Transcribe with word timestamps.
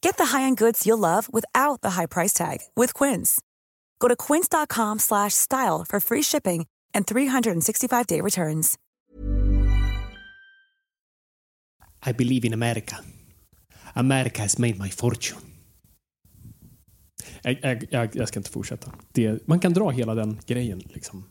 Get 0.00 0.16
the 0.16 0.26
high-end 0.26 0.56
goods 0.56 0.86
you'll 0.86 0.98
love 0.98 1.28
without 1.32 1.80
the 1.80 1.90
high 1.90 2.06
price 2.06 2.32
tag 2.32 2.58
with 2.76 2.94
Quince. 2.94 3.40
Go 3.98 4.08
to 4.08 4.16
quince.com 4.16 4.98
slash 4.98 5.34
style 5.34 5.84
for 5.88 6.00
free 6.00 6.22
shipping 6.22 6.66
and 6.94 7.06
365-day 7.06 8.20
returns. 8.20 8.78
I 12.06 12.12
believe 12.12 12.44
in 12.44 12.52
America. 12.52 12.96
America 13.96 14.42
has 14.42 14.58
made 14.58 14.78
my 14.78 14.88
fortune. 14.88 15.40
Jag, 17.42 17.58
jag, 17.62 17.86
jag, 17.90 18.16
jag 18.16 18.28
ska 18.28 18.40
inte 18.40 18.50
fortsätta. 18.50 18.92
Det, 19.12 19.48
man 19.48 19.60
kan 19.60 19.72
dra 19.72 19.90
hela 19.90 20.14
den 20.14 20.40
grejen. 20.46 20.78
Liksom, 20.78 21.24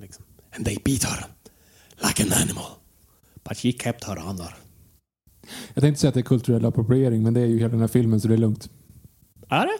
liksom. 0.00 0.24
And 0.56 0.64
they 0.64 0.76
beat 0.84 1.04
her 1.04 1.24
like 2.08 2.22
an 2.22 2.32
animal. 2.32 2.66
But 3.44 3.56
she 3.56 3.72
kept 3.72 4.04
her 4.04 4.16
honor. 4.16 4.54
Jag 5.74 5.82
tänkte 5.82 6.00
säga 6.00 6.08
att 6.08 6.14
det 6.14 6.20
är 6.20 6.22
kulturell 6.22 6.64
appropriering, 6.64 7.22
men 7.22 7.34
det 7.34 7.40
är 7.40 7.46
ju 7.46 7.58
hela 7.58 7.68
den 7.68 7.80
här 7.80 7.88
filmen 7.88 8.20
så 8.20 8.28
det 8.28 8.34
är 8.34 8.38
lugnt. 8.38 8.70
Är 9.48 9.66
det? 9.66 9.78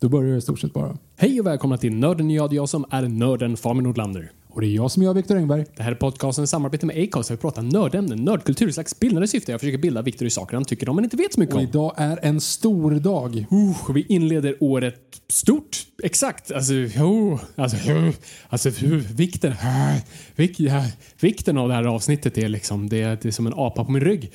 Då 0.00 0.08
börjar 0.08 0.30
det 0.30 0.36
i 0.36 0.40
stort 0.40 0.60
sett 0.60 0.72
bara. 0.72 0.96
Hej 1.16 1.40
och 1.40 1.46
välkomna 1.46 1.76
till 1.76 1.94
Nörden 1.94 2.30
jag, 2.30 2.52
jag 2.52 2.68
som 2.68 2.84
är 2.90 3.02
nörden 3.02 3.56
Fabian 3.56 3.84
Nordlander. 3.84 4.32
Och 4.58 4.62
det 4.62 4.68
är 4.68 4.74
jag 4.74 4.90
som 4.90 5.02
är 5.02 5.06
jag, 5.06 5.14
Viktor 5.14 5.36
Engberg. 5.36 5.64
Det 5.76 5.82
här 5.82 5.92
är 5.92 5.96
podcasten 5.96 6.44
i 6.44 6.46
samarbete 6.46 6.86
med 6.86 7.04
Acast 7.04 7.28
där 7.28 7.36
vi 7.36 7.40
pratar 7.40 7.62
nördämnen, 7.62 8.24
nördkultur 8.24 8.68
i 8.68 8.72
slags 8.72 9.00
bildande 9.00 9.28
syfte. 9.28 9.52
Jag 9.52 9.60
försöker 9.60 9.78
bilda 9.78 10.02
Viktor 10.02 10.26
i 10.26 10.30
saker 10.30 10.54
han 10.54 10.64
tycker 10.64 10.88
om 10.88 10.96
men 10.96 11.04
inte 11.04 11.16
vet 11.16 11.34
så 11.34 11.40
mycket 11.40 11.54
Och 11.54 11.60
om. 11.60 11.66
idag 11.66 11.94
är 11.96 12.18
en 12.22 12.40
stor 12.40 12.90
dag. 12.90 13.46
Uh, 13.52 13.92
vi 13.94 14.06
inleder 14.08 14.56
året 14.60 15.20
stort. 15.28 15.86
Exakt. 16.02 16.52
Alltså, 16.52 16.72
oh, 16.74 17.40
alltså, 17.56 17.76
oh, 17.76 18.10
alltså 18.48 18.68
uh, 18.68 18.94
vikten, 18.94 19.52
uh, 19.52 20.00
vik, 20.36 20.60
ja, 20.60 20.84
vikten 21.20 21.58
av 21.58 21.68
det 21.68 21.74
här 21.74 21.84
avsnittet 21.84 22.38
är 22.38 22.48
liksom, 22.48 22.88
det, 22.88 23.22
det 23.22 23.24
är 23.24 23.32
som 23.32 23.46
en 23.46 23.54
apa 23.56 23.84
på 23.84 23.92
min 23.92 24.02
rygg. 24.02 24.32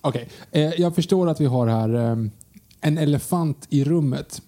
Okej, 0.00 0.28
eh, 0.50 0.62
jag 0.62 0.94
förstår 0.94 1.28
att 1.28 1.40
vi 1.40 1.46
har 1.46 1.66
här 1.66 1.94
eh, 1.94 2.16
en 2.80 2.98
elefant 2.98 3.66
i 3.70 3.84
rummet. 3.84 4.42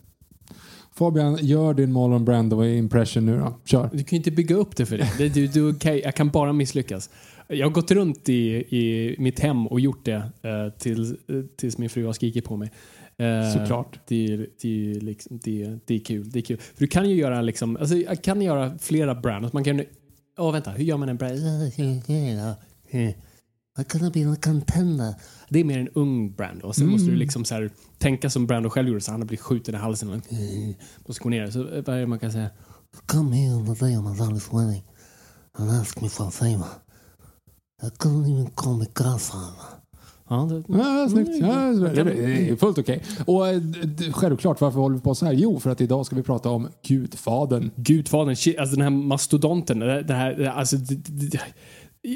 Fabian, 0.99 1.39
gör 1.43 1.75
din 1.75 1.93
Marlon 1.93 2.25
Brando 2.25 2.65
impression 2.65 3.27
nu 3.27 3.37
då. 3.39 3.59
Kör. 3.65 3.91
Du 3.93 3.99
kan 3.99 4.09
ju 4.11 4.17
inte 4.17 4.31
bygga 4.31 4.57
upp 4.57 4.77
det 4.77 4.87
för 4.87 4.99
det. 4.99 5.09
det 5.19 5.29
du, 5.29 5.47
du, 5.47 5.69
okay, 5.71 6.01
jag 6.05 6.15
kan 6.15 6.29
bara 6.31 6.53
misslyckas. 6.53 7.11
Jag 7.49 7.67
har 7.67 7.71
gått 7.73 7.91
runt 7.91 8.29
i, 8.29 8.35
i 8.57 9.17
mitt 9.19 9.41
hem 9.41 9.67
och 9.67 9.81
gjort 9.81 10.05
det 10.05 10.15
eh, 10.43 10.69
till, 10.79 11.03
eh, 11.29 11.41
tills 11.57 11.79
min 11.79 11.91
fru 11.91 12.05
har 12.07 12.13
skrikit 12.13 12.45
på 12.45 12.57
mig. 12.57 12.71
Eh, 13.17 13.53
Såklart. 13.53 13.99
Det, 14.09 14.27
är- 14.33 14.47
det, 14.63 15.01
liksom, 15.01 15.39
det, 15.43 15.79
det 15.87 15.95
är 15.95 15.99
kul. 15.99 16.31
Det 16.31 16.39
är 16.39 16.43
kul. 16.43 16.57
För 16.59 16.81
du 16.81 16.87
kan 16.87 17.09
ju 17.11 17.17
göra 17.17 17.41
liksom, 17.43 17.77
alltså, 17.77 17.97
jag 17.97 18.23
kan 18.23 18.43
göra 18.43 18.79
flera 18.79 19.15
brands. 19.15 19.53
Man 19.53 19.65
kan, 19.65 19.83
åh 20.39 20.53
vänta, 20.53 20.71
hur 20.71 20.85
gör 20.85 20.97
man 20.97 21.09
en 21.09 21.17
brand? 21.17 21.39
I'm 23.79 23.85
gonna 23.99 24.11
be 24.11 24.33
a 24.33 24.37
contender. 24.43 25.15
Det 25.49 25.61
är 25.61 25.65
mer 25.65 25.79
en 25.79 25.89
ung 25.89 26.33
brand 26.33 26.63
och 26.63 26.77
sen 26.77 26.87
måste 26.89 27.11
du 27.11 27.17
liksom 27.17 27.45
så 27.45 27.55
här, 27.55 27.71
tänka 27.99 28.31
som 28.31 28.47
Brando 28.47 28.71
själv 28.71 28.89
gjorde 28.89 29.01
så 29.01 29.11
han 29.11 29.21
har 29.21 29.27
blivit 29.27 29.41
skjuten 29.45 29.75
i 29.75 29.79
halsen 29.79 30.11
och 30.11 30.17
måste 31.09 31.23
gå 31.23 31.29
ner. 31.29 31.51
Så 31.51 31.69
eh, 31.69 31.83
det 31.85 32.07
man 32.07 32.19
kan 32.19 32.33
säga? 32.33 32.51
Come 33.07 33.37
here 33.37 33.75
the 33.75 33.85
day 33.85 33.97
of 33.97 34.05
my 34.05 34.11
daughter's 34.11 34.59
wedding 34.59 34.83
and 35.59 35.71
ask 35.71 36.01
me 36.01 36.09
for 36.09 36.29
a 36.29 36.31
favor. 36.31 36.67
I 37.83 37.87
couldn't 37.87 38.33
even 38.33 38.47
call 38.55 38.77
me 38.79 38.87
godfather. 38.95 39.55
Ja, 40.29 40.37
det, 40.51 40.79
Ja, 40.79 41.09
snyggt. 41.11 41.31
Ja, 41.41 41.49
det 42.05 42.51
är- 42.51 42.57
fullt 42.57 42.79
okej. 42.79 43.03
Och 43.27 43.49
eh, 43.49 43.61
självklart, 44.13 44.61
varför 44.61 44.79
håller 44.81 44.97
vi 44.97 45.03
på 45.03 45.15
så 45.15 45.27
här? 45.27 45.33
Jo, 45.33 45.61
för 45.61 45.71
att 45.71 45.81
idag 45.81 46.07
ska 46.07 46.17
vi 46.17 46.23
prata 46.23 46.51
om. 46.51 46.69
Gudfadern, 46.83 48.37
shit, 48.37 48.59
alltså 48.59 48.77
den 48.77 48.83
här 48.83 48.91
mastodonten. 48.91 49.79
Det, 49.79 50.15
här, 50.15 50.45
alltså, 50.45 50.77
det, 50.77 50.95
det, 51.31 51.41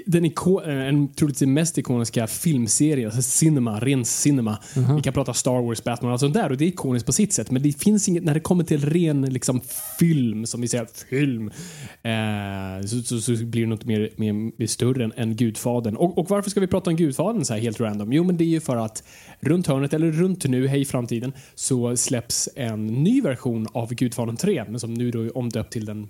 den 0.06 0.24
iko, 0.24 0.60
en 0.60 1.08
troligtvis 1.08 1.48
mest 1.48 1.78
ikoniska 1.78 2.26
filmserien, 2.26 3.06
alltså 3.06 3.22
cinema, 3.22 3.80
ren 3.80 4.04
cinema. 4.04 4.58
Vi 4.96 5.02
kan 5.02 5.12
prata 5.12 5.34
Star 5.34 5.62
Wars, 5.62 5.84
Batman 5.84 6.08
och 6.08 6.12
allt 6.12 6.20
sånt 6.20 6.34
där 6.34 6.50
och 6.50 6.56
det 6.56 6.64
är 6.64 6.68
ikoniskt 6.68 7.06
på 7.06 7.12
sitt 7.12 7.32
sätt. 7.32 7.50
Men 7.50 7.62
det 7.62 7.72
finns 7.72 8.08
inget, 8.08 8.24
när 8.24 8.34
det 8.34 8.40
kommer 8.40 8.64
till 8.64 8.90
ren 8.90 9.22
liksom, 9.22 9.60
film, 9.98 10.46
som 10.46 10.60
vi 10.60 10.68
säger, 10.68 10.86
film, 11.10 11.50
eh, 12.02 12.86
så, 12.86 13.02
så, 13.02 13.20
så 13.20 13.44
blir 13.44 13.62
det 13.62 13.68
något 13.68 13.84
mer, 13.84 14.10
mer, 14.16 14.32
mer 14.32 14.66
större 14.66 15.04
än, 15.04 15.12
än 15.16 15.36
Gudfadern. 15.36 15.96
Och, 15.96 16.18
och 16.18 16.30
varför 16.30 16.50
ska 16.50 16.60
vi 16.60 16.66
prata 16.66 16.90
om 16.90 16.96
Gudfadern 16.96 17.44
så 17.44 17.54
här 17.54 17.60
helt 17.60 17.80
random? 17.80 18.12
Jo, 18.12 18.24
men 18.24 18.36
det 18.36 18.44
är 18.44 18.48
ju 18.48 18.60
för 18.60 18.76
att 18.76 19.04
runt 19.40 19.66
hörnet, 19.66 19.92
eller 19.92 20.12
runt 20.12 20.44
nu, 20.44 20.66
hej 20.66 20.84
framtiden, 20.84 21.32
så 21.54 21.96
släpps 21.96 22.48
en 22.56 22.86
ny 22.86 23.20
version 23.20 23.66
av 23.72 23.94
Gudfadern 23.94 24.36
3, 24.36 24.64
men 24.68 24.80
som 24.80 24.94
nu 24.94 25.10
då 25.10 25.22
är 25.22 25.38
omdöpt 25.38 25.72
till 25.72 25.84
den 25.84 26.08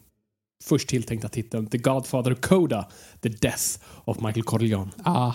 först 0.65 0.89
tilltänkta 0.89 1.29
titeln 1.29 1.67
The 1.67 1.79
Godfather 1.79 2.35
Coda, 2.35 2.89
The 3.21 3.29
Death 3.29 3.65
of 4.05 4.21
Michael 4.21 4.43
Corleone. 4.43 4.91
Ah, 5.05 5.33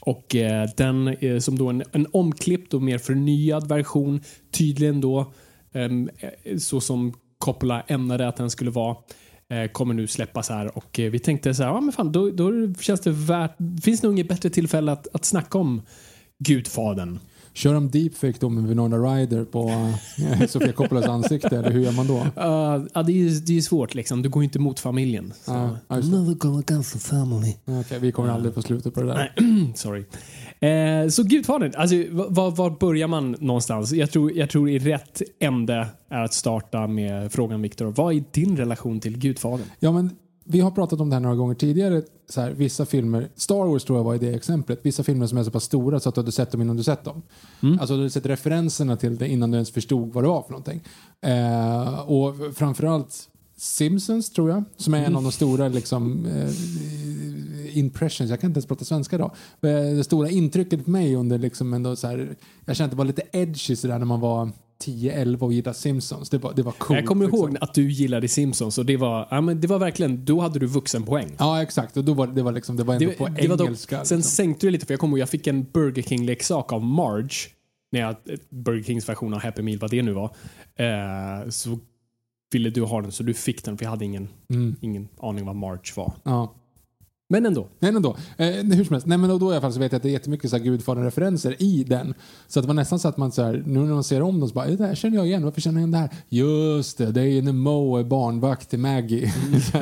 Och 0.00 0.36
eh, 0.36 0.68
den 0.76 1.08
är 1.08 1.40
som 1.40 1.58
då 1.58 1.68
en, 1.68 1.82
en 1.92 2.06
omklippt 2.12 2.74
och 2.74 2.82
mer 2.82 2.98
förnyad 2.98 3.68
version, 3.68 4.20
tydligen 4.50 5.00
då 5.00 5.32
eh, 5.72 5.90
så 6.58 6.80
som 6.80 7.14
Coppola 7.38 7.80
ämnade 7.80 8.28
att 8.28 8.36
den 8.36 8.50
skulle 8.50 8.70
vara, 8.70 8.96
eh, 9.50 9.70
kommer 9.70 9.94
nu 9.94 10.06
släppas 10.06 10.48
här 10.48 10.76
och 10.78 11.00
eh, 11.00 11.10
vi 11.10 11.18
tänkte 11.18 11.54
så 11.54 11.62
här, 11.62 11.70
ja 11.70 11.80
men 11.80 11.92
fan, 11.92 12.12
då, 12.12 12.30
då 12.30 12.74
känns 12.80 13.00
det 13.00 13.10
värt, 13.10 13.56
finns 13.82 14.00
det 14.00 14.06
nog 14.06 14.14
inget 14.14 14.28
bättre 14.28 14.50
tillfälle 14.50 14.92
att, 14.92 15.14
att 15.14 15.24
snacka 15.24 15.58
om 15.58 15.82
Gudfadern. 16.38 17.18
Kör 17.56 17.74
de 17.74 17.90
deepfake 17.90 18.34
då 18.40 18.48
med 18.48 18.68
Winona 18.68 18.96
Ryder 18.96 19.44
på 19.44 19.68
eh, 20.18 20.46
Sofia 20.48 20.72
Coppolas 20.72 21.06
ansikte, 21.06 21.56
eller 21.56 21.70
hur 21.70 21.80
gör 21.80 21.92
man 21.92 22.06
då? 22.06 22.18
Uh, 22.18 22.86
ja, 22.94 23.02
det 23.02 23.12
är 23.12 23.16
ju 23.16 23.30
det 23.30 23.56
är 23.56 23.60
svårt 23.60 23.94
liksom, 23.94 24.22
du 24.22 24.28
går 24.28 24.42
ju 24.42 24.44
inte 24.44 24.58
mot 24.58 24.80
familjen. 24.80 25.32
Så. 25.44 25.78
Det. 25.88 25.94
never 25.94 26.34
go 26.34 26.58
against 26.58 26.92
the 26.92 26.98
family. 26.98 27.54
Okej, 27.64 27.98
vi 28.00 28.12
kommer 28.12 28.28
aldrig 28.28 28.54
få 28.54 28.62
slutet 28.62 28.94
på 28.94 29.02
det 29.02 29.06
där. 29.06 29.34
Sorry. 29.74 30.04
Eh, 30.60 31.08
så 31.08 31.22
Gudfadern, 31.22 31.72
alltså, 31.76 31.96
var, 32.10 32.50
var 32.50 32.70
börjar 32.70 33.08
man 33.08 33.36
någonstans? 33.40 33.92
Jag 33.92 34.10
tror, 34.10 34.32
jag 34.36 34.50
tror 34.50 34.70
i 34.70 34.78
rätt 34.78 35.22
ände 35.40 35.86
är 36.10 36.24
att 36.24 36.34
starta 36.34 36.86
med 36.86 37.32
frågan 37.32 37.62
Viktor. 37.62 37.86
Vad 37.86 38.14
är 38.14 38.24
din 38.32 38.56
relation 38.56 39.00
till 39.00 39.18
Gudfadern? 39.18 39.66
Ja, 39.78 39.92
men 39.92 40.10
vi 40.48 40.60
har 40.60 40.70
pratat 40.70 41.00
om 41.00 41.10
det 41.10 41.16
här 41.16 41.20
några 41.20 41.36
gånger 41.36 41.54
tidigare. 41.54 42.02
Så 42.28 42.40
här, 42.40 42.50
vissa 42.50 42.86
filmer, 42.86 43.28
Star 43.36 43.66
Wars 43.66 43.84
tror 43.84 43.98
jag 43.98 44.04
var 44.04 44.14
i 44.14 44.18
det 44.18 44.34
exemplet, 44.34 44.80
vissa 44.82 45.02
filmer 45.02 45.26
som 45.26 45.38
är 45.38 45.42
så 45.44 45.50
pass 45.50 45.64
stora 45.64 46.00
så 46.00 46.08
att 46.08 46.14
du 46.14 46.20
hade 46.20 46.32
sett 46.32 46.50
dem 46.50 46.62
innan 46.62 46.76
du 46.76 46.82
sett 46.82 47.04
dem. 47.04 47.22
Alltså 47.80 47.94
du 47.94 48.00
hade 48.00 48.10
sett 48.10 48.26
referenserna 48.26 48.96
till 48.96 49.16
det 49.16 49.28
innan 49.28 49.50
du 49.50 49.56
ens 49.56 49.70
förstod 49.70 50.12
vad 50.12 50.24
det 50.24 50.28
var 50.28 50.42
för 50.42 50.50
någonting. 50.50 50.82
Eh, 51.20 51.98
och 52.00 52.34
framförallt 52.54 53.28
Simpsons 53.56 54.30
tror 54.30 54.50
jag, 54.50 54.64
som 54.76 54.94
är 54.94 55.04
en 55.04 55.16
av 55.16 55.22
de 55.22 55.32
stora 55.32 55.68
liksom, 55.68 56.26
eh, 56.26 57.78
impressions, 57.78 58.30
jag 58.30 58.40
kan 58.40 58.50
inte 58.50 58.58
ens 58.58 58.66
prata 58.66 58.84
svenska 58.84 59.16
idag. 59.16 59.30
Eh, 59.60 59.68
Det 59.96 60.04
stora 60.04 60.30
intrycket 60.30 60.84
på 60.84 60.90
mig 60.90 61.14
under 61.16 61.38
liksom 61.38 61.74
ändå 61.74 61.96
så 61.96 62.06
här, 62.06 62.36
jag 62.64 62.76
kände 62.76 62.84
att 62.86 62.90
det 62.90 62.96
var 62.96 63.04
lite 63.04 63.22
edgy 63.32 63.76
sådär 63.76 63.98
när 63.98 64.06
man 64.06 64.20
var 64.20 64.50
10-11 64.84 65.38
och 65.40 65.52
gillade 65.52 65.76
Simpsons. 65.78 66.30
Det 66.30 66.38
var, 66.38 66.52
det 66.54 66.62
var 66.62 66.72
coolt. 66.72 66.98
jag 67.00 67.06
kommer 67.08 67.24
liksom. 67.26 67.48
ihåg 67.48 67.56
att 67.60 67.74
du 67.74 67.90
gillade 67.90 68.28
Simpsons 68.28 68.78
och 68.78 68.86
det 68.86 68.96
var, 68.96 69.28
ja, 69.30 69.40
men 69.40 69.60
det 69.60 69.66
var 69.68 69.78
verkligen, 69.78 70.24
då 70.24 70.40
hade 70.40 70.58
du 70.58 70.66
vuxenpoäng. 70.66 71.36
Ja, 71.38 71.62
exakt. 71.62 71.96
Och 71.96 72.04
då 72.04 72.14
var 72.14 72.26
det 72.26 72.42
var 72.42 72.52
liksom, 72.52 72.76
det 72.76 72.84
var 72.84 72.94
ändå 72.94 73.06
Det, 73.06 73.12
på 73.18 73.28
det 73.28 73.48
var 73.48 73.56
dock, 73.56 73.66
engelska. 73.66 74.04
sen 74.04 74.18
liksom. 74.18 74.30
sänkte 74.30 74.66
du 74.66 74.70
lite 74.70 74.86
för 74.86 74.92
jag 74.94 75.00
kommer 75.00 75.12
ihåg 75.12 75.18
jag 75.18 75.28
fick 75.30 75.46
en 75.46 75.64
Burger 75.72 76.02
King-leksak 76.02 76.72
av 76.72 76.84
Marge. 76.84 77.30
När 77.92 78.00
jag, 78.00 78.16
Burger 78.48 78.82
Kings 78.82 79.08
version 79.08 79.34
av 79.34 79.40
Happy 79.40 79.62
Meal, 79.62 79.78
vad 79.78 79.90
det 79.90 80.02
nu 80.02 80.12
var. 80.12 80.24
Eh, 80.76 81.48
så 81.48 81.78
ville 82.52 82.70
du 82.70 82.82
ha 82.82 83.00
den 83.02 83.12
så 83.12 83.22
du 83.22 83.34
fick 83.34 83.64
den 83.64 83.78
för 83.78 83.84
jag 83.84 83.90
hade 83.90 84.04
ingen, 84.04 84.28
Mm. 84.50 84.76
ingen 84.80 85.08
aning 85.20 85.46
vad 85.46 85.56
March 85.56 85.96
var. 85.96 86.12
Ja. 86.24 86.54
Men 87.28 87.46
ändå. 87.46 87.68
Men 87.78 88.02
då. 88.02 88.16
Eh, 88.36 88.46
hur 88.46 88.84
som 88.84 88.94
helst. 88.94 89.06
Nej, 89.06 89.18
men 89.18 89.30
då, 89.30 89.38
då 89.38 89.46
i 89.46 89.52
alla 89.52 89.60
fall 89.60 89.72
så 89.72 89.80
vet 89.80 89.92
jag 89.92 89.96
att 89.96 90.02
det 90.02 90.08
är 90.08 90.12
jättemycket 90.12 90.50
så 90.50 90.56
här 90.56 90.64
Gudfadern-referenser 90.64 91.62
i 91.62 91.84
den. 91.84 92.14
Så 92.46 92.58
att 92.58 92.62
det 92.62 92.66
var 92.66 92.74
nästan 92.74 92.98
så 92.98 93.08
att 93.08 93.16
man 93.16 93.32
så 93.32 93.42
här, 93.42 93.62
nu 93.66 93.80
när 93.80 93.94
man 93.94 94.04
ser 94.04 94.22
om 94.22 94.40
dem 94.40 94.48
så 94.48 94.54
bara, 94.54 94.66
det 94.66 94.76
där 94.76 94.94
känner 94.94 95.16
jag 95.16 95.26
igen, 95.26 95.44
varför 95.44 95.60
känner 95.60 95.80
jag 95.80 95.88
igen 95.88 95.90
det 95.90 95.98
här? 95.98 96.10
Just 96.28 96.98
det, 96.98 97.12
det 97.12 97.20
är 97.20 97.24
ju 97.24 97.42
när 97.42 97.52
Mo 97.52 97.96
är 97.96 98.04
barnvakt 98.04 98.70
till 98.70 98.78
Maggie. 98.78 99.32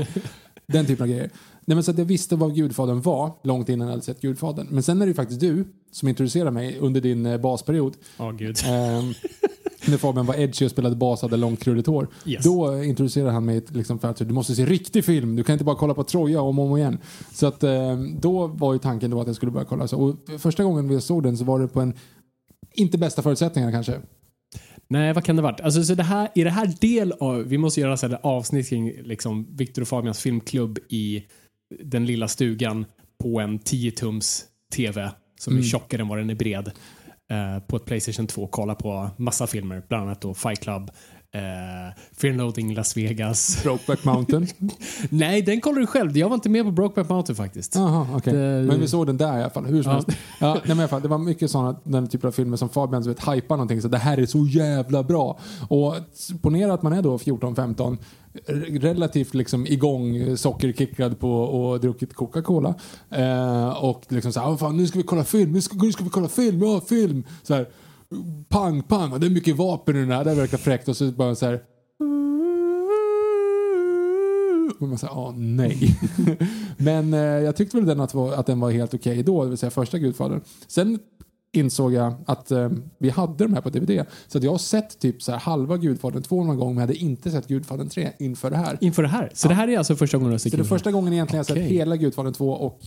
den 0.66 0.86
typen 0.86 1.02
av 1.02 1.08
grejer. 1.08 1.30
Nej, 1.64 1.74
men 1.74 1.84
så 1.84 1.90
att 1.90 1.98
jag 1.98 2.04
visste 2.04 2.36
vad 2.36 2.54
Gudfadern 2.54 3.00
var 3.00 3.32
långt 3.42 3.68
innan 3.68 3.86
jag 3.86 3.92
hade 3.92 4.02
sett 4.04 4.20
Gudfadern. 4.20 4.66
Men 4.70 4.82
sen 4.82 5.02
är 5.02 5.06
det 5.06 5.10
ju 5.10 5.14
faktiskt 5.14 5.40
du 5.40 5.64
som 5.90 6.08
introducerar 6.08 6.50
mig 6.50 6.78
under 6.78 7.00
din 7.00 7.26
eh, 7.26 7.38
basperiod. 7.38 7.94
Ja, 8.16 8.30
gud. 8.30 8.56
Ehm, 8.66 9.14
när 9.88 9.96
Fabian 9.96 10.26
var 10.26 10.34
edgy 10.34 10.64
och 10.64 10.70
spelade 10.70 10.96
bas 10.96 11.22
och 11.22 11.30
hade 11.30 11.40
långt 11.40 11.60
krulligt 11.60 11.86
hår. 11.86 12.08
Yes. 12.26 12.44
Då 12.44 12.84
introducerade 12.84 13.30
han 13.30 13.44
mig 13.44 13.62
liksom 13.68 13.98
för 13.98 14.08
att 14.08 14.16
du 14.16 14.24
måste 14.34 14.54
se 14.54 14.66
riktig 14.66 15.04
film. 15.04 15.36
Du 15.36 15.44
kan 15.44 15.52
inte 15.52 15.64
bara 15.64 15.76
kolla 15.76 15.94
på 15.94 16.04
Troja 16.04 16.40
om 16.40 16.58
och 16.58 16.64
om 16.64 16.76
igen. 16.76 16.98
Så 17.32 17.46
att, 17.46 17.62
eh, 17.62 17.98
då 18.20 18.46
var 18.46 18.72
ju 18.72 18.78
tanken 18.78 19.10
då 19.10 19.20
att 19.20 19.26
jag 19.26 19.36
skulle 19.36 19.52
börja 19.52 19.64
kolla. 19.64 19.88
Så. 19.88 19.98
Och 19.98 20.40
första 20.40 20.64
gången 20.64 20.88
vi 20.88 21.00
såg 21.00 21.22
den 21.22 21.36
så 21.36 21.44
var 21.44 21.60
det 21.60 21.68
på 21.68 21.80
en, 21.80 21.94
inte 22.72 22.98
bästa 22.98 23.22
förutsättningarna 23.22 23.72
kanske. 23.72 24.00
Nej, 24.88 25.12
vad 25.12 25.24
kan 25.24 25.36
det 25.36 25.42
varit? 25.42 25.60
Alltså, 25.60 25.84
så 25.84 25.94
det 25.94 26.02
här, 26.02 26.28
är 26.34 26.44
det 26.44 26.50
här 26.50 26.74
del 26.80 27.12
av... 27.12 27.42
Vi 27.42 27.58
måste 27.58 27.80
göra 27.80 27.96
så 27.96 28.08
här 28.08 28.18
avsnitt 28.22 28.68
kring 28.68 28.92
liksom, 29.02 29.56
Victor 29.56 29.82
och 29.82 29.88
Fabians 29.88 30.20
filmklubb 30.20 30.78
i 30.88 31.24
den 31.82 32.06
lilla 32.06 32.28
stugan 32.28 32.86
på 33.22 33.40
en 33.40 33.60
10-tums 33.60 34.42
TV 34.74 35.10
som 35.40 35.58
är 35.58 35.62
tjockare 35.62 36.02
än 36.02 36.08
vad 36.08 36.18
den 36.18 36.30
är 36.30 36.34
bred. 36.34 36.70
Eh, 37.34 37.60
på 37.60 37.76
ett 37.76 37.84
Playstation 37.84 38.26
2 38.26 38.42
och 38.42 38.50
kolla 38.50 38.74
på 38.74 39.10
massa 39.16 39.46
filmer, 39.46 39.82
bland 39.88 40.02
annat 40.04 40.20
då 40.20 40.34
Fight 40.34 40.60
Club, 40.60 40.90
eh, 41.34 41.40
Fear 42.16 42.30
and 42.32 42.40
Loathing 42.40 42.74
Las 42.74 42.96
Vegas. 42.96 43.60
Brokeback 43.62 44.04
Mountain. 44.04 44.46
Nej, 45.10 45.42
den 45.42 45.60
kollar 45.60 45.80
du 45.80 45.86
själv. 45.86 46.16
Jag 46.18 46.28
var 46.28 46.34
inte 46.34 46.48
med 46.48 46.64
på 46.64 46.70
Brokeback 46.70 47.08
Mountain 47.08 47.36
faktiskt. 47.36 47.74
Jaha, 47.74 48.06
okej. 48.14 48.32
Det- 48.32 48.62
Men 48.68 48.80
vi 48.80 48.88
såg 48.88 49.06
den 49.06 49.16
där 49.16 49.38
i 49.38 49.40
alla 49.42 49.50
fall. 49.50 49.64
Hur 49.66 49.82
som 49.82 49.90
Ja. 49.92 49.96
helst. 49.96 50.08
Ja, 50.40 50.52
nej, 50.54 50.62
men 50.66 50.76
i 50.78 50.80
alla 50.80 50.88
fall, 50.88 51.02
det 51.02 51.08
var 51.08 51.18
mycket 51.18 51.50
sådana 51.50 51.76
den 51.84 52.08
typen 52.08 52.28
av 52.28 52.32
filmer 52.32 52.56
som 52.56 52.68
Fabian 52.68 53.02
vet, 53.02 53.28
hypar 53.28 53.56
någonting 53.56 53.82
så 53.82 53.88
det 53.88 53.98
här 53.98 54.18
är 54.18 54.26
så 54.26 54.46
jävla 54.46 55.02
bra. 55.02 55.38
Och 55.68 55.94
ponera 56.42 56.74
att 56.74 56.82
man 56.82 56.92
är 56.92 57.02
då 57.02 57.18
14-15 57.18 57.98
relativt 58.80 59.34
liksom 59.34 59.66
igång, 59.66 60.16
eh, 60.16 60.34
sockerkickad 60.34 61.18
på 61.20 61.30
och 61.42 61.80
druckit 61.80 62.14
Coca-Cola. 62.14 62.74
Eh, 63.10 63.68
och 63.84 64.02
liksom 64.08 64.32
så 64.32 64.40
här, 64.40 64.52
"Ah, 64.52 64.56
fan, 64.56 64.76
nu 64.76 64.86
ska 64.86 64.98
vi 64.98 65.02
kolla 65.02 65.24
film, 65.24 65.52
nu 65.52 65.60
ska, 65.60 65.76
nu 65.76 65.92
ska 65.92 66.04
vi 66.04 66.10
kolla 66.10 66.28
film, 66.28 66.62
ja 66.62 66.80
film. 66.88 67.24
Så 67.42 67.54
här, 67.54 67.66
pang, 68.48 68.82
pang, 68.82 69.20
det 69.20 69.26
är 69.26 69.30
mycket 69.30 69.56
vapen 69.56 69.96
i 69.96 70.00
den 70.00 70.10
här, 70.10 70.24
det 70.24 70.34
verkar 70.34 70.58
fräckt. 70.58 70.88
Och 70.88 70.96
så 70.96 71.10
bara 71.10 71.34
så 71.34 71.46
här, 71.46 71.60
och 74.80 74.88
man 74.88 74.98
säger, 74.98 75.18
åh 75.18 75.32
nej. 75.36 75.98
Men 76.76 77.14
eh, 77.14 77.20
jag 77.20 77.56
tyckte 77.56 77.76
väl 77.76 77.86
den 77.86 78.00
att, 78.00 78.14
var, 78.14 78.32
att 78.32 78.46
den 78.46 78.60
var 78.60 78.70
helt 78.70 78.94
okej 78.94 79.22
då, 79.22 79.42
det 79.42 79.48
vill 79.48 79.58
säga 79.58 79.70
första 79.70 79.98
Gudfadern. 79.98 80.40
Sen 80.66 80.98
insåg 81.52 81.92
jag 81.92 82.14
att 82.26 82.50
eh, 82.50 82.70
vi 82.98 83.10
hade 83.10 83.44
de 83.44 83.54
här 83.54 83.60
på 83.60 83.70
DVD. 83.70 84.06
Så 84.28 84.38
att 84.38 84.44
jag 84.44 84.50
har 84.50 84.58
sett 84.58 84.98
typ 84.98 85.22
så 85.22 85.32
här 85.32 85.38
halva 85.38 85.76
Gudfadern 85.76 86.22
2 86.22 86.44
någon 86.44 86.56
gång 86.56 86.68
men 86.68 86.76
jag 86.76 86.82
hade 86.82 86.96
inte 86.96 87.30
sett 87.30 87.48
Gudfadern 87.48 87.88
3 87.88 88.12
inför 88.18 88.50
det 88.50 88.56
här. 88.56 88.78
Inför 88.80 89.02
det 89.02 89.08
här. 89.08 89.30
Så 89.34 89.48
det 89.48 89.54
här 89.54 89.68
är 89.68 89.78
alltså 89.78 89.96
första 89.96 90.16
gången 90.16 90.30
du 90.30 90.34
har 90.34 90.38
sett 90.38 90.52
Så 90.52 90.56
det 90.56 90.62
är 90.62 90.64
första 90.64 90.92
gången 90.92 91.12
egentligen 91.12 91.44
jag 91.48 91.54
har 91.54 91.60
Okej. 91.60 91.68
sett 91.68 91.78
hela 91.80 91.96
Gudfadern 91.96 92.32
2 92.32 92.50
och 92.50 92.80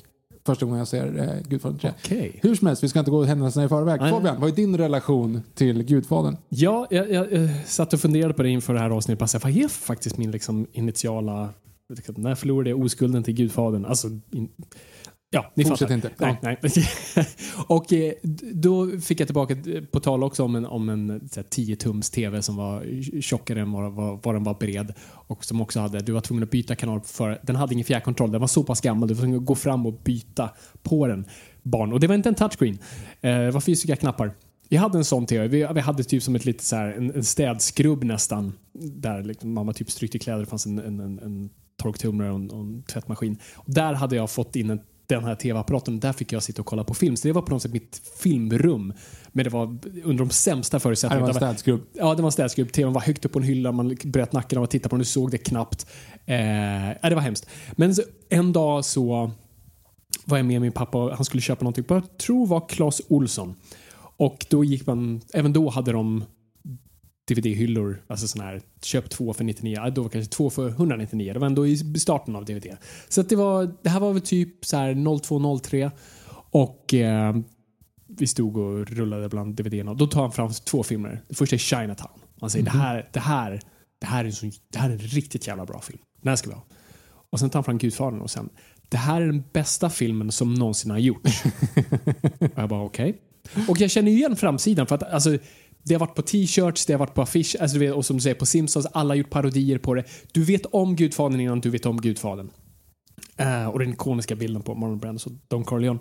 första 0.48 0.66
gången 0.66 0.80
jag 0.80 0.88
ser 0.88 1.20
eh, 1.20 1.50
Gudfadern 1.50 1.80
3. 1.80 1.92
Okej. 2.04 2.40
Hur 2.44 2.56
som 2.56 2.68
helst, 2.68 2.84
vi 2.84 2.90
ska 2.90 3.00
inte 3.00 3.12
gå 3.12 3.24
händelserna 3.24 3.66
i 3.66 3.70
förväg. 3.70 4.02
Nej. 4.02 4.12
Fabian, 4.12 4.42
vad 4.42 4.50
är 4.50 4.56
din 4.56 4.78
relation 4.78 5.42
till 5.54 5.84
Gudfadern? 5.84 6.38
Ja, 6.50 6.88
jag, 6.90 7.12
jag, 7.12 7.34
jag 7.34 7.50
satt 7.66 7.94
och 7.94 8.00
funderade 8.00 8.34
på 8.34 8.44
det 8.44 8.50
inför 8.50 8.74
det 8.74 8.80
här 8.80 8.90
avsnittet. 8.90 9.20
Bara, 9.20 9.40
vad 9.44 9.58
är 9.58 9.68
faktiskt 9.68 10.18
min 10.18 10.32
liksom, 10.32 10.68
initiala... 10.72 11.50
När 12.16 12.36
förlorade 12.36 12.70
jag 12.70 12.80
oskulden 12.80 13.24
till 13.24 13.34
Gudfadern? 13.34 13.86
Alltså, 13.86 14.08
in, 14.08 14.50
ja, 15.30 15.52
ni 15.56 15.64
Fortsätt 15.64 15.80
fattar. 15.80 15.96
inte. 15.96 16.12
Nej, 16.18 16.38
nej. 16.42 16.58
och 17.68 17.94
eh, 17.94 18.14
då 18.54 19.00
fick 19.00 19.20
jag 19.20 19.28
tillbaka 19.28 19.54
eh, 19.54 19.84
på 19.84 20.00
tal 20.00 20.24
också 20.24 20.44
om 20.44 20.56
en, 20.56 20.66
om 20.66 20.90
en 20.90 21.30
så 21.30 21.40
här, 21.40 21.48
10-tums 21.48 22.14
TV 22.14 22.42
som 22.42 22.56
var 22.56 23.02
tjockare 23.22 23.62
än 23.62 23.72
vad, 23.72 23.94
vad, 23.94 24.24
vad 24.24 24.36
den 24.36 24.44
var 24.44 24.54
bred. 24.54 24.94
Och 25.04 25.46
som 25.46 25.62
också 25.62 25.80
hade, 25.80 26.00
du 26.00 26.12
var 26.12 26.22
tvungen 26.22 26.44
att 26.44 26.52
byta 26.52 26.76
kanal 26.76 27.02
för 27.02 27.40
den 27.44 27.56
hade 27.56 27.74
ingen 27.74 27.86
fjärrkontroll. 27.86 28.32
Den 28.32 28.42
var 28.42 28.48
så 28.48 28.64
pass 28.64 28.82
gammal, 28.82 29.08
du 29.08 29.14
var 29.14 29.22
tvungen 29.22 29.40
att 29.40 29.46
gå 29.46 29.56
fram 29.56 29.86
och 29.86 29.94
byta 29.94 30.50
på 30.84 31.08
den. 31.08 31.26
Barn. 31.64 31.94
Och 31.94 32.00
det 32.00 32.08
var 32.08 32.16
inte 32.16 32.30
en 32.30 32.36
touchscreen. 32.36 32.78
Eh, 33.22 33.38
det 33.40 33.52
var 33.52 33.62
fysiska 33.62 33.96
knappar. 33.96 34.32
Vi 34.70 34.78
hade 34.78 34.98
en 34.98 35.06
sån 35.06 35.26
TV. 35.26 35.48
Vi, 35.48 35.68
vi 35.74 35.80
hade 35.80 36.04
typ 36.04 36.24
som 36.24 36.36
ett 36.36 36.46
litet 36.46 36.62
så 36.62 36.76
här, 36.76 36.88
en, 36.92 37.12
en 37.16 37.24
städskrubb 37.24 38.04
nästan. 38.04 38.54
Där 38.74 39.24
liksom, 39.24 39.54
mamma 39.54 39.74
typ 39.74 39.92
strykte 39.92 40.20
kläder. 40.20 40.40
Det 40.40 40.46
fanns 40.46 40.66
en, 40.66 40.80
en, 40.80 41.00
en, 41.00 41.20
en 41.20 41.50
torktumlare 41.82 42.30
och 42.30 42.36
en, 42.36 42.52
och 42.52 42.60
en 42.60 42.84
tvättmaskin. 42.84 43.38
Och 43.56 43.74
där 43.74 43.94
hade 43.94 44.16
jag 44.16 44.30
fått 44.30 44.56
in 44.56 44.70
en, 44.70 44.80
den 45.08 45.24
här 45.24 45.36
tv-apparaten. 45.36 46.00
Där 46.00 46.14
fick 46.14 46.32
jag 46.32 46.44
sitta 46.44 46.62
och 46.62 46.66
kolla 46.66 46.84
på 46.84 46.94
film. 46.94 47.16
Så 47.16 47.28
det 47.28 47.32
var 47.34 47.42
på 47.42 47.52
något 47.54 47.62
sätt 47.62 47.74
mitt 47.74 48.02
filmrum. 48.20 48.94
Men 49.32 49.44
det 49.44 49.50
var 49.50 49.64
under 50.04 50.18
de 50.26 50.30
sämsta 50.30 50.78
Det 50.78 50.82
förutsättningarna. 50.82 51.22
var 51.26 51.30
en 51.30 51.36
Det 51.36 51.46
var- 51.46 51.54
städskrubb. 51.54 51.82
Ja, 51.94 52.16
det 52.16 52.22
var 52.22 52.28
en 52.28 52.32
städskrubb. 52.32 52.72
TVn 52.72 52.94
var 52.94 53.02
högt 53.02 53.26
upp 53.26 53.32
på 53.32 53.40
en 53.40 53.46
hylla. 53.46 53.72
Man 53.72 53.98
bröt 54.04 54.34
nacken 54.34 54.58
av 54.58 54.64
att 54.64 54.72
titta 54.72 54.90
på 54.90 54.96
den. 54.96 55.00
Du 55.00 55.06
såg 55.06 55.32
det 55.32 55.38
knappt. 55.38 55.88
Eh, 56.26 56.38
ja, 57.02 57.10
det 57.10 57.16
var 57.16 57.22
hemskt. 57.22 57.50
Men 57.72 57.96
så, 57.96 58.02
en 58.30 58.54
dag 58.54 58.86
så 58.86 59.32
var 60.26 60.38
jag 60.38 60.46
med 60.46 60.62
min 60.62 60.72
pappa 60.72 60.98
och 61.04 61.12
han 61.16 61.26
skulle 61.26 61.42
köpa 61.42 61.64
någonting 61.64 61.84
på, 61.84 61.94
jag 61.96 62.18
tror 62.18 62.48
var 62.48 62.70
Clas 62.70 63.02
Olsson. 63.08 63.56
Och 64.18 64.46
då 64.50 64.64
gick 64.64 64.86
man, 64.88 65.22
även 65.34 65.54
då 65.54 65.70
hade 65.70 65.92
de 65.92 66.24
DVD-hyllor, 67.28 68.04
alltså 68.08 68.28
sån 68.28 68.42
här 68.42 68.62
köp 68.82 69.10
två 69.10 69.34
för 69.34 69.44
99, 69.44 69.76
ja, 69.76 69.90
då 69.90 70.02
var 70.02 70.10
kanske 70.10 70.32
två 70.32 70.50
för 70.50 70.70
199. 70.70 71.34
Det 71.34 71.40
var 71.40 71.48
ändå 71.48 71.68
i 71.68 71.78
starten 71.78 72.36
av 72.36 72.46
DVD. 72.46 72.78
Så 73.10 73.22
att 73.22 73.30
det 73.30 73.36
var, 73.36 73.76
det 73.82 73.90
här 73.90 74.00
var 74.00 74.14
väl 74.14 74.22
typ 74.22 74.66
så 74.66 74.78
här 74.78 75.20
0203 75.20 75.92
och 76.52 76.94
eh, 76.94 77.36
vi 78.08 78.28
stod 78.28 78.58
och 78.58 78.88
rullade 78.88 79.30
bland 79.30 79.56
DVD-erna 79.56 79.92
och 79.92 79.98
då 79.98 80.08
tar 80.08 80.22
han 80.22 80.32
fram 80.32 80.52
två 80.54 80.84
filmer. 80.84 81.24
Det 81.28 81.36
första 81.36 81.56
är 81.56 81.60
Chinatown. 81.60 82.20
Han 82.42 82.50
säger 82.50 82.66
det, 82.66 82.72
här, 82.72 83.10
det, 83.14 83.20
här, 83.20 83.62
det, 84.00 84.08
här 84.08 84.24
är 84.24 84.26
en 84.26 84.34
så, 84.34 84.52
det 84.72 84.80
här 84.80 84.90
är 84.90 84.94
en 84.94 85.00
riktigt 85.00 85.48
jävla 85.48 85.66
bra 85.66 85.82
film. 85.82 86.00
Den 86.22 86.30
här 86.30 86.36
ska 86.36 86.50
vi 86.50 86.56
ha. 86.56 86.66
Och 87.30 87.40
sen 87.40 87.50
tar 87.50 87.60
han 87.60 87.64
fram 87.64 87.78
Gudfadern 87.78 88.22
och 88.22 88.32
sen 88.32 88.50
det 88.90 88.98
här 88.98 89.22
är 89.22 89.26
den 89.26 89.44
bästa 89.54 89.90
filmen 89.90 90.32
som 90.32 90.54
någonsin 90.54 90.92
har 90.92 90.98
gjorts. 90.98 91.44
och 92.40 92.50
jag 92.56 92.70
bara 92.70 92.84
okej. 92.84 93.22
Och 93.68 93.82
jag 93.82 93.92
känner 93.92 94.12
ju 94.12 94.18
igen 94.18 94.36
framsidan 94.36 94.88
för 94.88 94.96
att 94.96 95.04
alltså, 95.04 95.38
det 95.88 95.94
har 95.94 96.00
varit 96.00 96.16
på 96.16 96.22
t-shirts, 96.22 96.86
det 96.86 96.94
har 96.94 97.00
varit 97.00 97.14
på 97.14 97.22
affischer 97.22 97.62
alltså, 97.62 97.78
du 97.78 97.86
vet, 97.86 97.96
och 97.96 98.06
som 98.06 98.18
du 98.18 98.22
säger 98.22 98.36
på 98.36 98.46
Simpsons, 98.46 98.86
alla 98.86 99.10
har 99.10 99.16
gjort 99.16 99.30
parodier 99.30 99.78
på 99.78 99.94
det. 99.94 100.04
Du 100.32 100.44
vet 100.44 100.66
om 100.66 100.96
Gudfadern 100.96 101.40
innan 101.40 101.62
du 101.62 101.70
vet 101.70 101.86
om 101.86 102.02
Gudfadern. 102.02 102.50
Eh, 103.38 103.68
och 103.68 103.80
den 103.80 103.90
ikoniska 103.90 104.36
bilden 104.36 104.62
på 104.62 104.76
Marlon 104.76 105.00
Brando 105.00 105.20
och 105.26 105.32
Don 105.48 105.64
Corleone. 105.64 106.00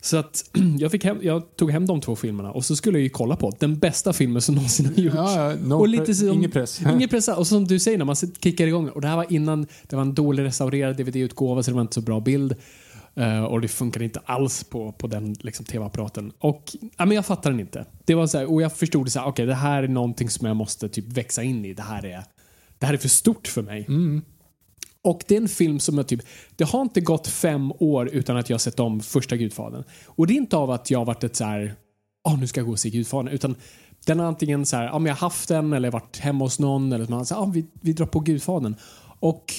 Så 0.00 0.16
att 0.16 0.50
jag, 0.78 0.90
fick 0.90 1.04
hem, 1.04 1.18
jag 1.22 1.56
tog 1.56 1.70
hem 1.70 1.86
de 1.86 2.00
två 2.00 2.16
filmerna 2.16 2.52
och 2.52 2.64
så 2.64 2.76
skulle 2.76 2.98
jag 2.98 3.02
ju 3.02 3.08
kolla 3.08 3.36
på 3.36 3.52
den 3.58 3.78
bästa 3.78 4.12
filmen 4.12 4.42
som 4.42 4.54
någonsin 4.54 4.86
har 4.86 5.02
gjorts. 5.02 5.16
Ja, 5.16 5.50
ja, 5.50 5.56
no 5.62 5.74
och 5.74 5.88
lite 5.88 6.14
som, 6.14 6.28
ingen 6.28 6.50
press. 6.50 6.80
Ingen 6.94 7.08
press. 7.08 7.28
Och 7.28 7.46
som 7.46 7.64
du 7.64 7.78
säger 7.78 7.98
när 7.98 8.04
man 8.04 8.16
kickar 8.16 8.66
igång. 8.66 8.88
Och 8.88 9.00
det 9.00 9.08
här 9.08 9.16
var 9.16 9.32
innan 9.32 9.66
det 9.82 9.96
var 9.96 10.02
en 10.02 10.14
dålig 10.14 10.42
restaurerad 10.42 10.96
DVD-utgåva 10.96 11.62
så 11.62 11.70
det 11.70 11.74
var 11.74 11.82
inte 11.82 11.94
så 11.94 12.00
bra 12.00 12.20
bild. 12.20 12.54
Eh, 13.14 13.44
och 13.44 13.60
det 13.60 13.68
funkade 13.68 14.04
inte 14.04 14.20
alls 14.24 14.64
på, 14.64 14.92
på 14.92 15.06
den 15.06 15.32
liksom, 15.32 15.64
tv-apparaten. 15.64 16.32
Och 16.38 16.76
ja, 16.96 17.06
men 17.06 17.14
jag 17.14 17.26
fattar 17.26 17.50
den 17.50 17.60
inte. 17.60 17.84
Det 18.04 18.14
var 18.14 18.26
så 18.26 18.38
här, 18.38 18.52
och 18.52 18.62
jag 18.62 18.72
förstod 18.76 19.12
så 19.12 19.20
här, 19.20 19.26
okej 19.26 19.46
det 19.46 19.54
här 19.54 19.82
är 19.82 19.88
någonting 19.88 20.30
som 20.30 20.46
jag 20.46 20.56
måste 20.56 20.88
typ 20.88 21.12
växa 21.12 21.42
in 21.42 21.64
i. 21.64 21.74
Det 21.74 21.82
här 21.82 22.06
är, 22.06 22.24
det 22.78 22.86
här 22.86 22.94
är 22.94 22.98
för 22.98 23.08
stort 23.08 23.48
för 23.48 23.62
mig. 23.62 23.86
Och 25.02 25.24
det 25.28 25.36
är 25.36 25.40
en 25.40 25.48
film 25.48 25.80
som 25.80 25.96
jag 25.96 26.08
typ, 26.08 26.20
det 26.56 26.64
har 26.64 26.82
inte 26.82 27.00
gått 27.00 27.26
fem 27.26 27.72
år 27.78 28.08
utan 28.08 28.36
att 28.36 28.50
jag 28.50 28.54
har 28.54 28.58
sett 28.58 28.80
om 28.80 29.00
första 29.00 29.36
Gudfadern. 29.36 29.84
Och 30.06 30.26
det 30.26 30.32
är 30.32 30.36
inte 30.36 30.56
av 30.56 30.70
att 30.70 30.90
jag 30.90 30.98
har 30.98 31.06
varit 31.06 31.24
ett 31.24 31.36
så 31.36 31.44
här, 31.44 31.74
åh 32.28 32.38
nu 32.38 32.46
ska 32.46 32.60
jag 32.60 32.66
gå 32.66 32.72
och 32.72 32.78
se 32.78 32.90
Gudfadern, 32.90 33.34
utan 33.34 33.56
den 34.06 34.18
har 34.18 34.26
antingen 34.26 34.66
så 34.66 34.76
här, 34.76 34.84
ja 34.84 34.98
men 34.98 35.06
jag 35.06 35.14
har 35.14 35.20
haft 35.20 35.48
den 35.48 35.72
eller 35.72 35.90
varit 35.90 36.18
hemma 36.18 36.44
hos 36.44 36.58
någon 36.58 36.92
eller 36.92 37.06
man 37.06 37.26
säger, 37.26 37.42
ja 37.42 37.46
vi, 37.46 37.66
vi 37.80 37.92
drar 37.92 38.06
på 38.06 38.20
Gudfadern. 38.20 38.74
Och 39.20 39.54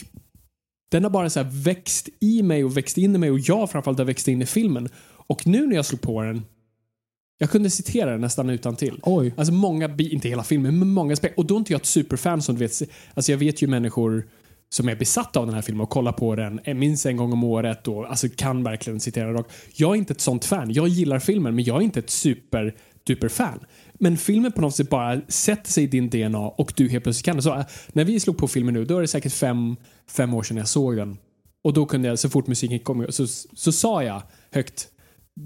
den 0.90 1.04
har 1.04 1.12
bara 1.12 1.30
så 1.30 1.40
här 1.44 1.50
växt 1.64 2.10
i 2.20 2.44
mig 2.44 2.64
och 2.64 2.78
växt 2.78 2.98
in 2.98 3.16
i 3.16 3.18
mig 3.18 3.32
och 3.32 3.40
jag 3.40 3.72
framförallt 3.72 3.98
har 3.98 4.06
växt 4.06 4.28
in 4.28 4.42
i 4.42 4.46
filmen. 4.46 4.90
Och 5.28 5.48
nu 5.48 5.68
när 5.68 5.76
jag 5.76 5.86
slog 5.86 6.02
på 6.02 6.22
den, 6.22 6.46
jag 7.38 7.50
kunde 7.50 7.70
citera 7.70 8.12
den 8.12 8.22
nästan 8.22 8.50
utan 8.50 8.76
till. 8.76 9.00
Oj. 9.04 9.34
Alltså 9.38 9.54
många, 9.54 9.96
inte 9.98 10.30
hela 10.30 10.44
filmen, 10.44 10.80
men 10.80 10.90
många 10.90 11.14
aspekter. 11.14 11.40
Och 11.40 11.46
då 11.46 11.56
är 11.56 11.60
inte 11.60 11.74
jag 11.74 11.80
ett 11.80 11.86
superfan 11.86 12.42
som 12.42 12.56
du 12.56 12.60
vet. 12.60 12.82
Alltså 13.14 13.32
jag 13.32 13.40
vet 13.40 13.62
ju 13.62 13.68
människor 13.68 14.28
som 14.70 14.90
är 14.90 14.96
besatta 14.96 15.40
av 15.40 15.46
den 15.46 15.56
här 15.56 15.62
filmen 15.62 15.82
och 15.82 15.90
kollar 15.90 16.12
på 16.12 16.36
den 16.36 16.60
eh, 16.64 16.76
minst 16.76 17.06
en 17.06 17.18
gång 17.18 17.34
om 17.34 17.44
året 17.44 17.88
och 17.88 18.10
alltså 18.10 18.28
kan 18.36 18.64
verkligen 18.64 19.00
citera 19.00 19.34
rakt. 19.34 19.52
Jag 19.76 19.92
är 19.92 19.96
inte 19.96 20.14
ett 20.14 20.22
sånt 20.22 20.46
fan. 20.46 20.72
Jag 20.74 20.88
gillar 20.88 21.20
filmen 21.20 21.56
men 21.56 21.64
jag 21.64 21.78
är 21.78 21.82
inte 21.82 22.00
ett 22.00 22.10
super 22.10 22.76
duper 23.04 23.30
fan. 23.30 23.60
Men 24.00 24.18
filmen 24.18 24.52
på 24.52 24.62
något 24.62 24.76
sätt 24.76 24.90
bara 24.90 25.22
sätter 25.28 25.72
sig 25.72 25.84
i 25.84 25.88
din 25.88 26.10
DNA 26.10 26.40
och 26.40 26.74
du 26.76 26.90
helt 26.90 27.04
plötsligt 27.04 27.26
kan 27.26 27.36
det. 27.36 27.42
Så 27.42 27.56
äh, 27.56 27.66
när 27.88 28.06
vi 28.06 28.20
slog 28.20 28.38
på 28.38 28.48
filmen 28.48 28.74
nu, 28.74 28.86
då 28.86 28.98
är 28.98 29.02
det 29.02 29.08
säkert 29.08 29.34
fem, 29.34 29.76
fem 30.08 30.34
år 30.34 30.44
sedan 30.44 30.58
jag 30.58 30.68
såg 30.68 30.96
den. 30.96 31.18
Och 31.64 31.74
då 31.74 31.86
kunde 31.86 32.08
jag, 32.08 32.20
så 32.20 32.30
fort 32.30 32.48
musiken 32.48 32.80
kom, 32.80 33.06
så, 33.10 33.28
så 33.54 33.72
sa 33.72 34.04
jag 34.04 34.22
högt 34.52 34.88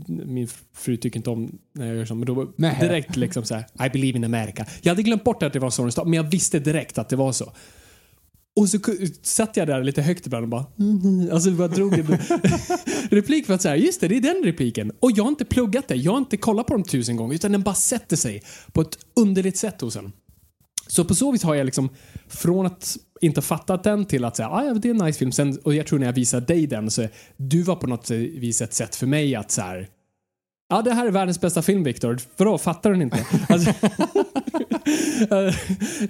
min 0.07 0.47
fru 0.73 0.97
tycker 0.97 1.19
inte 1.19 1.29
om 1.29 1.59
när 1.73 1.87
jag 1.87 1.95
gör 1.95 2.05
så, 2.05 2.15
men 2.15 2.25
då 2.25 2.45
direkt 2.57 3.15
liksom 3.15 3.43
så 3.43 3.55
här, 3.55 3.87
I 3.87 3.89
believe 3.89 4.17
in 4.17 4.23
America. 4.23 4.65
Jag 4.81 4.91
hade 4.91 5.03
glömt 5.03 5.23
bort 5.23 5.43
att 5.43 5.53
det 5.53 5.59
var 5.59 5.69
så 5.69 5.81
den 5.81 5.91
stod, 5.91 6.07
men 6.07 6.17
jag 6.17 6.23
visste 6.23 6.59
direkt 6.59 6.97
att 6.97 7.09
det 7.09 7.15
var 7.15 7.31
så. 7.31 7.53
Och 8.55 8.69
så 8.69 8.79
satt 9.21 9.57
jag 9.57 9.67
där 9.67 9.83
lite 9.83 10.01
högt 10.01 10.25
ibland 10.25 10.43
och 10.43 10.49
bara... 10.49 10.65
Mm, 10.79 10.99
mm. 11.01 11.33
alltså 11.33 11.51
bara 11.51 11.67
drog 11.67 11.93
en 11.93 12.05
replik 13.11 13.45
för 13.45 13.53
att 13.53 13.61
säga, 13.61 13.75
just 13.75 14.01
det, 14.01 14.07
det 14.07 14.17
är 14.17 14.21
den 14.21 14.43
repliken. 14.43 14.91
Och 14.99 15.11
jag 15.11 15.23
har 15.23 15.29
inte 15.29 15.45
pluggat 15.45 15.87
det, 15.87 15.95
jag 15.95 16.11
har 16.11 16.17
inte 16.17 16.37
kollat 16.37 16.67
på 16.67 16.73
dem 16.73 16.83
tusen 16.83 17.15
gånger, 17.15 17.35
utan 17.35 17.51
den 17.51 17.63
bara 17.63 17.75
sätter 17.75 18.15
sig 18.15 18.43
på 18.71 18.81
ett 18.81 18.97
underligt 19.15 19.57
sätt 19.57 19.81
hos 19.81 19.95
en. 19.95 20.11
Så 20.87 21.05
på 21.05 21.15
så 21.15 21.31
vis 21.31 21.43
har 21.43 21.55
jag 21.55 21.65
liksom 21.65 21.89
från 22.27 22.65
att 22.65 22.97
inte 23.21 23.41
fattat 23.41 23.83
den 23.83 24.05
till 24.05 24.25
att 24.25 24.35
säga 24.35 24.49
ah, 24.49 24.65
ja, 24.65 24.73
det 24.73 24.89
är 24.89 24.93
en 24.93 25.05
nice 25.05 25.19
film. 25.19 25.31
Sen, 25.31 25.57
och 25.63 25.75
jag 25.75 25.87
tror 25.87 25.99
när 25.99 26.05
jag 26.05 26.13
visade 26.13 26.45
dig 26.45 26.67
den 26.67 26.91
så 26.91 27.07
du 27.37 27.61
var 27.61 27.75
på 27.75 27.87
något 27.87 28.09
vis 28.09 28.61
ett 28.61 28.73
sätt 28.73 28.95
för 28.95 29.07
mig 29.07 29.35
att 29.35 29.51
så 29.51 29.61
här. 29.61 29.87
Ja, 30.73 30.81
det 30.81 30.93
här 30.93 31.05
är 31.05 31.11
världens 31.11 31.41
bästa 31.41 31.61
film, 31.61 31.83
Viktor. 31.83 32.17
Vadå, 32.37 32.57
fattar 32.57 32.91
du 32.91 33.01
inte? 33.01 33.25
Alltså, 33.49 33.73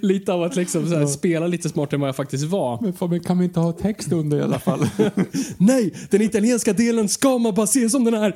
lite 0.00 0.32
av 0.32 0.42
att 0.42 0.56
liksom 0.56 0.88
så 0.88 0.96
här, 0.98 1.06
spela 1.06 1.46
lite 1.46 1.68
smartare 1.68 1.96
än 1.96 2.00
vad 2.00 2.08
jag 2.08 2.16
faktiskt 2.16 2.44
var. 2.44 2.78
Men 2.82 2.92
Fabian, 2.92 3.24
kan 3.24 3.38
vi 3.38 3.44
inte 3.44 3.60
ha 3.60 3.72
text 3.72 4.12
under 4.12 4.38
i 4.38 4.42
alla 4.42 4.58
fall? 4.58 4.88
Nej, 5.58 5.94
den 6.10 6.22
italienska 6.22 6.72
delen 6.72 7.08
ska 7.08 7.38
man 7.38 7.54
bara 7.54 7.66
se 7.66 7.90
som 7.90 8.04
den 8.04 8.14
är. 8.14 8.28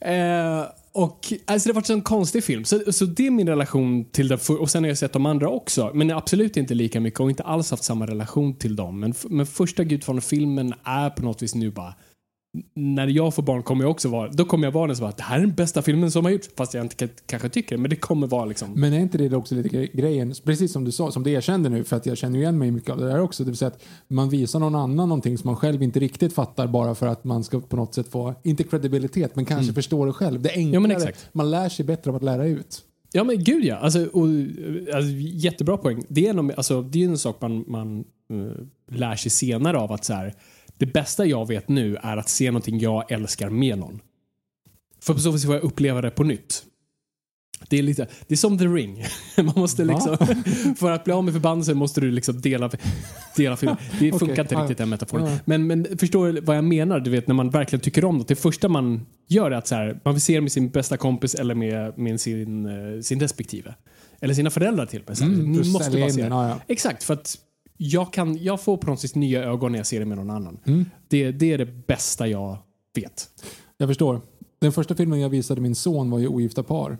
eh, 0.00 0.66
och 0.92 1.32
alltså 1.46 1.68
det 1.68 1.72
har 1.72 1.80
varit 1.80 1.90
en 1.90 2.02
konstig 2.02 2.44
film. 2.44 2.64
Så, 2.64 2.92
så 2.92 3.04
det 3.04 3.26
är 3.26 3.30
min 3.30 3.48
relation 3.48 4.04
till 4.04 4.28
den. 4.28 4.38
Och 4.60 4.70
sen 4.70 4.84
har 4.84 4.88
jag 4.88 4.98
sett 4.98 5.12
de 5.12 5.26
andra 5.26 5.48
också. 5.48 5.90
Men 5.94 6.10
absolut 6.10 6.56
inte 6.56 6.74
lika 6.74 7.00
mycket 7.00 7.20
och 7.20 7.30
inte 7.30 7.42
alls 7.42 7.70
haft 7.70 7.84
samma 7.84 8.06
relation 8.06 8.54
till 8.58 8.76
dem. 8.76 9.00
Men, 9.00 9.14
men 9.28 9.46
första 9.46 9.84
Gudfadern-filmen 9.84 10.74
är 10.84 11.10
på 11.10 11.22
något 11.22 11.42
vis 11.42 11.54
nu 11.54 11.70
bara 11.70 11.94
när 12.74 13.06
jag 13.06 13.34
får 13.34 13.42
barn 13.42 13.62
kommer 13.62 13.84
jag 13.84 13.90
också 13.90 14.08
vara, 14.08 14.28
då 14.30 14.44
kommer 14.44 14.66
jag 14.66 14.72
vara 14.72 14.86
den 14.86 14.96
som 14.96 15.04
bara, 15.06 15.14
det 15.16 15.22
här 15.22 15.36
är 15.36 15.40
den 15.40 15.54
bästa 15.54 15.82
filmen 15.82 16.10
som 16.10 16.24
har 16.24 16.32
gjorts. 16.32 16.48
Fast 16.56 16.74
jag 16.74 16.84
inte 16.84 17.08
kanske 17.26 17.48
tycker 17.48 17.76
det, 17.76 17.80
men 17.82 17.90
det 17.90 17.96
kommer 17.96 18.26
vara 18.26 18.44
liksom. 18.44 18.68
Men 18.74 18.92
är 18.92 18.98
inte 19.00 19.18
det 19.18 19.36
också 19.36 19.54
lite 19.54 19.68
gre- 19.68 19.96
grejen, 19.96 20.34
precis 20.44 20.72
som 20.72 20.84
du 20.84 20.92
sa, 20.92 21.10
som 21.10 21.22
du 21.22 21.30
erkände 21.30 21.68
nu, 21.68 21.84
för 21.84 21.96
att 21.96 22.06
jag 22.06 22.16
känner 22.18 22.38
igen 22.38 22.58
mig 22.58 22.70
mycket 22.70 22.90
av 22.90 22.98
det 22.98 23.06
där 23.06 23.20
också, 23.20 23.44
det 23.44 23.50
vill 23.50 23.58
säga 23.58 23.68
att 23.68 23.82
man 24.08 24.28
visar 24.28 24.58
någon 24.58 24.74
annan 24.74 24.96
någonting 25.08 25.38
som 25.38 25.48
man 25.48 25.56
själv 25.56 25.82
inte 25.82 26.00
riktigt 26.00 26.32
fattar 26.32 26.66
bara 26.66 26.94
för 26.94 27.06
att 27.06 27.24
man 27.24 27.44
ska 27.44 27.60
på 27.60 27.76
något 27.76 27.94
sätt 27.94 28.08
få, 28.08 28.34
inte 28.42 28.64
kredibilitet, 28.64 29.36
men 29.36 29.44
kanske 29.44 29.72
förstå 29.72 30.04
det 30.04 30.12
själv. 30.12 30.42
Det 30.42 30.50
är 30.50 30.56
enklare, 30.56 30.84
Mm. 30.84 31.00
Ja, 31.00 31.12
man 31.32 31.50
lär 31.50 31.68
sig 31.68 31.84
bättre 31.84 32.10
av 32.10 32.16
att 32.16 32.22
lära 32.22 32.46
ut. 32.46 32.82
Ja 33.12 33.24
men 33.24 33.44
gud 33.44 33.64
ja. 33.64 33.76
Alltså, 33.76 34.04
och, 34.04 34.26
alltså, 34.94 35.10
jättebra 35.20 35.76
poäng. 35.76 36.04
Det 36.08 36.26
är, 36.28 36.32
nog- 36.34 36.52
alltså, 36.56 36.82
det 36.82 37.02
är 37.04 37.08
en 37.08 37.18
sak 37.18 37.40
man, 37.40 37.64
man 37.68 38.04
eh, 38.30 38.96
lär 38.96 39.16
sig 39.16 39.30
senare 39.30 39.78
av 39.78 39.92
att 39.92 40.04
så 40.04 40.12
här, 40.12 40.34
det 40.84 40.92
bästa 40.92 41.26
jag 41.26 41.48
vet 41.48 41.68
nu 41.68 41.96
är 41.96 42.16
att 42.16 42.28
se 42.28 42.50
någonting 42.50 42.78
jag 42.78 43.12
älskar 43.12 43.50
med 43.50 43.78
någon. 43.78 44.00
För 45.02 45.14
på 45.14 45.20
så 45.20 45.30
vis 45.30 45.44
får 45.44 45.54
jag 45.54 45.64
uppleva 45.64 46.00
det 46.00 46.10
på 46.10 46.24
nytt. 46.24 46.64
Det 47.68 47.78
är, 47.78 47.82
lite, 47.82 48.06
det 48.26 48.34
är 48.34 48.36
som 48.36 48.58
The 48.58 48.64
Ring. 48.64 49.04
Man 49.36 49.52
måste 49.56 49.84
liksom, 49.84 50.16
för 50.78 50.90
att 50.90 51.04
bli 51.04 51.12
av 51.12 51.24
med 51.24 51.34
förbannelsen 51.34 51.76
måste 51.76 52.00
du 52.00 52.10
liksom 52.10 52.40
dela, 52.40 52.70
dela 53.36 53.56
filmen. 53.56 53.76
Det 54.00 54.12
funkar 54.18 54.42
inte 54.42 54.54
riktigt 54.54 54.78
den 54.78 54.88
metaforen. 54.88 55.26
Ja. 55.26 55.38
Men, 55.44 55.66
men 55.66 55.98
förstår 55.98 56.32
du 56.32 56.40
vad 56.40 56.56
jag 56.56 56.64
menar? 56.64 57.00
Du 57.00 57.10
vet 57.10 57.26
när 57.26 57.34
man 57.34 57.50
verkligen 57.50 57.80
tycker 57.80 58.04
om 58.04 58.18
något. 58.18 58.28
Det 58.28 58.36
första 58.36 58.68
man 58.68 59.06
gör 59.28 59.50
är 59.50 59.56
att 59.56 59.66
så 59.66 59.74
här, 59.74 60.00
man 60.04 60.14
vill 60.14 60.22
se 60.22 60.34
det 60.34 60.40
med 60.40 60.52
sin 60.52 60.68
bästa 60.68 60.96
kompis 60.96 61.34
eller 61.34 61.54
med, 61.54 61.98
med 61.98 62.20
sin, 62.20 62.66
eh, 62.66 63.00
sin 63.00 63.20
respektive. 63.20 63.74
Eller 64.20 64.34
sina 64.34 64.50
föräldrar 64.50 64.86
till 64.86 65.00
och 65.00 65.08
med. 65.08 65.22
Mm, 65.22 65.52
du 65.52 65.70
måste 65.70 65.98
bara 65.98 66.10
se 66.10 66.22
det. 66.22 66.28
ja, 66.28 66.48
ja. 66.48 66.60
Exakt, 66.68 67.04
för 67.04 67.14
att 67.14 67.38
jag, 67.76 68.12
kan, 68.12 68.36
jag 68.42 68.60
får 68.60 69.02
vis 69.02 69.14
nya 69.14 69.44
ögon 69.44 69.72
när 69.72 69.78
jag 69.78 69.86
ser 69.86 70.00
det 70.00 70.06
med 70.06 70.16
någon 70.18 70.30
annan. 70.30 70.58
Mm. 70.64 70.84
Det, 71.08 71.30
det 71.32 71.52
är 71.52 71.58
det 71.58 71.86
bästa 71.86 72.26
jag 72.26 72.58
vet. 72.94 73.28
Jag 73.76 73.88
förstår. 73.88 74.20
Den 74.58 74.72
första 74.72 74.94
filmen 74.94 75.20
jag 75.20 75.28
visade 75.28 75.60
min 75.60 75.74
son 75.74 76.10
var 76.10 76.18
ju 76.18 76.28
Ogifta 76.28 76.62
par. 76.62 76.98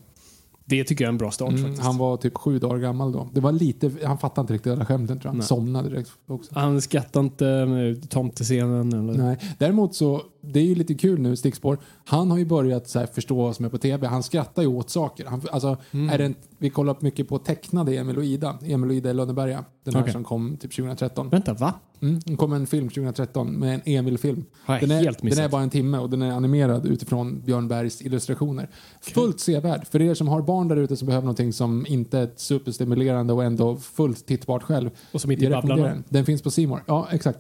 Det 0.67 0.85
tycker 0.85 1.05
jag 1.05 1.09
är 1.09 1.13
en 1.13 1.19
bra 1.19 1.31
start 1.31 1.49
Mm, 1.51 1.63
faktiskt. 1.63 1.83
han 1.83 1.99
var 1.99 2.17
typ 2.17 2.37
sju 2.37 2.59
dagar 2.59 2.79
gammal 2.79 3.13
då. 3.13 3.29
Det 3.35 3.41
var 3.41 3.53
lite, 3.53 3.93
han 4.05 4.19
fattade 4.19 4.41
inte 4.41 4.55
riktigt 4.55 4.73
alla 4.73 4.87
skämten 4.87 5.21
tror 5.21 5.29
jag. 5.29 5.31
Han 5.31 5.39
Nej. 5.39 5.47
somnade 5.47 5.89
direkt 5.89 6.11
också. 6.27 6.51
Han 6.55 6.83
skrattade 6.83 7.25
inte 7.25 7.97
tomtescenen. 8.09 8.93
Eller? 8.93 9.23
Nej. 9.25 9.39
Däremot 9.59 9.95
så, 9.95 10.23
det 10.53 10.61
är 10.61 10.65
ju 10.65 10.75
lite 10.75 10.95
kul 10.95 11.21
nu, 11.21 11.37
stickspår. 11.37 11.79
Han 12.05 12.31
har 12.31 12.39
ju 12.39 12.45
börjat 12.45 12.89
så 12.89 13.07
förstå 13.07 13.35
vad 13.43 13.57
som 13.57 13.65
är 13.65 13.69
på 13.69 13.79
tv. 13.79 14.07
Han 14.07 14.23
skrattar 14.23 14.63
ju 14.63 14.69
åt 14.69 14.91
saker. 14.91 15.25
Han, 15.27 15.43
alltså, 15.53 15.77
Mm. 15.91 16.11
är 16.11 16.19
det 16.19 16.25
en, 16.25 16.35
vi 16.59 16.71
kollar 16.71 16.97
mycket 17.01 17.29
på 17.29 17.39
tecknade 17.39 17.97
Emil 17.97 18.17
och 18.19 18.25
Ida. 18.25 18.59
Emil 18.65 18.91
och 18.91 18.97
Ida 18.97 19.11
i 19.11 19.15
Lönneberga. 19.15 19.65
Den 19.85 19.95
här 19.95 20.07
som 20.09 20.25
kom 20.25 20.57
typ 20.57 20.77
2013. 20.77 21.29
Vänta, 21.29 21.55
va? 21.55 21.75
Mm, 22.03 22.21
det 22.25 22.37
kom 22.37 22.53
en 22.53 22.67
film 22.67 22.89
2013 22.89 23.53
med 23.53 23.75
en 23.75 23.81
Emil-film. 23.85 24.45
Den 24.67 24.91
är, 24.91 25.31
den 25.31 25.39
är 25.45 25.49
bara 25.49 25.63
en 25.63 25.71
timme 25.71 25.99
och 25.99 26.11
den 26.11 26.23
är 26.23 26.31
animerad 26.33 26.87
utifrån 26.87 27.41
Björn 27.45 27.69
Bergs 27.69 28.03
illustrationer. 28.03 28.69
Fullt 29.01 29.41
sevärd. 29.41 29.87
För 29.87 30.03
er 30.03 30.15
som 30.15 30.29
har 30.29 30.43
barn 30.43 30.69
där 30.69 30.77
ute 30.77 30.97
som 30.97 31.07
behöver 31.07 31.25
någonting 31.25 31.53
som 31.53 31.87
inte 31.89 32.19
är 32.19 32.31
superstimulerande 32.37 33.33
och 33.33 33.45
ändå 33.45 33.77
fullt 33.77 34.27
tittbart 34.27 34.63
själv. 34.63 34.91
Och 35.13 35.21
som 35.21 35.31
inte 35.31 35.51
babblar. 35.51 36.03
Den 36.09 36.25
finns 36.25 36.43
på 36.43 36.51
Simor. 36.51 36.85
Ja, 36.87 37.09
exakt. 37.11 37.39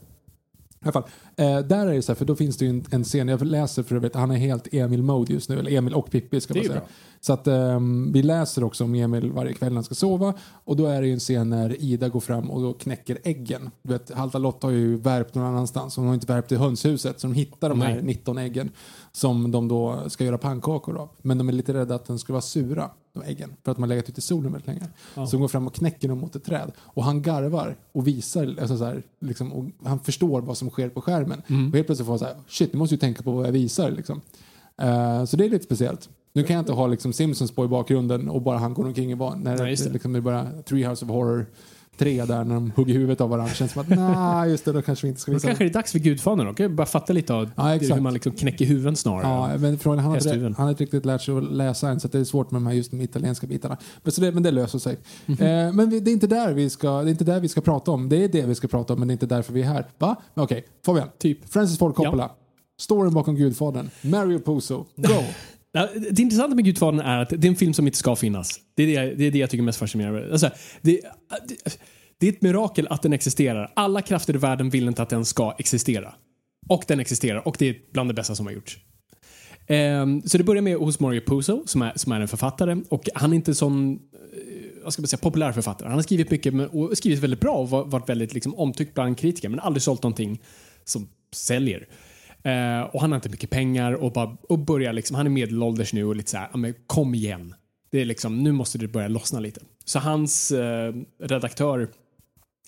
I 0.85 0.89
alla 0.89 0.93
fall. 0.93 1.05
Eh, 1.37 1.59
där 1.59 1.87
är 1.87 1.95
det 1.95 2.03
så 2.03 2.13
här, 2.13 2.17
för 2.17 2.25
då 2.25 2.37
finns 2.37 2.57
det 2.57 2.65
ju 2.65 2.71
en, 2.71 2.85
en 2.91 3.05
scen, 3.05 3.29
jag 3.29 3.43
läser 3.43 3.83
för 3.83 3.97
övrigt, 3.97 4.15
han 4.15 4.31
är 4.31 4.37
helt 4.37 4.75
Emil-mode 4.75 5.33
just 5.33 5.49
nu, 5.49 5.59
eller 5.59 5.71
Emil 5.71 5.95
och 5.95 6.11
Pippi 6.11 6.41
ska 6.41 6.55
man 6.55 6.65
säga. 6.65 6.75
bra. 6.75 6.89
Så 7.21 7.33
att 7.33 7.47
ehm, 7.47 8.13
vi 8.13 8.23
läser 8.23 8.65
också 8.65 8.85
om 8.85 8.95
Emil 8.95 9.33
varje 9.33 9.53
kväll 9.53 9.69
när 9.69 9.75
han 9.75 9.85
ska 9.85 9.95
sova 9.95 10.35
och 10.65 10.77
då 10.77 10.87
är 10.87 11.01
det 11.01 11.07
ju 11.07 11.13
en 11.13 11.19
scen 11.21 11.51
när 11.51 11.83
Ida 11.83 12.09
går 12.09 12.21
fram 12.21 12.51
och 12.51 12.63
då 12.63 12.73
knäcker 12.73 13.19
äggen. 13.23 13.71
Du 13.83 13.93
vet, 13.93 14.11
Halta 14.11 14.39
Lotta 14.39 14.67
har 14.67 14.73
ju 14.73 14.97
värpt 14.97 15.35
någon 15.35 15.45
annanstans, 15.45 15.97
hon 15.97 16.07
har 16.07 16.15
inte 16.15 16.33
värpt 16.33 16.53
i 16.53 16.57
hönshuset 16.57 17.21
så 17.21 17.27
de 17.27 17.35
hittar 17.35 17.69
de 17.69 17.81
här 17.81 17.95
Nej. 17.95 18.03
19 18.03 18.39
äggen 18.39 18.71
som 19.13 19.51
de 19.51 19.69
då 19.69 20.03
ska 20.09 20.25
göra 20.25 20.39
pannkakor 20.39 20.97
av. 20.97 21.09
Men 21.23 21.39
de 21.39 21.49
är 21.49 21.53
lite 21.53 21.75
rädda 21.75 21.95
att 21.95 22.07
de 22.07 22.19
ska 22.19 22.33
vara 22.33 22.43
sura, 22.43 22.91
de 23.15 23.23
äggen, 23.23 23.53
för 23.65 23.71
att 23.71 23.77
de 23.77 23.83
har 23.83 23.89
legat 23.89 24.09
ute 24.09 24.19
i 24.19 24.23
solen 24.23 24.53
väldigt 24.53 24.67
länge. 24.67 24.87
Så 25.15 25.31
de 25.31 25.41
går 25.41 25.49
fram 25.49 25.67
och 25.67 25.75
knäcker 25.75 26.09
dem 26.09 26.19
mot 26.19 26.37
ett 26.37 26.45
träd 26.45 26.73
och 26.79 27.05
han 27.05 27.23
garvar 27.23 27.77
och 27.93 28.07
visar, 28.07 28.57
alltså 28.61 28.77
så 28.79 28.85
här, 28.85 29.03
liksom, 29.21 29.53
och 29.53 29.65
han 29.85 30.01
förstår 30.01 30.41
vad 30.41 30.57
som 30.59 30.71
sker 30.71 30.89
på 30.89 31.01
skärmen. 31.01 31.39
Och 31.71 31.75
helt 31.77 31.87
plötsligt 31.87 32.07
får 32.07 32.13
han 32.13 32.19
så 32.19 32.25
här, 32.25 32.37
shit, 32.49 32.73
du 32.73 32.79
måste 32.79 32.95
ju 32.95 32.99
tänka 32.99 33.23
på 33.23 33.33
vad 33.33 33.47
jag 33.47 33.53
visar 33.53 33.91
liksom. 33.91 34.21
Eh, 34.83 35.25
så 35.25 35.37
det 35.37 35.45
är 35.45 35.49
lite 35.51 35.65
speciellt. 35.65 36.09
Nu 36.33 36.43
kan 36.43 36.55
jag 36.57 36.63
inte 36.63 36.73
ha 36.73 36.87
liksom 36.87 37.13
Simpsons 37.13 37.51
på 37.53 37.65
i 37.65 37.69
bakgrunden 37.69 38.29
och 38.29 38.43
bara 38.43 38.59
han 38.59 38.75
går 38.75 38.85
omkring 38.87 39.11
i 39.11 39.15
van- 39.15 39.41
när 39.41 39.57
Nej, 39.59 39.77
det. 39.77 39.91
Liksom, 39.93 40.13
det 40.13 40.19
är 40.19 40.21
bara 40.21 40.63
Treehouse 40.63 41.05
of 41.05 41.11
Horror 41.11 41.47
3 41.99 42.25
där 42.25 42.45
när 42.45 42.55
de 42.55 42.73
hugger 42.77 42.95
huvudet 42.95 43.21
av 43.21 43.31
varandra. 43.31 43.55
Känns 43.55 43.73
som 43.73 43.83
att 43.83 43.89
nej, 43.89 44.51
just 44.51 44.65
det, 44.65 44.73
då 44.73 44.83
kanske 44.83 45.07
vi 45.07 45.09
inte 45.09 45.21
ska 45.21 45.31
Då 45.31 45.37
visa. 45.37 45.47
kanske 45.47 45.65
det 45.65 45.71
är 45.71 45.73
dags 45.73 45.93
för 45.93 45.99
Gudfadern. 45.99 46.49
Okej, 46.49 46.69
bara 46.69 46.87
fatta 46.87 47.13
lite 47.13 47.35
av 47.35 47.51
Ja, 47.57 47.65
hur 47.65 48.01
man 48.01 48.15
liksom 48.15 48.33
knäcker 48.33 48.65
huvuden 48.65 48.97
snarare. 48.97 49.53
Ja, 49.53 49.59
men 49.59 49.79
frågan, 49.79 49.99
han, 49.99 50.15
Hästhuvuden. 50.15 50.55
han 50.55 50.65
har 50.65 50.71
inte 50.71 50.83
riktigt 50.83 51.05
lärt 51.07 51.23
sig 51.23 51.37
att 51.39 51.53
läsa 51.53 51.89
än 51.89 52.01
så 52.01 52.09
det 52.09 52.19
är 52.19 52.25
svårt 52.25 52.51
med 52.51 52.61
de 52.61 52.67
här 52.67 52.75
just 52.75 52.91
de 52.91 53.01
italienska 53.01 53.47
bitarna. 53.47 53.77
Men, 54.03 54.13
så 54.13 54.21
det, 54.21 54.33
men 54.33 54.43
det 54.43 54.51
löser 54.51 54.79
sig. 54.79 54.99
Mhm. 55.27 55.43
Eh, 55.43 55.73
men 55.73 55.91
vi, 55.91 56.01
det, 56.01 56.11
är 56.11 56.13
inte 56.13 56.27
där 56.27 56.53
vi 56.53 56.71
ska, 56.71 57.03
det 57.03 57.09
är 57.09 57.11
inte 57.11 57.25
där 57.25 57.41
vi 57.41 57.49
ska 57.49 57.61
prata 57.61 57.91
om. 57.91 58.09
Det 58.09 58.25
är 58.25 58.29
det 58.29 58.43
vi 58.43 58.55
ska 58.55 58.69
prata 58.69 58.93
om 58.93 58.99
men 58.99 59.09
det 59.09 59.13
är 59.13 59.15
inte 59.15 59.27
därför 59.27 59.53
vi 59.53 59.63
är 59.63 59.67
här. 59.67 59.87
Va? 59.99 60.17
Okej, 60.35 60.65
Fabian. 60.87 61.09
Typ. 61.19 61.53
Francis 61.53 61.79
Ford 61.79 61.95
Coppola. 61.95 62.31
Storyn 62.81 63.15
bakom 63.15 63.37
Gudfadern. 63.37 63.91
Mario 64.03 64.39
Puzo. 64.39 64.87
Go! 64.97 65.09
Det 66.11 66.19
intressanta 66.19 66.55
med 66.55 66.65
Gudfadern 66.65 67.01
är 67.01 67.19
att 67.19 67.31
det 67.31 67.47
är 67.47 67.49
en 67.49 67.57
film 67.57 67.75
som 67.75 67.87
inte 67.87 67.99
ska 67.99 68.17
finnas. 68.17 68.61
Det 68.75 68.83
är 68.83 68.87
det, 68.87 69.15
det, 69.15 69.25
är 69.25 69.31
det 69.31 69.39
jag 69.39 69.51
tycker 69.51 69.63
är 69.63 69.67
mest 69.67 69.79
fascinerande. 69.79 70.33
Alltså, 70.33 70.51
det, 70.83 71.01
det, 71.49 71.79
det 72.19 72.29
är 72.29 72.33
ett 72.33 72.43
mirakel 72.43 72.87
att 72.91 73.03
den 73.03 73.13
existerar. 73.13 73.73
Alla 73.77 74.03
krafter 74.03 74.35
i 74.35 74.39
världen 74.39 74.71
vill 74.71 74.89
inte 74.89 75.03
att 75.03 75.09
den 75.09 75.25
ska 75.25 75.55
existera. 75.59 76.15
Och 76.69 76.85
den 76.89 77.01
existerar 77.01 77.49
och 77.49 77.57
det 77.59 77.69
är 77.69 77.77
bland 77.93 78.11
det 78.11 78.15
bästa 78.15 78.35
som 78.35 78.47
har 78.47 78.53
gjorts. 78.53 78.79
Um, 79.69 80.23
så 80.23 80.39
det 80.39 80.45
börjar 80.45 80.63
med 80.63 80.77
hos 80.77 81.01
Mario 81.01 81.21
Puzo 81.27 81.63
som 81.67 81.83
är, 81.83 81.93
som 81.97 82.13
är 82.13 82.21
en 82.21 82.29
författare 82.29 82.77
och 82.89 83.09
han 83.15 83.33
är 83.33 83.37
inte 83.37 83.51
en 83.51 83.55
sån 83.55 83.93
eh, 83.93 83.99
vad 84.85 84.93
ska 84.93 85.03
man 85.03 85.09
säga, 85.09 85.19
populär 85.19 85.53
författare. 85.53 85.89
Han 85.89 85.99
har 85.99 86.03
skrivit 86.03 86.31
mycket 86.31 86.55
och 86.55 86.99
skrivit 86.99 87.19
väldigt 87.19 87.41
bra 87.41 87.53
och 87.53 87.69
varit 87.71 88.09
väldigt 88.09 88.35
liksom, 88.35 88.55
omtyckt 88.55 88.95
bland 88.95 89.19
kritiker 89.19 89.49
men 89.49 89.61
aldrig 89.61 89.83
sålt 89.83 90.03
någonting 90.03 90.43
som 90.85 91.09
säljer. 91.33 91.89
Eh, 92.45 92.81
och 92.83 93.01
han 93.01 93.13
har 93.13 93.17
inte 93.17 93.29
mycket 93.29 93.51
pengar 93.51 93.93
och, 93.93 94.13
bara, 94.13 94.37
och 94.49 94.59
börjar 94.59 94.93
liksom, 94.93 95.17
han 95.17 95.27
är 95.27 95.31
medelålders 95.31 95.93
nu 95.93 96.05
och 96.05 96.17
lite 96.17 96.31
så 96.31 96.37
här, 96.37 96.49
"Ja, 96.53 96.57
men 96.57 96.75
kom 96.87 97.15
igen. 97.15 97.55
Det 97.91 98.01
är 98.01 98.05
liksom, 98.05 98.43
nu 98.43 98.53
måste 98.53 98.79
det 98.79 98.89
börja 98.89 99.09
lossna 99.09 99.41
lite. 99.41 99.61
Så 99.85 99.99
hans 99.99 100.51
eh, 100.51 100.93
redaktör, 101.23 101.89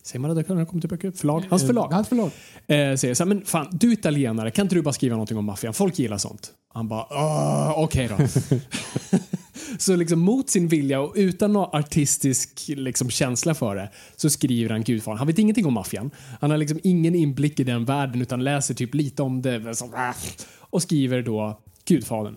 säger 0.03 0.19
man 0.19 0.31
redaktör 0.31 0.53
när 0.55 0.61
det 0.61 0.65
kommer 0.69 0.81
till 0.81 0.89
böcker? 0.89 1.11
Förlag? 1.11 1.43
Hans 1.49 1.67
förlag. 1.67 1.87
Hans 1.93 2.07
förlag. 2.07 2.31
Eh, 2.67 2.95
säger 2.95 3.13
så 3.13 3.23
här, 3.23 3.27
men 3.27 3.45
fan, 3.45 3.67
du 3.71 3.87
är 3.89 3.93
italienare, 3.93 4.51
kan 4.51 4.65
inte 4.65 4.75
du 4.75 4.81
bara 4.81 4.93
skriva 4.93 5.15
någonting 5.15 5.37
om 5.37 5.45
maffian? 5.45 5.73
Folk 5.73 5.99
gillar 5.99 6.17
sånt. 6.17 6.51
Han 6.73 6.87
bara, 6.87 7.01
"Ah, 7.09 7.73
okej 7.77 8.09
då. 8.17 8.17
så 9.77 9.95
liksom 9.95 10.19
mot 10.19 10.49
sin 10.49 10.67
vilja 10.67 11.01
och 11.01 11.13
utan 11.15 11.53
någon 11.53 11.79
artistisk 11.79 12.63
liksom, 12.67 13.09
känsla 13.09 13.53
för 13.53 13.75
det 13.75 13.89
så 14.15 14.29
skriver 14.29 14.69
han 14.69 14.83
Gudfadern. 14.83 15.17
Han 15.17 15.27
vet 15.27 15.39
ingenting 15.39 15.65
om 15.65 15.73
maffian. 15.73 16.11
Han 16.41 16.51
har 16.51 16.57
liksom 16.57 16.79
ingen 16.83 17.15
inblick 17.15 17.59
i 17.59 17.63
den 17.63 17.85
världen 17.85 18.21
utan 18.21 18.43
läser 18.43 18.73
typ 18.73 18.93
lite 18.93 19.23
om 19.23 19.41
det 19.41 19.81
ah, 19.93 20.13
och 20.59 20.81
skriver 20.81 21.21
då 21.21 21.61
Gudfadern. 21.85 22.35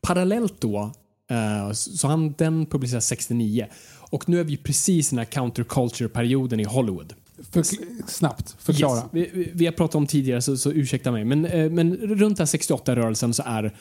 Parallellt 0.00 0.60
då, 0.60 0.92
eh, 1.30 1.72
så 1.72 2.08
han, 2.08 2.34
den 2.38 2.66
publiceras 2.66 3.06
69 3.06 3.66
och 4.10 4.28
nu 4.28 4.40
är 4.40 4.44
vi 4.44 4.56
precis 4.56 5.12
i 5.12 5.16
den 5.16 5.18
här 5.18 5.32
counterculture-perioden 5.32 6.60
i 6.60 6.64
Hollywood. 6.64 7.14
För, 7.50 7.62
snabbt, 8.08 8.56
förklara. 8.58 8.96
Yes. 8.96 9.06
Vi, 9.34 9.50
vi- 9.54 9.66
har 9.66 9.72
pratat 9.72 9.94
om 9.94 10.06
tidigare 10.06 10.42
så, 10.42 10.56
så 10.56 10.72
ursäkta 10.72 11.12
mig. 11.12 11.24
Men, 11.24 11.44
eh, 11.44 11.70
men 11.70 11.96
runt 11.96 12.36
den 12.36 12.46
här 12.46 12.58
68-rörelsen 12.58 13.32
så 13.32 13.42
är 13.46 13.74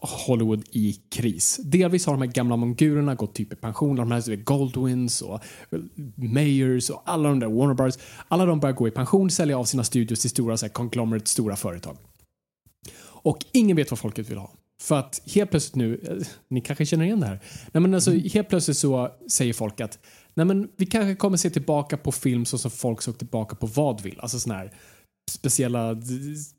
Hollywood 0.00 0.64
i 0.70 0.92
kris. 0.92 1.60
Delvis 1.64 2.06
har 2.06 2.12
de 2.12 2.22
här 2.22 2.32
gamla 2.32 2.56
mongulerna 2.56 3.14
gått 3.14 3.34
typ 3.34 3.52
i 3.52 3.56
pension. 3.56 3.96
De 3.96 4.10
här 4.10 4.36
Goldwins 4.36 5.22
och 5.22 5.40
Mayors 6.14 6.90
och 6.90 7.02
alla 7.04 7.28
de 7.28 7.40
där 7.40 7.48
Warner 7.48 7.74
Bros. 7.74 7.98
Alla 8.28 8.46
de 8.46 8.60
börjar 8.60 8.74
gå 8.74 8.88
i 8.88 8.90
pension, 8.90 9.30
sälja 9.30 9.58
av 9.58 9.64
sina 9.64 9.84
studios 9.84 10.20
till 10.20 10.30
stora 10.30 10.56
så 10.56 10.66
här, 10.66 10.72
conglomerate, 10.72 11.30
stora 11.30 11.56
företag. 11.56 11.96
Och 13.00 13.38
ingen 13.52 13.76
vet 13.76 13.90
vad 13.90 13.98
folket 13.98 14.30
vill 14.30 14.38
ha. 14.38 14.52
För 14.80 14.98
att 14.98 15.22
helt 15.34 15.50
plötsligt 15.50 15.74
nu, 15.74 16.00
eh, 16.08 16.26
ni 16.48 16.60
kanske 16.60 16.86
känner 16.86 17.04
igen 17.04 17.20
det 17.20 17.26
här. 17.26 17.40
Nej 17.72 17.80
men 17.80 17.94
alltså 17.94 18.10
helt 18.12 18.48
plötsligt 18.48 18.76
så 18.78 19.10
säger 19.30 19.52
folk 19.52 19.80
att 19.80 19.98
nej 20.34 20.46
men 20.46 20.68
vi 20.76 20.86
kanske 20.86 21.14
kommer 21.14 21.36
se 21.36 21.50
tillbaka 21.50 21.96
på 21.96 22.12
film 22.12 22.44
så 22.44 22.58
som 22.58 22.70
folk 22.70 23.02
såg 23.02 23.18
tillbaka 23.18 23.56
på 23.56 23.66
vaudeville. 23.66 24.20
Alltså 24.20 24.40
sån 24.40 24.52
här 24.52 24.72
speciella 25.28 25.96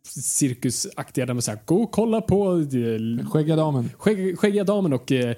cirkusaktiga 0.03 1.25
där 1.25 1.33
man 1.33 1.41
säger 1.41 1.59
gå 1.65 1.83
och 1.83 1.91
kolla 1.91 2.21
på 2.21 2.59
eh, 2.59 3.25
Skäggiga 3.25 3.55
damen. 3.55 3.89
Skägg, 3.97 4.39
Skäggiga 4.39 4.63
damen 4.63 4.93
och 4.93 5.11
eh, 5.11 5.29
eh, 5.29 5.35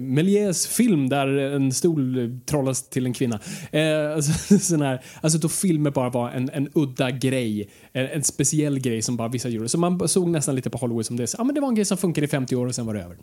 Méliès 0.00 0.68
film 0.68 1.08
där 1.08 1.26
en 1.28 1.72
stol 1.72 2.40
trollas 2.46 2.88
till 2.88 3.06
en 3.06 3.12
kvinna. 3.12 3.40
Eh, 3.72 4.14
alltså, 4.14 4.58
sån 4.60 4.82
här, 4.82 5.04
alltså 5.20 5.38
då 5.38 5.48
filmer 5.48 5.90
bara 5.90 6.10
var 6.10 6.30
en, 6.30 6.50
en 6.50 6.68
udda 6.74 7.10
grej, 7.10 7.70
en, 7.92 8.06
en 8.06 8.24
speciell 8.24 8.80
grej 8.80 9.02
som 9.02 9.16
bara 9.16 9.28
vissa 9.28 9.48
gjorde. 9.48 9.68
Så 9.68 9.78
man 9.78 10.08
såg 10.08 10.28
nästan 10.28 10.54
lite 10.54 10.70
på 10.70 10.78
Hollywood 10.78 11.06
som 11.06 11.16
det. 11.16 11.34
Ja, 11.38 11.44
men 11.44 11.54
det 11.54 11.60
var 11.60 11.68
en 11.68 11.74
grej 11.74 11.84
som 11.84 11.96
funkade 11.96 12.24
i 12.24 12.28
50 12.28 12.56
år 12.56 12.66
och 12.66 12.74
sen 12.74 12.86
var 12.86 12.94
det 12.94 13.02
över. 13.02 13.16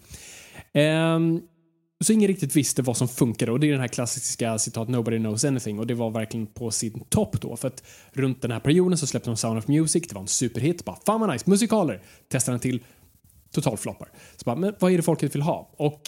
Ehm, 0.74 1.42
så 2.06 2.14
ingen 2.14 2.28
riktigt 2.28 2.56
visste 2.56 2.82
vad 2.82 2.98
som 2.98 3.08
funkade 3.08 3.52
och 3.52 3.60
det 3.60 3.68
är 3.68 3.72
den 3.72 3.82
här 3.82 3.88
klassiska 3.88 4.58
citat 4.58 4.90
“Nobody 4.90 5.18
knows 5.18 5.46
anything” 5.46 5.80
och 5.80 5.88
det 5.88 5.94
var 5.94 6.12
verkligen 6.12 6.48
på 6.48 6.72
sin 6.72 7.04
topp 7.10 7.42
då 7.42 7.56
för 7.56 7.68
att 7.68 7.84
runt 8.14 8.42
den 8.42 8.52
här 8.52 8.60
perioden 8.60 8.98
så 8.98 9.08
släppte 9.08 9.30
de 9.30 9.38
Sound 9.38 9.58
of 9.58 9.68
Music, 9.68 10.08
det 10.08 10.16
var 10.16 10.22
en 10.22 10.28
superhit, 10.28 10.86
bara 10.86 10.98
fan 11.06 11.20
vad 11.20 11.30
nice, 11.30 11.50
musikaler, 11.50 12.02
testade 12.28 12.54
den 12.54 12.60
till, 12.60 12.84
totalfloppar. 13.52 14.10
Så 14.36 14.44
bara, 14.46 14.56
men 14.56 14.76
vad 14.80 14.92
är 14.92 14.98
det 14.98 15.04
folket 15.04 15.36
vill 15.36 15.42
ha? 15.42 15.70
Och 15.78 16.02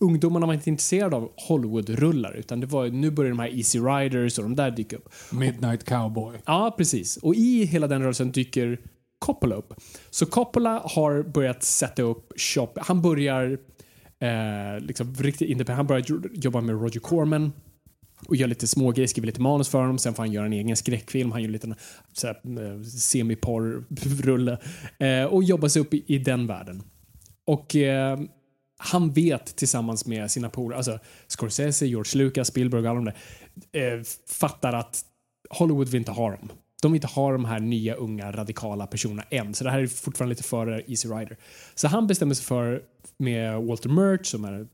ungdomarna 0.00 0.46
var 0.46 0.54
inte 0.54 0.70
intresserade 0.70 1.16
av 1.16 1.30
Hollywood-rullar 1.48 2.32
utan 2.32 2.60
det 2.60 2.66
var, 2.66 2.88
nu 2.88 3.10
börjar 3.10 3.30
de 3.30 3.38
här 3.38 3.56
Easy 3.56 3.78
Riders 3.78 4.38
och 4.38 4.44
de 4.44 4.56
där 4.56 4.70
dyka 4.70 4.96
upp. 4.96 5.08
Midnight 5.32 5.84
Cowboy. 5.84 6.38
Ja, 6.46 6.74
precis. 6.76 7.16
Och 7.16 7.34
i 7.34 7.64
hela 7.64 7.86
den 7.86 8.02
rörelsen 8.02 8.32
dyker 8.32 8.80
Coppola 9.18 9.54
upp. 9.54 9.74
Så 10.10 10.26
Coppola 10.26 10.82
har 10.84 11.22
börjat 11.22 11.62
sätta 11.62 12.02
upp 12.02 12.32
shop. 12.36 12.68
Han 12.76 13.02
börjar 13.02 13.58
eh, 14.24 14.80
liksom 14.80 15.14
riktigt. 15.14 15.68
Han 15.68 15.86
börjar 15.86 16.04
jobba 16.32 16.60
med 16.60 16.74
Roger 16.74 17.00
Corman 17.00 17.52
och 18.28 18.36
gör 18.36 18.46
lite 18.46 18.66
smågrejer, 18.66 19.08
skriver 19.08 19.26
lite 19.26 19.40
manus 19.40 19.68
för 19.68 19.80
honom. 19.80 19.98
Sen 19.98 20.14
får 20.14 20.22
han 20.22 20.32
göra 20.32 20.46
en 20.46 20.52
egen 20.52 20.76
skräckfilm. 20.76 21.32
Han 21.32 21.42
gör 21.42 21.48
en 21.48 21.52
liten 21.52 21.74
semiporrulle 22.12 22.72
eh, 22.72 22.82
semiporr-rulle 22.82 24.58
eh, 24.98 25.24
och 25.24 25.44
jobbar 25.44 25.68
sig 25.68 25.82
upp 25.82 25.94
i, 25.94 26.04
i 26.06 26.18
den 26.18 26.46
världen. 26.46 26.82
Och 27.46 27.76
eh, 27.76 28.18
han 28.78 29.12
vet 29.12 29.56
tillsammans 29.56 30.06
med 30.06 30.30
sina 30.30 30.50
polare, 30.50 30.76
alltså 30.76 30.98
Scorsese, 31.26 31.86
George 31.86 32.24
Lucas, 32.24 32.48
Spielberg 32.48 32.82
och 32.82 32.90
alla 32.90 33.00
de 33.00 33.12
där, 33.72 33.98
eh, 33.98 34.02
fattar 34.28 34.72
att 34.72 35.04
Hollywood 35.50 35.88
vill 35.88 35.98
inte 35.98 36.12
ha 36.12 36.30
dem. 36.30 36.48
De 36.84 36.92
vill 36.92 36.96
inte 36.96 37.06
ha 37.06 37.32
de 37.32 37.44
här 37.44 37.60
nya 37.60 37.94
unga 37.94 38.32
radikala 38.32 38.86
personerna 38.86 39.22
än. 39.30 39.54
Så 39.54 39.64
det 39.64 39.70
här 39.70 39.78
är 39.78 39.86
fortfarande 39.86 40.30
lite 40.30 40.42
före 40.42 40.82
Easy 40.86 41.08
Rider. 41.08 41.36
Så 41.74 41.88
han 41.88 42.06
bestämmer 42.06 42.34
sig 42.34 42.44
för 42.44 42.82
med 43.16 43.62
Walter 43.62 43.88
Murch 43.88 44.26
som 44.26 44.44
är, 44.44 44.66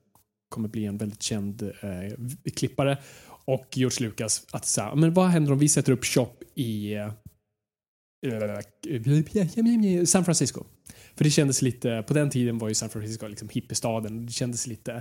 kommer 0.49 0.69
bli 0.69 0.87
en 0.87 0.97
väldigt 0.97 1.23
känd 1.23 1.63
eh, 1.63 2.51
klippare 2.55 2.99
och 3.45 3.67
George 3.75 4.07
Lucas 4.07 4.47
att 4.51 4.67
säga, 4.67 4.95
men 4.95 5.15
vad 5.15 5.29
händer 5.29 5.53
om 5.53 5.59
vi 5.59 5.69
sätter 5.69 5.93
upp 5.93 6.05
shop 6.05 6.35
i 6.55 6.95
eh, 6.95 7.13
eh, 8.27 10.05
San 10.05 10.25
Francisco? 10.25 10.65
För 11.15 11.25
det 11.25 11.31
kändes 11.31 11.63
lite, 11.63 12.05
på 12.07 12.15
den 12.15 12.31
tiden 12.31 12.59
var 12.59 12.69
ju 12.69 12.75
San 12.75 12.89
Francisco 12.89 13.27
liksom 13.27 13.49
hippiestaden. 13.49 14.27
Det 14.27 14.33
kändes 14.33 14.67
lite 14.67 14.93
eh, 14.93 15.01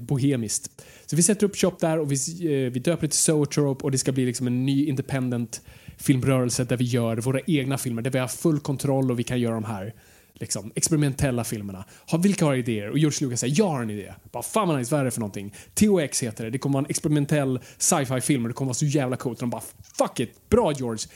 bohemiskt. 0.00 0.82
Så 1.06 1.16
vi 1.16 1.22
sätter 1.22 1.46
upp 1.46 1.56
shop 1.56 1.76
där 1.80 1.98
och 1.98 2.12
vi, 2.12 2.14
eh, 2.14 2.72
vi 2.72 2.80
döper 2.80 3.02
det 3.02 3.08
till 3.08 3.18
Zoetrope 3.18 3.84
och 3.84 3.90
det 3.90 3.98
ska 3.98 4.12
bli 4.12 4.26
liksom 4.26 4.46
en 4.46 4.66
ny 4.66 4.86
independent 4.86 5.60
filmrörelse 5.96 6.64
där 6.64 6.76
vi 6.76 6.84
gör 6.84 7.16
våra 7.16 7.40
egna 7.46 7.78
filmer, 7.78 8.02
där 8.02 8.10
vi 8.10 8.18
har 8.18 8.28
full 8.28 8.60
kontroll 8.60 9.10
och 9.10 9.18
vi 9.18 9.22
kan 9.22 9.40
göra 9.40 9.54
de 9.54 9.64
här 9.64 9.94
liksom, 10.34 10.72
experimentella 10.74 11.44
filmerna. 11.44 11.84
Har, 12.06 12.18
vilka 12.18 12.44
har 12.44 12.54
idéer? 12.54 12.90
Och 12.90 12.98
George 12.98 13.26
Lucas 13.26 13.40
säger 13.40 13.54
jag 13.58 13.68
har 13.68 13.82
en 13.82 13.90
idé. 13.90 14.14
Bara 14.32 14.42
fan 14.42 14.68
vad 14.68 14.78
nice, 14.78 14.94
vad 14.94 15.00
är 15.00 15.04
det 15.04 15.10
för 15.10 15.20
någonting? 15.20 15.54
THX 15.74 16.22
heter 16.22 16.44
det. 16.44 16.50
Det 16.50 16.58
kommer 16.58 16.72
vara 16.72 16.84
en 16.84 16.90
experimentell 16.90 17.60
sci-fi 17.78 18.20
film 18.20 18.44
och 18.44 18.48
det 18.48 18.54
kommer 18.54 18.68
vara 18.68 18.74
så 18.74 18.86
jävla 18.86 19.16
coolt. 19.16 19.38
Och 19.38 19.42
de 19.42 19.50
bara 19.50 19.62
fuck 19.98 20.20
it, 20.20 20.48
bra 20.48 20.72
George. 20.72 21.08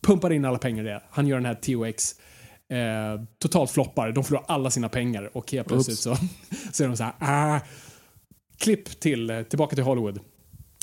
Pumpar 0.00 0.32
in 0.32 0.44
alla 0.44 0.58
pengar 0.58 0.84
i 0.84 0.86
det. 0.86 1.02
Han 1.10 1.26
gör 1.26 1.36
den 1.36 1.46
här 1.46 1.54
THX 1.54 2.14
eh, 2.72 3.24
totalt 3.38 3.70
floppar. 3.70 4.12
De 4.12 4.24
förlorar 4.24 4.44
alla 4.48 4.70
sina 4.70 4.88
pengar 4.88 5.36
och 5.36 5.52
helt 5.52 5.68
plötsligt 5.68 5.98
så, 5.98 6.16
så 6.72 6.84
är 6.84 6.88
de 6.88 6.96
så 6.96 7.04
här 7.04 7.14
ah. 7.18 7.60
Klipp 8.62 9.00
till, 9.00 9.30
eh, 9.30 9.42
tillbaka 9.42 9.76
till 9.76 9.84
Hollywood. 9.84 10.20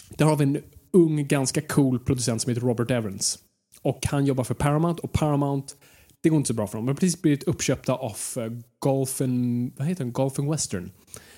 Där 0.09 0.25
har 0.25 0.35
vi 0.35 0.43
en 0.43 0.61
ung, 0.91 1.27
ganska 1.27 1.61
cool 1.61 1.99
producent 1.99 2.41
som 2.41 2.49
heter 2.49 2.61
Robert 2.61 2.91
Evans. 2.91 3.39
Och 3.81 3.99
han 4.05 4.25
jobbar 4.25 4.43
för 4.43 4.53
Paramount 4.53 5.01
och 5.01 5.11
Paramount, 5.11 5.73
det 6.21 6.29
går 6.29 6.37
inte 6.37 6.47
så 6.47 6.53
bra 6.53 6.67
för 6.67 6.77
dem. 6.77 6.85
De 6.85 6.91
har 6.91 6.95
precis 6.95 7.21
blivit 7.21 7.43
uppköpta 7.43 7.93
av 7.93 8.17
uh, 8.37 8.59
Golfen, 8.79 9.73
vad 9.77 9.87
heter 9.87 10.03
den? 10.03 10.13
Golfen 10.13 10.51
Western. 10.51 10.91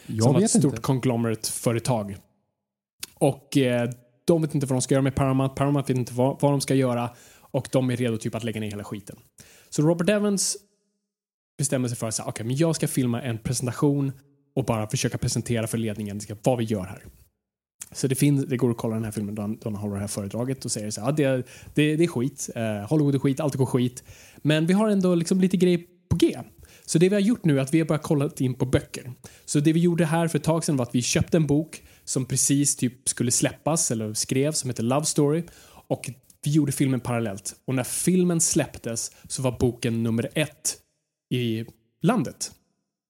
Jag 0.08 0.24
som 0.24 0.34
var 0.34 0.40
vet 0.40 0.46
ett 0.56 0.60
stort 0.60 0.74
inte. 0.74 0.82
conglomerate-företag. 0.82 2.18
Och 3.14 3.58
eh, 3.58 3.90
de 4.26 4.42
vet 4.42 4.56
inte 4.56 4.68
vad 4.68 4.76
de 4.76 4.82
ska 4.82 4.94
göra 4.94 5.04
med 5.04 5.16
Paramount. 5.16 5.56
Paramount 5.56 5.94
vet 5.94 5.98
inte 5.98 6.14
vad, 6.14 6.42
vad 6.42 6.52
de 6.52 6.62
ska 6.62 6.76
göra 6.76 7.10
och 7.52 7.68
de 7.72 7.90
är 7.90 7.96
redo 7.96 8.18
typ 8.18 8.36
att 8.36 8.44
lägga 8.44 8.62
ner 8.62 8.70
hela 8.70 8.84
skiten. 8.84 9.16
Så 9.70 9.82
Robert 9.82 10.10
Evans 10.10 10.58
bestämmer 11.58 11.88
sig 11.88 11.98
för 11.98 12.08
att 12.08 12.16
säga, 12.16 12.28
okej, 12.28 12.46
men 12.46 12.56
jag 12.56 12.76
ska 12.76 12.88
filma 12.88 13.22
en 13.22 13.38
presentation 13.38 14.12
och 14.54 14.66
bara 14.66 14.88
försöka 14.88 15.18
presentera 15.18 15.68
för 15.68 15.78
ledningen 15.78 16.20
vad 16.44 16.58
vi 16.58 16.64
gör 16.64 16.84
här. 16.84 17.04
Så 17.92 18.08
det, 18.08 18.16
finns, 18.16 18.46
det 18.46 18.58
går 18.58 18.72
att 18.72 18.78
kolla 18.78 18.96
den 18.96 19.04
här 19.04 19.12
filmen 19.12 19.36
då 19.36 19.42
han, 19.42 19.58
då 19.58 19.70
han 19.70 19.76
håller 19.76 19.94
det 19.96 20.00
här 20.00 20.08
föredraget 20.08 20.66
och 20.66 20.72
säger 20.72 20.92
så 20.92 21.02
här, 21.02 21.08
ah, 21.08 21.12
det, 21.12 21.48
det, 21.74 21.96
det 21.96 22.04
är 22.04 22.08
skit, 22.08 22.50
eh, 22.56 22.90
Hollywood 22.90 23.16
är 23.16 23.20
skit, 23.20 23.40
allt 23.40 23.56
går 23.56 23.66
skit. 23.66 24.04
Men 24.38 24.66
vi 24.66 24.74
har 24.74 24.90
ändå 24.90 25.16
liksom 25.16 25.42
lite 25.42 25.58
grejer 25.58 25.82
på 26.10 26.16
G. 26.16 26.40
Så 26.86 26.98
det 26.98 27.10
vi 27.10 27.16
har 27.16 27.22
gjort 27.22 27.46
nu 27.46 27.58
är 27.58 27.62
att 27.62 27.74
vi 27.74 27.80
har 27.80 27.86
börjat 27.86 28.04
kolla 28.04 28.30
in 28.38 28.54
på 28.54 28.66
böcker. 28.66 29.12
Så 29.46 29.60
det 29.60 29.74
vi 29.74 29.80
gjorde 29.80 30.06
här 30.06 30.28
för 30.28 30.38
ett 30.38 30.44
tag 30.44 30.64
sedan 30.64 30.78
var 30.78 30.86
att 30.86 30.96
vi 30.96 31.02
köpte 31.02 31.38
en 31.38 31.48
bok 31.48 31.84
som 32.04 32.26
precis 32.26 32.76
typ 32.76 33.10
skulle 33.10 33.32
släppas 33.32 33.92
eller 33.92 34.14
skrevs 34.14 34.60
som 34.60 34.70
heter 34.70 34.84
Love 34.84 35.06
Story 35.06 35.44
och 35.88 36.10
vi 36.44 36.52
gjorde 36.52 36.72
filmen 36.72 37.00
parallellt. 37.00 37.56
Och 37.66 37.76
när 37.76 37.84
filmen 37.84 38.42
släpptes 38.42 39.12
så 39.28 39.42
var 39.42 39.60
boken 39.60 40.04
nummer 40.04 40.30
ett 40.34 40.78
i 41.30 41.66
landet. 42.02 42.52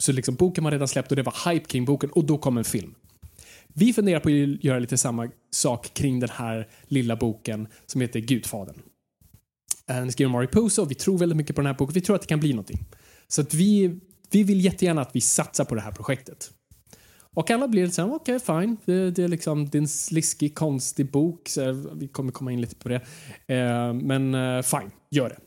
Så 0.01 0.11
liksom 0.11 0.35
boken 0.35 0.63
var 0.63 0.71
redan 0.71 0.87
släppt 0.87 1.11
och 1.11 1.15
det 1.15 1.23
var 1.23 1.51
hype 1.51 1.65
kring 1.65 1.85
boken 1.85 2.09
och 2.09 2.25
då 2.25 2.37
kom 2.37 2.57
en 2.57 2.63
film. 2.63 2.95
Vi 3.73 3.93
funderar 3.93 4.19
på 4.19 4.29
att 4.29 4.63
göra 4.63 4.79
lite 4.79 4.97
samma 4.97 5.29
sak 5.51 5.93
kring 5.93 6.19
den 6.19 6.29
här 6.29 6.67
lilla 6.87 7.15
boken 7.15 7.67
som 7.85 8.01
heter 8.01 8.19
Gudfadern. 8.19 8.75
Eh, 9.89 9.95
den 9.95 10.07
är 10.07 10.11
skriven 10.11 10.29
av 10.29 10.31
Mari 10.31 10.47
Puzo 10.47 10.81
och 10.81 10.91
vi 10.91 10.95
tror 10.95 11.17
väldigt 11.17 11.37
mycket 11.37 11.55
på 11.55 11.61
den 11.61 11.67
här 11.67 11.73
boken. 11.73 11.93
Vi 11.93 12.01
tror 12.01 12.15
att 12.15 12.21
det 12.21 12.27
kan 12.27 12.39
bli 12.39 12.53
någonting. 12.53 12.85
Så 13.27 13.41
att 13.41 13.53
vi, 13.53 13.99
vi 14.31 14.43
vill 14.43 14.65
jättegärna 14.65 15.01
att 15.01 15.15
vi 15.15 15.21
satsar 15.21 15.65
på 15.65 15.75
det 15.75 15.81
här 15.81 15.91
projektet. 15.91 16.51
Och 17.35 17.51
alla 17.51 17.67
blir 17.67 17.83
lite 17.83 17.95
såhär, 17.95 18.13
okej 18.13 18.39
fine. 18.39 18.77
Det, 18.85 19.11
det 19.11 19.23
är 19.23 19.27
liksom 19.27 19.69
det 19.69 19.77
är 19.77 19.81
en 19.81 19.87
sliskig, 19.87 20.55
konstig 20.55 21.11
bok. 21.11 21.49
Så 21.49 21.71
vi 21.93 22.07
kommer 22.07 22.31
komma 22.31 22.51
in 22.51 22.61
lite 22.61 22.75
på 22.75 22.89
det. 22.89 23.01
Eh, 23.47 23.93
men 23.93 24.35
eh, 24.35 24.61
fine, 24.61 24.91
gör 25.11 25.29
det. 25.29 25.37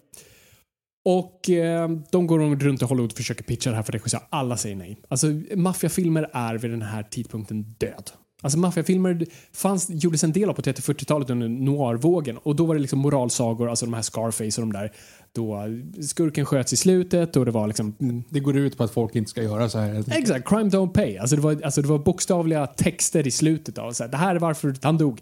Och 1.05 1.51
eh, 1.51 1.91
de 2.11 2.27
går 2.27 2.39
runt 2.39 2.83
i 2.83 2.85
Hollywood 2.85 3.11
och 3.11 3.17
försöker 3.17 3.45
pitcha 3.45 3.71
det 3.71 3.77
här 3.77 3.83
för 3.83 3.93
regissören. 3.93 4.25
Alla 4.31 4.57
säger 4.57 4.77
nej. 4.77 4.97
Alltså 5.09 5.27
maffiafilmer 5.57 6.31
är 6.33 6.55
vid 6.55 6.71
den 6.71 6.83
här 6.83 7.03
tidpunkten 7.03 7.63
död. 7.79 8.11
Alltså 8.45 8.59
maffiafilmer 8.59 9.27
fanns, 9.53 9.91
gjordes 9.91 10.25
en 10.25 10.33
del 10.33 10.51
av 10.51 10.55
på 10.55 10.63
30-40-talet 10.63 11.31
under 11.31 11.49
noirvågen 11.49 12.39
och 12.39 12.57
då 12.57 12.65
var 12.65 12.75
det 12.75 12.81
liksom 12.81 12.99
moralsagor, 12.99 13.71
alltså 13.71 13.87
de 13.87 13.95
här 13.95 14.03
Scarface 14.03 14.61
och 14.61 14.67
de 14.67 14.73
där. 14.73 14.93
Då 15.33 15.63
skurken 16.03 16.47
sköts 16.47 16.73
i 16.73 16.77
slutet 16.77 17.37
och 17.37 17.45
det 17.45 17.51
var 17.51 17.67
liksom 17.67 17.97
mm, 18.01 18.23
Det 18.29 18.41
går 18.41 18.57
ut 18.57 18.77
på 18.77 18.85
att 18.85 18.91
folk 18.91 19.15
inte 19.15 19.31
ska 19.31 19.43
göra 19.43 19.69
så 19.69 19.79
här. 19.79 20.05
Exakt, 20.19 20.49
crime 20.49 20.71
don't 20.71 20.93
pay. 20.93 21.19
Alltså 21.19 21.37
det, 21.37 21.43
var, 21.43 21.63
alltså 21.65 21.83
det 21.83 21.89
var 21.89 21.99
bokstavliga 21.99 22.67
texter 22.67 23.27
i 23.27 23.31
slutet 23.31 23.79
av 23.79 23.93
så 23.93 24.05
här, 24.05 24.11
det 24.11 24.17
här 24.17 24.35
är 24.35 24.39
varför 24.39 24.75
han 24.83 24.99
dog. 24.99 25.21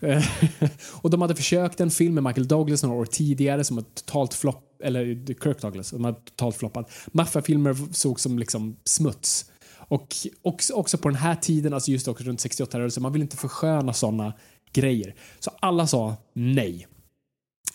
Eh, 0.00 0.24
och 0.92 1.10
de 1.10 1.22
hade 1.22 1.34
försökt 1.34 1.80
en 1.80 1.90
film 1.90 2.14
med 2.14 2.24
Michael 2.24 2.48
Douglas 2.48 2.82
några 2.82 2.96
år 2.96 3.06
tidigare 3.06 3.64
som 3.64 3.76
var 3.76 3.84
totalt 3.94 4.34
flopp, 4.34 4.82
eller 4.82 5.04
Kirk 5.42 5.60
Douglas, 5.60 5.88
som 5.88 6.02
var 6.02 6.12
totalt 6.12 6.56
floppat. 6.56 6.90
Maffiafilmer 7.12 7.76
såg 7.92 8.20
som 8.20 8.38
liksom 8.38 8.76
smuts. 8.84 9.50
Och 9.88 10.16
också, 10.42 10.74
också 10.74 10.98
på 10.98 11.08
den 11.08 11.18
här 11.18 11.34
tiden, 11.34 11.74
alltså 11.74 11.90
just 11.90 12.08
också 12.08 12.24
runt 12.24 12.44
68-rörelsen, 12.44 13.00
man 13.00 13.12
vill 13.12 13.22
inte 13.22 13.36
försköna 13.36 13.92
sådana 13.92 14.32
grejer. 14.72 15.14
Så 15.38 15.50
alla 15.60 15.86
sa 15.86 16.16
nej. 16.32 16.86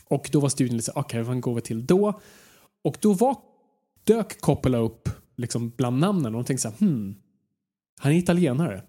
Och 0.07 0.29
då 0.31 0.39
var 0.39 0.49
studien 0.49 0.77
lite 0.77 0.85
såhär, 0.85 1.01
okej, 1.01 1.23
vad 1.23 1.41
går 1.41 1.55
vi 1.55 1.61
till 1.61 1.85
då? 1.85 2.19
Och 2.83 2.97
då 3.01 3.13
var, 3.13 3.35
dök 4.03 4.41
Coppola 4.41 4.77
upp 4.77 5.09
liksom 5.35 5.71
bland 5.77 5.99
namnen 5.99 6.35
och 6.35 6.43
de 6.43 6.47
tänkte 6.47 6.61
så 6.61 6.69
här, 6.69 6.77
hmm, 6.77 7.15
han 7.99 8.11
är 8.11 8.17
italienare. 8.17 8.83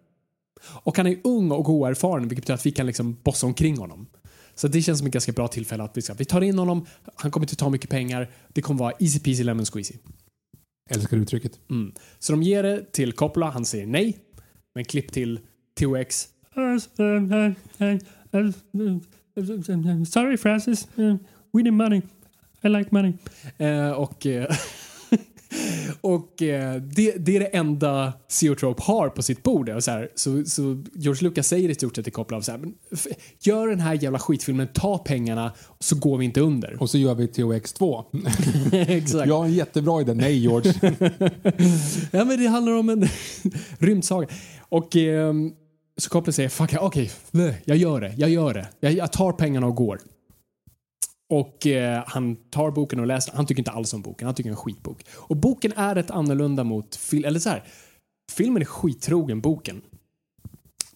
Och 0.63 0.97
han 0.97 1.07
är 1.07 1.21
ung 1.25 1.51
och 1.51 1.69
oerfaren 1.69 2.29
vilket 2.29 2.45
betyder 2.45 2.55
att 2.55 2.67
vi 2.67 2.71
kan 2.71 2.87
liksom 2.87 3.17
bossa 3.23 3.47
omkring 3.47 3.79
honom. 3.79 4.07
Så 4.55 4.69
det 4.69 4.83
känns 4.83 4.99
som 4.99 5.07
ett 5.07 5.13
ganska 5.13 5.33
bra 5.33 5.49
tillfälle 5.49 5.83
att 5.83 5.97
vi, 5.97 6.03
ska, 6.03 6.15
vi 6.15 6.25
tar 6.25 6.41
in 6.41 6.59
honom, 6.59 6.87
han 7.15 7.31
kommer 7.31 7.45
inte 7.45 7.57
ta 7.57 7.71
mycket 7.71 7.91
pengar, 7.91 8.31
det 8.49 8.63
kommer 8.63 8.81
vara 8.81 8.93
easy 8.99 9.21
peasy 9.21 9.45
lemon 9.45 9.67
squeezy. 9.67 9.95
Älskar 10.91 11.17
uttrycket. 11.17 11.61
Mm. 11.71 11.93
Så 12.19 12.33
de 12.33 12.43
ger 12.43 12.63
det 12.63 12.93
till 12.93 13.13
Coppola, 13.13 13.51
han 13.51 13.65
säger 13.65 13.87
nej. 13.87 14.19
Men 14.75 14.85
klipp 14.85 15.13
till 15.13 15.41
THX. 15.79 16.29
Sorry 20.07 20.37
Francis, 20.37 20.89
we 21.53 21.63
need 21.63 21.73
money. 21.73 22.03
I 22.63 22.69
like 22.69 22.89
money. 22.93 23.13
Eh, 23.59 23.91
och 23.91 24.27
eh, 24.27 24.47
och 26.01 26.43
eh, 26.43 26.75
det, 26.83 27.13
det 27.13 27.37
är 27.37 27.41
det 27.41 27.47
enda 27.47 28.13
Zeotrope 28.29 28.83
har 28.83 29.09
på 29.09 29.23
sitt 29.23 29.43
bord. 29.43 29.69
Och 29.69 29.85
så, 29.85 29.91
här, 29.91 30.09
så, 30.15 30.45
så 30.45 30.83
George 30.95 31.29
Lucas 31.29 31.49
säger 31.49 31.69
i 31.69 31.75
stort 31.75 31.97
sett 31.97 32.05
till 32.05 32.13
Coppola 32.13 32.43
så 32.43 32.53
här, 32.53 32.61
gör 33.41 33.69
den 33.69 33.81
här 33.81 33.95
jävla 33.95 34.19
skitfilmen, 34.19 34.69
ta 34.75 34.99
pengarna 34.99 35.53
så 35.79 35.97
går 35.97 36.19
vi 36.19 36.25
inte 36.25 36.41
under. 36.41 36.83
Och 36.83 36.91
så 36.91 36.99
gör 36.99 37.15
vi 37.15 37.29
THX 37.29 37.73
2. 37.73 38.05
Exakt. 38.73 39.29
Jag 39.29 39.39
har 39.39 39.45
en 39.45 39.53
jättebra 39.53 40.01
idé. 40.01 40.15
Nej 40.15 40.39
George. 40.39 40.75
Ja, 42.11 42.25
men 42.25 42.39
det 42.43 42.47
handlar 42.47 42.73
om 42.73 42.89
en 42.89 43.09
rymdsaga. 43.79 44.29
Och 44.69 44.97
ehm, 44.97 45.53
så 45.97 46.11
Coppola 46.11 46.33
säger 46.33 46.49
fuck, 46.49 46.75
okej, 46.81 47.11
nej, 47.31 47.63
jag 47.65 47.77
gör 47.77 48.01
det, 48.01 48.15
jag 48.17 48.31
gör 48.31 48.55
det. 48.55 48.69
Jag, 48.81 48.93
jag 48.93 49.13
tar 49.13 49.33
pengarna 49.33 49.67
och 49.67 49.75
går. 49.75 50.01
Och 51.31 51.67
eh, 51.67 52.03
han 52.07 52.37
tar 52.37 52.71
boken 52.71 53.01
och 53.01 53.07
läser 53.07 53.33
Han 53.37 53.47
tycker 53.47 53.61
inte 53.61 53.71
alls 53.71 53.95
om 53.95 54.03
boken, 54.03 54.27
han 54.27 54.35
tycker 54.35 54.51
det 54.51 54.53
är 54.53 54.57
en 54.57 54.63
skitbok. 54.63 55.05
Och 55.11 55.37
boken 55.37 55.73
är 55.77 55.95
rätt 55.95 56.11
annorlunda 56.11 56.65
mot 56.65 56.97
film, 56.97 57.25
eller 57.25 57.41
så 57.41 57.49
här. 57.49 57.65
Filmen 58.33 58.63
är 58.63 58.67
skittrogen 58.67 59.41
boken. 59.41 59.81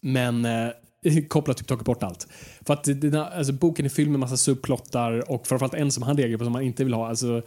Men 0.00 0.44
eh, 0.44 0.68
Coppola 1.28 1.54
typ 1.54 1.66
tagit 1.66 1.84
bort 1.84 2.02
allt. 2.02 2.28
För 2.66 2.74
att 2.74 2.84
den, 2.84 3.14
alltså, 3.14 3.52
boken 3.52 3.84
är 3.84 3.88
fylld 3.90 4.10
med 4.10 4.20
massa 4.20 4.36
subplottar 4.36 5.30
och 5.30 5.46
framförallt 5.46 5.74
en 5.74 5.92
som 5.92 6.02
han 6.02 6.16
reagerar 6.16 6.38
på 6.38 6.44
som 6.44 6.54
han 6.54 6.64
inte 6.64 6.84
vill 6.84 6.94
ha. 6.94 7.08
Alltså, 7.08 7.42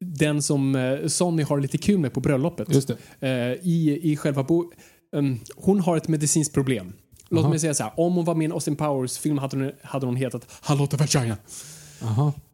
den 0.00 0.42
som 0.42 0.76
eh, 0.76 1.06
Sonny 1.06 1.42
har 1.42 1.60
lite 1.60 1.78
kul 1.78 1.98
med 1.98 2.12
på 2.12 2.20
bröllopet. 2.20 2.74
Just. 2.74 2.90
Eh, 3.20 3.30
i, 3.30 4.00
I 4.02 4.16
själva 4.16 4.42
bo 4.42 4.72
um, 5.12 5.40
Hon 5.56 5.80
har 5.80 5.96
ett 5.96 6.08
medicinskt 6.08 6.54
problem. 6.54 6.92
Låt 7.28 7.40
Aha. 7.40 7.50
mig 7.50 7.58
säga 7.58 7.74
så 7.74 7.82
här. 7.82 7.92
Om 7.96 8.14
hon 8.14 8.24
var 8.24 8.34
med 8.34 8.42
i 8.42 8.46
en 8.46 8.52
Austin 8.52 8.76
Powers 8.76 9.18
film 9.18 9.38
hade 9.38 9.56
hon, 9.56 9.72
hade 9.82 10.06
hon 10.06 10.16
hetat 10.16 10.46
Hallå 10.60 10.88
Vagina. 10.90 11.36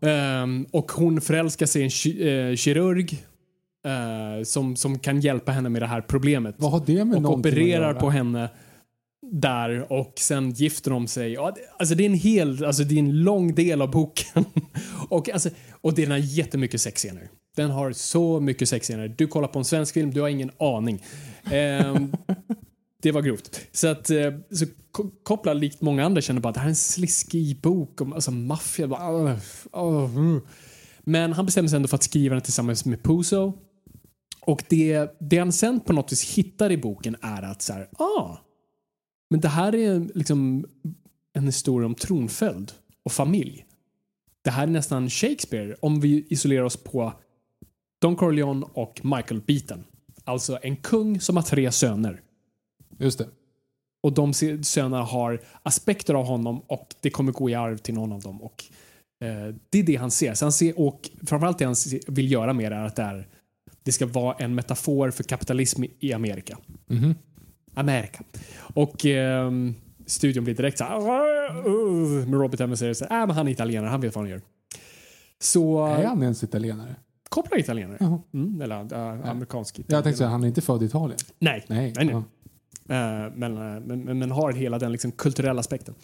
Ehm, 0.00 0.66
och 0.70 0.92
hon 0.92 1.20
förälskar 1.20 1.66
sig 1.66 1.80
i 1.82 1.84
en 1.84 1.90
ki- 1.90 2.50
eh, 2.50 2.56
kirurg 2.56 3.24
eh, 3.86 4.44
som, 4.44 4.76
som 4.76 4.98
kan 4.98 5.20
hjälpa 5.20 5.52
henne 5.52 5.68
med 5.68 5.82
det 5.82 5.86
här 5.86 6.00
problemet. 6.00 6.54
Vad 6.58 6.70
har 6.70 6.82
det 6.86 7.04
med 7.04 7.26
och 7.26 7.38
opererar 7.38 7.94
på 7.94 8.10
henne 8.10 8.50
där 9.32 9.92
och 9.92 10.12
sen 10.16 10.50
gifter 10.50 10.90
de 10.90 11.06
sig. 11.06 11.32
Ja, 11.32 11.54
alltså 11.78 11.94
det 11.94 12.02
är 12.02 12.06
en 12.06 12.14
hel, 12.14 12.64
alltså 12.64 12.84
det 12.84 12.94
är 12.94 12.98
en 12.98 13.22
lång 13.22 13.54
del 13.54 13.82
av 13.82 13.90
boken. 13.90 14.44
och, 15.08 15.28
alltså, 15.30 15.50
och 15.80 15.94
den 15.94 16.10
har 16.10 16.18
jättemycket 16.18 16.80
sexscener. 16.80 17.28
Den 17.56 17.70
har 17.70 17.92
så 17.92 18.40
mycket 18.40 18.68
sexscener. 18.68 19.14
Du 19.18 19.26
kollar 19.26 19.48
på 19.48 19.58
en 19.58 19.64
svensk 19.64 19.94
film, 19.94 20.10
du 20.10 20.20
har 20.20 20.28
ingen 20.28 20.50
aning. 20.58 21.02
Ehm, 21.50 22.12
det 23.02 23.12
var 23.12 23.22
grovt. 23.22 23.60
Så 23.72 23.88
att 23.88 24.10
eh, 24.10 24.32
så 24.50 24.66
kopplar 25.22 25.54
likt 25.54 25.80
många 25.80 26.04
andra 26.04 26.20
känner 26.20 26.40
bara 26.40 26.48
att 26.48 26.54
det 26.54 26.60
här 26.60 26.66
är 26.66 26.70
en 26.70 26.76
sliskig 26.76 27.60
bok 27.60 28.00
om 28.00 28.12
alltså, 28.12 28.30
maffia. 28.30 28.88
Bara. 28.88 29.00
Ah, 29.00 29.36
ah, 29.70 30.04
mm. 30.04 30.40
Men 31.00 31.32
han 31.32 31.46
bestämmer 31.46 31.68
sig 31.68 31.76
ändå 31.76 31.88
för 31.88 31.96
att 31.96 32.02
skriva 32.02 32.34
den 32.34 32.42
tillsammans 32.42 32.84
med 32.84 33.02
Puzo. 33.02 33.52
Och 34.40 34.64
det, 34.68 35.16
det 35.20 35.38
han 35.38 35.52
sen 35.52 35.80
på 35.80 35.92
något 35.92 36.12
vis 36.12 36.34
hittar 36.34 36.72
i 36.72 36.76
boken 36.76 37.16
är 37.22 37.42
att 37.42 37.62
så 37.62 37.72
här, 37.72 37.88
ah, 37.92 38.36
men 39.30 39.40
det 39.40 39.48
här 39.48 39.74
är 39.74 40.08
liksom 40.14 40.66
en 41.32 41.46
historia 41.46 41.86
om 41.86 41.94
tronföljd 41.94 42.72
och 43.04 43.12
familj. 43.12 43.64
Det 44.44 44.50
här 44.50 44.62
är 44.62 44.70
nästan 44.70 45.10
Shakespeare 45.10 45.74
om 45.80 46.00
vi 46.00 46.26
isolerar 46.30 46.64
oss 46.64 46.76
på 46.76 47.12
Don 48.00 48.16
Corleone 48.16 48.66
och 48.72 49.00
Michael 49.04 49.40
Beaton. 49.40 49.84
Alltså 50.24 50.58
en 50.62 50.76
kung 50.76 51.20
som 51.20 51.36
har 51.36 51.42
tre 51.42 51.72
söner. 51.72 52.20
Just 53.02 53.18
det. 53.18 53.26
Och 54.02 54.12
de 54.12 54.34
sönerna 54.62 55.02
har 55.02 55.40
aspekter 55.62 56.14
av 56.14 56.24
honom 56.26 56.60
och 56.66 56.94
det 57.00 57.10
kommer 57.10 57.32
gå 57.32 57.50
i 57.50 57.54
arv 57.54 57.76
till 57.76 57.94
någon 57.94 58.12
av 58.12 58.20
dem. 58.20 58.42
Och 58.42 58.64
eh, 59.24 59.54
Det 59.70 59.78
är 59.78 59.82
det 59.82 59.96
han 59.96 60.10
ser. 60.10 60.34
Så 60.34 60.44
han 60.44 60.52
ser 60.52 60.80
och 60.80 61.10
framförallt 61.26 61.58
det 61.58 61.64
han 61.64 61.74
vill 62.06 62.32
göra 62.32 62.52
med 62.52 62.72
det 62.72 62.76
är 62.76 62.84
att 62.86 62.96
det, 62.96 63.02
är, 63.02 63.28
det 63.82 63.92
ska 63.92 64.06
vara 64.06 64.34
en 64.38 64.54
metafor 64.54 65.10
för 65.10 65.24
kapitalism 65.24 65.84
i- 66.00 66.12
Amerika. 66.12 66.58
Mhm. 66.86 67.14
Amerika. 67.74 68.22
Och 68.74 69.06
ehm, 69.06 69.74
studion 70.06 70.44
blir 70.44 70.54
direkt 70.54 70.78
så 70.78 70.84
här. 70.84 70.98
"Uh", 71.68 72.28
Men 72.28 72.34
Robert 72.40 72.60
Evans 72.60 72.78
säger 72.78 72.94
så 72.94 73.04
här, 73.10 73.20
äh, 73.20 73.26
men 73.26 73.36
han 73.36 73.48
är 73.48 73.52
italienare, 73.52 73.88
han 73.90 74.00
vet 74.00 74.14
vad 74.14 74.24
han 74.24 74.30
gör. 74.30 74.40
Så 75.40 75.86
Är 75.86 76.04
han 76.04 76.22
ens 76.22 76.42
italienare? 76.42 76.96
kopplar 77.28 77.58
italienare. 77.58 77.96
Jaha. 78.00 78.18
Mm, 78.34 78.60
eller 78.62 78.94
äh, 78.94 79.30
amerikansk 79.30 79.78
Jag 79.86 80.04
tänkte 80.04 80.18
säga, 80.18 80.30
han 80.30 80.44
är 80.44 80.48
inte 80.48 80.60
född 80.60 80.82
i 80.82 80.86
Italien. 80.86 81.18
Nej, 81.38 81.64
Nej. 81.68 81.92
nej, 81.96 82.04
nej. 82.04 82.14
Ja. 82.14 82.18
Eh, 82.18 82.22
Eh, 82.88 83.32
men, 83.34 83.56
eh, 83.56 83.80
men, 83.80 84.04
men, 84.04 84.18
men 84.18 84.30
har 84.30 84.52
hela 84.52 84.78
den 84.78 84.92
liksom 84.92 85.12
kulturella 85.12 85.60
aspekten. 85.60 85.94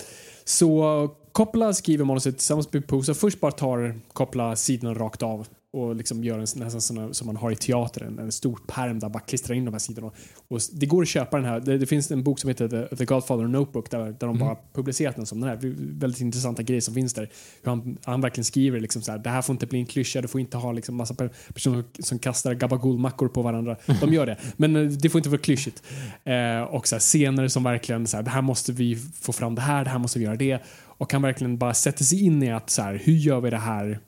Så 0.45 1.09
Coppola 1.33 1.73
skriver 1.73 2.05
manuset 2.05 2.38
tillsammans 2.38 2.73
med 2.73 2.88
Puzo. 2.88 3.14
Först 3.14 3.41
bara 3.41 3.53
tar 3.53 4.01
Koppla 4.12 4.57
sidorna 4.57 4.95
rakt 4.95 5.23
av 5.23 5.47
och 5.73 5.97
liksom 5.97 6.25
gör 6.25 6.35
en 6.35 6.41
nästan 6.41 6.81
sån 6.81 7.15
som 7.15 7.27
man 7.27 7.37
har 7.37 7.51
i 7.51 7.57
teatern. 7.57 8.19
En 8.19 8.33
stor 8.33 8.61
pärm 8.67 8.99
där 8.99 9.09
bara 9.09 9.21
klistrar 9.21 9.57
in 9.57 9.65
de 9.65 9.75
här 9.75 9.79
sidorna. 9.79 10.11
Och 10.49 10.61
det 10.73 10.87
går 10.87 11.03
att 11.03 11.09
köpa 11.09 11.37
den 11.37 11.47
här. 11.47 11.61
Det, 11.61 11.79
det 11.79 11.87
finns 11.87 12.11
en 12.11 12.23
bok 12.23 12.39
som 12.39 12.49
heter 12.49 12.69
The, 12.69 12.97
The 12.97 13.05
Godfather 13.05 13.47
Notebook 13.47 13.91
där, 13.91 13.99
där 13.99 14.27
de 14.27 14.39
bara 14.39 14.57
publicerat 14.73 15.17
den 15.17 15.27
som 15.27 15.41
den 15.41 15.51
här. 15.51 15.59
Väldigt 15.99 16.21
intressanta 16.21 16.63
grejer 16.63 16.81
som 16.81 16.95
finns 16.95 17.15
där. 17.15 17.31
Hur 17.63 17.71
han, 17.71 17.99
han 18.05 18.21
verkligen 18.21 18.45
skriver 18.45 18.81
liksom 18.81 19.03
så 19.03 19.13
här, 19.13 19.19
det 19.19 19.31
här 19.31 19.43
får 19.43 19.53
inte 19.53 19.67
bli 19.67 19.79
en 19.79 19.87
klyscha, 19.87 20.21
du 20.21 20.29
får 20.29 20.41
inte 20.41 20.57
ha 20.57 20.73
liksom 20.73 20.97
massa 20.97 21.15
per- 21.15 21.33
personer 21.55 21.85
som 21.99 22.19
kastar 22.19 22.55
gabagool-mackor 22.55 23.29
på 23.29 23.43
varandra. 23.43 23.77
De 24.01 24.13
gör 24.13 24.27
det, 24.27 24.37
men 24.57 24.77
eh, 24.77 24.83
det 24.83 25.09
får 25.09 25.19
inte 25.19 25.29
vara 25.29 25.41
klyschigt. 25.41 25.83
Eh, 26.25 26.61
och 26.61 26.89
så 26.89 26.95
här, 26.95 27.01
scener 27.01 27.49
som 27.49 27.65
verkligen 27.65 28.07
så 28.07 28.17
här, 28.17 28.25
det 28.25 28.31
här 28.31 28.43
måste 28.43 28.73
vi 28.73 28.97
få 28.97 29.33
fram 29.33 29.55
det 29.55 29.63
här, 29.63 29.85
det 29.85 29.91
här 29.91 29.99
måste 29.99 30.19
vi 30.19 30.25
göra 30.25 30.37
det. 30.37 30.63
Och 30.85 31.13
han 31.13 31.23
verkligen 31.23 31.59
bara 31.59 31.75
sätter 31.75 32.05
sig 32.05 32.25
in 32.25 32.43
i 32.43 32.53
att 32.53 32.71
så 32.71 32.83
här, 32.83 33.01
hur 33.05 33.13
gör 33.13 33.41
vi 33.41 33.51
det 33.51 33.57
här 33.57 34.01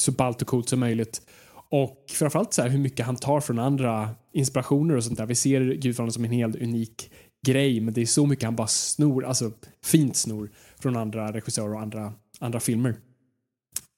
så 0.00 0.12
ballt 0.12 0.42
och 0.42 0.48
coolt 0.48 0.68
som 0.68 0.80
möjligt. 0.80 1.22
Och 1.70 2.04
framförallt 2.08 2.52
så 2.52 2.62
här, 2.62 2.68
hur 2.68 2.78
mycket 2.78 3.06
han 3.06 3.16
tar 3.16 3.40
från 3.40 3.58
andra 3.58 4.10
inspirationer 4.32 4.96
och 4.96 5.04
sånt 5.04 5.18
där. 5.18 5.26
Vi 5.26 5.34
ser 5.34 5.74
Gudfadern 5.74 6.12
som 6.12 6.24
en 6.24 6.30
helt 6.30 6.56
unik 6.56 7.10
grej, 7.46 7.80
men 7.80 7.94
det 7.94 8.00
är 8.00 8.06
så 8.06 8.26
mycket 8.26 8.44
han 8.44 8.56
bara 8.56 8.66
snor, 8.66 9.24
alltså 9.24 9.50
fint 9.84 10.16
snor 10.16 10.50
från 10.78 10.96
andra 10.96 11.32
regissörer 11.32 11.74
och 11.74 11.80
andra, 11.80 12.12
andra 12.40 12.60
filmer. 12.60 12.96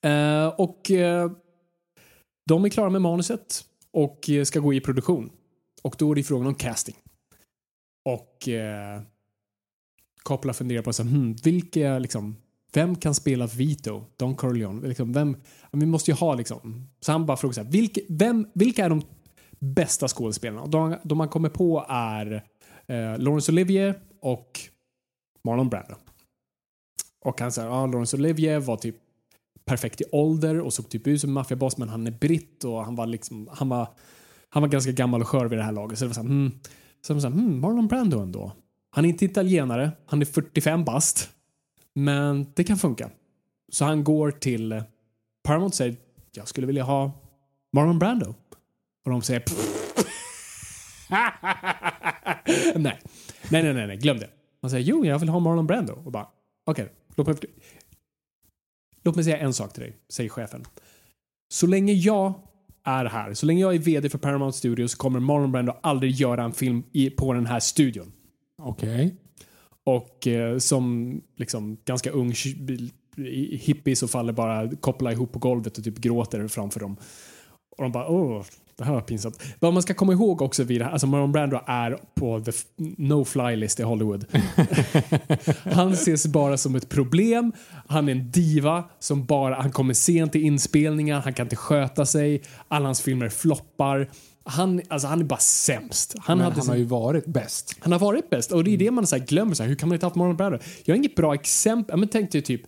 Uh, 0.05 0.47
och 0.47 0.91
uh, 0.91 1.31
de 2.49 2.65
är 2.65 2.69
klara 2.69 2.89
med 2.89 3.01
manuset 3.01 3.65
och 3.91 4.29
eh, 4.29 4.43
ska 4.43 4.59
gå 4.59 4.73
i 4.73 4.81
produktion. 4.81 5.29
Och 5.81 5.95
då 5.97 6.11
är 6.11 6.15
det 6.15 6.23
frågan 6.23 6.47
om 6.47 6.55
casting. 6.55 6.95
Och 8.05 8.47
eh, 8.47 9.01
Coppola 10.23 10.53
funderar 10.53 10.81
på 10.81 10.93
så 10.93 11.03
här, 11.03 11.09
hmm, 11.09 11.35
vilka 11.43 11.99
liksom, 11.99 12.35
vem 12.73 12.95
kan 12.95 13.15
spela 13.15 13.47
Vito, 13.47 14.03
Don 14.17 14.35
Corleone? 14.35 14.87
Liksom, 14.87 15.13
vem, 15.13 15.37
vi 15.71 15.85
måste 15.85 16.11
ju 16.11 16.15
ha 16.15 16.33
liksom. 16.35 16.89
Så 16.99 17.11
han 17.11 17.25
bara 17.25 17.37
frågar 17.37 17.53
så 17.53 17.63
här, 17.63 17.71
vilka, 17.71 18.01
vem, 18.09 18.47
vilka 18.53 18.85
är 18.85 18.89
de 18.89 19.01
bästa 19.59 20.07
skådespelarna? 20.07 20.61
Och 20.61 20.69
de, 20.69 20.95
de 21.03 21.17
man 21.17 21.29
kommer 21.29 21.49
på 21.49 21.85
är 21.89 22.43
eh, 22.87 23.17
Laurence 23.17 23.51
Olivier 23.51 23.99
och 24.21 24.59
Marlon 25.43 25.69
Brando. 25.69 25.95
Och 27.25 27.41
han 27.41 27.51
säger, 27.51 27.69
ja, 27.69 27.85
Laurence 27.85 28.17
Olivier 28.17 28.59
var 28.59 28.77
typ 28.77 28.95
perfekt 29.65 30.01
i 30.01 30.03
ålder 30.11 30.59
och 30.59 30.73
såg 30.73 30.89
typ 30.89 31.07
ut 31.07 31.21
som 31.21 31.29
en 31.29 31.33
maffiaboss 31.33 31.77
men 31.77 31.89
han 31.89 32.07
är 32.07 32.11
britt 32.11 32.63
och 32.63 32.85
han 32.85 32.95
var 32.95 33.05
liksom, 33.05 33.49
han 33.51 33.69
var, 33.69 33.87
han 34.49 34.61
var 34.61 34.69
ganska 34.69 34.91
gammal 34.91 35.21
och 35.21 35.27
skör 35.27 35.45
vid 35.45 35.59
det 35.59 35.63
här 35.63 35.71
laget. 35.71 35.99
Så 35.99 36.05
det 36.05 36.09
var 36.09 36.13
så 36.13 36.21
här, 36.21 36.27
hmm. 36.27 36.51
Så 37.01 37.13
de 37.13 37.19
här 37.19 37.31
hmm, 37.31 37.59
Marlon 37.61 37.87
Brando 37.87 38.19
ändå. 38.19 38.51
Han 38.91 39.05
är 39.05 39.09
inte 39.09 39.25
italienare, 39.25 39.91
han 40.05 40.21
är 40.21 40.25
45 40.25 40.83
bast. 40.83 41.29
Men 41.99 42.51
det 42.55 42.63
kan 42.63 42.77
funka. 42.77 43.09
Så 43.71 43.85
han 43.85 44.03
går 44.03 44.31
till 44.31 44.71
eh, 44.71 44.83
Paramount 45.43 45.71
och 45.71 45.75
säger, 45.75 45.95
jag 46.31 46.47
skulle 46.47 46.67
vilja 46.67 46.83
ha 46.83 47.11
Marlon 47.73 47.99
Brando. 47.99 48.35
Och 49.05 49.11
de 49.11 49.21
säger, 49.21 49.43
nej. 52.79 52.99
nej, 53.49 53.63
nej, 53.63 53.73
nej, 53.73 53.87
nej, 53.87 53.97
glöm 53.97 54.19
det. 54.19 54.29
Man 54.61 54.71
säger, 54.71 54.85
jo, 54.85 55.05
jag 55.05 55.19
vill 55.19 55.29
ha 55.29 55.39
Marlon 55.39 55.67
Brando. 55.67 55.93
Och 55.93 56.11
bara, 56.11 56.27
okej, 56.65 56.89
låt, 57.15 57.27
mig, 57.27 57.37
låt 59.03 59.15
mig 59.15 59.23
säga 59.23 59.37
en 59.37 59.53
sak 59.53 59.73
till 59.73 59.83
dig, 59.83 59.97
säger 60.09 60.29
chefen. 60.29 60.65
Så 61.49 61.67
länge 61.67 61.93
jag 61.93 62.33
är 62.83 63.05
här, 63.05 63.33
så 63.33 63.45
länge 63.45 63.61
jag 63.61 63.75
är 63.75 63.79
VD 63.79 64.09
för 64.09 64.17
Paramount 64.17 64.57
Studios 64.57 64.95
kommer 64.95 65.19
Marlon 65.19 65.51
Brando 65.51 65.79
aldrig 65.83 66.11
göra 66.11 66.43
en 66.43 66.53
film 66.53 66.83
i, 66.91 67.09
på 67.09 67.33
den 67.33 67.45
här 67.45 67.59
studion. 67.59 68.11
Okej. 68.61 69.15
Och 69.95 70.27
eh, 70.27 70.57
som 70.57 71.21
liksom 71.37 71.77
ganska 71.85 72.11
ung 72.11 72.33
hippie 73.51 73.95
så 73.95 74.07
faller 74.07 74.33
bara 74.33 74.69
koppla 74.81 75.11
ihop 75.11 75.31
på 75.31 75.39
golvet 75.39 75.77
och 75.77 75.83
typ 75.83 75.97
gråter 75.97 76.47
framför 76.47 76.79
dem. 76.79 76.97
Och 77.77 77.83
de 77.83 77.91
bara 77.91 78.07
åh, 78.07 78.43
det 78.77 78.83
här 78.83 78.93
var 78.93 79.01
pinsamt. 79.01 79.41
Vad 79.59 79.73
man 79.73 79.81
ska 79.83 79.93
komma 79.93 80.13
ihåg 80.13 80.41
också 80.41 80.63
vid 80.63 80.81
det 80.81 80.85
här, 80.85 80.91
alltså 80.91 81.07
Marlon 81.07 81.31
Brando 81.31 81.59
är 81.67 81.97
på 82.15 82.39
the 82.39 82.49
f- 82.49 82.63
no-fly 82.97 83.55
list 83.55 83.79
i 83.79 83.83
Hollywood. 83.83 84.25
han 85.63 85.91
ses 85.91 86.27
bara 86.27 86.57
som 86.57 86.75
ett 86.75 86.89
problem. 86.89 87.51
Han 87.87 88.07
är 88.07 88.11
en 88.11 88.31
diva 88.31 88.83
som 88.99 89.25
bara, 89.25 89.55
han 89.55 89.71
kommer 89.71 89.93
sent 89.93 90.31
till 90.31 90.41
inspelningar, 90.43 91.19
han 91.21 91.33
kan 91.33 91.45
inte 91.45 91.55
sköta 91.55 92.05
sig. 92.05 92.41
Alla 92.67 92.85
hans 92.85 93.01
filmer 93.01 93.29
floppar. 93.29 94.09
Han, 94.43 94.81
alltså, 94.87 95.07
han 95.07 95.19
är 95.19 95.23
bara 95.23 95.39
sämst. 95.39 96.15
Han, 96.19 96.37
Men 96.37 96.43
hade 96.43 96.55
han 96.55 96.63
sin- 96.63 96.69
har 96.71 96.77
ju 96.77 96.83
varit 96.85 97.25
bäst. 97.25 97.75
han 97.79 97.91
har 97.91 97.99
varit 97.99 98.29
bäst 98.29 98.51
och 98.51 98.63
det 98.63 98.73
är 98.73 98.77
det 98.77 98.91
man 98.91 99.07
så 99.07 99.17
glömmer. 99.17 99.55
Så 99.55 99.63
här, 99.63 99.67
hur 99.67 99.75
kan 99.75 99.89
man 99.89 99.95
inte 99.95 100.05
ha 100.05 100.09
haft 100.09 100.15
Marlon 100.15 100.35
Brando? 100.37 100.59
Jag 100.85 100.93
har 100.93 100.97
inget 100.97 101.15
bra 101.15 101.33
exempel. 101.33 101.97
Men 101.99 102.09
tänk 102.09 102.31
dig 102.31 102.41
typ, 102.41 102.61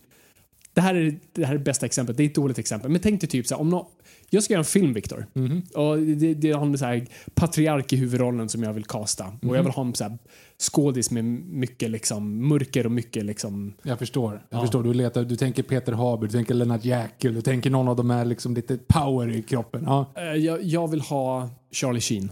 det 0.74 0.80
här 0.80 0.94
är 0.94 1.18
det 1.32 1.44
här 1.44 1.54
är 1.54 1.58
bästa 1.58 1.86
exemplet, 1.86 2.16
det 2.16 2.22
är 2.22 2.26
ett 2.26 2.34
dåligt 2.34 2.58
exempel. 2.58 2.90
Men 2.90 3.00
tänk 3.00 3.20
dig 3.20 3.30
typ 3.30 3.46
så 3.46 3.54
här, 3.54 3.60
om 3.60 3.68
nå 3.68 3.90
jag 4.30 4.42
ska 4.42 4.52
göra 4.54 4.60
en 4.60 4.64
film, 4.64 4.92
Viktor. 4.92 5.26
Och 5.74 5.98
det, 5.98 6.34
det 6.34 6.52
har 6.52 6.66
en 6.66 6.78
så 6.78 6.84
här 6.84 7.06
patriark 7.34 7.92
i 7.92 7.96
huvudrollen 7.96 8.48
som 8.48 8.62
jag 8.62 8.72
vill 8.72 8.84
casta. 8.84 9.32
Och 9.42 9.56
jag 9.56 9.62
vill 9.62 9.72
ha 9.72 9.82
en 9.84 9.94
så 9.94 10.04
här 10.04 10.18
skådis 10.58 11.10
med 11.10 11.24
mycket 11.24 11.90
liksom 11.90 12.48
mörker 12.48 12.86
och 12.86 12.92
mycket 12.92 13.24
liksom... 13.24 13.74
Jag 13.82 13.98
förstår. 13.98 14.46
Jag 14.50 14.60
förstår. 14.60 14.82
Du, 14.82 14.94
letar, 14.94 15.24
du 15.24 15.36
tänker 15.36 15.62
Peter 15.62 15.92
Haber, 15.92 16.26
du 16.26 16.32
tänker 16.32 16.54
Lennart 16.54 16.84
Jäkel, 16.84 17.34
du 17.34 17.40
tänker 17.42 17.70
någon 17.70 17.88
av 17.88 17.96
de 17.96 18.10
här 18.10 18.24
liksom 18.24 18.54
lite 18.54 18.78
power 18.86 19.30
i 19.30 19.42
kroppen. 19.42 19.82
Ja, 19.86 20.12
Eh, 20.16 20.22
jag, 20.22 20.62
jag 20.62 20.88
vill 20.90 21.00
ha 21.00 21.50
Charlie 21.72 22.00
Sheen. 22.00 22.30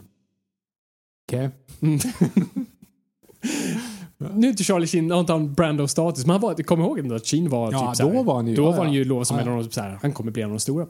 okej. 1.29 1.51
Nu 4.35 4.47
är 4.47 4.51
inte 4.51 4.65
Charlie 4.65 4.87
Sheen, 4.87 5.11
har 5.11 5.21
inte 5.21 5.33
han 5.33 5.55
Brando-status, 5.55 6.27
men 6.27 6.31
han 6.33 6.41
var, 6.41 6.55
kom 6.63 6.81
ihåg 6.81 7.13
att 7.13 7.27
Sheen 7.27 7.49
var 7.49 7.73
Ja, 7.73 7.87
typ 7.89 7.97
så 7.97 8.09
här, 8.09 8.15
då 8.15 8.23
var 8.23 8.35
han 8.35 8.47
ju- 8.47 8.55
Då 8.57 8.63
ja, 8.63 8.71
var 8.71 8.85
han 8.85 8.93
ju 8.93 9.05
lovad 9.05 9.27
som 9.27 9.39
en 9.39 9.49
av 9.49 9.63
de, 9.65 9.71
så 9.71 9.81
här, 9.81 9.99
han 10.03 10.13
kommer 10.13 10.31
bli 10.33 10.43
en 10.43 10.49
av 10.49 10.55
de 10.55 10.61
stora. 10.61 10.87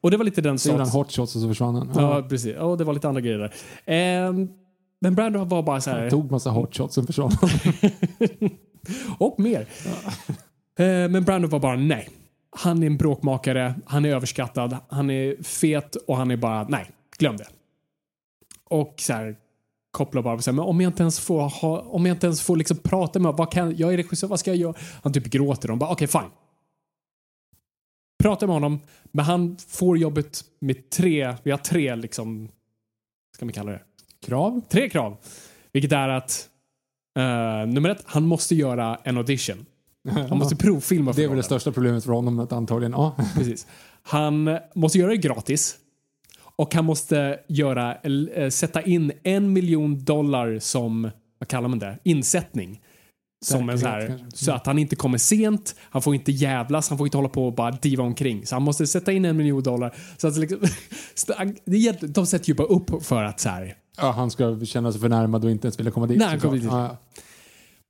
Och 0.00 0.10
det 0.10 0.16
var 0.16 0.24
lite 0.24 0.40
den 0.40 0.58
Så 0.58 0.68
gjorde 0.68 0.82
han 0.82 0.90
hot 0.90 1.12
shots 1.12 1.36
och 1.36 1.42
så 1.42 1.48
försvann 1.48 1.74
han. 1.74 1.90
Ja, 1.96 2.22
precis. 2.28 2.56
Och 2.56 2.78
det 2.78 2.84
var 2.84 2.94
lite 2.94 3.08
andra 3.08 3.20
grejer 3.20 3.38
där. 3.38 3.52
Ehm, 3.86 4.48
men 5.00 5.14
Brando 5.14 5.44
var 5.44 5.62
bara 5.62 5.80
så 5.80 5.90
Han 5.90 6.10
tog 6.10 6.30
massa 6.30 6.50
hot 6.50 6.76
shots 6.76 6.98
och 6.98 7.06
försvann 7.06 7.32
och 9.18 9.40
mer. 9.40 9.66
Ehm, 10.78 11.12
men 11.12 11.24
Brando 11.24 11.48
var 11.48 11.58
bara 11.60 11.76
nej. 11.76 12.08
Han 12.56 12.82
är 12.82 12.86
en 12.86 12.96
bråkmakare, 12.96 13.74
han 13.86 14.04
är 14.04 14.08
överskattad, 14.14 14.76
han 14.88 15.10
är 15.10 15.42
fet 15.42 15.96
och 15.96 16.16
han 16.16 16.30
är 16.30 16.36
bara 16.36 16.66
nej, 16.68 16.90
glöm 17.18 17.36
det. 17.36 17.46
Och 18.70 18.94
så 18.98 19.12
här 19.12 19.36
kopplar 19.94 20.22
bara 20.22 20.40
så 20.42 20.50
här, 20.50 20.56
men 20.56 20.64
om 20.64 20.80
jag 20.80 20.88
inte 20.88 21.02
ens 21.02 21.20
får 21.20 21.40
ha, 21.40 21.80
om 21.80 22.06
jag 22.06 22.14
inte 22.14 22.26
ens 22.26 22.42
får 22.42 22.56
liksom 22.56 22.76
prata 22.76 23.18
med 23.18 23.32
vad 23.32 23.52
kan, 23.52 23.76
jag 23.76 23.92
är 23.92 23.96
regissör, 23.96 24.28
vad 24.28 24.40
ska 24.40 24.50
jag 24.50 24.58
göra? 24.58 24.74
Han 25.02 25.12
typ 25.12 25.24
gråter 25.24 25.70
och 25.70 25.78
bara 25.78 25.90
okej 25.90 26.08
fine. 26.08 26.30
Pratar 28.22 28.46
med 28.46 28.56
honom, 28.56 28.80
men 29.04 29.24
han 29.24 29.56
får 29.68 29.98
jobbet 29.98 30.44
med 30.58 30.90
tre, 30.90 31.34
vi 31.42 31.50
har 31.50 31.58
tre 31.58 31.96
liksom, 31.96 32.48
ska 33.36 33.44
man 33.44 33.52
kalla 33.52 33.72
det? 33.72 33.82
Krav? 34.22 34.60
Tre 34.68 34.88
krav. 34.88 35.16
Vilket 35.72 35.92
är 35.92 36.08
att 36.08 36.48
eh, 37.18 37.66
nummer 37.66 37.88
ett, 37.90 38.02
han 38.04 38.26
måste 38.26 38.54
göra 38.54 38.98
en 39.04 39.16
audition. 39.16 39.66
Han 40.28 40.38
måste 40.38 40.56
provfilma 40.64 41.12
för 41.12 41.20
Det 41.20 41.24
är 41.24 41.28
väl 41.28 41.36
det 41.36 41.42
största 41.42 41.72
problemet 41.72 42.04
för 42.04 42.12
honom 42.12 42.46
antagligen. 42.50 42.92
Ja. 42.92 43.16
Precis. 43.34 43.66
Han 44.02 44.58
måste 44.74 44.98
göra 44.98 45.10
det 45.10 45.16
gratis. 45.16 45.78
Och 46.56 46.74
han 46.74 46.84
måste 46.84 47.40
göra, 47.48 47.94
eh, 47.94 48.48
sätta 48.48 48.82
in 48.82 49.12
en 49.22 49.52
miljon 49.52 50.04
dollar 50.04 50.58
som, 50.58 51.10
vad 51.38 51.48
kallar 51.48 51.68
man 51.68 51.78
det, 51.78 51.98
insättning. 52.02 52.80
Som 53.44 53.70
en 53.70 53.78
så, 53.78 53.86
här, 53.86 54.26
så 54.34 54.52
att 54.52 54.66
han 54.66 54.78
inte 54.78 54.96
kommer 54.96 55.18
sent, 55.18 55.74
han 55.80 56.02
får 56.02 56.14
inte 56.14 56.32
jävlas, 56.32 56.88
han 56.88 56.98
får 56.98 57.06
inte 57.06 57.16
hålla 57.16 57.28
på 57.28 57.46
och 57.46 57.54
bara 57.54 57.70
diva 57.70 58.04
omkring. 58.04 58.46
Så 58.46 58.54
han 58.54 58.62
måste 58.62 58.86
sätta 58.86 59.12
in 59.12 59.24
en 59.24 59.36
miljon 59.36 59.62
dollar. 59.62 59.94
Så 60.16 60.28
att 60.28 60.36
liksom, 60.36 60.60
de 62.00 62.26
sätter 62.26 62.48
ju 62.48 62.54
bara 62.54 62.66
upp 62.66 63.04
för 63.04 63.22
att 63.22 63.40
så 63.40 63.48
här, 63.48 63.76
Ja, 63.96 64.10
han 64.10 64.30
ska 64.30 64.64
känna 64.64 64.92
sig 64.92 65.00
förnärmad 65.00 65.44
och 65.44 65.50
inte 65.50 65.66
ens 65.66 65.78
vilja 65.78 65.92
komma 65.92 66.06
dit. 66.06 66.18
Nej, 66.18 66.28
han 66.28 66.40
kommer 66.40 66.54
dit. 66.54 66.64
Ja. 66.64 66.96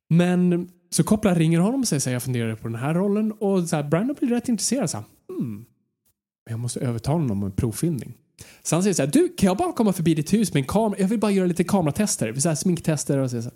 Men 0.08 0.68
så 0.90 1.04
kopplar 1.04 1.34
ringer 1.34 1.58
honom 1.58 1.80
och 1.80 1.88
säger 1.88 2.00
så 2.00 2.10
här, 2.10 2.14
jag 2.14 2.22
funderar 2.22 2.54
på 2.54 2.68
den 2.68 2.78
här 2.78 2.94
rollen 2.94 3.32
och 3.32 3.68
så 3.68 3.76
här, 3.76 3.82
Brandon 3.82 4.16
blir 4.20 4.28
rätt 4.28 4.48
intresserad. 4.48 4.90
Så 4.90 4.96
här, 4.96 5.04
hmm, 5.28 5.64
jag 6.50 6.58
måste 6.58 6.80
övertala 6.80 7.18
honom 7.18 7.42
om 7.42 7.44
en 7.44 7.52
provfilmning. 7.52 8.14
Så 8.62 8.76
han 8.76 8.82
säger 8.82 8.94
så 8.94 9.02
här, 9.02 9.10
du 9.10 9.28
kan 9.28 9.46
jag 9.46 9.56
bara 9.56 9.72
komma 9.72 9.92
förbi 9.92 10.14
ditt 10.14 10.32
hus 10.32 10.54
med 10.54 10.60
en 10.60 10.66
kamera? 10.66 11.00
Jag 11.00 11.08
vill 11.08 11.18
bara 11.18 11.30
göra 11.30 11.46
lite 11.46 11.64
kameratester, 11.64 12.34
så 12.34 12.48
här, 12.48 12.56
sminktester 12.56 13.18
och 13.18 13.30
så, 13.30 13.42
så, 13.42 13.50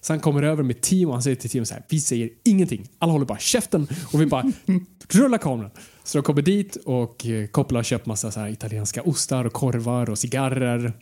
så 0.00 0.12
han 0.12 0.20
kommer 0.20 0.42
över 0.42 0.62
med 0.62 0.80
Timo 0.80 1.08
och 1.08 1.14
han 1.14 1.22
säger 1.22 1.36
till 1.36 1.50
Timo 1.50 1.64
så 1.64 1.74
här, 1.74 1.84
vi 1.88 2.00
säger 2.00 2.30
ingenting. 2.44 2.88
Alla 2.98 3.12
håller 3.12 3.26
bara 3.26 3.38
käften 3.38 3.88
och 4.12 4.20
vi 4.20 4.26
bara 4.26 4.52
rullar 5.08 5.38
kameran. 5.38 5.70
Så 6.04 6.18
de 6.18 6.22
kommer 6.22 6.42
dit 6.42 6.76
och 6.76 7.26
eh, 7.26 7.46
Coppola 7.46 7.78
har 7.78 7.84
köpt 7.84 8.06
massa 8.06 8.30
så 8.30 8.40
här, 8.40 8.48
italienska 8.48 9.02
ostar 9.02 9.44
och 9.44 9.52
korvar 9.52 10.10
och 10.10 10.18
cigarrer. 10.18 10.92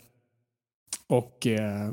Och 1.07 1.47
eh, 1.47 1.91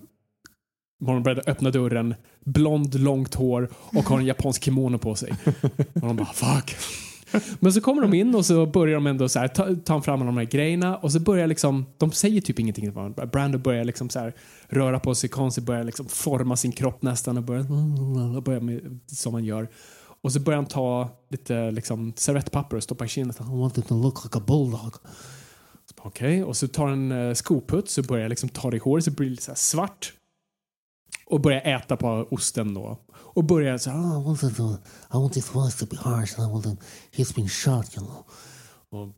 Marlon 1.01 1.23
Brando 1.23 1.43
öppnar 1.47 1.71
dörren, 1.71 2.15
blond, 2.45 2.95
långt 2.95 3.35
hår 3.35 3.71
och 3.75 4.05
har 4.05 4.19
en 4.19 4.27
japansk 4.27 4.65
kimono 4.65 4.99
på 4.99 5.15
sig. 5.15 5.33
Och 5.95 6.01
de 6.01 6.17
bara 6.17 6.33
fuck. 6.33 6.77
Men 7.61 7.73
så 7.73 7.81
kommer 7.81 8.03
de 8.03 8.15
in 8.15 8.35
och 8.35 8.47
så 8.47 8.67
börjar 8.67 8.95
de 8.95 9.07
ändå 9.07 9.29
så 9.29 9.39
här, 9.39 9.49
ta, 9.49 9.75
ta 9.85 10.03
fram 10.03 10.21
alla 10.21 10.27
de 10.27 10.37
här 10.37 10.45
grejerna 10.45 10.97
och 10.97 11.13
så 11.13 11.21
börjar 11.21 11.47
liksom, 11.47 11.87
de 11.99 12.13
säger 12.13 12.41
typ 12.41 12.59
ingenting 12.59 12.85
till 12.85 12.93
varandra. 12.93 13.27
Brando 13.27 13.59
börjar 13.59 13.85
liksom 13.85 14.11
så 14.11 14.19
här 14.19 14.35
röra 14.69 15.01
på 15.01 15.15
sig 15.15 15.31
konstigt, 15.31 15.65
börjar 15.65 15.85
liksom 15.85 16.07
forma 16.09 16.57
sin 16.57 16.73
kropp 16.73 17.03
nästan 17.03 17.37
och 17.37 17.43
börjar, 17.43 18.41
börjar 18.41 18.61
med, 18.61 19.01
som 19.07 19.33
man 19.33 19.45
gör. 19.45 19.69
Och 20.21 20.33
så 20.33 20.41
börjar 20.41 20.57
han 20.57 20.67
ta 20.67 21.09
lite 21.29 21.71
liksom 21.71 22.13
servettpapper 22.17 22.77
och 22.77 22.83
stoppa 22.83 23.05
i 23.05 23.09
kinden. 23.09 23.37
I 23.41 23.61
want 23.61 23.79
it 23.79 23.89
to 23.89 24.03
look 24.03 24.25
like 24.25 24.39
a 24.39 24.43
bulldog. 24.47 24.95
Okej, 26.07 26.45
och 26.45 26.57
så 26.57 26.69
tar 26.69 26.87
han 26.87 27.13
uh, 27.13 27.35
skoputs 27.35 27.99
och 27.99 28.05
börjar 28.05 28.29
liksom 28.29 28.49
ta 28.49 28.71
det 28.71 28.77
i 28.77 28.81
håret 28.81 29.05
så 29.05 29.11
blir 29.11 29.27
det 29.27 29.31
lite 29.31 29.43
så 29.43 29.51
här 29.51 29.57
svart. 29.57 30.13
Och 31.27 31.41
börjar 31.41 31.61
äta 31.61 31.97
på 31.97 32.27
osten 32.31 32.75
då. 32.75 32.99
Och 33.37 33.45
börjar 33.45 33.79
så 33.79 33.91
här, 33.91 33.99
Oh, 33.99 34.21
I 34.21 34.25
want 34.25 34.41
to, 34.41 34.47
I 35.13 35.17
want 35.17 35.37
his 35.37 35.55
voice 35.55 35.77
to 35.77 35.87
be 35.87 35.97
harsh. 35.97 36.41
And 36.41 36.51
I 36.51 36.53
want 36.53 36.67
him, 36.67 36.77
he's 37.13 37.35
been 37.35 37.49
shot, 37.49 37.97
you 37.97 38.07
know. 38.07 38.25
och, 38.91 39.09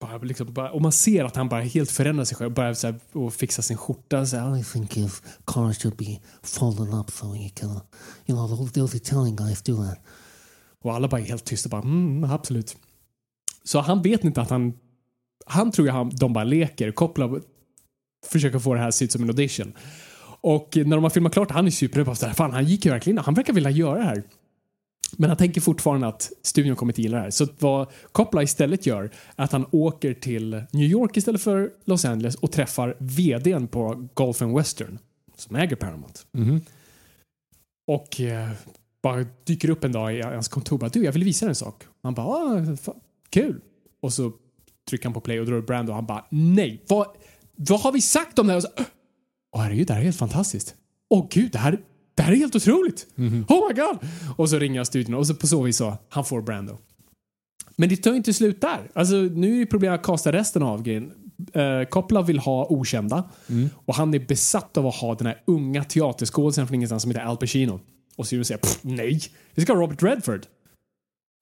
bara 0.00 0.18
liksom, 0.18 0.52
bara, 0.52 0.70
och 0.70 0.82
man 0.82 0.92
ser 0.92 1.24
att 1.24 1.36
han 1.36 1.48
bara 1.48 1.60
helt 1.60 1.90
förändrar 1.90 2.24
sig 2.24 2.36
själv. 2.36 2.54
Börjar 2.54 2.74
så 2.74 2.86
här, 2.86 3.00
och 3.12 3.34
fixa 3.34 3.62
sin 3.62 3.76
skjorta. 3.76 4.26
Så 4.26 4.36
här. 4.36 4.58
I 4.58 4.64
think 4.64 4.96
if 4.96 5.22
cars 5.44 5.82
should 5.82 5.96
be 5.96 6.20
folded 6.42 6.94
up 6.94 7.10
so 7.10 7.36
you 7.36 7.50
can, 7.54 7.80
you 8.26 8.36
know, 8.36 8.48
those, 8.48 8.72
those 8.72 8.96
Italian 8.96 9.36
guys 9.36 9.62
do 9.62 9.76
that. 9.76 9.98
Och 10.80 10.94
alla 10.94 11.08
bara 11.08 11.20
är 11.20 11.24
helt 11.24 11.44
tysta. 11.44 11.68
Bara, 11.68 11.82
mm, 11.82 12.24
absolut. 12.24 12.76
Så 13.64 13.80
han 13.80 14.02
vet 14.02 14.24
inte 14.24 14.40
att 14.40 14.50
han... 14.50 14.72
Han 15.46 15.72
tror 15.72 15.86
ju 15.86 15.92
han, 15.92 16.10
de 16.10 16.32
bara 16.32 16.44
leker. 16.44 16.92
kopplar, 16.92 17.40
försöker 18.26 18.58
få 18.58 18.74
det 18.74 18.80
här 18.80 18.88
att 18.88 18.94
se 18.94 19.04
ut 19.04 19.12
som 19.12 19.22
en 19.22 19.28
audition. 19.28 19.72
Och 20.46 20.76
när 20.76 20.96
de 20.96 21.02
har 21.02 21.10
filmat 21.10 21.32
klart, 21.32 21.50
han 21.50 21.66
är 21.66 21.70
superpepp. 21.70 22.36
Fan, 22.36 22.52
han 22.52 22.64
gick 22.64 22.84
ju 22.84 22.90
verkligen 22.90 23.18
Han 23.18 23.34
verkar 23.34 23.52
vilja 23.52 23.70
göra 23.70 23.98
det 23.98 24.04
här. 24.04 24.22
Men 25.16 25.30
han 25.30 25.36
tänker 25.36 25.60
fortfarande 25.60 26.06
att 26.06 26.32
studion 26.42 26.76
kommer 26.76 26.92
inte 26.92 27.02
gilla 27.02 27.16
det 27.16 27.22
här. 27.22 27.30
Så 27.30 27.46
vad 27.58 27.88
Coppola 28.12 28.42
istället 28.42 28.86
gör 28.86 29.10
är 29.36 29.44
att 29.44 29.52
han 29.52 29.66
åker 29.70 30.14
till 30.14 30.62
New 30.72 30.86
York 30.86 31.16
istället 31.16 31.42
för 31.42 31.70
Los 31.84 32.04
Angeles 32.04 32.34
och 32.34 32.52
träffar 32.52 32.96
vdn 32.98 33.68
på 33.68 34.08
Golf 34.14 34.42
and 34.42 34.56
Western 34.56 34.98
som 35.36 35.56
äger 35.56 35.76
Paramount. 35.76 36.20
Mhm. 36.32 36.60
Och 37.86 38.20
eh, 38.20 38.50
bara 39.02 39.24
dyker 39.44 39.70
upp 39.70 39.84
en 39.84 39.92
dag 39.92 40.14
i 40.14 40.22
hans 40.22 40.48
kontor 40.48 40.78
bara, 40.78 40.88
du 40.88 41.04
jag 41.04 41.12
vill 41.12 41.24
visa 41.24 41.46
dig 41.46 41.50
en 41.50 41.54
sak. 41.54 41.84
Han 42.02 42.14
bara, 42.14 42.26
ah, 42.26 42.76
fan, 42.76 43.00
kul. 43.30 43.60
Och 44.02 44.12
så 44.12 44.32
trycker 44.88 45.04
han 45.04 45.14
på 45.14 45.20
play 45.20 45.40
och 45.40 45.46
drar 45.46 45.56
upp 45.56 45.66
Brando 45.66 45.90
och 45.90 45.96
han 45.96 46.06
bara, 46.06 46.26
nej, 46.30 46.84
vad, 46.88 47.06
vad 47.56 47.80
har 47.80 47.92
vi 47.92 48.00
sagt 48.00 48.38
om 48.38 48.46
det 48.46 48.52
här? 48.52 48.56
Och 48.56 48.62
så, 48.62 48.84
Åh 49.56 49.62
herregud, 49.62 49.86
det 49.86 49.92
här 49.92 50.00
är 50.00 50.04
helt 50.04 50.16
fantastiskt. 50.16 50.74
Åh 51.10 51.26
gud, 51.30 51.52
det 51.52 51.58
här, 51.58 51.78
det 52.14 52.22
här 52.22 52.32
är 52.32 52.36
helt 52.36 52.56
otroligt. 52.56 53.06
Oh 53.48 53.68
my 53.68 53.74
god. 53.74 53.98
Och 54.36 54.50
så 54.50 54.58
ringer 54.58 54.76
jag 54.76 54.86
studion 54.86 55.14
och 55.14 55.26
så 55.26 55.34
på 55.34 55.46
så 55.46 55.62
vis 55.62 55.76
så, 55.76 55.96
han 56.08 56.24
får 56.24 56.42
Brando. 56.42 56.78
Men 57.76 57.88
det 57.88 57.96
tar 57.96 58.10
ju 58.10 58.16
inte 58.16 58.32
slut 58.32 58.60
där. 58.60 58.90
Alltså, 58.94 59.14
nu 59.14 59.54
är 59.56 59.60
det 59.60 59.66
problem 59.66 59.92
att 59.94 60.02
kasta 60.02 60.32
resten 60.32 60.62
av 60.62 60.82
grejen. 60.82 61.12
Uh, 61.56 61.84
Coppola 61.88 62.22
vill 62.22 62.38
ha 62.38 62.66
okända 62.70 63.24
och 63.74 63.94
han 63.94 64.14
är 64.14 64.18
besatt 64.18 64.76
av 64.76 64.86
att 64.86 64.94
ha 64.94 65.14
den 65.14 65.26
här 65.26 65.42
unga 65.44 65.84
teaterskådisen 65.84 66.66
från 66.66 66.74
ingenstans 66.74 67.02
som 67.02 67.10
heter 67.10 67.24
Al 67.26 67.36
Pacino. 67.36 67.80
Och 68.16 68.26
så 68.26 68.44
säger 68.44 68.58
"Pff, 68.58 68.78
nej, 68.82 69.20
vi 69.54 69.62
ska 69.62 69.72
ha 69.74 69.80
Robert 69.82 70.02
Redford. 70.02 70.46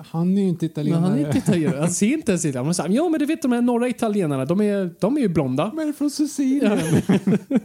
Han 0.03 0.39
är 0.39 0.43
ju 0.43 0.49
inte 0.49 0.65
Men 0.65 0.71
italienare. 0.71 1.01
han 1.11 1.19
är 1.19 1.27
inte 1.27 1.39
italienare. 1.39 1.81
Han 1.81 1.91
ser 1.91 2.07
inte 2.07 2.33
ens 2.33 2.45
italienare. 2.45 2.75
Säger, 2.75 2.91
Jo, 2.91 3.09
men 3.09 3.21
du 3.21 3.27
vet 3.27 3.43
de 3.43 3.53
här 3.53 3.63
norra 3.63 3.89
italienarna, 3.89 4.45
de 4.45 4.61
är, 4.61 4.95
de 5.01 5.17
är 5.17 5.21
ju 5.21 5.29
blonda. 5.29 5.73
Men 5.75 5.95
från 5.95 6.11
Sicilien. 6.11 6.79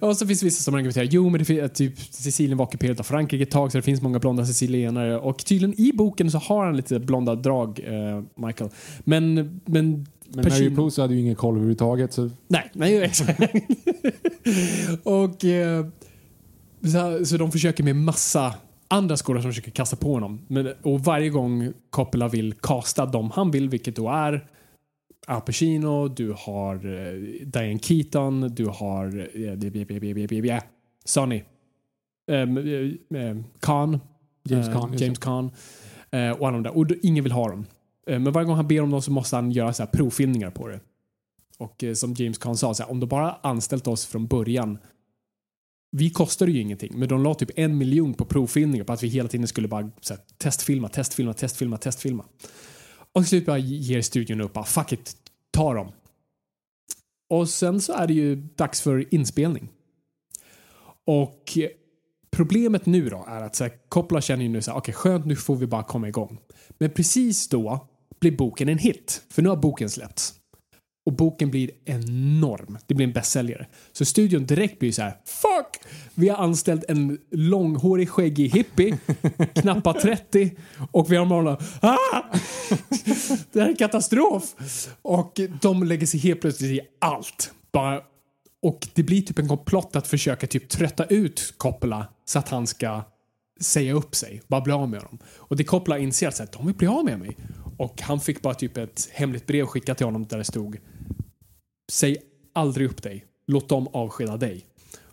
Och 0.00 0.16
så 0.16 0.26
finns 0.26 0.40
det 0.40 0.46
vissa 0.46 0.62
som 0.62 0.74
argumenterar, 0.74 1.04
jo 1.04 1.28
men 1.30 1.38
det 1.38 1.44
finns, 1.44 1.72
typ 1.72 1.98
Sicilien 1.98 2.58
var 2.58 2.66
ockuperat 2.66 3.00
av 3.00 3.04
Frankrike 3.04 3.42
ett 3.42 3.50
tag 3.50 3.72
så 3.72 3.78
det 3.78 3.82
finns 3.82 4.02
många 4.02 4.18
blonda 4.18 4.46
sicilienare 4.46 5.18
och 5.18 5.44
tydligen 5.44 5.80
i 5.80 5.92
boken 5.94 6.30
så 6.30 6.38
har 6.38 6.66
han 6.66 6.76
lite 6.76 6.98
blonda 6.98 7.34
drag, 7.34 7.80
eh, 7.84 8.22
Michael. 8.46 8.70
Men, 9.00 9.34
men, 9.34 9.60
Men 9.64 10.06
Mary 10.34 10.48
Pacino- 10.48 10.76
Puzo 10.76 11.02
hade 11.02 11.14
ju 11.14 11.20
ingen 11.20 11.34
koll 11.34 11.54
överhuvudtaget. 11.54 12.12
Så 12.12 12.30
nej, 12.48 12.70
nej 12.72 13.02
exakt. 13.02 13.40
och 15.02 15.44
eh, 15.44 15.86
så, 16.92 17.24
så 17.26 17.36
de 17.36 17.52
försöker 17.52 17.84
med 17.84 17.96
massa 17.96 18.54
andra 18.88 19.16
skådespelare 19.16 19.42
som 19.42 19.50
försöker 19.50 19.70
kasta 19.70 19.96
på 19.96 20.12
honom. 20.12 20.40
Men, 20.48 20.72
och 20.82 21.00
varje 21.00 21.28
gång 21.28 21.72
Coppola 21.90 22.28
vill 22.28 22.54
kasta 22.54 23.06
dem 23.06 23.30
han 23.34 23.50
vill, 23.50 23.68
vilket 23.68 23.96
då 23.96 24.08
är 24.08 24.44
Al 25.28 25.40
Pacino, 25.40 26.08
du 26.08 26.32
har 26.32 26.74
eh, 26.74 27.46
Diane 27.46 27.78
Keaton, 27.78 28.54
du 28.54 28.66
har 28.66 29.16
uh, 29.16 30.60
Sonny. 31.04 31.44
Um, 32.30 32.56
uh, 32.56 33.42
Khan. 33.60 34.00
James 34.48 34.68
eh, 34.68 34.88
just 34.92 35.00
James 35.00 35.52
eh, 36.10 36.30
och 36.30 36.48
alla 36.48 36.56
de 36.56 36.62
där. 36.62 36.76
Och 36.76 36.86
ingen 37.02 37.24
vill 37.24 37.32
ha 37.32 37.48
dem. 37.48 37.66
Eh, 38.06 38.18
men 38.18 38.32
varje 38.32 38.46
gång 38.46 38.56
han 38.56 38.68
ber 38.68 38.80
om 38.80 38.90
dem 38.90 39.02
så 39.02 39.10
måste 39.10 39.36
han 39.36 39.50
göra 39.50 39.72
så 39.72 39.82
här 39.82 39.90
provfilmningar 39.90 40.50
på 40.50 40.68
det. 40.68 40.80
Och 41.58 41.84
eh, 41.84 41.94
som 41.94 42.14
James 42.14 42.38
Caan 42.38 42.56
sa, 42.56 42.74
så 42.74 42.82
här, 42.82 42.90
om 42.90 43.00
de 43.00 43.06
bara 43.06 43.32
anställt 43.42 43.86
oss 43.86 44.06
från 44.06 44.26
början 44.26 44.78
vi 45.90 46.10
kostade 46.10 46.52
ju 46.52 46.60
ingenting, 46.60 46.98
men 46.98 47.08
de 47.08 47.22
la 47.22 47.34
typ 47.34 47.50
en 47.56 47.78
miljon 47.78 48.14
på 48.14 48.24
provfilmningar 48.24 48.84
på 48.84 48.92
att 48.92 49.02
vi 49.02 49.08
hela 49.08 49.28
tiden 49.28 49.48
skulle 49.48 49.68
bara 49.68 49.82
här, 49.82 50.18
testfilma, 50.38 50.88
testfilma, 50.88 51.32
testfilma, 51.32 51.76
testfilma. 51.76 52.24
Och 53.16 53.22
till 53.22 53.28
slut 53.28 53.46
bara 53.46 53.58
ger 53.58 54.02
studion 54.02 54.40
upp, 54.40 54.52
bara 54.52 54.64
fuck 54.64 54.92
it, 54.92 55.16
ta 55.50 55.74
dem. 55.74 55.92
Och 57.30 57.48
sen 57.48 57.80
så 57.80 57.92
är 57.92 58.06
det 58.06 58.14
ju 58.14 58.36
dags 58.36 58.80
för 58.80 59.14
inspelning. 59.14 59.68
Och 61.04 61.58
problemet 62.30 62.86
nu 62.86 63.08
då 63.08 63.24
är 63.28 63.42
att 63.42 63.56
så 63.56 63.64
här, 63.64 63.72
Coppola 63.88 64.20
känner 64.20 64.42
ju 64.42 64.48
nu 64.48 64.62
så 64.62 64.70
här, 64.70 64.78
okej 64.78 64.92
okay, 64.92 65.12
skönt 65.12 65.26
nu 65.26 65.36
får 65.36 65.56
vi 65.56 65.66
bara 65.66 65.82
komma 65.82 66.08
igång. 66.08 66.38
Men 66.78 66.90
precis 66.90 67.48
då 67.48 67.88
blir 68.20 68.36
boken 68.36 68.68
en 68.68 68.78
hit, 68.78 69.22
för 69.30 69.42
nu 69.42 69.48
har 69.48 69.56
boken 69.56 69.90
släppts. 69.90 70.34
Och 71.06 71.12
boken 71.12 71.50
blir 71.50 71.70
enorm. 71.84 72.78
Det 72.86 72.94
blir 72.94 73.06
en 73.06 73.12
bästsäljare. 73.12 73.66
Så 73.92 74.04
studion 74.04 74.46
direkt 74.46 74.78
blir 74.78 74.92
så 74.92 75.02
här, 75.02 75.16
fuck! 75.24 75.92
Vi 76.14 76.28
har 76.28 76.36
anställt 76.36 76.84
en 76.88 77.18
långhårig 77.30 78.08
skäggig 78.08 78.48
hippie, 78.48 78.98
knappa 79.54 79.92
30 79.92 80.56
och 80.90 81.12
vi 81.12 81.16
har 81.16 81.24
målat, 81.24 81.62
ah! 81.82 82.22
Det 83.52 83.60
här 83.60 83.68
är 83.68 83.76
katastrof! 83.76 84.54
Och 85.02 85.40
de 85.62 85.82
lägger 85.82 86.06
sig 86.06 86.20
helt 86.20 86.40
plötsligt 86.40 86.70
i 86.70 86.80
allt. 86.98 87.50
Bara, 87.72 88.00
och 88.62 88.88
det 88.94 89.02
blir 89.02 89.22
typ 89.22 89.38
en 89.38 89.48
komplott 89.48 89.96
att 89.96 90.06
försöka 90.06 90.46
typ 90.46 90.68
trötta 90.68 91.04
ut 91.04 91.54
Coppola 91.56 92.06
så 92.24 92.38
att 92.38 92.48
han 92.48 92.66
ska 92.66 93.02
säga 93.60 93.92
upp 93.92 94.14
sig, 94.14 94.42
bara 94.46 94.60
bli 94.60 94.72
av 94.72 94.88
med 94.88 95.00
honom. 95.00 95.18
Och 95.36 95.56
det 95.56 95.64
Coppola 95.64 95.98
inser 95.98 96.28
att 96.28 96.52
de 96.52 96.66
vill 96.66 96.74
bli 96.74 96.86
av 96.86 97.04
med 97.04 97.18
mig. 97.18 97.36
Och 97.78 98.02
han 98.02 98.20
fick 98.20 98.42
bara 98.42 98.54
typ 98.54 98.76
ett 98.76 99.08
hemligt 99.12 99.46
brev 99.46 99.66
skickat 99.66 99.96
till 99.96 100.06
honom 100.06 100.26
där 100.26 100.38
det 100.38 100.44
stod 100.44 100.78
Säg 101.92 102.16
aldrig 102.52 102.90
upp 102.90 103.02
dig. 103.02 103.24
Låt 103.46 103.68
dem 103.68 103.88
avskeda 103.92 104.36
dig. 104.36 104.66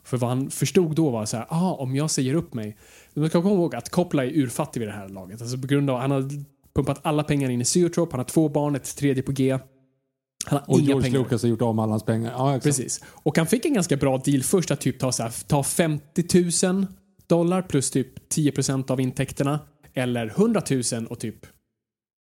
För 0.04 0.18
vad 0.18 0.30
han 0.30 0.50
förstod 0.50 0.96
då 0.96 1.10
var 1.10 1.26
så 1.26 1.38
här, 1.38 1.46
ah, 1.50 1.74
om 1.74 1.96
jag 1.96 2.12
säger 2.12 2.34
upp 2.34 2.54
mig. 2.54 2.78
Man 3.14 3.30
ska 3.30 3.42
komma 3.42 3.56
ihåg 3.56 3.76
att 3.76 3.90
Coppola 3.90 4.26
är 4.26 4.38
urfattig 4.38 4.80
vid 4.80 4.90
det 4.90 4.94
här 4.94 5.10
laget. 5.10 5.42
Alltså 5.42 5.58
på 5.58 5.68
grund 5.68 5.90
av 5.90 6.00
han 6.00 6.12
har 6.12 6.30
pumpat 6.76 7.00
alla 7.02 7.24
pengar 7.24 7.50
in 7.50 7.62
i 7.62 7.66
Zoetrope, 7.66 8.12
han 8.12 8.20
har 8.20 8.26
två 8.26 8.50
barn, 8.50 8.76
ett 8.76 8.96
tredje 8.98 9.24
på 9.24 9.32
G. 9.32 9.60
Han 10.46 10.60
har 10.60 10.70
Och 10.70 10.80
inga 10.80 10.88
George 10.88 11.04
pengar. 11.04 11.20
Lucas 11.20 11.42
har 11.42 11.50
gjort 11.50 11.62
av 11.62 11.76
med 11.76 11.84
alla 11.84 11.92
hans 11.92 12.04
pengar. 12.04 12.32
Ja, 12.32 12.50
exakt. 12.50 12.64
Precis. 12.64 13.04
Och 13.08 13.38
han 13.38 13.48
fick 13.48 13.66
en 13.66 13.74
ganska 13.74 13.98
bra 13.98 14.18
deal 14.18 14.44
först 14.44 14.72
att 14.72 14.82
typ 14.82 15.00
ta, 15.00 15.12
så 15.12 15.24
här, 15.24 15.48
ta 15.48 15.64
50 15.64 16.68
000 16.68 16.86
dollar 17.28 17.62
plus 17.62 17.92
typ 17.92 18.34
10% 18.34 18.92
av 18.92 19.02
intäkterna. 19.02 19.60
Eller 19.94 20.28
100 20.28 20.62
000 20.94 21.08
och 21.08 21.20
typ 21.20 21.46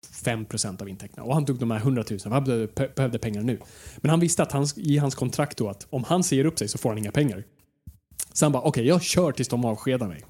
5% 0.08 0.82
av 0.82 0.90
intäkterna. 0.90 1.24
Och 1.24 1.34
han 1.34 1.46
tog 1.46 1.60
de 1.60 1.72
här 1.72 1.78
100 1.78 2.04
000 2.10 2.20
han 2.24 2.44
behövde, 2.44 2.88
behövde 2.96 3.20
pengar 3.20 3.42
nu. 3.42 3.60
Men 3.98 4.10
han 4.10 4.20
visste 4.20 4.44
att 4.44 4.52
hans, 4.52 4.78
i 4.78 4.98
hans 4.98 5.16
kontrakt 5.16 5.58
då 5.58 5.70
att 5.70 5.88
om 5.90 6.04
han 6.04 6.24
säger 6.24 6.46
upp 6.46 6.60
sig 6.60 6.68
så 6.68 6.78
får 6.78 6.90
han 6.90 6.98
inga 6.98 7.12
pengar. 7.12 7.44
Så 8.34 8.46
han 8.46 8.52
bara 8.52 8.64
okej, 8.64 8.88
jag 8.88 9.02
kör 9.02 9.32
tills 9.32 9.48
de 9.48 9.66
avskedar 9.66 10.08
mig. 10.08 10.24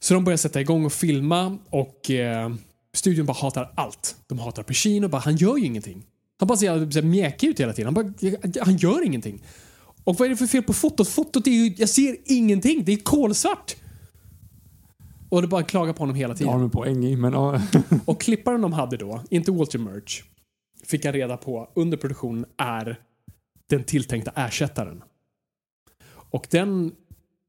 Så 0.00 0.14
de 0.14 0.24
börjar 0.24 0.36
sätta 0.36 0.60
igång 0.60 0.84
och 0.84 0.92
filma 0.92 1.58
och 1.70 2.10
eh, 2.10 2.54
studion 2.92 3.26
bara 3.26 3.36
hatar 3.36 3.72
allt. 3.74 4.16
De 4.26 4.38
hatar 4.38 4.62
Pacino, 4.62 5.08
bara 5.08 5.22
han 5.22 5.36
gör 5.36 5.56
ju 5.56 5.66
ingenting. 5.66 6.04
Han 6.38 6.46
bara 6.46 6.58
ser 6.58 6.90
så 6.90 7.02
mjäkig 7.02 7.48
ut 7.48 7.60
hela 7.60 7.72
tiden. 7.72 7.94
Han, 7.96 8.14
bara, 8.14 8.64
han 8.64 8.76
gör 8.76 9.04
ingenting. 9.04 9.42
Och 10.04 10.18
vad 10.18 10.26
är 10.26 10.30
det 10.30 10.36
för 10.36 10.46
fel 10.46 10.62
på 10.62 10.72
fotot? 10.72 11.08
Fotot 11.08 11.46
är 11.46 11.50
ju, 11.50 11.74
jag 11.76 11.88
ser 11.88 12.16
ingenting. 12.24 12.84
Det 12.84 12.92
är 12.92 12.96
kolsvart. 12.96 13.76
Och 15.34 15.42
det 15.42 15.48
bara 15.48 15.62
klagar 15.62 15.92
på 15.92 15.98
honom 15.98 16.16
hela 16.16 16.34
tiden. 16.34 16.52
har 16.52 16.58
de 16.58 16.64
en 16.64 16.70
poäng 16.70 17.04
i, 17.04 17.16
men 17.16 17.32
ja. 17.32 17.60
Och 18.04 18.20
klipparen 18.20 18.60
de 18.60 18.72
hade 18.72 18.96
då, 18.96 19.22
inte 19.30 19.52
Walter 19.52 19.78
Murch, 19.78 20.24
fick 20.84 21.04
jag 21.04 21.14
reda 21.14 21.36
på 21.36 21.70
under 21.74 21.96
produktionen 21.96 22.44
är 22.56 23.00
den 23.70 23.84
tilltänkta 23.84 24.32
ersättaren. 24.34 25.02
Och 26.10 26.46
den 26.50 26.92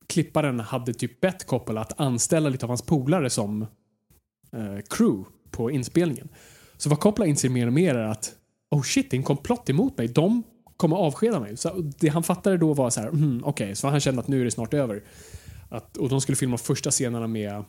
klipparen 0.08 0.60
hade 0.60 0.94
typ 0.94 1.22
bett 1.22 1.48
Coppola 1.48 1.82
att 1.82 2.00
anställa 2.00 2.50
lite 2.50 2.66
av 2.66 2.70
hans 2.70 2.82
polare 2.82 3.30
som 3.30 3.62
eh, 4.52 4.80
crew 4.90 5.30
på 5.52 5.72
inspelningen. 5.72 6.30
Så 6.78 6.90
vad 6.90 7.00
Coppola 7.00 7.26
inser 7.26 7.50
mer 7.50 7.68
och 7.68 7.74
mer 7.74 7.96
är 7.96 8.08
att 8.08 8.34
oh 8.72 8.82
shit, 8.82 9.12
det 9.12 9.16
är 9.16 9.20
en 9.20 9.24
komplott 9.24 9.70
emot 9.70 9.98
mig. 9.98 10.08
De 10.08 10.44
kommer 10.78 10.96
avskeda 10.96 11.40
mig. 11.40 11.58
Så 11.58 11.92
det 12.00 12.08
han 12.08 12.24
fattade 12.24 12.58
då 12.58 12.74
var 12.74 12.90
så 12.90 13.02
här, 13.02 13.08
mm, 13.08 13.42
okej, 13.44 13.76
så 13.76 13.88
han 13.88 14.00
kände 14.00 14.22
att 14.22 14.28
nu 14.28 14.42
är 14.42 14.46
det 14.46 14.52
snart 14.52 14.74
över. 14.74 15.04
Att, 15.70 15.98
och 15.98 16.10
de 16.10 16.22
skulle 16.22 16.36
filma 16.36 16.58
första 16.58 16.92
scenerna 16.92 17.28
med 17.28 17.64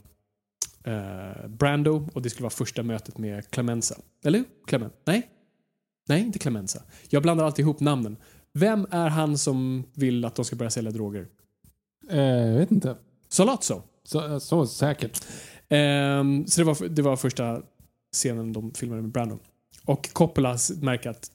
eh, 0.85 1.49
Brando 1.49 2.09
och 2.13 2.23
det 2.23 2.31
skulle 2.31 2.43
vara 2.43 2.51
första 2.51 2.83
mötet 2.83 3.19
med 3.19 3.51
Clemenza. 3.51 3.97
Eller 4.25 4.39
hur? 4.39 4.47
Clement? 4.67 4.93
Nej? 5.05 5.29
Nej, 6.09 6.21
inte 6.21 6.39
Clemenza. 6.39 6.83
Jag 7.09 7.23
blandar 7.23 7.45
alltid 7.45 7.63
ihop 7.63 7.81
namnen. 7.81 8.17
Vem 8.53 8.87
är 8.91 9.09
han 9.09 9.39
som 9.39 9.85
vill 9.95 10.25
att 10.25 10.35
de 10.35 10.45
ska 10.45 10.57
börja 10.57 10.71
sälja 10.71 10.91
droger? 10.91 11.27
Eh, 12.11 12.21
jag 12.21 12.59
vet 12.59 12.71
inte. 12.71 12.97
Solazzo. 13.29 13.83
Så, 14.05 14.41
så 14.41 14.67
säkert. 14.67 15.25
Ehm, 15.69 16.47
så 16.47 16.61
det 16.61 16.65
var, 16.65 16.89
det 16.89 17.03
var 17.03 17.17
första 17.17 17.63
scenen 18.13 18.53
de 18.53 18.75
filmade 18.75 19.03
med 19.03 19.11
Brando. 19.11 19.39
Och 19.85 20.11
Coppola 20.13 20.59
märker 20.81 21.11
att 21.11 21.31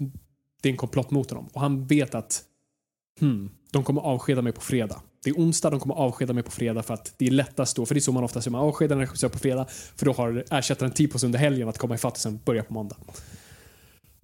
det 0.61 0.69
är 0.69 0.71
en 0.71 0.77
komplott 0.77 1.11
mot 1.11 1.29
honom. 1.29 1.49
Och 1.53 1.61
han 1.61 1.85
vet 1.85 2.15
att 2.15 2.43
hmm, 3.19 3.49
de 3.71 3.83
kommer 3.83 4.01
avskeda 4.01 4.41
mig 4.41 4.53
på 4.53 4.61
fredag. 4.61 5.01
Det 5.23 5.29
är 5.29 5.33
onsdag, 5.33 5.69
de 5.69 5.79
kommer 5.79 5.95
avskeda 5.95 6.33
mig 6.33 6.43
på 6.43 6.51
fredag 6.51 6.83
för 6.83 6.93
att 6.93 7.13
det 7.17 7.27
är 7.27 7.31
lättast 7.31 7.75
då, 7.75 7.85
för 7.85 7.95
det 7.95 7.99
är 7.99 8.01
så 8.01 8.11
man 8.11 8.23
oftast 8.23 8.45
gör, 8.47 8.51
man 8.51 8.61
avskedar 8.61 8.95
en 8.95 8.99
regissör 9.01 9.29
på 9.29 9.39
fredag 9.39 9.65
för 9.69 10.05
då 10.05 10.13
har 10.13 10.43
ersättaren 10.51 10.91
tid 10.91 11.11
på 11.11 11.19
sig 11.19 11.27
under 11.27 11.39
helgen 11.39 11.69
att 11.69 11.77
komma 11.77 11.95
ifatt 11.95 12.13
och 12.13 12.19
sen 12.19 12.39
börja 12.45 12.63
på 12.63 12.73
måndag. 12.73 12.95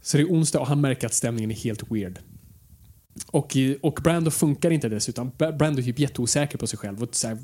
Så 0.02 0.18
det 0.18 0.24
är 0.24 0.28
onsdag 0.28 0.60
och 0.60 0.68
han 0.68 0.82
märker 0.82 1.08
att 1.08 1.14
stämningen 1.14 1.52
är 1.52 1.56
helt 1.56 1.92
weird. 1.92 2.20
Och, 3.32 3.56
i- 3.56 3.78
och 3.82 4.00
Brando 4.04 4.32
funkar 4.32 4.72
inte 4.72 4.90
dessutom. 4.90 5.32
Bra- 5.38 5.52
Brando 5.52 5.80
är 5.82 5.84
typ 5.84 6.00
jätteosäker 6.00 6.58
på 6.58 6.68
sig 6.68 6.80
själv. 6.80 7.04
Och 7.04 7.16
så 7.16 7.28
här, 7.28 7.38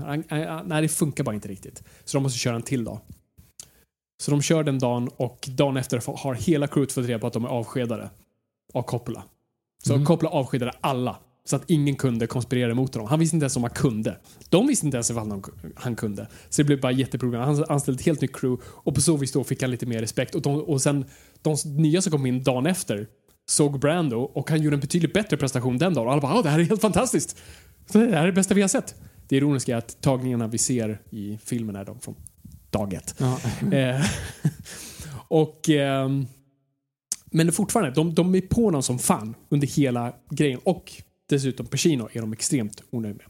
han- 0.00 0.68
nej, 0.68 0.82
det 0.82 0.88
funkar 0.88 1.24
bara 1.24 1.34
inte 1.34 1.48
riktigt. 1.48 1.82
Så 2.04 2.16
de 2.16 2.22
måste 2.22 2.38
köra 2.38 2.56
en 2.56 2.62
till 2.62 2.84
dag. 2.84 3.00
Så 4.22 4.30
de 4.30 4.42
kör 4.42 4.62
den 4.64 4.78
dagen 4.78 5.08
och 5.16 5.48
dagen 5.52 5.76
efter 5.76 6.02
har 6.16 6.34
hela 6.34 6.66
crewet 6.66 6.92
fått 6.92 7.06
reda 7.06 7.18
på 7.18 7.26
att 7.26 7.32
de 7.32 7.44
är 7.44 7.48
avskedade 7.48 8.10
av 8.74 8.82
Coppola. 8.82 9.22
Så 9.84 10.04
Coppola 10.04 10.30
avskedade 10.30 10.72
alla. 10.80 11.16
Så 11.48 11.56
att 11.56 11.62
ingen 11.70 11.96
kunde 11.96 12.26
konspirera 12.26 12.74
mot 12.74 12.94
honom. 12.94 13.08
Han 13.08 13.18
visste 13.20 13.36
inte 13.36 13.44
ens 13.44 13.56
om 13.56 13.62
han 13.62 13.72
kunde. 13.72 14.18
De 14.48 14.66
visste 14.66 14.86
inte 14.86 14.96
ens 14.96 15.10
ifall 15.10 15.42
han- 15.76 15.96
kunde. 15.96 16.28
Så 16.48 16.62
det 16.62 16.66
blev 16.66 16.80
bara 16.80 16.92
jätteproblem. 16.92 17.40
Han 17.42 17.64
anställde 17.68 18.00
ett 18.00 18.06
helt 18.06 18.20
nytt 18.20 18.36
crew 18.36 18.64
och 18.68 18.94
på 18.94 19.00
så 19.00 19.16
vis 19.16 19.32
då 19.32 19.44
fick 19.44 19.62
han 19.62 19.70
lite 19.70 19.86
mer 19.86 20.00
respekt. 20.00 20.34
Och, 20.34 20.42
de, 20.42 20.62
och 20.62 20.82
sen 20.82 21.04
de 21.42 21.56
nya 21.64 22.02
som 22.02 22.12
kom 22.12 22.26
in 22.26 22.42
dagen 22.42 22.66
efter 22.66 23.06
såg 23.48 23.80
Brando 23.80 24.16
och 24.18 24.50
han 24.50 24.62
gjorde 24.62 24.76
en 24.76 24.80
betydligt 24.80 25.12
bättre 25.12 25.36
prestation 25.36 25.78
den 25.78 25.94
dagen. 25.94 26.06
Och 26.06 26.12
alla 26.12 26.22
bara 26.22 26.34
"Åh, 26.36 26.42
det 26.42 26.48
här 26.50 26.58
är 26.60 26.64
helt 26.64 26.80
fantastiskt. 26.80 27.36
Det 27.92 27.98
här 27.98 28.06
är 28.22 28.26
det 28.26 28.32
bästa 28.32 28.54
vi 28.54 28.60
har 28.60 28.68
sett. 28.68 28.94
Det 29.28 29.36
ironiska 29.36 29.72
är 29.74 29.78
att 29.78 30.00
tagningarna 30.00 30.46
vi 30.46 30.58
ser 30.58 31.00
i 31.10 31.38
filmen 31.44 31.76
är 31.76 31.84
de 31.84 32.00
från 32.00 32.14
dag 32.70 32.94
ett. 32.94 33.14
Ja. 33.18 33.38
Eh, 33.76 34.04
och, 35.28 35.68
ehm, 35.68 36.26
men 37.30 37.52
fortfarande, 37.52 37.90
de, 37.94 38.14
de 38.14 38.34
är 38.34 38.40
på 38.40 38.70
någon 38.70 38.82
som 38.82 38.98
fan 38.98 39.34
under 39.48 39.66
hela 39.66 40.12
grejen. 40.30 40.60
Och 40.64 40.92
dessutom 41.28 41.66
Pacino 41.66 42.08
är 42.12 42.20
de 42.20 42.32
extremt 42.32 42.82
onöjda 42.90 43.16
med. 43.16 43.26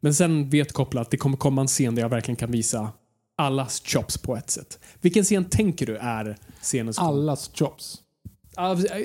Men 0.00 0.14
sen 0.14 0.50
vet 0.50 0.72
Coppola 0.72 1.00
att 1.00 1.10
det 1.10 1.16
kommer 1.16 1.36
komma 1.36 1.60
en 1.60 1.66
scen 1.66 1.94
där 1.94 2.02
jag 2.02 2.08
verkligen 2.08 2.36
kan 2.36 2.50
visa 2.50 2.92
allas 3.36 3.82
chops 3.84 4.18
på 4.18 4.36
ett 4.36 4.50
sätt. 4.50 4.78
Vilken 5.00 5.24
scen 5.24 5.44
tänker 5.44 5.86
du 5.86 5.96
är 5.96 6.38
scenen 6.60 6.94
som... 6.94 7.06
Allas 7.06 7.50
chops. 7.54 8.02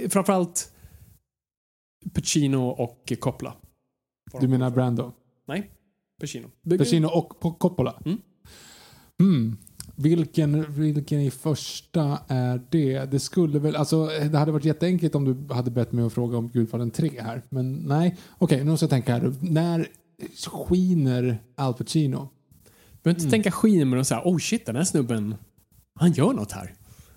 Framförallt 0.10 0.72
Pacino 2.13 2.67
och 2.67 3.13
Coppola. 3.20 3.56
Du 4.39 4.48
menar 4.48 4.70
Brando? 4.70 5.13
Nej, 5.48 5.72
Pacino. 6.22 6.48
Pacino 6.78 7.08
och 7.08 7.60
Coppola? 7.60 8.02
Mm. 8.06 8.17
Hmm. 9.20 9.58
Vilken, 9.96 10.66
vilken 10.74 11.20
i 11.20 11.32
första 11.32 12.20
är 12.28 12.62
det? 12.70 13.12
Det 13.12 13.20
skulle 13.20 13.60
väl, 13.60 13.76
alltså 13.76 14.06
det 14.06 14.38
hade 14.38 14.52
varit 14.52 14.66
jätteenkelt 14.66 15.16
om 15.16 15.26
du 15.26 15.54
hade 15.54 15.72
bett 15.72 15.92
mig 15.92 16.06
att 16.06 16.14
fråga 16.14 16.38
om 16.38 16.50
Gudfadern 16.50 16.92
3 16.92 17.12
här. 17.22 17.42
Men 17.50 17.74
nej, 17.74 18.18
okej 18.38 18.64
nu 18.64 18.72
måste 18.72 18.84
jag 18.84 18.90
tänka 18.90 19.14
här. 19.14 19.34
När 19.42 19.88
skiner 20.48 21.38
Al 21.56 21.74
Pacino? 21.74 22.30
Du 22.92 23.04
behöver 23.04 23.20
inte 23.20 23.32
tänka 23.32 23.52
skiner 23.52 23.86
men 23.86 24.06
så 24.06 24.16
här, 24.16 24.24
oh 24.26 24.38
shit 24.38 24.66
den 24.66 24.76
här 24.76 24.84
snubben, 24.84 25.36
han 25.96 26.12
gör 26.12 26.34
något 26.34 26.52
här. 26.52 26.74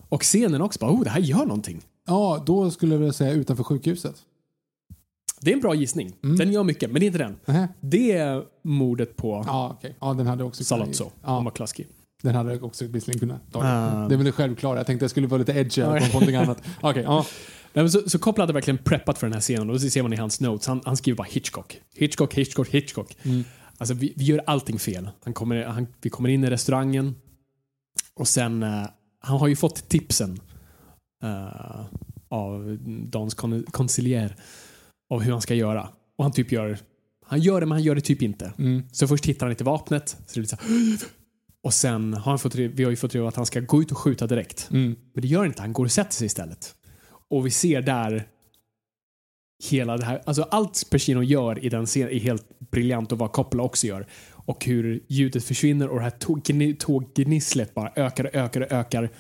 Och 0.08 0.22
scenen 0.22 0.60
också 0.62 0.78
bara, 0.80 0.92
oh 0.92 1.04
det 1.04 1.10
här 1.10 1.20
gör 1.20 1.46
någonting. 1.46 1.80
Ja, 2.06 2.42
då 2.46 2.70
skulle 2.70 2.94
jag 2.94 2.98
vilja 2.98 3.12
säga 3.12 3.32
utanför 3.32 3.64
sjukhuset. 3.64 4.16
Det 5.40 5.50
är 5.50 5.54
en 5.54 5.60
bra 5.60 5.74
gissning. 5.74 6.12
Mm. 6.22 6.36
Den 6.36 6.52
gör 6.52 6.64
mycket, 6.64 6.90
men 6.90 7.00
det 7.00 7.04
är 7.04 7.06
inte 7.06 7.18
den. 7.18 7.36
Nähä. 7.44 7.68
Det 7.80 8.12
är 8.12 8.44
mordet 8.62 9.16
på 9.16 9.44
Ja, 9.46 9.76
okej. 9.78 9.96
Ja, 10.00 10.14
den 10.14 10.26
hade 10.26 10.44
också 10.44 10.64
Salazzo 10.64 11.10
Ja, 11.22 11.40
McCluskey. 11.40 11.86
Den 12.24 12.34
hade 12.34 12.52
jag 12.52 12.64
också 12.64 12.86
visserligen 12.86 13.20
kunnat 13.20 13.52
ta. 13.52 13.58
Ah. 13.64 14.08
Det 14.08 14.14
är 14.14 14.16
väl 14.16 14.24
det 14.26 14.32
självklara. 14.32 14.76
Jag 14.78 14.86
tänkte 14.86 15.04
jag 15.04 15.10
skulle 15.10 15.26
vara 15.26 15.38
lite 15.38 15.52
edgy 15.52 15.82
på 15.82 15.90
någonting 16.12 16.36
annat. 16.36 16.62
Okej, 16.80 17.02
ja. 17.02 17.26
Nej, 17.72 17.84
men 17.84 17.90
så, 17.90 18.10
så 18.10 18.18
Coppola 18.18 18.42
hade 18.42 18.52
verkligen 18.52 18.78
preppat 18.78 19.18
för 19.18 19.26
den 19.26 19.34
här 19.34 19.40
scenen 19.40 19.70
och 19.70 19.80
så 19.80 19.90
ser 19.90 20.02
man 20.02 20.12
i 20.12 20.16
hans 20.16 20.40
notes, 20.40 20.66
han, 20.66 20.80
han 20.84 20.96
skriver 20.96 21.16
bara 21.16 21.28
Hitchcock. 21.30 21.80
Hitchcock, 21.94 22.34
Hitchcock, 22.34 22.68
Hitchcock. 22.68 23.16
Mm. 23.22 23.44
Alltså 23.78 23.94
vi, 23.94 24.12
vi 24.16 24.24
gör 24.24 24.42
allting 24.46 24.78
fel. 24.78 25.08
Han 25.24 25.34
kommer, 25.34 25.64
han, 25.64 25.86
vi 26.02 26.10
kommer 26.10 26.28
in 26.28 26.44
i 26.44 26.50
restaurangen 26.50 27.14
och 28.14 28.28
sen, 28.28 28.62
eh, 28.62 28.86
han 29.20 29.38
har 29.38 29.46
ju 29.48 29.56
fått 29.56 29.88
tipsen. 29.88 30.40
eh, 31.22 31.80
av 32.28 32.78
Dans 33.10 33.34
kon- 33.34 33.64
konsiljär 33.70 34.36
av 35.10 35.20
hur 35.22 35.32
han 35.32 35.40
ska 35.42 35.54
göra. 35.54 35.88
Och 36.18 36.24
han 36.24 36.32
typ 36.32 36.52
gör, 36.52 36.78
han 37.26 37.40
gör 37.40 37.60
det 37.60 37.66
men 37.66 37.72
han 37.72 37.82
gör 37.82 37.94
det 37.94 38.00
typ 38.00 38.22
inte. 38.22 38.52
Mm. 38.58 38.82
Så 38.92 39.08
först 39.08 39.26
hittar 39.26 39.46
han 39.46 39.50
inte 39.52 39.64
vapnet. 39.64 40.08
Så 40.08 40.34
det 40.34 40.40
blir 40.40 40.48
så 40.48 40.56
här, 40.56 40.68
och 41.64 41.74
sen 41.74 42.14
har 42.14 42.32
han 42.32 42.38
fått, 42.38 42.54
vi 42.54 42.84
har 42.84 42.90
ju 42.90 42.96
fått 42.96 43.14
reda 43.14 43.28
att 43.28 43.36
han 43.36 43.46
ska 43.46 43.60
gå 43.60 43.82
ut 43.82 43.90
och 43.92 43.98
skjuta 43.98 44.26
direkt. 44.26 44.68
Mm. 44.70 44.96
Men 45.14 45.22
det 45.22 45.28
gör 45.28 45.44
inte, 45.44 45.62
han 45.62 45.72
går 45.72 45.84
och 45.84 45.92
sätter 45.92 46.12
sig 46.12 46.26
istället. 46.26 46.74
Och 47.30 47.46
vi 47.46 47.50
ser 47.50 47.82
där 47.82 48.28
hela 49.70 49.96
det 49.96 50.04
här, 50.04 50.22
alltså 50.26 50.42
allt 50.42 50.90
Pacino 50.90 51.22
gör 51.22 51.64
i 51.64 51.68
den 51.68 51.86
scenen 51.86 52.10
är 52.12 52.18
helt 52.20 52.58
briljant 52.70 53.12
och 53.12 53.18
vad 53.18 53.32
Coppola 53.32 53.62
också 53.62 53.86
gör. 53.86 54.06
Och 54.32 54.64
hur 54.64 55.04
ljudet 55.08 55.44
försvinner 55.44 55.88
och 55.88 55.96
det 55.96 56.02
här 56.02 56.10
tåg- 56.10 56.42
gni- 56.42 56.76
tåggnisslet 56.78 57.74
bara 57.74 57.92
ökar 57.96 58.24
och 58.24 58.34
ökar 58.34 58.60
och 58.60 58.72
ökar. 58.72 59.10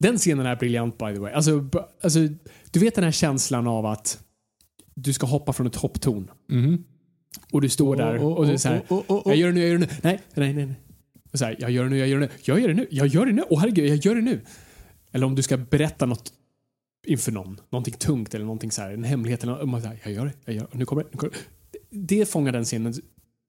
Den 0.00 0.16
scenen 0.18 0.46
är 0.46 0.56
briljant 0.56 0.98
by 0.98 1.14
the 1.14 1.20
way. 1.20 1.32
Alltså, 1.32 1.68
alltså, 2.02 2.18
du 2.70 2.80
vet 2.80 2.94
den 2.94 3.04
här 3.04 3.10
känslan 3.12 3.66
av 3.66 3.86
att 3.86 4.20
du 4.94 5.12
ska 5.12 5.26
hoppa 5.26 5.52
från 5.52 5.66
ett 5.66 5.76
hopptorn 5.76 6.30
Mhm. 6.48 6.84
och 7.52 7.60
du 7.60 7.68
står 7.68 7.96
där 7.96 8.18
och 8.24 8.46
du 8.46 8.52
är 8.52 8.56
så 8.56 8.68
här, 8.68 8.82
oh. 8.88 9.22
jag 9.26 9.36
gör 9.36 9.46
det 9.48 9.54
nu, 9.54 9.60
jag 9.60 9.68
gör 9.70 9.78
det 9.78 9.86
nu. 9.86 9.92
Nej, 10.02 10.20
nej, 10.34 10.52
nej. 10.54 10.66
nej. 10.66 10.76
Så 11.32 11.44
här, 11.44 11.56
jag 11.58 11.70
gör 11.70 11.84
det 11.84 11.90
nu, 11.90 11.98
jag 11.98 12.08
gör 12.08 12.18
det 12.20 12.26
nu. 12.26 12.32
Jag 12.42 12.60
gör 12.60 12.68
det 12.68 12.74
nu, 12.74 12.86
jag 12.90 13.06
gör 13.06 13.26
det 13.26 13.32
nu. 13.32 13.44
Åh 13.50 13.60
herregud, 13.60 13.88
jag 13.88 13.96
gör 13.96 14.14
det 14.14 14.20
nu. 14.20 14.40
Eller 15.12 15.26
om 15.26 15.34
du 15.34 15.42
ska 15.42 15.56
berätta 15.56 16.06
något 16.06 16.32
inför 17.06 17.32
någon. 17.32 17.60
Någonting 17.70 17.94
tungt 17.94 18.34
eller 18.34 18.44
någonting 18.44 18.70
så 18.70 18.82
här, 18.82 18.90
en 18.90 19.04
hemlighet. 19.04 19.42
Eller 19.42 19.66
något, 19.66 19.82
så 19.82 19.88
här, 19.88 19.98
jag 20.02 20.12
gör 20.12 20.26
det, 20.26 20.32
jag 20.44 20.54
gör 20.54 20.68
det. 20.72 20.78
Nu 20.78 20.84
kommer 20.84 21.02
det. 21.02 21.08
Nu 21.12 21.18
kommer 21.18 21.32
det. 21.32 21.38
det 21.90 22.28
fångar 22.28 22.52
den 22.52 22.64
scenen 22.64 22.94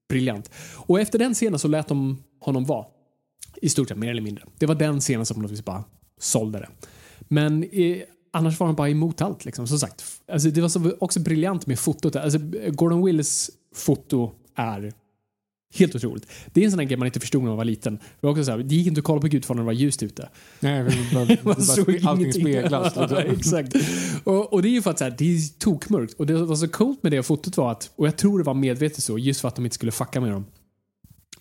briljant. 0.10 0.52
Och 0.76 1.00
efter 1.00 1.20
den 1.20 1.34
scenen 1.34 1.60
så 1.60 1.68
lät 1.68 1.88
de 1.88 2.24
honom 2.40 2.66
vara. 2.66 2.86
I 3.62 3.70
stort 3.70 3.88
sett, 3.88 3.98
mer 3.98 4.12
eller 4.12 4.22
mindre. 4.22 4.44
Det 4.58 4.66
var 4.66 4.76
den 4.76 5.00
scenen 5.00 5.26
som 5.26 5.36
på 5.36 5.42
något 5.42 5.52
vis 5.52 5.66
bara 5.66 5.84
sålde 6.20 6.60
det. 6.60 6.70
Men 7.20 7.64
eh, 7.64 7.98
annars 8.32 8.60
var 8.60 8.68
han 8.68 8.76
bara 8.76 8.90
emot 8.90 9.22
allt. 9.22 9.46
Liksom. 9.46 9.68
Som 9.68 9.80
sagt, 9.80 10.04
alltså, 10.32 10.50
det 10.50 10.62
var 10.62 10.70
så, 10.70 10.92
också 11.00 11.20
briljant 11.20 11.68
med 11.68 11.80
fotot. 11.80 12.16
Alltså, 12.16 12.40
Gordon 12.70 13.06
Willis 13.06 13.52
foto 13.76 14.32
är 14.56 14.94
helt 15.74 15.96
otroligt. 15.96 16.28
Det 16.54 16.62
är 16.62 16.66
en 16.66 16.72
sån 16.72 16.80
här 16.80 16.88
grej 16.88 16.98
man 16.98 17.06
inte 17.06 17.20
förstod 17.20 17.42
när 17.42 17.50
man 17.50 17.58
var 17.58 17.66
liten. 17.66 17.96
Det, 17.96 18.02
var 18.28 18.32
också 18.32 18.44
så 18.44 18.52
här, 18.52 18.58
det 18.58 18.76
gick 18.76 18.88
inte 18.88 19.00
att 19.00 19.06
kolla 19.06 19.22
på 19.22 19.28
Gudfadern 19.28 19.58
när 19.58 19.64
det 19.64 19.76
var 19.76 19.82
ljust 19.82 20.04
ute. 20.04 20.30
Nej, 20.60 20.84
men 20.84 20.94
bara, 21.14 21.26
Man 21.26 21.38
bara, 21.44 21.62
såg 21.62 22.00
allting 22.06 22.34
speglas. 22.34 22.94
Ja, 22.96 23.02
Liksom. 23.02 23.18
exakt. 23.18 23.76
Och, 24.24 24.54
och 24.54 24.62
det 24.62 24.70
är 24.70 24.72
ju 24.72 24.82
för 24.82 24.92
att 24.92 24.98
så 24.98 25.04
här, 25.04 25.16
det 25.18 25.26
är 25.26 25.60
tokmörkt. 25.60 26.14
Och 26.14 26.26
det 26.26 26.34
var 26.34 26.56
så 26.56 26.68
coolt 26.68 27.04
med 27.04 27.12
det 27.12 27.24
fotot 27.24 27.58
var 27.58 27.72
att, 27.72 27.92
och 27.96 28.08
jag 28.08 28.18
tror 28.18 28.38
det 28.38 28.44
var 28.44 28.54
medvetet 28.54 29.04
så, 29.04 29.18
just 29.18 29.42
för 29.42 29.48
att 29.48 29.56
de 29.56 29.66
inte 29.66 29.76
skulle 29.76 29.92
fucka 29.92 30.22
med 30.22 30.32
dem. 30.32 30.46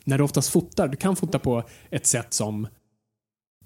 När 0.05 0.18
du 0.18 0.24
oftast 0.24 0.51
fotar, 0.51 0.89
du 0.89 0.97
kan 0.97 1.16
fota 1.16 1.39
på 1.39 1.62
ett 1.91 2.07
sätt 2.07 2.35
som 2.35 2.68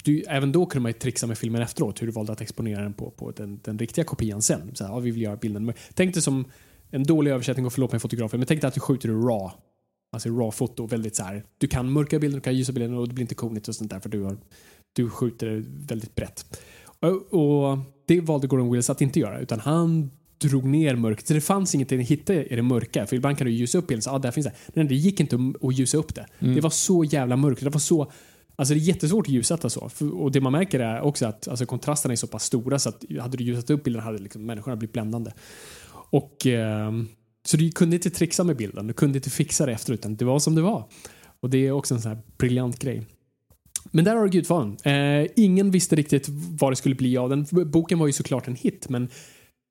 du, 0.04 0.22
även 0.22 0.52
då 0.52 0.66
kunde 0.66 0.82
man 0.82 0.90
ju 0.92 0.98
trixa 0.98 1.26
med 1.26 1.38
filmen 1.38 1.62
efteråt, 1.62 2.02
hur 2.02 2.06
du 2.06 2.12
valde 2.12 2.32
att 2.32 2.40
exponera 2.40 2.82
den 2.82 2.92
på, 2.92 3.10
på 3.10 3.30
den, 3.30 3.60
den 3.64 3.78
riktiga 3.78 4.04
kopian 4.04 4.42
sen. 4.42 4.70
Så 4.74 4.84
här, 4.84 4.92
ja, 4.92 4.98
vi 4.98 5.10
vill 5.10 5.22
göra 5.22 5.36
bilden. 5.36 5.64
Men 5.64 5.74
Tänk 5.94 6.14
dig 6.14 6.22
som 6.22 6.44
en 6.90 7.04
dålig 7.04 7.30
översättning, 7.30 7.66
och 7.66 7.72
förlåt 7.72 7.92
mig 7.92 8.00
fotografen, 8.00 8.40
men 8.40 8.46
tänk 8.46 8.60
dig 8.60 8.68
att 8.68 8.74
du 8.74 8.80
skjuter 8.80 9.08
raw. 9.08 9.50
Alltså 10.12 10.28
raw-foto, 10.28 10.86
väldigt 10.86 11.16
så 11.16 11.22
här. 11.22 11.44
Du 11.58 11.66
kan 11.66 11.92
mörka 11.92 12.18
bilden, 12.18 12.38
du 12.38 12.42
kan 12.44 12.56
ljusa 12.56 12.72
bilden 12.72 12.94
och 12.94 13.08
det 13.08 13.14
blir 13.14 13.22
inte 13.22 13.34
konigt 13.34 13.68
och 13.68 13.74
sånt 13.74 13.90
där 13.90 14.00
för 14.00 14.08
du, 14.08 14.22
har, 14.22 14.36
du 14.92 15.10
skjuter 15.10 15.64
väldigt 15.66 16.14
brett. 16.14 16.60
Och, 17.00 17.34
och 17.70 17.78
det 18.06 18.20
valde 18.20 18.46
Gordon 18.46 18.70
Willis 18.70 18.90
att 18.90 19.00
inte 19.00 19.20
göra, 19.20 19.40
utan 19.40 19.60
han 19.60 20.10
drog 20.38 20.64
ner 20.64 20.96
mörkret. 20.96 21.26
Så 21.26 21.34
det 21.34 21.40
fanns 21.40 21.74
inget 21.74 21.92
att 21.92 21.98
hitta 22.00 22.34
i 22.34 22.56
det 22.56 22.62
mörka. 22.62 23.06
För 23.06 23.16
ibland 23.16 23.38
kan 23.38 23.46
du 23.46 23.52
ljusa 23.52 23.78
upp 23.78 23.86
bilden. 23.86 24.02
Så, 24.02 24.10
ah, 24.10 24.18
där 24.18 24.30
finns 24.30 24.46
det. 24.46 24.52
Nej, 24.74 24.86
det 24.86 24.94
gick 24.94 25.20
inte 25.20 25.36
att- 25.62 25.74
ljusa 25.74 25.98
upp 25.98 26.14
det. 26.14 26.26
Det 26.38 26.60
var 26.60 26.70
så 26.70 27.04
jävla 27.04 27.36
mörkt. 27.36 27.64
Det 27.64 27.70
var 27.70 27.80
så... 27.80 28.12
Alltså 28.56 28.74
det 28.74 28.80
är 28.80 28.82
jättesvårt 28.82 29.26
att 29.26 29.32
ljussätta 29.32 29.70
så. 29.70 29.88
För, 29.88 30.20
och 30.20 30.32
det 30.32 30.40
man 30.40 30.52
märker 30.52 30.80
är 30.80 31.00
också 31.00 31.26
att 31.26 31.48
alltså, 31.48 31.66
kontrasterna 31.66 32.12
är 32.12 32.16
så 32.16 32.26
pass 32.26 32.44
stora 32.44 32.78
så 32.78 32.88
att 32.88 33.04
hade 33.20 33.36
du 33.36 33.44
ljusat 33.44 33.70
upp 33.70 33.84
bilden 33.84 34.02
hade 34.02 34.18
liksom, 34.18 34.46
människorna 34.46 34.76
blivit 34.76 34.92
bländande. 34.92 35.30
Och, 35.92 36.46
ehm, 36.46 37.08
så 37.48 37.56
du 37.56 37.70
kunde 37.70 37.96
inte 37.96 38.10
trixa 38.10 38.44
med 38.44 38.56
bilden. 38.56 38.86
Du 38.86 38.92
kunde 38.92 39.18
inte 39.18 39.30
fixa 39.30 39.66
det 39.66 39.72
efter 39.72 39.92
utan 39.92 40.16
det 40.16 40.24
var 40.24 40.38
som 40.38 40.54
det 40.54 40.62
var. 40.62 40.88
Och 41.40 41.50
det 41.50 41.66
är 41.66 41.72
också 41.72 41.94
en 41.94 42.00
sån 42.00 42.12
här 42.12 42.20
briljant 42.38 42.78
grej. 42.78 43.06
Men 43.90 44.04
där 44.04 44.16
har 44.16 44.24
du 44.24 44.30
Gudfadern. 44.30 44.76
Eh, 44.84 45.30
ingen 45.36 45.70
visste 45.70 45.96
riktigt 45.96 46.28
vad 46.28 46.72
det 46.72 46.76
skulle 46.76 46.94
bli 46.94 47.16
av 47.16 47.28
den. 47.28 47.46
Boken 47.50 47.98
var 47.98 48.06
ju 48.06 48.12
såklart 48.12 48.48
en 48.48 48.54
hit, 48.54 48.88
men 48.88 49.08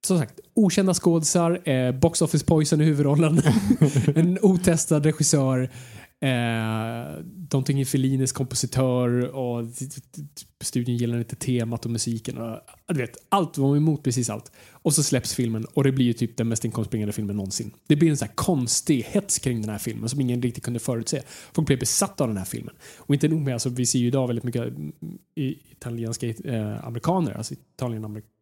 som 0.07 0.19
sagt, 0.19 0.39
okända 0.53 0.93
skådisar, 0.93 1.69
eh, 1.69 1.91
box 1.91 2.21
office 2.21 2.45
poison 2.45 2.81
i 2.81 2.83
huvudrollen, 2.83 3.41
en 4.15 4.37
otestad 4.41 5.05
regissör, 5.05 5.69
eh, 6.21 7.23
någonting 7.51 7.81
i 7.81 7.85
Fellinis 7.85 8.31
kompositör 8.31 9.35
och 9.35 9.75
typ 10.35 10.45
studion 10.61 10.95
gillar 10.95 11.17
inte 11.17 11.35
temat 11.35 11.85
och 11.85 11.91
musiken. 11.91 12.37
Och, 12.37 12.59
du 12.87 12.99
vet, 12.99 13.17
allt 13.29 13.57
var 13.57 13.77
emot 13.77 14.03
precis 14.03 14.29
allt. 14.29 14.51
Och 14.71 14.93
så 14.93 15.03
släpps 15.03 15.35
filmen 15.35 15.65
och 15.65 15.83
det 15.83 15.91
blir 15.91 16.05
ju 16.05 16.13
typ 16.13 16.37
den 16.37 16.47
mest 16.47 16.65
inkomstbringande 16.65 17.13
filmen 17.13 17.35
någonsin. 17.35 17.71
Det 17.87 17.95
blir 17.95 18.09
en 18.09 18.17
sån 18.17 18.27
här 18.27 18.35
konstig 18.35 19.03
hets 19.03 19.39
kring 19.39 19.61
den 19.61 19.69
här 19.69 19.77
filmen 19.77 20.09
som 20.09 20.21
ingen 20.21 20.41
riktigt 20.41 20.63
kunde 20.63 20.79
förutse. 20.79 21.21
Folk 21.53 21.67
blev 21.67 21.79
besatta 21.79 22.23
av 22.23 22.27
den 22.27 22.37
här 22.37 22.45
filmen. 22.45 22.75
Och 22.97 23.13
inte 23.13 23.27
nog 23.27 23.41
med, 23.41 23.53
alltså, 23.53 23.69
vi 23.69 23.85
ser 23.85 23.99
ju 23.99 24.07
idag 24.07 24.27
väldigt 24.27 24.45
mycket 24.45 24.67
mm, 24.67 24.93
italienska 25.71 26.27
eh, 26.27 26.87
amerikaner, 26.87 27.31
alltså 27.31 27.53
italienamerikaner, 27.53 28.40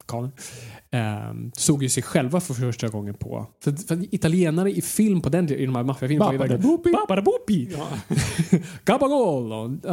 eh, 0.92 1.34
såg 1.54 1.84
ju 1.84 1.90
sig 1.90 2.04
själva 2.04 2.40
för 2.40 2.54
första 2.54 2.88
gången 2.88 3.14
på... 3.14 3.48
För, 3.64 3.72
för 3.72 4.16
italienare 4.16 4.72
i 4.72 4.82
film 4.82 5.22
på 5.22 5.30
den 5.30 5.50
i 5.50 5.66
de 5.66 5.76
här 5.76 5.84
maffiafilmerna 5.84 6.26
var 6.26 6.34
ju 6.34 6.38
verkligen... 6.38 6.62
Ja, 7.72 7.98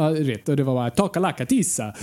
rätt. 0.09 0.49
Och 0.49 0.55
det 0.55 0.63
var 0.63 0.73
bara 0.73 0.89
Taka 0.89 1.19
la 1.19 1.31
catissa. 1.31 1.93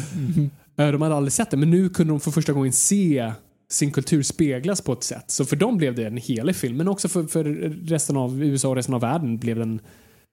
Eh, 0.77 0.93
De 0.93 1.03
hade 1.03 1.15
aldrig 1.15 1.33
sett 1.33 1.51
det, 1.51 1.57
men 1.57 1.71
nu 1.71 1.89
kunde 1.89 2.13
de 2.13 2.21
för 2.21 2.31
första 2.31 2.53
gången 2.53 2.73
se 2.73 3.33
sin 3.71 3.93
kultur 3.93 4.23
speglas 4.23 4.81
på 4.81 4.93
ett 4.93 5.03
sätt. 5.03 5.31
Så 5.31 5.45
för 5.45 5.57
dem 5.57 5.77
blev 5.77 5.95
det 5.95 6.07
en 6.07 6.17
helig 6.17 6.57
film, 6.57 6.77
men 6.77 6.89
också 6.89 7.09
för, 7.09 7.25
för 7.25 7.45
resten 7.87 8.17
av 8.17 8.43
USA 8.43 8.69
och 8.69 8.77
resten 8.77 8.95
av 8.95 9.01
världen 9.01 9.39
blev 9.39 9.57
det 9.57 9.63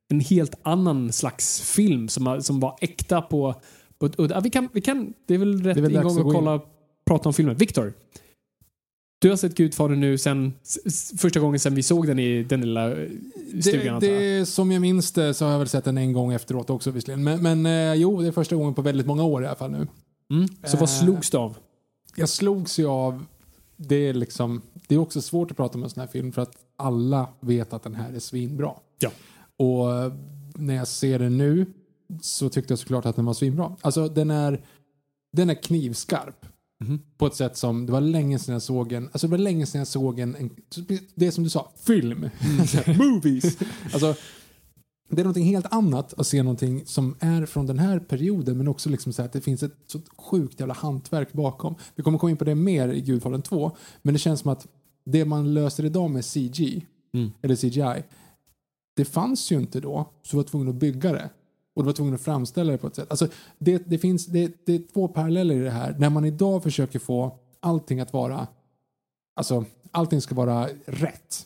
en, 0.09 0.19
helt 0.19 0.55
annan 0.63 1.11
slags 1.11 1.61
film 1.61 2.07
som, 2.07 2.41
som 2.41 2.59
var 2.59 2.77
äkta 2.81 3.21
på... 3.21 3.55
på 3.99 4.05
och, 4.05 4.45
vi, 4.45 4.49
kan, 4.49 4.69
vi 4.73 4.81
kan, 4.81 5.13
det 5.27 5.33
är 5.33 5.37
väl 5.37 5.63
rätt 5.63 5.77
är 5.77 5.81
väl 5.81 5.91
ingång 5.91 6.05
att 6.11 6.17
att 6.17 6.23
gå 6.23 6.33
in. 6.53 6.61
Prata 7.05 7.29
om 7.29 7.33
filmen. 7.33 7.55
Viktor, 7.55 7.93
du 9.21 9.29
har 9.29 9.37
sett 9.37 9.55
Gudfadern 9.55 9.99
nu 9.99 10.17
sen 10.17 10.53
första 11.17 11.39
gången 11.39 11.59
sen 11.59 11.75
vi 11.75 11.83
såg 11.83 12.07
den 12.07 12.19
i 12.19 12.43
den 12.43 12.61
lilla 12.61 12.91
eh, 12.91 13.09
stugan 13.61 13.99
Det, 13.99 14.39
det, 14.39 14.45
som 14.45 14.71
jag 14.71 14.81
minns 14.81 15.11
det 15.11 15.33
så 15.33 15.45
har 15.45 15.51
jag 15.51 15.59
väl 15.59 15.67
sett 15.67 15.83
den 15.83 15.97
en 15.97 16.13
gång 16.13 16.33
efteråt 16.33 16.69
också 16.69 16.91
visserligen. 16.91 17.23
Men, 17.23 17.41
men 17.41 17.65
eh, 17.65 17.93
jo, 17.93 18.21
det 18.21 18.27
är 18.27 18.31
första 18.31 18.55
gången 18.55 18.73
på 18.73 18.81
väldigt 18.81 19.07
många 19.07 19.23
år 19.23 19.43
i 19.43 19.47
alla 19.47 19.55
fall 19.55 19.71
nu. 19.71 19.87
Mm. 20.31 20.47
Så 20.63 20.77
vad 20.77 20.89
Eh, 20.89 20.95
slogs 21.03 21.29
du 21.29 21.37
av? 21.37 21.57
Jag 22.15 22.29
slogs 22.29 22.79
ju 22.79 22.87
av, 22.87 23.25
det 23.77 23.95
är 23.95 24.13
liksom, 24.13 24.61
det 24.87 24.95
är 24.95 24.99
också 24.99 25.21
svårt 25.21 25.51
att 25.51 25.57
prata 25.57 25.77
om 25.77 25.83
en 25.83 25.89
sån 25.89 26.01
här 26.01 26.07
film 26.07 26.31
för 26.31 26.41
att 26.41 26.55
alla 26.75 27.29
vet 27.39 27.73
att 27.73 27.83
den 27.83 27.95
här 27.95 28.13
är 28.13 28.19
svinbra. 28.19 28.73
Ja. 28.99 29.11
Och 29.57 30.11
när 30.55 30.75
jag 30.75 30.87
ser 30.87 31.19
den 31.19 31.37
nu 31.37 31.65
så 32.21 32.49
tyckte 32.49 32.71
jag 32.71 32.79
såklart 32.79 33.05
att 33.05 33.15
den 33.15 33.25
var 33.25 33.33
svinbra. 33.33 33.75
Alltså 33.81 34.07
den 34.07 34.31
är, 34.31 34.61
den 35.33 35.49
är 35.49 35.63
knivskarp. 35.63 36.45
Mhm. 36.81 36.99
På 37.17 37.27
ett 37.27 37.35
sätt 37.35 37.57
som, 37.57 37.85
det 37.85 37.91
var 37.91 38.01
länge 38.01 38.39
sedan 38.39 38.53
jag 38.53 38.61
såg 38.61 38.91
en, 38.91 39.03
alltså 39.11 39.27
det 39.27 39.31
var 39.31 39.37
länge 39.37 39.65
sedan 39.65 39.79
jag 39.79 39.87
såg 39.87 40.19
en, 40.19 40.35
en 40.35 40.49
det 41.15 41.27
är 41.27 41.31
som 41.31 41.43
du 41.43 41.49
sa, 41.49 41.71
film. 41.83 42.29
Movies. 42.97 43.57
Alltså, 43.93 44.15
det 45.09 45.21
är 45.21 45.23
någonting 45.23 45.45
helt 45.45 45.73
annat 45.73 46.13
att 46.13 46.27
se 46.27 46.43
någonting 46.43 46.85
som 46.85 47.15
är 47.19 47.45
från 47.45 47.65
den 47.65 47.79
här 47.79 47.99
perioden 47.99 48.57
men 48.57 48.67
också 48.67 48.89
liksom 48.89 49.13
så 49.13 49.21
att 49.21 49.33
det 49.33 49.41
finns 49.41 49.63
ett 49.63 49.75
så 49.87 50.01
sjukt 50.17 50.59
jävla 50.59 50.73
hantverk 50.73 51.33
bakom. 51.33 51.75
Vi 51.95 52.03
kommer 52.03 52.17
komma 52.17 52.31
in 52.31 52.37
på 52.37 52.43
det 52.43 52.55
mer 52.55 52.89
i 52.89 53.01
Gudfadern 53.01 53.41
2 53.41 53.77
men 54.01 54.13
det 54.13 54.19
känns 54.19 54.39
som 54.39 54.51
att 54.51 54.67
det 55.05 55.25
man 55.25 55.53
löser 55.53 55.85
idag 55.85 56.09
med 56.11 56.25
CG 56.25 56.85
Mm. 57.13 57.31
eller 57.41 57.55
CGI 57.55 58.03
det 58.95 59.05
fanns 59.05 59.51
ju 59.51 59.55
inte 59.59 59.79
då 59.79 60.09
så 60.21 60.31
du 60.31 60.37
var 60.37 60.43
tvungen 60.49 60.67
att 60.69 60.75
bygga 60.75 61.11
det 61.11 61.29
och 61.75 61.83
du 61.83 61.85
var 61.85 61.93
tvungen 61.93 62.13
att 62.13 62.21
framställa 62.21 62.71
det 62.71 62.77
på 62.77 62.87
ett 62.87 62.95
sätt. 62.95 63.07
Alltså, 63.09 63.27
det, 63.57 63.77
det, 63.89 63.97
finns, 63.97 64.25
det, 64.25 64.65
det 64.65 64.75
är 64.75 64.81
två 64.93 65.07
paralleller 65.07 65.55
i 65.55 65.59
det 65.59 65.71
här. 65.71 65.95
När 65.99 66.09
man 66.09 66.25
idag 66.25 66.63
försöker 66.63 66.99
få 66.99 67.39
allting 67.59 67.99
att 67.99 68.13
vara 68.13 68.47
Alltså, 69.35 69.65
allting 69.91 70.21
ska 70.21 70.35
vara 70.35 70.67
rätt. 70.85 71.45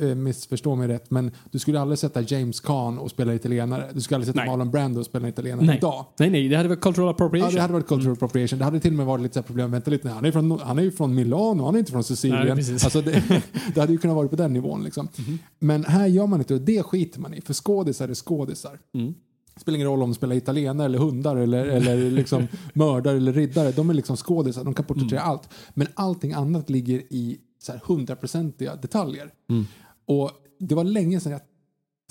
Eh, 0.00 0.14
Missförstå 0.14 0.74
mig 0.74 0.88
rätt, 0.88 1.10
men 1.10 1.30
du 1.50 1.58
skulle 1.58 1.80
aldrig 1.80 1.98
sätta 1.98 2.20
James 2.20 2.60
Caan 2.60 2.98
och 2.98 3.10
spela 3.10 3.34
italienare. 3.34 3.90
Du 3.94 4.00
skulle 4.00 4.16
aldrig 4.16 4.34
sätta 4.34 4.44
Nej. 4.44 4.50
Marlon 4.50 4.70
Brando 4.70 5.00
och 5.00 5.06
spela 5.06 5.28
italienare 5.28 5.66
Nej. 5.66 5.76
idag. 5.76 6.06
Nej, 6.18 6.30
nej, 6.30 6.48
det 6.48 6.56
hade 6.56 6.68
varit 6.68 6.80
cultural 6.80 7.06
Ja, 7.06 7.10
appropriation. 7.10 7.54
det 7.54 7.60
hade 7.60 7.72
varit 7.72 7.86
cultural 7.86 8.12
appropriation. 8.12 8.58
Det 8.58 8.64
hade 8.64 8.80
till 8.80 8.90
och 8.92 8.96
med 8.96 9.06
varit 9.06 9.22
lite 9.22 9.42
problem. 9.42 9.70
Vänta 9.70 9.90
lite, 9.90 10.08
han 10.08 10.24
är, 10.24 10.32
från, 10.32 10.58
han 10.58 10.78
är 10.78 10.82
ju 10.82 10.90
från 10.90 11.14
Milano, 11.14 11.64
han 11.64 11.74
är 11.74 11.78
inte 11.78 11.92
från 11.92 12.04
Sicilien. 12.04 12.56
Nej, 12.56 12.72
alltså 12.72 13.00
det, 13.00 13.22
det 13.74 13.80
hade 13.80 13.92
ju 13.92 13.98
kunnat 13.98 14.16
vara 14.16 14.28
på 14.28 14.36
den 14.36 14.52
nivån. 14.52 14.84
Liksom. 14.84 15.08
Men 15.58 15.84
här 15.84 16.06
gör 16.06 16.26
man 16.26 16.40
inte 16.40 16.54
och 16.54 16.60
det 16.60 16.82
skiter 16.82 17.20
man 17.20 17.34
i. 17.34 17.40
För 17.40 17.54
skådisar 17.54 18.08
är 18.08 18.14
skådisar. 18.14 18.78
Mm. 18.94 19.14
Spelar 19.56 19.76
ingen 19.76 19.88
roll 19.88 20.02
om 20.02 20.10
de 20.10 20.14
spelar 20.14 20.36
italienare 20.36 20.84
eller 20.84 20.98
hundar 20.98 21.36
eller, 21.36 21.66
eller 21.66 22.10
liksom 22.10 22.46
mördare 22.74 23.16
eller 23.16 23.32
riddare. 23.32 23.72
De 23.72 23.90
är 23.90 23.94
liksom 23.94 24.16
skådisar, 24.16 24.64
de 24.64 24.74
kan 24.74 24.84
porträttera 24.84 25.20
allt. 25.20 25.48
Men 25.74 25.86
allting 25.94 26.32
annat 26.32 26.70
ligger 26.70 26.98
i 26.98 27.38
hundraprocentiga 27.82 28.76
detaljer. 28.76 29.30
Och 30.06 30.30
det 30.58 30.74
var 30.74 30.84
länge 30.84 31.20
sedan 31.20 31.32
jag 31.32 31.40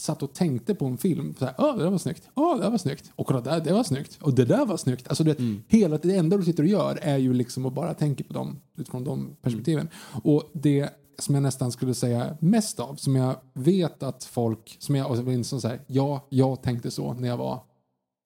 satt 0.01 0.23
och 0.23 0.33
tänkte 0.33 0.75
på 0.75 0.85
en 0.85 0.97
film. 0.97 1.35
Så 1.39 1.45
här, 1.45 1.55
Åh, 1.57 1.77
det 1.77 1.83
där 1.83 1.89
var 1.89 1.97
snyggt. 1.97 2.29
Åh, 2.35 2.55
det 2.55 2.63
där 2.63 2.69
var 2.69 2.77
snyggt. 2.77 3.11
Och 3.15 3.27
kolla 3.27 3.41
där, 3.41 3.59
det 3.61 3.73
var 3.73 3.83
snyggt. 3.83 4.17
Och 4.21 4.33
det 4.33 4.45
där 4.45 4.65
var 4.65 4.77
snyggt. 4.77 5.07
Alltså, 5.07 5.23
det, 5.23 5.37
hela, 5.67 5.97
det 5.97 6.15
enda 6.15 6.37
du 6.37 6.43
sitter 6.43 6.63
och 6.63 6.69
gör 6.69 6.99
är 7.01 7.17
ju 7.17 7.33
liksom 7.33 7.65
att 7.65 7.73
bara 7.73 7.93
tänka 7.93 8.23
på 8.23 8.33
dem 8.33 8.59
utifrån 8.77 9.03
de 9.03 9.35
perspektiven. 9.41 9.89
Och 10.23 10.51
det 10.53 10.89
som 11.19 11.35
jag 11.35 11.41
nästan 11.41 11.71
skulle 11.71 11.93
säga 11.93 12.37
mest 12.39 12.79
av, 12.79 12.95
som 12.95 13.15
jag 13.15 13.35
vet 13.53 14.03
att 14.03 14.23
folk, 14.23 14.77
som 14.79 14.95
jag, 14.95 15.11
och 15.11 15.45
så 15.45 15.67
här, 15.67 15.81
ja, 15.87 16.27
jag 16.29 16.63
tänkte 16.63 16.91
så 16.91 17.13
när 17.13 17.27
jag 17.27 17.37
var 17.37 17.63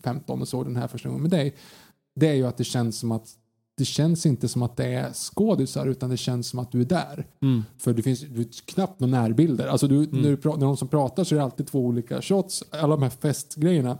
15 0.03 0.41
och 0.41 0.47
såg 0.47 0.65
den 0.65 0.75
här 0.75 0.87
första 0.87 1.09
gången 1.09 1.21
med 1.21 1.31
dig. 1.31 1.55
Det 2.15 2.27
är 2.27 2.33
ju 2.33 2.47
att 2.47 2.57
det 2.57 2.63
känns 2.63 2.99
som 2.99 3.11
att 3.11 3.27
det 3.77 3.85
känns 3.85 4.25
inte 4.25 4.47
som 4.47 4.61
att 4.61 4.77
det 4.77 4.85
är 4.85 5.13
skådisar 5.13 5.87
utan 5.87 6.09
det 6.09 6.17
känns 6.17 6.47
som 6.47 6.59
att 6.59 6.71
du 6.71 6.81
är 6.81 6.85
där. 6.85 7.27
För 7.77 7.93
det 7.93 8.01
finns 8.01 8.19
du, 8.19 8.49
knappt 8.65 8.99
några 8.99 9.21
närbilder. 9.21 9.67
Alltså 9.67 9.87
du, 9.87 9.97
när, 9.97 10.29
du, 10.29 10.49
när 10.49 10.65
de 10.65 10.77
som 10.77 10.87
pratar 10.87 11.23
så 11.23 11.35
är 11.35 11.37
det 11.37 11.43
alltid 11.43 11.67
två 11.67 11.79
olika 11.79 12.21
shots. 12.21 12.63
Alla 12.69 12.87
de 12.95 13.03
här 13.03 13.09
festgrejerna. 13.09 13.97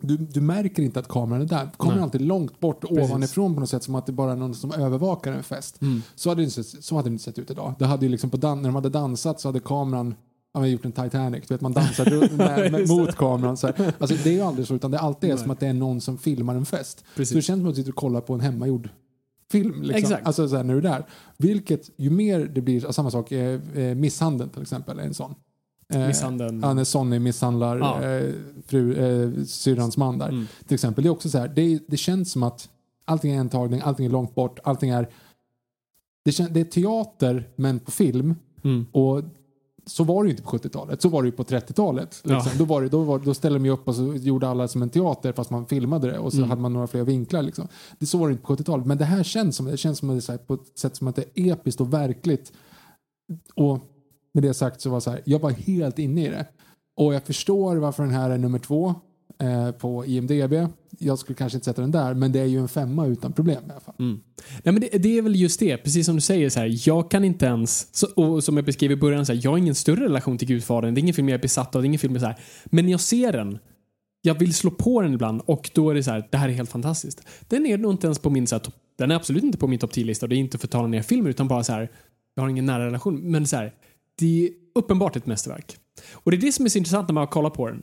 Du, 0.00 0.16
du 0.16 0.40
märker 0.40 0.82
inte 0.82 1.00
att 1.00 1.08
kameran 1.08 1.42
är 1.42 1.46
där. 1.46 1.70
Kameran 1.78 1.98
är 1.98 2.02
alltid 2.02 2.20
långt 2.20 2.60
bort 2.60 2.84
ovanifrån 2.84 3.54
på 3.54 3.60
något 3.60 3.70
sätt 3.70 3.82
som 3.82 3.94
att 3.94 4.06
det 4.06 4.12
bara 4.12 4.32
är 4.32 4.36
någon 4.36 4.54
som 4.54 4.72
övervakar 4.72 5.32
en 5.32 5.42
fest. 5.42 5.80
Så, 6.14 6.28
hade 6.28 6.40
det 6.40 6.44
inte, 6.44 6.64
så 6.64 6.96
hade 6.96 7.08
det 7.08 7.12
inte 7.12 7.24
sett 7.24 7.38
ut 7.38 7.50
idag. 7.50 7.74
Det 7.78 7.86
hade 7.86 8.06
ju 8.06 8.10
liksom 8.12 8.30
på 8.30 8.36
dan- 8.36 8.62
när 8.62 8.68
de 8.68 8.74
hade 8.74 8.88
dansat 8.88 9.40
så 9.40 9.48
hade 9.48 9.60
kameran 9.60 10.14
Ja, 10.52 10.60
men 10.60 10.70
gjort 10.70 10.84
en 10.84 10.92
Titanic, 10.92 11.44
du 11.48 11.54
vet 11.54 11.60
man 11.60 11.72
dansar 11.72 12.36
med, 12.36 12.72
med, 12.72 12.88
mot 12.88 13.16
kameran. 13.16 13.56
Så 13.56 13.66
här. 13.66 13.92
Alltså, 13.98 14.16
det 14.24 14.30
är 14.30 14.34
ju 14.34 14.40
aldrig 14.40 14.66
så, 14.66 14.74
utan 14.74 14.90
det 14.90 14.98
alltid 14.98 15.30
är 15.30 15.36
som 15.36 15.50
att 15.50 15.60
det 15.60 15.66
är 15.66 15.72
någon 15.72 16.00
som 16.00 16.18
filmar 16.18 16.54
en 16.54 16.66
fest. 16.66 17.04
Precis. 17.16 17.28
Så 17.28 17.34
det 17.34 17.42
känns 17.42 17.60
som 17.60 17.68
att 17.68 17.74
du 17.74 17.80
sitter 17.80 17.90
och 17.92 17.96
kollar 17.96 18.20
på 18.20 18.34
en 18.34 18.40
hemmagjord 18.40 18.88
film. 19.50 19.82
Liksom. 19.82 19.96
Exakt. 19.96 20.26
Alltså 20.26 20.48
så 20.48 20.56
här, 20.56 20.64
när 20.64 20.74
du 20.74 20.78
är 20.78 20.82
där. 20.82 21.06
Vilket, 21.36 21.90
ju 21.96 22.10
mer 22.10 22.40
det 22.54 22.60
blir, 22.60 22.92
samma 22.92 23.10
sak, 23.10 23.32
eh, 23.32 23.60
eh, 23.74 23.94
misshandeln 23.94 24.50
till 24.50 24.62
exempel 24.62 24.98
är 24.98 25.02
en 25.02 25.14
sån. 25.14 25.34
Eh, 25.90 26.06
Misshandeln. 26.06 26.60
Ja, 26.62 26.74
när 26.74 26.84
Sonny 26.84 27.18
misshandlar 27.18 27.78
Ja. 27.78 28.02
eh, 28.04 28.32
fru, 28.66 28.94
eh, 28.94 29.44
syrrans 29.44 29.96
man 29.96 30.18
där. 30.18 30.28
Mm. 30.28 30.46
Till 30.66 30.74
exempel. 30.74 31.04
Det 31.04 31.08
är 31.08 31.12
också 31.12 31.28
så 31.30 31.38
här, 31.38 31.48
det, 31.48 31.78
det 31.88 31.96
känns 31.96 32.32
som 32.32 32.42
att 32.42 32.68
allting 33.04 33.32
är 33.32 33.40
en 33.40 33.48
tagning, 33.48 33.80
allting 33.84 34.06
är 34.06 34.10
långt 34.10 34.34
bort, 34.34 34.58
allting 34.64 34.90
är... 34.90 35.08
Det, 36.24 36.32
kän, 36.32 36.48
det 36.52 36.60
är 36.60 36.64
teater, 36.64 37.48
men 37.56 37.78
på 37.78 37.90
film. 37.90 38.34
Mm. 38.64 38.86
Och 38.92 39.22
så 39.86 40.04
var 40.04 40.22
det 40.22 40.26
ju 40.26 40.30
inte 40.30 40.42
på 40.42 40.50
70-talet, 40.58 41.02
så 41.02 41.08
var 41.08 41.22
det 41.22 41.26
ju 41.26 41.32
på 41.32 41.42
30-talet. 41.42 42.20
Liksom. 42.24 42.50
Ja. 42.52 42.58
Då, 42.58 42.64
var 42.64 42.82
det, 42.82 42.88
då, 42.88 43.02
var, 43.02 43.18
då 43.18 43.34
ställde 43.34 43.58
de 43.58 43.70
upp 43.70 43.88
och 43.88 43.94
så 43.94 44.14
gjorde 44.14 44.48
alla 44.48 44.68
som 44.68 44.82
en 44.82 44.90
teater 44.90 45.32
fast 45.32 45.50
man 45.50 45.66
filmade 45.66 46.10
det 46.10 46.18
och 46.18 46.32
så 46.32 46.38
Mm. 46.38 46.50
hade 46.50 46.62
man 46.62 46.72
några 46.72 46.86
fler 46.86 47.04
vinklar. 47.04 47.42
Liksom. 47.42 47.68
Det 47.98 48.06
så 48.06 48.18
var 48.18 48.28
det 48.28 48.32
inte 48.32 48.44
på 48.44 48.56
70-talet. 48.56 48.86
Men 48.86 48.98
det 48.98 49.04
här 49.04 49.22
känns 49.22 49.56
som 49.56 49.66
det 49.66 49.76
känns 49.76 49.98
som 49.98 50.10
att 50.10 50.26
det 50.26 50.32
här, 50.32 50.38
på 50.38 50.54
ett 50.54 50.78
sätt 50.78 50.96
som 50.96 51.08
att 51.08 51.16
det 51.16 51.22
är 51.34 51.52
episkt 51.52 51.80
och 51.80 51.92
verkligt. 51.92 52.52
Och 53.54 53.78
med 54.32 54.42
det 54.42 54.54
sagt 54.54 54.80
så 54.80 54.90
var 54.90 55.00
så 55.00 55.10
här, 55.10 55.22
jag 55.24 55.38
var 55.38 55.50
helt 55.50 55.98
inne 55.98 56.26
i 56.26 56.28
det. 56.28 56.46
Och 56.96 57.14
jag 57.14 57.22
förstår 57.22 57.76
varför 57.76 58.02
den 58.02 58.12
här 58.12 58.30
är 58.30 58.38
nummer 58.38 58.58
två 58.58 58.94
eh, 59.40 59.70
på 59.70 60.06
IMDB. 60.06 60.54
Jag 60.98 61.18
skulle 61.18 61.36
kanske 61.36 61.56
inte 61.56 61.64
sätta 61.64 61.80
den 61.80 61.90
där, 61.90 62.14
men 62.14 62.32
det 62.32 62.40
är 62.40 62.44
ju 62.44 62.58
en 62.58 62.68
femma 62.68 63.06
utan 63.06 63.32
problem 63.32 63.62
i 63.68 63.70
alla 63.70 63.80
fall. 63.80 63.94
Mm. 63.98 64.20
Nej, 64.62 64.72
men 64.72 64.80
det, 64.80 64.98
det 64.98 65.18
är 65.18 65.22
väl 65.22 65.36
just 65.36 65.60
det, 65.60 65.76
precis 65.76 66.06
som 66.06 66.14
du 66.14 66.20
säger, 66.20 66.50
så 66.50 66.60
här, 66.60 66.88
jag 66.88 67.10
kan 67.10 67.24
inte 67.24 67.46
ens, 67.46 67.94
så, 67.96 68.06
och 68.14 68.44
som 68.44 68.56
jag 68.56 68.66
beskrev 68.66 68.92
i 68.92 68.96
början, 68.96 69.26
så 69.26 69.32
här, 69.32 69.40
jag 69.44 69.50
har 69.50 69.58
ingen 69.58 69.74
större 69.74 70.04
relation 70.04 70.38
till 70.38 70.48
Gudfadern, 70.48 70.94
det 70.94 70.98
är 70.98 71.02
ingen 71.02 71.14
film 71.14 71.28
jag 71.28 71.38
är 71.38 71.42
besatt 71.42 71.74
av, 71.74 71.82
det 71.82 71.86
är 71.86 71.88
ingen 71.88 71.98
film 71.98 72.12
jag 72.12 72.20
så 72.20 72.26
här, 72.26 72.38
men 72.64 72.88
jag 72.88 73.00
ser 73.00 73.32
den, 73.32 73.58
jag 74.22 74.38
vill 74.38 74.54
slå 74.54 74.70
på 74.70 75.02
den 75.02 75.14
ibland 75.14 75.42
och 75.46 75.70
då 75.74 75.90
är 75.90 75.94
det 75.94 76.02
så 76.02 76.10
här, 76.10 76.28
det 76.30 76.36
här 76.36 76.48
är 76.48 76.52
helt 76.52 76.70
fantastiskt. 76.70 77.22
Den 77.48 77.66
är 77.66 77.78
nog 77.78 77.92
inte 77.92 78.06
ens 78.06 78.18
på 78.18 78.30
min, 78.30 78.46
så 78.46 78.54
här, 78.54 78.62
den 78.98 79.10
är 79.10 79.14
absolut 79.14 79.44
inte 79.44 79.58
på 79.58 79.66
min 79.66 79.78
topp 79.78 79.92
10-lista 79.92 80.26
och 80.26 80.30
det 80.30 80.36
är 80.36 80.38
inte 80.38 80.58
för 80.58 80.66
att 80.66 80.70
tala 80.70 80.88
ner 80.88 81.02
filmer 81.02 81.30
utan 81.30 81.48
bara 81.48 81.64
så 81.64 81.72
här, 81.72 81.90
jag 82.34 82.42
har 82.42 82.48
ingen 82.48 82.66
nära 82.66 82.86
relation, 82.86 83.30
men 83.30 83.46
så 83.46 83.56
här, 83.56 83.74
det 84.20 84.46
är 84.46 84.50
uppenbart 84.74 85.16
ett 85.16 85.26
mästerverk. 85.26 85.76
Och 86.12 86.30
det 86.30 86.36
är 86.36 86.40
det 86.40 86.52
som 86.52 86.64
är 86.64 86.68
så 86.68 86.78
intressant 86.78 87.08
när 87.08 87.14
man 87.14 87.26
kollar 87.26 87.50
på 87.50 87.68
den. 87.68 87.82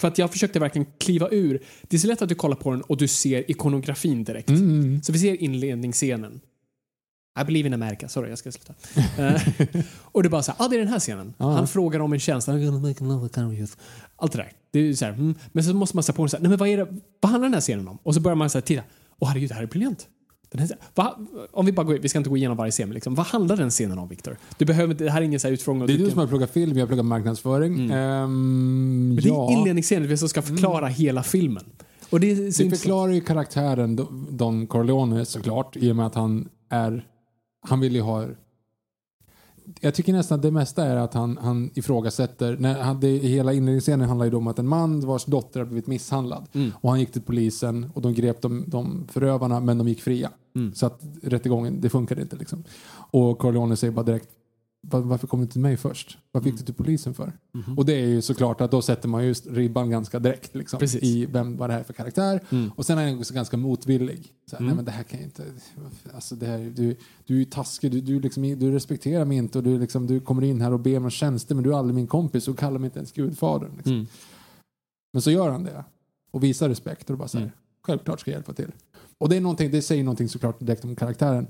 För 0.00 0.08
att 0.08 0.18
jag 0.18 0.32
försökte 0.32 0.58
verkligen 0.58 0.86
kliva 0.98 1.28
ur. 1.30 1.62
Det 1.82 1.96
är 1.96 2.00
så 2.00 2.06
lätt 2.06 2.22
att 2.22 2.28
du 2.28 2.34
kollar 2.34 2.56
på 2.56 2.70
den 2.70 2.82
och 2.82 2.96
du 2.96 3.08
ser 3.08 3.50
ikonografin 3.50 4.24
direkt. 4.24 4.48
Så 5.02 5.12
vi 5.12 5.18
ser 5.18 5.42
inledningsscenen. 5.42 6.40
I 7.40 7.44
believe 7.44 7.66
in 7.66 7.74
America. 7.74 8.08
Sorry, 8.08 8.28
jag 8.28 8.38
ska 8.38 8.52
sluta. 8.52 8.74
Eh, 9.18 9.42
och 10.02 10.22
det 10.22 10.26
är 10.26 10.30
bara 10.30 10.42
så 10.42 10.52
här, 10.52 10.66
ah, 10.66 10.68
det 10.68 10.76
är 10.76 10.78
den 10.78 10.88
här 10.88 10.98
scenen. 10.98 11.34
Han 11.38 11.68
frågar 11.68 12.00
om 12.00 12.12
en 12.12 12.20
tjänst. 12.20 12.48
Allt 12.48 14.32
det 14.32 14.38
där. 14.38 14.52
Det 14.70 14.78
är 14.78 14.94
så 14.94 15.04
här, 15.04 15.12
mm. 15.12 15.34
Men 15.52 15.64
så 15.64 15.74
måste 15.74 15.96
man 15.96 16.02
sätta 16.02 16.16
på 16.16 16.22
den 16.22 16.28
så 16.28 16.36
här, 16.36 16.42
nej 16.42 16.48
men 16.48 16.58
vad 16.58 16.68
är 16.68 16.76
det, 16.76 16.86
vad 17.20 17.30
handlar 17.30 17.48
den 17.48 17.54
här 17.54 17.60
scenen 17.60 17.88
om? 17.88 17.98
Och 18.02 18.14
så 18.14 18.20
börjar 18.20 18.36
man 18.36 18.50
så 18.50 18.58
här, 18.58 18.62
titta. 18.62 18.82
Åh 19.18 19.28
herregud, 19.28 19.50
det 19.50 19.54
här 19.54 19.62
är 19.62 19.66
briljant. 19.66 20.08
Här, 20.58 20.70
vad, 20.94 21.26
om 21.52 21.66
vi 21.66 21.72
bara 21.72 21.84
går, 21.86 21.94
vi 21.94 22.08
ska 22.08 22.18
inte 22.18 22.30
gå 22.30 22.36
igenom 22.36 22.56
varje 22.56 22.72
scen, 22.72 22.88
men 22.88 22.94
liksom, 22.94 23.14
vad 23.14 23.26
handlar 23.26 23.56
den 23.56 23.70
scenen 23.70 23.98
om, 23.98 24.08
Viktor? 24.08 24.36
Du 24.58 24.64
behöver 24.64 24.92
inte- 24.92 25.04
det 25.04 25.10
här 25.10 25.20
är 25.20 25.24
ingen 25.24 25.40
så 25.40 25.46
här 25.48 25.52
utfrågning. 25.52 25.86
Det 25.86 25.92
är 25.92 25.98
du 25.98 26.10
som 26.10 26.18
har 26.18 26.26
pluggat 26.26 26.50
film, 26.50 26.72
jag 26.76 26.82
har 26.82 26.86
pluggat 26.86 27.04
marknadsföring. 27.06 27.90
Ehm, 27.90 29.08
men 29.08 29.16
det 29.16 29.28
är 29.28 29.32
ja. 29.32 29.52
inledningsscenen 29.52 30.18
som 30.18 30.28
ska 30.28 30.42
förklara 30.42 30.86
hela 30.86 31.22
filmen. 31.22 31.64
Och 32.10 32.20
det 32.20 32.30
är 32.30 32.64
Det 32.64 32.76
förklarar 32.76 33.12
ju 33.12 33.20
karaktären 33.20 33.98
Do- 33.98 34.26
Don 34.30 34.66
Corleone 34.66 35.24
såklart 35.24 35.76
i 35.76 35.92
och 35.92 35.96
med 35.96 36.06
att 36.06 36.14
han 36.14 36.48
är 36.70 37.04
han 37.68 37.80
vill 37.80 37.94
ju 37.94 38.00
ha 38.00 38.26
jag 39.86 39.94
tycker 39.94 40.12
nästan 40.12 40.40
det 40.40 40.50
mesta 40.50 40.84
är 40.84 40.96
att 40.96 41.14
han, 41.14 41.38
han 41.42 41.70
ifrågasätter, 41.74 42.56
när 42.60 42.82
han, 42.82 43.00
det, 43.00 43.08
hela 43.08 43.52
inledningsscenen 43.52 44.08
handlar 44.08 44.26
ju 44.26 44.34
om 44.34 44.46
att 44.46 44.58
en 44.58 44.68
man 44.68 45.00
vars 45.06 45.24
dotter 45.24 45.60
har 45.60 45.66
blivit 45.66 45.86
misshandlad 45.86 46.46
och 46.80 46.90
han 46.90 47.00
gick 47.00 47.12
till 47.12 47.22
polisen 47.22 47.90
och 47.94 48.02
de 48.02 48.14
grep 48.14 48.42
de, 48.42 48.64
de 48.66 49.06
förövarna 49.12 49.60
men 49.60 49.78
de 49.78 49.88
gick 49.88 50.00
fria. 50.00 50.30
Så 50.74 50.86
att 50.86 51.00
rättegången, 51.22 51.80
det 51.80 51.88
funkade 51.90 52.22
inte 52.22 52.36
liksom. 52.36 52.64
Och 53.10 53.38
Corleone 53.38 53.76
säger 53.76 53.92
bara 53.92 54.02
direkt 54.06 54.28
"Va- 54.28 54.32
varför 54.90 55.26
kom 55.26 55.40
du 55.40 55.46
till 55.46 55.60
mig 55.60 55.76
först? 55.76 56.18
Varför 56.32 56.48
gick 56.48 56.58
du 56.58 56.64
till 56.64 56.74
polisen 56.74 57.14
för? 57.14 57.32
Och 57.76 57.84
det 57.84 57.92
är 57.92 58.06
ju 58.06 58.22
såklart 58.22 58.60
att 58.60 58.70
då 58.70 58.82
sätter 58.82 59.08
man 59.08 59.26
just 59.26 59.46
ribban 59.46 59.90
ganska 59.90 60.18
direkt 60.18 60.54
liksom, 60.54 60.78
Precis. 60.78 61.02
i 61.02 61.26
vem, 61.26 61.56
vad 61.56 61.68
det 61.70 61.72
här 61.72 61.80
är 61.80 61.84
för 61.84 61.92
karaktär. 61.92 62.40
Och 62.76 62.86
sen 62.86 62.98
är 62.98 63.08
han 63.08 63.18
också 63.18 63.34
ganska 63.34 63.56
motvillig. 63.56 64.32
Så 64.50 64.56
här, 64.56 64.64
Nej 64.64 64.74
men 64.74 64.84
det 64.84 64.90
här 64.90 65.02
kan 65.02 65.20
jag 65.20 65.26
inte, 65.26 65.44
alltså 66.14 66.34
det 66.34 66.46
här, 66.46 66.58
du, 66.58 66.96
du 67.24 67.34
är 67.34 67.38
ju 67.38 67.44
taskig, 67.44 67.92
du, 67.92 68.00
du, 68.00 68.20
liksom, 68.20 68.58
du 68.58 68.72
respekterar 68.72 69.24
mig 69.24 69.36
inte 69.36 69.58
och 69.58 69.64
du, 69.64 69.78
liksom, 69.78 70.06
du 70.06 70.20
kommer 70.20 70.44
in 70.44 70.60
här 70.60 70.72
och 70.72 70.80
ber 70.80 70.90
mig 70.90 71.04
om 71.04 71.10
tjänster 71.10 71.54
men 71.54 71.64
du 71.64 71.72
är 71.72 71.78
aldrig 71.78 71.94
min 71.94 72.06
kompis 72.06 72.48
och 72.48 72.58
kallar 72.58 72.78
mig 72.78 72.86
inte 72.86 72.98
ens 72.98 73.12
gudfadern. 73.12 73.70
Liksom. 73.76 74.06
Men 75.12 75.22
så 75.22 75.30
gör 75.30 75.50
han 75.50 75.64
det 75.64 75.84
och 76.30 76.42
visar 76.42 76.68
respekt 76.68 77.10
och 77.10 77.18
bara 77.18 77.28
säger 77.28 77.52
självklart 77.82 78.20
ska 78.20 78.30
jag 78.30 78.36
hjälpa 78.36 78.52
till. 78.52 78.72
Och 79.18 79.28
det, 79.28 79.36
är 79.36 79.40
någonting, 79.40 79.70
det 79.70 79.82
säger 79.82 80.04
någonting 80.04 80.28
såklart 80.28 80.60
direkt 80.60 80.84
om 80.84 80.96
karaktären. 80.96 81.46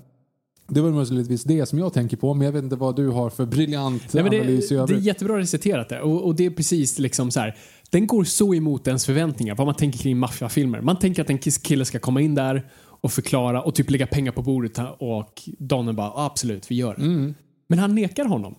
Det 0.68 0.80
var 0.80 0.90
möjligtvis 0.90 1.44
det 1.44 1.66
som 1.66 1.78
jag 1.78 1.92
tänker 1.92 2.16
på, 2.16 2.34
men 2.34 2.44
jag 2.44 2.52
vet 2.52 2.64
inte 2.64 2.76
vad 2.76 2.96
du 2.96 3.08
har 3.08 3.30
för 3.30 3.46
briljant 3.46 4.02
Nej, 4.14 4.24
det, 4.30 4.38
analys 4.40 4.64
i 4.70 4.74
det 4.74 4.80
är 4.80 4.82
övrigt. 4.82 5.02
jättebra 5.04 5.38
reciterat 5.38 5.88
det. 5.88 6.00
Och, 6.00 6.24
och 6.24 6.34
det 6.34 6.46
är 6.46 6.50
precis 6.50 6.98
liksom 6.98 7.30
så 7.30 7.40
här. 7.40 7.56
Den 7.90 8.06
går 8.06 8.24
så 8.24 8.54
emot 8.54 8.86
ens 8.86 9.06
förväntningar. 9.06 9.54
Vad 9.54 9.66
man 9.66 9.74
tänker 9.74 9.98
kring 9.98 10.18
maffiafilmer. 10.18 10.80
Man 10.80 10.98
tänker 10.98 11.22
att 11.22 11.30
en 11.30 11.38
kille 11.38 11.84
ska 11.84 11.98
komma 11.98 12.20
in 12.20 12.34
där 12.34 12.66
och 13.00 13.12
förklara 13.12 13.62
och 13.62 13.74
typ 13.74 13.90
lägga 13.90 14.06
pengar 14.06 14.32
på 14.32 14.42
bordet 14.42 14.78
och 14.98 15.42
Donnen 15.58 15.96
bara 15.96 16.12
absolut, 16.26 16.70
vi 16.70 16.74
gör 16.74 16.94
det. 16.96 17.34
Men 17.68 17.78
han 17.78 17.94
nekar 17.94 18.24
honom. 18.24 18.54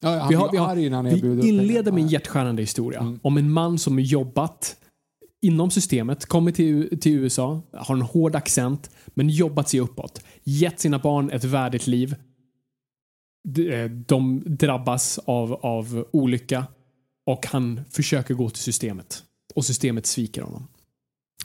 Ja, 0.00 0.18
han 0.18 0.28
Vi, 0.28 0.34
har, 0.34 0.50
vi, 0.52 0.56
har, 0.56 1.34
vi 1.42 1.48
inleder 1.48 1.92
med 1.92 2.02
en 2.02 2.08
hjärtskärande 2.08 2.62
historia 2.62 3.18
om 3.22 3.36
en 3.36 3.52
man 3.52 3.78
som 3.78 4.00
jobbat 4.00 4.76
inom 5.42 5.70
systemet, 5.70 6.26
kommer 6.26 6.52
till, 6.52 7.00
till 7.00 7.12
USA, 7.12 7.62
har 7.72 7.94
en 7.94 8.02
hård 8.02 8.36
accent, 8.36 8.90
men 9.06 9.28
jobbat 9.28 9.68
sig 9.68 9.80
uppåt. 9.80 10.24
Gett 10.44 10.80
sina 10.80 10.98
barn 10.98 11.30
ett 11.30 11.44
värdigt 11.44 11.86
liv. 11.86 12.14
De, 13.48 13.72
eh, 13.72 13.90
de 13.90 14.42
drabbas 14.46 15.18
av, 15.18 15.52
av 15.52 16.06
olycka 16.10 16.66
och 17.26 17.46
han 17.46 17.80
försöker 17.90 18.34
gå 18.34 18.50
till 18.50 18.62
systemet. 18.62 19.22
Och 19.54 19.64
systemet 19.64 20.06
sviker 20.06 20.42
honom. 20.42 20.68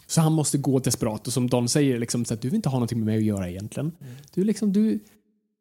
Så 0.08 0.22
han 0.22 0.34
måste 0.34 0.58
gå 0.58 0.80
desperat 0.80 1.28
och 1.28 1.34
som 1.34 1.50
Don 1.50 1.70
säger, 1.70 2.00
liksom, 2.00 2.26
så 2.26 2.34
att 2.34 2.42
du 2.42 2.48
vill 2.48 2.56
inte 2.56 2.70
ha 2.70 2.76
någonting 2.76 3.00
med 3.00 3.06
mig 3.06 3.18
att 3.18 3.24
göra 3.24 3.50
egentligen. 3.50 3.92
Du, 4.34 4.44
liksom, 4.44 4.74
du, 4.74 5.00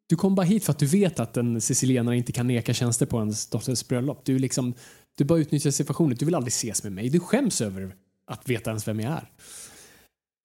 du 0.07 0.15
kom 0.15 0.35
bara 0.35 0.45
hit 0.45 0.63
för 0.63 0.71
att 0.71 0.79
du 0.79 0.85
vet 0.85 1.19
att 1.19 1.37
en 1.37 1.61
sicilianare 1.61 2.17
inte 2.17 2.31
kan 2.31 2.47
neka 2.47 2.73
tjänster 2.73 3.05
på 3.05 3.17
ens 3.19 3.47
dotters 3.47 3.87
bröllop. 3.87 4.25
Du, 4.25 4.39
liksom, 4.39 4.73
du 5.17 5.23
bara 5.23 5.39
utnyttjar 5.39 5.71
situationen. 5.71 6.17
Du 6.19 6.25
vill 6.25 6.35
aldrig 6.35 6.51
ses 6.51 6.83
med 6.83 6.91
mig. 6.93 7.09
Du 7.09 7.19
skäms 7.19 7.61
över 7.61 7.95
att 8.27 8.49
veta 8.49 8.69
ens 8.69 8.87
vem 8.87 8.99
jag 8.99 9.13
är. 9.13 9.29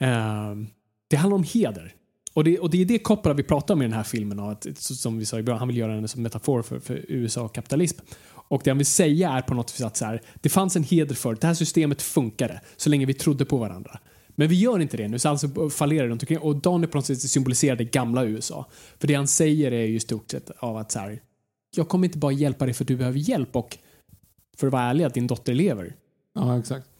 Ehm, 0.00 0.66
det 1.08 1.16
handlar 1.16 1.36
om 1.36 1.44
heder. 1.44 1.94
Och 2.34 2.44
det, 2.44 2.58
och 2.58 2.70
det 2.70 2.80
är 2.82 2.84
det 2.84 2.98
Coppola 2.98 3.34
vi 3.34 3.42
pratar 3.42 3.74
om 3.74 3.82
i 3.82 3.84
den 3.84 3.94
här 3.94 4.02
filmen. 4.02 4.40
Att, 4.40 4.66
som 4.76 5.18
vi 5.18 5.26
sa 5.26 5.38
i 5.38 5.42
början, 5.42 5.58
han 5.58 5.68
vill 5.68 5.76
göra 5.76 5.94
den 5.94 6.08
som 6.08 6.22
metafor 6.22 6.62
för, 6.62 6.80
för 6.80 7.04
USA 7.08 7.42
och 7.42 7.54
kapitalism. 7.54 8.00
Och 8.28 8.60
det 8.64 8.70
han 8.70 8.78
vill 8.78 8.86
säga 8.86 9.30
är 9.30 9.42
på 9.42 9.54
något 9.54 9.70
sätt 9.70 9.86
att 9.86 9.96
så 9.96 10.04
här, 10.04 10.22
det 10.34 10.48
fanns 10.48 10.76
en 10.76 10.84
heder 10.84 11.14
för 11.14 11.34
det 11.34 11.46
här 11.46 11.54
systemet 11.54 12.02
funkade 12.02 12.60
så 12.76 12.90
länge 12.90 13.06
vi 13.06 13.14
trodde 13.14 13.44
på 13.44 13.56
varandra. 13.56 13.98
Men 14.28 14.48
vi 14.48 14.54
gör 14.54 14.80
inte 14.80 14.96
det 14.96 15.08
nu, 15.08 15.18
så 15.18 15.28
alltså 15.28 15.70
fallerar 15.70 16.02
det 16.02 16.10
runt 16.10 16.22
omkring. 16.22 16.38
Och 16.38 16.56
Don 16.56 16.82
är 16.82 16.86
på 16.86 16.98
något 16.98 17.06
sätt 17.06 17.20
symboliserar 17.20 17.76
det 17.76 17.84
gamla 17.84 18.24
USA. 18.24 18.66
För 18.98 19.08
det 19.08 19.14
han 19.14 19.28
säger 19.28 19.72
är 19.72 19.86
ju 19.86 19.96
i 19.96 20.00
stort 20.00 20.30
sett 20.30 20.50
av 20.50 20.76
att 20.76 20.92
så 20.92 20.98
här, 20.98 21.20
jag 21.76 21.88
kommer 21.88 22.06
inte 22.06 22.18
bara 22.18 22.32
hjälpa 22.32 22.64
dig 22.64 22.74
för 22.74 22.84
att 22.84 22.88
du 22.88 22.96
behöver 22.96 23.18
hjälp 23.18 23.56
och 23.56 23.78
för 24.56 24.66
att 24.66 24.72
vara 24.72 24.82
ärlig 24.82 25.04
att 25.04 25.14
din 25.14 25.26
dotter 25.26 25.54
lever. 25.54 25.94
Ja, 26.34 26.58
exakt. 26.58 26.91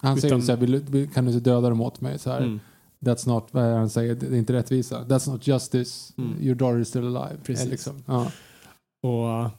Han 0.00 0.20
säger 0.20 0.34
Utan- 0.34 0.46
så 0.46 0.52
här, 0.52 0.58
vill, 0.58 1.08
kan 1.10 1.24
du 1.24 1.32
inte 1.32 1.50
döda 1.50 1.68
dem 1.68 1.80
åt 1.80 2.00
mig? 2.00 2.18
Så 2.18 2.30
här, 2.30 2.40
Mm. 2.40 2.60
That's 3.02 3.28
not, 3.28 3.48
vad 3.50 3.64
han 3.64 3.90
säger, 3.90 4.14
det 4.14 4.26
är 4.26 4.34
inte 4.34 4.52
rättvisa. 4.52 5.04
That's 5.04 5.30
not 5.30 5.46
justice. 5.46 6.12
Your 6.40 6.54
daughter 6.54 6.80
is 6.80 6.88
still 6.88 7.04
alive. 7.16 7.30
Mm. 7.30 7.42
Precis. 7.44 7.64
Eh, 7.64 7.70
Liksom. 7.70 8.02
Ja. 8.06 8.32
Och, 9.02 9.50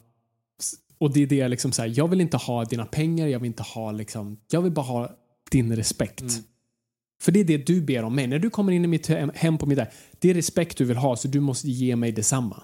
Och 0.98 1.12
det 1.12 1.22
är 1.22 1.26
det 1.26 1.48
liksom 1.48 1.72
så 1.72 1.82
här, 1.82 1.92
jag 1.96 2.08
vill 2.08 2.20
inte 2.20 2.36
ha 2.36 2.64
dina 2.64 2.84
pengar, 2.86 3.26
jag 3.26 3.38
vill 3.38 3.46
inte 3.46 3.62
ha 3.62 3.92
liksom, 3.92 4.38
jag 4.50 4.62
vill 4.62 4.72
bara 4.72 4.86
ha 4.86 5.10
din 5.50 5.76
respekt. 5.76 6.24
För 7.22 7.32
det 7.32 7.40
är 7.40 7.44
det 7.44 7.66
du 7.66 7.80
ber 7.82 8.02
om 8.02 8.14
mig. 8.14 8.26
När 8.26 8.38
du 8.38 8.50
kommer 8.50 8.72
in 8.72 8.84
i 8.84 8.88
mitt 8.88 9.06
hem, 9.06 9.30
hem 9.34 9.58
på 9.58 9.66
middag, 9.66 9.86
det 10.18 10.30
är 10.30 10.34
respekt 10.34 10.78
du 10.78 10.84
vill 10.84 10.96
ha 10.96 11.16
så 11.16 11.28
du 11.28 11.40
måste 11.40 11.68
ge 11.70 11.96
mig 11.96 12.12
detsamma. 12.12 12.62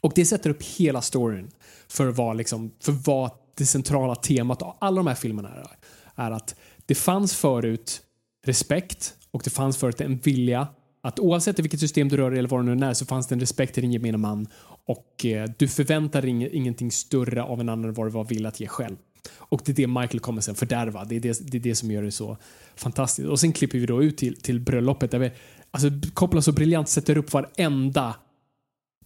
Och 0.00 0.12
det 0.14 0.24
sätter 0.24 0.50
upp 0.50 0.62
hela 0.62 1.02
storyn 1.02 1.50
för 1.88 2.06
vad, 2.06 2.36
liksom, 2.36 2.70
för 2.80 2.92
vad 2.92 3.30
det 3.54 3.66
centrala 3.66 4.14
temat 4.14 4.62
av 4.62 4.76
alla 4.80 4.96
de 4.96 5.06
här 5.06 5.14
filmerna 5.14 5.48
är. 5.48 5.66
Är 6.14 6.30
att 6.30 6.54
det 6.86 6.94
fanns 6.94 7.34
förut 7.34 8.02
respekt 8.46 9.14
och 9.30 9.42
det 9.44 9.50
fanns 9.50 9.76
förut 9.76 10.00
en 10.00 10.18
vilja 10.18 10.68
att 11.02 11.18
oavsett 11.18 11.58
i 11.58 11.62
vilket 11.62 11.80
system 11.80 12.08
du 12.08 12.16
rör 12.16 12.30
dig 12.30 12.38
eller 12.38 12.48
vad 12.48 12.66
det 12.66 12.74
nu 12.74 12.86
är 12.86 12.94
så 12.94 13.06
fanns 13.06 13.26
det 13.26 13.34
en 13.34 13.40
respekt 13.40 13.74
till 13.74 13.82
din 13.82 13.92
gemene 13.92 14.18
man 14.18 14.46
och 14.86 15.24
eh, 15.24 15.50
du 15.58 15.68
förväntar 15.68 16.22
dig 16.22 16.30
ing- 16.30 16.50
ingenting 16.52 16.90
större 16.90 17.42
av 17.42 17.60
en 17.60 17.68
annan 17.68 17.84
än 17.84 17.94
vad 17.94 18.06
du 18.06 18.10
var 18.10 18.24
villig 18.24 18.48
att 18.48 18.60
ge 18.60 18.66
själv. 18.66 18.96
Och 19.34 19.62
det 19.64 19.72
är 19.72 19.76
det 19.76 19.86
Michael 19.86 20.20
kommer 20.20 20.40
sen 20.40 20.54
fördärva. 20.54 21.04
Det 21.04 21.16
är 21.16 21.20
det, 21.20 21.50
det 21.50 21.56
är 21.56 21.60
det 21.60 21.74
som 21.74 21.90
gör 21.90 22.02
det 22.02 22.10
så 22.12 22.36
fantastiskt. 22.76 23.28
Och 23.28 23.40
sen 23.40 23.52
klipper 23.52 23.78
vi 23.78 23.86
då 23.86 24.02
ut 24.02 24.16
till, 24.16 24.40
till 24.40 24.60
bröllopet 24.60 25.10
där 25.10 25.18
vi 25.18 25.30
alltså, 25.70 25.90
kopplar 26.14 26.40
så 26.40 26.52
briljant 26.52 26.88
sätter 26.88 27.18
upp 27.18 27.32
varenda 27.32 28.14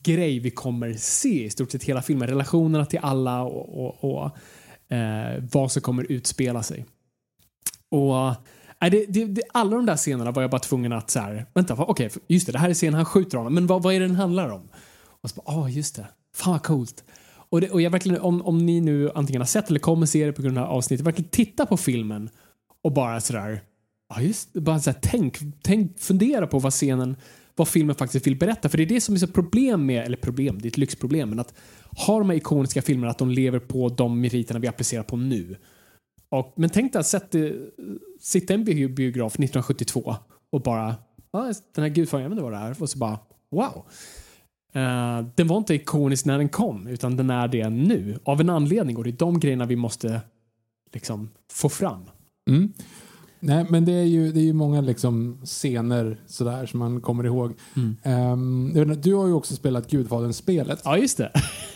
grej 0.02 0.38
vi 0.38 0.50
kommer 0.50 0.92
se 0.92 1.44
i 1.44 1.50
stort 1.50 1.70
sett 1.70 1.84
hela 1.84 2.02
filmen. 2.02 2.28
Relationerna 2.28 2.86
till 2.86 2.98
alla 3.02 3.42
och, 3.42 3.86
och, 3.86 4.14
och 4.14 4.96
eh, 4.96 5.44
vad 5.52 5.72
som 5.72 5.82
kommer 5.82 6.12
utspela 6.12 6.62
sig. 6.62 6.84
Och 7.90 8.34
nej, 8.80 8.90
det, 8.90 9.04
det, 9.08 9.24
det, 9.24 9.42
alla 9.52 9.76
de 9.76 9.86
där 9.86 9.96
scenerna 9.96 10.30
var 10.30 10.42
jag 10.42 10.50
bara 10.50 10.58
tvungen 10.60 10.92
att 10.92 11.10
så 11.10 11.18
här, 11.20 11.46
vänta, 11.54 11.74
vad- 11.74 11.88
okej, 11.88 12.10
just 12.28 12.46
det, 12.46 12.52
det 12.52 12.58
här 12.58 12.70
är 12.70 12.74
scenen 12.74 12.94
han 12.94 13.04
skjuter 13.04 13.38
honom, 13.38 13.54
men 13.54 13.66
vad, 13.66 13.82
vad 13.82 13.94
är 13.94 14.00
det 14.00 14.06
den 14.06 14.16
handlar 14.16 14.48
om? 14.50 14.68
Och 15.22 15.30
så 15.30 15.36
bara, 15.36 15.56
ah, 15.56 15.68
just 15.68 15.96
det, 15.96 16.06
fan 16.36 16.52
vad 16.52 16.62
coolt. 16.62 17.04
Och, 17.50 17.60
det, 17.60 17.70
och 17.70 17.82
jag 17.82 17.90
verkligen, 17.90 18.20
om, 18.20 18.42
om 18.42 18.66
ni 18.66 18.80
nu 18.80 19.10
antingen 19.14 19.40
har 19.42 19.46
sett 19.46 19.70
eller 19.70 19.80
kommer 19.80 20.06
se 20.06 20.26
det 20.26 20.32
på 20.32 20.42
grund 20.42 20.58
av 20.58 20.62
det 20.64 20.68
här 20.68 20.76
avsnittet, 20.76 21.06
verkligen 21.06 21.30
titta 21.30 21.66
på 21.66 21.76
filmen 21.76 22.30
och 22.84 22.92
bara 22.92 23.20
sådär, 23.20 23.62
ja 24.14 24.20
just 24.22 24.52
det, 24.52 24.60
bara 24.60 24.80
så 24.80 24.90
här, 24.90 24.98
tänk, 25.02 25.38
tänk, 25.62 26.00
fundera 26.00 26.46
på 26.46 26.58
vad 26.58 26.72
scenen, 26.72 27.16
vad 27.56 27.68
filmen 27.68 27.96
faktiskt 27.96 28.26
vill 28.26 28.36
berätta. 28.36 28.68
För 28.68 28.76
det 28.78 28.84
är 28.84 28.86
det 28.86 29.00
som 29.00 29.14
är 29.14 29.18
så 29.18 29.26
problem 29.26 29.86
med, 29.86 30.04
eller 30.06 30.16
problem, 30.16 30.58
det 30.62 30.66
är 30.66 30.70
ett 30.70 30.78
lyxproblem, 30.78 31.28
men 31.30 31.38
att 31.38 31.54
ha 32.06 32.18
de 32.18 32.30
här 32.30 32.36
ikoniska 32.36 32.82
filmerna, 32.82 33.10
att 33.10 33.18
de 33.18 33.30
lever 33.30 33.58
på 33.58 33.88
de 33.88 34.20
meriterna 34.20 34.60
vi 34.60 34.68
applicerar 34.68 35.02
på 35.02 35.16
nu. 35.16 35.56
Och, 36.30 36.52
men 36.56 36.70
tänk 36.70 36.92
dig 36.92 37.00
att 37.00 37.06
sätta, 37.06 37.38
sitta 38.20 38.54
i 38.54 38.56
en 38.56 38.64
biograf 38.94 39.32
1972 39.32 40.16
och 40.52 40.62
bara, 40.62 40.94
ah, 41.30 41.52
den 41.74 41.84
här 41.84 41.88
gudfadern, 41.88 42.22
jag 42.22 42.30
vet 42.30 42.36
inte 42.36 42.42
vad 42.42 42.52
det 42.52 42.58
är, 42.58 42.82
och 42.82 42.90
så 42.90 42.98
bara, 42.98 43.18
wow. 43.50 43.84
Uh, 44.76 45.28
den 45.34 45.46
var 45.46 45.58
inte 45.58 45.74
ikonisk 45.74 46.24
när 46.24 46.38
den 46.38 46.48
kom, 46.48 46.86
utan 46.86 47.16
den 47.16 47.30
är 47.30 47.48
det 47.48 47.70
nu. 47.70 48.18
Av 48.24 48.40
en 48.40 48.50
anledning 48.50 48.96
och 48.96 49.04
det 49.04 49.10
är 49.10 49.12
de 49.12 49.40
grejerna 49.40 49.66
vi 49.66 49.76
måste 49.76 50.20
liksom 50.92 51.30
få 51.52 51.68
fram. 51.68 52.10
Mm. 52.50 52.72
Nej, 53.40 53.66
men 53.68 53.84
det 53.84 53.92
är 53.92 54.04
ju, 54.04 54.32
det 54.32 54.40
är 54.40 54.44
ju 54.44 54.52
många 54.52 54.80
liksom 54.80 55.40
scener 55.44 56.20
sådär 56.26 56.66
som 56.66 56.78
man 56.78 57.00
kommer 57.00 57.26
ihåg. 57.26 57.54
Vet 58.74 58.88
inte, 58.88 59.08
du 59.08 59.14
har 59.14 59.26
ju 59.26 59.32
också 59.32 59.54
spelat 59.54 59.90
Gudfadern-spelet. 59.90 60.80
Ja, 60.84 60.96
just 60.96 61.18
det. 61.18 61.32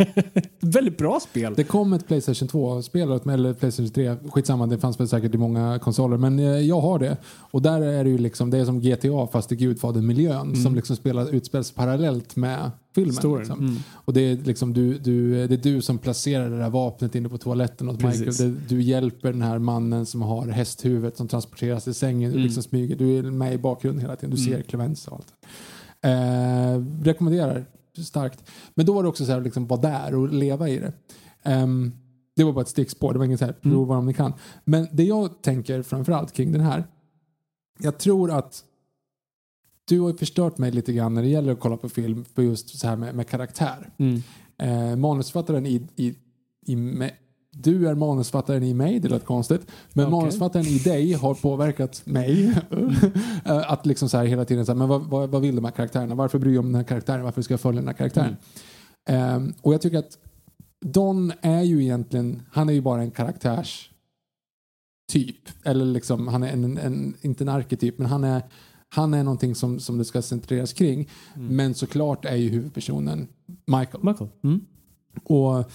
Väldigt 0.61 0.99
bra 0.99 1.21
spel. 1.21 1.55
Det 1.57 1.65
kom 1.65 1.93
ett 1.93 2.07
Playstation 2.07 2.49
2-spel, 2.49 3.21
eller 3.31 3.55
Playstation 3.55 3.91
3, 3.91 4.17
skitsamma, 4.31 4.67
det 4.67 4.79
fanns 4.79 5.01
väl 5.01 5.09
säkert 5.09 5.35
i 5.35 5.39
många 5.39 5.79
konsoler, 5.79 6.17
men 6.17 6.39
eh, 6.39 6.45
jag 6.45 6.81
har 6.81 6.99
det. 6.99 7.17
Och 7.25 7.62
där 7.62 7.81
är 7.83 8.05
det 8.05 8.11
ju 8.11 8.19
liksom, 8.19 8.51
det 8.51 8.59
är 8.59 8.65
som 8.65 8.81
GTA 8.81 9.27
fast 9.33 9.53
i 9.53 9.57
Gudfadern-miljön 9.57 10.57
som 10.57 10.75
liksom 10.75 10.97
spelar, 10.97 11.35
utspelas 11.35 11.73
parallellt 11.73 12.37
med 12.37 12.71
filmen. 12.95 13.38
Liksom. 13.38 13.59
mm. 13.59 13.76
Och 13.92 14.12
det 14.12 14.20
är 14.20 14.36
liksom 14.36 14.72
du, 14.72 14.99
du, 14.99 15.47
det 15.47 15.55
är 15.55 15.72
du 15.72 15.82
som 15.82 15.99
placerar 15.99 16.51
det 16.51 16.59
där 16.59 16.70
vapnet 16.70 17.14
inne 17.14 17.28
på 17.28 17.38
toaletten 17.38 17.88
åt 17.88 17.95
Michael. 17.95 18.24
Precis. 18.24 18.38
Det, 18.38 18.68
du 18.68 18.82
hjälper 18.82 19.32
den 19.32 19.42
här 19.42 19.59
mannen 19.59 20.07
som 20.07 20.22
har 20.22 20.47
hästhuvudet 20.47 21.16
som 21.16 21.28
transporteras 21.28 21.84
till 21.84 21.95
sängen. 21.95 22.30
Du 22.30 22.36
Mm. 22.36 22.45
liksom 22.45 22.62
smyger, 22.62 22.97
du 22.97 23.18
är 23.18 23.22
med 23.22 23.55
i 23.55 23.59
bakgrunden 23.59 24.01
hela 24.01 24.16
tiden. 24.16 24.30
Du 24.30 24.36
ser 24.36 24.62
Clemens 24.62 25.09
och 25.09 25.14
allt. 25.16 25.34
Eh, 26.03 27.03
rekommenderar 27.05 27.64
starkt. 28.03 28.51
Men 28.74 28.86
då 28.86 28.92
var 28.92 29.03
det 29.03 29.09
också 29.09 29.24
så 29.24 29.32
här 29.32 29.40
liksom 29.40 29.66
vara 29.66 29.80
där 29.80 30.14
och 30.14 30.28
leva 30.32 30.68
i 30.68 30.78
det. 30.78 30.92
Ehm, 31.42 31.92
det 32.36 32.45
var 32.45 32.53
bara 32.53 32.62
ett 32.62 32.68
stickspår, 32.68 33.12
det 33.12 33.18
var 33.18 33.26
inget 33.26 33.38
så 33.38 33.45
här 33.45 33.53
prova 33.53 33.97
om 33.97 34.07
ni 34.07 34.14
kan. 34.14 34.32
Men 34.64 34.88
det 34.92 35.05
jag 35.05 35.42
tänker 35.42 35.82
framförallt 35.82 36.32
kring 36.32 36.53
den 36.53 36.61
här. 36.61 36.84
Jag 37.78 37.99
tror 37.99 38.30
att 38.30 38.64
du 39.85 40.01
har 40.01 40.11
ju 40.11 40.16
förstört 40.16 40.59
mig 40.59 40.70
lite 40.70 40.93
grann 40.93 41.14
när 41.14 41.22
det 41.22 41.28
gäller 41.28 41.53
att 41.53 41.61
kolla 41.61 41.76
på 41.76 41.89
film 41.89 42.24
för 42.35 42.43
just 42.43 42.78
så 42.78 42.87
här 42.87 42.97
med, 42.97 43.14
med 43.14 43.28
karaktär. 43.28 43.91
Mm. 43.97 44.22
Eh, 44.59 44.97
manusfattaren 44.97 45.66
i, 45.66 45.89
i, 45.97 46.14
i 46.66 46.76
me, 46.76 47.11
du 47.51 47.89
är 47.89 47.95
manusfattaren 47.95 48.62
i 48.62 48.74
mig, 48.74 49.01
det 49.01 49.09
lät 49.09 49.24
konstigt. 49.24 49.66
Men 49.93 50.07
Okej. 50.07 50.18
manusfattaren 50.18 50.66
i 50.66 50.78
dig 50.78 51.12
har 51.12 51.35
påverkat 51.35 52.07
mig. 52.07 52.55
Eh, 53.47 53.72
att 53.72 53.87
liksom 53.87 54.09
så 54.09 54.16
här 54.16 54.24
hela 54.24 54.45
tiden, 54.45 54.66
så 54.66 54.72
här, 54.72 54.78
men 54.78 54.89
vad, 54.89 55.03
vad, 55.03 55.30
vad 55.30 55.43
vill 55.43 55.57
de 55.57 55.64
här 55.64 55.72
karaktärerna? 55.72 56.14
Varför 56.14 56.39
bryr 56.39 56.55
jag 56.55 56.64
mig 56.64 56.68
om 56.68 56.72
den 56.72 56.80
här 56.80 56.89
karaktären? 56.89 57.24
Varför 57.24 57.43
ska 57.43 57.53
jag 57.53 57.61
följa 57.61 57.80
den 57.80 57.89
här 57.89 57.95
karaktären? 57.95 58.37
Eh, 59.09 59.55
och 59.62 59.74
jag 59.74 59.80
tycker 59.80 59.99
att 59.99 60.18
Don 60.85 61.32
är 61.41 61.62
ju 61.62 61.82
egentligen, 61.82 62.43
han 62.51 62.68
är 62.68 62.72
ju 62.72 62.80
bara 62.80 63.03
en 63.03 63.11
karaktärs 63.11 63.91
typ. 65.12 65.49
Eller 65.64 65.85
liksom, 65.85 66.28
han 66.28 66.43
är 66.43 66.53
en, 66.53 66.64
en, 66.64 66.78
en, 66.78 67.16
inte 67.20 67.45
en 67.45 67.49
arketyp, 67.49 67.99
men 67.99 68.07
han 68.07 68.24
är, 68.24 68.43
han 68.95 69.14
är 69.14 69.24
någonting 69.24 69.55
som, 69.55 69.80
som 69.80 69.99
det 69.99 70.05
ska 70.05 70.22
centreras 70.22 70.72
kring. 70.72 71.09
Men 71.34 71.74
såklart 71.74 72.24
är 72.24 72.36
ju 72.36 72.49
huvudpersonen 72.49 73.28
Michael. 73.66 74.05
Michael. 74.05 74.30
Mm. 74.45 74.61
Och 75.24 75.70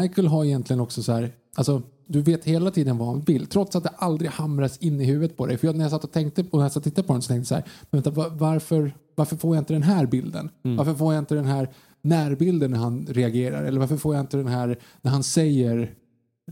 Michael 0.00 0.26
har 0.26 0.44
egentligen 0.44 0.80
också 0.80 1.02
så 1.02 1.12
här, 1.12 1.32
alltså 1.54 1.82
du 2.06 2.22
vet 2.22 2.44
hela 2.44 2.70
tiden 2.70 2.98
vad 2.98 3.08
han 3.08 3.20
vill, 3.20 3.46
trots 3.46 3.76
att 3.76 3.82
det 3.82 3.88
aldrig 3.96 4.30
hamras 4.30 4.78
in 4.78 5.00
i 5.00 5.04
huvudet 5.04 5.36
på 5.36 5.46
dig. 5.46 5.58
För 5.58 5.66
jag, 5.66 5.76
när 5.76 5.84
jag 5.84 5.90
satt 5.90 6.04
och 6.04 6.12
tänkte 6.12 6.44
på, 6.44 6.56
när 6.56 6.64
jag 6.64 6.72
satt 6.72 6.76
och 6.76 6.84
tittade 6.84 7.06
på 7.06 7.12
den 7.12 7.22
så 7.22 7.28
tänkte 7.28 7.40
jag 7.40 7.46
så 7.46 7.54
här, 7.54 7.64
men 7.90 8.02
vänta, 8.02 8.10
va- 8.10 8.30
varför, 8.38 8.94
varför 9.14 9.36
får 9.36 9.56
jag 9.56 9.62
inte 9.62 9.72
den 9.72 9.82
här 9.82 10.06
bilden? 10.06 10.50
Varför 10.76 10.94
får 10.94 11.14
jag 11.14 11.22
inte 11.22 11.34
den 11.34 11.44
här 11.44 11.68
närbilden 12.02 12.70
när 12.70 12.78
han 12.78 13.06
reagerar? 13.06 13.64
Eller 13.64 13.80
varför 13.80 13.96
får 13.96 14.14
jag 14.14 14.22
inte 14.22 14.36
den 14.36 14.46
här, 14.46 14.78
när 15.02 15.10
han 15.10 15.22
säger 15.22 15.94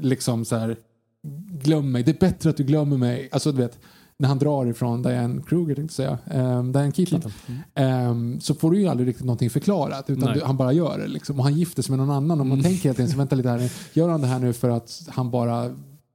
liksom 0.01 0.45
så 0.45 0.57
här, 0.57 0.77
glöm 1.63 1.93
mig, 1.93 2.03
det 2.03 2.11
är 2.11 2.21
bättre 2.21 2.51
att 2.51 2.57
du 2.57 2.65
glömmer 2.65 2.97
mig. 2.97 3.29
Alltså 3.33 3.53
du 3.53 3.59
vet, 3.59 3.79
när 4.19 4.29
han 4.29 4.39
drar 4.39 4.67
ifrån 4.67 5.03
Diane 5.03 5.43
Kruger, 5.43 5.75
tänkte 5.75 6.03
jag 6.03 6.19
säga, 6.27 6.43
um, 6.59 6.73
Diane 6.73 6.93
Keaton, 6.93 7.33
ehm, 7.75 8.41
så 8.41 8.55
får 8.55 8.71
du 8.71 8.81
ju 8.81 8.89
aldrig 8.89 9.09
riktigt 9.09 9.27
någonting 9.27 9.51
förklarat 9.51 10.11
utan 10.11 10.35
du, 10.35 10.41
han 10.45 10.57
bara 10.57 10.73
gör 10.73 10.99
det. 10.99 11.07
Liksom. 11.07 11.39
Och 11.39 11.45
han 11.45 11.55
gifter 11.55 11.83
sig 11.83 11.97
med 11.97 12.07
någon 12.07 12.17
annan 12.17 12.41
och 12.41 12.47
man 12.47 12.63
tänker 12.63 12.83
hela 12.83 12.95
tiden, 12.95 13.11
så 13.11 13.17
vänta 13.19 13.37
lite 13.37 13.49
här 13.49 13.59
nu, 13.59 13.69
gör 13.93 14.09
han 14.09 14.21
det 14.21 14.27
här 14.27 14.39
nu 14.39 14.53
för 14.53 14.71
att 14.71 15.09
han 15.09 15.31
bara 15.31 15.71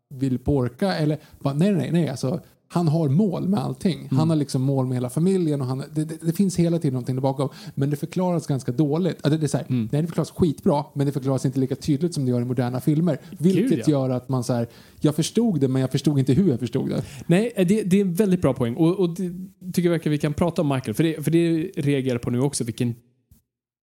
vill 0.09 0.39
porka 0.39 0.95
eller 0.95 1.17
bara, 1.39 1.53
nej 1.53 1.71
nej 1.71 1.91
nej 1.91 2.09
alltså 2.09 2.39
han 2.71 2.87
har 2.87 3.09
mål 3.09 3.47
med 3.47 3.59
allting. 3.59 4.07
Han 4.11 4.29
har 4.29 4.35
liksom 4.35 4.61
mål 4.61 4.85
med 4.87 4.95
hela 4.95 5.09
familjen 5.09 5.61
och 5.61 5.67
han, 5.67 5.83
det, 5.93 6.05
det, 6.05 6.17
det 6.21 6.33
finns 6.33 6.59
hela 6.59 6.79
tiden 6.79 6.93
någonting 6.93 7.15
där 7.15 7.21
bakom. 7.21 7.49
Men 7.75 7.89
det 7.89 7.95
förklaras 7.95 8.47
ganska 8.47 8.71
dåligt. 8.71 9.15
Alltså, 9.15 9.29
det, 9.29 9.37
det, 9.37 9.45
är 9.45 9.47
så 9.47 9.57
här, 9.57 9.65
Nej, 9.69 9.87
det 10.01 10.07
förklaras 10.07 10.31
skitbra 10.31 10.85
men 10.93 11.05
det 11.05 11.11
förklaras 11.11 11.45
inte 11.45 11.59
lika 11.59 11.75
tydligt 11.75 12.13
som 12.13 12.25
det 12.25 12.31
gör 12.31 12.41
i 12.41 12.45
moderna 12.45 12.81
filmer. 12.81 13.19
Vilket 13.29 13.69
Gud, 13.69 13.79
ja. 13.79 13.91
gör 13.91 14.09
att 14.09 14.29
man 14.29 14.43
så 14.43 14.53
här, 14.53 14.67
jag 14.99 15.15
förstod 15.15 15.59
det 15.59 15.67
men 15.67 15.81
jag 15.81 15.91
förstod 15.91 16.19
inte 16.19 16.33
hur 16.33 16.49
jag 16.49 16.59
förstod 16.59 16.89
det. 16.89 17.03
Nej, 17.27 17.53
det, 17.55 17.83
det 17.83 17.97
är 17.97 18.01
en 18.01 18.13
väldigt 18.13 18.41
bra 18.41 18.53
poäng. 18.53 18.75
Och, 18.75 18.99
och 18.99 19.09
det 19.09 19.31
tycker 19.73 19.83
jag 19.83 19.91
verkar 19.91 20.09
vi 20.09 20.17
kan 20.17 20.33
prata 20.33 20.61
om 20.61 20.67
Michael. 20.67 20.93
För 20.93 21.03
det, 21.03 21.23
för 21.23 21.31
det 21.31 21.71
reagerar 21.75 22.17
på 22.17 22.29
nu 22.29 22.41
också, 22.41 22.63
vilken 22.63 22.95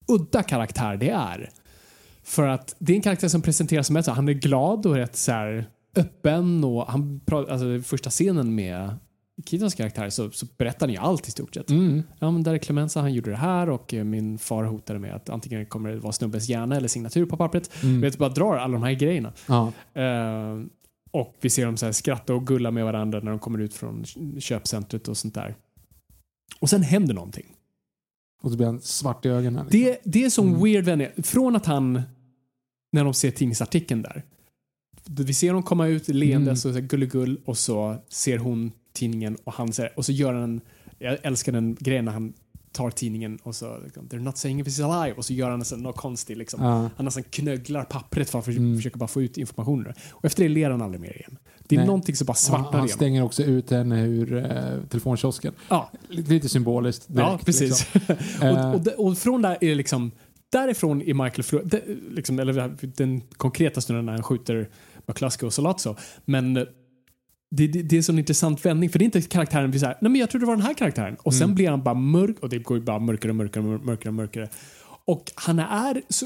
udda 0.07 0.43
karaktär 0.43 0.97
det 0.97 1.09
är. 1.09 1.49
För 2.23 2.47
att 2.47 2.75
det 2.79 2.93
är 2.93 2.95
en 2.95 3.01
karaktär 3.01 3.27
som 3.27 3.41
presenteras 3.41 3.87
som 3.87 3.95
att 3.95 4.07
han 4.07 4.29
är 4.29 4.33
glad 4.33 4.85
och 4.85 4.95
rätt 4.95 5.15
så 5.15 5.31
här 5.31 5.69
öppen 5.95 6.63
och 6.63 6.85
han 6.87 7.19
pratar, 7.19 7.51
alltså 7.51 7.81
första 7.81 8.09
scenen 8.09 8.55
med 8.55 8.95
Keatons 9.45 9.75
karaktär 9.75 10.09
så, 10.09 10.31
så 10.31 10.45
berättar 10.57 10.87
ni 10.87 10.97
allt 10.97 11.27
i 11.27 11.31
stort 11.31 11.53
sett. 11.55 11.69
Ja, 12.19 12.31
men 12.31 12.43
där 12.43 12.53
är 12.53 12.57
Clemenza, 12.57 13.01
han 13.01 13.13
gjorde 13.13 13.29
det 13.29 13.37
här 13.37 13.69
och 13.69 13.93
eh, 13.93 14.03
min 14.03 14.37
far 14.37 14.63
hotade 14.63 14.99
med 14.99 15.15
att 15.15 15.29
antingen 15.29 15.65
kommer 15.65 15.89
det 15.89 15.99
vara 15.99 16.13
snubbens 16.13 16.49
hjärna 16.49 16.75
eller 16.75 16.87
signatur 16.87 17.25
på 17.25 17.37
pappret. 17.37 17.83
Vet, 17.83 18.17
bara 18.17 18.29
drar 18.29 18.57
alla 18.57 18.73
de 18.73 18.83
här 18.83 18.93
grejerna. 18.93 19.33
Ja. 19.47 19.71
Eh, 20.01 20.61
och 21.11 21.35
vi 21.41 21.49
ser 21.49 21.65
dem 21.65 21.77
så 21.77 21.85
här 21.85 21.93
skratta 21.93 22.33
och 22.33 22.47
gulla 22.47 22.71
med 22.71 22.85
varandra 22.85 23.19
när 23.19 23.31
de 23.31 23.39
kommer 23.39 23.59
ut 23.59 23.73
från 23.73 24.05
köpcentret 24.39 25.07
och 25.07 25.17
sånt 25.17 25.33
där. 25.33 25.55
Och 26.59 26.69
sen 26.69 26.81
händer 26.81 27.13
någonting. 27.13 27.45
Och 28.41 28.51
så 28.51 28.57
blir 28.57 28.67
han 28.67 28.81
svart 28.81 29.25
i 29.25 29.29
ögonen. 29.29 29.65
liksom. 29.65 29.81
Det, 29.81 29.99
det 30.03 30.25
är 30.25 30.29
som 30.29 30.63
weird 30.63 30.85
vänner. 30.85 31.13
Från 31.23 31.55
att 31.55 31.65
han, 31.65 32.01
när 32.91 33.03
de 33.03 33.13
ser 33.13 33.31
tidningsartikeln 33.31 34.01
där. 34.01 34.23
Vi 35.09 35.33
ser 35.33 35.53
dem 35.53 35.63
komma 35.63 35.87
ut 35.87 36.07
leendes 36.07 36.65
och 36.65 36.71
så 36.71 36.79
här 36.79 36.87
gulligull 36.87 37.39
och 37.45 37.57
så 37.57 37.95
ser 38.09 38.37
hon 38.37 38.71
tidningen 38.93 39.37
och 39.43 39.53
han 39.53 39.73
säger, 39.73 39.91
och 39.95 40.05
så 40.05 40.11
gör 40.11 40.33
han 40.33 40.61
jag 40.99 41.17
älskar 41.23 41.51
den 41.51 41.77
grejen 41.79 42.05
när 42.05 42.11
han 42.11 42.33
tar 42.71 42.91
tidningen 42.91 43.39
och 43.43 43.55
så 43.55 43.77
liksom, 43.83 44.07
they're 44.07 44.19
not 44.19 44.37
saying 44.37 44.59
if 44.59 44.67
it's 44.67 44.91
alive 44.91 45.17
och 45.17 45.25
så 45.25 45.33
gör 45.33 45.49
han 45.49 45.65
sån, 45.65 45.83
något 45.83 45.97
konstigt 45.97 46.37
liksom. 46.37 46.63
Ja. 46.63 46.89
Han 46.95 47.05
nästan 47.05 47.23
knögglar 47.23 47.83
pappret 47.83 48.29
för 48.29 48.39
att 48.39 48.45
försöka, 48.45 48.75
försöka 48.75 48.97
bara 48.97 49.07
få 49.07 49.21
ut 49.21 49.37
informationen. 49.37 49.93
Och 50.11 50.25
efter 50.25 50.43
det 50.43 50.49
ler 50.49 50.69
han 50.69 50.81
aldrig 50.81 51.01
mer 51.01 51.17
igen. 51.17 51.37
Det 51.67 51.75
är 51.75 51.79
Nej. 51.79 51.87
någonting 51.87 52.15
som 52.15 52.25
bara 52.25 52.33
svartnar 52.33 52.71
han 52.71 52.73
igenom. 52.79 52.89
stänger 52.89 53.23
också 53.23 53.43
ut 53.43 53.71
henne 53.71 54.05
ur 54.05 54.37
eh, 54.37 54.83
telefonkiosken. 54.89 55.53
Ja, 55.69 55.91
Lite, 56.09 56.49
symboliskt. 56.49 57.07
ja 57.07 57.29
direkt, 57.29 57.45
precis. 57.45 57.87
liksom. 57.93 58.15
Eh. 58.41 58.71
och, 58.71 58.87
och, 58.87 59.07
och 59.07 59.17
från 59.17 59.41
där 59.41 59.57
är 59.61 59.69
det 59.69 59.75
liksom 59.75 60.11
därifrån 60.49 61.01
i 61.01 61.13
Michael 61.13 61.67
det, 61.69 61.83
liksom, 62.09 62.39
eller 62.39 62.77
den 62.97 63.21
konkreta 63.21 63.81
stunden 63.81 64.05
när 64.05 64.13
han 64.13 64.23
skjuter 64.23 64.69
McCluskey 65.07 65.47
och 65.47 65.53
Solazzo. 65.53 65.95
Men 66.25 66.53
det, 66.53 66.67
det, 67.67 67.67
det 67.67 67.95
är 67.95 67.97
en 67.97 68.03
sån 68.03 68.19
intressant 68.19 68.65
vändning 68.65 68.89
för 68.89 68.99
det 68.99 69.03
är 69.03 69.05
inte 69.05 69.21
karaktären 69.21 69.71
vi 69.71 69.79
säger, 69.79 69.97
nej 70.01 70.11
men 70.11 70.21
jag 70.21 70.29
trodde 70.29 70.45
det 70.45 70.47
var 70.47 70.55
den 70.55 70.65
här 70.65 70.73
karaktären. 70.73 71.15
Och 71.23 71.33
sen 71.33 71.55
blir 71.55 71.69
han 71.69 71.83
bara 71.83 71.95
mörk 71.95 72.39
och 72.39 72.49
det 72.49 72.59
går 72.59 72.79
bara 72.79 72.99
mörkare 72.99 73.29
och 73.29 73.35
mörkare 73.35 73.63
och 73.63 73.85
mörkare 73.85 74.09
och 74.09 74.13
mörkare. 74.13 74.49
Och 75.05 75.31
han 75.35 75.59
är 75.59 76.01
så, 76.09 76.25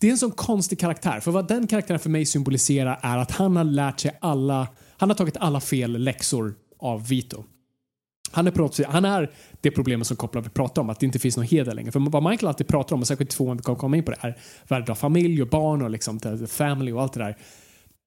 det 0.00 0.06
är 0.06 0.10
en 0.10 0.18
sån 0.18 0.30
konstig 0.30 0.80
karaktär. 0.80 1.20
För 1.20 1.30
vad 1.30 1.48
den 1.48 1.66
karaktären 1.66 2.00
för 2.00 2.10
mig 2.10 2.26
symboliserar 2.26 3.00
är 3.02 3.18
att 3.18 3.30
han 3.30 3.56
har 3.56 3.64
lärt 3.64 4.00
sig 4.00 4.18
alla, 4.20 4.68
han 4.96 5.10
har 5.10 5.16
tagit 5.16 5.36
alla 5.36 5.60
fel 5.60 5.92
läxor 5.92 6.54
av 6.78 7.08
Vito. 7.08 7.44
Han 8.30 8.46
är, 8.46 8.86
han 8.92 9.04
är 9.04 9.30
det 9.60 9.70
problemet 9.70 10.06
som 10.06 10.16
kopplar 10.16 10.42
vi 10.42 10.48
pratar 10.48 10.82
om, 10.82 10.90
att 10.90 11.00
det 11.00 11.06
inte 11.06 11.18
finns 11.18 11.36
någon 11.36 11.46
heder 11.46 11.74
längre. 11.74 11.92
För 11.92 12.10
vad 12.10 12.22
Michael 12.22 12.48
alltid 12.48 12.68
pratar 12.68 12.96
om, 12.96 13.00
och 13.00 13.06
särskilt 13.06 13.30
två 13.30 13.54
vi 13.54 13.62
kommer 13.62 13.78
komma 13.78 13.96
in 13.96 14.04
på 14.04 14.10
det, 14.10 14.16
är 14.20 14.38
värdet 14.68 14.88
av 14.88 14.94
familj 14.94 15.42
och 15.42 15.48
barn 15.48 15.82
och 15.82 15.90
liksom 15.90 16.20
family 16.48 16.92
och 16.92 17.02
allt 17.02 17.12
det 17.12 17.20
där. 17.20 17.36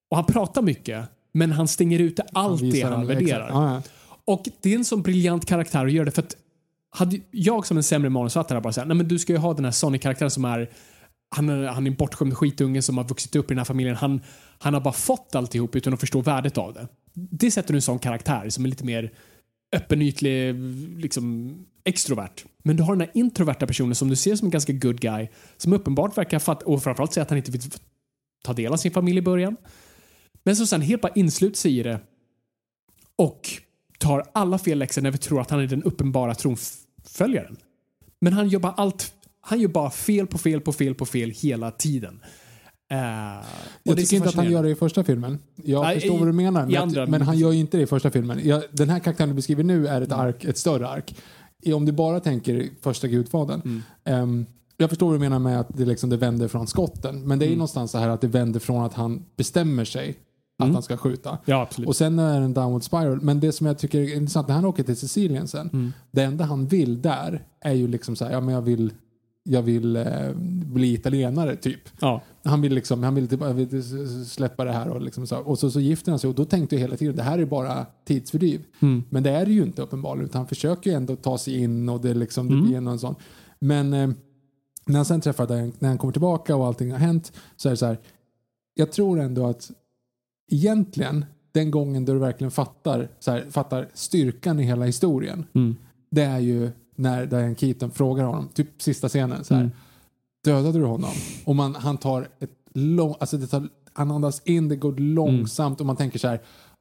Och 0.10 0.18
han 0.18 0.26
pratar 0.26 0.62
mycket, 0.62 1.06
men 1.32 1.52
han 1.52 1.68
stänger 1.68 2.00
ute 2.00 2.24
allt 2.34 2.62
det 2.62 2.66
visar 2.66 2.92
han 2.92 3.08
värderar. 3.08 3.50
Ja, 3.50 3.74
ja. 3.74 3.82
Och 4.26 4.46
det 4.62 4.74
är 4.74 4.76
en 4.76 4.86
sån 4.86 5.02
briljant 5.02 5.46
karaktär 5.46 5.86
att 5.86 5.92
göra 5.92 6.06
det 6.06 6.12
för 6.12 6.22
att 6.22 6.36
hade 6.92 7.20
jag 7.32 7.66
som 7.66 7.78
en 7.78 7.84
sämre 7.84 8.10
manusförfattare 8.10 8.62
bara 8.62 8.74
säga 8.74 8.86
nej 8.86 8.98
men 8.98 9.08
du 9.08 9.20
ska 9.20 9.34
ju 9.34 9.40
ha 9.40 9.54
den 9.54 9.66
här 9.66 9.72
Sonic-karaktären 9.72 10.32
som 10.32 10.46
är 10.46 10.70
han 11.30 11.50
är, 11.50 11.68
han 11.68 11.88
är 11.88 11.92
en 11.92 11.96
bortskämd 11.96 12.38
skitunge 12.38 12.82
som 12.82 12.98
har 12.98 13.04
vuxit 13.04 13.36
upp 13.36 13.46
i 13.46 13.54
den 13.54 13.58
här 13.58 13.66
familjen. 13.66 13.96
Han, 13.96 14.22
han 14.60 14.74
har 14.74 14.82
bara 14.82 14.94
fått 14.94 15.36
alltihop 15.36 15.76
utan 15.76 15.94
att 15.94 16.00
förstå 16.00 16.22
värdet 16.22 16.58
av 16.58 16.74
det. 16.74 16.88
Det 17.14 17.52
sätter 17.52 17.74
du 17.74 17.78
en 17.78 17.82
sån 17.82 18.00
karaktär 18.00 18.50
som 18.50 18.66
är 18.66 18.70
lite 18.70 18.86
mer 18.86 19.12
öppenytlig, 19.76 20.56
liksom 21.00 21.56
extrovert. 21.84 22.46
Men 22.64 22.78
du 22.78 22.84
har 22.84 22.96
den 22.96 23.02
här 23.02 23.12
introverta 23.14 23.68
personen 23.68 23.96
som 23.96 24.10
du 24.10 24.16
ser 24.16 24.36
som 24.36 24.46
en 24.46 24.52
ganska 24.52 24.74
good 24.74 25.02
guy, 25.02 25.28
som 25.58 25.74
uppenbart 25.74 26.18
verkar 26.18 26.40
fatta, 26.40 26.66
och 26.66 26.84
framförallt 26.84 27.14
säga 27.14 27.22
att 27.22 27.30
han 27.30 27.38
inte 27.38 27.52
vill 27.52 27.62
ta 28.44 28.54
del 28.54 28.74
av 28.74 28.78
sin 28.78 28.92
familj 28.92 29.18
i 29.18 29.22
början. 29.22 29.58
Men 30.44 30.56
som 30.56 30.68
sen 30.68 30.82
helt 30.82 31.02
bara 31.02 31.14
insluter 31.14 31.58
sig 31.58 31.80
i 31.80 31.84
det 31.84 32.00
och 33.16 33.50
tar 34.00 34.24
alla 34.34 34.58
fel 34.58 34.78
läxor 34.78 35.02
när 35.02 35.12
vi 35.12 35.18
tror 35.18 35.42
att 35.42 35.50
han 35.50 35.60
är 35.60 35.68
den 35.68 35.84
uppenbara 35.84 36.36
tronföljaren. 36.36 37.58
Men 38.22 38.34
han 38.34 38.50
gör 38.50 38.60
bara 38.60 38.72
allt, 38.72 39.14
han 39.42 39.60
gör 39.60 39.68
bara 39.68 39.90
fel 39.90 40.28
på 40.28 40.38
fel 40.38 40.62
på 40.62 40.74
fel 40.74 40.96
på 40.96 41.06
fel 41.06 41.30
hela 41.30 41.72
tiden. 41.72 42.20
Och 42.92 42.96
Jag 43.84 43.98
tycker 43.98 44.16
inte 44.16 44.30
att 44.30 44.36
han 44.36 44.52
gör 44.52 44.64
det 44.64 44.70
i 44.70 44.76
första 44.76 45.04
filmen. 45.04 45.40
Jag 45.56 45.82
Nej, 45.84 45.96
förstår 46.00 46.16
i- 46.16 46.20
vad 46.20 46.28
du 46.28 46.34
menar. 46.34 46.66
Men, 46.66 46.76
andra- 46.78 47.04
att, 47.04 47.10
men 47.10 47.22
han 47.22 47.38
gör 47.38 47.54
inte 47.54 47.78
det 47.78 47.84
i 47.84 47.88
första 47.88 48.12
filmen. 48.12 48.40
Jag, 48.44 48.64
den 48.72 48.90
här 48.90 49.00
karaktären 49.00 49.30
du 49.30 49.36
beskriver 49.36 49.64
nu 49.64 49.88
är 49.88 50.02
ett, 50.02 50.12
ark, 50.12 50.44
ett 50.46 50.58
större 50.58 50.88
ark. 50.88 51.16
Om 51.74 51.86
du 51.86 51.92
bara 51.92 52.20
tänker 52.20 52.70
första 52.82 53.08
Gudfadern. 53.08 53.62
Mm. 53.66 53.82
Ehm, 54.06 54.46
jag 54.78 54.90
förstår 54.90 55.08
vad 55.08 55.16
du 55.16 55.20
menar 55.20 55.40
med 55.40 55.60
att 55.60 55.78
det, 55.78 55.86
liksom, 55.86 56.10
det 56.10 56.18
vänder 56.18 56.48
från 56.48 56.68
skotten. 56.68 57.28
Men 57.28 57.40
det 57.40 57.46
är 57.46 57.50
ju 57.50 57.56
någonstans 57.56 57.92
så 57.92 57.98
här 57.98 58.10
att 58.10 58.22
det 58.22 58.28
vänder 58.28 58.60
från 58.60 58.84
att 58.86 58.94
han 58.94 59.26
bestämmer 59.36 59.86
sig 59.86 60.16
att 60.64 60.74
han 60.74 60.84
ska 60.84 60.98
skjuta. 60.98 61.38
Ja. 61.46 61.70
Och 61.86 61.96
sen 61.96 62.20
är 62.20 62.40
det 62.40 62.46
en 62.46 62.54
downward 62.54 62.84
spiral. 62.84 63.22
Men 63.22 63.40
det 63.40 63.52
som 63.52 63.68
jag 63.68 63.78
tycker 63.78 64.00
är 64.00 64.16
intressant 64.16 64.48
när 64.48 64.56
han 64.56 64.66
åker 64.66 64.84
till 64.84 64.98
Sicilien 64.98 65.48
sen. 65.48 65.70
Mm. 65.74 65.94
Det 66.12 66.24
enda 66.24 66.46
han 66.46 66.68
vill 66.68 67.02
där 67.02 67.44
är 67.60 67.74
ju 67.74 67.88
liksom 67.88 68.16
så 68.16 68.26
här, 68.26 68.32
ja 68.32 68.42
men 68.42 68.54
jag 68.54 68.62
vill, 68.62 68.94
jag 69.44 69.62
vill 69.62 69.96
eh, 69.96 70.06
bli 70.66 70.94
italienare 70.94 71.56
typ. 71.56 71.82
ja. 72.00 72.22
Han 72.44 72.62
vill, 72.62 72.74
liksom, 72.74 73.04
han 73.04 73.16
vill, 73.16 73.28
typ, 73.28 73.42
vill 73.42 74.26
släppa 74.26 74.66
det 74.66 74.72
här 74.72 74.90
och, 74.90 75.02
liksom 75.02 75.28
så, 75.28 75.38
och 75.38 75.60
så, 75.60 75.72
så 75.72 75.80
gifter 75.80 76.12
han 76.12 76.20
sig 76.20 76.28
och 76.28 76.36
då 76.36 76.46
tänkte 76.46 76.76
jag 76.76 76.82
hela 76.82 76.98
tiden 76.98 77.16
det 77.16 77.24
här 77.24 77.40
är 77.40 77.46
bara 77.46 77.86
tidsfördriv. 78.06 78.64
Men 79.10 79.24
det 79.24 79.30
är 79.30 79.46
det 79.46 79.52
ju 79.52 79.64
inte 79.64 79.82
uppenbarligen 79.82 80.26
utan 80.26 80.40
han 80.40 80.48
försöker 80.48 80.90
ju 80.90 80.96
ändå 80.96 81.16
ta 81.16 81.38
sig 81.38 81.58
in 81.58 81.90
och 81.90 82.02
det, 82.02 82.14
liksom, 82.14 82.48
det 82.50 82.68
blir 82.68 82.82
någon 82.82 83.00
sån. 83.00 83.16
Men 83.60 83.94
eh, 83.94 84.10
när 84.86 84.96
han 84.96 85.06
sen 85.06 85.22
träffar 85.22 85.48
när 85.80 85.88
han 85.88 85.98
kommer 85.98 86.12
tillbaka 86.12 86.56
och 86.56 86.66
allting 86.68 86.92
har 86.92 87.00
hänt 87.00 87.34
så 87.56 87.70
är 87.70 87.72
det 87.72 87.78
så 87.78 87.86
här. 87.86 87.98
Jag 88.74 88.92
tror 88.92 89.20
ändå 89.20 89.48
att 89.48 89.72
egentligen 90.50 91.26
den 91.52 91.72
gången 91.72 92.06
då 92.06 92.14
du 92.14 92.20
verkligen 92.20 92.52
fattar, 92.52 93.10
så 93.20 93.32
här, 93.32 93.46
fattar 93.50 93.88
styrkan 93.94 94.60
i 94.60 94.64
hela 94.64 94.86
historien. 94.86 95.46
Det 96.10 96.22
är 96.24 96.40
ju 96.40 96.72
när 96.96 97.26
Diane 97.26 97.56
Keaton 97.56 97.92
frågar 97.92 98.24
honom, 98.24 98.48
typ 98.54 98.82
sista 98.82 99.08
scenen 99.10 99.44
så 99.44 99.54
här. 99.56 99.72
Dödade 100.44 100.80
du 100.80 100.86
honom? 100.86 101.12
Och 101.46 101.56
man, 101.56 101.76
han 101.76 101.98
tar 101.98 102.28
ett 102.40 102.52
långt, 102.74 103.18
alltså 103.20 103.38
det 103.38 103.48
tar, 103.48 103.70
han 103.94 104.12
andas 104.12 104.42
in, 104.46 104.68
det 104.70 104.76
går 104.76 104.92
långsamt 104.98 105.80
och 105.80 105.86
man 105.86 105.96
tänker 105.96 106.20
så 106.20 106.28
här. 106.28 106.40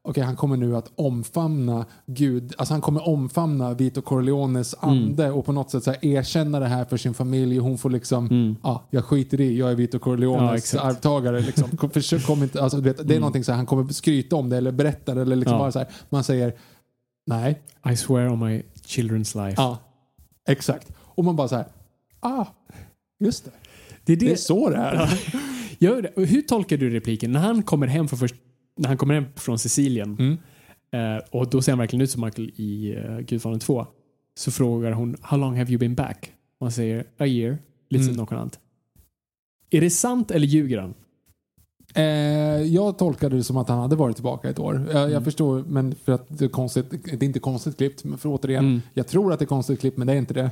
Okej, 0.09 0.23
han 0.23 0.37
kommer 0.37 0.57
nu 0.57 0.77
att 0.77 0.91
omfamna 0.95 1.87
Gud, 2.07 2.55
alltså 2.59 2.75
han 2.75 2.81
kommer 2.81 3.09
omfamna 3.09 3.75
Vito 3.75 4.03
Corleones 4.03 4.75
ande 4.81 5.31
och 5.31 5.45
på 5.45 5.53
något 5.53 5.71
sätt 5.71 5.85
så 5.85 5.91
här 5.91 6.05
erkänna 6.05 6.61
det 6.61 6.67
här 6.67 6.85
för 6.85 6.97
sin 6.97 7.15
familj 7.15 7.59
hon 7.59 7.79
får 7.79 7.91
liksom, 7.91 8.57
ja, 8.63 8.85
jag 8.91 9.05
skiter 9.05 9.41
i, 9.41 9.59
jag 9.59 9.71
är 9.71 9.75
Vito 9.75 9.97
Ja, 9.97 10.01
Corleones 10.01 10.55
exakt. 10.65 10.85
arvtagare. 10.85 11.41
Liksom. 11.41 11.71
Försök, 11.93 12.27
kom 12.27 12.43
inte, 12.43 12.63
alltså, 12.63 12.81
vet, 12.81 13.09
det 13.09 13.15
är 13.17 13.21
någonting 13.21 13.45
så 13.45 13.53
här, 13.53 13.57
han 13.57 13.67
kommer 13.67 13.93
skryta 13.93 14.37
om 14.37 14.49
det 14.49 14.57
eller 14.57 14.73
berätta 14.73 15.15
det 15.15 15.23
eller 15.23 15.37
liksom 15.37 15.53
Ja. 15.57 15.59
bara 15.59 15.73
så 15.73 15.79
här, 15.79 15.89
man 16.09 16.25
säger 16.25 16.55
nej, 17.27 17.61
I 17.93 17.97
swear 17.97 18.29
on 18.29 18.39
my 18.39 18.63
children's 18.87 19.47
life. 19.47 19.63
ja, 19.63 19.79
exakt. 20.49 20.93
Och 20.99 21.25
man 21.25 21.37
bara 21.37 21.49
så 21.49 21.57
här, 21.57 21.67
ah, 22.21 22.47
just 23.21 23.45
det. 23.45 23.51
Det 24.05 24.13
är 24.13 24.17
Det 24.17 24.33
är 24.33 24.37
så 24.37 24.71
det 24.71 24.77
är. 24.77 24.97
Det. 25.81 26.09
Och 26.17 26.27
Hur 26.27 26.43
tolkar 26.43 26.77
du 26.77 26.91
repliken? 26.91 27.33
När 27.33 27.41
han 27.41 27.63
kommer 27.63 27.87
hem, 27.87 28.09
för 28.09 28.17
först, 28.17 28.35
när 28.79 28.89
han 28.89 28.97
kommer 28.97 29.15
hem 29.15 29.25
från 29.37 29.59
Sicilien 29.59 30.17
Mm. 30.19 31.17
eh, 31.17 31.23
och 31.31 31.51
då 31.51 31.63
ser 31.63 31.73
han 31.73 31.79
verkligen 31.79 32.03
ut 32.03 32.11
som 32.11 32.25
Michael 32.25 32.51
i 32.57 32.97
uh, 32.97 33.21
Gudfadern 33.21 33.59
2 33.61 33.87
så 34.39 34.51
frågar 34.51 34.93
hon 34.93 35.17
How 35.21 35.39
long 35.39 35.59
have 35.59 35.71
you 35.71 35.79
been 35.79 35.95
back? 35.95 36.33
Och 36.61 36.67
han 36.67 36.73
säger 36.73 37.05
A 37.19 37.27
year. 37.27 37.59
Lite 37.91 38.05
Mm. 38.05 38.17
nonchalant. 38.17 38.59
Är 39.71 39.81
det 39.81 39.91
sant 39.91 40.31
eller 40.31 40.47
ljuger 40.47 40.79
han? 40.79 40.95
Eh, 41.95 42.05
jag 42.75 42.99
tolkade 42.99 43.37
det 43.37 43.45
som 43.45 43.57
att 43.57 43.69
han 43.69 43.79
hade 43.79 43.97
varit 43.97 44.17
tillbaka 44.17 44.49
ett 44.51 44.59
år. 44.59 44.87
Jag, 44.93 45.11
jag 45.11 45.25
förstår, 45.25 45.65
men 45.69 45.95
för 45.95 46.13
att 46.13 46.27
det 46.39 46.45
är 46.45 46.49
konstigt, 46.49 46.91
det 46.91 47.13
är 47.13 47.25
inte 47.25 47.39
konstigt 47.41 47.77
klippt, 47.77 48.05
men 48.05 48.19
för 48.19 48.29
återigen, 48.29 48.65
Mm. 48.65 48.83
jag 48.95 49.07
tror 49.07 49.33
att 49.33 49.39
det 49.39 49.45
är 49.45 49.47
konstigt 49.47 49.81
klippt, 49.81 49.97
men 49.99 50.07
det 50.07 50.13
är 50.13 50.17
inte 50.17 50.35
det. 50.35 50.51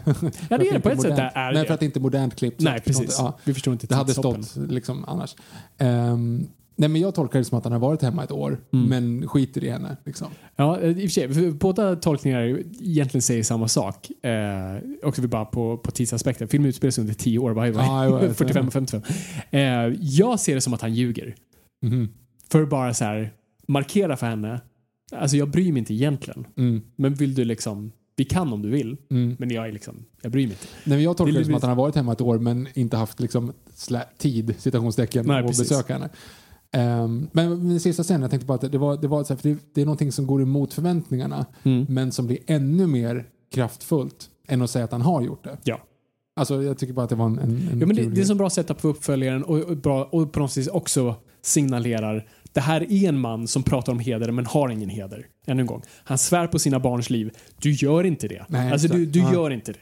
Ja, 0.50 0.58
det 0.58 0.68
är 0.68 0.72
det. 0.72 0.80
På 0.80 0.88
ett 0.88 1.00
sätt 1.02 1.10
modernt. 1.10 1.32
är 1.34 1.52
Nej, 1.52 1.62
det. 1.62 1.66
för 1.66 1.74
att 1.74 1.80
det 1.80 1.86
inte 1.86 1.98
är 1.98 2.00
modernt 2.00 2.36
klippt. 2.36 2.60
Nej, 2.60 2.80
precis. 2.80 3.00
inte- 3.02 3.14
ja. 3.18 3.38
Vi 3.44 3.54
förstår 3.54 3.72
inte 3.72 3.86
Det 3.86 3.94
hade 3.94 4.12
stått 4.14 4.56
liksom 4.56 5.04
annars. 5.08 5.36
Ehm, 5.78 6.46
nej, 6.76 6.88
men 6.88 7.00
jag 7.00 7.14
tolkar 7.14 7.38
det 7.38 7.44
som 7.44 7.58
att 7.58 7.64
han 7.64 7.72
har 7.72 7.80
varit 7.80 8.02
hemma 8.02 8.24
ett 8.24 8.32
år, 8.32 8.60
Mm. 8.72 8.88
men 8.88 9.28
skiter 9.28 9.64
i 9.64 9.70
henne. 9.70 9.96
Liksom. 10.04 10.26
Ja, 10.56 10.80
i 10.80 10.92
och 10.92 10.96
för 11.00 11.08
sig. 11.08 11.34
För 11.34 11.50
båda 11.50 11.96
tolkningar 11.96 12.40
egentligen 12.80 13.22
säger 13.22 13.42
samma 13.42 13.68
sak. 13.68 14.10
Eh, 14.22 14.76
också 15.02 15.22
vi 15.22 15.28
bara 15.28 15.44
på, 15.44 15.76
på 15.78 15.90
tidsaspekten. 15.90 16.48
Filmen 16.48 16.68
utspelar 16.68 16.90
sig 16.90 17.02
under 17.02 17.14
10 17.14 17.38
år, 17.38 17.54
by 17.54 17.60
the 17.72 17.78
way. 17.78 17.86
Ja, 17.86 18.04
jag 18.04 18.20
vet. 18.20 18.36
45 18.38 18.66
och 18.66 18.72
55. 18.72 19.02
Eh, 19.50 19.60
jag 20.00 20.40
ser 20.40 20.54
det 20.54 20.60
som 20.60 20.74
att 20.74 20.80
han 20.82 20.94
ljuger. 20.94 21.34
Mhm. 21.82 22.08
För 22.50 22.62
att 22.62 22.68
bara 22.70 22.94
så 22.94 23.04
här 23.04 23.32
markera 23.68 24.16
för 24.16 24.26
henne. 24.26 24.60
Alltså 25.12 25.36
jag 25.36 25.50
bryr 25.50 25.72
mig 25.72 25.78
inte 25.78 25.94
egentligen. 25.94 26.46
Mm. 26.56 26.82
Men 26.96 27.14
vill 27.14 27.34
du 27.34 27.44
liksom, 27.44 27.92
vi 28.16 28.24
kan 28.24 28.52
om 28.52 28.62
du 28.62 28.68
vill. 28.70 28.96
Mm. 29.10 29.36
Men 29.38 29.50
jag 29.50 29.68
är 29.68 29.72
liksom, 29.72 30.04
jag 30.22 30.32
bryr 30.32 30.46
mig 30.46 30.52
inte. 30.52 30.66
Nej, 30.84 31.02
jag 31.02 31.16
tolkar 31.16 31.32
Det 31.32 31.38
det 31.38 31.44
som 31.44 31.54
att 31.54 31.62
han 31.62 31.68
har 31.68 31.76
varit 31.76 31.94
hemma 31.94 32.12
ett 32.12 32.20
år 32.20 32.38
men 32.38 32.68
inte 32.74 32.96
haft 32.96 33.20
liksom, 33.20 33.52
slä, 33.74 34.04
tid, 34.18 34.54
citationstecken, 34.58 35.30
att 35.30 35.46
besöka 35.46 35.92
henne. 35.92 36.08
Ehm, 36.72 37.28
men 37.32 37.68
den 37.68 37.80
sista 37.80 38.02
scenen, 38.02 38.22
jag 38.22 38.30
tänkte 38.30 38.46
bara 38.46 38.54
att 38.54 38.72
det, 38.72 38.78
var, 38.78 38.96
det, 38.96 39.08
var 39.08 39.24
så 39.24 39.34
här, 39.34 39.40
för 39.40 39.48
det, 39.48 39.56
det 39.74 39.80
är 39.80 39.84
någonting 39.84 40.12
som 40.12 40.26
går 40.26 40.42
emot 40.42 40.74
förväntningarna 40.74 41.46
Mm. 41.62 41.86
men 41.88 42.12
som 42.12 42.26
blir 42.26 42.38
ännu 42.46 42.86
mer 42.86 43.26
kraftfullt 43.54 44.30
än 44.48 44.62
att 44.62 44.70
säga 44.70 44.84
att 44.84 44.92
han 44.92 45.02
har 45.02 45.22
gjort 45.22 45.44
det. 45.44 45.56
Ja. 45.64 45.80
Alltså 46.40 46.62
jag 46.62 46.78
tycker 46.78 46.92
bara 46.94 47.02
att 47.04 47.08
det 47.10 47.16
var 47.16 47.26
en, 47.26 47.38
en, 47.38 47.68
en 47.72 47.80
Ja, 47.80 47.86
men 47.86 47.96
det, 47.96 48.06
det 48.06 48.20
är 48.20 48.24
som 48.24 48.38
bra 48.38 48.50
setup 48.50 48.80
för 48.80 48.88
uppföljaren 48.88 49.44
och, 49.44 49.58
och, 49.58 49.76
bra, 49.76 50.04
och 50.04 50.32
på 50.32 50.40
något 50.40 50.52
sätt 50.52 50.68
också 50.68 51.14
signalerar 51.42 52.28
det 52.52 52.60
här 52.60 52.92
är 52.92 53.08
en 53.08 53.18
man 53.18 53.48
som 53.48 53.62
pratar 53.62 53.92
om 53.92 53.98
heder 53.98 54.30
men 54.30 54.46
har 54.46 54.68
ingen 54.68 54.88
heder. 54.88 55.26
Ännu 55.46 55.60
en 55.60 55.66
gång. 55.66 55.82
Han 56.04 56.18
svär 56.18 56.46
på 56.46 56.58
sina 56.58 56.80
barns 56.80 57.10
liv. 57.10 57.30
Du 57.60 57.70
gör 57.70 58.04
inte 58.04 58.28
det. 58.28 58.44
Nej, 58.48 58.72
alltså 58.72 58.88
du, 58.88 59.06
du 59.06 59.18
Ja. 59.18 59.32
gör 59.32 59.50
inte 59.50 59.72
det. 59.72 59.78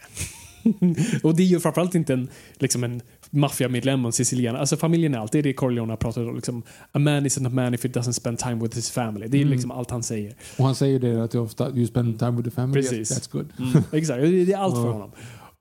och 1.23 1.37
det 1.37 1.45
gör 1.45 1.61
framförallt 1.61 1.95
inte 1.95 2.13
en, 2.13 2.29
liksom 2.55 2.85
en 2.85 3.01
maffiamedlem 3.35 4.05
och 4.05 4.09
en 4.09 4.13
sicilian. 4.13 4.57
Alltså 4.57 4.77
familjen 4.77 5.15
är 5.15 5.19
alltid 5.19 5.45
det 5.45 5.53
Corleone 5.53 5.93
har 5.93 5.97
pratat 5.97 6.29
om. 6.29 6.35
Liksom, 6.37 6.63
A 6.93 6.99
man 6.99 7.27
isn't 7.27 7.47
a 7.47 7.51
man 7.51 7.75
if 7.75 7.83
he 7.85 7.89
doesn't 7.89 8.13
spend 8.13 8.39
time 8.39 8.55
with 8.55 8.77
his 8.77 8.91
family. 8.91 9.27
Det 9.29 9.37
är 9.37 9.43
Mm. 9.43 9.53
liksom 9.53 9.71
allt 9.71 9.91
han 9.91 10.03
säger. 10.03 10.35
Och 10.59 10.65
han 10.65 10.75
säger 10.75 10.99
det 10.99 11.25
att 11.25 11.31
det 11.31 11.39
ofta, 11.39 11.71
you 11.71 11.87
spend 11.87 12.19
time 12.19 12.31
with 12.31 12.45
the 12.49 12.51
family, 12.55 12.83
Precis. 12.83 13.11
that's 13.19 13.33
good. 13.33 13.47
Exakt, 13.93 14.23
det 14.23 14.53
är 14.53 14.57
allt 14.59 14.75
för 14.75 14.93
honom. 14.93 15.11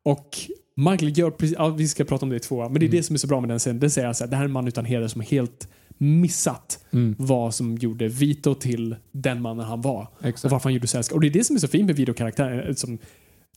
Och 0.04 0.30
Michael 0.76 1.18
gör 1.18 1.32
precis, 1.32 1.56
ja, 1.60 1.70
vi 1.70 1.88
ska 1.88 2.04
prata 2.04 2.26
om 2.26 2.30
det 2.30 2.36
i 2.36 2.40
två, 2.40 2.70
men 2.70 2.80
det 2.80 2.86
är 2.86 2.90
det 2.90 3.04
som 3.04 3.14
är 3.14 3.18
så 3.18 3.28
bra 3.28 3.40
med 3.42 3.50
den 3.50 3.60
scenen. 3.60 3.80
Den 3.80 3.90
säger 3.90 4.08
alltså 4.08 4.24
att 4.24 4.30
det 4.30 4.36
här 4.36 4.44
är 4.44 4.48
en 4.48 4.52
man 4.52 4.68
utan 4.68 4.86
heder 4.86 5.08
som 5.08 5.22
helt 5.22 5.68
missat 5.98 6.80
Mm. 6.94 7.16
vad 7.18 7.54
som 7.56 7.76
gjorde 7.78 8.08
Vito 8.08 8.56
till 8.56 8.96
den 9.12 9.42
mannen 9.42 9.66
han 9.66 9.82
var. 9.82 10.08
Och 10.20 10.26
Exakt. 10.26 10.52
varför 10.52 10.64
han 10.64 10.74
gjorde 10.74 10.88
så 10.88 10.98
här. 10.98 11.14
Och 11.14 11.22
det 11.22 11.28
är 11.28 11.32
det 11.32 11.44
som 11.44 11.56
är 11.56 11.60
så 11.60 11.68
fint 11.68 11.86
med 11.88 11.96
Vito-karaktären. 11.96 12.68
eh, 12.68 12.74
Som, 12.74 12.98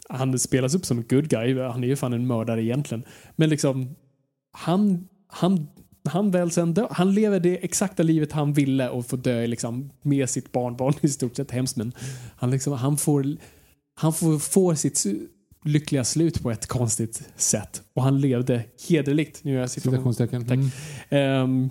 han 0.08 0.38
spelas 0.38 0.74
upp 0.74 0.84
som 0.86 0.98
en 0.98 1.04
good 1.08 1.28
guy, 1.28 1.60
han 1.60 1.84
är 1.84 1.88
ju 1.88 1.96
fan 1.96 2.12
en 2.12 2.26
mördare 2.26 2.62
egentligen. 2.64 3.04
Men 3.36 3.50
liksom, 3.50 3.96
han, 4.56 5.08
han, 5.28 5.66
han 6.08 6.30
väl 6.30 6.50
sen 6.50 6.74
dö, 6.74 6.86
han 6.90 7.14
lever 7.14 7.40
det 7.40 7.64
exakta 7.64 8.02
livet 8.02 8.32
han 8.32 8.52
ville 8.52 8.88
och 8.88 9.06
får 9.06 9.16
dö 9.16 9.46
liksom, 9.46 9.90
med 10.02 10.30
sitt 10.30 10.52
barnbarn 10.52 10.94
i 11.00 11.08
stort 11.08 11.36
sett 11.36 11.50
hemskt 11.50 11.76
men 11.76 11.92
han, 12.36 12.50
liksom, 12.50 12.72
han 12.72 12.96
får 12.96 13.36
han 14.00 14.12
får, 14.12 14.38
får 14.38 14.74
sitt 14.74 15.04
lyckliga 15.64 16.04
slut 16.04 16.42
på 16.42 16.50
ett 16.50 16.66
konstigt 16.66 17.28
sätt. 17.36 17.82
Och 17.94 18.02
han 18.02 18.20
levde 18.20 18.64
hederligt. 18.88 19.44
Nu 19.44 19.52
gör 19.52 19.60
jag. 19.60 19.70
Tack. 20.48 20.58
Mm. 20.58 20.70
Ehm, 21.08 21.70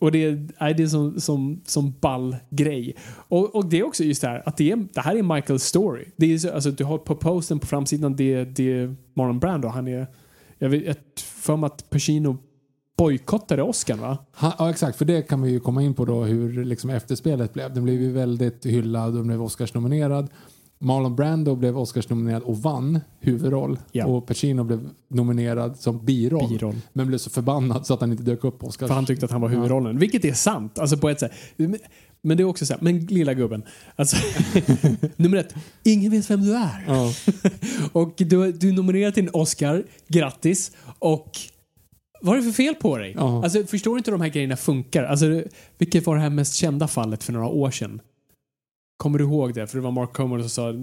och 0.00 0.12
det, 0.12 0.18
är 0.58 0.74
det 0.74 0.82
är 0.82 0.86
som, 0.86 1.20
som, 1.20 1.62
som 1.66 1.94
ball 2.00 2.36
grej. 2.50 2.96
Och, 3.28 3.54
och 3.54 3.66
det 3.68 3.78
är 3.78 3.86
också 3.86 4.04
just 4.04 4.20
det 4.20 4.28
här 4.28 4.42
att 4.46 4.56
det, 4.56 4.70
är, 4.70 4.86
det 4.92 5.00
här 5.00 5.16
är 5.16 5.34
Michaels 5.34 5.64
story. 5.64 6.04
Det 6.16 6.26
är, 6.34 6.38
så- 6.38 6.50
alltså, 6.50 6.70
du 6.70 6.84
har 6.84 6.98
på 6.98 7.16
posten 7.16 7.58
på 7.58 7.66
framsidan, 7.66 8.16
det, 8.16 8.44
det 8.44 8.72
är 8.72 8.94
Marlon 9.14 9.38
Brando. 9.40 9.68
Han 9.68 9.88
är, 9.88 10.06
jag 10.58 10.68
vet 10.68 10.84
jag 10.86 10.96
för 11.44 11.56
mig 11.56 11.66
att 11.66 11.90
Pacino 11.90 12.36
bojkottade 12.98 13.62
Oscar 13.62 13.96
va? 13.96 14.18
Han, 14.32 14.52
ja, 14.58 14.70
exakt. 14.70 14.98
För 14.98 15.04
det 15.04 15.22
kan 15.22 15.42
vi 15.42 15.50
ju 15.50 15.60
komma 15.60 15.82
in 15.82 15.94
på 15.94 16.04
då 16.04 16.24
hur 16.24 16.64
liksom 16.64 16.90
efterspelet 16.90 17.52
blev. 17.52 17.74
Den 17.74 17.84
blev 17.84 18.02
ju 18.02 18.12
väldigt 18.12 18.66
hyllad 18.66 19.18
och 19.18 19.24
blev 19.24 19.42
Oscarsnominerad. 19.42 20.28
Marlon 20.78 21.16
Brando 21.16 21.56
blev 21.56 21.78
Oscarsnominerad 21.78 22.42
och 22.42 22.58
vann 22.58 23.00
huvudroll. 23.20 23.78
Ja. 23.92 24.06
Och 24.06 24.26
Pacino 24.26 24.64
blev 24.64 24.88
nominerad 25.08 25.76
som 25.76 26.04
biroll. 26.04 26.48
Biroll. 26.48 26.74
Men 26.92 27.06
blev 27.06 27.18
så 27.18 27.30
förbannad 27.30 27.86
så 27.86 27.94
att 27.94 28.00
han 28.00 28.10
inte 28.10 28.22
dök 28.22 28.44
upp 28.44 28.58
på 28.58 28.66
Oscars. 28.66 28.88
För 28.88 28.94
han 28.94 29.06
tyckte 29.06 29.26
att 29.26 29.32
han 29.32 29.40
var 29.40 29.48
huvudrollen. 29.48 29.98
Vilket 29.98 30.24
är 30.24 30.32
sant. 30.32 30.78
Alltså 30.78 30.96
på 30.96 31.08
ett 31.08 31.20
sätt. 31.20 31.32
Men- 32.24 32.36
det 32.36 32.42
är 32.42 32.44
också 32.44 32.66
så 32.66 32.72
här, 32.72 32.80
men 32.80 32.98
lilla 33.00 33.34
gubben. 33.34 33.62
Alltså, 33.96 34.16
nummer 35.16 35.36
ett, 35.36 35.54
ingen 35.82 36.10
vet 36.10 36.30
vem 36.30 36.40
du 36.40 36.54
är. 36.54 36.84
Ja. 36.86 37.12
Och 37.92 38.14
du, 38.16 38.52
du 38.52 38.68
är 38.68 38.72
nominerad 38.72 39.14
till 39.14 39.24
en 39.24 39.30
Oscar, 39.34 39.84
grattis. 40.08 40.72
Och 40.98 41.38
vad 42.20 42.34
är 42.36 42.40
det 42.40 42.44
för 42.44 42.52
fel 42.52 42.74
på 42.74 42.98
dig? 42.98 43.14
Ja. 43.16 43.42
Alltså, 43.44 43.64
förstår 43.66 43.90
du 43.94 43.98
inte 43.98 44.10
hur 44.10 44.18
de 44.18 44.24
här 44.24 44.30
grejerna 44.30 44.56
funkar? 44.56 45.04
Alltså, 45.04 45.42
vilket 45.78 46.06
var 46.06 46.14
det 46.16 46.22
här 46.22 46.30
mest 46.30 46.54
kända 46.54 46.88
fallet 46.88 47.24
för 47.24 47.32
några 47.32 47.48
år 47.48 47.70
sedan? 47.70 48.00
Kommer 48.96 49.18
du 49.18 49.24
ihåg 49.24 49.54
det? 49.54 49.66
För 49.66 49.78
det 49.78 49.82
var 49.84 49.90
Mark 49.90 50.12
Comer 50.12 50.38
som 50.38 50.48
sa 50.50 50.70
att 50.70 50.76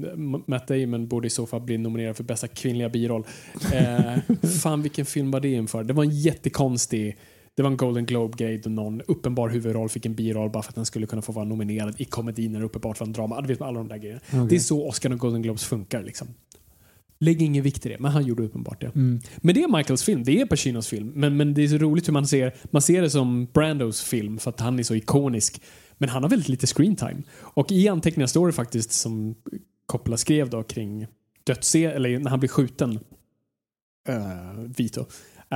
Matt 0.48 0.68
Damon 0.68 1.08
borde 1.08 1.28
i 1.28 1.30
så 1.30 1.46
fall 1.46 1.62
bli 1.62 1.78
nominerad 1.78 2.18
för 2.18 2.24
bästa 2.24 2.48
kvinnliga 2.48 2.90
biroll. 2.90 3.24
Eh, 3.74 4.18
fan 4.62 4.82
vilken 4.82 5.06
film 5.06 5.32
var 5.32 5.40
det 5.40 5.50
inför? 5.50 5.84
Det 5.84 5.94
var 5.94 6.04
en 6.04 6.20
jättekonstig 6.20 7.18
det 7.56 7.64
var 7.64 7.72
en 7.72 7.78
Golden 7.78 8.06
Globe-grej 8.06 8.58
då 8.58 8.70
någon 8.70 9.02
uppenbar 9.02 9.50
huvudroll 9.50 9.90
fick 9.90 10.06
en 10.06 10.16
biroll 10.16 10.50
bara 10.50 10.64
för 10.64 10.70
att 10.70 10.76
den 10.76 10.86
skulle 10.86 11.08
kunna 11.08 11.22
få 11.22 11.32
vara 11.32 11.46
nominerad 11.46 12.02
i 12.02 12.06
komedi 12.06 12.50
när 12.50 12.60
det 12.60 12.66
uppenbart 12.66 13.00
var 13.00 13.08
en 13.08 13.14
drama. 13.14 13.42
Du 13.42 13.48
vet 13.48 13.62
alla 13.62 13.78
de 13.78 13.88
där 13.88 13.98
grejerna. 13.98 14.22
Okej. 14.28 14.48
Det 14.50 14.56
är 14.56 14.60
så 14.60 14.88
Oscar 14.88 15.12
och 15.12 15.20
Golden 15.20 15.42
Globes 15.42 15.64
funkar 15.64 16.04
liksom. 16.04 16.28
Lägg 17.20 17.42
ingen 17.42 17.64
vikt 17.64 17.86
i 17.86 17.90
det, 17.90 18.00
men 18.00 18.12
han 18.12 18.26
gjorde 18.26 18.44
uppenbart 18.44 18.82
det. 18.82 18.88
Mm. 18.96 19.22
Men 19.38 19.56
det 19.56 19.64
är 19.64 19.78
Michaels 19.78 20.04
film, 20.04 20.24
det 20.24 20.42
är 20.42 20.46
Pacinos 20.46 20.88
film. 20.88 21.12
Men, 21.16 21.38
men 21.38 21.54
det 21.54 21.64
är 21.64 21.68
så 21.68 21.78
roligt 21.78 22.08
hur 22.08 22.14
man 22.14 22.28
ser, 22.28 22.56
man 22.72 22.82
ser 22.82 23.02
det 23.02 23.10
som 23.10 23.48
Brandos 23.54 24.04
film 24.04 24.40
för 24.40 24.50
att 24.50 24.60
han 24.60 24.80
är 24.80 24.84
så 24.84 24.96
ikonisk. 24.96 25.62
Men 25.98 26.10
han 26.10 26.24
har 26.24 26.30
väldigt 26.30 26.50
lite 26.50 26.68
screen 26.68 26.96
time. 26.96 27.24
Och 27.34 27.72
i 27.72 27.88
anteckningar 27.88 28.28
står 28.28 28.48
det 28.48 28.54
faktiskt 28.54 28.92
som 28.92 29.36
Coppola 29.86 30.18
skrev 30.18 30.50
då 30.50 30.64
kring 30.64 31.08
dödsscen, 31.44 31.92
eller 31.92 32.20
när 32.20 32.30
han 32.30 32.40
blir 32.40 32.50
skjuten, 32.50 33.00
uh, 34.10 34.62
Vito, 34.78 35.06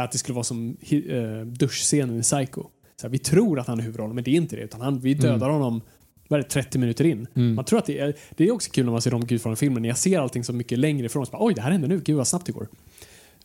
att 0.04 0.12
det 0.12 0.18
skulle 0.18 0.34
vara 0.36 0.43
som 0.43 0.78
uh, 0.93 1.46
duschscenen 1.46 2.20
i 2.20 2.22
Psycho. 2.22 2.64
Så 3.02 3.08
här, 3.08 3.10
vi 3.10 3.18
tror 3.18 3.60
att 3.60 3.68
han 3.68 3.80
är 3.80 3.84
huvudrollen, 3.84 4.16
men 4.16 4.24
det 4.24 4.32
är 4.32 4.36
inte 4.36 4.56
det. 4.56 4.62
Utan 4.62 4.82
han, 4.82 5.00
vi 5.00 5.14
dödar 5.14 5.50
honom 5.50 5.82
vad 6.28 6.39
är 6.39 6.43
det, 6.43 6.50
30 6.50 6.78
minuter 6.80 7.04
in. 7.06 7.28
Mm. 7.34 7.56
Man 7.56 7.66
tror 7.66 7.80
att 7.80 7.86
det 7.86 8.00
är, 8.00 8.16
det 8.36 8.48
är 8.48 8.52
också 8.52 8.72
kul 8.72 8.86
när 8.86 8.91
man 8.91 9.02
ser 9.02 9.12
de 9.12 9.26
Gudfadern-filmerna. 9.26 9.80
När 9.82 9.89
jag 9.89 9.98
ser 9.98 10.20
allting 10.20 10.43
så 10.43 10.54
mycket 10.54 10.80
längre 10.80 11.06
ifrån. 11.06 11.26
Så 11.26 11.32
bara, 11.32 11.46
Oj, 11.46 11.54
det 11.54 11.62
här 11.62 11.72
händer 11.72 11.88
nu. 11.88 12.02
Gud 12.06 12.16
vad 12.18 12.28
snabbt 12.28 12.46
det 12.46 12.52
går. 12.52 12.68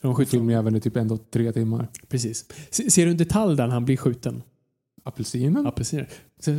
De 0.02 0.14
skjuter 0.14 0.30
Filmen 0.30 0.54
är 0.54 0.58
även 0.58 0.76
i 0.76 0.80
typ 0.80 0.96
ändå 0.96 1.16
tre 1.16 1.52
timmar. 1.52 1.88
Precis. 2.08 2.44
Se- 2.70 2.90
Ser 2.90 3.04
du 3.04 3.10
en 3.10 3.16
detalj 3.16 3.56
där 3.56 3.66
när 3.66 3.74
han 3.74 3.84
blir 3.84 3.96
skjuten? 3.96 4.42
Apelsinen? 5.04 5.66
Apelsiner. 5.66 6.08
Så, 6.40 6.50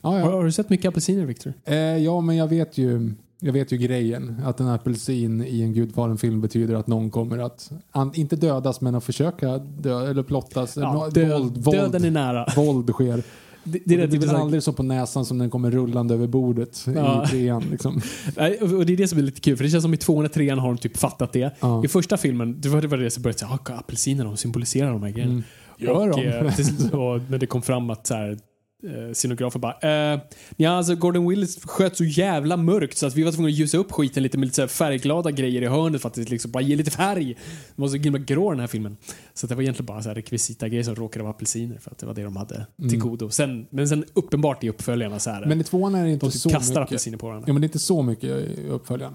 Ja, 0.00 0.08
har, 0.10 0.18
ja. 0.18 0.24
har 0.30 0.44
du 0.44 0.52
sett 0.52 0.70
mycket 0.70 0.88
apelsiner, 0.88 1.24
Victor? 1.24 1.52
Eh, 1.64 1.74
ja, 1.76 2.20
men 2.20 2.36
jag 2.36 2.48
vet 2.48 2.78
ju 2.78 3.12
jag 3.40 3.52
vet 3.52 3.72
ju 3.72 3.76
grejen. 3.76 4.40
Att 4.44 4.60
en 4.60 4.68
apelsin 4.68 5.44
i 5.44 5.62
en 5.62 5.72
Gudfadern-film 5.72 6.40
betyder 6.40 6.74
att 6.74 6.86
någon 6.86 7.10
kommer 7.10 7.38
att, 7.38 7.70
an, 7.90 8.10
inte 8.14 8.36
dödas, 8.36 8.80
men 8.80 8.94
att 8.94 9.04
försöka 9.04 9.58
dö, 9.58 10.10
eller 10.10 10.22
plottas. 10.22 10.76
Ja, 10.76 10.92
Nå- 10.92 11.08
död, 11.08 11.40
våld, 11.40 11.58
våld, 11.58 11.76
Döden 11.78 12.04
är 12.04 12.10
nära. 12.10 12.46
våld 12.56 12.90
sker. 12.90 13.22
Det, 13.64 13.78
Det, 13.84 13.96
det, 13.96 14.08
blir 14.08 14.20
väl 14.20 14.36
aldrig 14.36 14.62
så 14.62 14.72
på 14.72 14.82
näsan 14.82 15.24
som 15.24 15.38
den 15.38 15.50
kommer 15.50 15.70
rullande 15.70 16.14
över 16.14 16.26
bordet 16.26 16.86
Ja. 16.94 17.24
i 17.24 17.28
trean. 17.28 17.64
Liksom. 17.70 18.00
Nej, 18.36 18.58
och 18.58 18.86
det 18.86 18.92
är 18.92 18.96
det 18.96 19.08
som 19.08 19.18
är 19.18 19.22
lite 19.22 19.40
kul, 19.40 19.56
för 19.56 19.64
det 19.64 19.70
känns 19.70 19.82
som 19.84 19.94
i 19.94 19.96
tvåan 19.96 20.24
och 20.24 20.32
trean 20.32 20.58
har 20.58 20.68
de 20.68 20.78
typ 20.78 20.96
fattat 20.96 21.32
det. 21.32 21.50
Ja. 21.60 21.84
I 21.84 21.88
första 21.88 22.16
filmen, 22.16 22.60
det 22.60 22.68
var 22.68 22.82
det, 22.82 22.88
var 22.88 22.98
det 22.98 23.10
som 23.10 23.22
började 23.22 23.38
säga, 23.38 23.50
ah, 23.64 23.72
apelsiner, 23.78 24.24
de 24.24 24.36
symboliserar 24.36 24.92
de 24.92 25.02
här 25.02 25.10
grejerna. 25.10 25.32
Mm. 25.32 25.44
Gör 25.78 26.10
och, 26.10 26.16
de? 26.16 26.26
eh, 26.26 27.00
och 27.00 27.20
när 27.30 27.38
det 27.38 27.46
kom 27.46 27.62
fram 27.62 27.90
att 27.90 28.06
så 28.06 28.14
här, 28.14 28.38
eh, 28.86 29.12
scenografen 29.12 29.60
bara, 29.60 30.12
eh, 30.14 30.20
ja 30.56 30.70
alltså 30.70 30.94
Gordon 30.94 31.28
Willis 31.28 31.64
sköt 31.64 31.96
så 31.96 32.04
jävla 32.04 32.56
mörkt 32.56 32.96
så 32.98 33.06
att 33.06 33.14
vi 33.14 33.22
var 33.22 33.32
tvungna 33.32 33.48
att 33.48 33.54
ljusa 33.54 33.78
upp 33.78 33.92
skiten 33.92 34.22
lite 34.22 34.38
med 34.38 34.46
lite 34.46 34.54
så 34.56 34.62
här 34.62 34.68
färgglada 34.68 35.30
grejer 35.30 35.62
i 35.62 35.66
hörnet 35.66 36.02
för 36.02 36.08
att 36.08 36.14
det 36.14 36.30
liksom 36.30 36.50
bara 36.50 36.62
ge 36.62 36.76
lite 36.76 36.90
färg. 36.90 37.34
Det 37.76 37.82
var 37.82 37.88
så 37.88 37.96
himla 37.96 38.18
grå 38.18 38.50
den 38.50 38.60
här 38.60 38.66
filmen. 38.66 38.96
Så 39.34 39.46
det 39.46 39.54
var 39.54 39.62
egentligen 39.62 39.86
bara 39.86 40.02
så 40.02 40.08
här 40.08 40.14
rekvisita 40.14 40.68
grejer 40.68 40.82
som 40.84 40.94
råkade 40.94 41.22
vara 41.22 41.34
apelsiner 41.34 41.78
för 41.78 41.90
att 41.90 41.98
det 41.98 42.06
var 42.06 42.14
det 42.14 42.22
de 42.22 42.36
hade 42.36 42.66
till 42.90 42.98
godo. 42.98 43.30
Sen, 43.30 43.66
men 43.70 43.88
sen 43.88 44.04
uppenbart 44.14 44.64
i 44.64 44.68
uppföljarna 44.68 45.18
så 45.18 45.30
här, 45.30 45.36
Mm. 45.38 45.48
Men 45.48 45.60
i 45.60 45.64
tvåan 45.64 45.94
är 45.94 46.04
det 46.04 46.10
inte 46.10 46.26
de 46.26 46.32
typ 46.32 46.40
så 46.40 46.50
kastar 46.50 46.74
mycket. 46.80 46.88
apelsiner 46.88 47.18
på 47.18 47.26
varandra. 47.26 47.44
Ja, 47.46 47.52
men 47.52 47.60
det 47.60 47.64
är 47.64 47.68
inte 47.68 47.78
så 47.78 48.02
mycket 48.02 48.30
i 48.30 48.68
uppföljaren. 48.68 49.14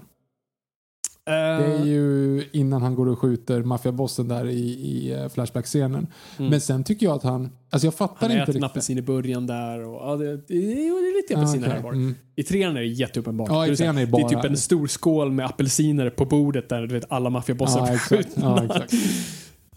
Eh, 1.26 1.32
Det 1.34 1.64
är 1.80 1.84
ju 1.84 2.44
innan 2.52 2.82
han 2.82 2.94
går 2.94 3.08
och 3.08 3.18
skjuter 3.18 3.62
maffiabossen 3.62 4.28
där 4.28 4.46
i, 4.48 4.60
i 4.60 5.12
eh, 5.12 5.28
Flashback-scenen. 5.28 6.06
Men 6.36 6.60
sen 6.60 6.84
tycker 6.84 7.06
jag 7.06 7.14
att 7.16 7.22
han... 7.22 7.50
Alltså 7.70 7.86
jag 7.86 7.94
fattar 7.94 8.26
Mm. 8.26 8.30
Han 8.30 8.40
inte 8.40 8.42
äter 8.42 8.50
en 8.50 8.62
riktigt. 8.62 8.70
apelsin 8.70 8.98
i 8.98 9.02
början 9.02 9.46
där 9.46 9.80
och 9.80 9.94
ja, 10.10 10.16
det, 10.16 10.36
det, 10.48 10.54
är 10.88 11.22
lite 11.22 11.36
apelsiner 11.36 11.68
Ah, 11.68 11.72
här 11.72 11.82
var. 11.82 11.92
Mm. 11.92 12.14
I 12.36 12.42
trean 12.42 12.76
är 12.76 12.80
det 12.80 12.86
jätteuppenbart. 12.86 13.48
Ja, 13.50 13.66
i 13.66 13.70
Det 13.70 13.76
trean 13.76 13.98
är 13.98 14.06
det 14.06 14.12
det 14.12 14.22
är 14.22 14.28
typ 14.28 14.44
en 14.44 14.56
stor 14.56 14.86
skål 14.86 15.32
med 15.32 15.46
apelsiner 15.46 16.10
på 16.10 16.24
bordet 16.24 16.68
där 16.68 16.86
du 16.86 16.94
vet 16.94 17.04
alla 17.12 17.30
maffiabossar 17.30 17.78
Ja, 17.80 17.86
blir 17.86 17.98
skjutna. 17.98 18.42
Ja, 18.44 18.64
exakt. 18.64 18.92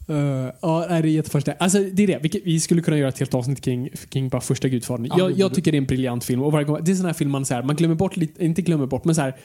Uh, 0.09 0.15
ja, 0.61 0.85
det 0.89 0.93
är 0.93 1.03
jättefascinerande. 1.03 1.63
Alltså, 1.63 1.77
det 1.93 2.03
är 2.03 2.07
det. 2.07 2.19
Vi, 2.23 2.41
vi 2.45 2.59
skulle 2.59 2.81
kunna 2.81 2.97
göra 2.97 3.09
ett 3.09 3.19
helt 3.19 3.33
avsnitt 3.33 3.61
kring, 3.61 3.89
kring 4.09 4.29
bara 4.29 4.41
första 4.41 4.67
Gudfadern. 4.67 5.05
Ja, 5.05 5.17
jag, 5.19 5.31
jag 5.31 5.53
tycker 5.53 5.71
det 5.71 5.75
är 5.77 5.81
en 5.81 5.85
briljant 5.87 6.23
film. 6.23 6.41
Och 6.41 6.51
varje 6.51 6.65
gång, 6.65 6.77
det 6.83 6.89
är 6.89 6.93
en 6.93 6.97
sån 6.97 7.05
här 7.05 7.13
film 7.13 7.31
man, 7.31 7.45
så 7.45 7.53
här, 7.53 7.63
man 7.63 7.75
glömmer 7.75 7.95
bort 7.95 8.17
lite, 8.17 8.45
inte 8.45 8.61
glömmer 8.61 8.85
bort, 8.85 9.05
men 9.05 9.15
så 9.15 9.21
här, 9.21 9.35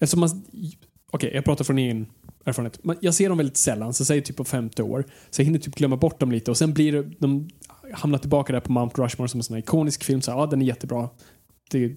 eftersom 0.00 0.20
man, 0.20 0.30
okej, 1.10 1.30
jag 1.34 1.44
pratar 1.44 1.64
från 1.64 1.78
egen 1.78 2.06
erfarenhet. 2.44 2.80
Jag 3.00 3.14
ser 3.14 3.28
dem 3.28 3.38
väldigt 3.38 3.56
sällan, 3.56 3.94
så 3.94 4.04
säg 4.04 4.22
typ 4.22 4.36
på 4.36 4.44
femte 4.44 4.82
år. 4.82 5.04
Så 5.30 5.40
jag 5.40 5.46
hinner 5.46 5.58
typ 5.58 5.74
glömma 5.74 5.96
bort 5.96 6.20
dem 6.20 6.32
lite 6.32 6.50
och 6.50 6.56
sen 6.56 6.72
blir 6.72 6.92
det, 6.92 7.02
de 7.18 7.48
hamnar 7.92 8.18
tillbaka 8.18 8.52
där 8.52 8.60
på 8.60 8.72
Mount 8.72 9.02
Rushmore 9.02 9.28
som 9.28 9.40
en 9.40 9.44
sån 9.44 9.54
här 9.54 9.62
ikonisk 9.62 10.04
film. 10.04 10.20
Så 10.22 10.30
ja, 10.30 10.46
den 10.46 10.62
är 10.62 10.66
jättebra. 10.66 11.08
Det 11.70 11.96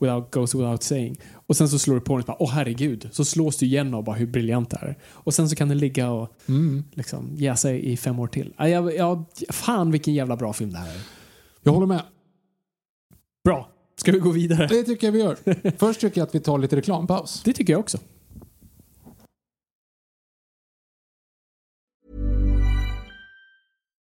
without, 0.00 0.30
goes 0.30 0.54
without 0.54 0.82
saying. 0.82 1.20
Och 1.46 1.56
sen 1.56 1.68
så 1.68 1.78
slår 1.78 1.94
du 1.94 2.00
på 2.00 2.12
den 2.12 2.20
och 2.20 2.26
bara, 2.26 2.42
åh 2.42 2.50
herregud. 2.50 3.08
Så 3.12 3.24
slås 3.24 3.56
du 3.56 3.66
igen 3.66 3.94
av 3.94 4.04
bara 4.04 4.16
hur 4.16 4.26
briljant 4.26 4.70
det 4.70 4.76
är. 4.80 4.98
Och 5.08 5.34
sen 5.34 5.48
så 5.48 5.56
kan 5.56 5.68
den 5.68 5.78
ligga 5.78 6.10
och 6.10 6.28
Mm. 6.48 6.84
liksom 6.92 7.30
jäsa 7.36 7.72
i 7.72 7.96
fem 7.96 8.18
år 8.18 8.26
till. 8.26 8.54
Ja, 8.58 8.68
jag, 8.68 8.96
jag, 8.96 9.24
fan 9.48 9.90
vilken 9.90 10.14
jävla 10.14 10.36
bra 10.36 10.52
film 10.52 10.70
det 10.70 10.78
här 10.78 10.88
är. 10.88 11.00
Jag 11.62 11.72
håller 11.72 11.86
med. 11.86 12.02
Bra. 13.44 13.70
Ska 13.96 14.12
vi 14.12 14.18
gå 14.18 14.30
vidare? 14.30 14.66
Det 14.66 14.82
tycker 14.82 15.06
jag 15.06 15.12
vi 15.12 15.18
gör. 15.20 15.36
Först 15.78 16.00
tycker 16.00 16.20
jag 16.20 16.26
att 16.26 16.34
vi 16.34 16.40
tar 16.40 16.58
lite 16.58 16.76
reklampaus. 16.76 17.42
Det 17.44 17.52
tycker 17.52 17.72
jag 17.72 17.80
också. 17.80 17.98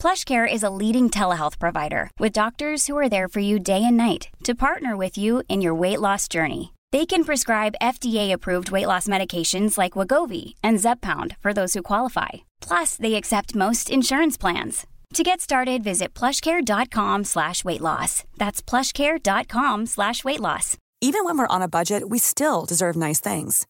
PlushCare 0.00 0.46
is 0.50 0.62
a 0.62 0.70
leading 0.70 1.10
telehealth 1.10 1.58
provider 1.58 2.10
with 2.18 2.32
doctors 2.32 2.86
who 2.86 2.96
are 2.96 3.08
there 3.08 3.28
for 3.28 3.40
you 3.40 3.58
day 3.58 3.82
and 3.82 3.96
night 3.96 4.28
to 4.44 4.54
partner 4.54 4.96
with 4.96 5.18
you 5.18 5.42
in 5.48 5.60
your 5.60 5.74
weight 5.74 6.00
loss 6.00 6.28
journey. 6.28 6.72
They 6.92 7.06
can 7.06 7.24
prescribe 7.24 7.74
FDA-approved 7.82 8.70
weight 8.70 8.86
loss 8.86 9.08
medications 9.08 9.76
like 9.76 9.92
Wagovi 9.92 10.54
and 10.62 10.78
Zepbound 10.78 11.36
for 11.38 11.52
those 11.52 11.74
who 11.74 11.82
qualify. 11.82 12.28
Plus, 12.60 12.96
they 12.96 13.14
accept 13.14 13.54
most 13.56 13.90
insurance 13.90 14.36
plans. 14.36 14.86
To 15.14 15.22
get 15.22 15.40
started, 15.40 15.82
visit 15.82 16.14
plushcare.com 16.14 17.24
slash 17.24 17.64
weight 17.64 17.80
loss. 17.80 18.24
That's 18.36 18.62
plushcare.com 18.62 19.86
slash 19.86 20.24
weight 20.24 20.40
loss. 20.40 20.76
Even 21.00 21.24
when 21.24 21.38
we're 21.38 21.46
on 21.48 21.62
a 21.62 21.68
budget, 21.68 22.08
we 22.08 22.18
still 22.18 22.64
deserve 22.64 22.96
nice 22.96 23.20
things. 23.20 23.66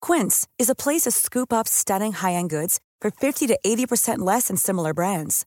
Quince 0.00 0.46
is 0.58 0.70
a 0.70 0.74
place 0.74 1.02
to 1.02 1.10
scoop 1.10 1.52
up 1.52 1.68
stunning 1.68 2.12
high-end 2.12 2.50
goods 2.50 2.80
for 3.00 3.10
50 3.10 3.46
to 3.48 3.58
80% 3.64 4.18
less 4.20 4.48
than 4.48 4.56
similar 4.56 4.94
brands. 4.94 5.46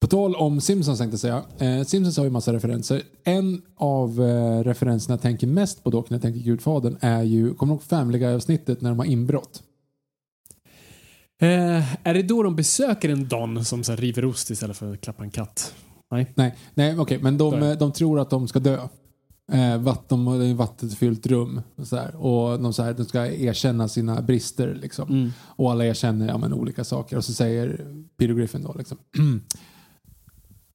På 0.00 0.06
tal 0.06 0.34
om 0.34 0.60
Simpsons 0.60 0.98
tänkte 0.98 1.14
jag 1.14 1.20
säga. 1.20 1.70
Eh, 1.70 1.84
Simpsons 1.84 2.16
har 2.16 2.24
ju 2.24 2.30
massa 2.30 2.52
referenser. 2.52 3.02
En 3.24 3.62
av 3.76 4.22
eh, 4.22 4.64
referenserna 4.64 5.12
jag 5.12 5.22
tänker 5.22 5.46
mest 5.46 5.84
på 5.84 5.90
dock 5.90 6.10
när 6.10 6.14
jag 6.14 6.22
tänker 6.22 6.40
Gudfadern 6.40 6.96
är 7.00 7.22
ju, 7.22 7.54
kommer 7.54 7.72
du 7.72 7.74
ihåg 7.74 7.82
Family 7.82 8.18
Guy-avsnittet 8.18 8.80
när 8.80 8.90
de 8.90 8.98
har 8.98 9.06
inbrott? 9.06 9.62
Eh, 11.40 12.06
är 12.06 12.14
det 12.14 12.22
då 12.22 12.42
de 12.42 12.56
besöker 12.56 13.08
en 13.08 13.28
Don 13.28 13.64
som 13.64 13.84
så 13.84 13.92
här, 13.92 13.96
river 13.96 14.24
ost 14.24 14.50
istället 14.50 14.76
för 14.76 14.92
att 14.92 15.00
klappa 15.00 15.24
en 15.24 15.30
katt? 15.30 15.74
Nej. 16.10 16.32
Nej, 16.34 16.54
nej 16.74 16.98
okej, 16.98 17.18
men 17.22 17.38
de, 17.38 17.62
eh, 17.62 17.78
de 17.78 17.92
tror 17.92 18.20
att 18.20 18.30
de 18.30 18.48
ska 18.48 18.58
dö. 18.58 18.88
Eh, 19.52 19.78
vatten, 19.78 20.24
det 20.24 20.46
är 20.46 20.50
ett 20.50 20.56
vattenfyllt 20.56 21.26
rum. 21.26 21.60
Och, 21.76 21.86
så 21.86 21.96
här, 21.96 22.16
och 22.16 22.60
de, 22.60 22.72
så 22.72 22.82
här, 22.82 22.92
de 22.92 23.04
ska 23.04 23.26
erkänna 23.26 23.88
sina 23.88 24.22
brister. 24.22 24.74
Liksom. 24.74 25.08
Mm. 25.08 25.32
Och 25.40 25.70
alla 25.70 25.86
erkänner 25.86 26.28
ja, 26.28 26.38
men, 26.38 26.52
olika 26.52 26.84
saker. 26.84 27.16
Och 27.16 27.24
så 27.24 27.32
säger 27.32 27.86
Peter 28.16 28.34
Griffin 28.34 28.62
då 28.62 28.74
liksom. 28.78 28.98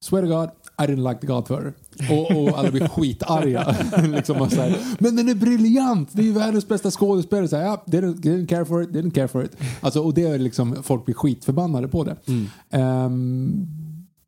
Swear 0.02 0.22
to 0.22 0.28
God, 0.28 0.50
I 0.78 0.86
didn't 0.86 1.08
like 1.08 1.20
the 1.20 1.26
Godfather. 1.26 1.74
Och, 2.10 2.42
och 2.42 2.58
alla 2.58 2.70
blir 2.70 2.88
skitarga. 2.88 3.76
liksom, 4.16 4.40
och 4.40 4.52
så 4.52 4.60
här, 4.60 4.78
men 4.98 5.16
den 5.16 5.28
är 5.28 5.34
briljant! 5.34 6.08
Det 6.12 6.22
är 6.22 6.26
ju 6.26 6.32
världens 6.32 6.68
bästa 6.68 6.90
skådespelare. 6.90 7.48
Så 7.48 7.56
här, 7.56 7.64
ja, 7.64 7.82
didn't, 7.86 8.14
didn't 8.14 8.46
care 8.46 8.64
for 8.64 8.82
it, 8.82 8.90
didn't 8.90 9.10
care 9.10 9.28
for 9.28 9.44
it. 9.44 9.56
Alltså, 9.80 10.00
och 10.00 10.14
det 10.14 10.22
är 10.22 10.38
liksom, 10.38 10.82
folk 10.82 11.04
blir 11.04 11.14
skitförbannade 11.14 11.88
på 11.88 12.04
det. 12.04 12.16
Ehm, 12.70 13.66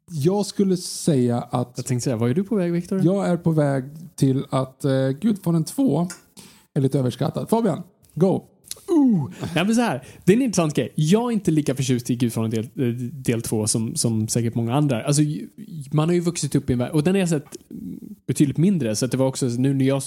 jag 0.08 0.46
skulle 0.46 0.76
säga 0.76 1.40
att 1.40 1.72
Jag 1.76 1.86
tänkte 1.86 2.04
säga, 2.04 2.16
var 2.16 2.28
är 2.28 2.34
du 2.34 2.44
på 2.44 2.56
väg 2.56 2.72
Viktor? 2.72 3.00
jag 3.04 3.26
är 3.26 3.36
på 3.36 3.50
väg 3.50 3.84
till 4.16 4.44
att 4.50 4.84
uh, 4.84 5.10
Gudfadern 5.10 5.64
2 5.64 6.08
är 6.74 6.80
lite 6.80 6.98
överskattad. 6.98 7.48
Fabian, 7.48 7.82
go! 8.14 8.44
Nej, 9.54 9.64
men 9.64 9.74
så 9.74 9.80
här, 9.80 10.02
det 10.24 10.32
är 10.32 10.36
en 10.36 10.42
intressant 10.42 10.74
grej. 10.74 10.92
Jag 10.94 11.22
är 11.22 11.30
inte 11.30 11.50
lika 11.50 11.74
förtjust 11.74 12.10
i 12.10 12.16
Gudfadern 12.16 12.50
del, 12.50 12.64
eh, 12.64 12.94
del 12.94 13.42
två 13.42 13.66
som, 13.66 13.96
som 13.96 14.28
säkert 14.28 14.54
många 14.54 14.74
andra. 14.74 15.04
Alltså, 15.04 15.22
man 15.92 16.08
har 16.08 16.14
ju 16.14 16.20
vuxit 16.20 16.54
upp 16.54 16.70
i 16.70 16.72
en 16.72 16.78
värld, 16.78 16.90
och 16.90 17.04
den 17.04 17.14
har 17.14 17.20
jag 17.20 17.28
sett 17.28 17.56
betydligt 18.26 18.58
mindre. 18.58 18.96
Så 18.96 19.06
det 19.06 19.16
var 19.16 19.26
också, 19.26 19.46
nu 19.46 19.74
när 19.74 19.84
jag 19.84 20.02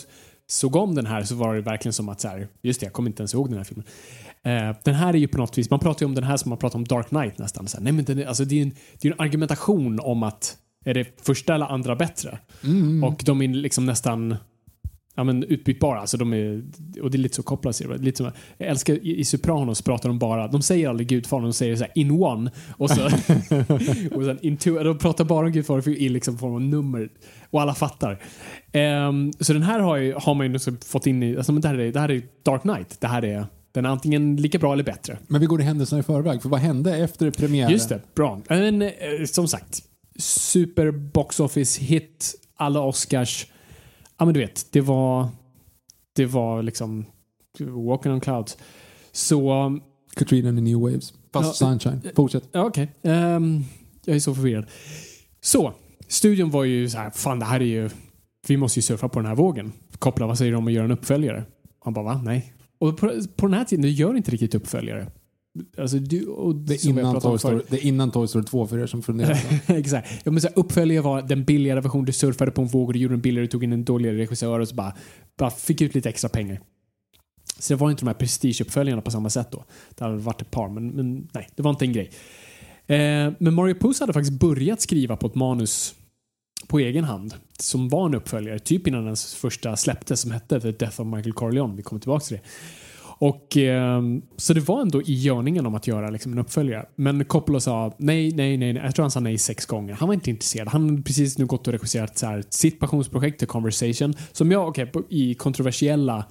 såg 0.47 0.75
om 0.75 0.95
den 0.95 1.05
här 1.05 1.23
så 1.23 1.35
var 1.35 1.55
det 1.55 1.61
verkligen 1.61 1.93
som 1.93 2.09
att 2.09 2.21
så 2.21 2.27
här, 2.27 2.47
just 2.61 2.79
det, 2.79 2.85
jag 2.85 2.93
kommer 2.93 3.09
inte 3.09 3.21
ens 3.21 3.33
ihåg 3.33 3.49
den 3.49 3.57
här 3.57 3.63
filmen. 3.63 3.85
Eh, 4.43 4.75
den 4.83 4.93
här 4.93 5.13
är 5.13 5.17
ju 5.17 5.27
på 5.27 5.37
något 5.37 5.57
vis, 5.57 5.69
man 5.69 5.79
pratar 5.79 6.03
ju 6.03 6.07
om 6.07 6.15
den 6.15 6.23
här 6.23 6.37
som 6.37 6.49
man 6.49 6.57
pratar 6.57 6.79
om 6.79 6.85
Dark 6.85 7.07
Knight 7.07 7.37
nästan. 7.37 7.67
Så 7.67 7.77
här, 7.77 7.83
nej, 7.83 7.93
men 7.93 8.05
den 8.05 8.27
alltså, 8.27 8.45
det 8.45 8.59
är 8.59 8.61
en, 8.61 8.71
det 9.01 9.07
är 9.07 9.11
en 9.11 9.19
argumentation 9.19 9.99
om 9.99 10.23
att 10.23 10.57
är 10.85 10.93
det 10.93 11.25
första 11.25 11.55
eller 11.55 11.65
andra 11.65 11.95
bättre? 11.95 12.39
Och 13.03 13.21
de 13.25 13.41
är 13.41 13.47
liksom 13.47 13.85
nästan 13.85 14.35
ja, 15.17 15.23
men 15.23 15.43
utbytbara. 15.43 15.99
Alltså 15.99 16.17
de 16.17 16.33
är, 16.33 16.63
och 17.01 17.11
det 17.11 17.17
är 17.17 17.19
lite 17.19 17.35
så 17.35 17.43
kopplat 17.43 17.75
till 17.75 17.89
det. 17.89 17.97
Lite 17.97 18.17
som, 18.17 18.31
jag 18.57 18.69
älskar 18.69 18.93
i, 18.93 19.19
i 19.19 19.25
Sopranos 19.25 19.81
pratar 19.81 20.09
de 20.09 20.19
bara, 20.19 20.47
de 20.47 20.61
säger 20.61 20.89
aldrig 20.89 21.07
Gudfadern, 21.07 21.43
de 21.43 21.53
säger 21.53 21.75
så 21.75 21.83
här 21.83 21.91
in 21.95 22.11
one. 22.11 22.51
Och, 22.77 22.89
så, 22.89 23.05
och 24.15 24.23
sen 24.25 24.39
in 24.41 24.57
two. 24.57 24.83
De 24.83 24.97
pratar 24.97 25.25
bara 25.25 25.45
om 25.45 25.51
Gudfadern 25.51 25.83
för- 25.83 25.97
i 25.97 26.09
liksom 26.09 26.37
form 26.37 26.53
av 26.53 26.61
nummer. 26.61 27.09
Och 27.49 27.61
alla 27.61 27.75
fattar. 27.75 28.23
Ehm, 28.71 29.31
så 29.39 29.53
den 29.53 29.63
här 29.63 29.79
har, 29.79 29.97
ju, 29.97 30.13
har 30.13 30.33
man 30.35 30.45
ju 30.45 30.53
liksom 30.53 30.77
fått 30.85 31.07
in 31.07 31.23
i, 31.23 31.37
alltså, 31.37 31.51
men 31.51 31.61
det, 31.61 31.67
här 31.67 31.77
är, 31.79 31.91
det 31.91 31.99
här 31.99 32.11
är 32.11 32.21
Dark 32.43 32.61
Knight. 32.61 33.01
Det 33.01 33.07
här 33.07 33.25
är, 33.25 33.45
den 33.71 33.85
är 33.85 33.89
antingen 33.89 34.35
lika 34.35 34.59
bra 34.59 34.73
eller 34.73 34.83
bättre. 34.83 35.17
Men 35.27 35.41
vi 35.41 35.47
går 35.47 35.61
i 35.61 35.63
händelserna 35.63 35.99
i 35.99 36.03
förväg. 36.03 36.41
För 36.41 36.49
vad 36.49 36.59
hände 36.59 36.97
efter 36.97 37.31
premiären? 37.31 37.71
Just 37.71 37.89
det, 37.89 38.01
bra. 38.15 38.41
Men, 38.49 38.81
eh, 38.81 38.89
som 39.25 39.47
sagt, 39.47 39.79
super 40.19 40.91
box 40.91 41.39
office 41.39 41.81
hit, 41.81 42.35
alla 42.55 42.81
Oscars. 42.81 43.47
Ja 44.17 44.25
men 44.25 44.33
du 44.33 44.39
vet, 44.39 44.67
det 44.71 44.81
var, 44.81 45.27
det 46.15 46.25
var 46.25 46.63
liksom 46.63 47.05
walking 47.59 48.11
on 48.11 48.19
clouds. 48.19 48.57
Så, 49.11 49.79
Katrina 50.15 50.49
and 50.49 50.57
the 50.57 50.61
New 50.61 50.79
Waves. 50.81 51.13
Fast 51.33 51.61
Ja, 51.61 51.67
Sunshine. 51.67 52.01
Fortsätt. 52.15 52.43
ja 52.51 52.65
okej. 52.65 52.91
Ehm, 53.01 53.63
jag 54.05 54.15
är 54.15 54.19
så 54.19 54.35
förvirrad. 54.35 54.65
Så, 55.41 55.73
studion 56.07 56.49
var 56.51 56.63
ju 56.63 56.89
så 56.89 56.97
här, 56.97 57.09
fan 57.09 57.39
det 57.39 57.45
här 57.45 57.59
är 57.59 57.65
ju, 57.65 57.89
vi 58.47 58.57
måste 58.57 58.79
ju 58.79 58.81
surfa 58.81 59.09
på 59.09 59.19
den 59.19 59.25
här 59.27 59.35
vågen. 59.35 59.71
Koppla, 59.99 60.27
vad 60.27 60.37
säger 60.37 60.51
du 60.51 60.57
om 60.57 60.67
att 60.67 60.73
göra 60.73 60.85
en 60.85 60.91
uppföljare? 60.91 61.43
Han 61.79 61.93
bara, 61.93 62.05
va? 62.05 62.21
Nej. 62.23 62.53
Och 62.79 62.97
på, 62.97 63.21
på 63.35 63.47
den 63.47 63.53
här 63.53 63.65
tiden, 63.65 63.81
du 63.81 63.89
gör 63.89 64.17
inte 64.17 64.31
riktigt 64.31 64.55
uppföljare. 64.55 65.11
Alltså, 65.77 65.97
du, 65.97 66.25
och 66.25 66.55
Det 66.55 66.73
är, 66.73 66.89
innan 66.89 67.21
Toy 67.21 67.39
Story, 67.39 67.61
det 67.69 67.77
är 67.77 67.85
innan 67.85 68.11
Toy 68.11 68.27
Story 68.27 68.45
2 68.45 68.67
för 68.67 68.79
er 68.79 68.87
som 68.87 69.03
funderar. 69.03 69.37
Exakt. 69.67 70.09
Ja, 70.23 70.31
men 70.31 70.41
så 70.41 70.47
här, 70.47 70.59
uppföljare 70.59 71.01
var 71.01 71.21
den 71.21 71.43
billigare 71.43 71.81
version. 71.81 72.05
Du 72.05 72.11
surfade 72.11 72.51
på 72.51 72.61
en 72.61 72.67
våg 72.67 72.87
och 72.87 72.93
du 72.93 72.99
gjorde 72.99 73.13
den 73.13 73.21
billigare. 73.21 73.45
Du 73.45 73.51
tog 73.51 73.63
in 73.63 73.73
en 73.73 73.85
dåligare 73.85 74.17
regissör 74.17 74.59
och 74.59 74.67
så 74.67 74.75
bara, 74.75 74.93
bara 75.37 75.49
fick 75.49 75.81
ut 75.81 75.95
lite 75.95 76.09
extra 76.09 76.29
pengar. 76.29 76.61
Så 77.59 77.73
det 77.73 77.77
var 77.77 77.89
inte 77.89 78.01
de 78.01 78.07
här 78.07 78.13
prestigeuppföljarna 78.13 79.01
på 79.01 79.11
samma 79.11 79.29
sätt 79.29 79.51
då. 79.51 79.65
Det 79.95 80.03
hade 80.03 80.17
varit 80.17 80.41
ett 80.41 80.51
par, 80.51 80.69
men, 80.69 80.87
men 80.87 81.27
nej, 81.31 81.49
det 81.55 81.63
var 81.63 81.69
inte 81.69 81.85
en 81.85 81.93
grej. 81.93 82.11
Eh, 82.87 83.33
men 83.39 83.53
Mario 83.53 83.75
Puss 83.75 83.99
hade 83.99 84.13
faktiskt 84.13 84.39
börjat 84.39 84.81
skriva 84.81 85.15
på 85.15 85.27
ett 85.27 85.35
manus 85.35 85.95
på 86.67 86.79
egen 86.79 87.03
hand 87.03 87.33
som 87.59 87.89
var 87.89 88.05
en 88.05 88.15
uppföljare, 88.15 88.59
typ 88.59 88.87
innan 88.87 89.05
den 89.05 89.15
första 89.15 89.75
släpptes 89.75 90.21
som 90.21 90.31
hette 90.31 90.59
The 90.59 90.71
Death 90.71 91.01
of 91.01 91.07
Michael 91.07 91.33
Corleone. 91.33 91.75
Vi 91.75 91.83
kommer 91.83 91.99
tillbaka 91.99 92.25
till 92.25 92.37
det. 92.37 92.43
Och, 93.19 93.57
ehm, 93.57 94.21
så 94.37 94.53
det 94.53 94.59
var 94.59 94.81
ändå 94.81 95.01
i 95.01 95.13
görningen 95.13 95.65
om 95.65 95.75
att 95.75 95.87
göra 95.87 96.09
liksom 96.09 96.31
en 96.31 96.39
uppföljare. 96.39 96.85
Men 96.95 97.25
Coppola 97.25 97.59
sa 97.59 97.95
nej, 97.97 98.31
nej, 98.31 98.57
nej. 98.57 98.73
nej. 98.73 98.83
Jag 98.83 98.95
tror 98.95 99.03
han 99.03 99.11
sa 99.11 99.19
nej 99.19 99.37
sex 99.37 99.65
gånger. 99.65 99.93
Han 99.93 100.07
var 100.07 100.13
inte 100.13 100.29
intresserad. 100.29 100.67
Han 100.67 100.89
hade 100.89 101.01
precis 101.01 101.37
nu 101.37 101.45
gått 101.45 101.67
och 101.67 101.73
regisserat 101.73 102.17
så 102.17 102.25
här, 102.25 102.43
sitt 102.49 102.79
passionsprojekt 102.79 103.39
The 103.39 103.45
Conversation. 103.45 104.13
Som 104.31 104.51
jag, 104.51 104.67
okej, 104.67 104.91
okay, 104.93 105.03
i 105.09 105.33
kontroversiella, 105.33 106.25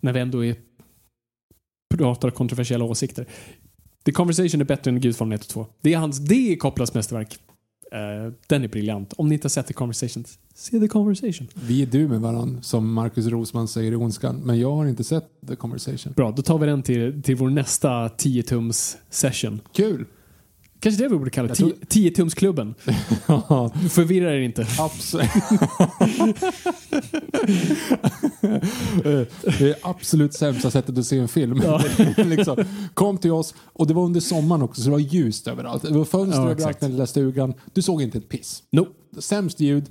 när 0.00 0.12
vi 0.12 0.20
ändå 0.20 0.44
är, 0.44 0.56
pratar 1.94 2.30
kontroversiella 2.30 2.84
åsikter. 2.84 3.26
The 4.04 4.12
Conversation 4.12 4.60
är 4.60 4.64
bättre 4.64 4.90
än 4.90 5.00
Gudfadern 5.00 5.32
1 5.32 5.40
och 5.40 5.48
2. 5.48 5.66
Det 5.80 5.94
är, 5.94 5.98
hans, 5.98 6.18
det 6.18 6.52
är 6.52 6.56
Coppolas 6.56 6.94
mästerverk. 6.94 7.38
Eh, 7.92 8.32
den 8.46 8.64
är 8.64 8.68
briljant. 8.68 9.12
Om 9.12 9.28
ni 9.28 9.34
inte 9.34 9.44
har 9.44 9.50
sett 9.50 9.66
The 9.66 9.72
Conversation, 9.72 10.24
se 10.54 10.80
The 10.80 10.88
Conversation. 10.88 11.48
Vi 11.54 11.82
är 11.82 11.86
du 11.86 12.08
med 12.08 12.20
varandra, 12.20 12.62
som 12.62 12.92
Marcus 12.92 13.26
Rosman 13.26 13.68
säger 13.68 13.92
i 13.92 13.96
Ondskan. 13.96 14.36
Men 14.36 14.60
jag 14.60 14.72
har 14.72 14.86
inte 14.86 15.04
sett 15.04 15.24
The 15.48 15.56
Conversation. 15.56 16.12
Bra, 16.16 16.30
då 16.30 16.42
tar 16.42 16.58
vi 16.58 16.66
den 16.66 16.82
till, 16.82 17.22
till 17.22 17.36
vår 17.36 17.50
nästa 17.50 18.08
10-tums 18.08 18.96
session. 19.10 19.60
Kul! 19.72 20.04
Kanske 20.82 21.02
det 21.02 21.08
vi 21.08 21.16
borde 21.18 21.30
kalla 21.30 21.48
Jag 21.48 21.56
tror- 21.56 21.72
10-tumsklubben. 21.88 22.74
Förvirra 23.88 24.34
er 24.34 24.40
inte. 24.40 24.66
Absolut. 24.78 25.30
det 29.58 29.60
är 29.60 29.76
absolut 29.82 30.34
sämsta 30.34 30.70
sättet 30.70 30.98
att 30.98 31.06
se 31.06 31.18
en 31.18 31.28
film. 31.28 31.62
liksom. 32.16 32.64
Kom 32.94 33.18
till 33.18 33.30
oss 33.32 33.54
och 33.62 33.86
det 33.86 33.94
var 33.94 34.04
under 34.04 34.20
sommaren 34.20 34.62
också 34.62 34.80
så 34.82 34.84
det 34.88 34.92
var 34.92 34.98
ljust 34.98 35.48
överallt. 35.48 35.82
Det 35.82 35.92
var 35.92 36.04
fönster 36.04 36.40
Ja, 36.42 36.50
överallt 36.50 36.76
i 36.76 36.80
den 36.80 36.90
lilla 36.90 37.06
stugan. 37.06 37.54
Du 37.72 37.82
såg 37.82 38.02
inte 38.02 38.18
ett 38.18 38.28
piss. 38.28 38.62
No. 38.72 38.86
Sämst 39.18 39.60
ljud, 39.60 39.84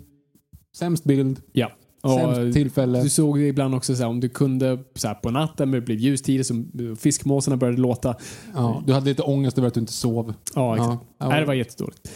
sämst 0.78 1.04
bild, 1.04 1.42
Ja. 1.52 1.72
Och, 2.02 2.12
sämst 2.12 2.54
tillfälle. 2.54 3.04
du 3.04 3.10
såg 3.10 3.40
det 3.40 3.48
ibland 3.48 3.76
också 3.76 3.96
så 3.96 4.02
här, 4.02 4.10
om 4.10 4.20
du 4.20 4.30
kunde 4.30 4.80
så 4.96 5.08
här, 5.08 5.16
på 5.16 5.32
natten, 5.32 5.70
men 5.70 5.80
det 5.80 5.86
blev 5.86 5.98
ljus 5.98 6.22
tidigt, 6.22 6.48
så 6.48 6.64
fiskmåsarna 7.00 7.58
började 7.58 7.82
låta. 7.82 8.16
Ja, 8.54 8.84
du 8.88 8.94
hade 8.94 9.06
lite 9.06 9.22
ångest 9.22 9.58
över 9.58 9.68
att 9.68 9.74
du 9.74 9.80
inte 9.80 9.94
sov. 9.94 10.34
Ja, 10.56 10.76
exakt. 10.76 11.04
Ja. 11.18 11.30
Nej, 11.30 11.40
det 11.40 11.46
var 11.46 11.54
jättedåligt. 11.54 12.12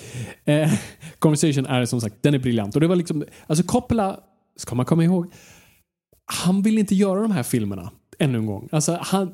Eh, 0.45 0.73
Conversation 1.19 1.65
är 1.65 1.85
som 1.85 2.01
sagt, 2.01 2.15
den 2.21 2.33
är 2.33 2.39
briljant. 2.39 2.75
Och 2.75 2.81
det 2.81 2.87
var 2.87 2.95
liksom, 2.95 3.23
alltså 3.47 3.65
Coppola, 3.65 4.19
ska 4.57 4.75
man 4.75 4.85
komma 4.85 5.03
ihåg, 5.03 5.33
han 6.25 6.61
vill 6.61 6.77
inte 6.77 6.95
göra 6.95 7.21
de 7.21 7.31
här 7.31 7.43
filmerna 7.43 7.91
ännu 8.19 8.37
en 8.37 8.45
gång. 8.45 8.69
Alltså 8.71 8.99
han, 9.01 9.33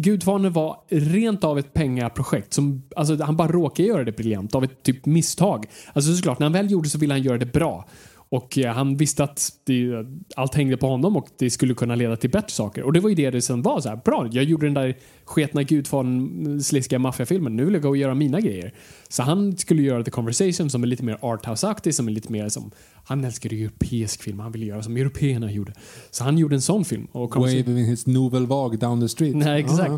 Gudfadern 0.00 0.52
var 0.52 0.76
rent 0.88 1.44
av 1.44 1.58
ett 1.58 1.72
pengaprojekt. 1.72 2.52
Som, 2.52 2.82
alltså, 2.96 3.22
han 3.22 3.36
bara 3.36 3.48
råkade 3.48 3.88
göra 3.88 4.04
det 4.04 4.12
briljant 4.12 4.54
av 4.54 4.64
ett 4.64 4.82
typ 4.82 5.06
misstag. 5.06 5.66
Alltså 5.92 6.14
såklart, 6.14 6.38
när 6.38 6.44
han 6.44 6.52
väl 6.52 6.70
gjorde 6.70 6.88
så 6.88 6.98
ville 6.98 7.14
han 7.14 7.22
göra 7.22 7.38
det 7.38 7.52
bra. 7.52 7.88
Och 8.28 8.58
eh, 8.58 8.74
han 8.74 8.96
visste 8.96 9.24
att 9.24 9.52
det, 9.64 10.06
allt 10.36 10.54
hängde 10.54 10.76
på 10.76 10.86
honom 10.86 11.16
och 11.16 11.28
det 11.38 11.50
skulle 11.50 11.74
kunna 11.74 11.94
leda 11.94 12.16
till 12.16 12.30
bättre 12.30 12.50
saker. 12.50 12.82
Och 12.82 12.92
det 12.92 13.00
var 13.00 13.08
ju 13.08 13.14
det 13.14 13.30
det 13.30 13.42
sen 13.42 13.62
var. 13.62 13.80
Så 13.80 13.88
här, 13.88 14.00
bra, 14.04 14.28
jag 14.32 14.44
gjorde 14.44 14.66
den 14.66 14.74
där 14.74 14.96
sketna 15.24 15.62
Gudfadern, 15.62 16.60
sliskiga 16.60 16.98
maffiafilmen. 16.98 17.56
Nu 17.56 17.64
vill 17.64 17.74
jag 17.74 17.82
gå 17.82 17.88
och 17.88 17.96
göra 17.96 18.14
mina 18.14 18.40
grejer. 18.40 18.74
Så 19.08 19.22
han 19.22 19.56
skulle 19.56 19.82
göra 19.82 20.02
The 20.04 20.10
Conversation 20.10 20.70
som 20.70 20.82
är 20.82 20.86
lite 20.86 21.04
mer 21.04 21.18
arthouse-aktig, 21.20 21.92
som 21.92 22.08
är 22.08 22.12
lite 22.12 22.32
mer 22.32 22.48
som... 22.48 22.70
Han 23.08 23.24
älskade 23.24 23.56
europeisk 23.56 24.22
film, 24.22 24.38
han 24.38 24.52
ville 24.52 24.66
göra 24.66 24.82
som 24.82 24.96
européerna 24.96 25.52
gjorde. 25.52 25.72
Så 26.10 26.24
han 26.24 26.38
gjorde 26.38 26.54
en 26.54 26.62
sån 26.62 26.84
film. 26.84 27.06
Och 27.12 27.36
Waving 27.36 27.84
his 27.84 28.06
novel 28.06 28.46
vag 28.46 28.78
down 28.78 29.00
the 29.00 29.08
street. 29.08 29.36
Nej, 29.36 29.60
exakt. 29.60 29.90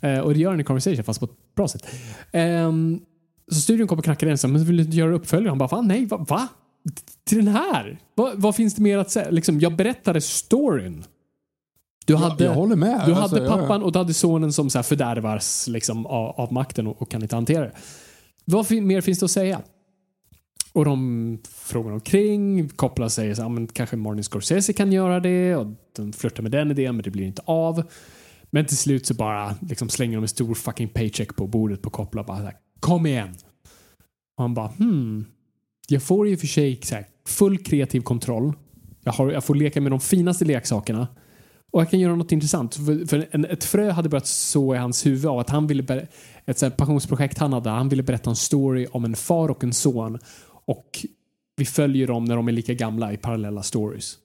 Ja, 0.00 0.08
Eh, 0.08 0.18
och 0.20 0.34
det 0.34 0.40
gör 0.40 0.50
han 0.50 0.60
i 0.60 0.64
Conversation, 0.64 1.04
fast 1.04 1.20
på 1.20 1.26
ett 1.26 1.54
bra 1.56 1.68
sätt. 1.68 1.86
Ehm, 2.32 3.00
så 3.48 3.60
studion 3.60 3.88
kom 3.88 3.98
och 3.98 4.04
knackade 4.04 4.32
igen, 4.32 4.52
men 4.52 4.64
vill 4.64 4.76
du 4.76 4.82
inte 4.82 4.96
göra 4.96 5.14
uppföljare? 5.14 5.48
Han 5.48 5.58
bara, 5.58 5.68
fan 5.68 5.88
nej, 5.88 6.06
va? 6.06 6.26
va? 6.28 6.48
Till 7.24 7.38
den 7.44 7.54
här? 7.54 7.98
Va, 8.14 8.32
vad 8.36 8.56
finns 8.56 8.74
det 8.74 8.82
mer 8.82 8.98
att 8.98 9.10
säga? 9.10 9.30
Liksom, 9.30 9.60
jag 9.60 9.76
berättade 9.76 10.20
storyn. 10.20 11.04
Du 12.06 12.16
hade, 12.16 12.44
jag 12.44 12.54
håller 12.54 12.76
med. 12.76 13.02
du 13.06 13.14
Alltså, 13.14 13.36
hade 13.36 13.46
ja, 13.46 13.56
ja. 13.56 13.62
pappan 13.62 13.82
och 13.82 13.92
du 13.92 13.98
hade 13.98 14.14
sonen 14.14 14.52
som 14.52 14.70
så 14.70 14.78
här 14.78 14.82
fördärvas 14.82 15.68
liksom, 15.68 16.06
av, 16.06 16.40
av 16.40 16.52
makten 16.52 16.86
och, 16.86 17.02
och 17.02 17.10
kan 17.10 17.22
inte 17.22 17.34
hantera 17.36 17.64
det. 17.64 17.72
Vad 18.44 18.66
fin- 18.66 18.86
mer 18.86 19.00
finns 19.00 19.18
det 19.18 19.24
att 19.24 19.30
säga? 19.30 19.62
och 20.72 20.84
de 20.84 21.38
frågar 21.48 21.92
omkring, 21.92 22.68
Coppola 22.68 23.08
säger 23.08 23.34
så 23.34 23.42
"Ja, 23.42 23.48
men 23.48 23.66
kanske 23.66 23.96
Martin 23.96 24.24
Scorsese 24.24 24.72
kan 24.72 24.92
göra 24.92 25.20
det 25.20 25.56
och 25.56 25.66
de 25.96 26.12
flörtar 26.12 26.42
med 26.42 26.52
den 26.52 26.70
idén 26.70 26.96
men 26.96 27.02
det 27.02 27.10
blir 27.10 27.24
inte 27.26 27.42
av. 27.44 27.82
Men 28.50 28.66
till 28.66 28.76
slut 28.76 29.06
så 29.06 29.14
bara 29.14 29.54
liksom 29.60 29.88
slänger 29.88 30.16
de 30.16 30.24
en 30.24 30.28
stor 30.28 30.54
fucking 30.54 30.88
paycheck 30.88 31.36
på 31.36 31.46
bordet 31.46 31.82
på 31.82 31.90
Coppola 31.90 32.24
bara 32.24 32.36
så 32.38 32.42
här, 32.44 32.56
kom 32.80 33.06
igen. 33.06 33.34
Och 34.36 34.44
han 34.44 34.54
bara 34.54 34.66
hmm, 34.68 35.24
jag 35.90 36.02
får 36.02 36.28
i 36.28 36.34
och 36.34 36.40
för 36.40 36.46
sig 36.46 36.80
så 36.82 36.94
här, 36.94 37.06
full 37.26 37.58
kreativ 37.58 38.00
kontroll. 38.00 38.52
Jag, 39.04 39.12
har, 39.12 39.30
jag 39.30 39.44
får 39.44 39.54
leka 39.54 39.80
med 39.80 39.92
de 39.92 40.00
finaste 40.00 40.44
leksakerna. 40.44 41.08
Och 41.70 41.80
jag 41.80 41.90
kan 41.90 42.00
göra 42.00 42.16
något 42.16 42.32
intressant. 42.32 42.74
För, 42.74 43.06
för 43.06 43.28
en, 43.30 43.44
ett 43.44 43.64
frö 43.64 43.90
hade 43.90 44.08
börjat 44.08 44.26
så 44.26 44.74
i 44.74 44.78
hans 44.78 45.06
huvud 45.06 45.26
av 45.26 45.38
att 45.38 45.50
han 45.50 45.66
ville 45.66 46.06
ett 46.44 46.58
så 46.58 46.66
här 46.66 46.70
passionsprojekt 46.70 47.38
han 47.38 47.52
hade. 47.52 47.70
Han 47.70 47.88
ville 47.88 48.02
berätta 48.02 48.30
en 48.30 48.36
story 48.36 48.86
om 48.90 49.04
en 49.04 49.14
far 49.16 49.48
och 49.48 49.64
en 49.64 49.72
son. 49.72 50.18
Och 50.64 51.06
vi 51.56 51.64
följer 51.64 52.06
dem 52.06 52.24
när 52.24 52.36
de 52.36 52.48
är 52.48 52.52
lika 52.52 52.74
gamla 52.74 53.12
i 53.12 53.16
parallella 53.16 53.62
stories. 53.62 54.16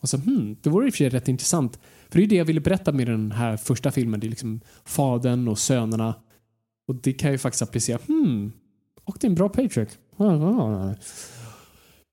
Och 0.00 0.08
så, 0.08 0.16
hmm, 0.16 0.56
det 0.62 0.70
vore 0.70 0.86
i 0.86 0.90
och 0.90 0.94
för 0.94 0.98
sig 0.98 1.08
rätt 1.08 1.28
intressant. 1.28 1.78
För 2.08 2.18
det 2.18 2.18
är 2.18 2.22
ju 2.22 2.28
det 2.28 2.36
jag 2.36 2.44
ville 2.44 2.60
berätta 2.60 2.92
med 2.92 3.06
den 3.06 3.32
här 3.32 3.56
första 3.56 3.90
filmen. 3.90 4.20
Det 4.20 4.26
är 4.26 4.28
liksom 4.28 4.60
fadern 4.84 5.48
och 5.48 5.58
sönerna. 5.58 6.14
Och 6.88 6.94
det 6.94 7.12
kan 7.12 7.28
jag 7.28 7.34
ju 7.34 7.38
faktiskt 7.38 7.62
applicera. 7.62 7.98
Hmm, 8.06 8.52
och 9.04 9.16
det 9.20 9.26
är 9.26 9.28
en 9.28 9.34
bra 9.34 9.48
paycheck. 9.48 9.88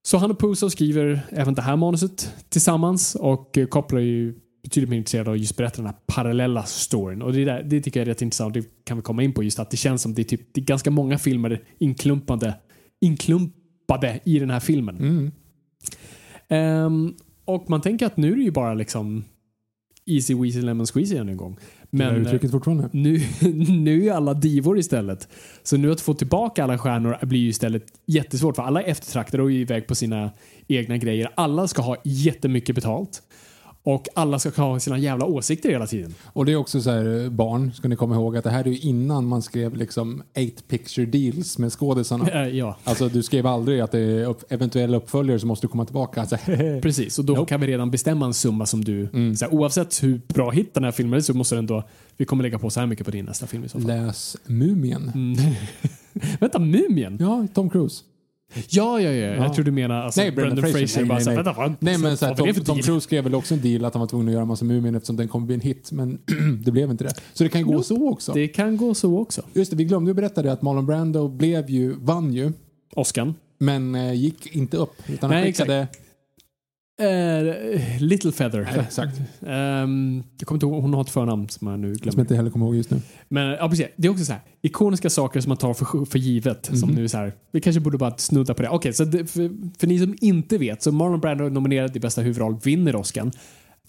Så 0.01 0.17
han 0.17 0.31
och 0.31 0.39
Puzo 0.39 0.69
skriver 0.69 1.21
även 1.29 1.53
det 1.53 1.61
här 1.61 1.75
manuset 1.75 2.33
tillsammans 2.49 3.15
och 3.15 3.57
eh, 3.57 3.67
Coppola 3.67 4.01
är 4.01 4.05
ju 4.05 4.35
betydligt 4.63 4.89
mer 4.89 4.97
intresserad 4.97 5.27
av 5.27 5.33
att 5.33 5.39
just 5.39 5.57
berätta 5.57 5.77
den 5.77 5.85
här 5.85 5.95
parallella 6.05 6.63
storyn. 6.63 7.21
Och 7.21 7.33
det, 7.33 7.45
där, 7.45 7.63
det 7.63 7.81
tycker 7.81 7.99
jag 7.99 8.07
är 8.07 8.11
rätt 8.11 8.21
intressant. 8.21 8.53
Det 8.53 8.63
kan 8.83 8.97
vi 8.97 9.03
komma 9.03 9.23
in 9.23 9.33
på 9.33 9.43
just 9.43 9.59
att 9.59 9.71
det 9.71 9.77
känns 9.77 10.01
som 10.01 10.13
det 10.13 10.21
är, 10.21 10.23
typ, 10.23 10.53
det 10.53 10.61
är 10.61 10.65
ganska 10.65 10.91
många 10.91 11.17
filmer 11.17 11.63
inklumpade, 11.77 12.53
inklumpade 13.01 14.19
i 14.23 14.39
den 14.39 14.49
här 14.49 14.59
filmen. 14.59 14.97
Mm. 14.97 15.31
Ehm, 16.47 17.15
och 17.45 17.69
man 17.69 17.81
tänker 17.81 18.05
att 18.05 18.17
nu 18.17 18.31
är 18.31 18.35
det 18.35 18.43
ju 18.43 18.51
bara 18.51 18.73
liksom 18.73 19.23
easy 20.05 20.35
weasy 20.35 20.61
lemon 20.61 20.85
squeezy 20.85 21.17
än 21.17 21.29
en 21.29 21.37
gång. 21.37 21.57
Men, 21.89 22.13
det 22.13 22.19
eh, 22.19 22.25
uttrycket 22.25 22.51
fortfarande. 22.51 22.89
nu, 22.93 23.21
nu 23.69 24.07
är 24.07 24.13
alla 24.13 24.33
divor 24.33 24.79
istället. 24.79 25.27
Så 25.63 25.77
nu 25.77 25.91
att 25.91 26.01
få 26.01 26.13
tillbaka 26.13 26.63
alla 26.63 26.77
stjärnor 26.77 27.25
blir 27.25 27.39
ju 27.39 27.49
istället 27.49 27.83
jättesvårt 28.05 28.55
för 28.55 28.63
alla 28.63 28.81
eftertraktade 28.81 29.43
och 29.43 29.51
är 29.51 29.55
iväg 29.55 29.87
på 29.87 29.95
sina 29.95 30.31
egna 30.67 30.97
grejer. 30.97 31.31
Alla 31.35 31.67
ska 31.67 31.81
ha 31.81 31.97
jättemycket 32.03 32.75
betalt. 32.75 33.21
Och 33.83 34.07
alla 34.15 34.39
ska 34.39 34.61
ha 34.61 34.79
sina 34.79 34.97
jävla 34.97 35.25
åsikter 35.25 35.69
hela 35.69 35.87
tiden. 35.87 36.15
Och 36.25 36.45
det 36.45 36.51
är 36.51 36.55
också 36.55 36.81
så 36.81 36.89
här, 36.89 37.23
eh, 37.23 37.29
barn, 37.29 37.73
ska 37.73 37.87
ni 37.87 37.95
komma 37.95 38.15
ihåg 38.15 38.37
att 38.37 38.43
det 38.43 38.49
här 38.49 38.63
är 38.63 38.69
ju 38.69 38.77
innan 38.77 39.25
man 39.25 39.41
skrev 39.41 39.75
liksom 39.75 40.23
eight 40.33 40.67
picture 40.67 41.05
deals 41.05 41.57
med 41.57 41.71
skådisarna. 41.71 42.29
Eh, 42.39 42.47
ja, 42.47 42.77
Alltså 42.83 43.09
du 43.09 43.23
skrev 43.23 43.47
aldrig 43.47 43.79
att 43.79 43.91
det 43.91 43.99
är 43.99 44.25
upp, 44.25 44.43
eventuella 44.51 44.97
uppföljare 44.97 45.39
som 45.39 45.47
måste 45.47 45.67
komma 45.67 45.85
tillbaka. 45.85 46.21
Alltså, 46.21 46.37
precis. 46.81 47.19
Och 47.19 47.25
då 47.25 47.45
kan 47.45 47.61
vi 47.61 47.67
redan 47.67 47.91
bestämma 47.91 48.25
en 48.25 48.33
summa 48.33 48.65
som 48.65 48.83
du... 48.83 49.07
Så 49.37 49.45
här, 49.45 49.53
oavsett 49.53 50.03
hur 50.03 50.21
bra 50.27 50.51
hit 50.51 50.73
den 50.73 50.83
här 50.83 50.91
filmen 50.91 51.17
är 51.17 51.21
så 51.21 51.33
måste 51.33 51.55
den 51.55 51.63
ändå... 51.63 51.83
Vi 52.17 52.25
kommer 52.25 52.43
lägga 52.43 52.59
på 52.59 52.69
så 52.69 52.79
här 52.79 52.87
mycket 52.87 53.05
på 53.05 53.11
din 53.11 53.25
nästa 53.25 53.47
film 53.47 53.63
i 53.63 53.69
så 53.69 53.79
fall. 53.79 53.87
Läs 53.87 54.37
Mumien. 54.45 55.11
Mm. 55.15 55.55
Vänta, 56.39 56.59
Mumien? 56.59 57.17
Ja, 57.19 57.47
Tom 57.53 57.69
Cruise. 57.69 58.03
Ja, 58.69 59.01
ja, 59.01 59.11
ja. 59.11 59.43
Jag 59.43 59.53
tror 59.53 59.65
du 59.65 59.71
menar 59.71 60.01
alltså, 60.03 60.21
Nej, 60.21 60.31
Brendan 60.31 60.71
Fraser. 60.71 61.05
bara 61.05 61.15
Nej, 61.15 61.23
så 61.23 61.29
här, 61.29 61.37
nej, 61.37 61.43
Vänta, 61.45 61.61
vad? 61.61 61.75
Nej 61.79 61.97
men 61.97 62.17
så 62.17 62.25
här, 62.25 62.35
Tom? 62.63 62.77
Cruise 62.77 63.01
skrev 63.01 63.23
väl 63.23 63.35
också 63.35 63.53
en 63.53 63.61
deal 63.61 63.85
att 63.85 63.93
han 63.93 63.99
var 63.99 64.07
tvungen 64.07 64.27
att 64.27 64.33
göra 64.33 64.41
en 64.41 64.47
massa 64.47 64.65
Mumien 64.65 64.95
eftersom 64.95 65.15
den 65.15 65.27
kommer 65.27 65.45
bli 65.45 65.55
en 65.55 65.61
hit. 65.61 65.91
Men 65.91 66.19
det 66.63 66.71
blev 66.71 66.91
inte 66.91 67.03
det. 67.03 67.13
Så 67.33 67.43
det 67.43 67.49
kan 67.49 67.63
gå 67.63 67.71
Nope. 67.71 67.83
så 67.83 68.09
också. 68.09 68.33
Det 68.33 68.47
kan 68.47 68.77
gå 68.77 68.93
så 68.93 69.19
också. 69.19 69.41
Just 69.53 69.71
det, 69.71 69.77
vi 69.77 69.83
glömde 69.85 70.13
berätta 70.13 70.41
det 70.41 70.51
att 70.51 70.61
Marlon 70.61 70.85
Brando 70.85 71.27
blev 71.27 71.69
ju, 71.69 71.93
vann 71.99 72.33
ju, 72.33 72.51
Oscar. 72.95 73.33
men 73.57 73.95
eh, 73.95 74.13
gick 74.13 74.55
inte 74.55 74.77
upp. 74.77 74.93
Utan 75.07 75.29
han 75.31 75.41
Nej, 75.41 75.53
skickade... 75.53 75.87
Eh, 76.99 78.01
Little 78.01 78.31
Feather. 78.31 78.79
Exakt. 78.79 79.21
Ehm, 79.47 80.23
jag 80.37 80.47
kommer 80.47 80.55
inte 80.57 80.65
ihåg, 80.65 80.81
hon 80.81 80.93
har 80.93 81.01
ett 81.01 81.09
förnamn 81.09 81.49
som 81.49 81.67
jag 81.67 81.79
nu 81.79 81.95
Som 81.95 82.01
glömmer. 82.01 82.17
jag 82.17 82.23
inte 82.23 82.35
heller 82.35 82.49
kommer 82.51 82.65
ihåg 82.65 82.75
just 82.75 82.91
nu. 82.91 83.01
Men 83.29 83.47
ja, 83.47 83.69
precis. 83.69 83.87
Det 83.95 84.07
är 84.07 84.11
också 84.11 84.25
så 84.25 84.31
här, 84.33 84.41
ikoniska 84.61 85.09
saker 85.09 85.41
som 85.41 85.49
man 85.49 85.57
tar 85.57 85.73
för, 85.73 86.05
för 86.05 86.19
givet. 86.19 86.69
Mhm. 86.69 86.77
Som 86.77 86.89
nu 86.89 87.03
är 87.03 87.07
så 87.07 87.17
här, 87.17 87.33
vi 87.51 87.61
kanske 87.61 87.79
borde 87.79 87.97
bara 87.97 88.17
snudda 88.17 88.53
på 88.53 88.61
det. 88.61 88.69
Okej, 88.69 88.93
så 88.93 89.03
det, 89.03 89.25
för, 89.27 89.77
för 89.79 89.87
ni 89.87 89.99
som 89.99 90.15
inte 90.21 90.57
vet, 90.57 90.81
så 90.81 90.91
Marlon 90.91 91.19
Brando 91.19 91.49
nominerad 91.49 91.95
i 91.95 91.99
bästa 91.99 92.21
huvudroll, 92.21 92.57
vinner 92.63 92.95
Oscar. 92.95 93.31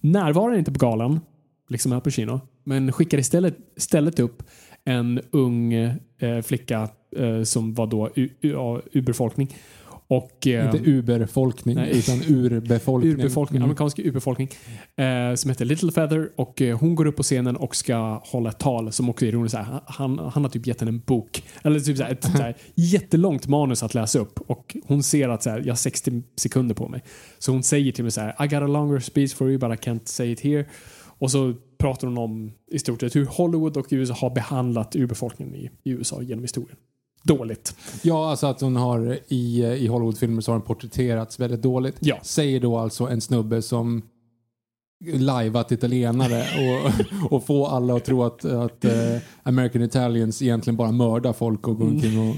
Närvarar 0.00 0.58
inte 0.58 0.72
på 0.72 0.78
galan, 0.78 1.20
liksom 1.68 1.92
Al 1.92 2.00
Pacino, 2.00 2.40
men 2.64 2.92
skickar 2.92 3.18
istället, 3.18 3.56
istället 3.76 4.18
upp 4.18 4.42
en 4.84 5.20
ung 5.30 5.72
eh, 5.72 6.42
flicka 6.42 6.88
eh, 7.16 7.42
som 7.42 7.74
var 7.74 7.86
då 7.86 8.11
u, 8.14 8.28
u, 8.40 8.50
ja, 8.52 8.80
urbefolkning. 8.92 9.56
Och, 10.11 10.46
eh, 10.46 10.64
Inte 10.74 10.90
uberfolkning, 10.90 11.74
Nej. 11.74 11.98
utan 11.98 12.22
urbefolkning. 12.28 13.12
urbefolkning, 13.12 13.56
Mm. 13.56 13.64
amerikansk 13.64 13.98
urbefolkning 13.98 14.48
eh, 14.96 15.34
som 15.34 15.50
heter 15.50 15.64
Little 15.64 15.92
Feather 15.92 16.30
och 16.36 16.62
eh, 16.62 16.78
hon 16.78 16.94
går 16.94 17.06
upp 17.06 17.16
på 17.16 17.22
scenen 17.22 17.56
och 17.56 17.76
ska 17.76 18.22
hålla 18.24 18.48
ett 18.50 18.58
tal 18.58 18.92
som 18.92 19.11
också 19.11 19.26
är 19.26 19.56
här, 19.56 19.80
Han, 19.86 20.18
han 20.18 20.42
har 20.44 20.50
typ 20.50 20.66
gett 20.66 20.80
henne 20.80 20.90
en 20.90 20.98
bok, 21.00 21.42
eller 21.62 21.80
typ 21.80 22.00
ett 22.00 22.26
jättelångt 22.74 23.46
manus 23.46 23.82
att 23.82 23.94
läsa 23.94 24.18
upp 24.18 24.40
och 24.40 24.76
hon 24.84 25.02
ser 25.02 25.28
att 25.28 25.46
jag 25.46 25.64
har 25.66 25.74
60 25.74 26.22
sekunder 26.36 26.74
på 26.74 26.88
mig. 26.88 27.02
Så 27.38 27.52
hon 27.52 27.62
säger 27.62 27.92
till 27.92 28.04
mig 28.04 28.11
så 28.11 28.20
här, 28.20 28.44
I 28.44 28.48
got 28.48 28.62
a 28.62 28.66
longer 28.66 28.98
speech 29.00 29.34
for 29.34 29.48
you 29.50 29.58
but 29.58 29.70
I 29.70 29.88
can't 29.90 30.00
say 30.04 30.32
it 30.32 30.40
here. 30.40 30.64
Och 31.18 31.30
så 31.30 31.54
pratar 31.78 32.06
hon 32.08 32.18
om 32.18 32.52
i 32.70 32.78
stort 32.78 33.00
sett 33.00 33.16
hur 33.16 33.26
Hollywood 33.26 33.76
och 33.76 33.86
USA 33.90 34.14
har 34.14 34.30
behandlat 34.30 34.96
urbefolkningen 34.96 35.54
i, 35.54 35.70
i 35.84 35.90
USA 35.90 36.22
genom 36.22 36.44
historien. 36.44 36.76
Dåligt. 37.22 37.76
Ja, 38.02 38.30
alltså 38.30 38.46
att 38.46 38.60
hon 38.60 38.76
har 38.76 39.18
i, 39.28 39.64
i 39.64 39.86
Hollywoodfilmer 39.86 40.42
så 40.42 40.52
har 40.52 40.58
hon 40.58 40.66
porträtterats 40.66 41.40
väldigt 41.40 41.62
dåligt. 41.62 41.96
Ja. 42.00 42.18
Säger 42.22 42.60
då 42.60 42.78
alltså 42.78 43.04
en 43.04 43.20
snubbe 43.20 43.62
som 43.62 44.02
lajvat 45.04 45.72
italienare 45.72 46.44
och, 46.58 47.32
och 47.32 47.46
få 47.46 47.66
alla 47.66 47.96
att 47.96 48.04
tro 48.04 48.22
att, 48.22 48.44
att 48.44 48.84
eh, 48.84 49.16
American 49.42 49.82
Italians 49.82 50.42
egentligen 50.42 50.76
bara 50.76 50.92
mördar 50.92 51.32
folk 51.32 51.68
och 51.68 51.76
går 51.78 51.86
omkring 51.86 52.30
och 52.30 52.36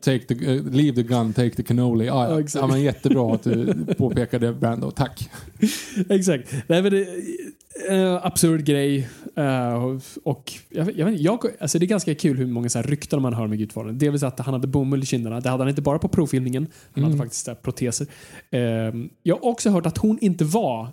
take 0.00 0.18
the, 0.18 0.34
eh, 0.54 0.62
leave 0.64 0.94
the 0.94 1.02
gun, 1.02 1.32
take 1.32 1.50
the 1.50 1.62
cannoli. 1.62 2.06
Ja, 2.06 2.40
Ja, 2.40 2.46
ja. 2.54 2.66
men 2.66 2.82
jättebra 2.82 3.34
att 3.34 3.42
du 3.42 3.74
påpekade 3.98 4.52
Brando. 4.52 4.90
Tack. 4.90 5.30
Exakt. 6.08 6.54
Nej, 6.66 6.82
men 6.82 6.92
det, 6.92 7.06
eh, 7.88 8.26
absurd 8.26 8.64
grej. 8.64 9.08
Eh, 9.36 9.84
och- 10.24 10.52
jag, 10.68 10.98
jag, 10.98 11.06
vet 11.06 11.20
jag, 11.20 11.44
alltså 11.60 11.78
det 11.78 11.84
är 11.84 11.88
ganska 11.88 12.14
kul 12.14 12.36
hur 12.36 12.46
många 12.46 12.68
så 12.68 12.78
här 12.78 12.86
rykten 12.86 13.22
man 13.22 13.34
hör 13.34 13.46
med 13.46 13.58
Gudfadern. 13.58 13.98
Dels 13.98 14.22
att 14.22 14.38
han 14.40 14.54
hade 14.54 14.66
bomull 14.66 15.02
i 15.02 15.06
kinderna. 15.06 15.40
Det 15.40 15.48
hade 15.48 15.62
han 15.62 15.68
inte 15.68 15.82
bara 15.82 15.98
på 15.98 16.08
provfilmningen. 16.08 16.66
Han 16.94 17.04
hade 17.04 17.16
faktiskt 17.16 17.62
proteser. 17.62 18.06
Eh, 18.50 18.60
jag 19.22 19.36
har 19.36 19.44
också 19.44 19.70
hört 19.70 19.86
att 19.86 19.98
hon 19.98 20.18
inte 20.20 20.44
var 20.44 20.88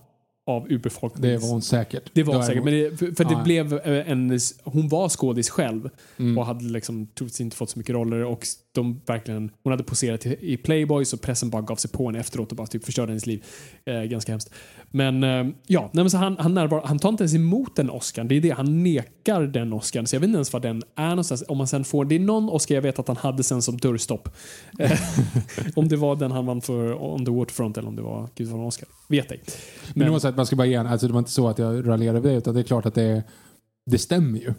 av 0.47 0.71
urbefolkningen. 0.71 1.31
Det 1.31 1.37
var 1.45 1.49
hon 1.49 1.61
säkert. 1.61 2.09
Det 2.13 2.23
var 2.23 2.33
hon 2.33 2.43
säkert, 2.43 2.63
men 2.63 2.73
det, 2.73 2.97
för, 2.97 3.11
för 3.11 3.23
det 3.23 3.43
blev 3.43 3.73
eh, 3.73 4.11
en... 4.11 4.39
Hon 4.63 4.87
var 4.89 5.09
skådis 5.09 5.49
själv 5.49 5.89
Mm. 6.17 6.37
och 6.37 6.45
hade 6.45 6.65
liksom 6.65 7.07
troligtvis 7.07 7.41
inte 7.41 7.57
fått 7.57 7.69
så 7.69 7.79
mycket 7.79 7.93
roller 7.93 8.23
och 8.25 8.45
de 8.71 9.01
verkligen... 9.05 9.51
Hon 9.63 9.71
hade 9.71 9.83
poserat 9.83 10.25
i, 10.25 10.37
i 10.41 10.57
Playboy 10.57 11.05
så 11.05 11.17
pressen 11.17 11.49
bara 11.49 11.61
gav 11.61 11.75
sig 11.75 11.91
på 11.91 12.05
henne 12.05 12.19
efteråt 12.19 12.51
och 12.51 12.57
bara 12.57 12.67
typ 12.67 12.85
förstörde 12.85 13.11
hennes 13.11 13.25
liv. 13.25 13.43
Eh, 13.85 14.01
ganska 14.03 14.31
hemskt. 14.31 14.49
Men 14.91 15.23
eh, 15.23 15.47
ja, 15.67 15.89
nej, 15.93 16.03
men 16.03 16.09
så 16.09 16.17
han, 16.17 16.37
han, 16.39 16.53
närvar, 16.53 16.81
han 16.85 16.99
tar 16.99 17.09
inte 17.09 17.23
ens 17.23 17.35
emot 17.35 17.75
den 17.75 17.89
Oscar. 17.89 18.23
Det 18.23 18.35
är 18.35 18.41
det, 18.41 18.49
han 18.49 18.83
nekar 18.83 19.41
den 19.41 19.73
Oscar. 19.73 20.05
Så 20.05 20.15
jag 20.15 20.19
vet 20.19 20.27
inte 20.27 20.37
ens 20.37 20.53
vad 20.53 20.61
den 20.61 20.83
är 20.95 21.09
någonstans. 21.09 21.43
Om 21.47 21.57
man 21.57 21.67
sen 21.67 21.83
får... 21.83 22.05
Det 22.05 22.15
är 22.15 22.19
någon 22.19 22.49
Oscar 22.49 22.75
jag 22.75 22.81
vet 22.81 22.99
att 22.99 23.07
han 23.07 23.17
hade 23.17 23.43
sen 23.43 23.61
som 23.61 23.77
dörrstopp. 23.77 24.29
Eh, 24.79 24.99
om 25.75 25.87
det 25.87 25.95
var 25.95 26.15
den 26.15 26.31
han 26.31 26.45
vann 26.45 26.61
för 26.61 27.03
On 27.03 27.25
the 27.25 27.31
Waterfront 27.31 27.77
eller 27.77 27.87
om 27.87 27.95
det 27.95 28.01
var 28.01 28.29
Gud 28.35 28.47
var 28.47 28.65
Oscar. 28.65 28.87
Vet 29.09 29.31
ej. 29.31 29.43
Men 29.93 30.11
var 30.11 30.19
så 30.19 30.27
att 30.27 30.37
man 30.37 30.45
ska 30.45 30.55
bara 30.55 30.67
ge 30.67 30.75
alltså 30.75 31.07
det 31.07 31.13
var 31.13 31.19
inte 31.19 31.31
så 31.31 31.47
att 31.47 31.59
jag 31.59 31.87
raljerade 31.87 32.17
över 32.17 32.29
det 32.29 32.35
utan 32.35 32.53
det 32.53 32.61
är 32.61 32.63
klart 32.63 32.85
att 32.85 32.95
det, 32.95 33.23
det 33.85 33.97
stämmer 33.97 34.39
ju. 34.39 34.53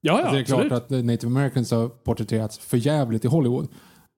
Ja, 0.00 0.20
ja, 0.24 0.30
det 0.30 0.38
är 0.38 0.40
absolut. 0.40 0.68
klart 0.68 0.82
att 0.82 0.90
native 0.90 1.26
americans 1.26 1.70
har 1.70 1.88
porträtterats 1.88 2.58
för 2.58 2.76
jävligt 2.76 3.24
i 3.24 3.28
Hollywood. 3.28 3.68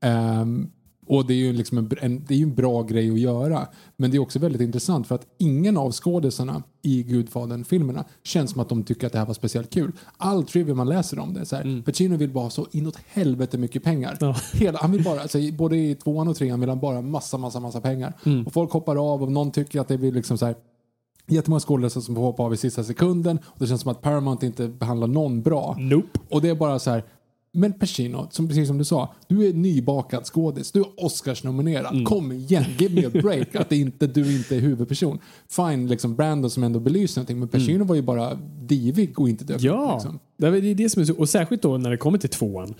Ehm, 0.04 0.70
och 1.12 1.26
det 1.26 1.34
är 1.34 1.38
ju 1.38 1.52
liksom 1.52 1.78
en, 1.78 1.90
en, 2.00 2.24
det 2.28 2.34
är 2.34 2.42
en 2.42 2.54
bra 2.54 2.82
grej 2.82 3.10
att 3.10 3.18
göra. 3.18 3.66
Men 3.96 4.10
det 4.10 4.16
är 4.16 4.18
också 4.18 4.38
väldigt 4.38 4.60
intressant 4.60 5.06
för 5.06 5.14
att 5.14 5.26
ingen 5.38 5.76
av 5.76 5.92
skådisarna 5.92 6.62
i 6.82 7.02
Gudfadern-filmerna 7.02 8.04
känns 8.22 8.50
som 8.50 8.60
att 8.60 8.68
de 8.68 8.82
tycker 8.82 9.06
att 9.06 9.12
det 9.12 9.18
här 9.18 9.26
var 9.26 9.34
speciellt 9.34 9.70
kul. 9.70 9.92
All 10.16 10.44
trivia 10.44 10.74
man 10.74 10.88
läser 10.88 11.18
om 11.18 11.34
det 11.34 11.40
är 11.40 11.44
så 11.44 11.56
här, 11.56 11.82
Pacino 11.82 12.16
vill 12.16 12.30
bara 12.30 12.44
ha 12.44 12.50
så 12.50 12.66
inåt 12.72 12.98
helvete 13.06 13.58
mycket 13.58 13.84
pengar. 13.84 14.16
Ja. 14.20 14.36
Hela, 14.52 14.78
han 14.78 14.92
vill 14.92 15.04
bara, 15.04 15.20
alltså, 15.20 15.38
både 15.52 15.76
i 15.76 15.94
tvåan 15.94 16.28
och 16.28 16.36
trean 16.36 16.60
vill 16.60 16.68
han 16.68 16.80
bara 16.80 17.00
massa, 17.00 17.38
massa, 17.38 17.60
massa 17.60 17.80
pengar. 17.80 18.12
Och 18.46 18.52
folk 18.52 18.70
hoppar 18.70 19.12
av 19.12 19.22
och 19.22 19.32
någon 19.32 19.50
tycker 19.50 19.80
att 19.80 19.88
det 19.88 19.98
blir 19.98 20.12
liksom 20.12 20.38
så 20.38 20.46
här 20.46 20.54
jättemånga 21.26 21.60
skådespelare 21.60 22.04
som 22.04 22.14
får 22.14 22.22
hoppa 22.22 22.42
av 22.42 22.54
i 22.54 22.56
sista 22.56 22.84
sekunden. 22.84 23.38
Och 23.44 23.58
det 23.58 23.66
känns 23.66 23.80
som 23.80 23.90
att 23.90 24.02
Paramount 24.02 24.46
inte 24.46 24.68
behandlar 24.68 25.06
någon 25.06 25.42
bra. 25.42 25.76
Nope. 25.78 26.18
Och 26.28 26.42
det 26.42 26.48
är 26.48 26.54
bara 26.54 26.78
så 26.78 26.90
här. 26.90 27.04
Men 27.54 27.72
Pacino, 27.72 28.28
som, 28.30 28.48
precis 28.48 28.68
som 28.68 28.78
du 28.78 28.84
sa, 28.84 29.14
du 29.26 29.48
är 29.48 29.52
nybakad 29.52 30.24
skådis. 30.26 30.72
Du 30.72 30.80
är 30.80 31.04
Oscars-nominerad. 31.04 32.06
Kom 32.06 32.32
igen, 32.32 32.64
give 32.78 32.94
me 32.94 33.06
a 33.06 33.10
break. 33.22 33.54
att 33.54 33.68
det 33.68 33.76
inte, 33.76 34.06
du 34.06 34.36
inte 34.36 34.56
är 34.56 34.60
huvudperson. 34.60 35.18
Fine, 35.48 35.86
liksom 35.86 36.16
Brandon 36.16 36.50
som 36.50 36.62
ändå 36.62 36.80
belyser 36.80 37.20
någonting. 37.20 37.38
Men 37.38 37.48
Pacino 37.48 37.84
var 37.84 37.94
ju 37.94 38.02
bara 38.02 38.34
divig 38.60 39.18
och 39.18 39.28
inte 39.28 39.44
död. 39.44 39.60
Ja, 39.60 39.94
Liksom. 39.94 40.18
det 40.36 40.46
är 40.46 40.74
det 40.74 40.90
som 40.90 41.02
är 41.02 41.06
så, 41.06 41.14
och 41.14 41.28
särskilt 41.28 41.62
då 41.62 41.78
när 41.78 41.90
det 41.90 41.96
kommer 41.96 42.18
till 42.18 42.30
tvåan. 42.30 42.74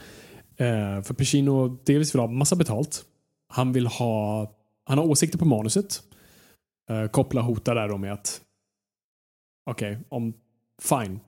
Eh, 0.56 1.02
för 1.02 1.14
Pacino 1.14 1.78
dels 1.84 2.14
vill 2.14 2.20
ha 2.20 2.26
massa 2.26 2.56
betalt 2.56 3.04
han 3.52 3.72
vill 3.72 3.86
ha, 3.86 4.52
han 4.84 4.98
har 4.98 5.04
åsikter 5.04 5.38
på 5.38 5.44
manuset. 5.44 6.02
Uh, 6.90 7.06
Koppla 7.06 7.40
hotar 7.40 7.74
där 7.74 7.88
då 7.88 7.96
med 7.96 8.12
att 8.12 8.40
okej, 9.70 9.98
om, 10.08 10.32
fine. 10.82 11.20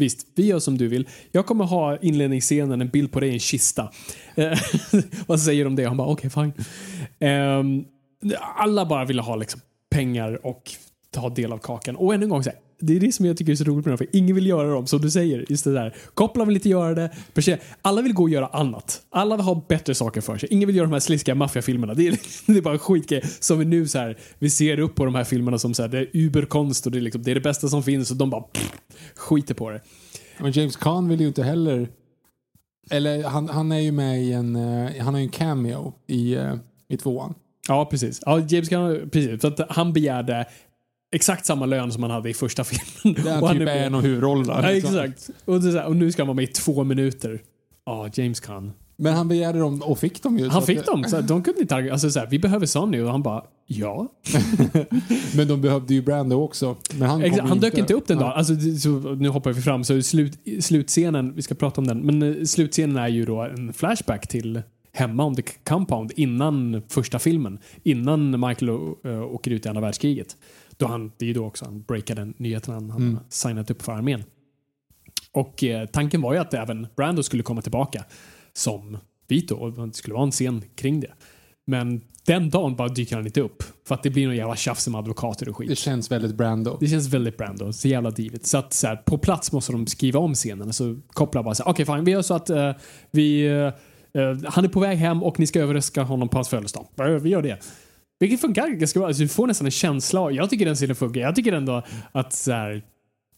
Visst, 0.00 0.26
vi 0.34 0.46
gör 0.46 0.58
som 0.58 0.78
du 0.78 0.88
vill. 0.88 1.08
Jag 1.32 1.46
kommer 1.46 1.64
ha 1.64 1.96
inledningsscenen, 1.96 2.80
en 2.80 2.88
bild 2.88 3.12
på 3.12 3.20
dig 3.20 3.28
i 3.28 3.32
en 3.32 3.40
kista. 3.40 3.90
Eh, 4.34 4.58
vad 5.26 5.40
säger 5.40 5.64
de 5.64 5.68
om 5.68 5.76
det? 5.76 5.84
Han 5.84 5.96
bara, 5.96 6.08
okej, 6.08 6.30
fine. 6.30 6.52
Um, 7.30 7.84
alla 8.56 8.86
bara 8.86 9.04
ville 9.04 9.22
ha 9.22 9.36
liksom 9.36 9.60
pengar 9.90 10.46
och 10.46 10.70
ta 11.10 11.28
del 11.28 11.52
av 11.52 11.58
kakan. 11.58 11.96
Och 11.96 12.14
ännu 12.14 12.24
en 12.24 12.30
gång, 12.30 12.44
så 12.44 12.50
här, 12.50 12.58
det 12.80 12.96
är 12.96 13.00
det 13.00 13.12
som 13.12 13.26
jag 13.26 13.36
tycker 13.36 13.52
är 13.52 13.56
så 13.56 13.64
roligt 13.64 13.84
med 13.86 13.92
dem, 13.92 13.98
för 13.98 14.06
ingen 14.12 14.34
vill 14.34 14.46
göra 14.46 14.70
dem, 14.70 14.86
som 14.86 15.00
du 15.00 15.10
säger. 15.10 15.44
Just 15.48 15.64
det 15.64 15.72
där. 15.72 15.94
Koppla 16.14 16.44
vill 16.44 16.56
inte 16.56 16.68
göra 16.68 16.94
det. 16.94 17.10
Alla 17.82 18.02
vill 18.02 18.12
gå 18.12 18.22
och 18.22 18.30
göra 18.30 18.46
annat. 18.46 19.02
Alla 19.10 19.36
vill 19.36 19.44
ha 19.44 19.64
bättre 19.68 19.94
saker 19.94 20.20
för 20.20 20.38
sig. 20.38 20.48
Ingen 20.52 20.66
vill 20.66 20.76
göra 20.76 20.86
de 20.86 20.92
här 20.92 21.00
sliskiga 21.00 21.34
maffiafilmerna. 21.34 21.94
Det 21.94 22.08
är, 22.08 22.18
det 22.52 22.58
är 22.58 22.62
bara 22.62 22.78
skitgrej. 22.78 23.22
Som 23.40 23.58
vi 23.58 23.64
nu 23.64 23.88
så 23.88 23.98
här, 23.98 24.18
vi 24.38 24.50
ser 24.50 24.78
upp 24.78 24.94
på 24.94 25.04
de 25.04 25.14
här 25.14 25.24
filmerna 25.24 25.58
som 25.58 25.74
så 25.74 25.82
här, 25.82 25.88
det 25.88 25.98
är 25.98 26.08
uberkonst 26.12 26.86
och 26.86 26.92
det 26.92 26.98
är, 26.98 27.02
liksom, 27.02 27.22
det 27.22 27.30
är 27.30 27.34
det 27.34 27.40
bästa 27.40 27.68
som 27.68 27.82
finns 27.82 28.10
och 28.10 28.16
de 28.16 28.30
bara 28.30 28.42
pff, 28.42 28.72
skiter 29.14 29.54
på 29.54 29.70
det. 29.70 29.80
Men 30.38 30.52
James 30.52 30.76
Caan 30.76 31.08
vill 31.08 31.20
ju 31.20 31.28
inte 31.28 31.42
heller... 31.42 31.88
Eller 32.90 33.24
han, 33.24 33.48
han 33.48 33.72
är 33.72 33.78
ju 33.78 33.92
med 33.92 34.22
i 34.22 34.32
en... 34.32 34.56
eh, 34.56 35.04
han 35.04 35.14
har 35.14 35.20
ju 35.20 35.26
en 35.26 35.32
cameo 35.32 35.92
i, 36.06 36.34
eh, 36.34 36.54
i 36.88 36.96
tvåan. 36.96 37.34
Ja, 37.68 37.84
precis. 37.84 38.20
Ja, 38.26 38.38
James 38.38 38.68
Gunn, 38.68 39.10
precis. 39.10 39.40
Så 39.40 39.46
att 39.46 39.60
han 39.70 39.92
begärde 39.92 40.46
exakt 41.12 41.46
samma 41.46 41.66
lön 41.66 41.92
som 41.92 42.02
han 42.02 42.12
hade 42.12 42.30
i 42.30 42.34
första 42.34 42.64
filmen. 42.64 43.24
Där 43.24 43.40
Och 43.42 43.48
han 43.48 43.58
typ 43.58 43.68
är- 43.68 43.76
en 43.86 43.94
av 43.94 44.02
huvudrollerna. 44.02 44.60
Ja, 44.62 44.70
liksom. 44.70 44.96
exakt. 44.98 45.30
Och, 45.44 45.62
så 45.62 45.82
och 45.82 45.96
nu 45.96 46.12
ska 46.12 46.22
han 46.22 46.26
vara 46.26 46.34
med 46.36 46.44
i 46.44 46.46
två 46.46 46.84
minuter. 46.84 47.42
Ja, 47.86 48.08
James 48.14 48.40
Gunn. 48.40 48.72
Men 48.96 49.14
han 49.14 49.28
begärde 49.28 49.58
dem 49.58 49.82
och 49.82 49.98
fick 49.98 50.22
dem 50.22 50.38
ju. 50.38 50.48
Han 50.48 50.62
fick 50.62 50.78
det- 50.78 50.84
dem. 50.84 51.04
Så 51.04 51.20
de 51.20 51.42
kunde 51.42 51.60
inte 51.60 51.74
alltså, 51.76 52.10
så 52.10 52.18
här, 52.20 52.26
Vi 52.30 52.38
behöver 52.38 52.66
Sonny 52.66 53.00
och 53.00 53.10
han 53.10 53.22
bara 53.22 53.44
ja. 53.66 54.08
Men 55.36 55.48
de 55.48 55.60
behövde 55.60 55.94
ju 55.94 56.02
Brando 56.02 56.36
också. 56.36 56.76
Men 56.94 57.08
han, 57.10 57.30
kom 57.30 57.38
han 57.40 57.54
ju 57.54 57.60
dök 57.60 57.78
inte 57.78 57.94
upp 57.94 58.06
den 58.06 58.18
dagen. 58.18 58.32
Alltså, 58.32 58.54
så, 58.80 58.88
nu 59.14 59.28
hoppar 59.28 59.52
vi 59.52 59.62
fram. 59.62 59.84
Så 59.84 60.02
slut, 60.02 60.38
slutscenen, 60.60 61.32
vi 61.34 61.42
ska 61.42 61.54
prata 61.54 61.80
om 61.80 61.86
den, 61.86 61.98
men 61.98 62.22
eh, 62.22 62.44
slutscenen 62.44 62.96
är 62.96 63.08
ju 63.08 63.24
då 63.24 63.42
en 63.42 63.72
flashback 63.72 64.28
till 64.28 64.62
hemma 64.92 65.24
om 65.24 65.34
The 65.34 65.42
Compound 65.42 66.12
innan 66.16 66.82
första 66.88 67.18
filmen. 67.18 67.58
Innan 67.82 68.30
Michael 68.48 68.68
uh, 68.70 69.22
åker 69.22 69.50
ut 69.50 69.66
i 69.66 69.68
andra 69.68 69.80
världskriget. 69.82 70.36
Då 70.80 70.86
han, 70.86 71.12
det 71.16 71.24
är 71.24 71.26
ju 71.26 71.32
då 71.34 71.44
också 71.46 71.64
han 71.64 71.82
breakade 71.82 72.32
nyheten 72.36 72.74
han, 72.74 72.90
han 72.90 73.02
Mm. 73.02 73.18
signat 73.28 73.70
upp 73.70 73.82
för 73.82 73.92
armén. 73.92 74.24
Och 75.32 75.64
eh, 75.64 75.86
tanken 75.86 76.20
var 76.22 76.32
ju 76.32 76.38
att 76.38 76.54
även 76.54 76.86
Brando 76.96 77.22
skulle 77.22 77.42
komma 77.42 77.62
tillbaka 77.62 78.04
som 78.52 78.98
Vito 79.28 79.54
och 79.56 79.88
det 79.88 79.94
skulle 79.96 80.14
vara 80.14 80.24
en 80.24 80.30
scen 80.30 80.62
kring 80.74 81.00
det. 81.00 81.12
Men 81.66 82.00
den 82.26 82.50
dagen 82.50 82.76
bara 82.76 82.88
dyker 82.88 83.16
han 83.16 83.26
inte 83.26 83.40
upp. 83.40 83.62
För 83.88 83.94
att 83.94 84.02
det 84.02 84.10
blir 84.10 84.26
någon 84.26 84.36
jävla 84.36 84.56
tjafs 84.56 84.88
med 84.88 84.98
advokater 84.98 85.48
och 85.48 85.56
skit. 85.56 85.68
Det 85.68 85.76
känns 85.76 86.10
väldigt 86.10 86.34
Brando. 86.34 86.76
Det 86.80 86.86
känns 86.88 87.08
väldigt 87.08 87.36
Brando. 87.36 87.72
Så 87.72 87.88
jävla 87.88 88.10
divigt. 88.10 88.46
Så 88.46 88.58
att 88.58 88.72
så 88.72 88.86
här, 88.86 88.96
på 88.96 89.18
plats 89.18 89.52
måste 89.52 89.72
de 89.72 89.86
skriva 89.86 90.20
om 90.20 90.34
scenen. 90.34 90.72
Så 90.72 90.96
kopplar 91.08 91.42
bara 91.42 91.54
så 91.54 91.64
okej 91.66 91.86
fine, 91.86 92.04
vi 92.04 92.10
gör 92.12 92.22
så 92.22 92.34
att 92.34 92.50
eh, 92.50 92.72
vi... 93.10 93.46
eh, 93.46 93.70
han 94.44 94.64
är 94.64 94.68
på 94.68 94.80
väg 94.80 94.98
hem 94.98 95.22
och 95.22 95.40
ni 95.40 95.46
ska 95.46 95.60
överraska 95.60 96.02
honom 96.02 96.28
på 96.28 96.36
hans 96.38 96.48
födelsedag. 96.48 96.86
Vi 97.20 97.30
gör 97.30 97.42
det. 97.42 97.58
Vilket 98.20 98.40
funkar 98.40 98.68
ganska 98.68 99.00
bra. 99.00 99.06
Alltså, 99.06 99.22
du 99.22 99.28
får 99.28 99.46
nästan 99.46 99.66
en 99.66 99.70
känsla 99.70 100.20
av, 100.20 100.32
jag 100.32 100.50
tycker 100.50 100.66
den 100.66 100.74
scenen 100.74 100.96
funkar. 100.96 101.20
Jag 101.20 101.36
tycker 101.36 101.52
ändå 101.52 101.82
att 102.12 102.32
så 102.32 102.52
här, 102.52 102.82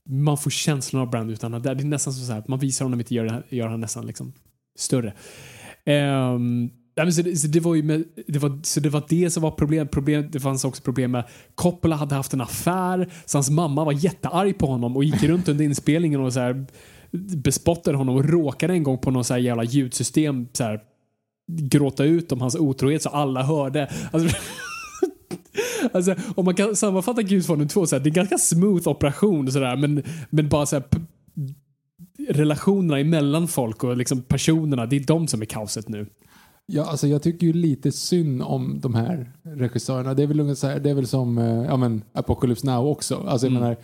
man 0.09 0.39
får 0.39 0.51
känslan 0.51 1.03
av 1.03 1.11
Brand 1.11 1.31
utan 1.31 1.55
att 1.55 1.63
det 1.63 1.71
är 1.71 1.75
nästan 1.75 2.13
så 2.13 2.33
här, 2.33 2.43
man 2.49 2.59
visar 2.59 2.85
honom 2.85 3.01
inte 3.01 3.15
gör, 3.15 3.43
gör 3.49 3.69
han 3.69 3.81
nästan 3.81 4.07
liksom 4.07 4.33
större. 4.79 5.13
Um, 5.87 6.61
nej, 6.97 7.05
men 7.05 7.13
så, 7.13 7.23
det, 7.23 7.37
så, 7.37 7.49
det 7.49 7.61
var 7.61 7.75
ju 7.75 7.83
med, 7.83 8.05
det 8.27 8.39
var, 8.39 8.61
så 8.63 8.81
det 8.81 8.89
var 8.89 9.05
det 9.09 9.31
som 9.31 9.43
var 9.43 9.51
problem. 9.51 9.89
problem. 9.89 10.29
Det 10.31 10.41
fanns 10.41 10.65
också 10.65 10.83
problem 10.83 11.11
med 11.11 11.25
Coppola 11.55 11.97
hade 11.97 12.15
haft 12.15 12.33
en 12.33 12.41
affär 12.41 13.11
så 13.25 13.39
hans 13.39 13.51
mamma 13.51 13.85
var 13.85 13.93
jättearg 13.93 14.59
på 14.59 14.67
honom 14.67 14.97
och 14.97 15.05
gick 15.05 15.23
runt 15.23 15.49
under 15.49 15.65
inspelningen 15.65 16.21
och 16.21 16.33
så 16.33 16.41
här 16.41 16.67
bespottade 17.37 17.97
honom 17.97 18.17
och 18.17 18.25
råkade 18.25 18.73
en 18.73 18.83
gång 18.83 18.99
på 18.99 19.11
någon 19.11 19.25
så 19.25 19.35
här 19.35 19.41
jävla 19.41 19.65
ljudsystem 19.65 20.49
så 20.53 20.65
här 20.65 20.81
gråta 21.49 22.05
ut 22.05 22.33
om 22.33 22.41
hans 22.41 22.55
otrohet 22.57 23.03
så 23.03 23.09
alla 23.09 23.43
hörde. 23.43 23.91
Alltså, 24.13 24.37
Alltså, 25.93 26.15
om 26.37 26.45
man 26.45 26.55
kan 26.55 26.77
sammanfatta 26.77 27.23
Gudfadern 27.23 27.69
2 27.69 27.87
så 27.87 27.97
här, 27.97 28.01
det 28.03 28.07
är 28.09 28.11
en 28.11 28.15
ganska 28.15 28.39
smooth 28.39 28.89
operation 28.89 29.53
så 29.53 29.59
där, 29.59 29.77
men, 29.77 30.03
men 30.31 30.49
bara 30.49 30.67
så 30.67 30.77
här, 30.77 30.85
relationerna 32.29 32.99
emellan 32.99 33.49
folk 33.49 33.85
och 33.85 33.97
liksom 33.97 34.23
personerna, 34.23 34.87
det 34.87 34.97
är 34.97 35.01
de 35.01 35.29
som 35.29 35.43
är 35.43 35.47
kaoset 35.47 35.89
nu. 35.89 36.07
Ja, 36.67 36.85
alltså 36.85 37.07
jag 37.07 37.23
tycker 37.23 37.47
ju 37.47 37.53
lite 37.53 37.93
synd 37.93 38.43
om 38.43 38.81
de 38.81 38.95
här 38.95 39.33
regissörerna. 39.43 40.15
Det 40.15 40.23
är 40.23 40.27
väl, 40.27 40.41
ungefär, 40.41 40.81
det 40.81 40.91
är 40.91 40.95
väl 40.95 41.07
som 41.07 41.39
eh, 41.39 41.45
ja, 41.65 41.77
men 41.77 42.03
Apocalypse 42.13 42.67
Now 42.67 42.87
också. 42.87 43.15
Alltså, 43.27 43.47
jag 43.47 43.51
Mm. 43.51 43.63
menar, 43.63 43.77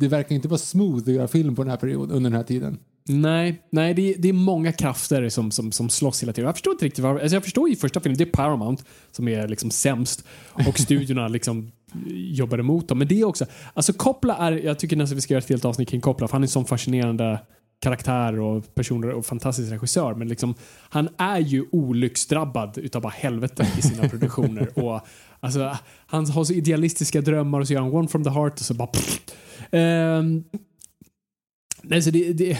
det 0.00 0.08
verkar 0.08 0.34
inte 0.34 0.48
vara 0.48 0.58
smooth 0.58 0.98
att 1.08 1.14
göra 1.14 1.28
film 1.28 1.54
på 1.54 1.62
den 1.62 1.70
här 1.70 1.76
perioden, 1.76 2.16
under 2.16 2.30
den 2.30 2.36
här 2.36 2.44
tiden. 2.44 2.78
Nej, 3.08 3.62
nej 3.70 3.94
det, 3.94 4.14
är, 4.14 4.18
det 4.18 4.28
är 4.28 4.32
många 4.32 4.72
krafter 4.72 5.28
som, 5.28 5.50
som, 5.50 5.72
som 5.72 5.88
slåss 5.88 6.22
hela 6.22 6.32
tiden. 6.32 6.46
Jag 6.46 6.54
förstår 6.54 6.72
inte 6.72 6.84
riktigt 6.84 7.04
varför. 7.04 7.20
Alltså 7.20 7.36
jag 7.36 7.44
förstår 7.44 7.70
i 7.70 7.76
första 7.76 8.00
filmen, 8.00 8.18
det 8.18 8.24
är 8.24 8.30
Paramount 8.30 8.84
som 9.10 9.28
är 9.28 9.48
liksom 9.48 9.70
sämst 9.70 10.24
och 10.52 10.78
studiorna 10.78 11.28
liksom 11.38 11.72
jobbar 12.08 12.58
emot 12.58 12.88
dem. 12.88 12.98
Men 12.98 13.08
det 13.08 13.20
är 13.20 13.24
också, 13.24 13.46
alltså 13.74 13.92
Coppola 13.92 14.36
är, 14.36 14.52
jag 14.52 14.78
tycker 14.78 14.96
nästan 14.96 15.16
vi 15.16 15.22
ska 15.22 15.34
göra 15.34 15.42
ett 15.42 15.48
helt 15.48 15.64
avsnitt 15.64 15.88
kring 15.88 16.00
Coppola 16.00 16.28
för 16.28 16.32
han 16.32 16.42
är 16.42 16.46
en 16.46 16.50
sån 16.50 16.64
fascinerande 16.64 17.40
karaktär 17.80 18.40
och 18.40 18.74
personer 18.74 19.10
och 19.10 19.26
fantastisk 19.26 19.72
regissör. 19.72 20.14
Men 20.14 20.28
liksom, 20.28 20.54
han 20.88 21.08
är 21.18 21.38
ju 21.38 21.64
olycksdrabbad 21.72 22.78
utav 22.78 23.02
bara 23.02 23.12
helvete 23.12 23.66
i 23.78 23.82
sina 23.82 24.08
produktioner. 24.08 24.78
Och, 24.78 25.00
alltså, 25.40 25.76
han 26.06 26.26
har 26.30 26.44
så 26.44 26.52
idealistiska 26.52 27.20
drömmar 27.20 27.60
och 27.60 27.66
så 27.66 27.72
gör 27.72 27.80
han 27.80 27.92
One 27.92 28.08
from 28.08 28.24
the 28.24 28.30
heart 28.30 28.52
och 28.52 28.66
så 28.66 28.74
bara 28.74 28.88
pff. 28.88 29.20
Ehm, 29.70 30.44
Nej, 31.88 32.02
så 32.02 32.10
det, 32.10 32.32
det, 32.32 32.58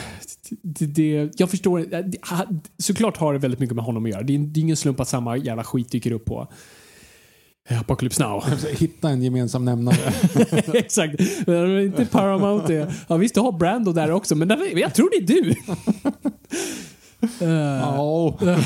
det, 0.63 0.87
det, 0.87 1.31
jag 1.37 1.51
förstår. 1.51 1.79
det- 1.79 2.19
Såklart 2.79 3.17
har 3.17 3.33
det 3.33 3.39
väldigt 3.39 3.61
mycket 3.61 3.77
med 3.77 3.85
honom 3.85 4.05
att 4.05 4.11
göra. 4.11 4.23
Det 4.23 4.35
är, 4.35 4.39
det 4.39 4.61
är 4.61 4.63
ingen 4.63 4.77
slump 4.77 5.01
att 5.01 5.09
samma 5.09 5.37
jävla 5.37 5.65
skit 5.65 5.91
dyker 5.91 6.13
upp 6.13 6.25
på 6.25 6.49
eh, 7.69 7.81
Apocalypse 7.81 8.23
Now. 8.23 8.45
Hitta 8.79 9.09
en 9.11 9.23
gemensam 9.23 9.65
nämnare. 9.65 9.97
Exakt. 10.75 11.21
Inte 11.85 12.07
Paramount 12.11 12.67
det. 12.67 12.95
Ja, 13.09 13.17
visst, 13.17 13.35
du 13.35 13.41
har 13.41 13.53
Brando 13.53 13.93
där 13.93 14.11
också, 14.11 14.35
men 14.35 14.49
jag 14.75 14.95
tror 14.95 15.11
det 15.11 15.33
är 15.33 15.43
du. 15.43 15.55
Eh, 17.41 17.49
Ja. 17.51 18.39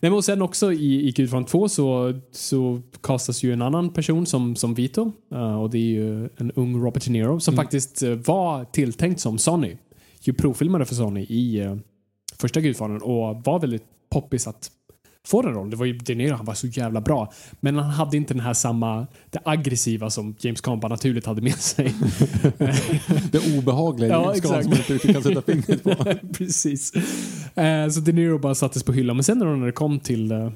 Nej, 0.00 0.10
men 0.10 0.12
och 0.12 0.24
sen 0.24 0.42
också 0.42 0.72
i, 0.72 1.08
i 1.08 1.12
Gudfadern 1.12 1.44
2 1.44 1.68
så, 1.68 2.14
så 2.30 2.80
castas 3.00 3.42
ju 3.42 3.52
en 3.52 3.62
annan 3.62 3.92
person 3.92 4.26
som, 4.26 4.56
som 4.56 4.74
Vito. 4.74 5.12
eh, 5.32 5.60
och 5.60 5.70
det 5.70 5.78
är 5.78 5.82
ju 5.82 6.28
en 6.36 6.52
ung 6.52 6.84
Robert 6.84 7.04
De 7.04 7.10
Niro 7.10 7.40
som 7.40 7.56
faktiskt 7.56 8.02
eh, 8.02 8.10
var 8.10 8.64
tilltänkt 8.64 9.20
som 9.20 9.38
Sonny. 9.38 9.76
Ju 10.20 10.32
provfilmade 10.32 10.84
för 10.84 10.94
Sonny 10.94 11.26
i 11.28 11.62
uh, 11.62 11.76
första 12.38 12.60
Gudfadern 12.60 13.02
och 13.02 13.42
var 13.44 13.60
väldigt 13.60 13.84
poppis 14.10 14.46
att 14.46 14.70
få 15.28 15.42
den 15.42 15.54
rollen. 15.54 15.70
Det 15.70 15.76
var 15.76 15.86
ju 15.86 15.98
De 15.98 16.14
Niro, 16.14 16.34
han 16.34 16.46
var 16.46 16.54
så 16.54 16.66
jävla 16.66 17.00
bra. 17.00 17.32
Men 17.60 17.76
han 17.76 17.90
hade 17.90 18.16
inte 18.16 18.34
den 18.34 18.40
här 18.40 18.54
samma, 18.54 19.06
det 19.30 19.38
aggressiva 19.44 20.10
som 20.10 20.36
James 20.38 20.60
Caan 20.60 20.80
bara 20.80 20.88
naturligt 20.88 21.26
hade 21.26 21.42
med 21.42 21.54
sig. 21.54 21.94
Det 23.32 23.58
obehagliga 23.58 24.10
Ja, 24.10 24.22
James 24.24 24.40
Caan 24.40 24.62
som 24.62 24.70
man 24.70 24.78
inte 24.78 24.94
riktigt 24.94 25.12
kan 25.12 25.22
sätta 25.22 25.42
fingret 25.42 25.84
på. 25.84 25.94
Precis. 26.32 26.92
Eh, 27.54 27.88
så 27.88 28.00
De 28.00 28.12
Niro 28.12 28.38
bara 28.38 28.54
sattes 28.54 28.82
på 28.82 28.92
hyllan. 28.92 29.16
Men 29.16 29.24
sen 29.24 29.38
när 29.38 29.66
det 29.66 29.72
kom 29.72 30.00
till, 30.00 30.32
eh, 30.32 30.50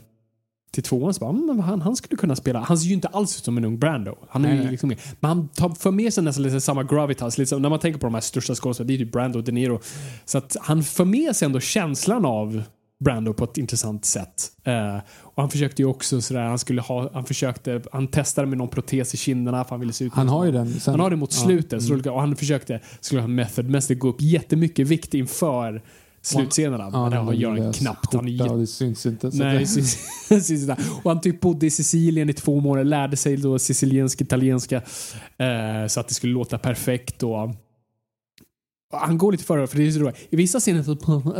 till 0.72 0.82
tvåan 0.82 1.14
så 1.14 1.20
bara, 1.20 1.30
mm, 1.30 1.46
men 1.46 1.60
han, 1.60 1.80
han 1.80 1.96
skulle 1.96 2.16
kunna 2.16 2.36
spela. 2.36 2.60
Han 2.60 2.78
ser 2.78 2.88
ju 2.88 2.94
inte 2.94 3.08
alls 3.08 3.36
ut 3.36 3.44
som 3.44 3.56
en 3.56 3.64
ung 3.64 3.78
Brando. 3.78 4.18
Han 4.28 4.44
är 4.44 4.62
ju 4.62 4.70
liksom, 4.70 4.88
men 5.20 5.28
han 5.28 5.48
tar 5.48 5.68
för 5.68 5.90
med 5.90 6.14
sig 6.14 6.24
nästan 6.24 6.42
lite 6.42 6.60
samma 6.60 6.82
gravitas. 6.82 7.38
Liksom, 7.38 7.62
när 7.62 7.68
man 7.68 7.78
tänker 7.78 8.00
på 8.00 8.06
de 8.06 8.14
här 8.14 8.20
största 8.20 8.54
skådespelarna, 8.54 8.88
det 8.88 8.94
är 8.94 8.98
ju 8.98 9.10
Brando 9.10 9.38
och 9.38 9.44
De 9.44 9.52
Niro. 9.52 9.80
Så 10.24 10.38
att 10.38 10.56
han 10.60 10.82
för 10.82 11.04
med 11.04 11.36
sig 11.36 11.46
ändå 11.46 11.60
känslan 11.60 12.24
av 12.24 12.62
Brando 13.02 13.32
på 13.34 13.44
ett 13.44 13.58
intressant 13.58 14.04
sätt. 14.04 14.50
Eh, 14.64 14.96
och 15.20 15.42
han 15.42 15.50
försökte 15.50 15.82
ju 15.82 15.88
också 15.88 16.20
sådär, 16.20 16.40
han 16.42 16.58
skulle 16.58 16.80
ha, 16.80 17.10
han 17.12 17.24
försökte, 17.24 17.82
han 17.92 18.08
testade 18.08 18.46
med 18.46 18.58
någon 18.58 18.68
protes 18.68 19.14
i 19.14 19.16
kinderna 19.16 19.64
för 19.64 19.70
han 19.70 19.80
ville 19.80 19.92
se 19.92 20.04
ut 20.04 20.12
Han 20.14 20.28
har 20.28 20.44
ju 20.44 20.52
den. 20.52 20.80
Sen, 20.80 20.92
han 20.92 21.00
har 21.00 21.10
det 21.10 21.16
mot 21.16 21.34
Ja. 21.34 21.44
slutet. 21.44 21.82
Så, 21.82 22.10
och 22.12 22.20
han 22.20 22.36
försökte, 22.36 22.80
skulle 23.00 23.20
ha 23.20 23.28
method, 23.28 23.64
men 23.64 23.82
det 23.88 23.94
gå 23.94 24.08
upp 24.08 24.20
jättemycket 24.20 24.88
vikt 24.88 25.14
inför 25.14 25.82
slutscenerna. 26.22 26.90
Ja, 26.92 27.02
men 27.02 27.10
den 27.10 27.24
har- 27.24 27.32
gör 27.32 27.50
han 27.50 27.72
knappt. 27.72 28.14
Han 28.14 28.28
är 28.28 28.30
det 28.58 28.66
syns 28.66 29.06
inte. 29.06 29.30
Nej, 29.32 29.58
det, 29.58 29.66
syns, 29.66 29.98
syns 30.28 30.50
inte. 30.50 30.76
Och 31.02 31.10
han 31.10 31.20
typ 31.20 31.40
bodde 31.40 31.66
i 31.66 31.70
Sicilien 31.70 32.30
i 32.30 32.32
två 32.32 32.60
månader, 32.60 32.84
lärde 32.84 33.16
sig 33.16 33.36
då 33.36 33.58
siciliensk 33.58 34.20
italienska 34.20 34.76
eh, 35.38 35.86
så 35.88 36.00
att 36.00 36.08
det 36.08 36.14
skulle 36.14 36.32
låta 36.32 36.58
perfekt. 36.58 37.22
Och 37.22 37.50
han 38.92 39.18
går 39.18 39.32
lite 39.32 39.44
före, 39.44 39.66
för 39.66 39.78
det 39.78 39.86
är 39.86 39.90
så 39.90 40.00
roligt. 40.00 40.16
I 40.30 40.36
vissa 40.36 40.60
scener 40.60 40.82
så, 40.82 40.96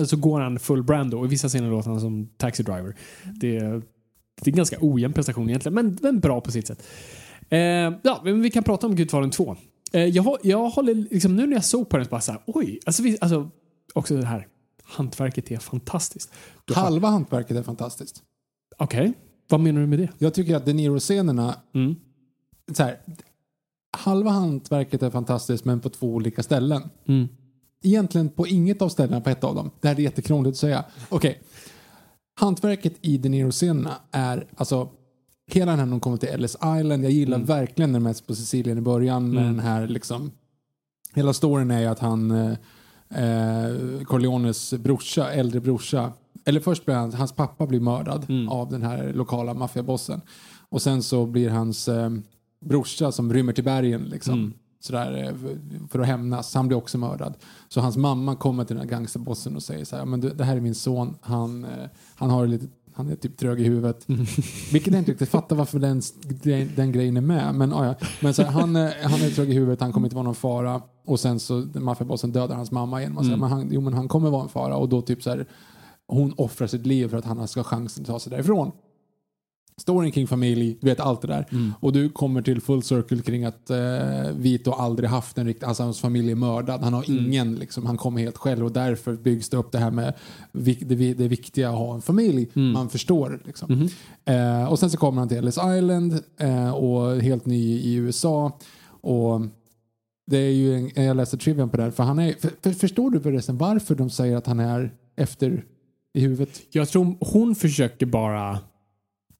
så 0.06 0.16
går 0.16 0.40
han 0.40 0.58
full 0.58 0.82
Brando 0.82 1.18
och 1.18 1.24
i 1.24 1.28
vissa 1.28 1.48
scener 1.48 1.70
låter 1.70 1.90
han 1.90 2.00
som 2.00 2.26
taxi 2.36 2.62
driver. 2.62 2.96
Det, 3.40 3.56
är- 3.56 3.82
det 4.40 4.48
är 4.48 4.52
en 4.52 4.56
ganska 4.56 4.76
ojämn 4.80 5.12
prestation 5.12 5.48
egentligen, 5.48 5.74
men, 5.74 5.98
men 6.02 6.20
bra 6.20 6.40
på 6.40 6.50
sitt 6.52 6.66
sätt. 6.66 6.82
Eh, 7.48 7.58
ja, 8.02 8.20
men 8.24 8.40
vi 8.42 8.50
kan 8.50 8.62
prata 8.64 8.86
om 8.86 8.96
Gudfadern 8.96 9.30
2. 9.30 9.56
Eh, 9.92 10.04
jag, 10.04 10.22
har- 10.22 10.38
jag 10.42 10.68
håller, 10.70 10.94
liksom, 10.94 11.36
nu 11.36 11.46
när 11.46 11.52
jag 11.56 11.64
såg 11.64 11.88
på 11.88 11.96
den 11.96 12.04
så 12.06 12.10
bara 12.10 12.20
så 12.20 12.32
här, 12.32 12.40
oj, 12.46 12.78
alltså, 12.86 13.02
vi, 13.02 13.18
alltså 13.20 13.50
också 13.94 14.16
det 14.16 14.26
här, 14.26 14.46
hantverket 14.84 15.50
är 15.50 15.58
fantastiskt. 15.58 16.32
Du 16.64 16.74
har- 16.74 16.82
halva 16.82 17.08
hantverket 17.08 17.56
är 17.56 17.62
fantastiskt. 17.62 18.22
Okej. 18.78 19.12
Vad 19.48 19.60
menar 19.60 19.80
du 19.80 19.86
med 19.86 19.98
det? 19.98 20.08
Jag 20.18 20.34
tycker 20.34 20.56
att 20.56 20.66
De 20.66 20.72
Niro-scenerna, 20.72 21.54
Mm. 21.74 21.94
så 22.72 22.82
här, 22.82 22.96
halva 23.96 24.30
hantverket 24.30 25.02
är 25.02 25.10
fantastiskt 25.10 25.64
men 25.64 25.80
på 25.80 25.88
två 25.90 26.06
olika 26.14 26.42
ställen. 26.42 26.82
Mm. 27.08 27.28
Egentligen 27.82 28.28
på 28.28 28.46
inget 28.46 28.82
av 28.82 28.88
ställena 28.88 29.20
på 29.20 29.30
ett 29.30 29.44
av 29.44 29.54
dem. 29.54 29.70
Det 29.80 29.88
här 29.88 29.94
är 29.94 30.00
jättekrångligt 30.00 30.54
att 30.54 30.59
säga. 30.59 30.84
Okej. 31.09 31.40
Hantverket 32.40 32.94
i 33.00 33.18
De 33.18 33.28
Niro-scenerna 33.28 33.94
är 34.10 34.46
alltså 34.56 34.88
hela 35.52 35.72
den 35.72 35.78
här 35.78 35.86
när 35.86 35.90
de 35.90 36.00
kommer 36.00 36.16
till 36.16 36.28
Ellis 36.28 36.54
Island. 36.54 37.04
Jag 37.04 37.10
gillar 37.10 37.38
verkligen 37.38 37.92
när 37.92 38.00
de 38.00 38.06
är 38.06 38.26
på 38.26 38.34
Sicilien 38.34 38.78
i 38.78 38.80
början 38.80 39.30
med 39.30 39.44
den 39.44 39.60
här 39.60 39.86
liksom 39.86 40.30
Hela 41.14 41.32
storyn 41.32 41.70
är 41.70 41.80
ju 41.80 41.86
att 41.86 41.98
han 41.98 42.30
eh, 42.30 42.50
eh, 43.10 44.04
Corleones 44.04 44.74
brorsa, 44.74 45.32
äldre 45.32 45.60
brorsa 45.60 46.12
eller 46.44 46.60
först 46.60 46.84
blir 46.84 46.94
han, 46.94 47.12
hans 47.12 47.32
pappa 47.32 47.66
blir 47.66 47.80
mördad 47.80 48.26
av 48.50 48.70
den 48.70 48.82
här 48.82 49.12
lokala 49.12 49.54
maffiabossen. 49.54 50.20
Och 50.68 50.82
sen 50.82 51.02
så 51.02 51.26
blir 51.26 51.50
hans 51.50 51.88
eh, 51.88 52.10
brorsa 52.60 53.12
som 53.12 53.32
rymmer 53.32 53.52
till 53.52 53.64
bergen 53.64 54.02
liksom. 54.02 54.54
Sådär, 54.82 55.24
eh, 55.24 55.34
för 55.88 55.98
att 55.98 56.06
hämnas. 56.06 56.54
Han 56.54 56.68
blir 56.68 56.78
också 56.78 56.98
mördad. 56.98 57.34
Så 57.68 57.80
hans 57.80 57.96
mamma 57.96 58.36
kommer 58.36 58.64
till 58.64 58.76
den 58.76 58.84
här 58.84 58.90
gangsterbossen 58.90 59.56
och 59.56 59.62
säger 59.62 59.84
så 59.84 59.96
här, 59.96 60.04
men 60.04 60.20
det 60.20 60.44
här 60.44 60.56
är 60.56 60.60
min 60.60 60.74
son. 60.74 61.16
Han, 61.20 61.64
eh, 61.64 61.88
han 62.14 62.30
har 62.30 62.46
lite 62.46 62.66
han 62.94 63.09
är 63.09 63.16
typ 63.16 63.36
trög 63.36 63.60
i 63.60 63.64
huvudet. 63.64 64.04
Vilket 64.72 64.92
jag 64.92 65.00
inte 65.00 65.10
riktigt 65.10 65.28
fattar 65.28 65.56
varför 65.56 65.78
den, 65.78 66.02
den, 66.76 66.92
grejen 66.92 67.16
är 67.16 67.20
med. 67.20 67.54
Men, 67.54 67.72
ah, 67.72 67.86
ja. 67.86 67.94
men 68.20 68.34
så 68.34 68.42
här, 68.42 68.50
han, 68.50 68.76
eh, 68.76 68.90
han 69.02 69.20
är 69.20 69.30
trög 69.34 69.50
i 69.50 69.52
huvudet, 69.52 69.80
han 69.80 69.92
kommer 69.92 70.06
inte 70.06 70.16
vara 70.16 70.24
någon 70.24 70.34
fara. 70.34 70.82
Och 71.04 71.20
sen 71.20 71.40
så 71.40 71.66
maffiabossen 71.74 72.32
dödar 72.32 72.56
hans 72.56 72.70
mamma 72.70 73.02
genom 73.02 73.18
att 73.18 73.24
säga 73.24 73.36
men 73.36 73.50
han, 73.50 73.68
jo, 73.72 73.80
men 73.80 73.94
han 73.94 74.09
kommer 74.09 74.30
vara 74.30 74.42
en 74.42 74.48
fara. 74.48 74.76
Och 74.76 74.88
då 74.88 75.02
typ 75.02 75.22
så 75.22 75.30
här, 75.30 75.46
hon 76.06 76.34
offrar 76.36 76.66
sitt 76.66 76.86
liv 76.86 77.09
för 77.09 77.16
att 77.16 77.24
han 77.24 77.48
ska 77.48 77.60
ha 77.60 77.64
chansen 77.64 78.02
att 78.02 78.09
ta 78.09 78.18
sig 78.18 78.30
därifrån. 78.30 78.72
Storyn 79.77 80.12
kring 80.12 80.27
familj, 80.27 80.77
du 80.81 80.86
vet 80.86 81.01
allt 81.01 81.20
det 81.23 81.28
där. 81.28 81.47
Och 81.81 81.93
du 81.93 82.09
kommer 82.09 82.43
till 82.43 82.61
full 82.61 82.82
circle 82.82 83.23
kring 83.23 83.44
att 83.44 83.70
eh, 83.70 83.78
Vito 84.35 84.70
aldrig 84.73 85.09
haft 85.11 85.39
en 85.39 85.47
riktig, 85.47 85.66
alltså 85.66 85.82
hans 85.82 86.01
familj 86.01 86.31
är 86.31 86.35
mördad. 86.35 86.82
Han 86.82 86.93
har 86.93 87.11
ingen, 87.11 87.55
liksom, 87.55 87.86
han 87.86 87.97
kommer 87.97 88.20
helt 88.20 88.39
själv 88.39 88.65
och 88.65 88.73
därför 88.73 89.15
byggs 89.15 89.49
det 89.49 89.57
upp 89.57 89.73
det 89.73 89.78
här 89.78 89.90
med 89.90 90.15
det, 90.53 91.15
det 91.15 91.28
viktiga 91.28 91.69
att 91.69 91.78
ha 91.78 91.94
en 91.94 92.03
familj. 92.03 92.49
Man 92.55 92.89
förstår 92.89 93.40
liksom. 93.44 93.89
Eh, 94.24 94.65
och 94.65 94.78
sen 94.78 94.90
så 94.90 94.97
kommer 94.97 95.20
han 95.20 95.28
till 95.28 95.39
Ellis 95.39 95.59
Island 95.78 96.20
eh, 96.39 96.70
och 96.70 97.20
helt 97.23 97.47
ny 97.47 97.78
i 97.78 97.94
USA. 97.94 98.59
Och 98.86 99.40
det 100.27 100.39
är 100.39 100.53
ju, 100.53 100.74
en, 100.74 101.05
jag 101.05 101.16
läste 101.16 101.36
trivian 101.36 101.70
på 101.70 101.77
det 101.77 101.82
här, 101.82 101.90
för 101.90 102.03
han 102.03 102.19
är, 102.19 102.32
för, 102.32 102.51
för, 102.62 102.70
förstår 102.70 103.11
du 103.11 103.20
förresten 103.20 103.59
varför 103.59 103.94
de 103.94 104.11
säger 104.11 104.36
att 104.36 104.47
han 104.47 104.61
är 104.61 104.93
efter 105.16 105.65
i 106.15 106.20
huvudet? 106.20 106.62
Jag 106.70 106.89
tror 106.89 107.16
hon 107.20 107.55
försöker 107.55 108.07
bara... 108.07 108.59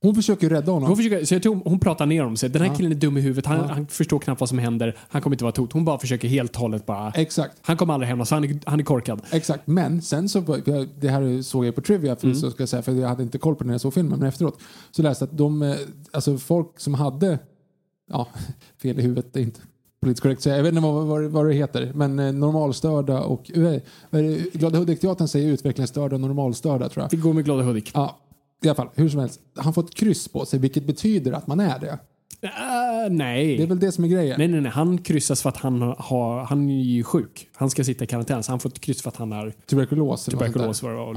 Hon 0.03 0.15
försöker 0.15 0.51
rädda 0.51 0.73
honom. 0.73 0.89
Hon, 0.89 0.97
försöker, 0.97 1.25
så 1.25 1.35
jag 1.35 1.43
tror 1.43 1.61
hon 1.65 1.79
pratar 1.79 2.07
ner 2.07 2.25
om 2.25 2.37
sig. 2.37 2.49
Den 2.51 2.63
här 2.63 2.69
Ja. 2.69 2.75
killen 2.75 2.93
är 2.93 2.97
dum 2.97 3.17
i 3.17 3.21
huvudet. 3.21 3.47
Han, 3.47 3.59
Ja. 3.59 3.65
han 3.75 3.87
förstår 3.87 4.19
knappt 4.19 4.41
vad 4.41 4.49
som 4.49 4.59
händer. 4.59 4.97
Han 5.09 5.23
kommer 5.23 5.35
inte 5.35 5.45
vara 5.45 5.53
tot. 5.53 5.73
Hon 5.73 5.85
bara 5.85 5.99
försöker 5.99 6.29
helt 6.29 6.55
och 6.55 6.61
hållet 6.61 6.87
bara... 6.87 7.11
Exakt. 7.11 7.57
Han 7.63 7.77
kommer 7.77 7.95
aldrig 7.95 8.09
hämnas. 8.09 8.31
Han 8.31 8.45
är, 8.45 8.61
han 8.67 8.81
är 8.81 8.85
korkad. 8.85 9.21
Exakt, 9.31 9.67
men 9.67 10.03
sen 10.03 10.29
så, 10.29 10.41
det 11.01 11.09
här 11.09 11.43
såg 11.43 11.65
jag 11.67 11.75
på 11.75 11.81
Trivia, 11.81 12.17
för, 12.17 12.33
så 12.35 12.51
ska 12.51 12.63
jag 12.63 12.69
säga, 12.69 12.83
för 12.83 12.93
jag 12.93 13.09
hade 13.09 13.23
inte 13.23 13.39
koll 13.39 13.55
på 13.57 13.63
det 13.65 13.67
när 13.67 13.75
jag 13.75 13.81
såg 13.81 13.95
filmen, 13.95 14.19
men 14.19 14.29
efteråt 14.29 14.59
så 14.91 15.03
läste 15.03 15.25
jag 15.25 15.31
att 15.33 15.39
de, 15.39 15.63
eh, 15.63 15.75
alltså 16.11 16.39
folk 16.39 16.81
som 16.81 16.95
hade, 16.95 17.39
ja, 18.11 18.29
fel 18.83 18.99
i 18.99 19.03
huvudet, 19.03 19.27
det 19.33 19.41
är 19.41 19.43
inte 19.45 19.61
politiskt 20.03 20.23
korrekt 20.23 20.43
säga, 20.43 20.57
jag 20.57 20.63
vet 20.63 20.73
inte 20.75 20.83
vad, 20.87 21.07
vad, 21.07 21.25
vad 21.25 21.47
det 21.47 21.55
heter, 21.55 21.93
men 21.95 22.19
eh, 22.19 22.33
normalstörda 22.33 23.21
och, 23.21 23.51
eh, 23.59 23.81
Glada 24.53 24.79
Hudik-teatern 24.79 25.29
säger 25.29 25.53
utvecklingsstörda 25.53 26.15
och 26.17 26.21
normalstörda 26.21 26.89
tror 26.89 27.03
jag. 27.03 27.11
Det 27.11 27.17
går 27.17 27.33
med 27.33 27.45
Glada 27.45 27.63
Hudik. 27.63 27.91
Ja, 27.95 28.19
i 28.65 28.69
alla 28.69 28.75
fall, 28.75 28.89
hur 28.95 29.09
som 29.09 29.21
helst, 29.21 29.41
han 29.57 29.75
får 29.75 29.85
ett 29.85 29.95
kryss 29.95 30.29
på 30.29 30.47
sig, 30.47 30.59
vilket 30.59 30.85
betyder 30.87 31.33
att 31.33 31.47
man 31.47 31.61
är 31.61 31.79
det. 31.79 31.99
Äh, 32.43 33.11
nej. 33.11 33.57
Det 33.57 33.63
är 33.63 33.67
väl 33.67 33.81
det 33.81 33.93
som 33.93 34.05
är 34.05 34.09
grejen. 34.09 34.35
Nej, 34.39 34.49
nej, 34.49 34.61
nej. 34.61 34.73
Han 34.73 34.99
kryssas 34.99 35.43
för 35.43 35.49
att 35.49 35.57
han, 35.57 35.83
har, 35.99 36.45
han 36.45 36.71
är 36.71 36.83
ju 36.83 37.05
sjuk. 37.05 37.49
Han 37.55 37.71
ska 37.71 37.85
sitta 37.85 38.05
i 38.05 38.07
karantän, 38.07 38.43
så 38.43 38.53
han 38.53 38.61
får 38.61 38.69
ett 38.69 38.81
kryss 38.81 39.03
för 39.03 39.09
att 39.09 39.17
han 39.17 39.33
har... 39.33 39.53
Tuberkulos. 39.67 40.29
eller 40.29 40.39
Tuberkulos 40.39 40.83
var 40.83 40.91
det, 40.91 40.97
var. 40.97 41.15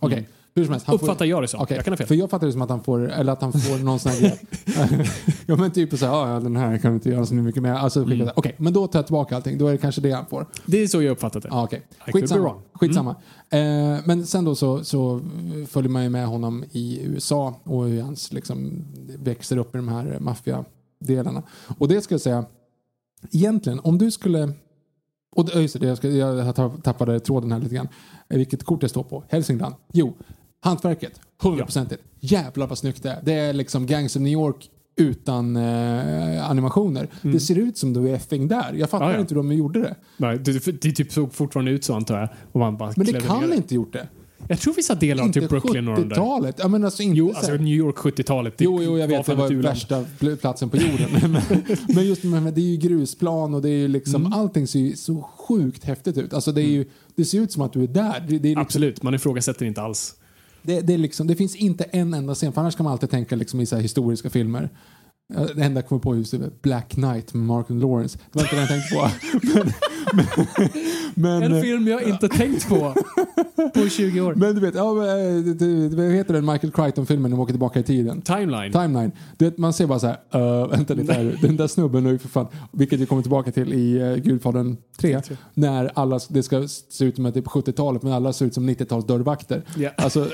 Okej, 0.00 0.18
Mm. 0.18 0.24
Hur 0.56 0.64
som 0.64 0.72
helst. 0.72 0.86
han 0.86 0.98
får- 0.98 1.06
Uppfattar 1.06 1.24
jag 1.24 1.42
det 1.42 1.48
som. 1.48 1.60
Okej, 1.60 1.76
Jag 1.76 1.84
kan 1.84 1.92
ha 1.92 1.96
fel. 1.96 2.06
För 2.06 2.14
jag 2.14 2.30
fattar 2.30 2.46
det 2.46 2.52
som 2.52 2.62
att 2.62 2.70
han 2.70 2.82
får, 2.84 3.08
eller 3.12 3.32
att 3.32 3.42
han 3.42 3.52
får 3.52 3.84
någon 3.84 3.98
sån 3.98 4.12
här 4.12 4.38
ja 5.46 5.56
men 5.56 5.70
typ 5.70 5.98
så 5.98 6.06
här, 6.06 6.12
"Ja, 6.12 6.32
ja, 6.34 6.40
den 6.40 6.56
här 6.56 6.78
kan 6.78 6.90
vi 6.92 6.94
inte 6.94 7.08
göra 7.10 7.26
så 7.26 7.34
mycket 7.34 7.62
med. 7.62 7.76
Alltså, 7.76 8.02
Mm. 8.02 8.28
Okej, 8.36 8.54
men 8.58 8.72
då 8.72 8.86
tar 8.86 8.98
jag 8.98 9.06
tillbaka 9.06 9.36
allting. 9.36 9.58
Då 9.58 9.66
är 9.68 9.72
det 9.72 9.78
kanske 9.78 10.00
det 10.00 10.10
han 10.12 10.26
får. 10.26 10.46
Det 10.66 10.82
är 10.82 10.86
så 10.86 11.02
jag 11.02 11.12
uppfattat 11.12 11.42
det. 11.42 11.48
Could 11.48 11.68
be 11.70 12.12
Skitsamma. 12.12 12.42
wrong. 12.42 12.62
Skitsamma. 12.72 13.10
Eh, 13.50 13.58
men 14.04 14.26
sen 14.26 14.44
då 14.44 14.54
så, 14.54 14.84
så 14.84 15.20
följer 15.68 15.90
man 15.90 16.02
ju 16.02 16.08
med 16.08 16.26
honom 16.26 16.64
i 16.72 17.00
USA 17.04 17.60
och 17.64 17.84
hur 17.88 18.02
han 18.02 18.16
liksom 18.30 18.84
växer 19.18 19.56
upp 19.56 19.74
i 19.74 19.78
de 19.78 19.88
här 19.88 20.16
maffiadelarna. 20.20 21.42
Och 21.78 21.88
det 21.88 22.00
ska 22.00 22.14
jag 22.14 22.20
säga, 22.20 22.44
egentligen 23.32 23.80
om 23.84 23.98
du 23.98 24.10
skulle 24.10 24.52
och 25.36 25.44
det, 25.44 25.60
just 25.62 25.80
det, 25.80 25.86
jag, 25.86 25.96
ska, 25.98 26.08
jag 26.08 26.54
tappade 26.82 27.20
tråden 27.20 27.52
här 27.52 27.58
lite 27.58 27.74
grann. 27.74 27.88
Vilket 28.28 28.64
kort 28.64 28.80
det 28.80 28.88
står 28.88 29.02
på. 29.02 29.24
Hälsingland. 29.28 29.74
Jo, 29.92 30.14
hantverket. 30.66 31.20
Hundraprocentigt. 31.42 32.02
Jävlar 32.20 32.66
vad 32.66 32.78
snyggt 32.78 33.02
det 33.02 33.10
är. 33.10 33.20
Det 33.24 33.32
är 33.32 33.52
liksom 33.52 33.86
Gangs 33.86 34.16
of 34.16 34.22
New 34.22 34.32
York 34.32 34.70
utan 34.96 35.56
eh, 35.56 36.50
animationer. 36.50 37.08
Det 37.22 37.40
ser 37.40 37.58
ut 37.58 37.78
som 37.78 37.92
du 37.92 38.08
är 38.10 38.14
effing 38.14 38.48
där. 38.48 38.72
Jag 38.78 38.90
fattar 38.90 39.04
Mm. 39.04 39.12
Ja, 39.12 39.16
ja. 39.16 39.20
inte 39.20 39.34
hur 39.34 39.42
de 39.42 39.52
gjorde 39.52 39.80
det. 39.80 39.94
Nej, 40.16 40.38
det, 40.38 40.82
det 40.82 40.92
typ 40.92 41.12
såg 41.12 41.34
fortfarande 41.34 41.70
ut 41.70 41.84
så 41.84 41.94
antar 41.94 42.18
jag. 42.20 42.28
Och 42.52 42.60
man 42.60 42.76
bara 42.76 42.92
Men 42.96 43.06
det 43.06 43.20
kan 43.26 43.50
det. 43.50 43.56
inte 43.56 43.74
gjort 43.74 43.92
det. 43.92 44.08
Jag 44.48 44.58
tror 44.60 44.74
vissa 44.74 44.94
delar 44.94 45.24
av 45.24 45.32
typ 45.32 45.48
Brooklyn 45.48 45.88
och 45.88 45.94
de 45.96 46.08
där. 46.08 46.16
70-talet. 46.16 46.56
Ja, 46.58 46.68
men 46.68 46.84
alltså 46.84 47.02
inte 47.02 47.18
Jo, 47.18 47.32
alltså 47.36 47.52
New 47.52 47.74
York 47.74 47.96
70-talet. 47.96 48.58
det 48.58 48.64
Jo, 48.64 48.82
jo, 48.82 48.98
jag 48.98 49.08
vet. 49.08 49.26
Det 49.26 49.34
var 49.34 49.50
värsta 49.54 50.04
pl- 50.18 50.36
platsen 50.36 50.70
på 50.70 50.76
jorden. 50.76 51.08
men, 51.32 51.62
men 51.88 52.06
just 52.06 52.24
med, 52.24 52.54
det 52.54 52.60
är 52.60 52.64
ju 52.64 52.76
grusplan 52.76 53.54
och 53.54 53.62
det 53.62 53.68
är 53.68 53.78
ju 53.78 53.88
liksom, 53.88 54.26
Mm. 54.26 54.32
allting 54.38 54.66
ser 54.66 54.78
ju 54.80 54.96
så 54.96 55.22
sjukt 55.22 55.84
häftigt 55.84 56.18
ut. 56.18 56.34
Alltså 56.34 56.52
det, 56.52 56.62
är 56.62 56.68
ju, 56.68 56.84
det 57.16 57.24
ser 57.24 57.40
ut 57.40 57.52
som 57.52 57.62
att 57.62 57.72
du 57.72 57.82
är 57.82 57.86
där. 57.86 58.20
Det, 58.20 58.26
det, 58.26 58.34
är 58.34 58.40
liksom, 58.42 58.62
Absolut, 58.62 59.02
man 59.02 59.14
ifrågasätter 59.14 59.66
inte 59.66 59.82
alls 59.82 60.14
det, 60.66 60.80
det, 60.80 60.96
liksom, 60.96 61.26
det 61.26 61.36
finns 61.36 61.56
inte 61.56 61.84
en 61.84 62.14
enda 62.14 62.34
scen, 62.34 62.52
för 62.52 62.60
annars 62.60 62.76
kan 62.76 62.84
man 62.84 62.92
alltid 62.92 63.10
tänka 63.10 63.36
liksom 63.36 63.60
i 63.60 63.66
så 63.66 63.76
här 63.76 63.82
historiska 63.82 64.30
filmer. 64.30 64.70
Det 65.28 65.62
enda 65.62 65.80
jag 65.80 65.88
kommer 65.88 66.02
på 66.02 66.16
just 66.16 66.34
är 66.34 66.50
Black 66.62 66.88
Knight 66.88 67.34
med 67.34 67.46
Mark 67.46 67.70
and 67.70 67.80
Lawrence. 67.80 68.18
Det 68.32 68.38
var 68.38 68.42
inte 68.42 68.56
det 68.56 68.60
jag 68.60 68.68
tänkte 68.68 68.94
på. 68.94 69.10
men, 69.54 69.72
men, 71.14 71.42
En 71.42 71.62
film 71.62 71.88
jag 71.88 72.02
inte 72.02 72.28
tänkt 72.28 72.68
på 72.68 72.94
på 73.74 73.88
20 73.88 74.20
år. 74.20 74.34
men 74.34 74.54
du 74.54 74.60
vet, 74.60 74.74
ja, 74.74 74.90
eh, 74.90 75.34
det- 75.36 75.88
det- 75.88 75.96
vad 75.96 76.06
heter 76.06 76.34
den 76.34 76.46
Michael 76.46 76.72
Crichton-filmen 76.72 77.30
när 77.30 77.36
de 77.36 77.42
åker 77.42 77.52
tillbaka 77.52 77.80
i 77.80 77.82
tiden? 77.82 78.22
Timeline. 78.22 78.72
Timeline. 78.72 79.12
Du 79.36 79.44
vet, 79.44 79.58
man 79.58 79.72
ser 79.72 79.86
bara 79.86 79.98
så 79.98 80.06
här, 80.06 80.16
uh, 80.62 80.68
vänta 80.68 80.94
lite 80.94 81.12
här, 81.12 81.38
den 81.42 81.56
där 81.56 81.66
snubben 81.66 82.06
är 82.06 82.10
ju 82.10 82.18
för 82.18 82.28
fan, 82.28 82.46
vilket 82.72 83.00
vi 83.00 83.06
kommer 83.06 83.22
tillbaka 83.22 83.52
till 83.52 83.72
i 83.72 84.02
uh, 84.02 84.16
Gudfadern 84.16 84.76
3, 85.00 85.20
när 85.54 85.90
alla, 85.94 86.20
det 86.28 86.42
ska 86.42 86.68
se 86.68 87.04
ut 87.04 87.16
som 87.16 87.26
att 87.26 87.34
det 87.34 87.40
är 87.40 87.42
på 87.42 87.50
70-talet 87.60 88.02
men 88.02 88.12
alla 88.12 88.32
ser 88.32 88.46
ut 88.46 88.54
som 88.54 88.70
90-tals 88.70 89.06
dörrvakter. 89.06 89.62
Ja. 89.76 89.90
Alltså, 89.96 90.28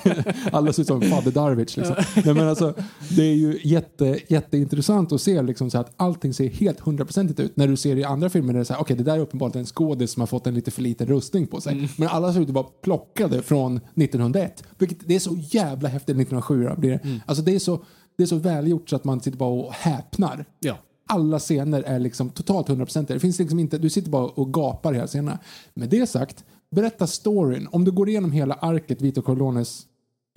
alla 0.52 0.72
ser 0.72 0.82
ut 0.82 0.88
som 0.88 1.02
Fadde 1.02 1.30
Darwich. 1.30 1.76
Liksom. 1.76 1.94
Nej, 2.24 2.34
men 2.34 2.48
alltså, 2.48 2.74
det 3.16 3.22
är 3.22 3.34
ju 3.34 3.58
jätte, 3.64 4.18
jätteintressant 4.28 5.12
att 5.12 5.20
se 5.20 5.42
liksom, 5.42 5.70
så 5.70 5.78
att 5.78 5.92
allting 5.96 6.34
ser 6.34 6.48
helt 6.48 6.80
hundraprocentigt 6.80 7.40
ut. 7.40 7.56
När 7.56 7.68
du 7.68 7.76
ser 7.76 7.96
i 7.96 8.04
andra 8.04 8.28
filmer 8.28 8.52
där 8.52 8.58
det 8.58 8.62
är 8.62 8.64
så 8.64 8.72
här, 8.72 8.80
okej 8.80 8.96
det 8.96 9.02
där 9.04 9.15
är 9.16 9.20
uppenbart 9.20 9.56
en 9.56 9.66
skådis 9.66 10.10
som 10.10 10.20
har 10.20 10.26
fått 10.26 10.46
en 10.46 10.54
lite 10.54 10.70
för 10.70 10.82
liten 10.82 11.06
rustning 11.06 11.46
på 11.46 11.60
sig. 11.60 11.72
Mm. 11.72 11.88
Men 11.96 12.08
alla 12.08 12.32
ser 12.32 12.40
ut 12.40 12.48
att 12.48 12.54
vara 12.54 12.66
plockade 12.82 13.42
från 13.42 13.76
1901. 13.76 14.64
Vilket, 14.78 14.98
det 15.08 15.14
är 15.14 15.20
så 15.20 15.36
jävla 15.40 15.88
häftigt, 15.88 16.16
1907 16.16 16.70
blir 16.76 16.90
det. 16.90 17.04
Mm. 17.04 17.20
Alltså 17.26 17.44
det 17.44 17.54
är 17.54 17.58
så, 17.58 17.84
det 18.16 18.22
är 18.22 18.26
så 18.26 18.36
välgjort 18.36 18.90
så 18.90 18.96
att 18.96 19.04
man 19.04 19.20
sitter 19.20 19.38
bara 19.38 19.50
och 19.50 19.72
häpnar. 19.72 20.44
Ja. 20.58 20.76
Alla 21.08 21.38
scener 21.38 21.82
är 21.82 21.98
liksom 21.98 22.30
totalt 22.30 22.68
100%. 22.68 23.06
Det 23.08 23.20
finns 23.20 23.38
liksom 23.38 23.58
inte, 23.58 23.78
du 23.78 23.90
sitter 23.90 24.10
bara 24.10 24.24
och 24.24 24.54
gapar 24.54 24.92
hela 24.92 25.06
scenerna. 25.06 25.38
Med 25.74 25.88
det 25.88 26.06
sagt, 26.06 26.44
berätta 26.70 27.06
storyn. 27.06 27.68
Om 27.72 27.84
du 27.84 27.90
går 27.90 28.08
igenom 28.08 28.32
hela 28.32 28.54
arket 28.54 29.02
Vito 29.02 29.22
Corleones 29.22 29.86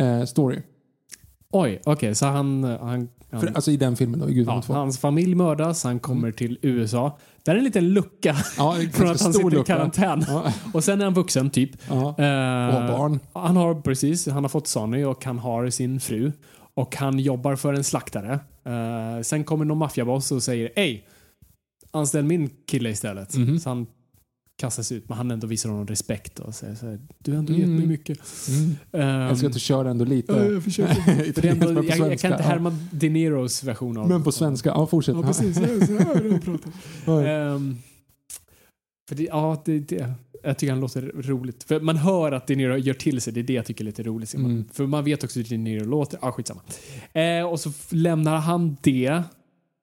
eh, 0.02 0.24
story. 0.24 0.62
Oj, 1.52 1.82
okej, 1.86 2.16
så 2.16 2.26
han... 2.26 2.64
han, 2.64 3.10
han 3.32 3.42
För, 3.42 3.48
alltså 3.48 3.72
i 3.72 3.78
den 3.78 3.96
filmen 3.96 4.20
då, 4.20 4.30
i 4.30 4.44
ja, 4.44 4.62
2. 4.62 4.74
hans 4.74 5.00
familj 5.00 5.36
mördas, 5.36 5.84
han 5.84 6.00
kommer 6.00 6.32
till 6.32 6.60
USA. 6.62 7.18
Där 7.44 7.54
är 7.54 7.58
en 7.58 7.64
liten 7.64 7.94
lucka 7.94 8.36
Ja, 8.58 8.76
från 8.94 9.10
att 9.10 9.22
han 9.22 9.34
sitter 9.34 9.48
i 9.48 9.52
lucka. 9.52 9.64
karantän. 9.76 10.26
Ja. 10.28 10.54
Och 10.74 10.84
sen 10.84 11.00
är 11.02 11.06
han 11.06 11.14
vuxen, 11.14 11.50
typ. 11.50 11.72
Ja. 11.90 11.96
Eh, 11.96 12.76
Och 12.76 12.98
barn. 12.98 13.20
Han 13.34 13.58
har 13.58 13.82
precis, 13.82 14.28
han 14.28 14.44
har 14.44 14.50
fått 14.50 14.68
Sonny 14.68 15.04
och 15.04 15.26
han 15.26 15.40
har 15.40 15.70
sin 15.70 16.00
fru. 16.00 16.32
Och 16.74 16.96
han 16.96 17.20
jobbar 17.20 17.56
för 17.56 17.74
en 17.74 17.84
slaktare. 17.84 18.40
Eh, 18.66 19.22
sen 19.22 19.44
kommer 19.44 19.66
någon 19.66 19.78
maffiaboss 19.78 20.32
och 20.32 20.44
säger 20.44 20.70
Ej, 20.76 21.06
anställ 21.92 22.24
min 22.24 22.50
kille 22.68 22.90
istället. 22.90 23.36
Mhm. 23.36 23.60
Så 23.60 23.70
han 23.70 23.88
kastas 24.60 24.92
ut, 24.92 25.10
men 25.10 25.18
han 25.18 25.32
ändå 25.32 25.48
visar 25.48 25.70
honom 25.70 25.88
respekt 25.88 26.40
och 26.40 26.56
säger 26.56 26.76
så 26.76 26.86
här, 26.86 27.00
du 27.18 27.32
har 27.32 27.40
ändå 27.40 27.54
gett 27.54 27.64
Mm. 27.64 27.76
mig 27.76 27.88
mycket. 27.88 28.20
Mm. 28.50 28.76
Um, 28.92 29.02
Jag 29.28 29.38
ska 29.38 29.48
att 29.48 29.54
du 29.54 29.60
kör 29.60 29.86
ändå 29.86 30.06
lite. 30.06 30.34
Ja, 30.34 30.46
jag 30.46 30.64
försöker. 30.64 31.48
Ändå, 31.50 31.84
jag, 31.84 31.86
jag 31.86 32.20
kan 32.20 32.32
inte 32.32 32.44
ja. 32.44 32.50
härma 32.50 32.78
De 32.92 33.10
Niros 33.10 33.64
version 33.64 33.98
av 33.98 34.10
Men 34.10 34.24
på 34.24 34.32
svenska. 34.32 34.70
Ja, 34.70 34.88
fortsätt. 34.88 35.16
Ja, 35.16 35.22
precis. 35.24 35.58
Ehm, 37.08 37.78
För 39.10 39.16
det, 39.16 39.24
ja, 39.24 39.62
det, 39.66 39.80
det, 39.80 40.14
jag 40.44 40.58
tycker 40.58 40.72
han 40.72 40.82
låter 40.82 41.02
roligt. 41.02 41.64
För 41.64 41.80
man 41.80 41.98
hör 41.98 42.32
att 42.32 42.48
De 42.48 42.56
Niro 42.56 42.78
gör 42.78 42.94
till 42.94 43.22
sig, 43.22 43.34
det 43.34 43.40
är 43.40 43.44
det 43.44 43.54
jag 43.54 43.66
tycker 43.66 43.84
är 43.84 43.86
lite 43.86 44.04
roligt. 44.04 44.34
Mm. 44.34 44.66
För 44.74 44.86
man 44.86 45.04
vet 45.04 45.24
också 45.24 45.40
hur 45.40 45.44
De 45.50 45.58
Niro 45.58 45.86
låter. 45.86 46.20
Ah, 46.22 46.32
skitsamma. 46.32 46.62
Eh, 47.14 47.44
och 47.44 47.60
så 47.60 47.72
lämnar 47.90 48.38
han 48.38 48.78
det. 48.82 49.24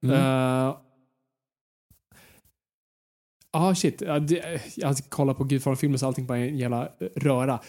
Mm. 0.05 0.17
Eh, 0.17 0.77
ah, 3.57 3.75
shit. 3.75 4.03
Jag 4.77 4.97
kollar 5.09 5.35
på 5.35 5.45
Gudfadern-filmen 5.45 5.99
så 5.99 6.07
allting 6.07 6.27
bara 6.27 6.39
är 6.39 6.49
en 6.49 6.59
jävla 6.59 6.83
eh, 6.83 6.89
röra. 7.17 7.61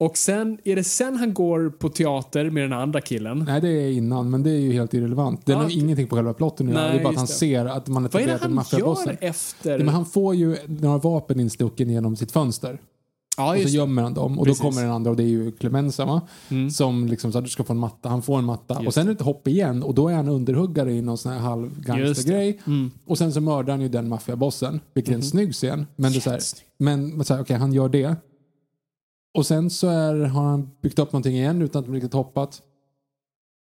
Och 0.00 0.16
sen, 0.16 0.58
är 0.64 0.76
det 0.76 0.84
sen 0.84 1.16
han 1.16 1.34
går 1.34 1.70
på 1.70 1.88
teater 1.88 2.50
med 2.50 2.62
den 2.62 2.72
andra 2.72 3.00
killen? 3.00 3.44
Nej, 3.48 3.60
det 3.60 3.68
är 3.68 3.90
innan, 3.90 4.30
men 4.30 4.42
det 4.42 4.50
är 4.50 4.60
ju 4.60 4.72
helt 4.72 4.94
irrelevant. 4.94 5.46
Det 5.46 5.56
okej. 5.56 5.78
ingenting 5.78 6.06
på 6.06 6.16
själva 6.16 6.34
plotten. 6.34 6.66
Nej, 6.66 6.92
Det 6.92 6.98
är 6.98 7.02
bara 7.02 7.08
att 7.08 7.16
han 7.16 7.26
det. 7.26 7.32
ser 7.32 7.66
att 7.66 7.88
man 7.88 8.02
har 8.02 8.10
Vad 8.10 8.22
är 8.22 8.26
det 8.26 8.38
han 8.40 8.64
gör 8.72 9.16
efter? 9.20 9.70
Ja, 9.70 9.78
men 9.78 9.88
han 9.88 10.06
får 10.06 10.34
ju 10.34 10.56
några 10.66 10.98
vapen 10.98 11.40
instucken 11.40 11.90
genom 11.90 12.16
sitt 12.16 12.32
fönster. 12.32 12.78
Ja, 13.38 13.56
och 13.56 13.62
så 13.62 13.68
gömmer 13.68 14.02
han 14.02 14.14
dem. 14.14 14.38
Och 14.38 14.44
Precis. 14.44 14.62
då 14.62 14.68
kommer 14.68 14.82
den 14.82 14.90
andra 14.92 15.10
och 15.10 15.16
det 15.16 15.22
är 15.22 15.28
ju 15.28 15.52
Clemenza 15.52 16.04
va? 16.04 16.20
Mm. 16.48 16.70
Som 16.70 17.06
liksom 17.06 17.32
så 17.32 17.38
att 17.38 17.44
du 17.44 17.50
ska 17.50 17.64
få 17.64 17.72
en 17.72 17.78
matta. 17.78 18.08
Han 18.08 18.22
får 18.22 18.38
en 18.38 18.44
matta. 18.44 18.74
Just 18.74 18.86
och 18.86 18.94
sen 18.94 19.02
är 19.02 19.06
det 19.06 19.12
ett 19.12 19.20
hopp 19.20 19.48
igen 19.48 19.82
och 19.82 19.94
då 19.94 20.08
är 20.08 20.14
han 20.14 20.28
underhuggare 20.28 20.92
i 20.92 21.02
någon 21.02 21.18
sån 21.18 21.32
här 21.32 21.38
halv 21.38 21.80
gangstergrej. 21.80 22.60
Mm. 22.66 22.90
Och 23.04 23.18
sen 23.18 23.32
så 23.32 23.40
mördar 23.40 23.72
han 23.72 23.80
ju 23.80 23.88
den 23.88 24.08
maffiabossen. 24.08 24.80
Vilket 24.94 25.12
är 25.12 25.16
en 25.16 25.22
snygg 25.22 25.52
scen. 25.52 25.86
Men 25.96 26.12
det 26.12 26.18
är 26.18 26.20
så 26.20 26.30
här, 26.30 26.40
men, 26.78 27.16
men 27.16 27.24
så 27.24 27.34
här, 27.34 27.42
okej 27.42 27.56
han 27.56 27.72
gör 27.72 27.88
det. 27.88 28.16
Och 29.34 29.46
sen 29.46 29.70
så 29.70 29.88
är, 29.88 30.14
har 30.14 30.44
han 30.44 30.70
byggt 30.80 30.98
upp 30.98 31.12
någonting 31.12 31.36
igen 31.36 31.62
utan 31.62 31.80
att 31.80 31.86
de 31.86 31.94
riktigt 31.94 32.12
hoppat. 32.12 32.62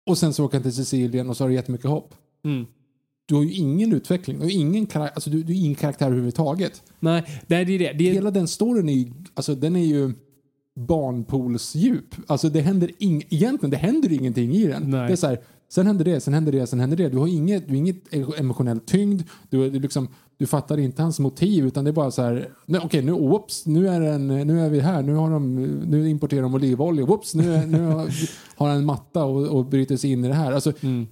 Och 0.10 0.18
sen 0.18 0.34
så 0.34 0.46
åker 0.46 0.58
han 0.58 0.64
till 0.64 0.74
Sicilien 0.74 1.30
och 1.30 1.38
så 1.38 1.44
har 1.44 1.50
det 1.50 1.56
jättemycket 1.56 1.90
hopp. 1.90 2.16
Mm. 2.46 2.66
Du 3.30 3.36
har 3.36 3.44
ju 3.44 3.52
ingen 3.54 3.94
utveckling. 3.94 4.38
Du 4.40 4.44
har 4.46 4.52
ingen, 4.52 4.86
kara- 4.86 5.10
alltså, 5.10 5.30
du, 5.30 5.44
du 5.44 5.54
ingen 5.54 5.76
karaktär 5.76 6.06
överhuvudtaget. 6.06 6.84
Nej, 7.00 7.24
nej, 7.48 7.66
det 7.66 7.74
är 7.76 7.80
det. 7.80 7.94
det 7.94 8.10
är, 8.10 8.14
Hela 8.14 8.32
den 8.32 8.48
storyn 8.48 8.90
är 8.90 8.94
ju, 8.94 9.12
alltså, 9.34 9.56
den 9.56 9.76
är 9.76 9.86
ju 9.86 10.14
barnpoolsdjup. 10.76 12.16
Alltså 12.28 12.50
det 12.50 12.62
händer 12.62 12.92
ing, 12.98 13.24
egentligen 13.30 13.72
det 13.72 13.78
händer 13.78 14.12
ingenting 14.12 14.52
i 14.56 14.68
den. 14.68 14.84
Nej. 14.92 15.08
Det 15.08 15.14
är 15.14 15.16
så 15.16 15.28
här, 15.28 15.40
sen 15.70 15.88
händer 15.88 16.06
det, 16.06 16.20
sen 16.20 16.34
händer 16.34 16.52
det, 16.52 16.68
sen 16.68 16.80
händer 16.80 16.98
det. 16.98 17.10
Du 17.10 17.18
har 17.18 17.28
inget, 17.28 17.68
du 17.68 17.72
har 17.74 17.78
inget 17.78 18.14
emotionell 18.40 18.80
tyngd. 18.80 19.22
Du, 19.50 19.70
du, 19.70 19.80
liksom, 19.80 20.08
du 20.38 20.46
fattar 20.46 20.78
inte 20.78 21.02
hans 21.02 21.20
motiv 21.20 21.66
utan 21.66 21.84
det 21.84 21.92
är 21.92 21.94
bara 21.94 22.12
så 22.12 22.22
här, 22.22 22.50
okej 22.84 23.02
nu, 23.04 23.12
whoops, 23.12 23.66
nu 23.66 23.88
är, 23.88 24.00
den, 24.02 24.28
nu 24.28 24.60
är 24.62 24.70
vi 24.70 24.80
här, 24.80 25.04
nu, 25.04 25.14
har 25.14 25.32
de, 25.32 25.56
nu 25.66 26.10
importerar 26.10 26.42
de 26.42 26.54
olivolja, 26.56 27.06
whoops, 27.06 27.36
nu, 27.36 27.54
är- 27.54 27.66
nu 27.68 27.86
har, 27.86 28.10
har 28.56 28.68
han 28.68 28.78
en 28.78 28.86
matta 28.86 29.24
och, 29.26 29.48
och 29.48 29.66
bryter 29.66 29.98
sig 29.98 30.12
in 30.12 30.26
i 30.26 30.28
det 30.28 30.34
här. 30.34 30.52
Alltså, 30.52 30.74
Mm. 30.82 31.08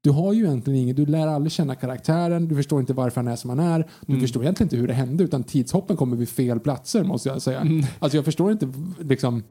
Du 0.00 0.10
har 0.10 0.32
ju 0.32 0.44
egentligen 0.44 0.80
inget, 0.80 0.96
du 0.96 1.06
lär 1.06 1.26
aldrig 1.26 1.52
känna 1.52 1.74
karaktären, 1.74 2.48
du 2.48 2.54
förstår 2.56 2.80
inte 2.80 2.92
varför 2.92 3.20
han 3.20 3.28
är 3.32 3.36
som 3.36 3.50
han 3.50 3.60
är, 3.60 3.78
du 4.06 4.12
Mm. 4.12 4.20
förstår 4.20 4.42
egentligen 4.42 4.66
inte 4.66 4.76
hur 4.76 4.86
det 4.88 4.94
hände 4.94 5.24
utan 5.24 5.44
tidshoppen 5.44 5.96
kommer 5.96 6.16
vid 6.16 6.28
fel 6.28 6.60
platser 6.60 7.04
måste 7.04 7.28
jag 7.28 7.42
säga. 7.42 7.60
Mm. 7.60 7.84
Alltså 7.98 8.18
jag 8.18 8.24
förstår 8.24 8.52
inte 8.52 8.72
liksom, 9.00 9.42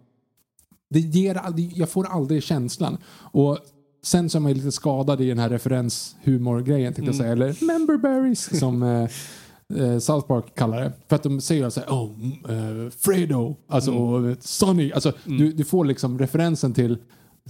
det 0.89 0.99
ger 0.99 1.35
aldrig, 1.35 1.73
jag 1.77 1.89
får 1.89 2.07
aldrig 2.07 2.43
känslan. 2.43 2.97
Och 3.31 3.57
sen 4.03 4.29
så 4.29 4.37
är 4.37 4.39
man 4.39 4.53
lite 4.53 4.71
skadad 4.71 5.21
i 5.21 5.27
den 5.29 5.39
här 5.39 5.49
referenshumorgrejen 5.49 6.93
tänkte 6.93 7.09
jag 7.09 7.15
säga, 7.15 7.31
eller 7.31 7.65
memberberries 7.65 8.59
som 8.59 8.83
eh, 8.83 9.09
eh, 9.83 9.99
South 9.99 10.27
Park 10.27 10.55
kallar 10.55 10.81
det. 10.81 10.91
För 11.07 11.15
att 11.15 11.23
de 11.23 11.41
säger 11.41 11.69
så 11.69 11.79
här, 11.79 11.87
oh, 11.87 12.09
mm, 12.15 12.85
eh, 12.85 12.89
Fredo, 12.89 13.55
alltså 13.67 13.91
och 13.91 14.37
Sonny, 14.39 14.91
alltså 14.91 15.13
du, 15.25 15.51
du 15.51 15.63
får 15.65 15.85
liksom 15.85 16.19
referensen 16.19 16.73
till 16.73 16.97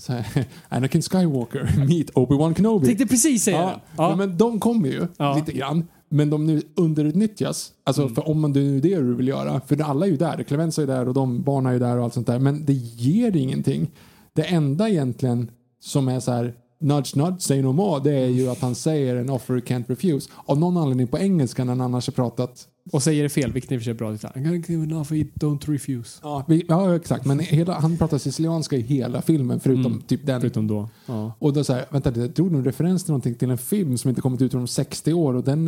här, 0.07 0.45
Anakin 0.69 1.01
Skywalker, 1.01 1.73
meet 1.87 2.09
Obi-Wan 2.13 2.55
Kenobi. 2.55 2.85
tänkte 2.85 3.05
precis 3.05 3.43
säga 3.43 3.57
Ja. 3.57 3.81
Ja. 3.97 4.15
men 4.15 4.37
de 4.37 4.59
kommer 4.59 4.89
ju 4.89 5.07
Ja. 5.17 5.35
lite 5.35 5.51
grann. 5.51 5.87
Men 6.09 6.29
de 6.29 6.45
nu 6.45 6.61
underutnyttjas. 6.75 7.71
Alltså 7.83 8.01
Mm. 8.01 8.15
för 8.15 8.29
om 8.29 8.39
man 8.41 8.53
det 8.53 8.59
är 8.59 8.81
det 8.81 8.95
du 8.95 9.15
vill 9.15 9.27
göra. 9.27 9.61
För 9.67 9.81
alla 9.81 10.05
är 10.05 10.09
ju 10.09 10.17
där. 10.17 10.43
Clemenza 10.43 10.81
är 10.83 10.87
där 10.87 11.07
och 11.07 11.13
de 11.13 11.41
barnen 11.43 11.69
är 11.69 11.73
ju 11.73 11.79
där 11.79 11.97
och 11.97 12.03
allt 12.03 12.13
sånt 12.13 12.27
där. 12.27 12.39
Men 12.39 12.65
det 12.65 12.73
ger 12.73 13.35
ingenting. 13.35 13.91
Det 14.33 14.43
enda 14.43 14.89
egentligen 14.89 15.51
som 15.79 16.07
är 16.07 16.19
så 16.19 16.31
här 16.31 16.53
nudge 16.79 17.15
nudge 17.15 17.41
say 17.41 17.61
no 17.61 17.71
more. 17.71 18.03
Det 18.03 18.15
är 18.15 18.27
ju 18.27 18.49
att 18.49 18.59
han 18.61 18.75
säger 18.75 19.15
en 19.15 19.29
offer 19.29 19.53
can't 19.59 19.83
refuse. 19.87 20.29
Av 20.45 20.59
någon 20.59 20.77
anledning 20.77 21.07
på 21.07 21.17
engelska 21.19 21.63
när 21.63 21.71
han 21.71 21.81
annars 21.81 22.07
har 22.07 22.11
pratat. 22.13 22.67
Och 22.91 23.03
säger 23.03 23.23
det 23.23 23.30
fel, 23.30 23.51
vilket 23.51 23.72
i 23.72 23.76
och 23.76 23.80
för 23.80 23.84
sig 23.84 23.91
är 23.91 23.95
bra. 23.95 24.11
I'm 24.14 24.43
gonna 24.43 24.55
give 24.55 24.73
you 24.73 25.26
don't 25.39 25.72
refuse. 25.72 26.19
Ja, 26.23 26.43
vi, 26.47 26.65
ja 26.68 26.95
exakt. 26.95 27.26
Men 27.26 27.39
hela, 27.39 27.80
han 27.80 27.97
pratar 27.97 28.18
sicilianska 28.18 28.76
i 28.76 28.81
hela 28.81 29.22
filmen 29.22 29.59
förutom 29.59 30.01
typ 30.01 30.26
den. 30.26 30.30
Mm. 30.30 30.41
Förutom 30.41 30.68
då. 30.68 30.89
Ja. 31.05 31.34
Och 31.39 31.53
då 31.53 31.64
här, 31.69 31.85
vänta, 31.89 32.19
jag 32.19 32.30
drog 32.30 32.51
nog 32.51 32.68
referens 32.68 33.03
till 33.03 33.11
någonting 33.11 33.35
till 33.35 33.49
en 33.49 33.57
film 33.57 33.97
som 33.97 34.09
inte 34.09 34.22
kommit 34.22 34.41
ut 34.41 34.53
om 34.53 34.68
60 34.68 35.14
år 35.14 35.34
och 35.34 35.43
den 35.43 35.65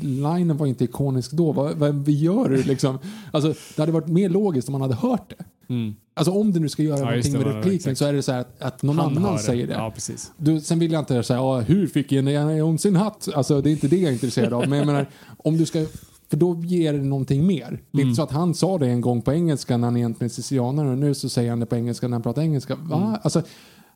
linen 0.00 0.56
var 0.56 0.66
inte 0.66 0.84
ikonisk 0.84 1.32
då. 1.32 1.52
Vad, 1.52 1.76
vad 1.76 2.04
vi 2.04 2.12
gör 2.18 2.62
liksom? 2.66 2.98
Alltså, 3.32 3.54
det 3.76 3.82
hade 3.82 3.92
varit 3.92 4.08
mer 4.08 4.28
logiskt 4.28 4.68
om 4.68 4.72
man 4.72 4.80
hade 4.80 4.94
hört 4.94 5.30
det. 5.38 5.44
Mm. 5.74 5.94
Alltså 6.14 6.32
om 6.32 6.52
du 6.52 6.60
nu 6.60 6.68
ska 6.68 6.82
göra 6.82 6.98
Ja, 6.98 7.04
någonting 7.04 7.32
det, 7.32 7.38
med 7.38 7.46
repliken 7.46 7.74
exakt. 7.76 7.98
så 7.98 8.04
är 8.04 8.12
det 8.12 8.22
så 8.22 8.32
här 8.32 8.40
att, 8.40 8.62
att 8.62 8.82
någon 8.82 8.98
Han 8.98 9.16
annan 9.18 9.32
det. 9.36 9.42
säger 9.42 9.66
det. 9.66 9.72
Ja, 9.72 9.90
precis. 9.94 10.32
Du, 10.36 10.60
sen 10.60 10.78
vill 10.78 10.92
jag 10.92 11.00
inte 11.02 11.22
säga 11.22 11.36
ja, 11.38 11.60
hur 11.60 11.86
fick 11.86 12.12
Indiana 12.12 12.56
Jones 12.56 12.82
sin 12.82 12.96
hatt? 12.96 13.28
Alltså 13.34 13.60
det 13.60 13.70
är 13.70 13.72
inte 13.72 13.88
det 13.88 13.96
jag 13.96 14.08
är 14.08 14.12
intresserad 14.12 14.52
av. 14.52 14.68
Men 14.68 14.78
jag 14.78 14.86
menar, 14.86 15.06
om 15.38 15.56
du 15.56 15.66
ska, 15.66 15.86
för 16.30 16.36
då 16.36 16.62
ger 16.64 16.92
det 16.92 16.98
någonting 16.98 17.46
mer. 17.46 17.56
Det 17.90 17.98
är 17.98 18.00
Mm. 18.00 18.08
inte 18.08 18.16
så 18.16 18.22
att 18.22 18.30
han 18.30 18.54
sa 18.54 18.78
det 18.78 18.86
en 18.86 19.00
gång 19.00 19.22
på 19.22 19.32
engelska 19.32 19.76
när 19.76 19.86
han 19.86 19.96
egentligen 19.96 20.30
är 20.30 20.34
sicilianare 20.34 20.90
och 20.90 20.98
nu 20.98 21.14
så 21.14 21.28
säger 21.28 21.50
han 21.50 21.60
det 21.60 21.66
på 21.66 21.76
engelska 21.76 22.08
när 22.08 22.14
han 22.14 22.22
pratar 22.22 22.42
engelska. 22.42 22.74
Va? 22.76 22.96
Mm. 22.96 23.18
Alltså, 23.22 23.42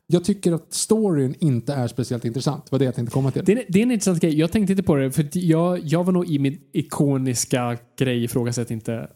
jag 0.07 0.23
tycker 0.23 0.51
att 0.53 0.73
storyn 0.73 1.35
inte 1.39 1.73
är 1.73 1.87
speciellt 1.87 2.25
intressant. 2.25 2.71
vad 2.71 2.81
det 2.81 2.85
jag 2.85 2.95
tänkte 2.95 3.13
komma 3.13 3.31
till. 3.31 3.45
Det 3.45 3.51
är, 3.51 3.65
det 3.69 3.79
är 3.79 3.83
en 3.83 3.91
intressant 3.91 4.21
grej. 4.21 4.39
Jag 4.39 4.51
tänkte 4.51 4.73
inte 4.73 4.83
på 4.83 4.95
det, 4.95 5.11
för 5.11 5.29
jag, 5.33 5.79
jag 5.83 6.03
var 6.03 6.13
nog 6.13 6.29
i 6.29 6.39
min 6.39 6.57
ikoniska 6.73 7.77
grej 7.99 8.23
ifrågasätt 8.23 8.71
inte 8.71 9.07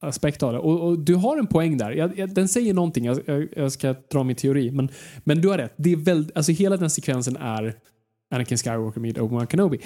aspekt 0.00 0.42
av 0.42 0.52
det. 0.52 0.58
Och, 0.58 0.80
och 0.88 0.98
du 0.98 1.14
har 1.14 1.38
en 1.38 1.46
poäng 1.46 1.78
där. 1.78 1.90
Jag, 1.90 2.18
jag, 2.18 2.34
den 2.34 2.48
säger 2.48 2.74
någonting. 2.74 3.04
Jag, 3.04 3.48
jag, 3.56 3.72
ska 3.72 3.94
dra 4.12 4.24
min 4.24 4.36
teori. 4.36 4.70
Men, 4.70 4.88
men 5.24 5.40
du 5.40 5.48
har 5.48 5.58
rätt. 5.58 5.74
Det 5.76 5.92
är 5.92 5.96
väl, 5.96 6.32
alltså 6.34 6.52
hela 6.52 6.76
den 6.76 6.90
sekvensen 6.90 7.36
är 7.36 7.74
Anakin 8.34 8.58
Skywalker 8.58 9.00
med 9.00 9.18
Obi-Wan 9.18 9.46
Kenobi. 9.50 9.78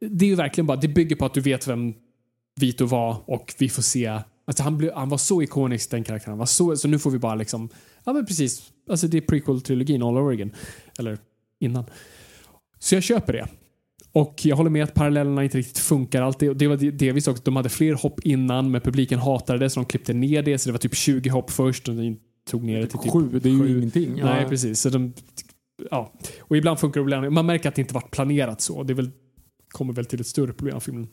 Det 0.00 0.24
är 0.24 0.28
ju 0.28 0.34
verkligen 0.34 0.66
bara, 0.66 0.76
det 0.76 0.88
bygger 0.88 1.16
på 1.16 1.24
att 1.26 1.34
du 1.34 1.40
vet 1.40 1.68
vem 1.68 1.94
Vito 2.60 2.86
var 2.86 3.16
och 3.26 3.54
vi 3.58 3.68
får 3.68 3.82
se 3.82 4.20
Alltså 4.44 4.62
han, 4.62 4.78
blev, 4.78 4.92
han 4.94 5.08
var 5.08 5.18
så 5.18 5.42
ikonisk 5.42 5.90
den 5.90 6.04
karaktären. 6.04 6.32
Han 6.32 6.38
var 6.38 6.46
så, 6.46 6.76
så 6.76 6.88
nu 6.88 6.98
får 6.98 7.10
vi 7.10 7.18
bara 7.18 7.34
liksom, 7.34 7.68
ja 8.04 8.12
men 8.12 8.26
precis. 8.26 8.72
Alltså 8.90 9.08
det 9.08 9.16
är 9.16 9.20
prequel-trilogin 9.20 10.08
all 10.08 10.18
over 10.18 10.32
again. 10.32 10.52
Eller 10.98 11.18
innan. 11.60 11.84
Så 12.78 12.94
jag 12.94 13.02
köper 13.02 13.32
det. 13.32 13.48
Och 14.12 14.40
jag 14.44 14.56
håller 14.56 14.70
med 14.70 14.84
att 14.84 14.94
parallellerna 14.94 15.44
inte 15.44 15.58
riktigt 15.58 15.78
funkar 15.78 16.22
alltid. 16.22 16.48
Och 16.48 16.56
det 16.56 16.66
var 16.66 16.76
delvis 16.76 17.28
också, 17.28 17.42
de 17.44 17.56
hade 17.56 17.68
fler 17.68 17.94
hopp 17.94 18.20
innan 18.20 18.70
men 18.70 18.80
publiken 18.80 19.18
hatade 19.18 19.58
det 19.58 19.70
så 19.70 19.80
de 19.80 19.86
klippte 19.86 20.12
ner 20.12 20.42
det. 20.42 20.58
Så 20.58 20.68
det 20.68 20.72
var 20.72 20.78
typ 20.78 20.94
20 20.94 21.28
hopp 21.28 21.50
först 21.50 21.88
och 21.88 21.94
de 21.94 22.18
tog 22.50 22.64
ner 22.64 22.80
det 22.80 22.86
till 22.86 22.98
typ 22.98 23.12
Sju, 23.12 23.40
det 23.42 23.48
är 23.48 23.52
ju 23.52 23.60
sju. 23.60 23.78
ingenting. 23.78 24.18
Ja. 24.18 24.24
Nej, 24.24 24.48
precis. 24.48 24.80
Så 24.80 24.88
de, 24.88 25.12
ja. 25.90 26.12
Och 26.40 26.56
ibland 26.56 26.78
funkar 26.78 27.20
det. 27.22 27.30
Man 27.30 27.46
märker 27.46 27.68
att 27.68 27.74
det 27.74 27.82
inte 27.82 27.94
varit 27.94 28.10
planerat 28.10 28.60
så. 28.60 28.82
Det 28.82 28.94
väl, 28.94 29.10
kommer 29.68 29.92
väl 29.92 30.04
till 30.04 30.20
ett 30.20 30.26
större 30.26 30.52
problem 30.52 30.76
av 30.76 30.80
filmen. 30.80 31.08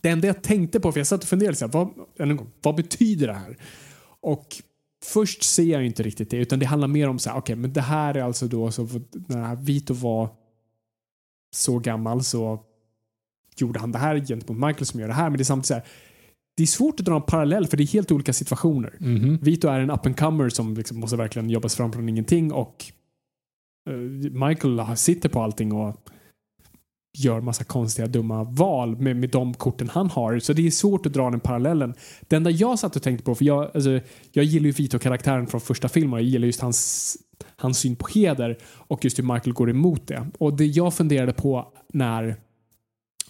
Det 0.00 0.08
enda 0.08 0.26
jag 0.26 0.42
tänkte 0.42 0.80
på, 0.80 0.92
för 0.92 1.00
jag 1.00 1.06
satt 1.06 1.22
och 1.22 1.28
funderade, 1.28 1.66
vad, 1.66 1.88
gång, 2.18 2.50
vad 2.62 2.74
betyder 2.74 3.26
det 3.26 3.32
här? 3.32 3.56
Och 4.20 4.56
först 5.04 5.42
ser 5.42 5.72
jag 5.72 5.86
inte 5.86 6.02
riktigt 6.02 6.30
det, 6.30 6.36
utan 6.36 6.58
det 6.58 6.66
handlar 6.66 6.88
mer 6.88 7.08
om 7.08 7.18
så 7.18 7.30
här, 7.30 7.38
okej, 7.38 7.56
men 7.56 7.72
det 7.72 7.80
här 7.80 8.14
är 8.14 8.22
alltså 8.22 8.46
då, 8.46 8.70
så 8.70 8.88
när 9.12 9.56
Vito 9.56 9.94
var 9.94 10.28
så 11.54 11.78
gammal 11.78 12.24
så 12.24 12.62
gjorde 13.56 13.80
han 13.80 13.92
det 13.92 13.98
här 13.98 14.18
gentemot 14.18 14.66
Michael 14.66 14.86
som 14.86 15.00
gör 15.00 15.08
det 15.08 15.14
här, 15.14 15.30
men 15.30 15.38
det 15.38 15.42
är 15.42 15.44
samtidigt 15.44 15.66
så 15.66 15.74
här, 15.74 15.84
det 16.56 16.62
är 16.62 16.66
svårt 16.66 17.00
att 17.00 17.06
dra 17.06 17.16
en 17.16 17.22
parallell 17.22 17.66
för 17.66 17.76
det 17.76 17.82
är 17.82 17.86
helt 17.86 18.12
olika 18.12 18.32
situationer. 18.32 18.94
Mhm. 18.98 19.38
Vito 19.42 19.68
är 19.68 19.80
en 19.80 19.90
up 19.90 20.06
and 20.06 20.18
comer 20.18 20.48
som 20.48 20.74
liksom 20.74 21.00
måste 21.00 21.16
verkligen 21.16 21.50
jobbas 21.50 21.76
fram 21.76 21.92
från 21.92 22.08
ingenting 22.08 22.52
och 22.52 22.84
eh, 23.90 23.96
Michael 24.48 24.96
sitter 24.96 25.28
på 25.28 25.42
allting 25.42 25.72
och 25.72 26.10
gör 27.18 27.40
massa 27.40 27.64
konstiga 27.64 28.06
dumma 28.08 28.44
val 28.44 28.96
med, 28.96 29.16
med 29.16 29.30
de 29.30 29.54
korten 29.54 29.88
han 29.88 30.10
har. 30.10 30.38
Så 30.38 30.52
det 30.52 30.66
är 30.66 30.70
svårt 30.70 31.06
att 31.06 31.12
dra 31.12 31.30
den 31.30 31.40
parallellen. 31.40 31.94
Det 32.20 32.36
enda 32.36 32.50
jag 32.50 32.78
satt 32.78 32.96
och 32.96 33.02
tänkte 33.02 33.24
på, 33.24 33.34
för 33.34 33.44
jag, 33.44 33.70
alltså, 33.74 34.00
jag 34.32 34.44
gillar 34.44 34.66
ju 34.66 34.72
Vito-karaktären 34.72 35.46
från 35.46 35.60
första 35.60 35.88
filmen 35.88 36.20
jag 36.20 36.28
gillar 36.28 36.46
just 36.46 36.60
hans, 36.60 37.16
hans 37.56 37.78
syn 37.78 37.96
på 37.96 38.06
heder 38.14 38.58
och 38.64 39.04
just 39.04 39.18
hur 39.18 39.24
Michael 39.24 39.52
går 39.52 39.70
emot 39.70 40.06
det. 40.06 40.26
Och 40.38 40.56
det 40.56 40.66
jag 40.66 40.94
funderade 40.94 41.32
på 41.32 41.72
när, 41.92 42.36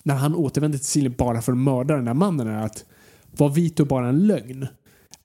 när 0.02 0.14
han 0.14 0.34
återvände 0.34 0.78
till 0.78 0.86
Sicilien 0.86 1.14
bara 1.18 1.42
för 1.42 1.52
att 1.52 1.58
mörda 1.58 1.96
den 1.96 2.06
här 2.06 2.14
mannen 2.14 2.48
är 2.48 2.62
att 2.62 2.84
var 3.36 3.48
Vito 3.48 3.84
bara 3.84 4.08
en 4.08 4.26
lögn? 4.26 4.66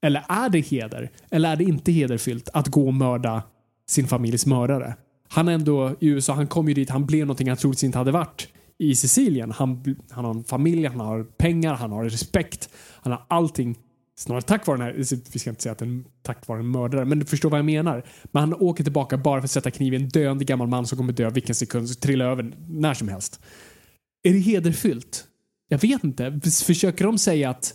Eller 0.02 0.26
är 0.30 0.50
det 0.50 0.60
heder? 0.60 1.12
Eller 1.30 1.52
är 1.52 1.56
det 1.56 1.64
inte 1.64 1.92
hederfyllt 1.92 2.50
att 2.54 2.68
gå 2.68 2.88
och 2.88 2.94
mörda 2.94 3.44
sin 3.88 4.08
familjs 4.08 4.46
mördare? 4.46 4.96
Han 5.34 5.48
är 5.48 5.52
ändå 5.52 5.96
i 6.00 6.08
USA, 6.08 6.34
han 6.34 6.48
kom 6.48 6.68
ju 6.68 6.74
dit, 6.74 6.90
han 6.90 7.06
blev 7.06 7.26
någonting 7.26 7.48
han 7.48 7.58
troligtvis 7.58 7.84
inte 7.84 7.98
hade 7.98 8.12
varit 8.12 8.48
i 8.78 8.96
Sicilien. 8.96 9.52
Han, 9.52 9.96
han 10.10 10.26
har 10.26 10.34
en 10.34 10.44
familj, 10.44 10.86
han 10.86 11.00
har 11.00 11.24
pengar, 11.24 11.74
han 11.74 11.92
har 11.92 12.04
respekt, 12.04 12.70
han 12.76 13.12
har 13.12 13.26
allting. 13.28 13.78
Snarare 14.16 14.42
tack 14.42 14.68
vare 14.68 14.78
den 14.78 14.86
här, 14.86 14.98
alltså, 14.98 15.16
vi 15.34 15.40
ska 15.40 15.50
inte 15.50 15.62
säga 15.62 15.72
att 15.72 15.80
den 15.80 16.06
tack 16.22 16.48
vare 16.48 16.60
en 16.60 16.72
mördare, 16.72 17.06
men 17.06 17.20
du 17.20 17.26
förstår 17.26 17.50
vad 17.50 17.58
jag 17.58 17.66
menar. 17.66 18.04
Men 18.32 18.40
han 18.40 18.54
åker 18.54 18.84
tillbaka 18.84 19.18
bara 19.18 19.42
för 19.42 19.46
att 19.46 19.52
sätta 19.52 19.72
kniv 19.72 19.94
i 19.94 19.96
en 19.96 20.10
döende 20.10 20.46
gammal 20.46 20.68
man 20.68 20.88
som 20.88 20.98
kommer 20.98 21.14
dö 21.14 21.30
vilken 21.30 21.56
sekund, 21.56 21.90
så 21.90 21.96
trilla 21.96 22.26
över 22.26 22.56
när 22.70 22.94
som 22.94 23.08
helst. 23.08 23.40
Är 24.24 24.34
det 24.34 24.40
hederfyllt? 24.40 25.24
Jag 25.68 25.78
vet 25.82 26.04
inte. 26.04 26.40
Försöker 26.66 27.06
de 27.06 27.18
säga 27.18 27.50
att 27.50 27.74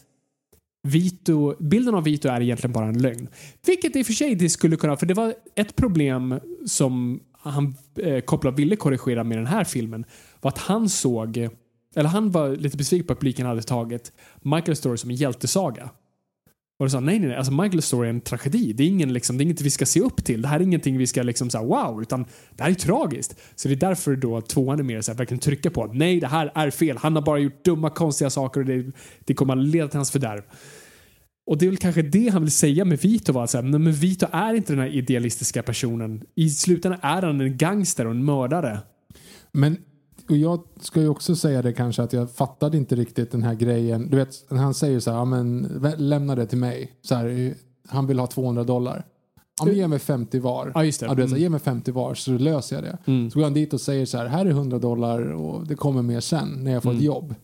Vito, 0.89 1.55
bilden 1.61 1.95
av 1.95 2.05
Vito 2.05 2.29
är 2.29 2.41
egentligen 2.41 2.73
bara 2.73 2.87
en 2.87 3.03
lögn. 3.03 3.29
Vilket 3.67 3.97
i 3.97 4.03
och 4.03 4.07
för 4.07 4.13
sig 4.13 4.35
det 4.35 4.51
skulle 4.51 4.77
kunna, 4.77 4.97
för 4.97 5.07
det 5.07 5.15
var 5.15 5.35
ett 5.55 5.77
problem 5.77 6.41
som 6.67 7.21
han 7.51 7.77
eh, 7.99 8.21
Coppola 8.21 8.51
ville 8.51 8.77
korrigera 8.77 9.25
med 9.25 9.39
den 9.39 9.47
här 9.47 9.65
filmen 9.65 10.05
var 10.41 10.49
att 10.49 10.59
han 10.59 10.89
såg, 10.89 11.49
eller 11.95 12.09
han 12.09 12.31
var 12.31 12.57
lite 12.57 12.77
besviken 12.77 13.07
på 13.07 13.13
att 13.13 13.21
publiken 13.21 13.47
hade 13.47 13.63
tagit 13.63 14.13
Michael 14.43 14.77
Story 14.77 14.97
som 14.97 15.11
en 15.11 15.17
hjältesaga. 15.17 15.91
Och 16.79 16.87
du 16.87 16.91
sa 16.91 17.01
nej, 17.01 17.19
nej, 17.19 17.29
nej, 17.29 17.37
alltså 17.37 17.53
Michael 17.53 17.83
Story 17.83 18.07
är 18.07 18.11
en 18.11 18.21
tragedi. 18.21 18.73
Det 18.73 18.83
är, 18.83 18.89
ingen, 18.89 19.13
liksom, 19.13 19.39
det 19.39 19.43
är 19.43 19.45
inget 19.45 19.61
vi 19.61 19.71
ska 19.71 19.87
se 19.87 20.01
upp 20.01 20.25
till. 20.25 20.43
Det 20.43 20.49
här 20.49 20.61
är 20.61 20.65
ingenting 20.65 20.99
vi 20.99 21.07
ska 21.07 21.23
liksom 21.23 21.51
säga 21.51 21.65
wow, 21.65 22.03
utan 22.03 22.25
det 22.57 22.63
här 22.63 22.71
är 22.71 22.75
tragiskt. 22.75 23.41
Så 23.55 23.69
det 23.69 23.75
är 23.75 23.77
därför 23.77 24.17
då 24.17 24.41
tvåan 24.41 24.79
är 24.79 24.83
mer 24.83 25.01
så 25.01 25.13
här, 25.13 25.19
verkligen 25.19 25.39
trycka 25.39 25.71
på 25.71 25.85
att 25.85 25.95
nej, 25.95 26.21
det 26.21 26.27
här 26.27 26.53
är 26.55 26.71
fel. 26.71 26.97
Han 26.97 27.15
har 27.15 27.23
bara 27.23 27.39
gjort 27.39 27.65
dumma, 27.65 27.91
konstiga 27.91 28.31
saker 28.31 28.61
och 28.61 28.67
det, 28.67 28.93
det 29.25 29.35
kommer 29.35 29.57
att 29.57 29.65
leda 29.65 29.89
till 29.89 29.99
hans 29.99 30.11
fördärv. 30.11 30.43
Och 31.47 31.59
det 31.59 31.65
är 31.67 31.71
väl 31.71 31.77
kanske 31.77 32.03
det 32.03 32.29
han 32.29 32.43
vill 32.43 32.51
säga 32.53 32.85
med 32.85 32.99
Vito. 32.99 33.33
Var, 33.33 33.47
så 33.47 33.59
här, 33.59 33.65
men 33.65 33.93
Vito 33.93 34.27
är 34.33 34.55
inte 34.55 34.73
den 34.73 34.81
här 34.81 34.89
idealistiska 34.89 35.63
personen. 35.63 36.25
I 36.35 36.51
slutändan 36.51 37.01
är 37.03 37.23
han 37.23 37.41
en 37.41 37.57
gangster 37.57 38.05
och 38.05 38.11
en 38.11 38.25
mördare. 38.25 38.79
Men 39.53 39.77
och 40.31 40.37
jag 40.37 40.61
ska 40.81 41.01
ju 41.01 41.09
också 41.09 41.37
säga 41.37 41.63
det 41.63 41.73
kanske 41.73 42.03
att 42.03 42.13
jag 42.13 42.31
fattade 42.31 42.77
inte 42.77 42.97
riktigt 42.97 43.31
den 43.31 43.43
här 43.43 43.55
grejen. 43.55 44.11
Du 44.11 44.17
vet, 44.17 44.29
han 44.51 44.75
säger 44.75 45.01
så 45.01 45.11
här, 45.11 45.19
ja, 45.19 45.25
men 45.25 45.63
lämna 45.99 46.35
det 46.35 46.47
till 46.47 46.59
mig. 46.59 46.93
Så 47.03 47.15
här, 47.15 47.55
han 47.89 48.07
vill 48.07 48.19
ha 48.19 48.27
200 48.27 48.65
dollar. 48.65 49.05
Ja, 49.59 49.65
men 49.67 49.75
ge 49.75 49.89
mig 49.89 49.99
50 49.99 50.39
var. 50.39 50.73
Ja, 50.75 50.85
just 50.85 51.01
det. 51.01 51.07
du 51.09 51.15
vet, 51.15 51.27
Mm. 51.31 51.41
ge 51.41 51.49
mig 51.49 51.61
50 51.61 51.93
var 51.93 52.15
så 52.15 52.31
löser 52.33 52.77
jag 52.77 52.85
det. 52.85 53.31
Så 53.31 53.39
går 53.39 53.45
han 53.45 53.55
dit 53.55 53.73
och 53.75 53.81
säger 53.81 54.07
så 54.07 54.19
här, 54.19 54.27
här 54.27 54.47
är 54.47 54.51
100 54.51 54.79
dollar 54.79 55.21
och 55.33 55.67
det 55.67 55.75
kommer 55.75 56.03
mer 56.03 56.21
sen 56.21 56.49
när 56.65 56.73
jag 56.73 56.83
får 56.83 56.91
Mm. 56.91 56.99
ett 57.01 57.05
jobb. 57.05 57.35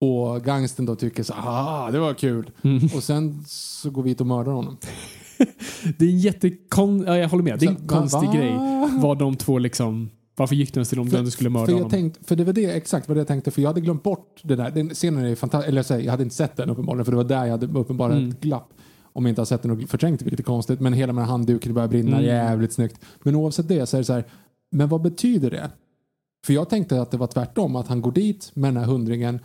Och 0.00 0.44
gangsten 0.44 0.86
då 0.86 0.96
tycker 0.96 1.22
så 1.22 1.32
ah, 1.36 1.90
det 1.90 1.98
var 1.98 2.14
kul. 2.14 2.50
Mm. 2.62 2.84
Och 2.94 3.02
sen 3.02 3.44
så 3.46 3.90
går 3.90 4.02
vi 4.02 4.08
hit 4.08 4.20
och 4.20 4.26
mördar 4.26 4.52
honom. 4.52 4.76
Det 5.98 6.04
är 6.04 6.08
en 6.10 6.18
jättekon... 6.18 7.04
Ja, 7.06 7.16
jag 7.16 7.28
håller 7.28 7.44
med. 7.44 7.58
Det 7.58 7.66
är 7.66 7.70
en 7.70 7.76
Så, 7.76 7.86
konstig 7.86 8.28
va? 8.28 8.34
grej. 8.34 8.54
Vad 9.02 9.18
de 9.18 9.36
två 9.36 9.58
liksom... 9.58 10.10
Varför 10.36 10.54
gick 10.54 10.74
de 10.74 10.78
ens 10.78 10.88
till 10.88 10.98
dem 10.98 11.06
när 11.08 11.22
de 11.22 11.30
skulle 11.30 11.50
mörda 11.50 11.66
för, 11.66 11.72
jag 11.72 11.78
honom? 11.78 11.90
tänkte, 11.90 12.24
för 12.24 12.36
det 12.36 12.44
var 12.44 12.52
det 12.52 12.64
exakt 12.64 13.08
vad 13.08 13.18
jag 13.18 13.26
tänkte, 13.26 13.50
för 13.50 13.62
jag 13.62 13.68
hade 13.68 13.80
glömt 13.80 14.02
bort 14.02 14.40
det 14.42 14.56
där. 14.56 14.70
Den 14.70 14.88
scenen 14.90 15.24
är 15.24 15.34
fantastisk, 15.34 15.68
eller 15.68 15.78
jag, 15.78 15.86
säger, 15.86 16.04
jag 16.04 16.10
hade 16.10 16.22
inte 16.22 16.34
sett 16.36 16.56
den 16.56 16.70
uppenbarligen, 16.70 17.04
för 17.04 17.12
det 17.12 17.16
var 17.16 17.24
där 17.24 17.44
jag 17.44 17.50
hade 17.50 17.66
uppenbarligen 17.78 18.22
Mm. 18.22 18.30
ett 18.34 18.40
glapp. 18.40 18.68
Om 19.12 19.24
jag 19.24 19.30
inte 19.30 19.40
har 19.40 19.46
sett 19.46 19.62
den 19.62 19.70
och 19.70 19.88
förträngt 19.88 20.18
det, 20.20 20.24
vilket 20.24 20.40
är 20.40 20.44
konstigt. 20.44 20.80
Men 20.80 20.92
hela 20.92 21.12
här 21.12 21.22
handduken 21.22 21.74
börjar 21.74 21.88
brinna, 21.88 22.16
Mm. 22.16 22.24
jävligt 22.24 22.72
snyggt. 22.72 23.00
Men 23.22 23.34
oavsett 23.34 23.68
det 23.68 23.86
så 23.86 23.96
är 23.96 23.98
det 23.98 24.04
så 24.04 24.12
här, 24.12 24.24
men 24.70 24.88
vad 24.88 25.02
betyder 25.02 25.50
det? 25.50 25.70
För 26.46 26.52
jag 26.52 26.68
tänkte 26.68 27.02
att 27.02 27.10
det 27.10 27.16
var 27.16 27.26
tvärtom, 27.26 27.76
att 27.76 27.88
han 27.88 28.00
går 28.00 28.12
dit 28.12 28.50
med 28.54 28.68
den 28.74 28.76
här 28.76 28.90
hundringen. 28.90 29.38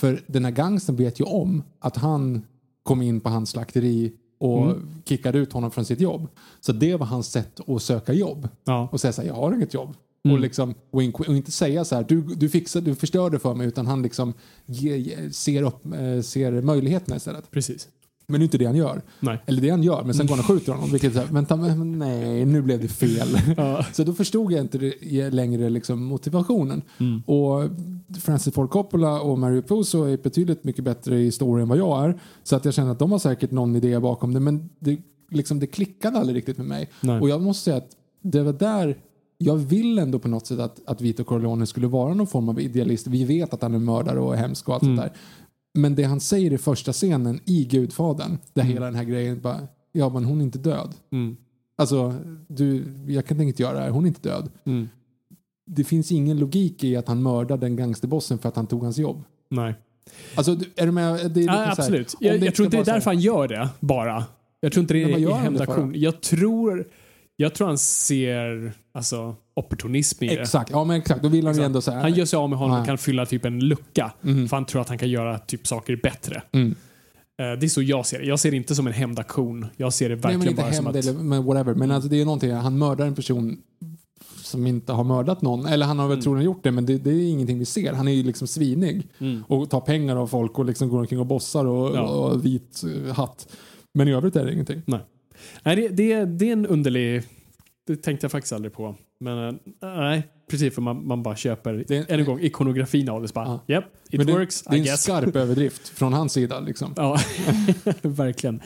För 0.00 0.24
den 0.26 0.44
här 0.44 0.52
gangsten 0.52 0.96
vet 0.96 1.20
ju 1.20 1.24
om 1.24 1.62
att 1.78 1.96
han 1.96 2.42
kom 2.82 3.02
in 3.02 3.20
på 3.20 3.28
hans 3.28 3.50
slakteri 3.50 4.12
och 4.38 4.62
Mm. 4.70 4.88
kickade 5.04 5.38
ut 5.38 5.52
honom 5.52 5.70
från 5.70 5.84
sitt 5.84 6.00
jobb. 6.00 6.28
Så 6.60 6.72
det 6.72 6.96
var 6.96 7.06
hans 7.06 7.26
sätt 7.32 7.60
att 7.68 7.82
söka 7.82 8.12
jobb 8.12 8.48
Ja. 8.64 8.88
och 8.92 9.00
säga 9.00 9.12
så 9.12 9.22
här, 9.22 9.28
jag 9.28 9.34
har 9.34 9.52
inget 9.54 9.74
jobb. 9.74 9.94
Mm. 10.24 10.34
Och, 10.34 10.40
liksom, 10.40 10.68
wink, 10.68 11.20
wink, 11.20 11.28
och 11.28 11.36
inte 11.36 11.50
säga 11.52 11.84
så 11.84 11.94
här, 11.94 12.04
du, 12.08 12.20
du, 12.20 12.48
fixar, 12.48 12.80
du 12.80 12.94
förstörde 12.94 13.38
för 13.38 13.54
mig, 13.54 13.66
utan 13.66 13.86
han 13.86 14.02
liksom 14.02 14.34
ge, 14.66 14.96
ge, 14.96 15.30
ser, 15.32 15.62
upp, 15.62 15.86
eh, 15.86 16.20
ser 16.22 16.62
möjligheterna 16.62 17.16
istället. 17.16 17.50
Precis. 17.50 17.88
Men 18.28 18.40
det 18.40 18.42
är 18.42 18.46
inte 18.46 18.58
det 18.58 18.64
han 18.64 18.76
gör. 18.76 19.02
Nej. 19.20 19.38
Eller 19.46 19.60
det 19.62 19.70
han 19.70 19.82
gör, 19.82 20.02
men 20.04 20.14
sen 20.14 20.26
går 20.26 20.34
han 20.34 20.40
och 20.40 20.46
skjuter 20.46 20.72
honom. 20.72 20.90
Vilket 20.90 21.10
är 21.10 21.14
så 21.14 21.20
här, 21.26 21.32
vänta, 21.32 21.56
men 21.56 21.98
nej, 21.98 22.44
nu 22.44 22.62
blev 22.62 22.80
det 22.82 22.88
fel. 22.88 23.28
Ja. 23.56 23.84
Så 23.92 24.04
då 24.04 24.12
förstod 24.12 24.52
jag 24.52 24.60
inte 24.60 24.92
längre 25.30 25.70
liksom, 25.70 26.04
motivationen. 26.04 26.82
Mm. 26.98 27.20
Och 27.26 27.70
Francis 28.20 28.54
Ford 28.54 28.70
Coppola 28.70 29.20
och 29.20 29.38
Mario 29.38 29.62
Puzo 29.62 30.02
är 30.04 30.16
betydligt 30.16 30.64
mycket 30.64 30.84
bättre 30.84 31.18
i 31.20 31.24
historien 31.24 31.62
än 31.62 31.68
vad 31.68 31.78
jag 31.78 32.04
är. 32.04 32.20
Så 32.42 32.56
att 32.56 32.64
jag 32.64 32.74
känner 32.74 32.90
att 32.92 32.98
de 32.98 33.12
har 33.12 33.18
säkert 33.18 33.50
någon 33.50 33.76
idé 33.76 33.98
bakom 33.98 34.34
det, 34.34 34.40
men 34.40 34.68
det, 34.78 34.98
liksom, 35.30 35.58
det 35.60 35.66
klickade 35.66 36.18
aldrig 36.18 36.36
riktigt 36.36 36.58
med 36.58 36.66
mig. 36.66 36.90
Nej. 37.00 37.20
Och 37.20 37.28
jag 37.28 37.42
måste 37.42 37.64
säga 37.64 37.76
att 37.76 37.90
det 38.22 38.42
var 38.42 38.52
där 38.52 38.96
jag 39.38 39.56
vill 39.56 39.98
ändå 39.98 40.18
på 40.18 40.28
något 40.28 40.46
sätt 40.46 40.58
att, 40.58 40.80
att 40.86 41.00
Vito 41.00 41.24
Corleone 41.24 41.66
skulle 41.66 41.86
vara 41.86 42.14
någon 42.14 42.26
form 42.26 42.48
av 42.48 42.60
idealist. 42.60 43.06
Vi 43.06 43.24
vet 43.24 43.54
att 43.54 43.62
han 43.62 43.74
är 43.74 43.78
mördare 43.78 44.20
och 44.20 44.36
hemsk 44.36 44.68
och 44.68 44.74
allt 44.74 44.82
Mm. 44.82 44.96
sånt 44.96 45.12
där. 45.12 45.20
Men 45.76 45.94
det 45.94 46.02
han 46.02 46.20
säger 46.20 46.52
i 46.52 46.58
första 46.58 46.92
scenen 46.92 47.40
i 47.44 47.64
Gudfadern, 47.64 48.38
där 48.54 48.62
hela 48.62 48.86
den 48.86 48.94
här 48.94 49.04
grejen 49.04 49.40
bara, 49.40 49.60
ja 49.92 50.08
men 50.08 50.24
hon 50.24 50.40
är 50.40 50.44
inte 50.44 50.58
död. 50.58 50.94
Mm. 51.12 51.36
Alltså, 51.78 52.14
du, 52.48 52.84
jag 53.08 53.26
kan 53.26 53.40
inte 53.40 53.62
göra 53.62 53.74
det 53.74 53.80
här, 53.80 53.90
hon 53.90 54.04
är 54.04 54.08
inte 54.08 54.28
död. 54.28 54.50
Mm. 54.64 54.88
Det 55.66 55.84
finns 55.84 56.12
ingen 56.12 56.38
logik 56.38 56.84
i 56.84 56.96
att 56.96 57.08
han 57.08 57.22
mördade 57.22 57.66
den 57.66 57.76
gangsterbossen 57.76 58.38
för 58.38 58.48
att 58.48 58.56
han 58.56 58.66
tog 58.66 58.82
hans 58.82 58.98
jobb. 58.98 59.22
Nej. 59.48 59.74
Alltså, 60.34 60.56
är 60.76 60.86
du 60.86 60.92
med? 60.92 61.30
Det 61.30 61.40
är 61.40 61.46
Ja, 61.46 61.52
här, 61.52 61.70
absolut. 61.70 62.14
om 62.14 62.26
Jag, 62.26 62.36
jag 62.44 62.54
tror 62.54 62.64
inte 62.66 62.76
det 62.76 62.82
är 62.82 62.94
därför 62.94 63.10
han 63.10 63.20
gör 63.20 63.48
det, 63.48 63.68
bara. 63.80 64.24
Jag 64.60 64.72
tror 64.72 64.82
inte 64.82 64.94
det 64.94 65.02
är 65.02 65.18
i 65.18 65.32
hämndaktion. 65.32 65.92
Jag 65.96 66.20
tror, 66.20 66.88
jag 67.36 67.54
tror 67.54 67.66
han 67.66 67.78
ser 67.78 68.72
alltså, 68.92 69.36
opportunism 69.56 70.24
i 70.24 70.28
det. 70.28 70.40
Exakt, 70.40 70.70
ja 70.70 70.84
men 70.84 70.96
exakt. 70.96 71.22
Då 71.22 71.28
vill 71.28 71.46
han 71.46 71.56
ju 71.56 71.62
ändå 71.62 71.80
så 71.80 71.90
här. 71.90 72.00
Han 72.00 72.14
gör 72.14 72.24
sig 72.24 72.36
av 72.36 72.50
med 72.50 72.58
honom 72.58 72.72
och 72.74 72.78
Nej. 72.80 72.86
kan 72.86 72.98
fylla 72.98 73.26
typ 73.26 73.44
en 73.44 73.58
lucka. 73.60 74.12
Mhm. 74.20 74.48
För 74.48 74.56
han 74.56 74.66
tror 74.66 74.80
att 74.82 74.88
han 74.88 74.98
kan 74.98 75.08
göra 75.10 75.38
typ 75.38 75.66
saker 75.66 75.96
bättre. 76.02 76.42
Mm. 76.52 76.74
Eh, 77.38 77.52
Det 77.60 77.66
är 77.66 77.68
så 77.68 77.82
jag 77.82 78.06
ser 78.06 78.18
det. 78.18 78.24
Jag 78.24 78.40
ser 78.40 78.50
det 78.50 78.56
inte 78.56 78.74
som 78.74 78.86
en 78.86 78.92
hämndaktion. 78.92 79.66
Jag 79.76 79.92
ser 79.92 80.08
det 80.08 80.14
Nej, 80.14 80.20
verkligen 80.22 80.38
men 80.40 80.48
inte 80.48 80.62
bara 80.62 80.72
som 80.72 80.86
att... 80.86 80.96
eller 80.96 81.12
men 81.12 81.44
whatever. 81.44 81.74
Men 81.74 81.90
alltså, 81.90 82.08
det 82.10 82.20
är 82.20 82.24
någonting, 82.24 82.52
han 82.52 82.78
mördar 82.78 83.06
en 83.06 83.14
person 83.14 83.58
som 84.42 84.66
inte 84.66 84.92
har 84.92 85.04
mördat 85.04 85.42
någon. 85.42 85.66
Eller 85.66 85.86
han 85.86 85.98
har 85.98 86.08
väl 86.08 86.22
troligen 86.22 86.44
gjort 86.44 86.62
det, 86.64 86.70
men 86.70 86.86
det, 86.86 86.98
det 86.98 87.10
är 87.10 87.30
ingenting 87.30 87.58
vi 87.58 87.64
ser. 87.64 87.92
Han 87.92 88.08
är 88.08 88.12
ju 88.12 88.22
liksom 88.22 88.48
svinig 88.48 89.08
Mm. 89.18 89.42
och 89.48 89.70
tar 89.70 89.80
pengar 89.80 90.16
av 90.16 90.26
folk 90.26 90.58
och 90.58 90.64
liksom 90.64 90.88
går 90.88 90.98
omkring 91.00 91.20
och 91.20 91.26
bossar 91.26 91.64
och, 91.64 91.96
Ja. 91.96 92.02
och 92.02 92.44
vit 92.44 92.82
eh, 93.06 93.14
hatt. 93.14 93.48
Men 93.94 94.08
i 94.08 94.12
övrigt 94.12 94.36
är 94.36 94.44
det 94.44 94.52
ingenting. 94.52 94.82
Nej, 95.62 95.76
det, 95.76 95.88
det, 95.88 96.24
det 96.24 96.48
är 96.48 96.52
en 96.52 96.66
underlig... 96.66 97.22
Det 97.86 97.96
tänkte 97.96 98.24
jag 98.24 98.32
faktiskt 98.32 98.52
aldrig 98.52 98.72
på. 98.72 98.94
Men 99.20 99.48
eh, 99.48 99.54
nej, 99.82 100.28
precis 100.50 100.74
för 100.74 100.82
man, 100.82 101.06
man 101.06 101.22
bara 101.22 101.36
köper, 101.36 101.84
Det- 101.88 102.10
än 102.10 102.20
en 102.20 102.26
gång, 102.26 102.40
ikonografin 102.40 103.08
av 103.08 103.22
det. 103.22 103.34
Bara, 103.34 103.60
Ja. 103.66 103.74
Yep, 103.74 103.84
it 104.10 104.18
Men 104.18 104.26
det, 104.26 104.32
works, 104.32 104.62
det 104.62 104.70
är 104.70 104.74
I 104.74 104.78
en 104.78 104.84
guess. 104.84 105.02
skarp 105.02 105.36
överdrift 105.36 105.88
från 105.88 106.12
hans 106.12 106.32
sida. 106.32 106.60
Liksom. 106.60 106.92
Ja, 106.96 107.18
verkligen. 108.02 108.60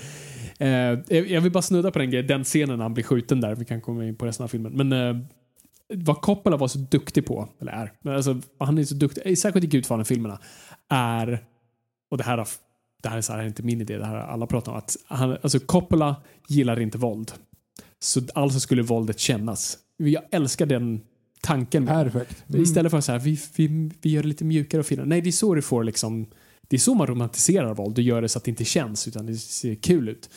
Eh, 0.58 0.68
jag 1.16 1.40
vill 1.40 1.52
bara 1.52 1.62
snudda 1.62 1.90
på 1.90 1.98
den 1.98 2.10
grejen, 2.10 2.26
den 2.26 2.44
scenen 2.44 2.76
när 2.78 2.84
han 2.84 2.94
blir 2.94 3.04
skjuten 3.04 3.40
där. 3.40 3.54
Vi 3.54 3.64
kan 3.64 3.80
komma 3.80 4.04
in 4.04 4.16
på 4.16 4.26
resten 4.26 4.44
av 4.44 4.48
filmen. 4.48 4.72
Men 4.72 4.92
eh, 4.92 5.22
vad 5.94 6.20
Coppola 6.20 6.56
var 6.56 6.68
så 6.68 6.78
duktig 6.78 7.26
på, 7.26 7.48
eller 7.60 7.72
är, 7.72 7.92
men 8.02 8.16
alltså, 8.16 8.40
han 8.58 8.78
är 8.78 8.84
så 8.84 8.94
duktig, 8.94 9.22
eh, 9.26 9.34
särskilt 9.34 9.64
i 9.64 9.68
Gudfadern-filmerna, 9.68 10.38
är, 10.88 11.44
och 12.10 12.18
det 12.18 12.24
här, 12.24 12.38
har- 12.38 12.48
det 13.02 13.08
här 13.08 13.16
är, 13.16 13.20
så 13.20 13.32
här, 13.32 13.42
inte 13.46 13.62
min 13.62 13.80
idé, 13.80 13.98
det 13.98 14.04
här 14.06 14.14
har 14.16 14.22
alla 14.22 14.46
pratat 14.46 14.68
om, 14.68 14.74
att 14.78 14.96
han, 15.06 15.30
alltså 15.42 15.58
Coppola 15.60 16.16
gillar 16.48 16.80
inte 16.80 16.98
våld. 16.98 17.32
Så 17.98 18.20
alltså 18.34 18.60
skulle 18.60 18.82
våldet 18.82 19.18
kännas. 19.18 19.78
Jag 20.08 20.22
älskar 20.30 20.66
den 20.66 21.00
tanken. 21.40 21.86
Perfekt. 21.86 22.44
Mm. 22.48 22.62
Istället 22.62 22.90
för 22.90 22.98
att 22.98 23.04
så 23.04 23.12
här, 23.12 23.18
vi, 23.18 23.38
vi, 23.56 23.90
vi 24.02 24.10
gör 24.10 24.22
det 24.22 24.28
lite 24.28 24.44
mjukare 24.44 24.80
och 24.80 24.86
finare. 24.86 25.06
Nej, 25.06 25.20
det 25.20 25.30
är 25.30 25.32
så 25.32 25.54
du 25.54 25.62
får 25.62 25.84
liksom 25.84 26.26
det 26.70 26.76
är 26.76 26.78
så 26.78 26.94
man 26.94 27.06
romantiserar 27.06 27.74
våld. 27.74 27.94
Du 27.94 28.02
gör 28.02 28.22
det 28.22 28.28
så 28.28 28.38
att 28.38 28.44
det 28.44 28.50
inte 28.50 28.64
känns 28.64 29.08
utan 29.08 29.26
det 29.26 29.36
ser 29.36 29.74
kul 29.74 30.08
ut. 30.08 30.30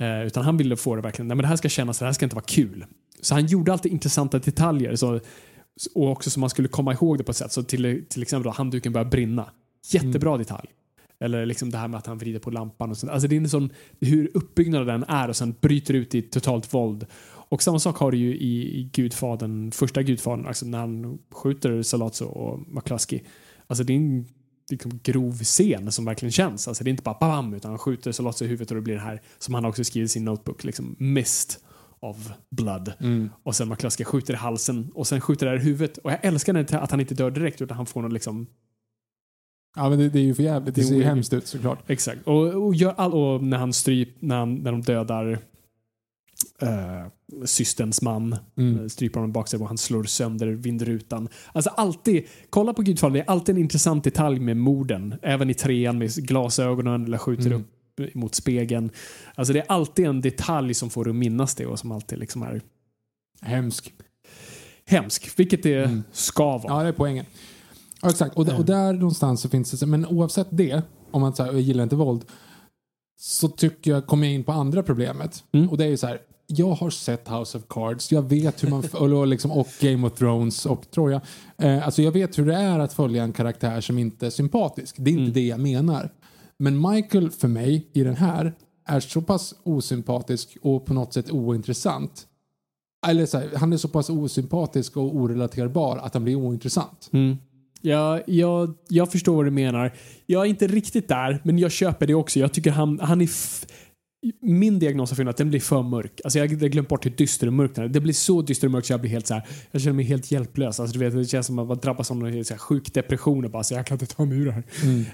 Eh, 0.00 0.26
utan 0.26 0.44
han 0.44 0.56
ville 0.56 0.76
få 0.76 0.96
det 0.96 1.02
verkligen, 1.02 1.28
nej 1.28 1.36
men 1.36 1.42
det 1.42 1.48
här 1.48 1.56
ska 1.56 1.68
kännas, 1.68 1.98
det 1.98 2.04
här 2.04 2.12
ska 2.12 2.26
inte 2.26 2.36
vara 2.36 2.44
kul. 2.44 2.86
Så 3.20 3.34
han 3.34 3.46
gjorde 3.46 3.72
alltid 3.72 3.92
intressanta 3.92 4.38
detaljer. 4.38 4.96
Så, 4.96 5.20
och 5.94 6.10
också 6.10 6.30
så 6.30 6.40
man 6.40 6.50
skulle 6.50 6.68
komma 6.68 6.92
ihåg 6.92 7.18
det 7.18 7.24
på 7.24 7.30
ett 7.30 7.36
sätt. 7.36 7.52
Så 7.52 7.62
till, 7.62 8.04
till 8.08 8.22
exempel 8.22 8.44
då, 8.44 8.50
handduken 8.50 8.92
börjar 8.92 9.04
brinna. 9.04 9.50
Jättebra 9.90 10.36
detalj. 10.36 10.68
Eller 11.20 11.46
liksom 11.46 11.70
det 11.70 11.78
här 11.78 11.88
med 11.88 11.98
att 11.98 12.06
han 12.06 12.18
vrider 12.18 12.38
på 12.38 12.50
lampan 12.50 12.90
och 12.90 12.96
sånt. 12.96 13.12
Alltså 13.12 13.28
det 13.28 13.36
är 13.36 13.40
en 13.40 13.48
sån, 13.48 13.70
hur 14.00 14.30
uppbyggnaden 14.34 14.86
den 14.86 15.04
är 15.08 15.28
och 15.28 15.36
sen 15.36 15.54
bryter 15.60 15.94
ut 15.94 16.14
i 16.14 16.22
totalt 16.22 16.74
våld. 16.74 17.06
Och 17.48 17.62
samma 17.62 17.78
sak 17.78 17.96
har 17.96 18.10
du 18.10 18.18
ju 18.18 18.36
i, 18.36 18.90
Gudfadern, 18.92 19.70
första 19.70 20.02
Gudfadern, 20.02 20.46
alltså 20.46 20.66
när 20.66 20.78
han 20.78 21.18
skjuter 21.30 21.82
Salazzo 21.82 22.24
och 22.24 22.60
McCluskey. 22.68 23.20
Alltså 23.66 23.84
det 23.84 23.92
är 23.92 23.96
en 23.96 24.26
liksom, 24.70 25.00
grov 25.02 25.38
scen 25.38 25.92
som 25.92 26.04
verkligen 26.04 26.32
känns. 26.32 26.68
Alltså 26.68 26.84
det 26.84 26.88
är 26.88 26.90
inte 26.90 27.02
bara 27.02 27.18
bam, 27.20 27.54
utan 27.54 27.70
han 27.70 27.78
skjuter 27.78 28.12
Salazzo 28.12 28.44
i 28.44 28.48
huvudet 28.48 28.70
och 28.70 28.74
det 28.74 28.82
blir 28.82 28.94
det 28.94 29.00
här 29.00 29.22
som 29.38 29.54
han 29.54 29.64
också 29.64 29.84
skriver 29.84 30.04
i 30.04 30.08
sin 30.08 30.24
notebook, 30.24 30.64
liksom 30.64 30.96
mist 30.98 31.64
of 32.00 32.30
blood. 32.50 32.92
Mm. 33.00 33.30
Och 33.42 33.56
sen 33.56 33.68
McCluskey 33.68 34.04
skjuter 34.04 34.34
i 34.34 34.36
halsen 34.36 34.90
och 34.94 35.06
sen 35.06 35.20
skjuter 35.20 35.46
det 35.46 35.52
här 35.52 35.58
i 35.58 35.64
huvudet. 35.64 35.98
Och 35.98 36.12
jag 36.12 36.24
älskar 36.24 36.52
det, 36.52 36.72
att 36.72 36.90
han 36.90 37.00
inte 37.00 37.14
dör 37.14 37.30
direkt 37.30 37.62
utan 37.62 37.76
han 37.76 37.86
får 37.86 38.02
någon 38.02 38.14
liksom 38.14 38.46
Ja, 39.76 39.88
men 39.88 39.98
det, 39.98 40.08
det 40.08 40.18
är 40.18 40.22
ju 40.22 40.34
för 40.34 40.42
jävligt. 40.42 40.74
Det, 40.74 40.84
ser 40.84 40.94
ju 40.94 41.02
hemskt 41.02 41.32
ut 41.32 41.46
såklart. 41.46 41.90
Exakt. 41.90 42.26
Och, 42.26 42.42
och, 42.42 42.74
all, 42.96 43.12
och 43.12 43.42
när 43.42 43.58
han 43.58 43.72
stryp, 43.72 44.08
när, 44.22 44.36
han, 44.36 44.54
när 44.54 44.72
de 44.72 44.82
dödar 44.82 45.38
uh, 46.62 47.44
systerns 47.44 48.02
man, 48.02 48.36
Mm. 48.56 48.74
mm. 48.74 48.88
stryper 48.88 49.20
honom 49.20 49.32
baksidan 49.32 49.62
och 49.62 49.68
han 49.68 49.78
slår 49.78 50.04
sönder 50.04 50.46
vindrutan. 50.46 51.28
Alltså 51.52 51.70
alltid, 51.70 52.24
kolla 52.50 52.74
på 52.74 52.82
Gudfadern, 52.82 53.12
det 53.14 53.20
är 53.20 53.30
alltid 53.30 53.54
en 53.54 53.60
intressant 53.62 54.04
detalj 54.04 54.40
med 54.40 54.56
morden. 54.56 55.14
Även 55.22 55.50
i 55.50 55.54
trean 55.54 55.98
med 55.98 56.14
glasögonen 56.14 57.04
eller 57.04 57.18
skjuter 57.18 57.46
Mm. 57.46 57.60
upp 57.60 58.14
mot 58.14 58.34
spegeln. 58.34 58.90
Alltså 59.34 59.52
det 59.52 59.58
är 59.60 59.66
alltid 59.68 60.06
en 60.06 60.20
detalj 60.20 60.74
som 60.74 60.90
får 60.90 61.08
att 61.08 61.16
minnas 61.16 61.54
det 61.54 61.66
och 61.66 61.78
som 61.78 61.92
alltid 61.92 62.18
liksom 62.18 62.42
är 62.42 62.62
Hemsk. 63.40 63.92
hemsk. 64.86 65.38
Vilket 65.38 65.62
det 65.62 65.84
Mm. 65.84 66.02
ska 66.12 66.44
vara. 66.58 66.62
Ja, 66.66 66.82
det 66.82 66.88
är 66.88 66.92
poängen. 66.92 67.26
Ja, 68.02 68.10
exakt. 68.10 68.36
Och, 68.36 68.48
och 68.48 68.64
där 68.64 68.92
någonstans 68.92 69.40
så 69.40 69.48
finns 69.48 69.70
det, 69.70 69.86
men 69.86 70.06
oavsett 70.06 70.48
det, 70.50 70.82
om 71.10 71.20
man 71.20 71.34
så 71.34 71.42
här, 71.44 71.52
jag 71.52 71.60
gillar 71.60 71.82
inte 71.84 71.96
våld, 71.96 72.24
så 73.16 73.48
tycker 73.48 73.90
jag, 73.90 74.06
kommer 74.06 74.26
jag 74.26 74.34
in 74.34 74.44
på 74.44 74.52
andra 74.52 74.82
problemet. 74.82 75.44
Mm. 75.52 75.68
Och 75.70 75.78
det 75.78 75.84
är 75.84 75.88
ju 75.88 75.96
så 75.96 76.06
här, 76.06 76.20
jag 76.46 76.70
har 76.70 76.90
sett 76.90 77.28
House 77.28 77.58
of 77.58 77.64
Cards, 77.68 78.12
jag 78.12 78.22
vet 78.22 78.62
hur 78.64 78.68
man, 78.70 78.84
och, 78.92 79.26
liksom, 79.26 79.52
och 79.52 79.68
Game 79.80 80.06
of 80.06 80.14
Thrones 80.14 80.66
och 80.66 80.90
Troja. 80.90 81.20
Eh, 81.58 81.84
alltså 81.86 82.02
jag 82.02 82.12
vet 82.12 82.38
hur 82.38 82.46
det 82.46 82.54
är 82.56 82.78
att 82.78 82.92
följa 82.92 83.22
en 83.22 83.32
karaktär 83.32 83.80
som 83.80 83.98
inte 83.98 84.26
är 84.26 84.30
sympatisk. 84.30 84.96
Det 84.98 85.10
är 85.10 85.12
inte 85.12 85.22
Mm. 85.22 85.32
det 85.32 85.46
jag 85.46 85.60
menar. 85.60 86.10
Men 86.58 86.90
Michael 86.90 87.30
för 87.30 87.48
mig 87.48 87.90
i 87.92 88.02
den 88.02 88.16
här 88.16 88.54
är 88.86 89.00
så 89.00 89.22
pass 89.22 89.54
osympatisk 89.62 90.56
och 90.62 90.86
på 90.86 90.94
något 90.94 91.12
sätt 91.12 91.30
ointressant. 91.30 92.26
Eller 93.06 93.26
så 93.26 93.38
här, 93.38 93.50
han 93.56 93.72
är 93.72 93.76
så 93.76 93.88
pass 93.88 94.10
osympatisk 94.10 94.96
och 94.96 95.16
orelaterbar 95.16 95.96
att 95.96 96.14
han 96.14 96.24
blir 96.24 96.36
ointressant. 96.36 97.08
Mm. 97.12 97.36
Ja, 97.86 98.20
jag, 98.26 98.74
jag 98.88 99.12
förstår 99.12 99.36
vad 99.36 99.44
du 99.44 99.50
menar. 99.50 99.92
Jag 100.26 100.44
är 100.44 100.48
inte 100.48 100.66
riktigt 100.66 101.08
där, 101.08 101.40
men 101.44 101.58
jag 101.58 101.72
köper 101.72 102.06
det 102.06 102.14
också. 102.14 102.40
Jag 102.40 102.52
tycker 102.52 102.70
han, 102.70 103.00
han 103.00 103.20
är... 103.20 103.28
Min 104.40 104.78
diagnos 104.78 105.18
är 105.18 105.26
att 105.28 105.36
den 105.36 105.50
blir 105.50 105.60
för 105.60 105.82
mörk. 105.82 106.20
Alltså 106.24 106.38
jag 106.38 106.48
har 106.48 106.68
glömt 106.68 106.88
bort 106.88 107.06
hur 107.06 107.10
dyster 107.10 107.46
och 107.46 107.52
mörk 107.52 107.74
den 107.74 107.84
är. 107.84 107.88
Det 107.88 108.00
blir 108.00 108.12
så 108.12 108.42
dyster 108.42 108.66
och 108.66 108.70
mörk 108.70 108.84
så 108.84 108.92
jag 108.92 109.00
blir 109.00 109.10
helt 109.10 109.26
så 109.26 109.34
här. 109.34 109.46
Jag 109.70 109.82
känner 109.82 109.94
mig 109.94 110.04
helt 110.04 110.30
hjälplös. 110.30 110.80
Alltså 110.80 110.98
du 110.98 111.04
vet, 111.04 111.14
det 111.14 111.24
känns 111.24 111.46
som 111.46 111.58
att 111.58 111.66
man 111.68 111.78
drabbas 111.78 112.10
av 112.10 112.16
någon 112.16 112.44
så 112.44 112.54
här 112.54 112.58
sjuk 112.58 112.94
depression 112.94 113.44
och 113.44 113.50
bara 113.50 113.62
så 113.62 113.74
jag 113.74 113.86
kan 113.86 113.94
inte 113.94 114.06
ta 114.06 114.24
mig 114.24 114.38
ur 114.38 114.46
det 114.46 114.52
här. 114.52 114.64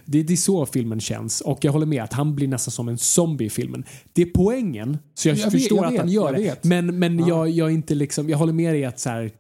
Det, 0.05 0.23
det 0.23 0.33
är 0.33 0.37
så 0.37 0.67
filmen 0.67 1.01
känns. 1.01 1.41
Och 1.41 1.59
jag 1.63 1.73
håller 1.73 1.87
med 1.87 2.03
att 2.03 2.13
han 2.13 2.35
blir 2.35 2.49
nästan 2.49 2.73
som 2.73 2.89
en 2.89 2.99
zombie 2.99 3.45
i 3.45 3.51
filmen. 3.51 3.85
Det 4.13 4.23
är 4.23 4.27
poängen, 4.35 4.99
så 5.15 5.29
jag, 5.29 5.37
Jag 5.39 5.45
vet, 5.45 5.53
förstår 5.53 5.79
jag 5.79 5.87
att 5.87 5.97
han 5.99 6.07
vet, 6.07 6.15
gör 6.15 6.25
jag 6.27 6.35
det. 6.35 6.43
vet. 6.43 6.65
Men, 6.65 6.99
men 6.99 7.19
Ja. 7.19 7.27
jag, 7.29 7.51
jag 7.51 7.69
är 7.69 7.75
inte 7.75 7.95
liksom, 7.95 8.29
jag 8.29 8.39
håller 8.39 8.53
med 8.53 8.75
dig 8.75 8.85
att 8.85 9.01
så 9.01 9.11
här, 9.11 9.31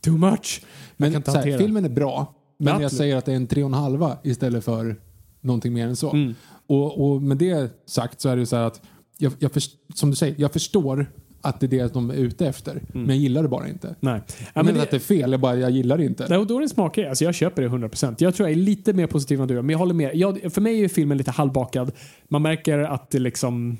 too 0.00 0.16
much. 0.16 0.62
Jag 0.96 1.12
Men 1.12 1.22
så 1.24 1.30
här, 1.32 1.58
filmen 1.58 1.84
är 1.84 1.88
bra, 1.88 2.34
men 2.64 2.74
Ja, 2.74 2.82
jag 2.82 2.92
säger 2.92 3.16
att 3.16 3.24
det 3.24 3.32
är 3.32 3.36
en 3.36 3.46
tre 3.46 3.62
och 3.62 3.68
en 3.68 3.74
halva 3.74 4.18
istället 4.22 4.64
för 4.64 4.96
någonting 5.40 5.72
mer 5.72 5.86
än 5.86 5.96
så. 5.96 6.12
Mm. 6.12 6.34
Och, 6.66 7.10
och 7.10 7.22
med 7.22 7.36
det 7.36 7.72
sagt 7.86 8.20
så 8.20 8.28
är 8.28 8.36
det 8.36 8.40
ju 8.40 8.46
så 8.46 8.56
här 8.56 8.64
att 8.64 8.80
jag, 9.18 9.32
jag 9.38 9.52
först, 9.52 9.70
som 9.94 10.10
du 10.10 10.16
säger, 10.16 10.34
jag 10.38 10.52
förstår 10.52 11.06
att 11.40 11.60
det 11.60 11.66
är 11.66 11.70
det 11.70 11.94
de 11.94 12.10
är 12.10 12.14
ute 12.14 12.46
efter, 12.46 12.82
men 12.92 13.08
jag 13.08 13.16
gillar 13.16 13.42
det 13.42 13.48
bara 13.48 13.68
inte. 13.68 13.94
Nej. 14.00 14.20
Ja, 14.26 14.34
Jag 14.54 14.64
men 14.64 14.66
menar 14.66 14.76
det, 14.78 14.82
att 14.82 14.90
det 14.90 14.96
är 14.96 15.00
fel, 15.00 15.32
jag, 15.32 15.40
bara, 15.40 15.56
jag 15.56 15.70
gillar 15.70 15.98
det 15.98 16.04
inte. 16.04 16.26
Nej, 16.28 16.38
och 16.38 16.46
då 16.46 16.54
är 16.54 16.60
det 16.60 16.64
en 16.64 16.68
smakgrej. 16.68 17.08
Alltså 17.08 17.24
jag 17.24 17.34
köper 17.34 17.62
det 17.62 17.68
100%. 17.68 18.14
Jag 18.18 18.34
tror 18.34 18.48
jag 18.48 18.58
är 18.58 18.62
lite 18.62 18.92
mer 18.92 19.06
positiv 19.06 19.40
än 19.40 19.48
du 19.48 19.54
men 19.54 19.70
jag 19.70 19.78
håller 19.78 19.94
med. 19.94 20.14
Jag, 20.14 20.52
för 20.52 20.60
mig 20.60 20.84
är 20.84 20.88
filmen 20.88 21.18
lite 21.18 21.30
halvbakad. 21.30 21.92
Man 22.28 22.42
märker 22.42 22.78
att 22.78 23.10
det 23.10 23.18
liksom... 23.18 23.76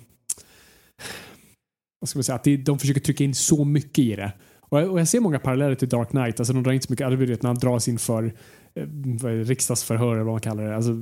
Vad 2.01 2.09
ska 2.09 2.19
man 2.19 2.25
säga? 2.25 2.37
Att 2.37 2.45
det, 2.45 2.57
de 2.57 2.79
försöker 2.79 3.01
trycka 3.01 3.25
in 3.25 3.35
så 3.35 3.65
mycket 3.65 3.99
i 3.99 4.17
det. 4.17 4.33
Och 4.61 4.81
jag, 4.81 4.91
och 4.91 5.01
jag 5.01 5.09
ser 5.09 5.21
många 5.21 5.39
paralleller 5.39 5.75
till 5.75 5.89
Dark 5.89 6.11
Knight. 6.11 6.41
Alltså 6.41 6.53
de 6.53 6.63
drar 6.63 6.73
inte 6.73 6.87
så 6.87 6.93
mycket, 6.93 7.07
alltså, 7.07 7.25
vet 7.25 7.43
när 7.43 7.49
han 7.49 7.59
dras 7.59 7.89
inför 7.89 8.35
eh, 8.77 9.29
riksdagsförhör 9.29 10.13
eller 10.15 10.25
vad 10.25 10.35
man 10.35 10.41
kallar 10.41 10.65
det. 10.65 10.77
Alltså, 10.77 10.93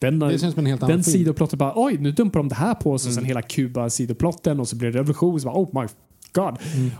den, 0.00 0.18
Det 0.18 0.38
känns 0.38 0.54
som 0.54 0.60
en 0.60 0.66
helt 0.66 0.86
den 0.86 1.04
sidoplotten 1.04 1.58
bara 1.58 1.72
oj 1.76 1.98
nu 1.98 2.12
dumpar 2.12 2.40
de 2.40 2.48
det 2.48 2.54
här 2.54 2.74
på 2.74 2.92
oss 2.92 3.06
och 3.06 3.12
sen 3.12 3.24
hela 3.24 3.42
Kuba-sidoplotten 3.42 4.60
och 4.60 4.68
så 4.68 4.76
blir 4.76 4.92
det 4.92 4.98
revolution. 4.98 5.40
Så 5.40 5.48
bara, 5.48 5.58
oh 5.58 5.82
my 5.82 5.88
god. 6.32 6.58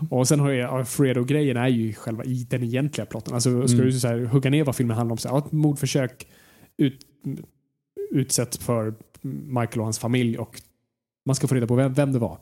Och 0.09 0.27
sen 0.27 0.39
har 0.39 0.51
jag 0.51 0.69
Alfredo-grejen 0.69 1.57
är 1.57 1.67
ju 1.67 1.93
själva 1.93 2.23
i 2.23 2.47
den 2.49 2.63
egentliga 2.63 3.05
plotten. 3.05 3.33
Alltså 3.33 3.67
ska 3.67 3.77
du 3.77 3.91
så 3.91 4.07
här, 4.07 4.19
hugga 4.25 4.49
ner 4.49 4.63
vad 4.63 4.75
filmen 4.75 4.97
handlar 4.97 5.13
om 5.13 5.17
så 5.17 5.29
här, 5.29 5.37
ett 5.37 5.51
mordförsök 5.51 6.27
ut, 6.77 6.99
utsätts 8.11 8.57
för 8.57 8.93
Michael 9.21 9.79
och 9.79 9.83
hans 9.83 9.99
familj 9.99 10.37
och 10.37 10.61
man 11.25 11.35
ska 11.35 11.47
få 11.47 11.55
reda 11.55 11.67
på 11.67 11.75
vem, 11.75 11.93
vem 11.93 12.11
det 12.11 12.19
var. 12.19 12.37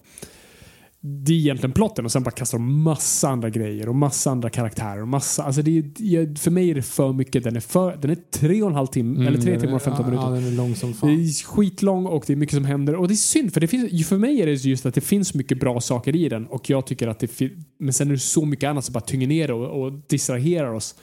Det 1.01 1.34
är 1.34 1.38
egentligen 1.38 1.71
plotten 1.71 2.05
och 2.05 2.11
sen 2.11 2.23
bara 2.23 2.31
kastar 2.31 2.57
de 2.57 2.81
massa 2.81 3.30
andra 3.30 3.49
grejer 3.49 3.89
och 3.89 3.95
massa 3.95 4.31
andra 4.31 4.49
karaktärer 4.49 5.01
och 5.01 5.07
massa, 5.07 5.43
alltså 5.43 5.61
det 5.61 5.77
är, 5.77 6.39
för 6.39 6.51
mig 6.51 6.69
är 6.69 6.76
det 6.76 6.81
för 6.81 7.13
mycket. 7.13 7.43
Den 7.43 7.55
är, 7.55 7.59
för, 7.59 7.97
den 8.01 8.11
är 8.11 8.17
tre 8.31 8.61
och 8.61 8.69
en 8.69 8.76
halv 8.76 8.88
timme, 8.88 9.27
eller 9.27 9.41
tre 9.41 9.49
Mm, 9.49 9.61
timmar 9.61 9.76
och 9.76 9.81
15 9.81 10.05
ja, 10.05 10.09
minuter. 10.09 10.27
Ja, 10.30 10.35
den 10.35 10.47
är 10.47 10.51
lång 10.51 10.76
som 10.76 10.91
Det 10.91 10.97
fan. 10.97 11.09
är 11.09 11.43
skitlång 11.43 12.05
och 12.05 12.23
det 12.27 12.34
är 12.34 12.38
mycket 12.38 12.55
som 12.55 12.65
händer. 12.65 12.95
Och 12.95 13.07
det 13.07 13.13
är 13.13 13.15
synd, 13.15 13.53
för 13.53 13.61
det 13.61 13.67
finns, 13.67 14.07
för 14.07 14.17
mig 14.17 14.41
är 14.41 14.45
det 14.45 14.51
just 14.65 14.85
att 14.85 14.93
det 14.93 15.01
finns 15.01 15.34
mycket 15.34 15.59
bra 15.59 15.81
saker 15.81 16.15
i 16.15 16.30
den. 16.30 16.47
Och 16.47 16.69
jag 16.69 16.85
tycker 16.85 17.07
att 17.07 17.19
det 17.19 17.41
Men 17.80 17.93
sen 17.93 18.07
är 18.07 18.11
det 18.11 18.19
så 18.19 18.45
mycket 18.45 18.69
annat 18.69 18.85
som 18.85 18.93
bara 18.93 19.01
tynger 19.01 19.27
ner 19.27 19.51
och, 19.51 19.84
och 19.84 19.93
distraherar 20.07 20.73
oss 20.73 20.95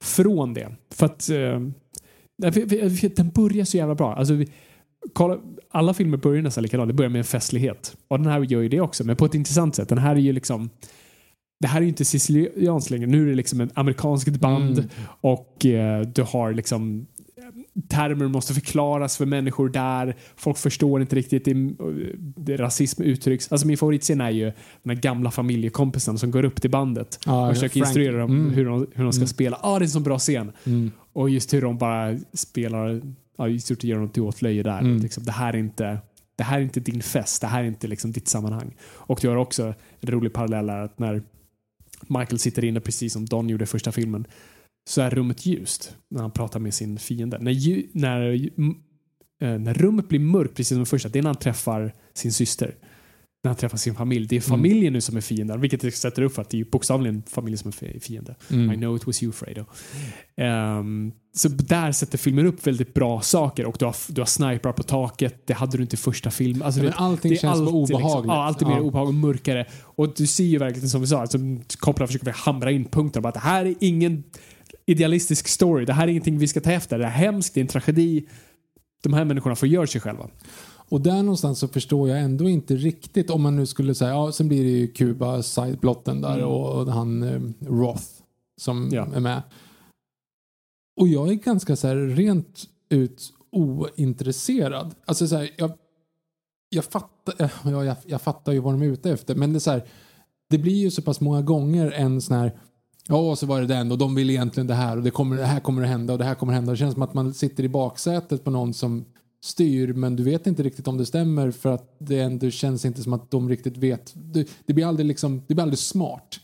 från 0.00 0.54
det. 0.54 0.76
För 0.94 1.06
att... 1.06 1.30
Eh, 1.30 1.60
den 3.16 3.30
börjar 3.30 3.64
så 3.64 3.76
jävla 3.76 3.94
bra. 3.94 4.14
Alltså, 4.14 4.34
vi, 4.34 4.48
kolla, 5.12 5.38
alla 5.70 5.94
filmer 5.94 6.16
börjar 6.16 6.42
nästan 6.42 6.62
likadant. 6.62 6.88
Det 6.88 6.94
börjar 6.94 7.10
med 7.10 7.18
en 7.18 7.24
festlighet. 7.24 7.96
Och 8.08 8.18
den 8.18 8.26
här 8.32 8.40
gör 8.40 8.60
ju 8.60 8.68
det 8.68 8.80
också, 8.80 9.04
men 9.04 9.16
på 9.16 9.24
ett 9.24 9.34
intressant 9.34 9.74
sätt. 9.76 9.88
Den 9.88 9.98
här 9.98 10.16
är 10.16 10.20
ju 10.20 10.32
liksom... 10.32 10.70
Det 11.60 11.68
här 11.68 11.78
är 11.78 11.82
ju 11.82 11.88
inte 11.88 12.04
sicilianskt 12.04 12.90
längre. 12.90 13.06
Nu 13.06 13.22
är 13.22 13.26
det 13.26 13.34
liksom 13.34 13.60
ett 13.60 13.70
amerikanskt 13.74 14.36
band 14.40 14.78
Mm. 14.78 14.90
och 15.20 15.66
eh, 15.66 16.00
du 16.00 16.22
har 16.22 16.52
liksom 16.52 17.06
termer 17.88 18.28
måste 18.28 18.54
förklaras 18.54 19.16
för 19.16 19.26
människor 19.26 19.68
där. 19.68 20.16
Folk 20.36 20.58
förstår 20.58 21.00
inte 21.00 21.16
riktigt. 21.16 21.44
Det, 21.44 21.54
det, 22.36 22.56
rasism 22.56 23.02
uttrycks. 23.02 23.52
Alltså 23.52 23.66
min 23.66 23.76
favoritscen 23.78 24.20
är 24.20 24.30
ju 24.30 24.52
den 24.82 25.00
gamla 25.00 25.30
familjekompisen 25.30 26.18
som 26.18 26.30
går 26.30 26.44
upp 26.44 26.60
till 26.60 26.70
bandet 26.70 27.18
Ja, 27.26 27.48
och 27.48 27.54
försöker 27.54 27.74
Frank. 27.74 27.86
instruera 27.88 28.16
dem 28.18 28.30
Mm. 28.30 28.50
hur, 28.54 28.64
de, 28.64 28.86
hur 28.94 29.04
de 29.04 29.12
ska 29.12 29.20
Mm. 29.20 29.28
spela. 29.28 29.58
Ah, 29.62 29.78
det 29.78 29.82
är 29.82 29.86
en 29.86 29.90
så 29.90 30.00
bra 30.00 30.18
scen. 30.18 30.52
Mm. 30.66 30.90
Och 31.12 31.30
just 31.30 31.54
hur 31.54 31.62
de 31.62 31.78
bara 31.78 32.18
spelar, 32.34 33.00
ja, 33.42 33.48
i 33.48 33.60
stort 33.60 33.84
gör 33.84 33.98
dem 33.98 34.08
till 34.08 34.22
åtlöje 34.22 34.62
där. 34.62 34.78
Mm. 34.78 34.98
Liksom, 34.98 35.24
det, 35.24 35.32
här 35.32 35.52
är 35.52 35.58
inte, 35.58 35.98
det 36.36 36.44
här 36.44 36.58
är 36.58 36.62
inte 36.62 36.80
din 36.80 37.02
fest, 37.02 37.40
det 37.40 37.46
här 37.46 37.62
är 37.62 37.66
inte 37.66 37.86
liksom 37.86 38.12
ditt 38.12 38.28
sammanhang. 38.28 38.74
Och 38.82 39.18
du 39.22 39.28
har 39.28 39.36
också 39.36 39.74
en 40.00 40.10
rolig 40.10 40.32
parallell 40.32 40.70
här 40.70 40.78
att 40.78 40.98
när 40.98 41.22
Michael 42.06 42.38
sitter 42.38 42.64
inne 42.64 42.80
precis 42.80 43.12
som 43.12 43.26
Don 43.26 43.48
gjorde 43.48 43.64
i 43.64 43.66
första 43.66 43.92
filmen 43.92 44.26
så 44.88 45.00
är 45.00 45.10
rummet 45.10 45.46
ljust 45.46 45.96
när 46.08 46.20
han 46.20 46.30
pratar 46.30 46.60
med 46.60 46.74
sin 46.74 46.98
fiende. 46.98 47.38
När, 47.38 47.82
när, 47.98 48.32
eh, 49.40 49.58
när 49.58 49.74
rummet 49.74 50.08
blir 50.08 50.20
mörkt 50.20 50.56
precis 50.56 50.76
som 50.76 50.86
första, 50.86 51.08
det 51.08 51.18
är 51.18 51.22
när 51.22 51.30
han 51.30 51.36
träffar 51.36 51.92
sin 52.14 52.32
syster. 52.32 52.74
När 53.44 53.48
han 53.48 53.56
träffar 53.56 53.78
sin 53.78 53.94
familj. 53.94 54.26
Det 54.26 54.36
är 54.36 54.40
familjen 54.40 54.92
nu 54.92 55.00
som 55.00 55.16
är 55.16 55.20
fienden, 55.20 55.60
vilket 55.60 55.80
det 55.80 55.90
sätter 55.90 56.22
upp 56.22 56.34
för 56.34 56.42
att 56.42 56.50
det 56.50 56.60
är 56.60 56.64
bokstavligen 56.64 57.22
familjen 57.30 57.58
som 57.58 57.68
är 57.68 57.72
fi- 57.72 58.00
fiende. 58.00 58.34
Mm. 58.50 58.72
I 58.72 58.76
know 58.76 58.96
it 58.96 59.06
was 59.06 59.22
you 59.22 59.32
Fredo. 59.32 59.64
Ehm, 60.36 61.12
så 61.34 61.48
där 61.48 61.92
sätter 61.92 62.18
filmen 62.18 62.46
upp 62.46 62.66
väldigt 62.66 62.94
bra 62.94 63.20
saker 63.20 63.64
och 63.66 63.76
du 63.78 63.84
har, 63.84 63.94
du 64.12 64.20
har 64.20 64.26
sniprar 64.26 64.72
på 64.72 64.82
taket. 64.82 65.46
Det 65.46 65.54
hade 65.54 65.76
du 65.76 65.82
inte 65.82 65.94
i 65.94 65.96
första 65.96 66.30
filmen. 66.30 66.62
Alltså, 66.62 66.80
Ja, 66.80 66.86
vet, 66.86 66.94
allting 66.96 67.28
det 67.30 67.36
är 67.36 67.40
känns 67.40 67.52
alltid 67.60 67.74
obehagligt. 67.74 68.04
Liksom, 68.16 68.24
ja, 68.28 68.44
alltid 68.44 68.68
mer 68.68 68.74
Ja. 68.74 68.80
obehagligt 68.80 69.08
och 69.16 69.28
mörkare. 69.28 69.66
Och 69.82 70.14
du 70.16 70.26
ser 70.26 70.44
ju 70.44 70.58
verkligen 70.58 70.88
som 70.88 71.00
vi 71.00 71.06
sa, 71.06 71.20
alltså, 71.20 71.38
Coppola 71.78 72.06
försöker 72.06 72.32
hamra 72.32 72.70
in 72.70 72.84
punkten. 72.84 73.22
Bara 73.22 73.28
att 73.28 73.34
det 73.34 73.40
här 73.40 73.64
är 73.64 73.74
ingen 73.80 74.22
idealistisk 74.86 75.48
story. 75.48 75.84
Det 75.84 75.92
här 75.92 76.04
är 76.04 76.08
ingenting 76.08 76.38
vi 76.38 76.48
ska 76.48 76.60
ta 76.60 76.72
efter. 76.72 76.98
Det 76.98 77.04
är 77.04 77.10
hemskt, 77.10 77.54
det 77.54 77.60
är 77.60 77.62
en 77.62 77.68
tragedi. 77.68 78.26
De 79.02 79.12
här 79.12 79.24
människorna 79.24 79.56
får 79.56 79.68
göra 79.68 79.86
sig 79.86 80.00
själva. 80.00 80.28
Och 80.92 81.00
där 81.00 81.22
någonstans 81.22 81.58
så 81.58 81.68
förstår 81.68 82.08
jag 82.08 82.20
ändå 82.20 82.48
inte 82.48 82.76
riktigt 82.76 83.30
om 83.30 83.42
man 83.42 83.56
nu 83.56 83.66
skulle 83.66 83.94
säga, 83.94 84.10
ja 84.10 84.32
sen 84.32 84.48
blir 84.48 84.64
det 84.64 84.70
ju 84.70 84.86
Kuba 84.88 85.42
sideplotten 85.42 86.20
där 86.20 86.34
Mm. 86.38 86.48
och 86.48 86.86
han 86.92 87.22
eh, 87.22 87.40
Roth 87.68 88.04
som 88.60 88.88
Ja. 88.92 89.06
är 89.14 89.20
med. 89.20 89.42
Och 91.00 91.08
jag 91.08 91.28
är 91.28 91.34
ganska 91.34 91.76
så 91.76 91.86
här 91.88 91.96
rent 91.96 92.64
ut 92.88 93.32
ointresserad. 93.52 94.94
Alltså 95.04 95.28
så 95.28 95.36
här, 95.36 95.50
jag, 95.56 95.72
jag, 96.68 96.84
fattar, 96.84 97.34
eh, 97.44 97.50
ja, 97.64 97.84
jag, 97.84 97.96
jag 98.06 98.22
fattar 98.22 98.52
ju 98.52 98.58
vad 98.58 98.74
de 98.74 98.82
är 98.82 98.86
ute 98.86 99.10
efter 99.10 99.34
men 99.34 99.52
det 99.52 99.56
är 99.56 99.60
så 99.60 99.70
här, 99.70 99.84
det 100.50 100.58
blir 100.58 100.76
ju 100.76 100.90
så 100.90 101.02
pass 101.02 101.20
många 101.20 101.42
gånger 101.42 101.90
en 101.90 102.20
sån 102.20 102.36
här 102.36 102.58
Ja, 103.08 103.36
så 103.36 103.46
var 103.46 103.60
det 103.60 103.66
den 103.66 103.92
och 103.92 103.98
de 103.98 104.14
vill 104.14 104.30
egentligen 104.30 104.66
det 104.66 104.74
här 104.74 104.96
och 104.96 105.02
det, 105.02 105.10
kommer, 105.10 105.36
det 105.36 105.44
här 105.46 105.60
kommer 105.60 105.82
att 105.82 105.88
hända 105.88 106.12
och 106.12 106.18
det 106.18 106.24
här 106.24 106.34
kommer 106.34 106.52
att 106.52 106.56
hända. 106.56 106.72
Det 106.72 106.76
känns 106.78 106.92
som 106.94 107.02
att 107.02 107.14
man 107.14 107.34
sitter 107.34 107.64
i 107.64 107.68
baksätet 107.68 108.44
på 108.44 108.50
någon 108.50 108.74
som 108.74 109.04
styr 109.42 109.92
men 109.92 110.16
du 110.16 110.22
vet 110.22 110.46
inte 110.46 110.62
riktigt 110.62 110.88
om 110.88 110.98
det 110.98 111.06
stämmer 111.06 111.50
för 111.50 111.72
att 111.72 111.96
det 111.98 112.18
ändå 112.18 112.50
känns 112.50 112.84
inte 112.84 113.02
som 113.02 113.12
att 113.12 113.30
de 113.30 113.48
riktigt 113.48 113.76
vet. 113.76 114.12
Det, 114.14 114.48
det 114.66 114.72
blir 114.72 114.86
aldrig 114.86 115.06
liksom, 115.06 115.42
det 115.46 115.54
blir 115.54 115.62
aldrig 115.62 115.78
smart. 115.78 116.40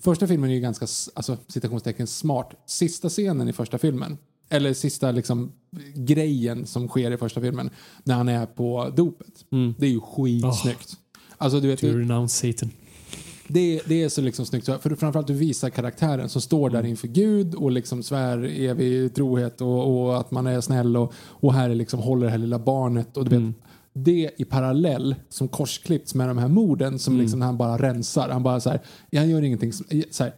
Första 0.00 0.26
filmen 0.26 0.50
är 0.50 0.54
ju 0.54 0.60
ganska, 0.60 0.86
alltså 1.14 1.36
citationstecken 1.48 2.06
smart. 2.06 2.50
Sista 2.66 3.08
scenen 3.08 3.48
i 3.48 3.52
första 3.52 3.78
filmen, 3.78 4.18
eller 4.48 4.72
sista 4.74 5.10
liksom 5.10 5.52
grejen 5.94 6.66
som 6.66 6.88
sker 6.88 7.10
i 7.10 7.16
första 7.16 7.40
filmen, 7.40 7.70
när 8.04 8.14
han 8.14 8.28
är 8.28 8.46
på 8.46 8.92
dopet. 8.96 9.44
Det 9.78 9.86
är 9.86 9.90
ju 9.90 10.00
skitsnyggt. 10.00 10.96
Alltså 11.36 11.60
du 11.60 11.68
vet, 11.68 11.82
renounce 11.82 12.52
Satan. 12.52 12.70
Det, 13.48 13.80
det 13.86 14.02
är 14.02 14.08
så 14.08 14.20
liksom 14.20 14.46
snyggt. 14.46 14.66
För 14.66 14.94
framförallt 14.96 15.26
du 15.26 15.34
visar 15.34 15.70
karaktären 15.70 16.28
som 16.28 16.40
står 16.42 16.70
där 16.70 16.86
inför 16.86 17.08
Gud 17.08 17.54
och 17.54 17.70
liksom 17.70 18.02
svär 18.02 18.44
evig 18.60 19.14
trohet 19.14 19.60
och, 19.60 20.02
och 20.06 20.20
att 20.20 20.30
man 20.30 20.46
är 20.46 20.60
snäll 20.60 20.96
och, 20.96 21.12
och 21.18 21.54
här 21.54 21.70
är 21.70 21.74
liksom 21.74 22.00
håller 22.00 22.24
det 22.26 22.30
här 22.30 22.38
lilla 22.38 22.58
barnet. 22.58 23.16
Och 23.16 23.24
du 23.24 23.30
vet, 23.30 23.54
Det 23.92 24.30
i 24.38 24.44
parallell 24.44 25.14
som 25.28 25.48
korsklippts 25.48 26.14
med 26.14 26.28
de 26.28 26.38
här 26.38 26.48
morden 26.48 26.98
som 26.98 27.14
liksom 27.20 27.40
han 27.42 27.56
bara 27.56 27.76
rensar. 27.78 28.28
Han 28.28 28.42
bara 28.42 28.60
så 28.60 28.70
här, 28.70 28.80
han 29.16 29.30
gör 29.30 29.42
ingenting. 29.42 29.72
som- 29.72 29.86
Så 30.10 30.24
här, 30.24 30.32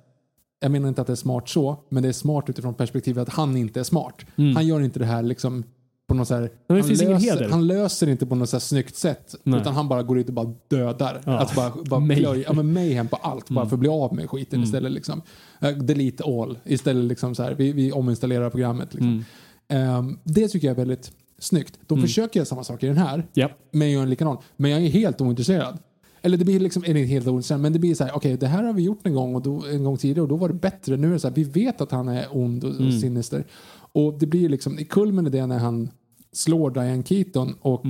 jag 0.60 0.70
menar 0.70 0.88
inte 0.88 1.00
att 1.00 1.06
det 1.06 1.12
är 1.12 1.16
smart 1.16 1.48
så, 1.48 1.76
men 1.88 2.02
det 2.02 2.08
är 2.08 2.12
smart 2.12 2.44
utifrån 2.48 2.74
perspektivet 2.74 3.28
att 3.28 3.34
han 3.34 3.56
inte 3.56 3.80
är 3.80 3.84
smart. 3.84 4.14
Han 4.54 4.66
gör 4.66 4.80
inte 4.80 4.98
det 4.98 5.04
här 5.06 5.22
liksom 5.22 5.64
på 6.10 6.14
något 6.14 6.28
så 6.28 6.34
här, 6.34 6.50
han, 6.68 6.76
löser, 6.78 7.48
han 7.48 7.66
löser 7.66 8.08
inte 8.08 8.26
på 8.26 8.34
något 8.34 8.48
så 8.48 8.56
här 8.56 8.60
snyggt 8.60 8.96
sätt. 8.96 9.34
Nej. 9.42 9.60
Utan 9.60 9.74
han 9.74 9.88
bara 9.88 10.02
går 10.02 10.18
ut 10.18 10.28
och 10.28 10.34
bara 10.34 10.54
dödar. 10.68 11.20
Ja. 11.24 11.38
Alltså 11.38 11.56
bara, 11.56 11.72
bara 11.84 12.14
plöj, 12.16 12.44
ja, 12.46 12.52
men 12.52 12.72
mayhem 12.72 13.08
på 13.08 13.16
allt. 13.16 13.48
Bara 13.48 13.66
för 13.66 13.76
att 13.76 13.80
bli 13.80 13.88
av 13.88 14.14
med 14.14 14.30
skiten 14.30 14.62
istället. 14.62 14.92
Liksom. 14.92 15.22
Uh, 15.64 15.70
delete 15.70 16.24
all. 16.24 16.58
Istället 16.64 17.04
liksom 17.04 17.34
så 17.34 17.42
här, 17.42 17.54
vi, 17.54 17.72
vi 17.72 17.92
ominstallerar 17.92 18.50
programmet. 18.50 18.94
Liksom. 18.94 19.24
Ehm, 19.68 20.18
det 20.24 20.48
tycker 20.48 20.66
jag 20.66 20.74
är 20.74 20.78
väldigt 20.78 21.12
snyggt. 21.38 21.78
De 21.86 22.00
försöker 22.00 22.40
göra 22.40 22.46
samma 22.46 22.64
sak 22.64 22.82
i 22.82 22.86
den 22.86 22.96
här, 22.96 23.26
Japp. 23.32 23.52
men 23.70 23.90
gör 23.90 24.02
en 24.02 24.10
likadan. 24.10 24.36
Men 24.56 24.70
jag 24.70 24.82
är 24.82 24.88
helt 24.88 25.20
ointresserad. 25.20 25.78
Eller 26.22 26.36
det 26.36 26.44
blir 26.44 26.60
liksom, 26.60 26.84
eller 26.86 27.04
helt 27.04 27.26
ointresserad, 27.26 27.60
men 27.60 27.72
det 27.72 27.78
blir 27.78 27.94
så 27.94 28.04
här, 28.04 28.16
okej 28.16 28.36
det 28.36 28.46
här 28.46 28.62
har 28.62 28.72
vi 28.72 28.82
gjort 28.82 29.06
en 29.06 29.14
gång 29.14 29.34
och 29.34 29.42
då, 29.42 29.64
en 29.66 29.84
gång 29.84 29.96
tidigare 29.96 30.22
och 30.22 30.28
då 30.28 30.36
var 30.36 30.48
det 30.48 30.54
bättre. 30.54 30.96
Nu 30.96 31.08
är 31.08 31.12
det 31.12 31.20
så 31.20 31.28
här, 31.28 31.34
vi 31.34 31.44
vet 31.44 31.80
att 31.80 31.90
han 31.90 32.08
är 32.08 32.26
ond 32.30 32.64
och, 32.64 32.70
och 32.70 32.94
sinister. 32.94 33.44
Och 33.92 34.18
det 34.18 34.26
blir 34.26 34.48
liksom, 34.48 34.78
i 34.78 34.84
kulmen 34.84 35.26
är 35.26 35.30
det 35.30 35.46
när 35.46 35.58
han 35.58 35.90
slår 36.32 36.70
Diane 36.70 37.02
Keaton 37.02 37.54
och 37.60 37.84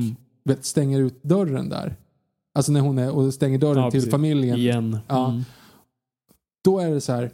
vet, 0.44 0.64
stänger 0.64 1.00
ut 1.00 1.22
dörren 1.22 1.68
där. 1.68 1.96
Alltså 2.54 2.72
när 2.72 2.80
hon 2.80 2.98
är 2.98 3.10
och 3.10 3.34
stänger 3.34 3.58
dörren 3.58 3.82
Ja, 3.84 3.90
till 3.90 4.00
precis. 4.00 4.10
familjen. 4.10 4.58
Igen. 4.58 4.98
Ja. 5.08 5.30
Mm. 5.30 5.44
Då 6.64 6.78
är 6.78 6.90
det 6.90 7.00
så 7.00 7.12
här, 7.12 7.30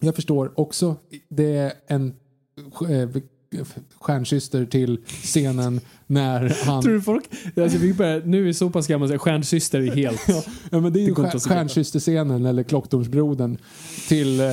jag 0.00 0.14
förstår 0.14 0.60
också, 0.60 0.96
det 1.28 1.56
är 1.56 1.72
en 1.86 2.14
eh, 2.88 3.08
stjärnsyster 4.00 4.66
till 4.66 4.98
scenen 5.06 5.80
när 6.06 6.56
han... 6.66 6.82
Tror 6.82 6.92
du 6.92 7.02
folk... 7.02 7.24
Alltså, 7.56 7.78
vi 7.78 7.94
börjar, 7.94 8.22
nu 8.24 8.48
är 8.48 8.52
så 8.52 8.70
pass 8.70 8.86
gamla 8.86 9.08
så 9.08 9.18
stjärnsyster 9.18 9.80
är 9.80 9.94
helt... 9.94 10.28
Ja, 10.70 10.80
men 10.80 10.92
det 10.92 11.00
är 11.00 11.06
ju 11.06 11.14
stjär, 11.14 11.38
stjärnsysterscenen 11.38 12.46
eller 12.46 12.62
klocktornsbrodern 12.62 13.58
till, 14.08 14.40
eh, 14.40 14.46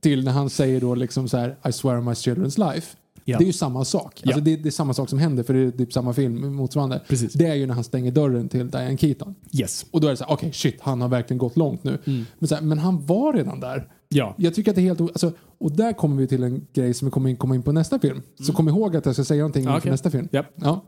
till 0.00 0.24
när 0.24 0.32
han 0.32 0.50
säger 0.50 0.80
då 0.80 0.94
liksom 0.94 1.28
så 1.28 1.36
här 1.36 1.56
I 1.68 1.72
swear 1.72 1.98
on 1.98 2.04
my 2.04 2.12
children's 2.12 2.72
life. 2.74 2.96
Ja. 3.30 3.38
Det 3.38 3.44
är 3.44 3.46
ju 3.46 3.52
samma 3.52 3.84
sak. 3.84 4.04
Alltså 4.24 4.40
Ja. 4.40 4.44
det, 4.44 4.56
det 4.56 4.68
är 4.68 4.70
samma 4.70 4.94
sak 4.94 5.08
som 5.08 5.18
händer 5.18 5.42
för 5.42 5.54
det 5.54 5.60
är 5.60 5.70
typ 5.70 5.92
samma 5.92 6.12
film 6.14 6.54
motsvarande. 6.54 7.00
Precis. 7.08 7.32
Det 7.32 7.46
är 7.46 7.54
ju 7.54 7.66
när 7.66 7.74
han 7.74 7.84
stänger 7.84 8.10
dörren 8.12 8.48
till 8.48 8.70
Diane 8.70 8.96
Keaton. 8.96 9.34
Yes. 9.52 9.86
Och 9.90 10.00
då 10.00 10.06
är 10.06 10.10
det 10.10 10.16
så 10.16 10.24
här, 10.24 10.32
okej 10.32 10.52
shit, 10.52 10.76
han 10.80 11.00
har 11.00 11.08
verkligen 11.08 11.38
gått 11.38 11.56
långt 11.56 11.84
nu. 11.84 11.98
Mm. 12.04 12.24
Men, 12.38 12.48
så 12.48 12.54
här, 12.54 12.62
men 12.62 12.78
han 12.78 13.06
var 13.06 13.32
redan 13.32 13.60
där. 13.60 13.88
Ja. 14.08 14.34
Jag 14.38 14.54
tycker 14.54 14.70
att 14.70 14.74
det 14.74 14.80
är 14.82 14.94
helt... 14.94 15.00
Alltså, 15.00 15.32
och 15.58 15.72
där 15.72 15.92
kommer 15.92 16.16
vi 16.16 16.26
till 16.26 16.42
en 16.42 16.66
grej 16.72 16.94
som 16.94 17.06
vi 17.06 17.12
kommer 17.12 17.30
in, 17.30 17.36
komma 17.36 17.54
in 17.54 17.62
på 17.62 17.72
nästa 17.72 17.98
film. 17.98 18.22
Så 18.46 18.52
kom 18.52 18.68
ihåg 18.68 18.96
att 18.96 19.06
jag 19.06 19.14
ska 19.14 19.24
säga 19.24 19.38
någonting 19.38 19.62
Mm. 19.64 19.74
Inför 19.74 19.90
nästa 19.90 20.10
film. 20.10 20.28
Japp. 20.32 20.46
Ja. 20.54 20.84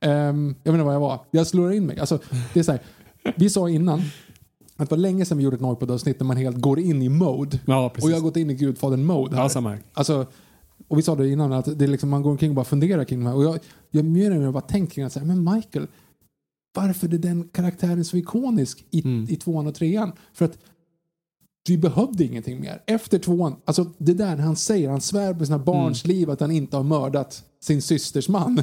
Ehm, 0.00 0.54
jag 0.62 0.72
vet 0.72 0.78
inte 0.78 0.84
var 0.84 0.92
jag 0.92 1.00
var. 1.00 1.20
Jag 1.30 1.46
slår 1.46 1.72
in 1.72 1.86
mig. 1.86 1.98
Alltså, 1.98 2.18
det 2.54 2.60
är 2.60 2.64
så 2.64 2.72
här, 2.72 2.80
vi 3.36 3.50
sa 3.50 3.68
innan 3.68 4.02
att 4.76 4.88
det 4.88 4.94
var 4.96 5.00
länge 5.00 5.24
sedan 5.24 5.38
vi 5.38 5.44
gjorde 5.44 5.56
ett 5.56 5.62
Norrpodd-avsnitt 5.62 6.18
där 6.18 6.24
man 6.26 6.36
helt 6.36 6.56
går 6.56 6.78
in 6.78 7.02
i 7.02 7.08
mode. 7.08 7.58
Ja. 7.66 7.92
Och 8.02 8.10
jag 8.10 8.16
har 8.16 8.20
gått 8.20 8.36
in 8.36 8.50
i 8.50 8.54
Gudfadern-mode 8.54 9.36
här. 9.36 9.42
Ja, 9.42 9.48
samma 9.48 9.70
här. 9.70 9.78
Alltså, 9.92 10.26
och 10.88 10.98
vi 10.98 11.02
sa 11.02 11.14
det 11.14 11.28
innan 11.28 11.52
att 11.52 11.78
det 11.78 11.84
är 11.84 11.88
liksom, 11.88 12.10
man 12.10 12.22
går 12.22 12.30
omkring 12.30 12.50
och 12.50 12.56
bara 12.56 12.64
funderar 12.64 13.04
kring 13.04 13.20
det 13.20 13.28
här. 13.30 13.36
Och 13.36 13.44
jag, 13.44 13.58
jag 13.90 14.04
mer 14.04 14.30
och 14.30 14.40
mer 14.42 14.50
bara 14.52 14.60
tänker 14.60 14.94
kring 14.94 15.04
att 15.04 15.12
säga, 15.12 15.24
men 15.24 15.54
Michael, 15.54 15.86
varför 16.74 17.14
är 17.14 17.18
den 17.18 17.48
karaktären 17.52 18.04
så 18.04 18.16
ikonisk 18.16 18.84
i, 18.90 19.02
Mm. 19.04 19.26
i 19.30 19.36
tvåan 19.36 19.66
och 19.66 19.74
trean? 19.74 20.12
För 20.32 20.44
att 20.44 20.58
vi 21.68 21.78
behövde 21.78 22.24
ingenting 22.24 22.60
mer. 22.60 22.82
Efter 22.86 23.18
tvåan, 23.18 23.56
alltså 23.64 23.90
det 23.98 24.14
där 24.14 24.36
han 24.36 24.56
säger, 24.56 24.90
han 24.90 25.00
svär 25.00 25.34
på 25.34 25.46
sina 25.46 25.58
barns 25.58 26.06
liv 26.06 26.30
att 26.30 26.40
han 26.40 26.50
inte 26.50 26.76
har 26.76 26.84
mördat 26.84 27.44
sin 27.60 27.82
systers 27.82 28.28
man. 28.28 28.62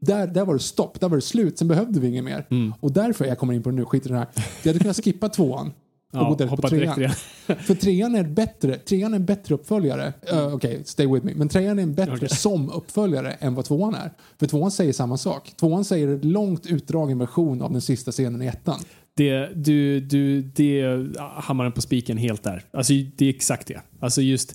Där, 0.00 0.26
där 0.26 0.44
var 0.44 0.54
det 0.54 0.60
stopp, 0.60 1.00
där 1.00 1.08
var 1.08 1.16
det 1.16 1.22
slut, 1.22 1.58
sen 1.58 1.68
behövde 1.68 2.00
vi 2.00 2.08
inget 2.08 2.24
mer. 2.24 2.46
Och 2.80 2.92
därför, 2.92 3.24
jag 3.24 3.38
kommer 3.38 3.54
in 3.54 3.62
på 3.62 3.70
det 3.70 3.76
nu, 3.76 3.84
skit 3.84 4.06
i 4.06 4.08
det 4.08 4.16
här. 4.18 4.26
Jag 4.62 4.68
hade 4.72 4.78
kunnat 4.78 5.04
skippa 5.04 5.28
tvåan. 5.28 5.72
Och 6.14 6.20
Ja, 6.20 6.28
gå 6.28 6.34
direkt 6.34 6.62
på 6.62 6.68
direkt 6.68 6.94
trean. 6.94 7.00
igen. 7.00 7.58
För 7.58 7.74
trean 7.74 8.14
är 8.14 8.22
bättre, 8.24 8.78
trean 8.78 9.12
är 9.12 9.16
en 9.16 9.24
bättre 9.24 9.54
uppföljare. 9.54 10.12
Uh, 10.32 10.54
Okej, 10.54 10.82
stay 10.84 11.06
with 11.06 11.26
me. 11.26 11.32
Men 11.34 11.48
trean 11.48 11.78
är 11.78 11.82
en 11.82 11.94
bättre 11.94 12.14
Okej. 12.14 12.28
som 12.28 12.70
uppföljare 12.70 13.32
än 13.32 13.54
vad 13.54 13.64
tvåan 13.64 13.94
är. 13.94 14.12
För 14.38 14.46
tvåan 14.46 14.70
säger 14.70 14.92
samma 14.92 15.16
sak. 15.16 15.52
Tvåan 15.56 15.84
säger 15.84 16.08
en 16.08 16.20
långt 16.20 16.66
utdragen 16.66 17.18
version 17.18 17.62
av 17.62 17.72
den 17.72 17.80
sista 17.80 18.12
scenen 18.12 18.42
i 18.42 18.46
ettan. 18.46 18.80
Det, 19.16 19.46
du, 19.54 20.00
du, 20.00 20.42
det 20.42 21.06
hammar 21.34 21.64
den 21.64 21.72
på 21.72 21.80
spiken 21.80 22.16
helt 22.16 22.42
där. 22.42 22.64
Alltså, 22.70 22.92
det 23.16 23.24
är 23.26 23.30
exakt 23.30 23.66
det. 23.66 23.80
Alltså 24.00 24.22
just... 24.22 24.54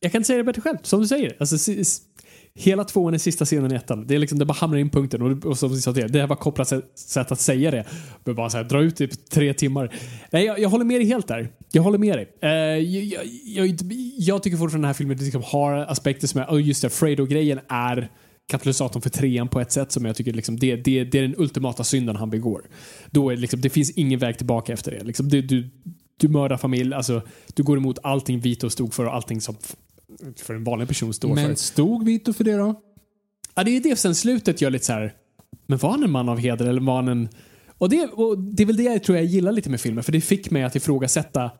Jag 0.00 0.12
kan 0.12 0.18
inte 0.18 0.26
säga 0.26 0.36
det 0.36 0.44
bättre 0.44 0.62
själv, 0.62 0.76
som 0.82 1.00
du 1.00 1.06
säger. 1.08 1.36
Alltså, 1.40 1.72
hela 2.54 2.84
tvåan 2.84 3.14
är 3.14 3.18
sista 3.18 3.44
scenen 3.44 3.72
i 3.72 3.74
ettan. 3.74 4.06
Det, 4.06 4.14
är 4.14 4.18
liksom, 4.18 4.38
det 4.38 4.44
bara 4.44 4.54
hamnar 4.54 4.78
in 4.78 4.90
punkten. 4.90 5.22
Och, 5.22 5.46
och 5.46 5.58
som 5.58 5.76
sa 5.76 5.92
till, 5.92 6.12
det 6.12 6.20
här 6.20 6.26
var 6.26 6.36
kopplat 6.36 6.68
sätt, 6.68 6.84
sätt 6.94 7.32
att 7.32 7.40
säga 7.40 7.70
det. 7.70 7.84
Men 8.24 8.34
bara 8.34 8.50
så 8.50 8.56
här, 8.56 8.64
dra 8.64 8.82
ut 8.82 8.96
det 8.96 9.30
tre 9.30 9.54
timmar. 9.54 9.94
Nej, 10.30 10.44
jag, 10.44 10.58
jag 10.58 10.68
håller 10.68 10.84
med 10.84 11.00
dig 11.00 11.06
helt 11.06 11.28
där. 11.28 11.48
Jag 11.72 11.82
håller 11.82 11.98
med 11.98 12.18
dig. 12.18 12.28
Uh, 12.44 12.50
jag, 12.50 13.04
jag, 13.04 13.26
jag, 13.66 13.78
jag 14.18 14.42
tycker 14.42 14.56
fortfarande 14.56 14.86
den 14.86 14.88
här 14.88 14.94
filmen 14.94 15.16
liksom 15.16 15.42
har 15.46 15.72
aspekter 15.72 16.26
som 16.26 16.40
är... 16.40 16.46
Oh, 16.46 16.62
just 16.62 16.82
det, 16.82 16.90
Fredo-grejen 16.90 17.60
är 17.68 18.10
katalysatorn 18.48 19.02
för 19.02 19.10
trean 19.10 19.48
på 19.48 19.60
ett 19.60 19.72
sätt 19.72 19.92
som 19.92 20.04
jag 20.04 20.16
tycker 20.16 20.32
liksom, 20.32 20.58
det, 20.58 20.76
det, 20.76 21.04
det 21.04 21.18
är 21.18 21.22
den 21.22 21.34
ultimata 21.38 21.84
synden 21.84 22.16
han 22.16 22.30
begår. 22.30 22.62
Då 23.10 23.30
är 23.30 23.34
det, 23.34 23.40
liksom, 23.40 23.60
det 23.60 23.70
finns 23.70 23.90
ingen 23.90 24.18
väg 24.18 24.36
tillbaka 24.36 24.72
efter 24.72 24.90
det. 24.90 25.04
Liksom, 25.04 25.28
du, 25.28 25.42
du, 25.42 25.70
du 26.16 26.28
mördar 26.28 26.56
familj, 26.56 26.94
alltså, 26.94 27.22
du 27.54 27.62
går 27.62 27.76
emot 27.76 27.98
allting 28.02 28.40
Vito 28.40 28.70
stod 28.70 28.94
för 28.94 29.04
och 29.04 29.14
allting 29.14 29.40
som 29.40 29.56
för 30.36 30.54
en 30.54 30.64
vanlig 30.64 30.88
person 30.88 31.14
står 31.14 31.34
Men 31.34 31.46
för. 31.48 31.54
stod 31.54 32.04
Vito 32.04 32.32
för 32.32 32.44
det 32.44 32.56
då? 32.56 32.80
Ja, 33.54 33.64
det 33.64 33.76
är 33.76 33.80
det 33.80 33.96
sen 33.96 34.14
slutet 34.14 34.60
gör 34.60 34.70
lite 34.70 34.84
så 34.84 34.92
här. 34.92 35.14
men 35.66 35.78
var 35.78 35.90
han 35.90 36.04
en 36.04 36.10
man 36.10 36.28
av 36.28 36.38
heder 36.38 36.66
eller 36.66 36.80
var 36.80 36.96
han 36.96 37.08
en... 37.08 37.28
Och 37.78 37.88
det, 37.90 38.06
och 38.06 38.38
det 38.38 38.62
är 38.62 38.66
väl 38.66 38.76
det 38.76 38.82
jag 38.82 39.02
tror 39.04 39.18
jag 39.18 39.24
gillar 39.26 39.52
lite 39.52 39.70
med 39.70 39.80
filmen, 39.80 40.04
för 40.04 40.12
det 40.12 40.20
fick 40.20 40.50
mig 40.50 40.62
att 40.62 40.76
ifrågasätta 40.76 41.50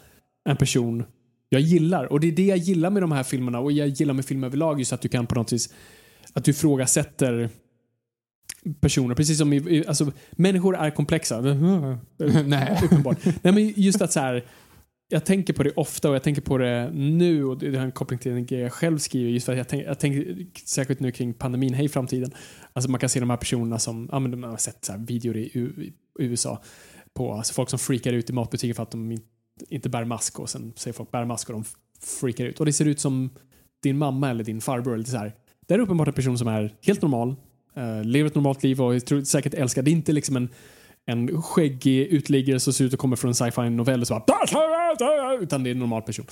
en 0.49 0.57
person 0.57 1.05
jag 1.49 1.61
gillar. 1.61 2.13
Och 2.13 2.21
det 2.21 2.29
är 2.29 2.33
det 2.33 2.47
jag 2.47 2.59
gillar 2.59 2.91
med 2.91 3.03
de 3.03 3.13
här 3.13 3.23
filmerna 3.23 3.61
och 3.61 3.73
jag 3.73 3.89
gillar 3.89 4.15
med 4.15 4.25
film 4.25 4.45
överlag 4.45 4.79
just 4.79 4.93
att 4.93 5.01
du 5.03 5.09
kan 5.09 5.27
på 5.27 5.35
något 5.35 5.53
vis 5.53 5.75
att 6.33 6.45
du 6.45 6.51
ifrågasätter 6.51 7.49
personer, 8.81 9.15
precis 9.15 9.39
som 9.39 9.53
i- 9.53 9.85
alltså, 9.89 10.13
människor 10.31 10.77
är 10.77 10.91
komplexa. 10.91 11.41
Nej. 12.47 12.81
Uppenbart. 12.85 13.19
Nej, 13.43 13.53
men 13.55 13.73
just 13.77 14.03
att 14.03 14.13
så 14.13 14.21
här, 14.21 14.45
jag 15.13 15.25
tänker 15.25 15.53
på 15.53 15.63
det 15.63 15.71
ofta 15.71 16.09
och 16.09 16.15
jag 16.15 16.23
tänker 16.23 16.43
på 16.43 16.59
det 16.59 16.91
nu 16.93 17.45
och 17.45 17.59
det 17.59 17.77
har 17.77 17.85
en 17.85 17.93
koppling 17.93 18.19
till 18.19 18.33
en 18.33 18.47
grej 18.47 18.61
jag 18.61 18.73
själv 18.73 18.99
skriver 18.99 19.31
just 19.31 19.47
för 19.47 19.53
att 19.53 19.59
jag, 19.59 19.69
tänk, 19.69 19.87
jag 19.87 19.99
tänker 19.99 20.47
särskilt 20.65 21.01
nu 21.01 21.13
kring 21.13 21.35
pandemin, 21.35 21.75
hej 21.75 21.89
framtiden. 21.89 22.31
Alltså 22.73 22.91
man 22.91 23.01
kan 23.01 23.09
se 23.09 23.21
de 23.21 23.31
här 23.31 23.37
personerna 23.37 23.79
som, 23.79 24.09
ja 24.13 24.19
men 24.19 24.41
man 24.41 24.51
har 24.51 24.57
sett 24.57 24.85
så 24.85 24.93
här 24.93 24.99
videor 24.99 25.37
i, 25.37 25.51
U- 25.55 25.93
i 26.19 26.25
USA 26.25 26.63
på 27.15 27.33
alltså 27.33 27.53
folk 27.55 27.71
som 27.71 27.79
freakar 27.79 28.13
ut 28.13 28.31
i 28.31 28.33
matbutiker 28.33 28.75
för 28.75 28.83
att 28.83 28.91
de 28.91 29.19
inte 29.69 29.89
bär 29.89 30.05
mask 30.05 30.41
och 30.41 30.51
sen 30.51 30.73
säger 30.77 30.93
folk 30.93 31.11
bär 31.11 31.25
mask 31.25 31.49
och 31.49 31.53
de 31.53 31.65
freakar 32.21 32.45
ut. 32.45 32.61
Och 32.61 32.67
det 32.67 32.73
ser 32.73 32.85
ut 32.85 33.01
som 33.01 33.31
din 33.83 33.99
mamma 33.99 34.31
eller 34.31 34.45
din 34.45 34.61
farbror. 34.61 34.95
Eller 34.95 35.05
så 35.05 35.17
här. 35.17 35.35
Det 35.67 35.75
är 35.75 35.79
uppenbart 35.79 36.09
en 36.09 36.15
person 36.15 36.39
som 36.39 36.49
är 36.49 36.75
helt 36.83 37.03
normal, 37.03 37.35
eh, 37.77 38.05
lever 38.05 38.27
ett 38.31 38.35
normalt 38.35 38.63
liv 38.63 38.83
och 38.83 39.05
tror 39.07 39.23
säkert 39.23 39.55
älskar. 39.55 39.83
Det 39.83 39.91
är 39.91 39.93
inte 39.93 40.13
liksom 40.13 40.37
en 40.37 40.49
en 41.07 41.43
skäggig 41.43 42.07
uteliggare 42.07 42.61
som 42.61 42.73
ser 42.73 42.85
ut 42.85 42.93
att 42.93 42.99
komma 42.99 43.17
från 43.17 43.29
en 43.29 43.35
sci-fi 43.35 43.71
novell 43.71 44.01
och 44.01 44.07
så 44.07 44.23
bara 44.27 45.35
utan 45.41 45.63
det 45.63 45.71
är 45.71 45.73
en 45.73 45.79
normal 45.79 46.03
person. 46.03 46.27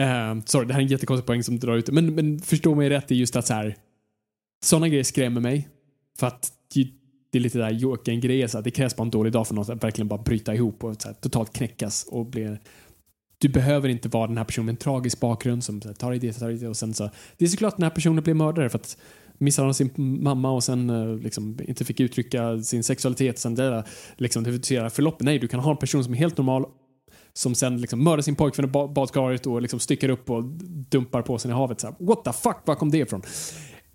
Uh, 0.00 0.44
sorry, 0.44 0.66
det 0.66 0.74
här 0.74 0.80
är 0.80 0.84
en 0.84 0.90
jättekonstig 0.90 1.26
poäng 1.26 1.42
som 1.42 1.58
drar 1.58 1.76
ut 1.76 1.86
det. 1.86 1.92
men, 1.92 2.14
men 2.14 2.38
förstå 2.38 2.74
mig 2.74 2.90
rätt, 2.90 3.08
det 3.08 3.14
är 3.14 3.16
just 3.16 3.36
att 3.36 3.46
så 3.46 3.54
här 3.54 3.76
sådana 4.64 4.88
grejer 4.88 5.04
skrämmer 5.04 5.40
mig. 5.40 5.68
För 6.18 6.26
att 6.26 6.52
det 7.32 7.38
är 7.38 7.42
lite 7.42 7.58
där 7.58 7.70
Jokern-grejer, 7.70 8.62
det 8.62 8.70
krävs 8.70 8.96
bara 8.96 9.02
en 9.02 9.10
dålig 9.10 9.32
dag 9.32 9.46
för 9.46 9.54
något 9.54 9.68
att 9.68 9.84
verkligen 9.84 10.08
bara 10.08 10.22
bryta 10.22 10.54
ihop 10.54 10.84
och 10.84 11.02
så 11.02 11.08
här, 11.08 11.14
totalt 11.14 11.52
knäckas 11.52 12.06
och 12.10 12.26
bli 12.26 12.56
du 13.38 13.48
behöver 13.48 13.88
inte 13.88 14.08
vara 14.08 14.26
den 14.26 14.36
här 14.36 14.44
personen 14.44 14.66
med 14.66 14.72
en 14.72 14.76
tragisk 14.76 15.20
bakgrund 15.20 15.64
som 15.64 15.82
så 15.82 15.88
här, 15.88 15.94
tar 15.94 16.12
i 16.12 16.18
det, 16.18 16.32
tar 16.32 16.50
i 16.50 16.56
det 16.56 16.68
och 16.68 16.76
sen 16.76 16.94
så. 16.94 17.10
Det 17.36 17.44
är 17.44 17.48
såklart 17.48 17.76
den 17.76 17.82
här 17.82 17.90
personen 17.90 18.24
blir 18.24 18.34
mördare 18.34 18.68
för 18.68 18.78
att 18.78 18.96
misshandlade 19.38 19.74
sin 19.74 19.90
mamma 20.22 20.50
och 20.50 20.64
sen 20.64 20.90
eh, 20.90 21.16
liksom 21.16 21.58
inte 21.68 21.84
fick 21.84 22.00
uttrycka 22.00 22.58
sin 22.58 22.84
sexualitet. 22.84 23.38
Sen 23.38 23.54
det 23.54 23.84
liksom 24.16 24.44
definierar 24.44 24.88
förloppet. 24.88 25.24
Nej, 25.24 25.38
du 25.38 25.48
kan 25.48 25.60
ha 25.60 25.70
en 25.70 25.76
person 25.76 26.04
som 26.04 26.12
är 26.12 26.18
helt 26.18 26.38
normal 26.38 26.64
som 27.32 27.54
sen 27.54 27.80
liksom 27.80 28.04
mördar 28.04 28.22
sin 28.22 28.36
pojkvän 28.36 28.66
i 28.66 28.68
badkaret 28.68 29.46
och 29.46 29.62
liksom 29.62 29.80
sticker 29.80 30.08
upp 30.08 30.30
och 30.30 30.44
dumpar 30.88 31.22
på 31.22 31.38
sig 31.38 31.50
i 31.50 31.54
havet. 31.54 31.80
Så 31.80 31.86
här, 31.86 31.96
What 31.98 32.24
the 32.24 32.32
fuck, 32.32 32.56
var 32.64 32.74
kom 32.74 32.90
det 32.90 32.98
ifrån? 32.98 33.22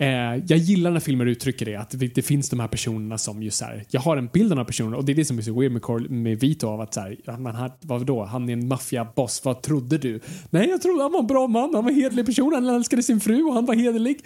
Eh, 0.02 0.08
jag 0.48 0.58
gillar 0.58 0.92
när 0.92 1.00
filmer 1.00 1.26
uttrycker 1.26 1.66
det, 1.66 1.76
att 1.76 1.96
det, 2.16 2.22
finns 2.22 2.50
de 2.50 2.60
här 2.60 2.68
personerna 2.68 3.18
som 3.18 3.44
just 3.44 3.58
så 3.58 3.66
här, 3.66 3.86
jag 3.90 4.02
har 4.02 4.18
en 4.18 4.28
bild 4.28 4.46
av 4.46 4.50
den 4.50 4.58
här 4.58 4.66
personen 4.66 4.94
och 4.94 5.06
det 5.06 5.12
är 5.12 5.16
det 5.16 5.26
som 5.26 5.38
är 5.38 5.42
så 5.42 5.60
weird 5.60 5.72
med, 5.72 5.82
Carl, 5.82 6.10
med 6.10 6.40
Vito 6.40 6.68
av 6.68 6.82
att 6.82 6.94
så 6.94 7.00
här, 7.00 7.38
man 7.38 7.56
här, 7.56 7.72
vadå. 7.82 8.24
Han 8.24 8.50
är 8.50 8.54
en 8.54 8.68
maffiaboss, 8.68 9.42
vad 9.46 9.62
trodde 9.62 9.98
du? 9.98 10.20
Nej, 10.50 10.70
jag 10.70 10.82
trodde 10.82 11.04
han 11.04 11.12
var 11.12 11.20
en 11.20 11.28
bra 11.28 11.48
man, 11.48 11.76
han 11.76 11.84
var 11.84 11.92
en 11.92 11.98
hederlig 11.98 12.26
person, 12.26 12.54
han 12.54 12.70
älskade 12.70 13.04
sin 13.04 13.20
fru 13.20 13.44
och 13.44 13.54
han 13.54 13.66
var 13.66 13.76
hederlig. 13.76 14.20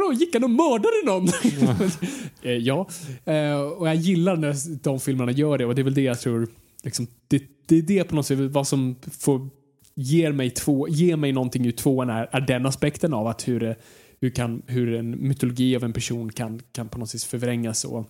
Vadå, 0.00 0.12
gick 0.12 0.34
han 0.34 0.44
och 0.44 0.50
mördade 0.50 1.02
någon? 1.06 1.28
Eh, 2.42 2.52
ja, 2.52 2.88
Eh, 3.24 3.60
och 3.60 3.88
jag 3.88 3.94
gillar 3.94 4.36
när 4.36 4.82
de 4.82 5.00
filmerna 5.00 5.32
gör 5.32 5.58
det 5.58 5.64
och 5.66 5.74
det 5.74 5.82
är 5.82 5.84
väl 5.84 5.94
det 5.94 6.02
jag 6.02 6.20
tror, 6.20 6.48
liksom, 6.84 7.06
det, 7.28 7.42
det 7.66 7.76
är 7.78 7.82
det 7.82 8.04
på 8.04 8.14
något 8.14 8.26
sätt 8.26 8.38
vad 8.38 8.68
som 8.68 8.96
får, 9.20 9.48
ger 9.94 10.32
mig, 10.32 10.50
två, 10.50 10.88
ger 10.88 11.16
mig 11.16 11.32
någonting 11.32 11.66
ur 11.66 11.72
tvåan 11.72 12.10
är, 12.10 12.28
är 12.32 12.40
den 12.40 12.66
aspekten 12.66 13.14
av 13.14 13.26
att 13.26 13.48
hur, 13.48 13.60
det- 13.60 13.76
hur, 14.20 14.30
kan, 14.30 14.62
hur 14.66 14.94
en 14.94 15.28
mytologi 15.28 15.76
av 15.76 15.84
en 15.84 15.92
person 15.92 16.32
kan, 16.32 16.60
kan 16.72 16.88
på 16.88 16.98
något 16.98 17.08
sätt 17.10 17.22
förvrängas 17.22 17.84
och 17.84 18.06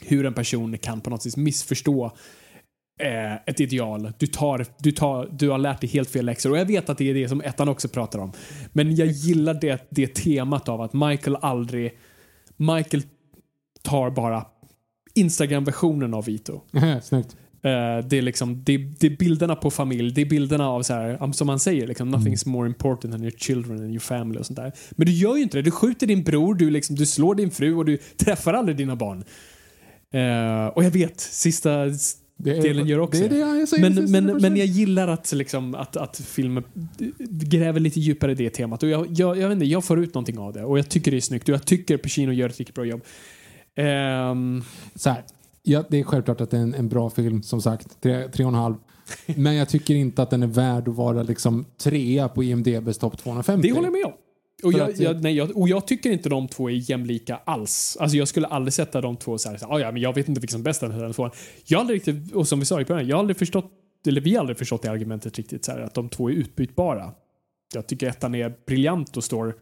hur 0.00 0.26
en 0.26 0.34
person 0.34 0.78
kan 0.78 1.00
på 1.00 1.10
något 1.10 1.22
sätt 1.22 1.36
missförstå 1.36 2.16
eh, 2.98 3.34
ett 3.46 3.60
ideal. 3.60 4.12
Du, 4.18 4.26
tar, 4.26 4.66
du, 4.78 4.92
tar, 4.92 5.28
du 5.32 5.50
har 5.50 5.58
lärt 5.58 5.80
dig 5.80 5.90
helt 5.90 6.10
fel 6.10 6.26
läxor 6.26 6.50
och 6.50 6.58
jag 6.58 6.64
vet 6.64 6.88
att 6.88 6.98
det 6.98 7.10
är 7.10 7.14
det 7.14 7.28
som 7.28 7.40
ettan 7.40 7.68
också 7.68 7.88
pratar 7.88 8.18
om. 8.18 8.32
Men 8.72 8.96
jag 8.96 9.08
gillar 9.08 9.54
det, 9.54 9.86
det 9.90 10.14
temat 10.14 10.68
av 10.68 10.80
att 10.80 10.92
Michael 10.92 11.36
aldrig... 11.40 11.98
Michael 12.56 13.02
tar 13.82 14.10
bara 14.10 14.46
Instagram-versionen 15.14 16.14
av 16.14 16.24
Vito. 16.24 16.60
Snyggt. 17.02 17.36
Eh, 17.62 18.06
det, 18.06 18.18
är 18.18 18.22
liksom, 18.22 18.64
det, 18.64 18.76
det 18.76 19.06
är 19.06 19.16
bilderna 19.16 19.56
på 19.56 19.70
familj, 19.70 20.12
det 20.12 20.20
är 20.20 20.26
bilderna 20.26 20.68
av 20.68 20.82
så 20.82 20.94
här, 20.94 21.32
som 21.32 21.46
man 21.46 21.60
säger, 21.60 21.86
liksom, 21.86 22.14
nothing's 22.14 22.48
more 22.48 22.66
important 22.66 23.14
than 23.14 23.22
your 23.22 23.38
children 23.38 23.78
and 23.78 23.90
your 23.90 24.00
family 24.00 24.40
och 24.40 24.46
sånt 24.46 24.56
där. 24.56 24.72
Men 24.90 25.06
du 25.06 25.12
gör 25.12 25.36
ju 25.36 25.42
inte 25.42 25.58
det. 25.58 25.62
Du 25.62 25.70
skjuter 25.70 26.06
din 26.06 26.22
bror, 26.22 26.54
du, 26.54 26.70
liksom, 26.70 26.96
du 26.96 27.06
slår 27.06 27.34
din 27.34 27.50
fru 27.50 27.74
och 27.74 27.84
du 27.84 27.96
träffar 27.96 28.54
aldrig 28.54 28.76
dina 28.76 28.96
barn. 28.96 29.24
Eh, 30.14 30.66
och 30.66 30.84
jag 30.84 30.90
vet, 30.90 31.20
sista 31.20 31.84
Det 32.40 32.56
är- 32.58 32.62
delen 32.62 32.86
gör 32.86 32.98
också 32.98 33.20
det 33.20 33.26
är 33.26 33.28
det 33.28 33.38
jag 33.58 33.68
säger, 33.68 33.90
men, 33.90 34.10
men, 34.10 34.36
men 34.42 34.56
jag 34.56 34.66
gillar 34.66 35.08
att, 35.08 35.32
liksom, 35.32 35.74
att, 35.74 35.96
att 35.96 36.16
filmen 36.24 36.64
gräver 37.28 37.80
lite 37.80 38.00
djupare 38.00 38.32
i 38.32 38.34
det 38.34 38.50
temat. 38.50 38.82
Och 38.82 38.88
jag, 38.88 39.06
jag, 39.10 39.38
jag, 39.38 39.48
vet 39.48 39.54
inte, 39.54 39.66
jag 39.66 39.84
får 39.84 39.98
ut 40.00 40.14
någonting 40.14 40.38
av 40.38 40.52
det 40.52 40.64
och 40.64 40.78
jag 40.78 40.88
tycker 40.88 41.10
det 41.10 41.16
är 41.16 41.20
snyggt 41.20 41.48
och 41.48 41.54
jag 41.54 41.64
tycker 41.64 41.96
Pacino 41.96 42.32
gör 42.32 42.48
ett 42.48 42.58
riktigt 42.58 42.74
bra 42.74 42.84
jobb. 42.84 43.00
Ehm, 43.74 44.62
Så 44.94 45.10
här, 45.10 45.22
ja, 45.62 45.84
det 45.88 46.00
är 46.00 46.04
självklart 46.04 46.40
att 46.40 46.50
det 46.50 46.56
är 46.56 46.60
en, 46.62 46.74
en 46.74 46.88
bra 46.88 47.10
film, 47.10 47.42
som 47.42 47.62
sagt. 47.62 48.00
Tre, 48.00 48.28
tre 48.28 48.44
och 48.44 48.48
en 48.48 48.54
halv. 48.54 48.74
Men 49.26 49.54
jag 49.54 49.68
tycker 49.68 49.94
inte 49.94 50.22
att 50.22 50.30
den 50.30 50.42
är 50.42 50.46
värd 50.46 50.88
att 50.88 50.94
vara 50.94 51.22
liksom 51.22 51.64
trea 51.78 52.28
på 52.28 52.44
IMDBs 52.44 52.98
topp 52.98 53.18
250. 53.18 53.68
det 53.68 53.74
håller 53.74 53.86
jag 53.86 53.92
med 53.92 54.04
om. 54.04 54.12
Och 54.62 54.72
jag, 54.72 54.90
att- 54.90 54.98
jag, 54.98 55.22
nej, 55.22 55.34
jag, 55.36 55.56
och 55.56 55.68
jag 55.68 55.86
tycker 55.86 56.10
inte 56.10 56.28
de 56.28 56.48
två 56.48 56.70
är 56.70 56.90
jämlika 56.90 57.40
alls. 57.44 57.96
Alltså 58.00 58.16
jag 58.16 58.28
skulle 58.28 58.46
aldrig 58.46 58.72
sätta 58.72 59.00
de 59.00 59.16
två 59.16 59.38
så 59.38 59.48
här, 59.48 59.56
så 59.56 59.66
"Ah, 59.66 59.78
ja, 59.80 59.92
men 59.92 60.02
jag 60.02 60.14
vet 60.14 60.28
inte 60.28 60.40
vilken 60.40 60.52
som 60.54 60.60
är 60.60 60.64
bäst 60.64 60.82
av 60.82 60.88
den 60.98 61.12
tvåan. 61.12 61.30
Jag 61.64 61.78
har 61.78 61.80
aldrig 61.80 61.96
riktigt, 61.96 62.34
och 62.34 62.48
som 62.48 62.60
vi 62.60 62.66
sa 62.66 62.80
i 62.80 62.84
början, 62.84 63.08
jag 63.08 63.16
har 63.16 63.20
aldrig 63.20 63.36
förstått, 63.36 63.70
eller 64.06 64.20
vi 64.20 64.32
har 64.34 64.40
aldrig 64.40 64.58
förstått 64.58 64.82
det 64.82 64.90
argumentet 64.90 65.36
riktigt, 65.38 65.64
så 65.64 65.72
här, 65.72 65.78
att 65.80 65.94
de 65.94 66.08
två 66.08 66.30
är 66.30 66.34
utbytbara. 66.34 67.12
Jag 67.74 67.86
tycker 67.86 68.06
ettan 68.08 68.34
är 68.34 68.54
briljant 68.66 69.16
och 69.16 69.24
står 69.24 69.54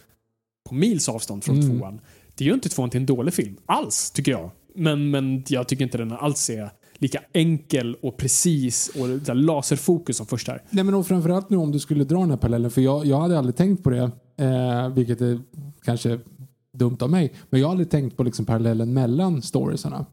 på 0.68 0.74
mils 0.74 1.09
avstånd 1.09 1.44
från 1.44 1.60
Mm. 1.60 1.78
tvåan. 1.78 2.01
Det 2.35 2.44
gör 2.44 2.55
inte 2.55 2.68
tvåan 2.68 2.90
till 2.90 3.01
en 3.01 3.06
dålig 3.06 3.35
film, 3.35 3.56
alls, 3.66 4.10
tycker 4.10 4.32
jag. 4.32 4.51
Men, 4.74 5.10
men 5.10 5.44
jag 5.48 5.68
tycker 5.68 5.85
inte 5.85 5.98
den 5.98 6.12
alls 6.12 6.51
är 6.51 6.70
lika 6.98 7.20
enkel 7.32 7.94
och 8.02 8.16
precis 8.16 8.89
och 9.01 9.09
där 9.09 9.35
laserfokus 9.35 10.16
som 10.16 10.27
första. 10.27 10.59
Nej, 10.70 10.85
men 10.85 10.94
och 10.94 11.06
framförallt 11.06 11.51
nu 11.51 11.56
om 11.56 11.73
du 11.73 11.78
skulle 11.78 12.05
dra 12.05 12.18
den 12.20 12.31
här 12.31 12.36
parallellen, 12.36 12.70
för 12.70 12.81
jag, 12.81 13.06
jag 13.06 13.20
hade 13.20 13.39
aldrig 13.39 13.56
tänkt 13.56 13.82
på 13.85 13.90
det, 13.90 14.10
eh, 14.36 14.88
vilket 14.88 15.20
är 15.20 15.40
kanske 15.84 16.18
dumt 16.72 16.96
av 17.00 17.10
mig, 17.10 17.32
men 17.50 17.60
jag 17.60 17.66
har 17.66 17.70
aldrig 17.70 17.90
tänkt 17.90 18.16
på 18.16 18.22
liksom 18.22 18.44
parallellen 18.44 18.94
mellan 18.94 19.42
storiesarna. 19.42 20.06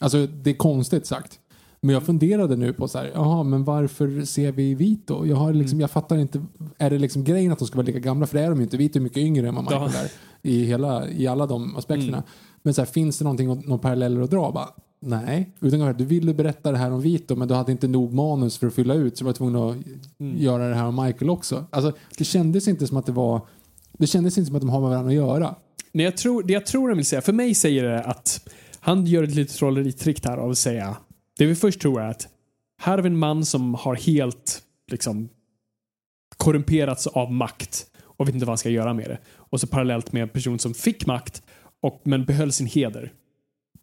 Alltså, 0.00 0.26
det 0.26 0.50
är 0.50 0.54
konstigt 0.54 1.06
sagt. 1.06 1.40
Men 1.80 1.94
jag 1.94 2.02
funderade 2.02 2.56
nu 2.56 2.72
på 2.72 2.88
så 2.88 2.98
här, 2.98 3.10
jaha, 3.14 3.42
men 3.42 3.64
varför 3.64 4.24
ser 4.24 4.52
vi 4.52 4.74
Vito? 4.74 5.26
Jag, 5.26 5.36
har 5.36 5.52
liksom, 5.52 5.80
jag 5.80 5.90
fattar 5.90 6.16
inte, 6.16 6.44
är 6.78 6.90
det 6.90 6.98
liksom 6.98 7.24
grejen 7.24 7.52
att 7.52 7.58
de 7.58 7.68
ska 7.68 7.76
vara 7.76 7.86
lika 7.86 7.98
gamla? 7.98 8.26
För 8.26 8.38
det 8.38 8.44
är 8.44 8.50
de 8.50 8.58
ju 8.58 8.62
inte. 8.64 8.76
Vito 8.76 8.98
är 8.98 9.00
mycket 9.00 9.18
yngre 9.18 9.48
än 9.48 9.54
vad 9.54 9.64
Michael 9.64 9.90
Ja. 9.94 10.00
är 10.00 10.10
i, 10.42 10.64
hela, 10.64 11.08
i 11.08 11.26
alla 11.26 11.46
de 11.46 11.76
aspekterna. 11.76 12.22
Men 12.62 12.74
så 12.74 12.80
här, 12.80 12.86
finns 12.86 13.18
det 13.18 13.24
någonting, 13.24 13.46
några 13.66 13.78
paralleller 13.78 14.20
att 14.20 14.30
dra? 14.30 14.52
Bara, 14.52 14.68
nej. 15.00 15.54
Utan 15.60 15.96
du 15.96 16.04
ville 16.04 16.34
berätta 16.34 16.72
det 16.72 16.78
här 16.78 16.90
om 16.92 17.00
Vito 17.00 17.36
men 17.36 17.48
du 17.48 17.54
hade 17.54 17.72
inte 17.72 17.88
nog 17.88 18.12
manus 18.12 18.58
för 18.58 18.66
att 18.66 18.74
fylla 18.74 18.94
ut 18.94 19.18
så 19.18 19.24
du 19.24 19.26
var 19.26 19.32
tvungen 19.32 19.56
att 19.56 19.76
göra 20.40 20.68
det 20.68 20.74
här 20.74 20.86
om 20.86 21.04
Michael 21.04 21.30
också. 21.30 21.64
Alltså, 21.70 21.92
det 22.18 22.24
kändes 22.24 22.68
inte 22.68 22.86
som 22.86 22.96
att 22.96 23.06
det 23.06 23.12
var 23.12 23.40
det 23.98 24.06
kändes 24.06 24.38
inte 24.38 24.46
som 24.46 24.56
att 24.56 24.62
de 24.62 24.70
har 24.70 24.80
med 24.80 24.90
varandra 24.90 25.08
att 25.08 25.16
göra. 25.16 25.54
Nej, 25.92 26.04
jag 26.04 26.16
tror, 26.16 26.42
det 26.42 26.52
jag 26.52 26.66
tror 26.66 26.88
han 26.88 26.96
vill 26.96 27.06
säga, 27.06 27.22
för 27.22 27.32
mig 27.32 27.54
säger 27.54 27.84
det 27.84 28.02
att 28.02 28.48
han 28.80 29.06
gör 29.06 29.22
ett 29.22 29.34
litet 29.34 29.56
trolleritrick 29.56 30.26
här 30.26 30.36
av 30.36 30.50
att 30.50 30.58
säga, 30.58 30.96
det 31.38 31.46
vi 31.46 31.54
först 31.54 31.80
tror 31.80 32.00
är 32.00 32.08
att 32.08 32.28
här 32.82 32.96
har 32.96 33.02
vi 33.02 33.06
en 33.06 33.18
man 33.18 33.44
som 33.44 33.74
har 33.74 33.94
helt 33.94 34.62
liksom 34.90 35.28
korrumperats 36.36 37.06
av 37.06 37.32
makt 37.32 37.86
och 38.02 38.28
vet 38.28 38.34
inte 38.34 38.46
vad 38.46 38.50
han 38.50 38.58
ska 38.58 38.70
göra 38.70 38.94
med 38.94 39.08
det. 39.08 39.18
Och 39.34 39.60
så 39.60 39.66
parallellt 39.66 40.12
med 40.12 40.22
en 40.22 40.28
person 40.28 40.58
som 40.58 40.74
fick 40.74 41.06
makt 41.06 41.42
och, 41.82 42.00
men 42.04 42.24
behöll 42.24 42.52
sin 42.52 42.66
heder. 42.66 43.12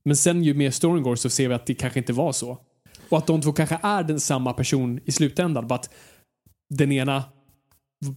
Men 0.05 0.17
sen 0.17 0.43
ju 0.43 0.53
mer 0.53 0.71
storyn 0.71 1.03
går 1.03 1.15
så 1.15 1.29
ser 1.29 1.47
vi 1.47 1.53
att 1.53 1.65
det 1.65 1.73
kanske 1.73 1.99
inte 1.99 2.13
var 2.13 2.31
så. 2.31 2.57
Och 3.09 3.17
att 3.17 3.27
de 3.27 3.41
två 3.41 3.53
kanske 3.53 3.79
är 3.83 4.03
den 4.03 4.19
samma 4.19 4.53
person 4.53 4.99
i 5.05 5.11
slutändan. 5.11 5.67
Bara 5.67 5.75
att 5.75 5.89
den 6.69 6.91
ena 6.91 7.23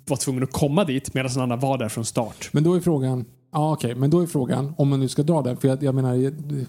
var 0.07 0.17
tvungen 0.17 0.43
att 0.43 0.53
komma 0.53 0.85
dit 0.85 1.15
medan 1.15 1.33
den 1.33 1.43
andra 1.43 1.57
var 1.57 1.79
där 1.79 1.89
från 1.89 2.05
start. 2.05 2.49
Men 2.53 2.65
då 2.65 2.75
är 2.75 2.81
frågan, 2.81 3.25
ja 3.53 3.73
okej, 3.73 3.95
men 3.95 4.11
då 4.11 4.21
är 4.21 4.27
frågan 4.27 4.75
om 4.79 4.89
man 4.89 5.01
nu 5.01 5.09
ska 5.09 5.23
dra 5.23 5.43
den, 5.43 5.57
för 5.57 5.69
jag, 5.69 5.83
jag 5.83 5.95
menar, 5.95 6.15
du, 6.49 6.67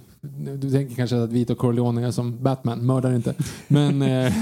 du 0.58 0.72
tänker 0.72 0.96
kanske 0.96 1.24
att 1.24 1.32
Vito 1.32 1.56
Corleone 1.56 2.08
är 2.08 2.12
som 2.12 2.44
Batman, 2.44 2.86
mördar 2.86 3.16
inte. 3.16 3.34
Men, 3.68 4.02
eh, 4.02 4.34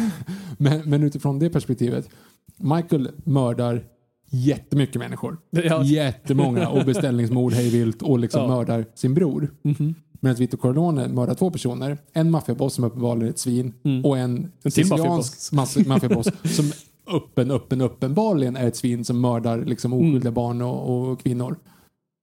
men, 0.58 0.90
men 0.90 1.04
utifrån 1.04 1.40
det 1.40 1.50
perspektivet, 1.50 2.10
Michael 2.58 3.10
mördar 3.24 3.84
jättemycket 4.30 4.95
människor. 4.95 5.38
Ja. 5.50 5.84
Jättemånga 5.84 6.70
och 6.70 6.86
beställningsmord 6.86 7.54
hej 7.54 7.70
vilt 7.70 8.02
och 8.02 8.20
liksom 8.20 8.41
Ja. 8.41 8.48
mördar 8.48 8.86
sin 8.95 9.14
bror. 9.14 9.52
Mhm. 9.64 9.95
Medan 10.20 10.36
Vito 10.36 10.58
Corleone 10.58 11.08
mördar 11.08 11.34
två 11.34 11.52
personer. 11.52 11.98
En 12.14 12.32
maffiaboss 12.32 12.74
som 12.74 12.84
uppenbarligen 12.84 13.28
är 13.28 13.32
ett 13.32 13.40
svin 13.40 13.74
och 14.04 14.18
en 14.18 14.38
Mm. 14.38 14.52
till 14.62 14.72
siciliansk 14.72 15.52
maffiaboss 15.88 16.28
som 16.44 16.72
öppen, 17.07 17.51
öppen, 17.51 17.81
uppenbarligen 17.81 18.55
är 18.55 18.67
ett 18.67 18.75
svin 18.75 19.05
som 19.05 19.21
mördar 19.21 19.57
liksom 19.65 19.93
Mm. 19.93 20.05
oskyldiga 20.09 20.31
barn 20.31 20.61
och, 20.61 21.09
och 21.11 21.21
kvinnor. 21.21 21.55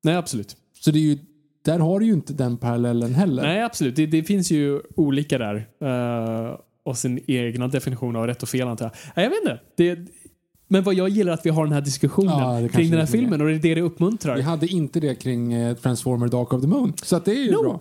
Nej, 0.02 0.16
absolut. 0.16 0.56
Så 0.80 0.90
det 0.90 0.98
är 0.98 1.00
ju, 1.00 1.18
där 1.64 1.78
har 1.78 2.00
du 2.00 2.06
ju 2.06 2.12
inte 2.12 2.32
den 2.32 2.56
parallellen 2.56 3.14
heller. 3.14 3.42
Nej, 3.42 3.62
absolut. 3.62 3.96
Det, 3.96 4.06
det 4.06 4.22
finns 4.24 4.50
ju 4.50 4.80
olika 4.96 5.38
där. 5.38 5.54
eh, 5.80 6.56
och 6.82 6.98
sin 6.98 7.20
egna 7.26 7.68
definition 7.68 8.16
av 8.16 8.26
rätt 8.26 8.42
och 8.42 8.48
fel 8.48 8.68
antar 8.68 8.84
jag. 8.84 8.92
Nej, 9.16 9.24
jag 9.24 9.30
vet 9.30 9.40
inte. 9.42 9.60
Det, 9.76 10.10
men 10.72 10.82
vad 10.82 10.94
jag 10.94 11.08
gillar 11.08 11.32
att 11.32 11.46
vi 11.46 11.50
har 11.50 11.64
den 11.64 11.72
här 11.72 11.80
diskussionen 11.80 12.38
Ja, 12.38 12.68
kring 12.72 12.90
den 12.90 12.92
här 12.92 13.06
är 13.06 13.06
det. 13.06 13.12
filmen 13.12 13.40
och 13.40 13.46
det 13.46 13.54
är 13.54 13.58
det 13.58 13.74
det 13.74 13.80
uppmuntrar. 13.80 14.36
Vi 14.36 14.42
hade 14.42 14.66
inte 14.66 15.00
det 15.00 15.14
kring 15.14 15.52
eh, 15.52 15.76
Transformer 15.76 16.28
Dark 16.28 16.52
of 16.52 16.60
the 16.62 16.66
Moon. 16.68 16.92
Så 17.02 17.16
att 17.16 17.24
det 17.24 17.30
är 17.32 17.44
ju 17.44 17.50
No. 17.52 17.62
bra. 17.62 17.80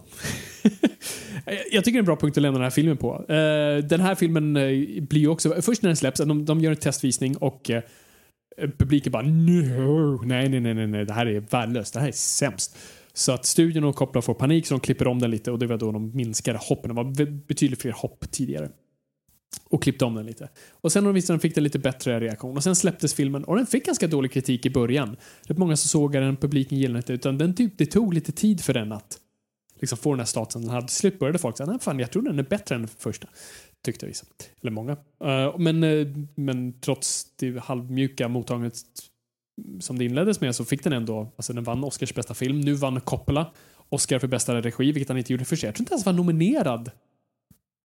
Jag 1.72 1.84
tycker 1.86 1.92
det 1.92 1.98
är 1.98 2.00
en 2.00 2.06
bra 2.06 2.16
punkt 2.16 2.38
att 2.38 2.42
lämna 2.42 2.60
den 2.60 2.64
här 2.64 2.70
filmen 2.70 2.98
på. 2.98 3.16
Eh, 3.34 3.84
den 3.86 4.00
här 4.00 4.16
filmen 4.16 4.56
eh, 4.58 4.64
blir 5.04 5.20
ju 5.22 5.28
också, 5.28 5.62
först 5.62 5.82
när 5.82 5.90
den 5.90 5.98
släpps, 5.98 6.20
de, 6.20 6.46
de 6.46 6.60
gör 6.60 6.72
en 6.72 6.78
testvisning 6.78 7.38
och 7.38 7.70
eh, 7.70 7.82
publiken 8.78 9.12
bara 9.12 9.24
no, 9.24 10.22
nej, 10.26 10.50
nej, 10.50 10.60
nej, 10.60 10.74
nej, 10.74 10.88
nej, 10.88 11.06
det 11.06 11.14
här 11.14 11.26
är 11.26 11.40
värdelöst, 11.40 11.94
det 11.94 12.00
här 12.00 12.08
är 12.08 12.12
sämst. 12.12 12.78
Så 13.14 13.32
att 13.32 13.46
studion 13.46 13.84
och 13.84 13.96
Coppola 13.96 14.22
får 14.22 14.34
panik 14.34 14.68
så 14.68 14.74
de 14.74 14.80
klipper 14.80 15.08
om 15.08 15.20
den 15.20 15.32
lite 15.32 15.52
och 15.52 15.60
det 15.60 15.68
var 15.68 15.78
då 15.78 15.92
de 15.92 16.12
minskade 16.16 16.60
hoppen. 16.62 16.90
Det 16.90 16.96
var 16.96 17.26
betydligt 17.48 17.82
fler 17.82 17.92
hopp 17.92 18.32
tidigare. 18.32 18.70
Och 19.70 19.84
klippte 19.84 20.06
om 20.06 20.16
den 20.16 20.26
lite. 20.26 20.50
Och 20.72 20.92
sen 20.92 21.04
när 21.04 21.10
de 21.10 21.16
visste 21.16 21.34
att 21.34 21.36
den 21.36 21.42
fick 21.42 21.56
den 21.56 21.64
lite 21.64 21.80
bättre 21.80 22.20
reaktion. 22.20 22.58
Och 22.58 22.64
sen 22.64 22.76
släpptes 22.76 23.14
filmen 23.14 23.44
och 23.44 23.56
den 23.56 23.66
fick 23.66 23.86
ganska 23.86 24.08
dålig 24.08 24.32
kritik 24.32 24.66
i 24.66 24.70
början. 24.70 25.18
Det 25.48 25.58
många 25.58 25.78
som 25.78 25.88
såg 25.88 26.12
den, 26.12 26.36
publiken 26.36 26.78
gillade 26.78 26.98
inte 26.98 27.14
utan 27.14 27.38
den 27.38 27.56
typ, 27.56 27.78
det 27.78 27.86
tog 27.86 28.14
lite 28.14 28.32
tid 28.32 28.62
för 28.62 28.74
den 28.74 28.92
att 28.92 29.20
liksom 29.80 29.98
få 29.98 30.12
den 30.12 30.20
här 30.20 30.26
statusen 30.26 30.62
den 30.62 30.72
hade. 30.72 30.88
Till 30.88 30.96
slut 30.96 31.20
började 31.20 31.40
folk 31.40 31.58
säga, 31.58 31.68
nej 31.68 31.80
fan 31.80 32.00
jag 32.00 32.12
tror 32.12 32.24
den 32.24 32.40
är 32.40 32.44
bättre 32.44 32.76
än 32.76 32.82
den 32.82 32.90
första. 32.98 33.28
Tyckte 33.84 34.06
vissa. 34.06 34.26
Eller 34.62 34.72
många. 34.72 34.92
Eh, 35.24 35.58
men, 35.58 35.84
eh, 35.84 36.08
men 36.36 36.80
trots 36.80 37.26
det 37.36 37.60
halvmjuka 37.60 38.28
mottagandet 38.28 38.76
som 39.80 39.98
det 39.98 40.06
inleddes 40.06 40.42
med 40.42 40.56
så 40.56 40.66
fick 40.66 40.84
den 40.84 40.94
ändå, 40.94 41.34
alltså 41.36 41.54
den 41.54 41.64
vann 41.64 41.84
Oscars 41.84 42.14
bästa 42.14 42.34
film. 42.34 42.62
Nu 42.62 42.74
vann 42.74 43.02
Coppola 43.02 43.52
Oscar 43.90 44.20
för 44.20 44.28
bästa 44.28 44.62
regi, 44.62 44.92
vilket 44.92 45.10
han 45.10 45.18
inte 45.18 45.34
gjorde 45.34 45.46
för 45.46 45.56
sig. 45.56 45.68
Jag 45.68 45.76
tror 45.76 45.82
inte 45.82 45.94
ens 45.94 46.06
han 46.06 46.16
var 46.16 46.24
nominerad 46.24 46.92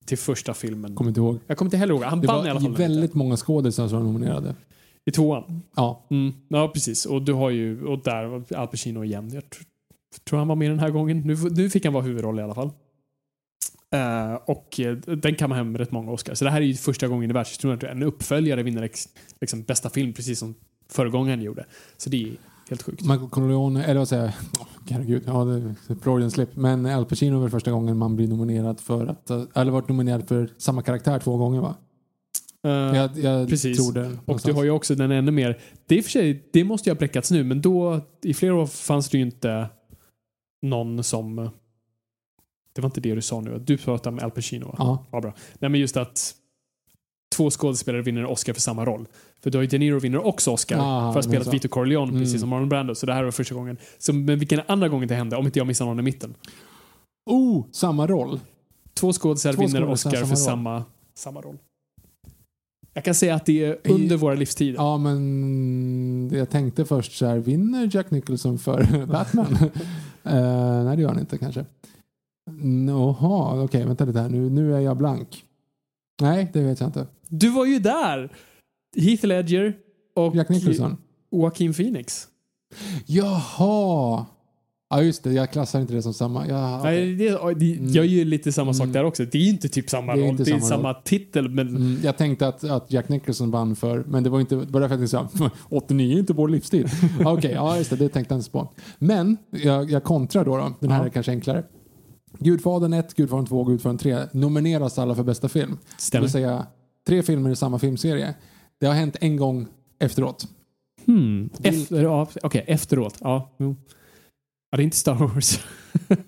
till 0.04 0.18
första 0.18 0.54
filmen. 0.54 0.94
Kommer 0.94 1.10
inte 1.10 1.20
ihåg. 1.20 1.38
Jag 1.46 1.58
kommer 1.58 1.66
inte 1.66 1.76
heller 1.76 1.94
ihåg. 1.94 2.02
Han 2.02 2.20
Det 2.20 2.26
vann 2.26 2.46
i 2.46 2.50
alla 2.50 2.60
fall. 2.60 2.70
var 2.70 2.78
den 2.78 2.88
väldigt 2.90 3.14
många 3.14 3.36
skådisar 3.36 3.88
som 3.88 3.98
var 3.98 4.04
nominerade. 4.06 4.54
I 5.04 5.10
tvåan. 5.10 5.62
Ja. 5.76 6.06
Mm, 6.10 6.32
ja, 6.48 6.68
precis. 6.68 7.06
Och 7.06 7.22
du 7.22 7.32
har 7.32 7.50
ju, 7.50 7.84
och 7.84 8.02
där 8.02 8.24
var 8.24 8.44
Al 8.56 8.66
Pacino 8.68 9.04
igen. 9.04 9.30
Jag 9.34 9.42
tr- 9.42 9.64
tror 10.24 10.38
han 10.38 10.48
var 10.48 10.56
med 10.56 10.70
den 10.70 10.78
här 10.78 10.90
gången. 10.90 11.20
Nu, 11.20 11.36
nu 11.50 11.70
fick 11.70 11.84
han 11.84 11.94
vara 11.94 12.04
huvudroll 12.04 12.38
i 12.38 12.42
alla 12.42 12.54
fall. 12.54 12.70
Eh, 13.94 14.34
och 14.34 14.80
eh, 14.80 14.96
den 14.96 15.34
kan 15.34 15.48
man 15.50 15.58
hem 15.58 15.78
rätt 15.78 15.90
många 15.92 16.12
Oscar. 16.12 16.34
Så 16.34 16.44
det 16.44 16.50
här 16.50 16.60
är 16.60 16.64
ju 16.64 16.74
första 16.74 17.08
gången 17.08 17.30
i 17.30 17.32
världshistorien 17.32 17.78
att 17.78 17.84
en 17.84 18.02
uppföljare 18.02 18.62
vinner 18.62 18.90
liksom 19.40 19.62
bästa 19.62 19.90
film 19.90 20.12
precis 20.12 20.38
som 20.38 20.54
föregångaren 20.90 21.42
gjorde. 21.42 21.64
Så 21.96 22.10
det 22.10 22.22
är 22.22 22.28
helt 22.68 22.82
sjukt. 22.82 23.02
Michael 23.02 23.28
Corleone, 23.30 23.84
eller 23.84 23.98
vad 23.98 24.08
säger 24.08 24.22
jag? 24.24 24.32
Herregud, 24.90 25.22
ja 25.26 25.46
Freudian 26.02 26.30
slip. 26.30 26.56
Men 26.56 26.86
Al 26.86 27.04
Pacino 27.04 27.36
är 27.36 27.40
väl 27.40 27.50
första 27.50 27.70
gången 27.70 27.96
man 27.96 28.16
blir 28.16 28.28
nominerad 28.28 28.80
för 28.80 29.06
att, 29.06 29.30
eh, 29.30 29.42
eller 29.54 29.72
varit 29.72 29.88
nominerad 29.88 30.28
för 30.28 30.50
samma 30.58 30.82
karaktär 30.82 31.18
två 31.18 31.36
gånger 31.36 31.60
va? 31.60 31.74
Eh, 32.64 32.70
Jag, 32.70 33.18
jag 33.18 33.48
precis. 33.48 33.76
tror 33.76 33.92
det. 33.92 34.00
och 34.00 34.06
någonstans. 34.12 34.42
du 34.42 34.52
har 34.52 34.64
ju 34.64 34.70
också 34.70 34.94
den 34.94 35.10
ännu 35.10 35.30
mer. 35.30 35.58
Det 35.86 35.94
är 35.94 35.98
och 35.98 36.04
för 36.04 36.10
sig, 36.10 36.48
det 36.52 36.64
måste 36.64 36.88
ju 36.90 36.94
ha 36.94 36.98
bräckats 36.98 37.30
nu, 37.30 37.44
men 37.44 37.60
då 37.62 38.00
i 38.22 38.34
flera 38.34 38.54
år 38.54 38.66
fanns 38.66 39.08
det 39.08 39.18
ju 39.18 39.24
inte 39.24 39.68
någon 40.62 41.04
som 41.04 41.50
det 42.72 42.80
var 42.80 42.88
inte 42.88 43.00
det 43.00 43.14
du 43.14 43.22
sa 43.22 43.40
nu. 43.40 43.58
Du 43.66 43.78
pratade 43.78 44.16
om 44.16 44.24
Al 44.24 44.30
Pacino 44.30 44.66
va? 44.66 44.74
Ja. 44.78 45.06
Ja, 45.12 45.20
bra. 45.20 45.34
Nej, 45.58 45.70
men 45.70 45.80
just 45.80 45.96
att 45.96 46.34
två 47.36 47.50
skådespelare 47.50 48.02
vinner 48.02 48.24
Oscar 48.24 48.52
för 48.52 48.60
samma 48.60 48.84
roll. 48.84 49.06
För 49.42 49.50
du 49.50 49.58
har 49.58 49.62
ju 49.62 49.68
De 49.68 49.78
Niro 49.78 49.98
vinner 49.98 50.26
också 50.26 50.50
Oscar 50.50 50.78
Ah, 50.80 51.12
för 51.12 51.18
att 51.18 51.24
spela 51.24 51.38
men 51.38 51.44
så. 51.44 51.50
Vito 51.50 51.68
Corleone, 51.68 52.08
Mm. 52.10 52.22
precis 52.22 52.40
som 52.40 52.48
Marlon 52.48 52.68
Brando. 52.68 52.94
Så 52.94 53.06
det 53.06 53.14
här 53.14 53.24
var 53.24 53.30
första 53.30 53.54
gången. 53.54 53.76
Så, 53.98 54.12
men 54.12 54.38
vilken 54.38 54.60
andra 54.66 54.88
gången 54.88 55.08
det 55.08 55.14
hände, 55.14 55.36
om 55.36 55.46
inte 55.46 55.58
jag 55.58 55.66
missar 55.66 55.84
någon 55.84 55.98
i 55.98 56.02
mitten? 56.02 56.34
Oh, 57.30 57.64
samma 57.72 58.06
roll. 58.06 58.40
Två 58.94 59.12
skådespelare 59.12 59.66
vinner 59.66 59.84
Oscar 59.84 60.10
för 60.10 60.18
samma 60.26 60.36
samma, 60.36 60.84
samma 61.14 61.40
roll. 61.40 61.56
Jag 62.94 63.04
kan 63.04 63.14
säga 63.14 63.34
att 63.34 63.46
det 63.46 63.64
är 63.64 63.78
under 63.84 64.16
våra 64.16 64.34
livstider. 64.34 64.74
Ja, 64.74 64.98
men 64.98 66.30
jag 66.32 66.50
tänkte 66.50 66.84
först 66.84 67.12
så 67.18 67.26
här, 67.26 67.38
vinner 67.38 67.90
Jack 67.92 68.10
Nicholson 68.10 68.58
för 68.58 69.06
Batman? 69.12 69.56
Eh, 70.26 70.84
nej, 70.84 70.96
det 70.96 71.02
gör 71.02 71.08
han 71.08 71.18
inte 71.20 71.38
kanske. 71.38 71.64
Jaha, 72.88 73.64
okej, 73.64 73.84
vänta 73.86 74.04
lite 74.04 74.20
här. 74.20 74.28
Nu, 74.28 74.50
nu 74.50 74.74
är 74.74 74.80
jag 74.80 74.96
blank. 74.96 75.44
Nej, 76.20 76.50
det 76.52 76.60
vet 76.60 76.80
jag 76.80 76.88
inte. 76.88 77.06
Du 77.28 77.50
var 77.50 77.64
ju 77.66 77.78
där! 77.78 78.32
Heath 78.96 79.26
Ledger 79.26 79.76
och 80.16 80.36
Jack 80.36 80.48
Nicholson. 80.48 80.96
Joaquin 81.32 81.74
Phoenix. 81.74 82.28
Jaha! 83.06 84.26
Ja, 84.90 85.02
just 85.02 85.22
det. 85.24 85.32
Jag 85.32 85.50
klassar 85.50 85.80
inte 85.80 85.94
det 85.94 86.02
som 86.02 86.14
samma. 86.14 86.46
Ja, 86.48 86.80
okej. 86.80 87.16
Nej, 87.16 87.28
det, 87.30 87.54
det, 87.54 87.66
Jag 87.66 88.06
gör 88.06 88.18
ju 88.18 88.24
lite 88.24 88.52
samma 88.52 88.74
sak 88.74 88.88
där 88.88 89.04
också. 89.04 89.24
Det 89.24 89.38
är 89.38 89.48
inte 89.48 89.68
typ 89.68 89.90
samma 89.90 90.14
Det 90.14 90.20
är 90.20 90.22
roll. 90.22 90.30
inte 90.30 90.44
Det 90.44 90.50
är 90.50 90.58
samma 90.60 90.68
samma 90.68 90.94
titel, 90.94 91.48
men 91.48 91.68
Mm, 91.68 91.98
jag 92.02 92.16
tänkte 92.16 92.48
att, 92.48 92.64
att 92.64 92.92
Jack 92.92 93.08
Nicholson 93.08 93.50
vann 93.50 93.76
för, 93.76 94.04
men 94.08 94.22
det 94.22 94.30
var 94.30 94.40
inte, 94.40 94.56
var 94.56 94.80
därför 94.80 94.80
jag 94.80 95.10
tänkte 95.10 95.36
så 95.38 95.44
här, 95.44 95.50
89 95.68 96.14
är 96.14 96.18
inte 96.18 96.32
vår 96.32 96.48
livsstil. 96.48 96.88
Okej, 97.24 97.52
ja 97.52 97.76
just 97.76 97.90
det, 97.90 97.96
det 97.96 98.08
tänkte 98.08 98.34
jag 98.34 98.40
inte 98.40 98.50
på. 98.50 98.68
Men 98.98 99.36
jag, 99.50 99.90
jag 99.90 100.04
kontrar 100.04 100.44
då, 100.44 100.56
då. 100.56 100.72
den 100.80 100.90
här 100.90 100.98
Ja. 101.00 101.04
är 101.06 101.10
kanske 101.10 101.32
enklare. 101.32 101.64
Gudfadern 102.38 102.92
1, 102.92 103.14
Gudfadern 103.14 103.46
2, 103.46 103.64
Gudfadern 103.64 103.98
3 103.98 104.26
nomineras 104.32 104.98
alla 104.98 105.14
för 105.14 105.22
bästa 105.22 105.48
film. 105.48 105.78
Det 105.96 106.02
stämmer. 106.02 106.22
vill 106.22 106.30
säga 106.32 106.66
tre 107.06 107.22
filmer 107.22 107.50
i 107.50 107.56
samma 107.56 107.78
filmserie. 107.78 108.34
Det 108.80 108.86
har 108.86 108.94
hänt 108.94 109.16
en 109.20 109.36
gång 109.36 109.66
efteråt. 109.98 110.48
Hmm. 111.06 111.50
Efter, 111.62 112.02
ja, 112.02 112.28
Okej, 112.42 112.64
efteråt. 112.66 113.16
Ja, 113.20 113.50
ja, 113.56 113.74
det 114.76 114.82
är 114.82 114.84
inte 114.84 114.96
Star 114.96 115.14
Wars. 115.14 115.60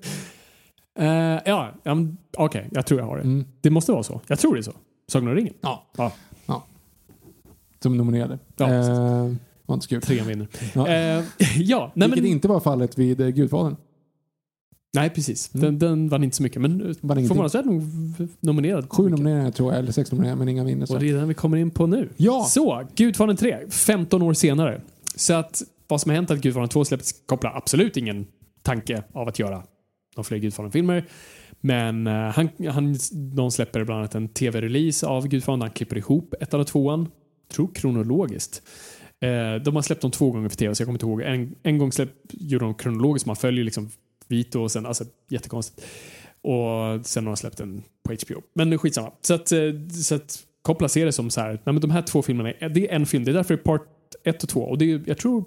Eh, 0.99 1.07
ja, 1.45 1.73
ja 1.83 1.95
men, 1.95 2.17
okej. 2.37 2.69
jag 2.73 2.87
tror 2.87 3.01
jag 3.01 3.07
har 3.07 3.17
det. 3.17 3.23
Mm. 3.23 3.45
Det 3.61 3.71
måste 3.71 3.93
vara 3.93 4.03
så. 4.03 4.21
Jag 4.27 4.39
tror 4.39 4.55
det 4.55 4.61
är 4.61 4.63
så. 4.63 4.73
Sagan 5.09 5.29
om 5.29 5.35
ringen. 5.35 5.55
Ja. 5.61 5.87
Ja, 5.97 6.13
Som 7.83 7.97
nominerade. 7.97 8.39
Ja. 8.57 8.75
Eh, 8.75 9.33
var 9.67 9.75
inte 9.75 9.85
så 9.85 9.89
kul. 9.89 10.03
trean 10.03 10.27
vinner. 10.27 10.49
Ja. 10.75 10.89
Eh, 10.89 11.25
ja, 11.57 11.93
nej 11.95 12.09
Vilket 12.09 12.25
men... 12.25 12.33
inte 12.33 12.49
var 12.49 12.61
fallet 12.61 12.99
vid 12.99 13.35
Gudfadern. 13.35 13.77
Nej, 14.97 15.11
precis. 15.11 15.55
Mm. 15.55 15.65
Den, 15.65 15.79
den 15.79 16.09
vann 16.09 16.25
inte 16.25 16.37
så 16.37 16.43
mycket, 16.43 16.63
men 16.63 16.95
säga 17.51 17.63
nog 17.63 17.83
nominerad. 18.41 18.87
Sju 18.91 19.09
nomineringar 19.09 19.51
tror 19.51 19.73
jag, 19.73 19.79
eller 19.79 19.93
sex 19.93 20.13
nomineringar, 20.13 20.37
men 20.37 20.49
inga 20.49 20.65
vinner. 20.65 20.87
Så. 20.87 20.95
Och 20.95 21.01
det 21.01 21.09
är 21.09 21.15
den 21.15 21.29
vi 21.29 21.35
kommer 21.35 21.57
in 21.57 21.71
på 21.71 21.87
nu. 21.87 22.09
Ja! 22.17 22.45
Så, 22.51 22.83
Gudfadern 22.97 23.37
3, 23.37 23.59
15 23.71 24.23
år 24.23 24.35
senare. 24.35 24.81
Så 25.15 25.35
att 25.35 25.63
vad 25.89 26.01
som 26.01 26.11
har 26.11 26.17
hänt 26.17 26.31
att 26.31 26.39
Gudfadern 26.39 26.69
2 26.69 26.85
släppts 26.85 27.15
kopplar 27.27 27.57
absolut 27.57 27.97
ingen 27.97 28.27
tanke 28.63 29.03
av 29.13 29.29
att 29.29 29.39
göra 29.39 29.63
de 30.15 30.25
fler 30.25 30.39
Gudfadern-filmer. 30.39 31.05
Men 31.61 32.07
eh, 32.07 32.13
han, 32.13 32.49
han, 32.69 32.97
de 33.13 33.51
släpper 33.51 33.85
bland 33.85 33.99
annat 33.99 34.15
en 34.15 34.29
tv-release 34.29 35.07
av 35.07 35.29
Gudfadern 35.29 35.61
han 35.61 35.71
klipper 35.71 35.99
ihop 35.99 36.35
ettan 36.41 36.61
och 36.61 36.67
tvåan. 36.67 37.09
Tror 37.53 37.75
kronologiskt. 37.75 38.63
Eh, 39.21 39.63
de 39.63 39.75
har 39.75 39.83
släppt 39.83 40.03
dem 40.03 40.11
två 40.11 40.31
gånger 40.31 40.49
för 40.49 40.57
tv 40.57 40.75
så 40.75 40.83
jag 40.83 40.87
kommer 40.87 40.97
inte 40.97 41.07
ihåg. 41.07 41.23
En, 41.23 41.55
en 41.63 41.79
gång 41.79 41.93
släpp, 41.93 42.11
gjorde 42.31 42.65
de 42.65 42.75
kronologiskt, 42.75 43.27
man 43.27 43.37
följer 43.37 43.65
liksom 43.65 43.91
Vito 44.29 44.61
och 44.61 44.73
sen, 44.73 44.87
alltså 44.87 45.05
jättekonstigt. 45.29 45.87
Och 46.41 47.07
sen 47.07 47.27
har 47.27 47.33
de 47.33 47.37
släppt 47.37 47.59
den 47.59 47.83
på 48.03 48.15
HBO. 48.27 48.43
Men 48.55 48.79
skitsamma. 48.79 49.13
Så 49.21 49.35
att, 49.35 49.53
eh, 49.53 49.59
så 50.05 50.15
att 50.15 50.43
Koppla 50.63 50.89
se 50.89 51.05
det 51.05 51.13
som 51.13 51.31
så 51.31 51.41
här, 51.41 51.49
nej 51.49 51.61
men 51.65 51.81
de 51.81 51.91
här 51.91 52.03
två 52.03 52.23
filmerna, 52.23 52.69
det 52.69 52.91
är 52.91 52.95
en 52.95 53.07
film. 53.07 53.25
Det 53.25 53.31
är 53.31 53.35
därför 53.35 53.55
det 53.55 53.61
är 53.61 53.65
part 53.65 53.89
1 54.25 54.43
och 54.43 54.49
2. 54.49 54.61
Och 54.61 54.79
det 54.79 54.93
är, 54.93 55.03
jag 55.07 55.19
tror 55.19 55.45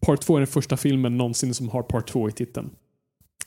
part 0.00 0.20
2 0.20 0.36
är 0.36 0.40
den 0.40 0.46
första 0.46 0.76
filmen 0.76 1.16
någonsin 1.16 1.54
som 1.54 1.68
har 1.68 1.82
part 1.82 2.08
2 2.08 2.28
i 2.28 2.32
titeln. 2.32 2.70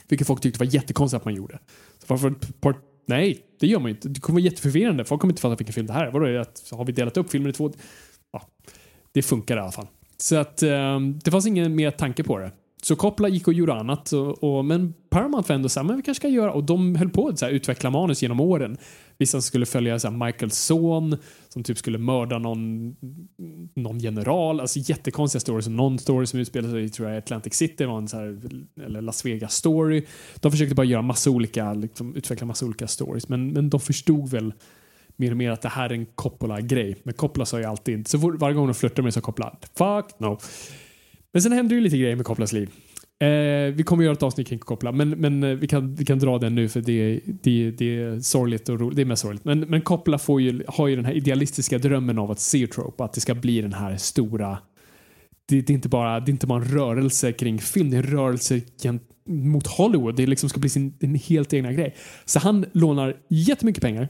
Vilket 0.08 0.28
folk 0.28 0.42
tyckte 0.42 0.60
var 0.60 0.74
jättekonstigt 0.74 1.18
att 1.18 1.26
man 1.26 1.36
gjorde. 1.36 1.60
Så 2.00 2.06
varför 2.08 2.34
part 2.60 2.78
Nej, 3.10 3.46
det 3.60 3.68
gör 3.68 3.80
man 3.80 3.90
ju 3.90 3.96
inte. 3.96 4.10
Det 4.10 4.20
kommer 4.20 4.40
vara 4.40 4.46
jätteförvirrande. 4.46 5.06
Folk 5.06 5.22
kommer 5.22 5.32
inte 5.32 5.42
fatta 5.42 5.56
vilken 5.56 5.74
film 5.74 5.88
det 5.88 5.94
här 5.94 6.06
är. 6.06 6.12
Vadå, 6.12 6.26
är 6.26 6.32
det 6.32 6.42
att, 6.42 6.64
har 6.72 6.86
vi 6.86 6.92
delat 6.92 7.18
upp 7.18 7.30
filmen 7.30 7.50
i 7.50 7.54
två? 7.54 7.72
Ja, 8.32 8.48
det 9.12 9.22
funkar 9.22 9.58
i 9.58 9.60
alla 9.60 9.72
fall. 9.72 9.88
Så 10.18 10.36
att 10.36 10.64
um, 10.64 11.20
det 11.24 11.32
fanns 11.32 11.48
ingen 11.48 11.76
mer 11.76 11.92
tanke 11.92 12.24
på 12.24 12.38
det. 12.38 12.52
Så 12.82 12.96
Coppola 12.96 13.30
gick 13.30 13.48
och 13.48 13.54
gjorde 13.54 13.74
annat. 13.74 14.12
Och, 14.12 14.44
och, 14.44 14.66
men 14.66 14.94
Paramount 15.10 15.50
var 15.50 15.56
ändå 15.56 15.70
såhär, 15.70 15.88
men 15.88 15.96
vi 15.96 16.02
kanske 16.02 16.22
ska 16.22 16.28
göra... 16.28 16.52
Och 16.52 16.64
de 16.64 16.96
höll 16.96 17.10
på 17.10 17.28
att 17.28 17.40
så 17.40 17.46
här, 17.46 17.54
utveckla 17.54 17.90
manus 17.90 18.22
genom 18.22 18.40
åren. 18.40 18.78
Vissa 19.18 19.42
skulle 19.42 19.66
följa 19.66 20.00
så 20.00 20.10
här, 20.10 20.26
Michaels 20.26 20.58
son 20.58 21.18
som 21.50 21.64
typ 21.64 21.78
skulle 21.78 21.98
mörda 21.98 22.38
någon, 22.38 22.96
någon 23.74 24.00
general. 24.00 24.60
Alltså 24.60 24.80
jättekonstiga 24.80 25.40
stories. 25.40 25.68
Någon 25.68 26.00
story 26.00 26.26
som 26.26 26.40
utspelar 26.40 26.70
sig 26.70 26.84
i 26.84 26.90
tror 26.90 27.10
jag, 27.10 27.18
Atlantic 27.18 27.54
City 27.54 27.86
var 27.86 27.98
en 27.98 28.08
så 28.08 28.18
här, 28.18 28.40
eller 28.86 29.02
Las 29.02 29.26
Vegas 29.26 29.54
story. 29.54 30.06
De 30.36 30.52
försökte 30.52 30.76
bara 30.76 30.86
göra 30.86 31.02
massa 31.02 31.30
olika, 31.30 31.74
liksom, 31.74 32.16
utveckla 32.16 32.48
massa 32.48 32.66
olika 32.66 32.88
stories. 32.88 33.30
Men, 33.30 33.54
men 33.54 33.70
de 33.70 33.80
förstod 33.80 34.30
väl 34.30 34.54
mer 35.16 35.32
och 35.32 35.38
mer 35.38 35.52
att 35.52 35.62
det 35.62 35.70
här 35.70 35.90
är 35.90 35.94
en 35.94 36.06
Coppola-grej. 36.06 36.96
Men 37.04 37.14
Coppola 37.14 37.46
sa 37.46 37.60
ju 37.60 37.66
alltid, 37.66 38.08
så 38.08 38.18
var, 38.18 38.32
varje 38.32 38.56
gång 38.56 38.68
de 38.68 38.74
flörtade 38.74 39.02
med 39.02 39.14
så 39.14 39.22
Coppola, 39.22 39.58
fuck 39.78 40.20
no. 40.20 40.40
Men 41.38 41.42
sen 41.42 41.52
händer 41.52 41.76
ju 41.76 41.82
lite 41.82 41.98
grejer 41.98 42.16
med 42.16 42.26
Kopplas 42.26 42.54
liv. 42.54 42.70
Eh, 43.20 43.74
vi 43.74 43.84
kommer 43.86 44.04
göra 44.04 44.14
ett 44.14 44.24
avsnitt 44.24 44.48
kring 44.48 44.60
Koppla, 44.60 44.92
men, 44.92 45.10
men 45.10 45.44
eh, 45.44 45.50
vi, 45.50 45.68
kan, 45.68 45.96
vi 45.96 46.06
kan 46.06 46.20
dra 46.20 46.38
den 46.38 46.56
nu 46.56 46.70
för 46.70 46.82
det, 46.82 47.20
det, 47.26 47.72
det 47.72 48.00
är 48.00 48.20
sorgligt 48.20 48.70
och 48.70 48.80
roligt. 48.80 48.96
Det 48.96 49.02
är 49.02 49.06
mest 49.06 49.22
sorgligt. 49.22 49.46
Men, 49.46 49.60
men 49.60 49.82
Koppla 49.82 50.18
får 50.18 50.42
ju, 50.42 50.64
har 50.68 50.88
ju 50.88 50.96
den 50.96 51.06
här 51.06 51.14
idealistiska 51.14 51.78
drömmen 51.78 52.20
av 52.20 52.32
att 52.32 52.40
Zeotrope, 52.40 53.04
att 53.04 53.14
det 53.14 53.22
ska 53.22 53.36
bli 53.36 53.62
den 53.62 53.74
här 53.74 53.98
stora 53.98 54.58
det, 55.48 55.62
det, 55.62 55.74
är 55.74 55.76
inte 55.76 55.90
bara, 55.90 56.20
det 56.20 56.30
är 56.30 56.34
inte 56.34 56.48
bara 56.48 56.64
en 56.64 56.72
rörelse 56.72 57.32
kring 57.32 57.60
film, 57.60 57.90
det 57.90 57.98
är 57.98 58.04
en 58.04 58.12
rörelse 58.12 58.62
mot 59.26 59.68
Hollywood. 59.68 60.16
Det 60.16 60.26
liksom 60.28 60.50
ska 60.50 60.60
bli 60.60 60.70
sin 60.70 60.94
en 61.00 61.16
helt 61.16 61.54
egna 61.54 61.72
grej. 61.72 61.96
Så 62.26 62.40
han 62.40 62.66
lånar 62.72 63.18
jättemycket 63.30 63.84
pengar 63.84 64.08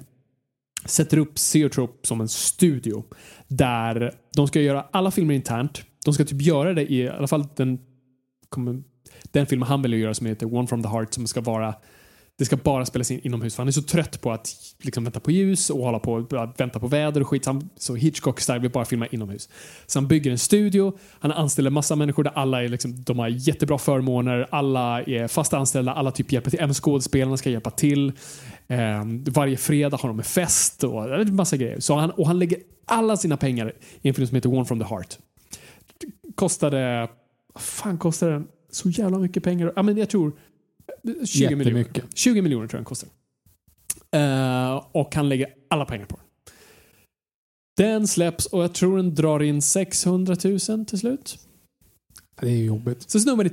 sätter 0.85 1.17
upp 1.17 1.39
Zeotrope 1.39 2.07
som 2.07 2.21
en 2.21 2.27
studio 2.27 3.03
där 3.47 4.11
de 4.35 4.47
ska 4.47 4.61
göra 4.61 4.85
alla 4.91 5.11
filmer 5.11 5.35
internt. 5.35 5.83
De 6.07 6.13
ska 6.13 6.25
typ 6.25 6.41
göra 6.41 6.73
det 6.73 6.91
i, 6.91 6.95
i 7.01 7.09
alla 7.09 7.27
fall 7.27 7.47
den, 7.55 7.79
kommer, 8.49 8.83
den 9.31 9.45
filmen 9.45 9.67
han 9.67 9.81
vill 9.81 9.93
göra 9.93 10.13
som 10.13 10.25
heter 10.27 10.53
One 10.55 10.67
from 10.67 10.83
the 10.83 10.89
Heart 10.89 11.13
som 11.13 11.27
ska 11.27 11.41
vara 11.41 11.75
det 12.39 12.45
ska 12.45 12.57
bara 12.57 12.85
spelas 12.85 13.11
in 13.11 13.19
inomhus 13.23 13.55
för 13.55 13.63
han 13.63 13.67
är 13.67 13.71
så 13.71 13.81
trött 13.81 14.21
på 14.21 14.31
att 14.31 14.49
liksom 14.81 15.03
vänta 15.03 15.19
på 15.19 15.31
ljus 15.31 15.69
och 15.69 15.79
hålla 15.83 15.99
på 15.99 16.17
att 16.31 16.59
vänta 16.59 16.79
på 16.79 16.87
väder 16.87 17.21
och 17.21 17.27
skit. 17.27 17.43
Så 17.43 17.49
han- 17.51 17.69
Så 17.77 17.95
Hitchcock-style 17.95 18.59
vill 18.59 18.71
bara 18.71 18.85
filma 18.85 19.07
inomhus. 19.07 19.49
Så 19.87 19.99
han 19.99 20.07
bygger 20.07 20.31
en 20.31 20.37
studio, 20.37 20.97
han 21.19 21.31
anställer 21.31 21.69
massa 21.69 21.95
människor 21.95 22.23
där 22.23 22.31
alla 22.35 22.63
är 22.63 22.67
liksom, 22.67 23.03
de 23.03 23.19
har 23.19 23.27
jättebra 23.27 23.77
förmåner, 23.77 24.47
alla 24.51 25.01
är 25.01 25.27
fast 25.27 25.53
anställda, 25.53 25.93
alla 25.93 26.11
typ 26.11 26.31
hjälper 26.31 26.49
till. 26.51 26.59
Även 26.59 26.73
skådespelarna 26.73 27.37
ska 27.37 27.49
hjälpa 27.49 27.71
till. 27.71 28.11
Um, 28.67 29.23
varje 29.23 29.57
fredag 29.57 29.97
har 30.01 30.09
de 30.09 30.17
en 30.19 30.23
fest 30.25 30.83
och 30.83 31.19
en 31.19 31.35
massa 31.35 31.57
grejer. 31.57 31.79
Så 31.79 31.95
han, 31.95 32.11
och 32.11 32.27
han 32.27 32.39
lägger 32.39 32.59
alla 32.85 33.17
sina 33.17 33.37
pengar 33.37 33.73
i 34.01 34.07
en 34.07 34.13
film 34.13 34.27
som 34.27 34.35
heter 34.35 34.53
One 34.53 34.65
from 34.65 34.79
the 34.79 34.85
Heart. 34.85 35.17
Kostade, 36.37 37.09
vad 37.53 37.63
fan 37.63 37.97
kostade 37.97 38.31
den? 38.31 38.47
Så 38.71 38.89
jävla 38.89 39.19
mycket 39.19 39.43
pengar. 39.43 39.73
Ja, 39.75 39.83
men 39.83 39.97
jag 39.97 40.09
tror 40.09 40.39
20 41.25 41.55
miljoner. 41.55 41.65
Jättemycket. 41.65 42.17
20 42.17 42.41
miljoner 42.41 42.67
tror 42.67 42.77
jag 42.77 42.79
den 42.79 42.85
kostar. 42.85 43.09
Eh, 44.11 44.85
och 44.91 45.15
han 45.15 45.29
lägger 45.29 45.53
alla 45.69 45.85
pengar 45.85 46.05
på 46.05 46.15
den. 46.15 46.25
Den 47.77 48.07
släpps 48.07 48.45
och 48.45 48.63
jag 48.63 48.73
tror 48.73 48.97
den 48.97 49.15
drar 49.15 49.43
in 49.43 49.61
600 49.61 50.35
000 50.43 50.85
till 50.85 50.99
slut. 50.99 51.39
Det 52.41 52.49
är 52.49 52.63
jobbigt. 52.63 53.09
Så 53.09 53.19
snubben 53.19 53.45
är 53.45 53.51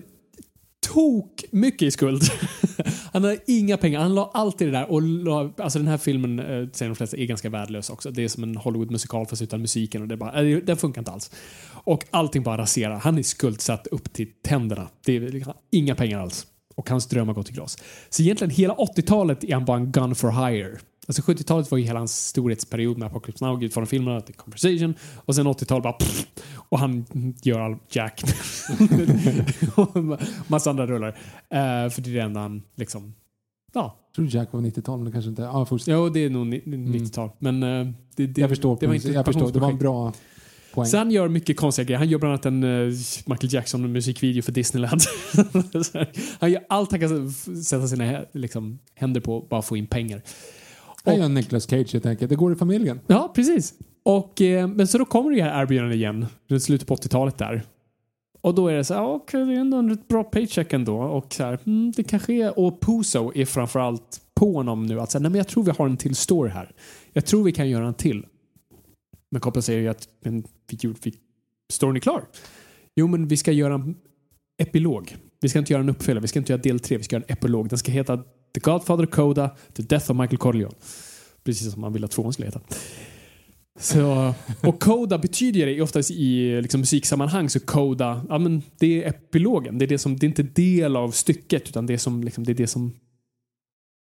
tok 0.93 1.45
mycket 1.51 1.83
i 1.83 1.91
skuld. 1.91 2.23
han 3.13 3.25
har 3.25 3.39
inga 3.47 3.77
pengar. 3.77 4.01
Han 4.01 4.15
la 4.15 4.31
allt 4.35 4.61
i 4.61 4.65
det 4.65 4.71
där 4.71 4.91
och 4.91 5.03
la, 5.03 5.53
alltså 5.59 5.79
den 5.79 5.89
här 5.89 5.99
filmen 5.99 6.39
eh, 6.39 6.69
säger 6.73 6.89
de 6.89 6.95
flesta 6.95 7.17
är 7.17 7.25
ganska 7.25 7.51
värdelös 7.51 7.91
också. 7.91 8.11
Det 8.11 8.25
är 8.25 8.29
som 8.29 8.43
en 8.43 8.57
Hollywood-musikal 8.57 9.27
fast 9.27 9.43
utan 9.43 9.61
musiken 9.61 10.03
och 10.03 10.09
det 10.09 10.17
bara, 10.17 10.43
eh, 10.43 10.59
den 10.59 10.77
funkar 10.77 11.01
inte 11.01 11.11
alls. 11.11 11.31
Och 11.85 12.05
allting 12.11 12.43
bara 12.43 12.59
raserar. 12.59 12.95
Han 12.99 13.19
är 13.19 13.23
skuldsatt 13.23 13.87
upp 13.87 14.13
till 14.13 14.29
tänderna. 14.43 14.89
Det 15.05 15.17
är 15.17 15.21
liksom 15.21 15.53
inga 15.71 15.95
pengar 15.95 16.21
alls. 16.21 16.47
Och 16.77 16.91
hans 16.91 17.07
dröm 17.07 17.29
har 17.29 17.35
gått 17.35 17.51
i 17.51 17.53
glas. 17.53 17.79
Så 18.11 18.23
egentligen 18.23 18.51
hela 18.51 18.75
80-talet 18.75 19.45
är 19.45 19.55
han 19.55 19.65
bara 19.65 19.77
en 19.77 19.93
gun 19.93 20.15
for 20.15 20.47
hire. 20.47 20.79
Alltså 21.09 21.23
70-talet 21.23 21.71
var 21.71 21.79
ju 21.79 21.85
hela 21.85 21.99
hans 22.01 22.27
storhetsperiod 22.27 22.99
med 22.99 23.07
Apocalypse 23.07 23.45
Now, 23.45 23.59
Gudfadern-filmerna, 23.59 24.21
The 24.21 24.33
Conversation. 24.33 24.95
Och 25.17 25.35
sen 25.35 25.47
80-talet 25.47 25.83
bara 25.83 25.93
pff, 25.93 26.27
och 26.55 26.79
han 26.79 27.05
gör 27.43 27.61
all 27.61 27.77
Jack. 27.91 28.23
och 29.77 29.97
massa 30.47 30.71
andra 30.71 30.87
rullar. 30.87 31.09
Eh, 31.09 31.91
för 31.91 32.01
det 32.03 32.11
är 32.11 32.15
det 32.15 32.21
enda 32.21 32.41
han 32.41 32.63
liksom, 32.75 33.15
ja. 33.73 33.97
Jag 34.07 34.15
tror 34.15 34.29
Jack 34.35 34.53
var 34.53 34.61
90-tal, 34.61 34.99
men 35.01 35.13
kanske 35.13 35.29
inte. 35.29 35.43
Ja, 35.43 35.67
fortsätt. 35.67 35.93
Jo, 35.93 36.09
det 36.09 36.21
är 36.21 36.31
nog 36.31 36.47
ni- 36.47 36.63
90-tal. 36.67 37.31
Men 37.39 37.63
eh, 37.63 37.87
det, 38.17 38.27
det, 38.27 38.41
jag 38.41 38.51
förstår. 38.51 38.77
det 38.81 38.87
var 38.87 38.95
inte 38.95 39.09
jag 39.09 39.25
förstår. 39.25 39.53
Det 39.53 39.59
var 39.59 39.71
en 39.71 39.79
bra 39.79 40.13
poäng. 40.75 40.87
Så 40.87 40.97
han 40.97 41.11
gör 41.11 41.29
mycket 41.29 41.57
konstiga 41.57 41.85
grejer. 41.85 41.99
Han 41.99 42.09
gör 42.09 42.19
bland 42.19 42.33
annat 42.33 42.47
en 42.47 42.65
uh, 42.65 42.93
Michael 43.27 43.55
Jackson 43.55 43.93
musikvideo 43.93 44.43
för 44.43 44.53
Disneyland. 44.53 45.01
Han 46.41 46.53
gör 46.53 46.65
allt 46.69 46.91
han 46.91 47.01
kan 47.01 47.33
sätta 47.65 47.89
sina 47.89 48.25
liksom, 48.33 48.79
händer 48.95 49.21
på 49.21 49.41
bara 49.51 49.63
få 49.63 49.77
in 49.77 49.87
pengar. 49.87 50.23
Han 51.05 51.17
gör 51.17 51.25
en 51.25 51.35
Nicolas 51.35 51.69
Cage 51.69 51.93
helt 51.93 52.07
enkelt. 52.07 52.29
Det 52.29 52.37
går 52.37 52.53
i 52.53 52.57
familjen. 52.57 53.01
Ja, 53.07 53.33
precis. 53.35 53.75
Och, 54.03 54.41
eh, 54.41 54.69
men 54.69 54.87
så 54.87 54.99
då 54.99 55.05
kommer 55.05 55.31
det 55.31 55.43
här 55.43 55.63
erbjudandet 55.63 55.97
igen, 55.97 56.27
runt 56.49 56.63
slutet 56.63 56.89
på 56.89 56.97
80-talet 56.97 57.39
där. 57.39 57.63
Och 58.41 58.55
då 58.55 58.69
är 58.69 58.77
det 58.77 58.85
så 58.85 58.95
här, 58.95 59.03
okej, 59.03 59.47
det 59.47 59.53
är 59.53 59.57
ändå 59.57 59.77
en 59.77 59.91
rätt 59.91 60.09
bra 60.09 60.25
paycheck 60.25 60.73
ändå. 60.73 61.03
Och 61.03 61.35
så 61.35 61.45
här, 61.45 61.59
mm, 61.67 61.93
det 61.97 62.03
kanske 62.03 62.33
är, 62.33 62.59
och 62.59 62.81
Puso 62.81 63.33
är 63.35 63.45
framförallt 63.45 64.21
på 64.35 64.53
honom 64.53 64.87
nu 64.87 65.01
att 65.01 65.11
säga, 65.11 65.23
nej 65.23 65.31
men 65.31 65.39
jag 65.39 65.49
tror 65.49 65.63
vi 65.65 65.71
har 65.71 65.87
en 65.87 65.97
till 65.97 66.15
story 66.15 66.51
här. 66.51 66.73
Jag 67.13 67.27
tror 67.27 67.45
vi 67.45 67.53
kan 67.53 67.69
göra 67.69 67.87
en 67.87 67.95
till. 67.95 68.27
Men 69.31 69.63
säger 69.63 69.81
ju 69.81 69.89
att, 69.89 70.09
men 70.25 70.45
fick 70.81 70.85
gjorde, 70.85 71.19
storyn 71.73 72.01
klar. 72.01 72.25
Jo, 72.97 73.07
men 73.07 73.29
vi 73.29 73.37
ska 73.37 73.53
göra 73.53 73.75
en 73.75 73.97
epilog. 74.59 75.17
Vi 75.41 75.49
ska 75.49 75.59
inte 75.59 75.73
göra 75.73 75.83
en 75.83 75.89
uppföljare, 75.89 76.23
vi 76.23 76.29
ska 76.29 76.39
inte 76.39 76.53
göra 76.53 76.63
del 76.63 76.81
tre, 76.81 76.97
vi 76.97 77.05
ska 77.05 77.17
göra 77.17 77.25
en 77.29 77.33
epilog. 77.33 77.69
Den 77.69 77.79
ska 77.79 77.93
heta 77.93 78.17
The 78.55 78.61
Godfather 78.61 79.07
Coda, 79.07 79.57
The 79.73 79.83
Death 79.83 80.11
of 80.11 80.17
Michael 80.17 80.39
Corleone. 80.39 80.75
Precis 81.45 81.73
som 81.73 81.81
man 81.81 81.93
vill 81.93 82.05
att 82.05 82.11
tvåan 82.11 82.33
skulle 82.33 82.47
heta. 82.47 82.61
Så, 83.79 84.35
och 84.63 84.81
coda 84.83 85.19
betyder 85.19 85.67
det 85.67 85.83
oftast 85.83 86.11
i 86.11 86.61
liksom, 86.63 86.81
musiksammanhang 86.81 87.51
så 87.51 87.61
coda, 87.61 88.27
ja 88.29 88.39
men 88.39 88.63
det 88.79 89.05
är 89.05 89.09
epilogen. 89.09 89.79
Det 89.79 89.85
är, 89.85 89.87
det 89.87 89.99
som, 89.99 90.17
det 90.17 90.27
är 90.27 90.29
inte 90.29 90.43
del 90.43 90.97
av 90.97 91.11
stycket 91.11 91.69
utan 91.69 91.87
det 91.87 91.93
är, 91.93 91.99
som, 91.99 92.25
liksom, 92.25 92.45
det, 92.45 92.53
är 92.53 92.55
det 92.55 92.67
som... 92.67 92.93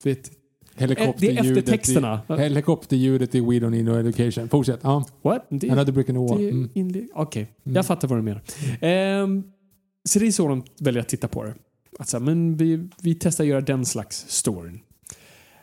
Vet, 0.04 0.30
Helikopterljudet 0.78 1.44
Det 1.44 1.48
är 1.48 1.58
eftertexterna. 1.58 2.20
I, 2.28 2.32
helikopterljudet 2.32 3.34
i 3.34 3.40
We 3.40 3.46
Don't 3.46 3.70
Need 3.70 3.84
No 3.84 3.98
Education. 3.98 4.48
Fortsätt. 4.48 4.80
Ja. 4.82 5.04
what? 5.22 5.46
Det, 5.50 5.70
Another 5.70 5.92
brick 5.92 6.08
in 6.08 6.14
the 6.14 6.34
wall. 6.34 6.48
Mm. 6.74 7.08
Okej, 7.14 7.52
jag 7.62 7.86
fattar 7.86 8.08
vad 8.08 8.18
du 8.18 8.22
menar. 8.22 8.42
Ehm, 8.80 9.42
så 10.08 10.18
det 10.18 10.26
är 10.26 10.30
så 10.30 10.48
de 10.48 10.64
väljer 10.80 11.00
att 11.00 11.08
titta 11.08 11.28
på 11.28 11.44
det. 11.44 11.54
Alltså, 11.98 12.20
men 12.20 12.56
vi, 12.56 12.88
vi 13.02 13.14
testar 13.14 13.44
att 13.44 13.48
göra 13.48 13.60
den 13.60 13.84
slags 13.84 14.24
storyn. 14.28 14.80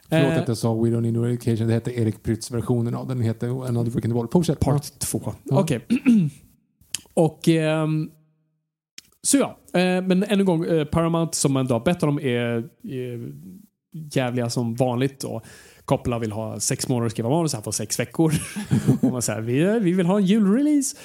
Förlåt 0.09 0.31
Eh, 0.31 0.41
att 0.41 0.47
jag 0.47 0.57
sa 0.57 0.73
We 0.73 0.89
Don't 0.89 1.01
Need 1.01 1.13
No 1.13 1.25
Education. 1.25 1.67
Det 1.67 1.73
hette 1.73 1.99
Erik 1.99 2.23
Prytz-versionen 2.23 2.95
av 2.95 3.07
den. 3.07 3.17
Den 3.17 3.25
heter 3.25 3.47
Another 3.47 3.91
brick 3.91 4.05
in 4.05 4.11
the 4.11 4.17
wall. 4.17 4.27
Fortsätt. 4.31 4.59
Part 4.59 4.99
2. 4.99 5.33
Ja. 5.43 5.59
Okej. 5.59 5.85
och... 7.13 7.47
ehm, 7.47 8.09
så 9.25 9.37
ja, 9.37 9.57
eh, 9.79 10.01
men 10.01 10.23
ännu 10.23 10.39
en 10.39 10.45
gång, 10.45 10.65
eh, 10.65 10.85
Paramount 10.85 11.37
som 11.37 11.53
man 11.53 11.67
då 11.67 11.79
bett 11.79 12.03
om 12.03 12.19
är, 12.19 12.69
är 12.83 13.33
jävliga 14.13 14.49
som 14.49 14.75
vanligt. 14.75 15.23
Och 15.23 15.45
Coppola 15.85 16.19
vill 16.19 16.31
ha 16.31 16.59
sex 16.59 16.87
månader 16.87 17.05
att 17.05 17.11
skriva 17.11 17.29
manus, 17.29 17.53
han 17.53 17.63
får 17.63 17.71
sex 17.71 17.99
veckor. 17.99 18.33
och 19.01 19.11
man 19.11 19.21
säger 19.21 19.41
vi, 19.41 19.79
vi 19.79 19.91
vill 19.91 20.05
ha 20.05 20.17
en 20.17 20.25
julrelease. 20.25 20.97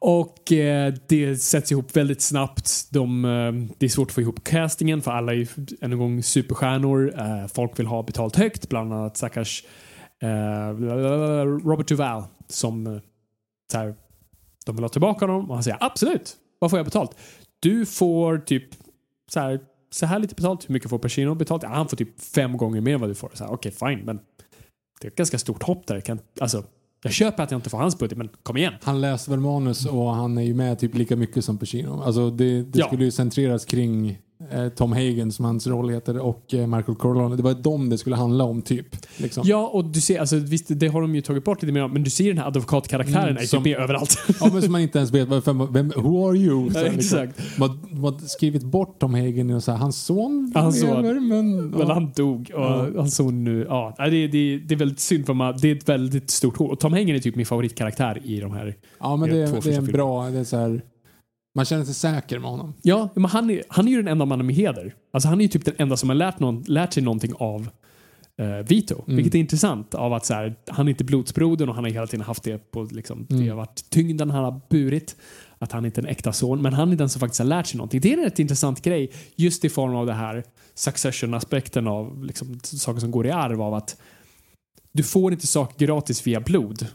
Och 0.00 0.52
eh, 0.52 0.94
det 1.08 1.36
sätts 1.36 1.72
ihop 1.72 1.96
väldigt 1.96 2.20
snabbt. 2.20 2.90
De, 2.90 3.24
eh, 3.24 3.52
det 3.78 3.86
är 3.86 3.90
svårt 3.90 4.08
att 4.08 4.14
få 4.14 4.20
ihop 4.20 4.44
castingen 4.44 5.02
för 5.02 5.10
alla 5.10 5.32
är 5.32 5.36
ju 5.36 5.46
en 5.80 5.98
gång 5.98 6.22
superstjärnor. 6.22 7.14
Eh, 7.18 7.46
folk 7.46 7.78
vill 7.78 7.86
ha 7.86 8.02
betalt 8.02 8.36
högt, 8.36 8.68
bland 8.68 8.94
annat 8.94 9.16
stackars 9.16 9.64
eh, 10.22 10.76
Robert 11.64 11.88
Duvall 11.88 12.24
som 12.48 12.86
eh, 12.86 13.00
så 13.72 13.78
här, 13.78 13.94
de 14.66 14.76
vill 14.76 14.84
ha 14.84 14.88
tillbaka 14.88 15.26
honom 15.26 15.48
och 15.48 15.54
han 15.54 15.64
säger 15.64 15.78
absolut, 15.80 16.36
vad 16.58 16.70
får 16.70 16.78
jag 16.78 16.86
betalt? 16.86 17.16
Du 17.60 17.86
får 17.86 18.38
typ 18.38 18.68
så 19.32 19.40
här, 19.40 19.60
så 19.90 20.06
här 20.06 20.18
lite 20.18 20.34
betalt. 20.34 20.68
Hur 20.68 20.72
mycket 20.72 20.90
får 20.90 20.98
Pacino 20.98 21.34
betalt? 21.34 21.62
Ja, 21.62 21.68
han 21.68 21.88
får 21.88 21.96
typ 21.96 22.20
fem 22.20 22.56
gånger 22.56 22.80
mer 22.80 22.94
än 22.94 23.00
vad 23.00 23.10
du 23.10 23.14
får. 23.14 23.30
Okej, 23.48 23.72
fine, 23.72 24.00
men 24.04 24.16
det 25.00 25.06
är 25.06 25.10
ett 25.10 25.16
ganska 25.16 25.38
stort 25.38 25.62
hopp 25.62 25.86
där. 25.86 25.94
Jag 25.94 26.04
Kan, 26.04 26.18
alltså, 26.40 26.64
jag 27.02 27.12
köper 27.12 27.42
att 27.42 27.50
jag 27.50 27.58
inte 27.58 27.70
får 27.70 27.78
hans 27.78 27.98
budget, 27.98 28.18
men 28.18 28.28
kom 28.42 28.56
igen. 28.56 28.72
Han 28.82 29.00
läser 29.00 29.30
väl 29.30 29.40
manus 29.40 29.86
och 29.86 30.10
han 30.14 30.38
är 30.38 30.42
ju 30.42 30.54
med 30.54 30.78
typ 30.78 30.94
lika 30.94 31.16
mycket 31.16 31.44
som 31.44 31.58
Pacino. 31.58 32.02
Alltså 32.02 32.30
det, 32.30 32.62
det 32.62 32.78
Ja. 32.78 32.86
skulle 32.86 33.04
ju 33.04 33.10
centreras 33.10 33.64
kring 33.64 34.18
Tom 34.76 34.92
Hagen 34.92 35.32
som 35.32 35.44
hans 35.44 35.66
roll 35.66 35.90
heter 35.90 36.18
och 36.18 36.54
eh, 36.54 36.66
Michael 36.66 36.96
Corleone. 36.98 37.36
Det 37.36 37.42
var 37.42 37.54
dem 37.54 37.88
det 37.90 37.98
skulle 37.98 38.16
handla 38.16 38.44
om 38.44 38.62
typ. 38.62 38.86
Liksom. 39.16 39.42
Ja, 39.46 39.66
och 39.72 39.84
du 39.84 40.00
ser, 40.00 40.20
alltså, 40.20 40.36
visst, 40.36 40.66
det 40.68 40.88
har 40.88 41.00
de 41.00 41.14
ju 41.14 41.20
tagit 41.20 41.44
bort 41.44 41.62
lite 41.62 41.72
mer 41.72 41.88
men 41.88 42.02
du 42.04 42.10
ser 42.10 42.28
den 42.28 42.38
här 42.38 42.46
advokatkaraktären 42.46 43.28
Mm, 43.28 43.36
är 43.42 43.46
som- 43.46 43.64
typ 43.64 43.76
med 43.76 43.84
överallt. 43.84 44.18
Ja, 44.40 44.50
men 44.52 44.62
som 44.62 44.72
man 44.72 44.80
inte 44.80 44.98
ens 44.98 45.10
vet 45.12 45.28
vem, 45.48 45.72
vem 45.72 45.92
who 45.96 46.28
are 46.28 46.36
you? 46.36 46.70
Så, 46.70 46.78
Ja, 46.78 46.82
liksom. 46.82 46.98
exakt. 46.98 47.58
Man, 47.58 47.78
man 47.90 48.12
har 48.12 48.20
skrivit 48.20 48.62
bort 48.64 48.98
Tom 49.00 49.14
Hagen 49.14 49.50
och 49.50 49.62
så 49.62 49.70
här, 49.72 49.78
hans 49.78 50.04
son 50.04 50.52
Ja, 50.54 50.60
hans 50.60 50.80
son. 50.80 51.02
lever 51.02 51.20
men... 51.20 51.66
Men 51.70 51.86
han 51.86 52.12
dog 52.16 52.50
och 52.54 52.60
Ja. 52.60 52.86
han 52.96 53.10
såg 53.10 53.32
nu, 53.32 53.66
ja, 53.68 53.94
det, 53.98 54.10
det, 54.26 54.58
det 54.58 54.74
är 54.74 54.78
väldigt 54.78 55.00
synd 55.00 55.26
för 55.26 55.34
man, 55.34 55.54
det 55.62 55.70
är 55.70 55.76
ett 55.76 55.88
väldigt 55.88 56.30
stort. 56.30 56.60
Och 56.60 56.80
Tom 56.80 56.92
Hagen 56.92 57.08
är 57.16 57.18
typ 57.18 57.36
min 57.36 57.46
favoritkaraktär 57.46 58.20
i 58.24 58.40
de 58.40 58.52
här. 58.52 58.76
Ja 59.00 59.16
men 59.16 59.28
Ja, 59.28 59.34
det, 59.36 59.46
två 59.46 59.60
det 59.62 59.70
är 59.70 59.78
en 59.78 59.86
filmer. 59.86 59.92
bra, 59.92 60.30
det 60.30 60.38
är 60.38 60.44
så 60.44 60.56
här, 60.56 60.82
man 61.54 61.64
känner 61.64 61.84
sig 61.84 61.94
säker 61.94 62.38
med 62.38 62.50
honom. 62.50 62.74
Ja, 62.82 63.08
men 63.14 63.24
han 63.24 63.50
är, 63.50 63.62
han 63.68 63.86
är 63.88 63.92
ju 63.92 63.96
den 63.96 64.08
enda 64.08 64.24
mannen 64.24 64.46
med 64.46 64.54
heder. 64.54 64.94
Alltså 65.12 65.28
han 65.28 65.38
är 65.40 65.42
ju 65.42 65.48
typ 65.48 65.64
den 65.64 65.74
enda 65.78 65.96
som 65.96 66.08
har 66.08 66.16
lärt, 66.16 66.38
någon, 66.40 66.62
lärt 66.66 66.92
sig 66.92 67.02
någonting 67.02 67.32
av 67.38 67.68
eh, 68.40 68.66
Vito. 68.68 69.02
Mm. 69.06 69.16
Vilket 69.16 69.34
är 69.34 69.38
intressant 69.38 69.94
av 69.94 70.12
att 70.12 70.26
så 70.26 70.34
här, 70.34 70.54
han 70.68 70.86
är 70.88 70.90
inte 70.90 71.04
blodsbrodern 71.04 71.68
och 71.68 71.74
han 71.74 71.84
har 71.84 71.90
hela 71.90 72.06
tiden 72.06 72.26
haft 72.26 72.42
det 72.42 72.70
på 72.70 72.82
liksom, 72.90 73.26
det 73.28 73.34
Mm. 73.34 73.48
har 73.48 73.56
varit 73.56 73.90
tyngden 73.90 74.30
han 74.30 74.44
har 74.44 74.60
burit. 74.70 75.16
Att 75.60 75.72
han 75.72 75.84
inte 75.84 76.00
är 76.00 76.02
en 76.02 76.08
äkta 76.10 76.32
son, 76.32 76.62
men 76.62 76.72
han 76.72 76.92
är 76.92 76.96
den 76.96 77.08
som 77.08 77.20
faktiskt 77.20 77.38
har 77.38 77.46
lärt 77.46 77.66
sig 77.66 77.76
någonting. 77.76 78.00
Det 78.00 78.12
är 78.12 78.18
en 78.18 78.24
rätt 78.24 78.38
intressant 78.38 78.82
grej 78.82 79.10
just 79.36 79.64
i 79.64 79.68
form 79.68 79.96
av 79.96 80.06
det 80.06 80.12
här 80.12 80.44
succession-aspekten 80.74 81.86
av 81.86 82.24
liksom, 82.24 82.60
saker 82.62 83.00
som 83.00 83.10
går 83.10 83.26
i 83.26 83.30
arv 83.30 83.62
av 83.62 83.74
att 83.74 83.96
du 84.92 85.02
får 85.02 85.32
inte 85.32 85.46
saker 85.46 85.86
gratis 85.86 86.26
via 86.26 86.40
blod. 86.40 86.86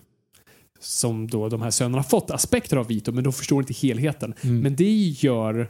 Som 0.84 1.28
då 1.28 1.50
de 1.50 1.62
här 1.62 1.72
sönerna 1.72 2.04
fått 2.04 2.32
aspekter 2.32 2.78
av 2.78 2.88
Vito, 2.88 3.12
men 3.12 3.24
de 3.24 3.34
förstår 3.34 3.62
inte 3.62 3.74
helheten. 3.74 4.34
Mm. 4.42 4.60
Men 4.60 4.76
det 4.76 4.94
gör 4.94 5.70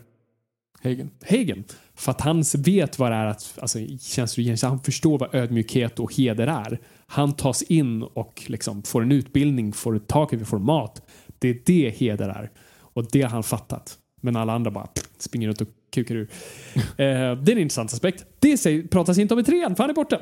Hagen. 0.84 1.10
Hagen. 1.30 1.64
För 1.96 2.12
att 2.12 2.22
han 2.22 2.44
vet 2.58 3.00
vad 3.00 3.12
det 3.12 3.16
är 3.16 3.26
att, 3.26 3.58
alltså 3.62 3.80
tjänsteregering, 4.00 4.58
han 4.62 4.80
förstår 4.80 5.18
vad 5.18 5.36
ödmjukhet 5.36 6.00
och 6.00 6.14
heder 6.14 6.48
är. 6.48 6.80
Han 7.08 7.34
tas 7.34 7.62
in 7.62 8.04
och 8.04 8.44
liksom 8.48 8.84
får 8.84 9.02
en 9.02 9.12
utbildning, 9.12 9.74
får 9.74 9.96
ett 9.96 10.08
tak 10.08 10.34
över, 10.34 10.46
får 10.46 10.60
mat. 10.60 11.02
Det 11.40 11.50
är 11.50 11.58
det 11.66 11.90
heder 11.98 12.30
är. 12.30 12.52
Och 12.80 13.08
det 13.12 13.22
har 13.22 13.30
han 13.30 13.44
fattat. 13.44 13.98
Men 14.22 14.36
alla 14.36 14.54
andra 14.54 14.72
bara 14.72 14.88
pff, 14.88 15.06
springer 15.18 15.48
runt 15.48 15.62
och 15.62 15.68
kukar 15.94 16.16
ur. 16.16 16.30
eh, 16.76 16.84
det 16.96 17.52
är 17.52 17.52
en 17.52 17.58
intressant 17.58 17.94
aspekt. 17.94 18.26
Det 18.40 18.58
säger, 18.58 18.88
pratas 18.88 19.18
inte 19.18 19.34
om 19.34 19.40
i 19.40 19.44
trean, 19.44 19.76
för 19.76 19.84
han 19.84 19.90
är 19.90 19.94
borta. 19.94 20.20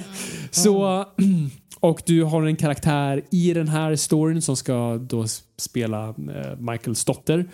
Så, 0.50 1.04
och 1.84 2.02
du 2.06 2.22
har 2.22 2.42
en 2.42 2.56
karaktär 2.56 3.22
i 3.30 3.54
den 3.54 3.68
här 3.68 3.96
storyn 3.96 4.42
som 4.42 4.56
ska 4.56 4.96
då 4.96 5.24
spela 5.58 6.08
eh, 6.08 6.58
Michaels 6.58 7.04
dotter. 7.04 7.44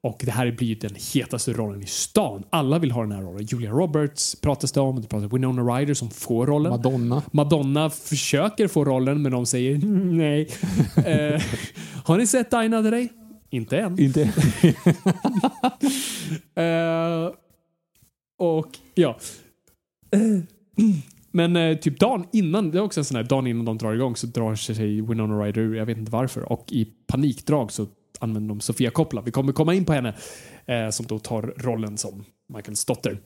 Och 0.00 0.22
det 0.24 0.30
här 0.30 0.50
blir 0.50 0.68
ju 0.68 0.74
den 0.74 0.94
hetaste 1.14 1.52
rollen 1.52 1.82
i 1.82 1.86
stan. 1.86 2.42
Alla 2.50 2.78
vill 2.78 2.90
ha 2.90 3.02
den 3.02 3.12
här 3.12 3.22
rollen. 3.22 3.46
Julia 3.46 3.70
Roberts 3.70 4.40
pratas 4.40 4.72
det 4.72 4.80
om. 4.80 5.00
Det 5.00 5.08
pratas 5.08 5.24
om 5.32 5.38
Winona 5.38 5.62
Ryder 5.62 5.94
som 5.94 6.10
får 6.10 6.46
rollen. 6.46 6.70
Madonna. 6.70 7.22
Madonna 7.32 7.90
försöker 7.90 8.68
få 8.68 8.84
rollen 8.84 9.22
men 9.22 9.32
de 9.32 9.46
säger 9.46 9.74
"Mm, 9.74 10.16
nej. 10.18 10.40
eh, 10.96 11.42
har 12.04 12.18
ni 12.18 12.26
sett 12.26 12.54
Another 12.54 12.90
Day? 12.90 13.08
Inte 13.50 13.78
än. 13.78 14.00
Inte. 14.00 14.32
Eh, 16.56 17.30
och 18.38 18.68
ja. 18.94 19.16
Men 21.36 21.56
eh, 21.56 21.76
typ 21.76 22.00
dagen 22.00 22.26
innan, 22.32 22.70
det 22.70 22.78
är 22.78 22.82
också 22.82 23.00
en 23.00 23.04
sån 23.04 23.16
här, 23.16 23.24
dagen 23.24 23.46
innan 23.46 23.64
de 23.64 23.78
drar 23.78 23.94
igång 23.94 24.16
så 24.16 24.26
drar 24.26 24.54
sig 24.54 25.00
Winona 25.00 25.44
Ryder 25.44 25.60
ur, 25.60 25.74
jag 25.74 25.86
vet 25.86 25.98
inte 25.98 26.12
varför. 26.12 26.52
Och 26.52 26.72
i 26.72 26.84
panikdrag 26.84 27.72
så 27.72 27.86
använder 28.20 28.48
de 28.48 28.60
Sofia 28.60 28.90
Coppola. 28.90 29.22
Vi 29.22 29.30
kommer 29.30 29.52
komma 29.52 29.74
in 29.74 29.84
på 29.84 29.92
henne. 29.92 30.14
Eh, 30.66 30.90
som 30.90 31.06
då 31.06 31.18
tar 31.18 31.42
rollen 31.42 31.98
som 31.98 32.24
Michaels 32.54 32.84
dotter. 32.84 33.20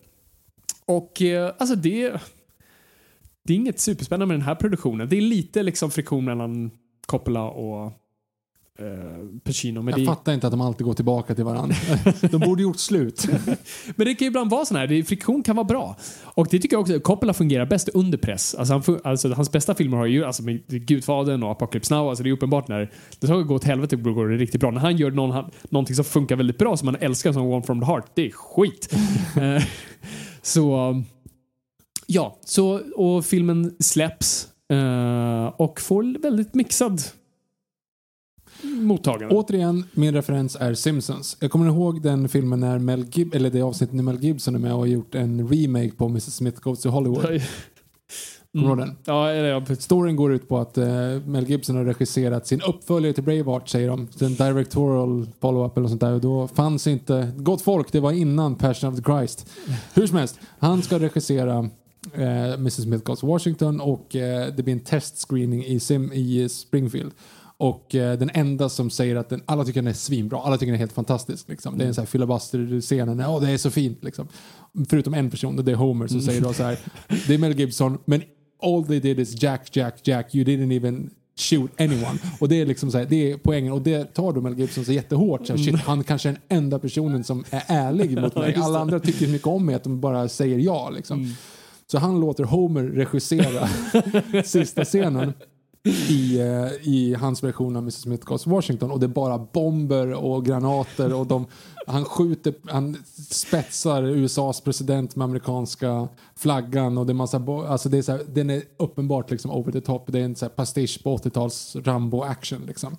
Och 0.85 1.23
eh, 1.23 1.55
alltså 1.59 1.77
det... 1.77 2.21
Det 3.45 3.53
är 3.53 3.57
inget 3.57 3.81
superspännande 3.81 4.27
med 4.27 4.37
den 4.37 4.47
här 4.47 4.55
produktionen. 4.55 5.09
Det 5.09 5.17
är 5.17 5.21
lite 5.21 5.63
liksom 5.63 5.91
friktion 5.91 6.25
mellan 6.25 6.71
Coppola 7.07 7.45
och 7.45 7.93
Pacino. 9.45 9.83
Men 9.83 9.93
Jag 9.93 10.01
det, 10.01 10.07
fattar 10.07 10.33
inte 10.33 10.47
att 10.47 10.51
de 10.51 10.61
alltid 10.61 10.87
går 10.87 10.95
tillbaka 10.95 11.35
till 11.35 11.45
varandra. 11.45 11.77
De 12.31 12.39
borde 12.39 12.63
gjort 12.63 12.79
slut. 12.79 13.27
Men 13.97 14.07
det 14.07 14.15
kan 14.15 14.25
ju 14.25 14.27
ibland 14.27 14.51
vara 14.51 14.65
sån 14.65 14.77
här, 14.77 15.03
friktion 15.03 15.43
kan 15.43 15.57
vara 15.57 15.65
bra. 15.65 15.97
Och 16.25 16.47
det 16.51 16.59
tycker 16.59 16.77
jag 16.77 16.81
också, 16.81 17.01
Coppola 17.01 17.33
fungerar 17.33 17.67
bäst 17.67 17.89
under 17.89 18.19
press. 18.19 18.55
Alltså, 18.55 18.75
han, 18.75 19.01
alltså 19.05 19.33
hans 19.33 19.53
bästa 19.53 19.75
filmer 19.75 19.97
har 19.97 20.07
ju, 20.07 20.25
alltså 20.25 20.43
med 20.43 20.63
Gudfadern 20.67 21.43
och 21.43 21.51
Apocalypse 21.51 21.95
Now, 21.95 22.09
alltså 22.09 22.25
det 22.25 22.31
är 22.31 22.33
uppenbart 22.33 22.69
när 22.69 22.91
det 23.19 23.27
ska 23.27 23.37
gå 23.37 23.55
åt 23.55 23.65
helvete 23.65 23.97
går 23.97 24.29
det 24.29 24.37
riktigt 24.37 24.61
bra. 24.61 24.71
När 24.71 24.81
han 24.81 24.97
gör 24.97 25.11
någon, 25.11 25.51
någonting 25.69 25.97
som 25.97 26.05
funkar 26.05 26.37
väldigt 26.37 26.59
bra, 26.59 26.77
som 26.77 26.87
man 26.87 26.97
älskar 27.01 27.33
som 27.33 27.43
One 27.43 27.63
from 27.63 27.81
the 27.81 27.87
Heart, 27.87 28.11
det 28.15 28.27
är 28.27 28.31
skit. 28.31 28.95
Eh, 29.41 29.63
så, 30.43 30.95
ja, 32.07 32.39
så, 32.45 32.81
och 32.97 33.25
filmen 33.25 33.77
släpps 33.81 34.49
eh, 34.73 35.47
och 35.47 35.81
får 35.81 36.23
väldigt 36.23 36.55
mixad 36.55 37.01
mottagande. 38.63 39.35
Återigen, 39.35 39.85
min 39.93 40.15
referens 40.15 40.57
är 40.61 40.75
Simpsons. 40.75 41.37
Jag 41.41 41.51
kommer 41.51 41.67
ihåg 41.67 42.03
den 42.03 42.29
filmen 42.29 42.61
när 42.61 42.79
Mel 42.79 43.07
Gib 43.13 43.35
eller 43.35 43.51
det 43.51 43.63
avsnittet 43.63 43.95
när 43.95 44.03
Mel 44.03 44.25
Gibson 44.25 44.55
är 44.55 44.59
med 44.59 44.73
och 44.73 44.79
har 44.79 44.87
gjort 44.87 45.15
en 45.15 45.49
remake 45.49 45.91
på 45.97 46.07
Mrs 46.07 46.35
Smith 46.35 46.61
Goes 46.61 46.81
to 46.81 46.89
Hollywood. 46.89 47.41
Kommer 48.53 48.65
du 48.65 48.69
ihåg 48.69 48.79
den? 48.79 48.97
Ja, 49.05 49.33
ja, 49.33 49.77
Storyn 49.79 50.17
går 50.17 50.33
ut 50.33 50.49
på 50.49 50.59
att 50.59 50.79
eh, 50.79 50.87
Mel 51.27 51.51
Gibson 51.51 51.77
har 51.77 51.85
regisserat 51.85 52.47
sin 52.47 52.61
uppföljare 52.63 53.13
till 53.13 53.25
Braveheart, 53.25 53.69
säger 53.69 53.89
de. 53.89 54.09
Den 54.19 54.35
directorial 54.35 55.27
follow-up 55.41 55.77
eller 55.77 55.83
något 55.83 55.91
sånt 55.91 56.01
där. 56.01 56.13
Och 56.13 56.21
då 56.21 56.49
fanns 56.49 56.87
inte... 56.87 57.33
Gott 57.37 57.63
folk, 57.63 57.93
det 57.93 58.01
var 58.01 58.13
innan 58.13 58.55
Passion 58.55 58.93
of 58.93 58.97
the 58.97 59.03
Christ. 59.03 59.51
Hur 59.95 60.07
som 60.07 60.17
helst, 60.17 60.41
han 60.59 60.83
ska 60.83 60.99
regissera 60.99 61.59
eh, 62.15 62.53
Mrs 62.53 62.83
Smith 62.83 63.05
Goes 63.05 63.21
to 63.21 63.27
Washington 63.27 63.81
och 63.81 64.17
eh, 64.17 64.55
det 64.55 64.63
blir 64.63 64.75
en 64.75 64.81
testscreening 64.81 65.65
i, 65.65 65.81
Sim, 65.81 66.13
i 66.13 66.49
Springfield. 66.49 67.13
Och 67.61 67.95
eh, 67.95 68.19
den 68.19 68.31
enda 68.35 68.69
som 68.69 68.91
säger 68.91 69.17
att 69.17 69.29
den, 69.29 69.43
alla 69.47 69.65
tycker 69.65 69.83
den 69.83 69.91
är 69.91 69.95
svinbra, 69.95 70.41
alla 70.41 70.57
tycker 70.57 70.67
den 70.67 70.75
är 70.75 70.79
helt 70.79 70.93
fantastisk. 70.93 71.49
Liksom. 71.49 71.79
Det 71.79 71.85
är 71.85 71.89
en 71.89 71.95
sån 71.95 72.03
här 72.03 72.07
filibuster-scenen, 72.07 73.21
åh 73.21 73.41
det 73.41 73.51
är 73.51 73.59
så 73.59 73.71
fint. 73.71 74.05
Liksom. 74.05 74.29
Förutom 74.89 75.15
en 75.15 75.31
person, 75.31 75.59
och 75.59 75.65
det 75.65 75.73
är 75.73 75.77
Homer, 75.77 76.07
som 76.07 76.21
säger 76.21 76.41
då 76.41 76.53
så 76.53 76.63
här, 76.63 76.79
det 77.27 77.35
är 77.35 77.39
Mel 77.39 77.59
Gibson, 77.59 77.99
men 78.05 78.23
all 78.63 78.85
they 78.85 79.01
did 79.01 79.21
is 79.21 79.43
Jack, 79.43 79.77
Jack, 79.77 80.01
Jack, 80.03 80.35
you 80.35 80.45
didn't 80.45 80.77
even 80.77 81.11
shoot 81.39 81.81
anyone. 81.81 82.19
Och 82.41 82.49
det 82.49 82.61
är 82.61 82.67
liksom 82.67 82.91
så 82.91 82.99
här, 82.99 83.07
det 83.11 83.33
är 83.33 83.37
poängen 83.37 83.73
och 83.73 83.83
det 83.83 84.15
tar 84.15 84.33
då 84.33 84.41
Mel 84.41 84.59
Gibson 84.59 84.85
så 84.85 84.93
jättehårt. 84.93 85.47
Så 85.47 85.53
här, 85.53 85.65
shit, 85.65 85.81
han 85.81 86.05
kanske 86.05 86.29
är 86.29 86.33
den 86.33 86.59
enda 86.59 86.79
personen 86.79 87.25
som 87.25 87.45
är 87.51 87.63
ärlig 87.67 88.21
mot 88.21 88.35
mig. 88.35 88.55
Alla 88.55 88.79
andra 88.79 89.01
tycker 89.01 89.29
mycket 89.29 89.47
om 89.47 89.67
mig 89.67 89.75
att 89.75 89.85
de 89.85 90.01
bara 90.01 90.29
säger 90.29 90.59
ja. 90.59 90.91
Liksom. 90.91 91.35
Så 91.87 91.99
han 91.99 92.21
låter 92.21 92.45
Homer 92.45 92.83
regissera 92.83 93.69
sista 94.45 94.85
scenen. 94.85 95.33
I, 95.85 96.41
eh, 96.41 96.89
i 96.89 97.17
hans 97.21 97.43
version 97.43 97.77
av 97.77 97.83
Mrs 97.83 98.01
Smith 98.01 98.25
Goes 98.25 98.43
to 98.43 98.51
Washington 98.51 98.91
och 98.91 99.01
det 99.01 99.07
är 99.07 99.09
bara 99.09 99.39
bomber 99.39 100.13
och 100.13 100.47
granater 100.47 101.15
och 101.15 101.27
de, 101.27 101.47
han 101.87 102.05
skjuter, 102.05 102.55
han 102.65 102.97
spetsar 103.31 104.03
USAs 104.03 104.61
president 104.61 105.17
med 105.17 105.25
amerikanska 105.25 106.09
flaggan 106.37 106.99
och 106.99 107.07
det 107.07 107.13
är 107.13 107.15
massa, 107.15 107.45
alltså 107.69 107.89
det 107.89 107.99
är 107.99 108.03
så 108.03 108.13
här, 108.13 108.23
den 108.29 108.51
är 108.51 108.63
uppenbart 108.77 109.31
liksom 109.31 109.51
over 109.51 109.73
the 109.73 109.81
top, 109.81 110.13
det 110.13 110.21
är 110.21 110.25
en 110.25 110.37
så 110.37 110.45
här 110.45 110.51
pastisch 110.51 111.03
på 111.03 111.17
80-tals 111.17 111.77
Rambo 111.77 112.23
action 112.23 112.63
liksom. 112.67 112.97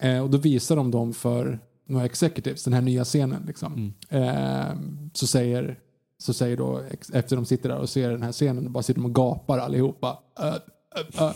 Eh, 0.00 0.22
och 0.22 0.30
då 0.30 0.38
visar 0.38 0.76
de 0.76 0.90
dem 0.90 1.12
för 1.12 1.58
några 1.86 2.04
executives, 2.04 2.64
den 2.64 2.72
här 2.72 2.82
nya 2.82 3.04
scenen 3.04 3.42
liksom. 3.46 3.94
Eh, 4.08 4.76
så 5.12 5.26
säger 5.26 5.78
så 6.18 6.32
säger 6.32 6.56
då, 6.56 6.82
efter 7.12 7.36
de 7.36 7.44
sitter 7.44 7.68
där 7.68 7.78
och 7.78 7.88
ser 7.88 8.10
den 8.10 8.22
här 8.22 8.32
scenen, 8.32 8.72
bara 8.72 8.82
sitter 8.82 9.00
de 9.00 9.06
och 9.06 9.14
gapar 9.14 9.58
allihopa. 9.58 10.18
Uh, 10.40 10.46
uh, 10.46 11.22
uh, 11.22 11.32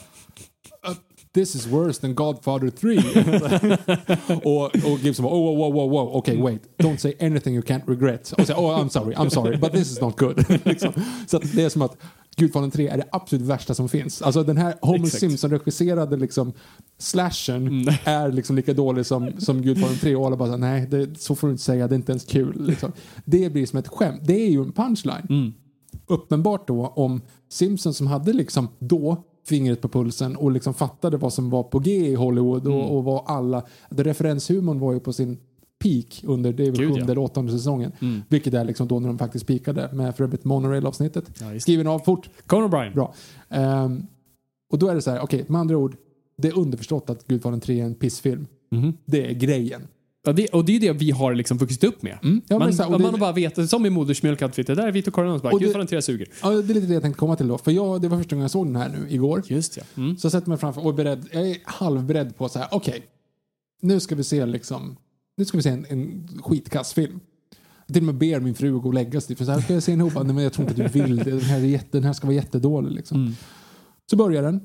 this 1.33 1.55
is 1.55 1.67
worse 1.67 2.01
than 2.01 2.15
Godfather 2.15 2.71
3. 2.71 2.99
och, 4.45 4.93
och 4.93 4.99
Gibson 4.99 5.23
bara, 5.23 5.35
oh, 5.35 5.57
wow, 5.57 5.73
wow, 5.73 5.91
wow, 5.91 6.17
okay, 6.17 6.43
wait, 6.43 6.63
don't 6.79 6.97
say 6.97 7.15
anything 7.21 7.55
you 7.55 7.63
can't 7.63 7.87
regret. 7.87 8.33
Och 8.33 8.47
säger, 8.47 8.61
oh, 8.61 8.81
I'm 8.81 8.89
sorry, 8.89 9.15
I'm 9.15 9.29
sorry, 9.29 9.57
but 9.57 9.73
this 9.73 9.93
is 9.93 10.01
not 10.01 10.19
good. 10.19 10.45
liksom. 10.65 10.93
Så 11.27 11.39
det 11.39 11.65
är 11.65 11.69
som 11.69 11.83
att 11.83 11.97
Gudfadern 12.37 12.71
3 12.71 12.89
är 12.89 12.97
det 12.97 13.05
absolut 13.13 13.45
värsta 13.45 13.75
som 13.75 13.89
finns. 13.89 14.23
Alltså 14.23 14.43
den 14.43 14.57
här 14.57 14.75
Homer 14.81 15.07
Exakt. 15.07 15.21
Simpson-regisserade 15.21 16.17
liksom 16.17 16.53
slashen 16.99 17.89
är 18.05 18.33
liksom 18.33 18.57
lika 18.57 18.73
dålig 18.73 19.07
som, 19.07 19.33
som 19.41 19.63
Gudfadern 19.63 19.99
3 19.99 20.17
och 20.17 20.27
alla 20.27 20.37
bara 20.37 20.51
så 20.51 20.57
nej, 20.57 20.87
det, 20.87 21.21
så 21.21 21.35
får 21.35 21.47
du 21.47 21.51
inte 21.51 21.65
säga, 21.65 21.89
det 21.89 21.95
är 21.95 21.97
inte 21.97 22.13
ens 22.13 22.25
kul. 22.25 22.67
Liksom. 22.67 22.93
Det 23.25 23.53
blir 23.53 23.67
som 23.67 23.79
ett 23.79 23.89
skämt. 23.89 24.21
Det 24.25 24.47
är 24.47 24.51
ju 24.51 24.63
en 24.63 24.73
punchline. 24.73 25.55
Uppenbart 26.07 26.69
då 26.69 26.87
om 26.87 27.21
Simpson 27.49 27.95
som 27.95 28.07
hade 28.07 28.33
liksom 28.33 28.69
då 28.79 29.25
fingret 29.49 29.81
på 29.81 29.89
pulsen 29.89 30.37
och 30.37 30.53
liksom 30.53 30.75
fattade 30.75 31.17
vad 31.17 31.33
som 31.33 31.51
var 31.51 31.63
på 31.63 31.79
G 31.79 31.91
i 31.91 32.15
Hollywood 32.15 32.67
och, 32.67 32.97
och 32.97 33.05
vad 33.05 33.23
alla, 33.27 33.63
referenshumorn 33.89 34.79
var 34.79 34.93
ju 34.93 35.01
på 35.01 35.13
sin 35.13 35.39
peak 35.79 36.23
under 36.25 36.53
det 36.53 36.65
Gud, 36.65 36.77
sjunde 36.77 37.13
ja. 37.13 37.21
åttonde 37.21 37.53
säsongen. 37.53 37.93
Vilket 38.29 38.55
är 38.55 38.65
liksom 38.65 38.89
då 38.89 39.01
när 39.01 39.09
de 39.09 39.19
faktiskt 39.19 39.47
peakade 39.47 39.91
med 39.93 40.17
för 40.17 40.25
övrigt 40.25 40.45
monorail-avsnittet. 40.45 41.31
Ja. 41.41 41.61
Skriven 41.61 41.87
av 41.87 41.99
fort. 41.99 42.31
Conan 42.47 42.71
O'Brien. 42.71 42.95
Bra. 42.95 43.15
Ehm, 43.49 44.07
och 44.71 44.79
då 44.79 44.89
är 44.89 44.95
det 44.95 45.03
så 45.03 45.11
här, 45.11 45.21
okej, 45.21 45.45
med 45.49 45.61
andra 45.61 45.77
ord, 45.77 45.97
det 46.37 46.49
är 46.49 46.59
underförstått 46.59 47.11
att 47.11 47.27
Gudfadern 47.27 47.61
3 47.61 47.81
är 47.81 47.85
en 47.85 47.95
pissfilm. 47.95 48.47
Det 49.05 49.27
är 49.31 49.33
grejen. 49.33 49.83
Ja, 50.29 50.33
det, 50.33 50.47
och 50.49 50.65
det 50.65 50.77
är 50.77 50.81
det 50.81 50.93
vi 50.93 51.11
har 51.11 51.35
liksom 51.35 51.59
vuxit 51.59 51.85
upp 51.85 52.03
med. 52.03 52.19
Mm. 52.23 52.43
Ja, 52.49 52.59
man, 52.59 52.73
så 52.73 52.83
här, 52.83 52.91
man, 52.91 53.01
det- 53.03 53.11
man 53.11 53.21
bara 53.21 53.33
vet, 53.33 53.71
som 53.71 53.87
i 53.87 53.91
modersmjölkoutfit, 53.91 54.67
det 54.67 54.75
där 54.75 54.87
är 54.87 54.93
Vito 54.93 55.11
Corleones 55.11 55.43
bara, 55.43 55.59
Gud 55.59 55.69
vad 55.73 55.81
den 55.81 55.87
tre 55.87 56.03
suger. 56.03 56.29
Ja, 56.43 56.51
det 56.51 56.73
är 56.73 56.75
lite 56.75 56.87
det 56.87 56.93
jag 56.95 57.03
tänkte 57.03 57.19
komma 57.19 57.37
till 57.37 57.49
då. 57.49 57.59
För 57.59 57.71
jag, 57.71 58.03
det 58.03 58.09
var 58.09 58.19
första 58.19 58.37
gången 58.37 58.43
jag 58.43 58.51
såg 58.51 58.67
den 58.67 58.77
här 58.77 58.89
nu 58.89 59.07
igår. 59.11 59.43
Just 59.47 59.77
ja. 59.77 59.83
Mm. 59.97 60.17
Så 60.17 60.25
jag 60.27 60.33
sätter 60.33 60.49
mig 60.49 60.59
framför 60.59 60.81
och 60.85 60.91
är 60.91 60.95
beredd, 60.97 61.29
jag 61.33 61.51
är 61.51 61.57
halvberedd 61.65 62.37
på 62.37 62.49
så 62.49 62.59
här, 62.59 62.69
okej, 62.71 63.03
nu 63.83 64.01
ska 64.01 64.15
vi 64.15 64.25
se 64.25 64.47
liksom, 64.47 64.97
nu 65.37 65.45
ska 65.45 65.57
vi 65.59 65.63
se 65.63 65.69
en, 65.71 65.87
en 65.89 66.29
skitkass 66.43 66.93
film. 66.93 67.21
Jag 67.87 67.95
till 67.95 68.03
och 68.03 68.07
med 68.07 68.15
ber 68.15 68.41
min 68.41 68.55
fru 68.55 68.77
att 68.77 68.83
gå 68.83 68.89
och 68.89 68.95
lägga 68.95 69.21
sig. 69.21 69.37
För 69.37 69.45
så 69.45 69.51
här 69.53 69.61
ska 69.61 69.75
jag 69.75 69.83
se 69.83 69.93
en 69.93 70.01
ihop. 70.01 70.15
Nej, 70.15 70.25
men 70.25 70.39
jag 70.45 70.53
tror 70.53 70.69
inte 70.71 70.85
att 70.85 70.93
du 70.93 71.01
vill 71.03 71.17
det. 71.17 71.25
Den 71.25 71.41
här, 71.41 71.59
är 71.61 71.65
jätte, 71.65 71.89
den 71.91 72.05
här 72.05 72.13
ska 72.13 72.27
vara 72.27 72.35
jättedålig 72.37 72.91
liksom. 72.93 73.35
Så 74.11 74.17
börjar 74.17 74.43
den. 74.43 74.61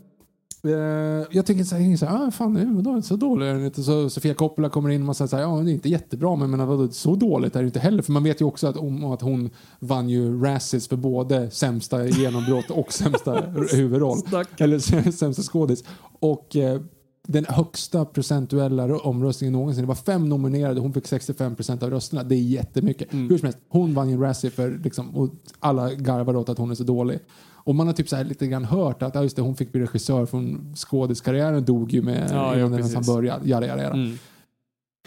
Eh, 0.67 1.27
jag 1.31 1.45
tänker 1.45 1.63
så 1.63 1.75
här, 1.75 1.97
så 1.97 2.05
här 2.05 2.27
ah, 2.27 2.31
fan, 2.31 2.53
nej, 2.53 2.65
vadå, 2.69 3.01
så 3.01 3.15
dålig 3.15 3.47
är 3.47 3.53
den 3.53 3.65
inte. 3.65 3.83
Så 3.83 4.09
Sofia 4.09 4.33
Coppola 4.33 4.69
kommer 4.69 4.89
in 4.89 5.09
och 5.09 5.15
säger 5.15 5.29
så 5.29 5.35
här, 5.35 5.43
ja, 5.43 5.55
det 5.55 5.71
är 5.71 5.73
inte 5.73 5.89
jättebra, 5.89 6.35
men, 6.35 6.51
men 6.51 6.67
vadå, 6.67 6.87
så 6.91 7.15
dåligt 7.15 7.55
är 7.55 7.61
det 7.61 7.65
inte 7.65 7.79
heller. 7.79 8.03
För 8.03 8.11
man 8.11 8.23
vet 8.23 8.41
ju 8.41 8.45
också 8.45 8.67
att, 8.67 8.77
om, 8.77 9.03
att 9.03 9.21
hon 9.21 9.49
vann 9.79 10.09
ju 10.09 10.43
Razzies 10.43 10.87
för 10.87 10.95
både 10.95 11.51
sämsta 11.51 12.07
genombrott 12.07 12.69
och 12.69 12.93
sämsta 12.93 13.41
huvudroll. 13.71 14.17
Stackarn. 14.17 14.63
Eller 14.63 15.11
sämsta 15.11 15.43
skådis. 15.43 15.83
Och 16.19 16.55
eh, 16.55 16.81
den 17.27 17.45
högsta 17.45 18.05
procentuella 18.05 18.97
omröstningen 18.99 19.53
någonsin. 19.53 19.81
Det 19.83 19.87
var 19.87 19.95
fem 19.95 20.29
nominerade, 20.29 20.79
hon 20.81 20.93
fick 20.93 21.07
65 21.07 21.55
procent 21.55 21.83
av 21.83 21.89
rösterna. 21.89 22.23
Det 22.23 22.35
är 22.35 22.39
jättemycket. 22.41 23.13
Hur 23.13 23.37
som 23.37 23.45
helst, 23.45 23.59
hon 23.69 23.93
vann 23.93 24.09
ju 24.09 24.13
en 24.15 24.21
Razzie 24.21 24.49
för 24.51 24.79
liksom, 24.83 25.15
och 25.15 25.29
alla 25.59 25.93
garvar 25.93 26.35
åt 26.35 26.49
att 26.49 26.57
hon 26.57 26.71
är 26.71 26.75
så 26.75 26.83
dålig. 26.83 27.19
Och 27.65 27.75
man 27.75 27.87
har 27.87 27.93
typ 27.93 28.09
så 28.09 28.15
här 28.15 28.23
lite 28.23 28.47
grann 28.47 28.65
hört 28.65 29.01
att 29.03 29.15
ja, 29.15 29.23
just 29.23 29.35
det, 29.35 29.41
hon 29.41 29.55
fick 29.55 29.71
bli 29.71 29.81
regissör 29.81 30.25
för 30.25 30.37
hon- 30.37 30.73
skådiskarriären 30.75 31.65
dog 31.65 31.91
ju 31.93 32.01
med 32.01 32.29
Ja, 32.31 32.57
ja, 32.57 32.65
innan 32.65 32.77
precis. 32.77 32.95
han 32.95 33.03
började. 33.15 33.49
Jada, 33.49 33.67
jada, 33.67 33.83
jada. 33.83 33.95
Mm. 33.95 34.17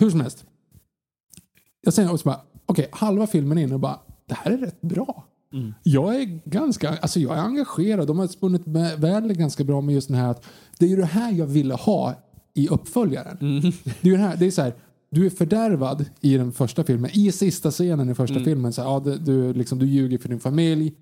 Hur 0.00 0.10
som 0.10 0.20
helst. 0.20 0.44
Jag 1.80 1.94
säger 1.94 2.12
också 2.12 2.28
bara, 2.28 2.40
okej, 2.66 2.88
halva 2.92 3.26
filmen 3.26 3.58
in 3.58 3.72
och 3.72 3.80
bara, 3.80 3.98
det 4.26 4.34
här 4.34 4.50
är 4.50 4.56
rätt 4.58 4.80
bra. 4.80 5.24
Mm. 5.56 5.74
Jag 5.82 6.14
är 6.16 6.40
ganska, 6.44 6.88
alltså 6.90 7.20
jag 7.20 7.36
är 7.36 7.40
engagerad. 7.42 8.06
De 8.06 8.18
har 8.18 8.26
spunnit 8.26 8.66
med- 8.66 9.00
väl 9.00 9.32
ganska 9.32 9.64
bra 9.64 9.80
med 9.80 9.94
just 9.94 10.08
den 10.08 10.16
här 10.16 10.30
att 10.30 10.44
det 10.78 10.86
är 10.86 10.90
ju 10.90 10.96
det 10.96 11.04
här 11.04 11.32
jag 11.32 11.46
ville 11.46 11.74
ha 11.74 12.14
i 12.54 12.68
uppföljaren. 12.68 13.38
Mm. 13.40 13.72
Det 14.00 14.08
är 14.08 14.12
det 14.12 14.18
här, 14.18 14.36
det 14.36 14.46
är 14.46 14.50
så 14.50 14.62
här, 14.62 14.74
du 15.10 15.26
är 15.26 15.30
fördärvad 15.30 16.04
i 16.20 16.36
den 16.36 16.52
första 16.52 16.84
filmen. 16.84 17.10
I 17.14 17.32
sista 17.32 17.70
scenen 17.70 18.10
i 18.10 18.14
första 18.14 18.34
Mm. 18.34 18.44
filmen, 18.44 18.72
så 18.72 18.82
här, 18.82 18.88
ja, 18.88 19.00
du, 19.04 19.16
du, 19.18 19.52
liksom, 19.52 19.78
du 19.78 19.86
ljuger 19.86 20.18
för 20.18 20.28
din 20.28 20.40
familj. 20.40 20.94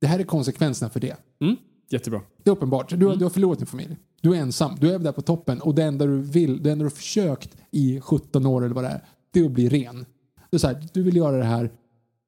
Det 0.00 0.06
här 0.06 0.18
är 0.18 0.24
konsekvenserna 0.24 0.90
för 0.90 1.00
det. 1.00 1.16
Mm. 1.40 1.56
Jättebra. 1.90 2.20
Det 2.42 2.50
är 2.50 2.52
uppenbart. 2.52 2.88
Du, 2.90 2.94
Mm. 2.96 3.08
har- 3.08 3.16
du 3.16 3.24
har 3.24 3.30
förlorat 3.30 3.58
din 3.58 3.66
familj. 3.66 3.96
Du 4.20 4.34
är 4.36 4.40
ensam. 4.40 4.72
Du 4.80 4.90
är 4.94 4.98
där 4.98 5.12
på 5.12 5.22
toppen 5.22 5.60
och 5.60 5.74
det 5.74 5.82
enda 5.84 6.06
du 6.06 6.16
vill, 6.20 6.62
det 6.62 6.70
enda 6.72 6.82
du 6.82 6.84
har 6.84 6.90
försökt 6.96 7.56
i 7.70 8.00
17 8.00 8.46
år 8.46 8.64
eller 8.64 8.74
vad 8.74 8.84
det 8.84 8.88
är, 8.90 9.00
det 9.30 9.40
är 9.40 9.44
att 9.44 9.50
bli 9.50 9.68
ren. 9.68 10.06
Är 10.50 10.58
så 10.58 10.66
här, 10.66 10.86
du 10.92 11.02
vill 11.02 11.16
göra 11.16 11.36
det 11.36 11.44
här. 11.44 11.70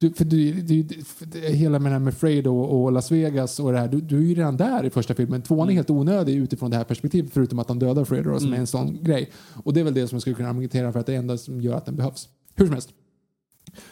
Du, 0.00 0.12
för 0.12 0.24
du, 0.24 0.52
du, 0.52 1.04
för 1.04 1.26
det, 1.26 1.38
hela 1.40 1.78
med 1.78 1.90
det 1.92 1.94
här 1.94 2.00
med 2.00 2.14
Fredo 2.14 2.50
och 2.60 2.92
Las 2.92 3.12
Vegas 3.12 3.60
och 3.60 3.72
det 3.72 3.78
här, 3.78 3.88
du, 3.88 4.00
du 4.00 4.16
är 4.16 4.22
ju 4.22 4.34
redan 4.34 4.56
där 4.56 4.84
i 4.84 4.90
första 4.90 5.14
filmen. 5.14 5.42
Tvåan 5.42 5.60
Mm. 5.60 5.70
är 5.70 5.74
helt 5.74 5.90
onödig 5.90 6.36
utifrån 6.36 6.70
det 6.70 6.76
här 6.76 6.84
perspektivet 6.84 7.32
förutom 7.32 7.58
att 7.58 7.68
han 7.68 7.78
dödar 7.78 8.04
Fredo 8.04 8.40
som 8.40 8.52
är 8.52 8.56
en 8.56 8.66
sån 8.66 9.02
grej. 9.02 9.30
Och 9.64 9.74
det 9.74 9.80
är 9.80 9.84
väl 9.84 9.94
det 9.94 10.08
som 10.08 10.16
jag 10.16 10.20
skulle 10.22 10.36
kunna 10.36 10.48
argumentera 10.48 10.92
för 10.92 11.00
att 11.00 11.06
det 11.06 11.14
enda 11.14 11.38
som 11.38 11.60
gör 11.60 11.74
att 11.74 11.86
den 11.86 11.96
behövs. 11.96 12.28
Hur 12.54 12.66
som 12.66 12.72
helst. 12.72 12.90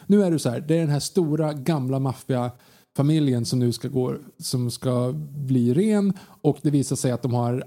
Nu 0.05 0.23
är 0.23 0.31
det 0.31 0.39
så 0.39 0.49
här, 0.49 0.59
det 0.59 0.75
är 0.75 0.79
den 0.79 0.89
här 0.89 0.99
stora 0.99 1.53
gamla 1.53 1.99
maffiafamiljen 1.99 3.45
som 3.45 3.59
nu 3.59 3.71
ska 3.71 3.87
gå, 3.87 4.15
som 4.39 4.71
ska 4.71 5.13
bli 5.35 5.73
ren 5.73 6.13
och 6.41 6.57
det 6.61 6.69
visar 6.71 6.95
sig 6.95 7.11
att 7.11 7.21
de 7.21 7.33
har 7.33 7.63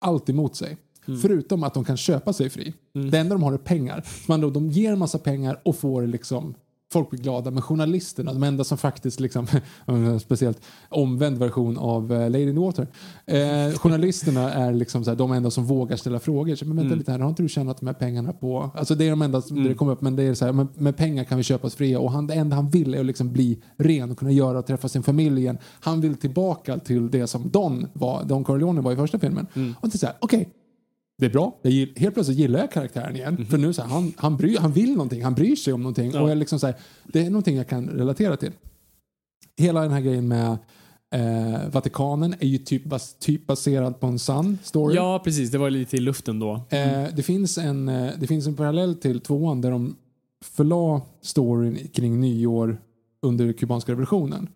allt 0.00 0.28
emot 0.28 0.56
sig. 0.56 0.76
Förutom 1.22 1.62
att 1.62 1.74
de 1.74 1.84
kan 1.84 1.96
köpa 1.96 2.32
sig 2.32 2.50
fri. 2.50 2.74
Det 3.10 3.18
enda 3.18 3.34
de 3.34 3.42
har 3.42 3.52
är 3.52 3.58
pengar. 3.58 4.06
Men 4.28 4.40
då, 4.40 4.50
de 4.50 4.68
ger 4.68 4.92
en 4.92 4.98
massa 4.98 5.18
pengar 5.18 5.60
och 5.64 5.76
får 5.76 6.06
liksom 6.06 6.54
Folk 6.92 7.10
blir 7.10 7.20
glada, 7.20 7.50
men 7.50 7.62
journalisterna, 7.62 8.32
de 8.32 8.42
enda 8.42 8.64
som 8.64 8.78
faktiskt 8.78 9.20
liksom, 9.20 9.46
speciellt 10.20 10.60
omvänd 10.88 11.38
version 11.38 11.78
av 11.78 12.12
eh, 12.12 12.30
Lady 12.30 12.42
in 12.42 12.54
the 12.54 12.60
Water. 12.60 12.86
Eh, 13.26 13.78
journalisterna 13.78 14.52
är 14.52 14.72
liksom 14.72 15.04
så 15.04 15.10
här, 15.10 15.16
de 15.16 15.32
enda 15.32 15.50
som 15.50 15.64
vågar 15.64 15.96
ställa 15.96 16.20
frågor. 16.20 16.54
Så, 16.54 16.64
men 16.64 16.76
vänta 16.76 16.94
lite 16.94 17.12
här, 17.12 17.18
har 17.18 17.28
inte 17.28 17.42
du 17.42 17.48
tjänat 17.48 17.80
de 17.80 17.86
här 17.86 17.94
pengarna 17.94 18.32
på... 18.32 18.70
Alltså 18.74 18.94
det 18.94 19.06
är 19.06 19.10
de 19.10 19.22
enda 19.22 19.42
som 19.42 19.62
där 19.62 19.68
det 19.68 19.74
kommer 19.74 19.92
upp, 19.92 20.00
men 20.00 20.16
det 20.16 20.22
är 20.22 20.34
så 20.34 20.44
här, 20.44 20.52
men, 20.52 20.68
med 20.74 20.96
pengar 20.96 21.24
kan 21.24 21.38
vi 21.38 21.44
köpa 21.44 21.66
oss 21.66 21.74
fria. 21.74 21.98
Och 21.98 22.12
han, 22.12 22.26
det 22.26 22.34
enda 22.34 22.56
han 22.56 22.70
vill 22.70 22.94
är 22.94 23.00
att 23.00 23.06
liksom 23.06 23.32
bli 23.32 23.62
ren 23.76 24.10
och 24.10 24.18
kunna 24.18 24.32
göra 24.32 24.58
och 24.58 24.66
träffa 24.66 24.88
sin 24.88 25.02
familj 25.02 25.40
igen. 25.40 25.58
Han 25.80 26.00
vill 26.00 26.14
tillbaka 26.14 26.78
till 26.78 27.10
det 27.10 27.26
som 27.26 27.50
Don 27.50 27.86
var, 27.92 28.24
Don 28.24 28.44
Corleone 28.44 28.80
var 28.80 28.92
i 28.92 28.96
första 28.96 29.18
filmen. 29.18 29.46
Och 29.80 29.88
det 29.88 29.96
är 29.96 29.98
så 29.98 30.06
här, 30.06 30.16
okej, 30.20 30.48
det 31.18 31.26
är 31.26 31.30
bra. 31.30 31.58
Jag 31.62 31.72
gill, 31.72 31.92
helt 31.96 32.14
plötsligt 32.14 32.38
gillar 32.38 32.60
jag 32.60 32.72
karaktären 32.72 33.16
igen. 33.16 33.46
För 33.46 33.58
nu 33.58 33.72
så 33.72 33.82
här, 33.82 33.88
han, 33.88 34.12
han, 34.16 34.36
bry, 34.36 34.56
han 34.56 34.72
vill 34.72 34.92
någonting, 34.92 35.24
han 35.24 35.34
bryr 35.34 35.56
sig 35.56 35.72
om 35.72 35.82
någonting. 35.82 36.16
Och 36.16 36.30
jag 36.30 36.38
liksom 36.38 36.58
så 36.58 36.66
här, 36.66 36.76
det 37.04 37.26
är 37.26 37.30
någonting 37.30 37.56
jag 37.56 37.68
kan 37.68 37.88
relatera 37.88 38.36
till. 38.36 38.52
Hela 39.56 39.80
den 39.80 39.90
här 39.90 40.00
grejen 40.00 40.28
med 40.28 40.58
eh, 41.14 41.68
Vatikanen 41.72 42.34
är 42.40 42.46
ju 42.46 42.58
typ, 42.58 42.84
bas, 42.84 43.16
typ 43.18 43.46
baserad 43.46 44.00
på 44.00 44.06
en 44.06 44.18
sann 44.18 44.58
story. 44.62 44.94
Ja, 44.94 45.20
precis. 45.24 45.50
Det 45.50 45.58
var 45.58 45.70
lite 45.70 45.96
i 45.96 46.00
luften 46.00 46.38
då. 46.38 46.54
Eh, 46.54 47.04
det, 47.16 47.22
finns 47.22 47.58
en, 47.58 47.88
eh, 47.88 48.10
det 48.18 48.26
finns 48.26 48.46
en 48.46 48.56
parallell 48.56 48.94
till 48.94 49.20
tvåan 49.20 49.60
där 49.60 49.70
de 49.70 49.96
förla 50.44 51.02
storyn 51.22 51.88
kring 51.88 52.20
nyår 52.20 52.80
under 53.22 53.52
kubanska 53.52 53.92
revolutionen. 53.92 54.48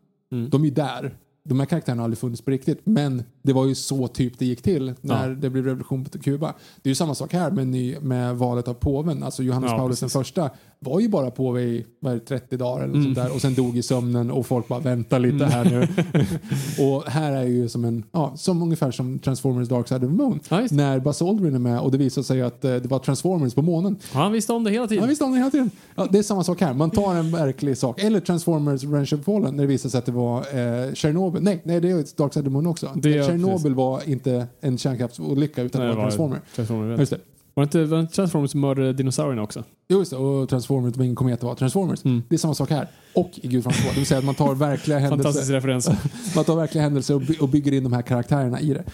De 0.50 0.62
är 0.62 0.64
ju 0.64 0.74
där. 0.74 1.16
De 1.48 1.58
här 1.60 1.66
karaktärerna 1.66 2.02
har 2.02 2.04
aldrig 2.04 2.18
funnits 2.18 2.42
på 2.42 2.50
riktigt. 2.50 2.80
Men 2.84 3.22
det 3.42 3.52
var 3.52 3.66
ju 3.66 3.74
så 3.74 4.08
typ 4.08 4.38
det 4.38 4.46
gick 4.46 4.62
till 4.62 4.94
när 5.00 5.28
Ja. 5.28 5.34
det 5.34 5.50
blev 5.50 5.64
revolution 5.64 6.04
på 6.04 6.18
Kuba. 6.18 6.54
Det 6.82 6.88
är 6.88 6.90
ju 6.90 6.94
samma 6.94 7.14
sak 7.14 7.32
här 7.32 7.50
med, 7.50 7.66
ny, 7.66 7.96
med 8.00 8.36
valet 8.36 8.68
av 8.68 8.74
påven. 8.74 9.22
Alltså 9.22 9.42
Johannes 9.42 9.70
Ja, 9.70 9.78
Paulus 9.78 10.00
den 10.00 10.08
första 10.10 10.50
var 10.78 11.00
ju 11.00 11.08
bara 11.08 11.30
påve 11.30 11.62
i 11.62 11.86
vad 12.00 12.12
är 12.12 12.16
det, 12.16 12.24
30 12.24 12.56
dagar 12.56 12.82
eller 12.84 12.92
Mm. 12.94 13.04
sånt 13.04 13.16
där. 13.16 13.34
Och 13.34 13.40
sen 13.40 13.54
dog 13.54 13.76
i 13.78 13.82
sömnen 13.82 14.30
och 14.30 14.46
folk 14.46 14.68
bara 14.68 14.80
vänta 14.80 15.18
lite 15.18 15.44
här 15.44 15.64
nu. 15.64 15.88
och 16.84 17.04
här 17.10 17.32
är 17.32 17.42
ju 17.44 17.68
som 17.68 17.84
en, 17.84 18.04
ja, 18.12 18.32
som 18.36 18.62
ungefär 18.62 18.90
som 18.90 19.18
Transformers 19.18 19.68
Dark 19.68 19.88
Side 19.88 20.04
of 20.04 20.10
the 20.10 20.16
Moon. 20.16 20.40
Ja, 20.48 20.66
när 20.70 20.98
Buzz 21.00 21.22
Aldrin 21.22 21.54
är 21.54 21.58
med 21.58 21.80
och 21.80 21.90
det 21.92 21.98
visar 21.98 22.22
sig 22.22 22.42
att 22.42 22.64
eh, 22.64 22.74
det 22.74 22.88
var 22.88 22.98
Transformers 22.98 23.54
på 23.54 23.62
månen. 23.62 23.96
Han 24.12 24.32
visste 24.32 24.52
om 24.52 24.64
det 24.64 24.70
hela 24.70 24.86
tiden. 24.86 25.04
Ja, 25.04 25.08
visst 25.08 25.22
om 25.22 25.32
det 25.32 25.38
hela 25.38 25.50
tiden. 25.50 25.70
Ja, 25.94 26.06
det 26.10 26.18
är 26.18 26.22
samma 26.22 26.44
sak 26.44 26.60
här. 26.60 26.74
Man 26.74 26.90
tar 26.90 27.14
en 27.14 27.30
verklig 27.30 27.78
sak. 27.78 28.02
Eller 28.02 28.20
Transformers 28.20 28.82
Revenge 28.84 29.10
of 29.14 29.24
Fallen 29.24 29.54
när 29.56 29.62
det 29.62 29.68
visar 29.68 29.88
sig 29.90 29.98
att 29.98 30.06
det 30.06 30.12
var 30.12 30.38
eh, 30.38 30.92
Tjernobyl. 30.94 31.42
Nej, 31.42 31.60
nej, 31.64 31.80
det 31.80 31.90
är 31.90 31.94
Dark 32.16 32.32
Side 32.34 32.42
of 32.42 32.44
the 32.44 32.50
Moon 32.50 32.66
också. 32.66 32.90
Det 32.94 33.26
Tjernobyl 33.26 33.52
precis. 33.62 33.76
var 33.76 34.08
inte 34.10 34.46
en 34.60 34.78
kärnkraftsolycka 34.78 35.62
utan 35.62 35.80
Nej, 35.80 35.90
det 35.90 35.96
var 35.96 36.02
Transformer. 36.02 36.40
Transformer. 36.54 36.90
Ja, 36.92 36.98
Just 36.98 37.12
det. 37.12 37.18
Var 37.56 37.64
det 37.64 37.64
inte, 37.64 37.84
var 37.84 37.96
det 37.96 38.00
inte 38.00 38.14
Transformers 38.14 38.50
som 38.50 38.60
mördade 38.60 38.92
dinosaurierna 38.92 39.42
också? 39.42 39.64
Jo, 39.88 39.98
just 39.98 40.10
det. 40.10 40.16
Och 40.16 40.48
Transformers, 40.48 40.96
var 40.96 41.04
ingen 41.04 41.16
komet, 41.16 41.40
det 41.40 41.46
var 41.46 41.54
Transformers. 41.54 42.04
Mm. 42.04 42.22
Det 42.28 42.36
är 42.36 42.38
samma 42.38 42.54
sak 42.54 42.70
här. 42.70 42.88
Och 43.14 43.30
i 43.34 43.48
Gudfadern 43.48 43.82
2. 43.82 43.88
Det 43.88 43.96
vill 43.96 44.06
säga 44.06 44.18
att 44.18 44.24
man 44.24 44.34
tar 44.34 44.54
verkliga 44.54 45.08
Fantastisk 45.08 45.50
händelser, 45.50 45.54
referens. 45.54 45.90
man 46.36 46.44
tar 46.44 46.56
verkliga 46.56 46.82
händelser 46.82 47.14
och, 47.14 47.20
by- 47.20 47.38
och 47.40 47.48
bygger 47.48 47.72
in 47.72 47.84
de 47.84 47.92
här 47.92 48.02
karaktärerna 48.02 48.60
i 48.60 48.74
det. 48.74 48.84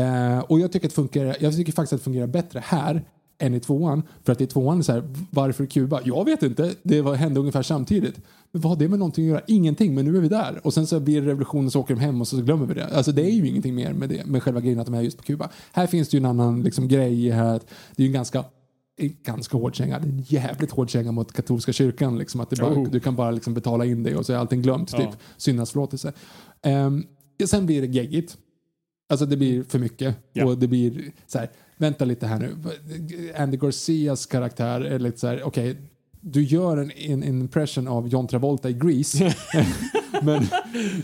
Eh, 0.00 0.38
och 0.38 0.60
jag 0.60 0.72
tycker, 0.72 0.86
att 0.86 0.92
funkar, 0.92 1.36
jag 1.40 1.56
tycker 1.56 1.72
faktiskt 1.72 1.92
att 1.92 2.00
det 2.00 2.04
fungerar 2.04 2.26
bättre 2.26 2.62
här 2.64 3.04
än 3.38 3.54
i 3.54 3.60
tvåan. 3.60 4.02
För 4.24 4.32
att 4.32 4.40
i 4.40 4.46
tvåan 4.46 4.78
är 4.78 4.82
så 4.82 4.92
här, 4.92 5.02
varför 5.30 5.66
Kuba? 5.66 6.00
Jag 6.04 6.24
vet 6.24 6.42
inte, 6.42 6.74
det 6.82 7.02
var, 7.02 7.14
hände 7.14 7.40
ungefär 7.40 7.62
samtidigt. 7.62 8.20
Men 8.54 8.60
vad 8.60 8.72
har 8.72 8.76
det 8.76 8.88
med 8.88 8.98
någonting 8.98 9.24
att 9.24 9.30
göra? 9.30 9.42
Ingenting, 9.46 9.94
men 9.94 10.04
nu 10.04 10.16
är 10.16 10.20
vi 10.20 10.28
där. 10.28 10.60
Och 10.66 10.74
sen 10.74 10.86
så 10.86 11.00
blir 11.00 11.20
det 11.20 11.26
revolutionen 11.26 11.70
så 11.70 11.80
åker 11.80 11.94
de 11.94 12.00
hem 12.00 12.20
och 12.20 12.28
så 12.28 12.36
glömmer 12.36 12.66
vi 12.66 12.74
det. 12.74 12.86
Alltså 12.86 13.12
det 13.12 13.22
är 13.22 13.30
ju 13.30 13.48
ingenting 13.48 13.74
mer 13.74 13.92
med 13.92 14.08
det, 14.08 14.26
med 14.26 14.42
själva 14.42 14.60
grejen 14.60 14.80
att 14.80 14.86
de 14.86 14.94
är 14.94 15.02
just 15.02 15.16
på 15.16 15.22
Kuba. 15.22 15.50
Här 15.72 15.86
finns 15.86 16.08
det 16.08 16.16
ju 16.16 16.18
en 16.18 16.24
annan 16.24 16.62
liksom, 16.62 16.88
grej 16.88 17.30
här. 17.30 17.60
Det 17.96 18.02
är 18.02 18.04
ju 18.04 18.06
en 18.06 18.12
ganska 18.12 18.44
en 18.96 19.16
ganska 19.22 19.56
hård 19.56 19.74
känga, 19.74 19.98
det 19.98 20.06
är 20.06 20.10
en 20.10 20.24
jävligt 20.26 20.70
hård 20.70 20.90
känga 20.90 21.12
mot 21.12 21.32
katolska 21.32 21.72
kyrkan. 21.72 22.18
Liksom, 22.18 22.40
att 22.40 22.50
bara, 22.60 22.74
Oh. 22.74 22.90
Du 22.90 23.00
kan 23.00 23.16
bara 23.16 23.30
liksom 23.30 23.54
betala 23.54 23.84
in 23.84 24.02
det 24.02 24.16
och 24.16 24.26
så 24.26 24.32
är 24.32 24.36
allting 24.36 24.62
glömt. 24.62 24.92
Ja. 24.92 24.98
Typ 24.98 25.20
syndagsförlåtelse. 25.36 26.12
Um, 26.66 27.06
sen 27.46 27.66
blir 27.66 27.82
det 27.82 27.86
geggigt. 27.86 28.36
Alltså 29.08 29.26
det 29.26 29.36
blir 29.36 29.62
för 29.62 29.78
mycket. 29.78 30.16
Ja. 30.32 30.46
Och 30.46 30.58
det 30.58 30.68
blir 30.68 31.12
så 31.26 31.38
här, 31.38 31.50
vänta 31.76 32.04
lite 32.04 32.26
här 32.26 32.38
nu. 32.38 32.56
Andy 33.36 33.56
Garcias 33.56 34.26
karaktär 34.26 34.80
är 34.80 34.98
lite 34.98 35.20
så 35.20 35.26
här, 35.26 35.42
okej, 35.42 35.76
du 36.24 36.42
gör 36.42 36.76
en, 36.76 36.90
en, 36.90 37.22
en 37.22 37.40
impression 37.40 37.88
av 37.88 38.08
John 38.08 38.28
Travolta 38.28 38.70
i 38.70 38.72
Grease. 38.72 39.34
men, 40.22 40.46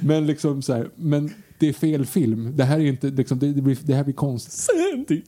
men 0.03 0.27
liksom 0.27 0.63
så 0.63 0.73
här, 0.73 0.91
men 0.97 1.31
det 1.59 1.69
är 1.69 1.73
fel 1.73 2.07
film. 2.07 2.57
Det 2.57 2.65
här 2.65 2.81
är 2.81 2.85
inte, 2.85 3.07
liksom, 3.07 3.39
det, 3.39 3.53
det, 3.53 3.63
blir, 3.63 3.79
det 3.83 3.95
här 3.95 4.05
blir. 4.05 4.39
Sandy. 4.39 5.23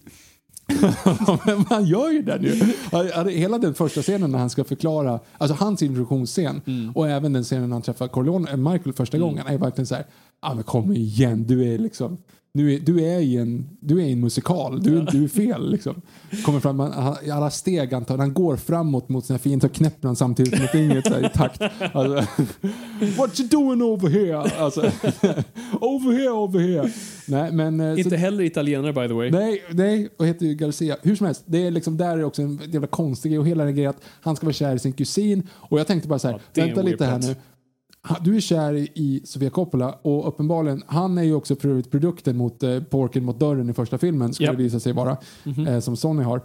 men 1.47 1.65
man 1.71 1.85
gör 1.87 2.11
ju 2.11 2.23
det 2.23 2.39
nu. 2.39 3.31
Hela 3.31 3.59
den 3.59 3.75
första 3.75 4.03
scenen 4.03 4.33
när 4.33 4.39
han 4.39 4.51
ska 4.51 4.65
förklara, 4.65 5.21
alltså 5.39 5.57
hans 5.65 5.83
introduktionsscen 5.83 6.63
och 6.95 7.09
även 7.09 7.33
den 7.33 7.45
scenen 7.45 7.69
när 7.69 7.75
han 7.75 7.83
träffar 7.83 8.09
Corleone, 8.09 8.51
äh, 8.51 8.57
Michael 8.57 8.93
första 8.93 9.19
gången 9.19 9.47
är 9.47 9.59
verkligen 9.59 9.87
så 9.87 9.95
här, 9.95 10.07
ah, 10.41 10.55
men 10.55 10.65
kom 10.65 10.93
igen, 10.93 11.47
du 11.47 11.75
är 11.75 11.79
liksom 11.79 12.19
nu 12.55 12.75
är, 12.75 12.79
du 12.81 13.01
är 13.05 13.19
i 13.21 13.37
en, 13.37 13.69
du 13.81 14.03
är 14.03 14.07
en 14.07 14.21
musikal, 14.21 14.83
du, 14.83 15.01
du 15.03 15.25
är 15.25 15.29
fel 15.29 15.71
liksom. 15.71 16.03
Kommer 16.45 16.61
fram, 16.61 16.81
i 17.27 17.31
alla 17.31 17.51
steg 17.51 17.93
han 17.93 18.05
tar, 18.05 18.19
han 18.19 18.35
går 18.35 18.57
framåt 18.57 19.09
mot 19.09 19.27
sina 19.27 19.39
fiender 19.39 19.69
och 19.69 19.75
knäpper 19.75 20.09
han 20.09 20.17
samtidigt 20.17 20.59
med 20.61 20.71
fingret 20.71 21.07
så 21.07 21.19
i 21.21 21.29
takt. 21.35 21.63
Alltså, 21.93 22.27
What 23.19 23.41
you 23.41 23.49
doing 23.49 23.83
over 23.83 24.09
here? 24.09 24.39
Alltså, 24.59 24.81
over 25.81 26.13
here, 26.13 26.31
over 26.31 26.61
here. 26.61 26.91
Nej, 27.29 27.53
men... 27.53 27.81
eh, 27.81 27.95
så- 27.95 28.01
Inte 28.01 28.17
heller 28.17 28.45
italienare 28.45 28.93
by 28.93 29.09
the 29.09 29.15
way. 29.15 29.31
Nej, 29.31 29.63
nej, 29.71 30.09
och 30.17 30.27
heter 30.27 30.47
ju 30.47 30.55
Garcia. 30.55 30.97
Hur 31.03 31.17
som 31.17 31.27
helst, 31.27 31.43
det 31.47 31.67
är 31.67 31.71
liksom 31.71 31.97
där 31.97 32.19
är 32.19 32.25
också 32.25 32.43
en 32.43 32.61
jävla 32.71 32.87
konstig 32.89 33.31
grej 33.33 33.39
och 33.39 33.47
hela 33.47 33.65
den 33.65 33.75
grejen 33.75 33.91
att 33.91 34.03
han 34.21 34.37
ska 34.37 34.47
vara 34.47 34.53
kär 34.55 34.75
i 34.75 34.79
sin 34.79 34.93
kusin 34.93 35.49
och 35.53 35.79
jag 35.81 35.87
tänkte 35.87 36.09
bara 36.09 36.19
så 36.19 36.29
här, 36.29 36.41
Ja, 36.55 36.65
vänta 36.65 36.83
lite 36.83 37.05
här 37.05 37.19
nu. 37.19 37.35
Du 38.21 38.37
är 38.37 38.41
kär 38.41 38.75
i- 38.75 39.21
Sofia 39.25 39.51
Coppola 39.51 39.99
och 40.03 40.29
uppenbarligen, 40.29 40.83
han 40.87 41.19
är 41.19 41.23
ju 41.23 41.35
också 41.35 41.57
produkten 41.91 42.37
mot 42.37 42.63
eh, 42.63 42.81
Porken 42.83 43.25
mot 43.25 43.41
dörren 43.41 43.71
i 43.71 43.73
första 43.73 43.99
filmen, 43.99 44.35
skulle 44.35 44.47
Japp. 44.49 44.57
det 44.57 44.63
visa 44.63 44.81
sig 44.81 44.93
vara, 44.93 45.17
eh, 45.69 45.81
som 45.81 45.97
Sony 45.97 46.23
har. 46.23 46.41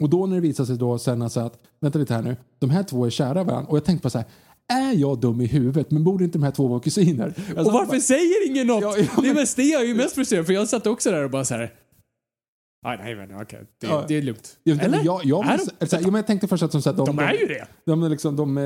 Och 0.00 0.08
då 0.10 0.26
när 0.26 0.34
det 0.34 0.40
visar 0.42 0.64
sig 0.64 0.76
då 0.76 0.98
sen 0.98 1.22
alltså 1.22 1.40
att, 1.40 1.58
vänta 1.80 1.98
lite 1.98 2.14
här 2.14 2.22
nu, 2.22 2.36
de 2.58 2.70
här 2.70 2.82
två 2.82 3.06
är 3.06 3.10
kära 3.10 3.44
varandra 3.44 3.70
och 3.70 3.76
jag 3.76 3.84
tänkte 3.84 4.02
bara 4.02 4.10
så 4.10 4.18
här, 4.18 4.26
är 4.68 4.92
jag 5.00 5.20
dum 5.20 5.40
i 5.40 5.46
huvudet 5.46 5.90
men 5.90 6.04
borde 6.04 6.24
inte 6.24 6.38
de 6.38 6.44
här 6.44 6.50
två 6.50 6.66
vara 6.68 6.80
kusiner? 6.80 7.26
Alltså, 7.48 7.64
Och 7.64 7.72
varför 7.72 7.98
säger 7.98 8.50
ingen 8.50 8.66
något? 8.66 8.82
Ja, 8.82 8.94
ja, 8.98 9.04
Det 9.22 9.28
är 9.28 9.32
men- 9.34 9.34
mest 9.42 9.56
det 9.56 9.62
jag 9.62 9.82
är 9.82 9.86
ju 9.86 9.94
mest 9.94 10.14
frustrerad 10.14 10.46
för 10.46 10.52
jag 10.52 10.68
satt 10.68 10.86
också 10.86 11.10
där 11.10 11.24
och 11.24 11.30
bara 11.30 11.44
så 11.44 11.54
här. 11.54 11.72
Nej, 12.84 12.98
nej, 13.02 13.14
men 13.14 13.40
okej. 13.42 13.60
Det, 13.80 13.86
Ja. 13.86 14.04
det 14.08 14.16
är 14.16 14.22
lugnt. 14.22 14.56
Jag, 14.62 14.82
Eller? 14.84 15.00
jag, 15.04 15.20
jag, 15.24 15.46
Är 15.46 15.50
jag, 15.50 15.60
de- 15.80 15.86
så 15.86 15.96
men 16.02 16.14
jag 16.14 16.26
tänkte 16.26 16.48
först 16.48 16.62
att 16.62 16.72
de, 16.72 16.82
så 16.82 16.90
här, 16.90 16.96
de, 16.96 17.06
De 17.06 17.18
är 17.18 17.32
ju 17.32 17.46
det. 17.46 17.66
De, 17.84 18.10
liksom, 18.10 18.36
de 18.36 18.58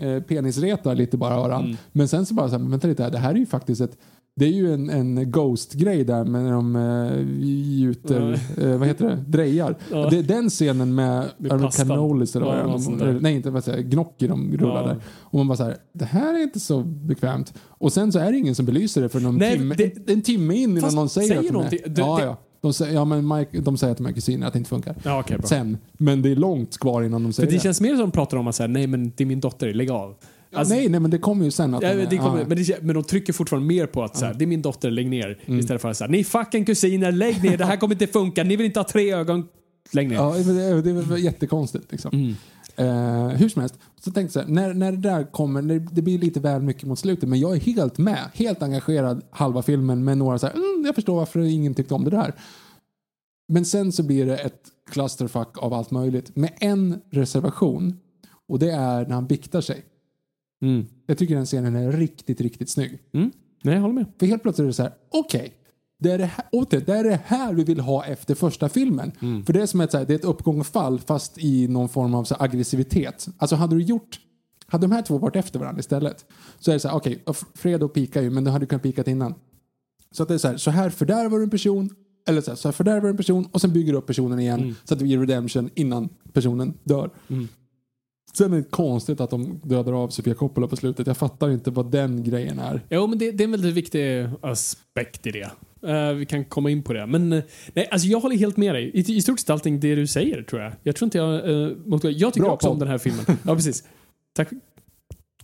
eh, 0.00 0.22
penisretar 0.22 0.94
lite 0.94 1.16
bara 1.16 1.36
varandra. 1.36 1.66
Mm. 1.66 1.76
Men 1.92 2.08
sen 2.08 2.26
så 2.26 2.34
bara 2.34 2.48
så 2.48 2.58
här, 2.58 2.68
vänta 2.68 2.88
lite 2.88 3.02
här, 3.02 3.10
det 3.10 3.18
här 3.18 3.30
är 3.30 3.38
ju 3.38 3.46
faktiskt 3.46 3.80
ett 3.80 3.98
det 4.40 4.44
är 4.44 4.50
ju 4.52 4.74
en, 4.74 4.90
en 4.90 5.30
Ghost-grej 5.30 6.04
där 6.04 6.24
med 6.24 6.44
när 6.44 6.52
de 6.52 6.76
eh, 6.76 7.46
gjuter, 7.46 8.40
eh, 8.58 8.78
vad 8.78 8.88
heter 8.88 9.08
det, 9.08 9.16
drejar. 9.26 9.76
Ja. 9.90 10.10
Det 10.10 10.22
den 10.22 10.50
scenen 10.50 10.94
med, 10.94 11.26
Med 11.38 11.50
pastan. 11.50 11.88
cannolis 11.88 12.36
eller 12.36 12.46
vad 12.46 12.58
Ja, 12.58 13.04
det 13.06 13.12
nej, 13.20 13.34
inte 13.34 13.50
vad 13.50 13.64
säger 13.64 13.78
jag, 13.78 13.86
gnocchi 13.90 14.26
de 14.26 14.56
rullar 14.58 14.82
Ja. 14.82 14.86
där. 14.86 14.96
Och 15.20 15.34
man 15.38 15.48
bara 15.48 15.56
så 15.56 15.64
här, 15.64 15.76
det 15.92 16.04
här 16.04 16.34
är 16.34 16.42
inte 16.42 16.60
så 16.60 16.80
bekvämt. 16.82 17.54
Och 17.68 17.92
sen 17.92 18.12
så 18.12 18.18
är 18.18 18.32
det 18.32 18.38
ingen 18.38 18.54
som 18.54 18.66
belyser 18.66 19.02
det 19.02 19.08
för 19.08 19.20
någon 19.20 19.36
Nej, 19.36 19.58
timme, 19.58 19.74
det- 19.78 20.12
en 20.12 20.22
timme 20.22 20.54
in 20.54 20.78
innan 20.78 20.94
någon 20.94 21.08
säger, 21.08 21.28
säger 21.28 21.40
att 21.58 21.70
de 21.70 21.76
är. 21.76 21.88
Det- 21.88 22.00
ja, 22.00 22.20
ja. 22.24 22.36
De 22.66 22.72
säger, 22.72 22.94
ja, 22.94 23.04
men 23.04 23.28
Mike, 23.28 23.60
de 23.60 23.76
säger 23.78 23.90
att 23.92 23.96
de 23.98 24.06
är 24.06 24.12
kusiner, 24.12 24.46
att 24.46 24.52
det 24.52 24.58
inte 24.58 24.68
funkar. 24.68 24.94
Ja, 25.04 25.20
okej, 25.20 25.38
bra. 25.38 25.46
Sen, 25.46 25.78
men 25.92 26.22
det 26.22 26.30
är 26.30 26.36
långt 26.36 26.78
kvar 26.78 27.02
innan 27.02 27.22
de 27.22 27.28
För 27.28 27.32
säger 27.32 27.50
det 27.50 27.56
det. 27.56 27.62
känns 27.62 27.80
mer 27.80 27.88
som 27.90 27.98
de 27.98 28.10
pratar 28.10 28.36
om 28.36 28.46
att 28.48 28.54
säga, 28.54 28.66
nej 28.66 28.86
men 28.86 29.12
det 29.16 29.24
är 29.24 29.26
min 29.26 29.40
dotter, 29.40 29.74
lägg 29.74 29.90
av. 29.90 30.14
Alltså, 30.54 30.74
nej, 30.74 30.88
nej, 30.88 31.00
men 31.00 31.10
det 31.10 31.18
kommer 31.18 31.44
ju 31.44 31.50
sen. 31.50 31.74
Att 31.74 31.82
Ja, 31.82 31.94
de 31.94 32.00
är- 32.02 32.06
det 32.10 32.16
kommer, 32.16 32.38
ja. 32.40 32.44
men, 32.48 32.56
det, 32.64 32.82
men 32.82 32.94
de 32.94 33.04
trycker 33.04 33.32
fortfarande 33.32 33.68
mer 33.68 33.86
på 33.86 34.02
att 34.04 34.16
så 34.16 34.24
här, 34.24 34.34
det 34.34 34.44
är 34.44 34.46
min 34.46 34.62
dotter, 34.62 34.90
lägg 34.90 35.08
ner. 35.10 35.38
Mm. 35.46 35.60
Istället 35.60 35.82
för 35.82 35.88
att 35.90 35.96
säga, 35.96 36.08
ni 36.08 36.20
är 36.20 36.24
fucking 36.24 36.64
kusiner, 36.64 37.12
lägg 37.12 37.42
ner, 37.42 37.56
det 37.56 37.64
här 37.64 37.76
kommer 37.76 37.94
inte 37.94 38.06
funka, 38.06 38.44
ni 38.44 38.56
vill 38.56 38.66
inte 38.66 38.80
ha 38.80 38.84
tre 38.84 39.12
ögon, 39.14 39.44
lägg 39.92 40.08
ner. 40.08 40.16
Ja, 40.16 40.34
det, 40.36 40.82
det 40.82 40.90
är 41.14 41.16
jättekonstigt. 41.16 41.92
Liksom. 41.92 42.10
Mm. 42.14 42.34
Eh, 42.76 43.28
hur 43.28 43.48
som 43.48 43.60
helst, 43.60 43.78
så 44.00 44.10
tänkte 44.10 44.38
jag 44.38 44.46
så 44.46 44.52
här, 44.52 44.68
när, 44.68 44.74
när 44.74 44.92
det 44.92 44.98
där 44.98 45.32
kommer, 45.32 45.62
när 45.62 45.78
det 45.78 46.02
blir 46.02 46.18
lite 46.18 46.40
väl 46.40 46.62
mycket 46.62 46.84
mot 46.84 46.98
slutet, 46.98 47.28
men 47.28 47.40
jag 47.40 47.56
är 47.56 47.60
helt 47.60 47.98
med, 47.98 48.30
helt 48.34 48.62
engagerad 48.62 49.22
halva 49.30 49.62
filmen 49.62 50.04
med 50.04 50.18
några 50.18 50.38
så 50.38 50.46
här, 50.46 50.54
mm, 50.54 50.82
jag 50.86 50.94
förstår 50.94 51.16
varför 51.16 51.40
ingen 51.40 51.74
tyckte 51.74 51.94
om 51.94 52.04
det 52.04 52.10
där. 52.10 52.34
Men 53.48 53.64
sen 53.64 53.92
så 53.92 54.02
blir 54.02 54.26
det 54.26 54.36
ett 54.36 54.62
clusterfuck 54.90 55.62
av 55.62 55.72
allt 55.72 55.90
möjligt 55.90 56.36
med 56.36 56.52
en 56.60 57.00
reservation 57.10 58.00
och 58.48 58.58
det 58.58 58.70
är 58.70 59.06
när 59.06 59.14
han 59.14 59.26
biktar 59.26 59.60
sig. 59.60 59.84
Mm. 60.62 60.86
Jag 61.06 61.18
tycker 61.18 61.34
den 61.34 61.46
scenen 61.46 61.76
är 61.76 61.92
riktigt, 61.92 62.40
riktigt 62.40 62.70
snygg. 62.70 62.98
Mm. 63.12 63.30
Nej, 63.62 63.74
jag 63.74 63.80
håller 63.82 63.94
med. 63.94 64.06
För 64.18 64.26
helt 64.26 64.42
plötsligt 64.42 64.64
är 64.64 64.66
det 64.66 64.72
så 64.72 64.82
här, 64.82 64.92
okej. 65.10 65.52
Det 65.98 66.10
är 66.10 66.18
det, 66.18 66.24
här, 66.24 66.44
åter, 66.52 66.82
det 66.86 66.92
är 66.92 67.04
det 67.04 67.20
här 67.24 67.54
vi 67.54 67.64
vill 67.64 67.80
ha 67.80 68.04
efter 68.04 68.34
första 68.34 68.68
filmen. 68.68 69.12
För 69.46 69.52
det 69.52 69.62
är 69.62 69.66
som 69.66 69.80
ett, 69.80 69.90
så 69.90 69.98
här, 69.98 70.04
det 70.04 70.14
är 70.14 70.18
ett 70.18 70.24
uppgång 70.24 70.60
och 70.60 70.66
fall 70.66 71.00
fast 71.00 71.38
i 71.38 71.68
någon 71.68 71.88
form 71.88 72.14
av 72.14 72.24
så 72.24 72.34
här, 72.34 72.44
aggressivitet. 72.44 73.28
Alltså 73.38 73.56
hade 73.56 73.76
du 73.76 73.82
gjort, 73.82 74.20
hade 74.66 74.86
de 74.86 74.92
här 74.92 75.02
två 75.02 75.18
varit 75.18 75.36
efter 75.36 75.58
varandra 75.58 75.80
istället 75.80 76.24
så 76.58 76.70
är 76.70 76.74
det 76.74 76.80
så 76.80 76.88
här, 76.88 76.96
okej, 76.96 77.22
okay, 77.26 77.42
Fredo 77.54 77.88
pikar 77.88 78.22
ju 78.22 78.30
men 78.30 78.44
du 78.44 78.50
hade 78.50 78.66
kunnat 78.66 78.82
pikat 78.82 79.08
innan. 79.08 79.34
Så 80.10 80.22
att 80.22 80.28
det 80.28 80.34
är 80.34 80.38
så 80.38 80.48
här, 80.48 80.56
så 80.56 80.70
här 80.70 80.90
fördärvar 80.90 81.38
du 81.38 81.44
en 81.44 81.50
person 81.50 81.90
eller 82.28 82.40
så 82.40 82.50
här, 82.50 82.56
så 82.56 82.68
här 82.68 82.72
fördärvar 82.72 83.00
du 83.02 83.08
en 83.08 83.16
person 83.16 83.48
och 83.52 83.60
sen 83.60 83.72
bygger 83.72 83.92
du 83.92 83.98
upp 83.98 84.06
personen 84.06 84.40
igen 84.40 84.74
så 84.84 84.94
att 84.94 84.98
det 84.98 85.04
blir 85.04 85.18
redemption 85.18 85.70
innan 85.74 86.08
personen 86.32 86.74
dör. 86.84 87.10
Sen 88.34 88.52
är 88.52 88.56
det 88.56 88.70
konstigt 88.70 89.20
att 89.20 89.30
de 89.30 89.60
dödar 89.64 89.92
av 89.92 90.08
Sofia 90.08 90.34
Coppola 90.34 90.68
på 90.68 90.76
slutet. 90.76 91.06
Jag 91.06 91.16
fattar 91.16 91.50
inte 91.50 91.70
vad 91.70 91.90
den 91.90 92.22
grejen 92.24 92.58
är. 92.58 92.86
Jo, 92.90 93.06
men 93.06 93.18
det, 93.18 93.30
det 93.30 93.42
är 93.42 93.44
en 93.44 93.50
väldigt 93.50 93.74
viktig 93.74 94.28
aspekt 94.42 95.26
i 95.26 95.30
det. 95.30 95.50
Eh, 95.86 96.12
vi 96.12 96.26
kan 96.26 96.44
komma 96.44 96.70
in 96.70 96.82
på 96.82 96.92
det. 96.92 97.06
Men 97.06 97.32
eh, 97.32 97.42
nej, 97.74 97.88
alltså 97.90 98.08
jag 98.08 98.20
håller 98.20 98.36
helt 98.36 98.56
med 98.56 98.74
dig. 98.74 98.90
I, 98.94 99.16
i 99.16 99.22
stort 99.22 99.40
sett 99.40 99.50
allting 99.50 99.80
det 99.80 99.94
du 99.94 100.06
säger, 100.06 100.42
tror 100.42 100.62
jag. 100.62 100.72
Jag 100.82 100.96
tror 100.96 101.06
inte 101.06 101.18
jag... 101.18 101.48
Uh, 101.48 101.72
jag 102.02 102.34
tycker 102.34 102.44
Bra 102.44 102.52
också 102.52 102.68
om 102.68 102.78
den 102.78 102.88
här 102.88 102.98
filmen. 102.98 103.24
Ja, 103.42 103.54
precis. 103.54 103.84
Tack. 104.36 104.48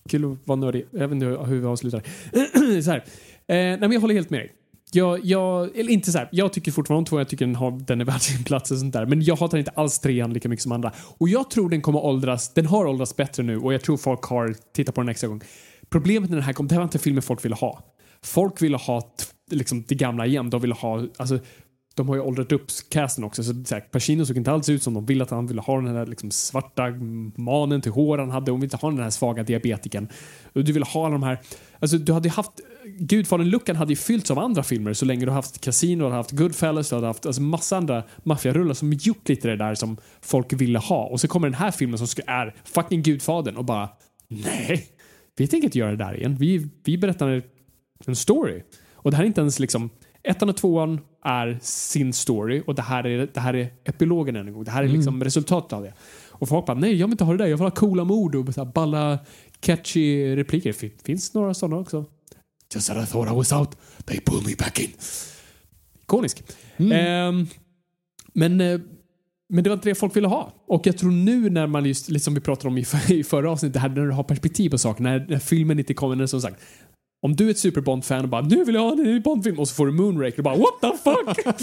Kul 0.09 0.33
att 0.33 0.39
vara 0.45 0.57
nördig. 0.57 0.87
Jag 0.91 1.01
vet 1.01 1.13
inte 1.13 1.27
hur 1.27 1.61
vi 1.61 1.67
avslutar. 1.67 2.03
så 2.83 2.91
här. 2.91 3.05
Nej, 3.49 3.79
men 3.79 3.93
jag 3.93 4.01
håller 4.01 4.15
helt 4.15 4.31
med 4.31 4.41
dig. 4.41 4.53
Jag, 4.95 5.25
jag, 5.25 5.79
eller 5.79 5.93
inte 5.93 6.13
så 6.13 6.19
här. 6.19 6.29
Jag 6.33 6.53
tycker 6.53 6.73
fortfarande 6.73 6.99
om 6.99 7.05
två, 7.05 7.19
jag 7.19 7.29
tycker 7.29 7.47
den, 7.47 7.55
har, 7.57 7.71
den 7.71 8.01
är 8.01 8.05
värd 8.05 8.21
sin 8.21 8.45
plats 8.45 8.71
och 8.71 8.79
sånt 8.79 8.93
där. 8.93 9.07
Men 9.07 9.23
jag 9.23 9.37
hatar 9.37 9.59
inte 9.59 9.71
alls 9.71 9.99
trean 9.99 10.33
lika 10.33 10.49
mycket 10.49 10.63
som 10.63 10.73
andra. 10.73 10.93
Och 11.19 11.29
jag 11.29 11.51
tror 11.51 11.71
den 11.71 11.83
kommer 11.83 12.05
åldras, 12.05 12.55
den 12.55 12.67
har 12.67 12.87
åldrats 12.87 13.17
bättre 13.17 13.43
nu 13.43 13.59
och 13.59 13.75
jag 13.75 13.83
tror 13.83 13.97
folk 13.97 14.23
har 14.23 14.55
tittat 14.73 14.95
på 14.95 15.01
den 15.01 15.09
en 15.09 15.11
extra 15.11 15.29
gång. 15.29 15.41
Problemet 15.91 16.31
när 16.31 16.37
den 16.37 16.45
här 16.45 16.53
kom, 16.53 16.69
det 16.69 16.75
här 16.75 16.81
var 16.81 16.85
inte 16.85 16.99
filmen 16.99 17.23
folk 17.23 17.45
ville 17.45 17.55
ha. 17.55 17.83
Folk 18.25 18.63
ville 18.63 18.77
ha 18.77 19.15
liksom 19.53 19.85
det 19.89 19.95
gamla 19.95 20.27
igen. 20.27 20.51
De 20.51 20.61
ville 20.61 20.75
ha, 20.75 21.07
alltså 21.17 21.39
de 21.95 22.09
har 22.09 22.15
ju 22.15 22.21
åldrat 22.21 22.53
upp 22.53 22.67
casten 22.89 23.25
också. 23.25 23.43
Så, 23.43 23.65
så 23.65 23.75
här, 23.75 23.81
Pacino 23.81 24.27
såg 24.27 24.37
inte 24.37 24.53
alls 24.53 24.69
ut 24.69 24.83
som 24.83 24.95
de 24.95 25.07
ville 25.07 25.25
att 25.25 25.31
han 25.31 25.47
ville 25.47 25.61
ha 25.61 25.77
den 25.77 25.97
här 25.97 26.07
liksom, 26.07 26.31
svarta 26.31 26.91
manen 27.37 27.81
till 27.81 27.93
hår 27.93 28.19
han 28.19 28.31
hade. 28.31 28.51
hon 28.51 28.61
ville 28.61 28.67
inte 28.67 28.77
ha 28.77 28.91
den 28.91 29.01
här 29.01 29.11
svaga 29.11 29.43
diabetiken. 29.43 30.09
Och 30.53 30.65
Du 30.65 30.73
ville 30.73 30.87
ha 30.87 31.07
alla 31.07 31.13
de 31.13 31.23
här... 31.23 31.41
Alltså, 31.79 31.99
du 31.99 32.13
hade 32.13 32.29
ju 32.29 32.33
haft... 32.33 32.53
Gudfadern-luckan 32.85 33.77
hade 33.77 33.93
ju 33.93 33.97
fyllts 33.97 34.31
av 34.31 34.39
andra 34.39 34.63
filmer 34.63 34.93
så 34.93 35.05
länge 35.05 35.25
du 35.25 35.31
har 35.31 35.37
haft 35.37 35.61
Casino, 35.61 35.99
du 35.99 36.05
hade 36.05 36.17
haft 36.17 36.31
Goodfellas, 36.31 36.89
du 36.89 36.95
hade 36.95 37.07
haft 37.07 37.27
alltså, 37.27 37.43
massa 37.43 37.77
andra 37.77 38.03
maffiarullar 38.23 38.75
som 38.75 38.93
gjort 38.93 39.29
lite 39.29 39.49
det 39.49 39.57
där 39.57 39.75
som 39.75 39.97
folk 40.21 40.53
ville 40.53 40.79
ha. 40.79 41.05
Och 41.05 41.21
så 41.21 41.29
kommer 41.29 41.49
den 41.49 41.55
här 41.55 41.71
filmen 41.71 41.99
som 41.99 42.07
ska, 42.07 42.23
är 42.27 42.55
fucking 42.65 43.03
Gudfadern 43.03 43.57
och 43.57 43.65
bara 43.65 43.89
nej, 44.29 44.87
vi 45.37 45.47
tänker 45.47 45.65
inte 45.65 45.79
göra 45.79 45.91
det 45.91 45.97
där 45.97 46.17
igen. 46.17 46.37
Vi, 46.41 46.69
vi 46.85 46.99
berättar 46.99 47.43
en 48.07 48.17
story. 48.17 48.63
Och 49.03 49.11
det 49.11 49.17
här 49.17 49.25
är 49.25 49.27
inte 49.27 49.41
ens 49.41 49.59
liksom 49.59 49.91
ettan 50.23 50.49
och 50.49 50.57
tvåan 50.57 51.01
är 51.25 51.59
sin 51.63 52.13
story 52.13 52.63
och 52.67 52.75
det 52.75 52.83
här 52.83 53.07
är, 53.07 53.29
det 53.35 53.41
här 53.41 53.55
är 53.55 53.69
epilogen 53.85 54.37
än 54.37 54.47
en 54.49 54.55
gång. 54.55 54.65
Det 54.65 54.71
här 54.71 54.83
är 54.85 54.89
liksom 54.89 55.25
resultatet 55.25 55.73
av 55.73 55.83
det. 55.83 55.95
Och 56.31 56.49
folk 56.49 56.67
bara, 56.67 56.79
nej 56.79 56.95
jag 56.95 57.07
vill 57.07 57.13
inte 57.13 57.25
ha 57.25 57.33
det 57.33 57.39
där. 57.39 57.47
Jag 57.47 57.57
vill 57.57 57.65
ha 57.67 57.71
coola 57.71 58.05
mord 58.05 58.35
och 58.35 58.55
så 58.55 58.65
balla 58.65 59.19
catchy 59.61 60.37
repliker. 60.37 60.73
Fin- 60.73 60.99
Finns 61.05 61.35
några 61.35 61.55
sådana 61.55 61.77
också? 61.77 62.05
Just 62.75 62.91
as 62.91 63.09
I 63.09 63.13
thought 63.13 63.33
I 63.33 63.35
was 63.37 63.53
out, 63.53 63.71
they 64.07 64.21
pulled 64.21 64.47
me 64.47 64.55
back 64.59 64.81
in. 64.81 64.91
Ikonisk. 66.03 66.43
Ehm, 66.77 67.47
men, 68.35 68.61
eh, 68.61 68.81
men 69.49 69.65
det 69.65 69.71
var 69.71 69.75
inte 69.75 69.89
det 69.89 69.95
folk 69.95 70.17
ville 70.17 70.29
ha. 70.29 70.53
Och 70.67 70.87
jag 70.87 70.99
tror 70.99 71.11
nu 71.11 71.51
när 71.51 71.67
man 71.67 71.85
just, 71.85 72.09
lite 72.09 72.25
som 72.25 72.35
vi 72.35 72.41
pratade 72.41 72.69
om 72.69 72.79
i, 72.79 72.85
för, 72.85 73.13
i 73.13 73.25
förra 73.25 73.51
avsnittet, 73.51 73.75
det 73.75 73.81
här 73.81 73.89
när 73.89 74.07
du 74.07 74.11
har 74.11 74.23
perspektiv 74.25 74.71
på 74.71 74.79
saker, 74.79 75.03
när, 75.03 75.27
när 75.29 75.39
filmen 75.39 75.79
inte 75.79 75.95
kommer, 75.95 76.17
när 76.17 76.27
som 76.27 76.41
sagt, 76.41 76.57
Om 77.23 77.37
du 77.37 77.47
är 77.47 77.51
ett 77.51 77.59
Super 77.59 77.81
Bond-fan 77.81 78.23
och 78.23 78.29
bara 78.29 78.43
nu 78.43 78.65
vill 78.65 78.75
jag 78.75 78.83
ha 78.83 78.93
en 78.93 79.03
ny 79.03 79.21
Bond-film 79.21 79.59
och 79.59 79.69
så 79.69 79.75
får 79.75 79.87
du 79.87 79.93
Moonraker 79.93 80.39
och 80.39 80.45
bara 80.45 80.57
what 80.57 80.81
the 80.81 80.93
fuck? 81.05 81.57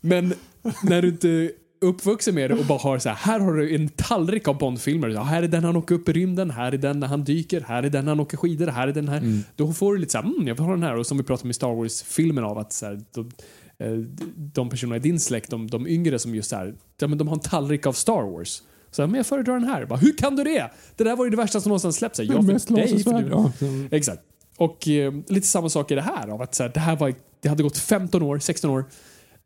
Men 0.00 0.34
när 0.82 1.02
du 1.02 1.08
inte 1.08 1.50
uppvuxen 1.80 2.34
med 2.34 2.50
det 2.50 2.54
och 2.54 2.64
bara 2.64 2.78
har 2.78 2.98
så 2.98 3.08
här, 3.08 3.16
här 3.16 3.40
har 3.40 3.54
du 3.54 3.74
en 3.74 3.88
tallrik 3.88 4.48
av 4.48 4.58
Bond-filmer. 4.58 5.08
Ja, 5.08 5.22
här 5.22 5.42
är 5.42 5.48
den 5.48 5.64
han 5.64 5.76
åker 5.76 5.94
upp 5.94 6.08
i 6.08 6.12
rymden, 6.12 6.50
här 6.50 6.72
är 6.72 6.78
den 6.78 7.00
när 7.00 7.06
han 7.06 7.24
dyker, 7.24 7.60
här 7.60 7.82
är 7.82 7.90
den 7.90 8.04
när 8.04 8.10
han 8.10 8.20
åker 8.20 8.36
skidor, 8.36 8.66
här 8.66 8.88
är 8.88 8.92
den 8.92 9.08
här. 9.08 9.42
Då 9.56 9.72
får 9.72 9.94
du 9.94 10.00
lite 10.00 10.12
så 10.12 10.18
här, 10.18 10.24
mm, 10.24 10.48
jag 10.48 10.54
vill 10.54 10.64
ha 10.64 10.70
den 10.72 10.82
här. 10.82 10.96
Och 10.96 11.06
som 11.06 11.18
vi 11.18 11.24
pratade 11.24 11.46
om 11.46 11.50
i 11.50 11.54
Star 11.54 11.74
Wars-filmen 11.74 12.44
av 12.44 12.58
att 12.58 12.72
så 12.72 12.86
här, 12.86 13.00
de, 13.14 13.30
eh, 13.78 13.92
de 14.34 14.68
personerna 14.68 14.96
i 14.96 15.00
din 15.00 15.20
släkt, 15.20 15.50
de, 15.50 15.66
de 15.66 15.86
yngre 15.86 16.18
som 16.18 16.34
just 16.34 16.50
så 16.50 16.56
här, 16.56 16.74
men 17.00 17.18
de 17.18 17.28
har 17.28 17.34
en 17.34 17.40
tallrik 17.40 17.86
av 17.86 17.92
Star 17.92 18.22
Wars. 18.22 18.62
Så 18.90 19.02
här, 19.02 19.06
men 19.06 19.16
jag 19.16 19.26
föredrar 19.26 19.54
den 19.54 19.68
här. 19.68 19.86
Bara, 19.86 19.98
Hur 19.98 20.16
kan 20.16 20.36
du 20.36 20.44
det? 20.44 20.70
Det 20.96 21.04
där 21.04 21.16
var 21.16 21.24
ju 21.24 21.30
det 21.30 21.36
värsta 21.36 21.60
som 21.60 21.70
någonsin 21.70 21.92
släppts. 21.92 22.18
Jag 22.20 22.44
Mest 22.44 22.74
dig, 22.74 23.04
för 23.04 23.12
du- 23.12 23.28
Ja, 23.28 23.52
Exakt. 23.96 24.22
Och 24.56 24.88
eh, 24.88 25.12
lite 25.28 25.46
samma 25.46 25.68
sak 25.68 25.90
i 25.90 25.94
det 25.94 26.02
här. 26.02 26.28
Av 26.28 26.42
att, 26.42 26.54
så 26.54 26.62
här, 26.62 26.70
det 26.74 26.80
här 26.80 26.96
var, 26.96 27.14
det 27.40 27.48
hade 27.48 27.62
gått 27.62 27.78
15 27.78 28.22
år, 28.22 28.38
16 28.38 28.70
år. 28.70 28.84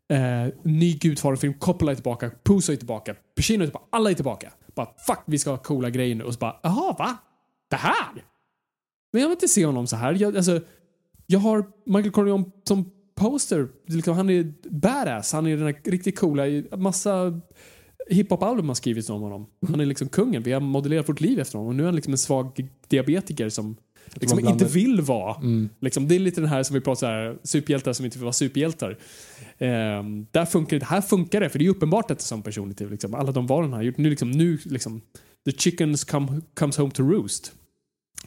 Eh, 0.09 0.53
ny 0.63 0.93
Gudfadern-film, 0.97 1.53
Coppola 1.53 1.91
är 1.91 1.95
tillbaka, 1.95 2.31
Puzo 2.43 2.71
är 2.71 2.75
tillbaka, 2.75 3.15
Pacino 3.35 3.63
är 3.63 3.67
tillbaka, 3.67 3.85
alla 3.89 4.09
är 4.09 4.13
tillbaka. 4.13 4.51
Bara 4.75 4.87
fuck, 5.07 5.19
vi 5.25 5.39
ska 5.39 5.49
ha 5.49 5.57
coola 5.57 5.89
grejer 5.89 6.15
nu. 6.15 6.23
Och 6.23 6.33
så 6.33 6.39
bara, 6.39 6.59
jaha, 6.63 6.95
va? 6.99 7.17
Det 7.69 7.75
här? 7.75 8.13
Men 9.13 9.21
jag 9.21 9.29
vill 9.29 9.35
inte 9.35 9.47
se 9.47 9.65
honom 9.65 9.87
så 9.87 9.95
här. 9.95 10.13
Jag, 10.19 10.37
alltså, 10.37 10.61
jag 11.27 11.39
har 11.39 11.65
Michael 11.85 12.11
Corleone 12.11 12.45
som 12.67 12.91
poster. 13.15 13.67
Liksom, 13.87 14.15
han 14.15 14.29
är 14.29 14.53
badass. 14.69 15.33
Han 15.33 15.47
är 15.47 15.57
den 15.57 15.65
här 15.65 15.75
riktigt 15.91 16.19
coola. 16.19 16.43
Massa 16.77 17.39
hiphop-album 18.09 18.67
har 18.67 18.75
skrivits 18.75 19.09
om 19.09 19.21
honom. 19.21 19.45
Han 19.67 19.79
är 19.79 19.85
liksom 19.85 20.09
kungen. 20.09 20.43
Vi 20.43 20.51
har 20.51 20.59
modellerat 20.59 21.09
vårt 21.09 21.21
liv 21.21 21.39
efter 21.39 21.57
honom. 21.57 21.69
Och 21.69 21.75
nu 21.75 21.83
är 21.83 21.87
han 21.87 21.95
liksom 21.95 22.13
en 22.13 22.17
svag 22.17 22.67
diabetiker 22.87 23.49
som 23.49 23.75
liksom 24.13 24.39
inte 24.39 24.65
vill 24.65 25.01
vara. 25.01 25.35
Mm. 25.35 25.69
Liksom, 25.79 26.07
det 26.07 26.15
är 26.15 26.19
lite 26.19 26.41
den 26.41 26.49
här 26.49 26.63
som 26.63 26.73
vi 26.73 26.81
pratar 26.81 27.07
här, 27.07 27.37
superhjältar 27.43 27.93
som 27.93 28.05
inte 28.05 28.17
vill 28.17 28.23
vara 28.23 28.33
superhjältar. 28.33 28.97
Ehm, 29.57 30.27
där 30.31 30.45
funkar 30.45 30.79
det. 30.79 30.85
Här 30.85 31.01
funkar 31.01 31.41
det, 31.41 31.49
för 31.49 31.59
det 31.59 31.65
är 31.65 31.69
uppenbart 31.69 32.11
att 32.11 32.19
det 32.19 32.21
är 32.21 32.25
som 32.25 32.41
personlighet. 32.41 32.91
Liksom. 32.91 33.13
Alla 33.13 33.31
de 33.31 33.47
valen 33.47 33.69
han 33.69 33.79
har 33.79 33.83
gjort. 33.83 33.97
Nu 33.97 34.09
liksom, 34.09 34.31
nu 34.31 34.59
liksom, 34.65 35.01
the 35.45 35.51
chickens 35.51 36.03
come, 36.03 36.41
comes 36.53 36.77
home 36.77 36.91
to 36.91 37.03
roost. 37.03 37.53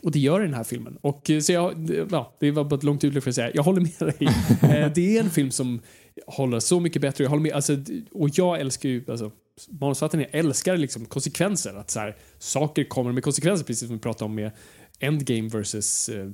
Och 0.03 0.11
det 0.11 0.19
gör 0.19 0.41
den 0.41 0.55
här 0.55 0.65
filmen. 0.65 0.99
Och 1.01 1.31
eh, 1.31 1.41
så 1.41 1.53
jag, 1.53 1.91
ja, 2.11 2.37
det 2.41 2.51
var 2.51 2.65
bara 2.65 2.77
ett 2.77 2.83
långt 2.83 3.05
utlägg 3.05 3.23
för 3.23 3.31
att 3.31 3.35
säga, 3.35 3.51
jag 3.55 3.63
håller 3.63 3.81
med 3.81 4.15
dig. 4.15 4.29
Eh, 4.77 4.93
det 4.95 5.17
är 5.17 5.21
en 5.21 5.31
film 5.31 5.51
som 5.51 5.81
håller 6.27 6.61
så 6.61 6.81
mycket 6.81 7.03
bättre. 7.03 7.25
Jag 7.25 7.31
håller 7.31 7.43
med, 7.43 7.53
alltså, 7.53 7.77
och 8.13 8.31
jag 8.33 8.61
älskar 8.61 8.89
ju, 8.89 9.05
alltså, 9.09 9.31
manusförfattaren 9.69 10.27
jag 10.31 10.41
älskar 10.41 10.77
liksom 10.77 11.07
konsekvenser. 11.07 11.75
Att 11.75 11.91
så 11.91 12.01
här, 12.01 12.17
saker 12.39 12.85
kommer 12.85 13.13
med 13.13 13.23
konsekvenser, 13.23 13.65
precis 13.65 13.89
som 13.89 13.97
vi 13.97 14.03
pratade 14.03 14.25
om 14.25 14.35
med 14.35 14.51
Endgame 14.99 15.49
versus 15.49 16.09
uh, 16.09 16.33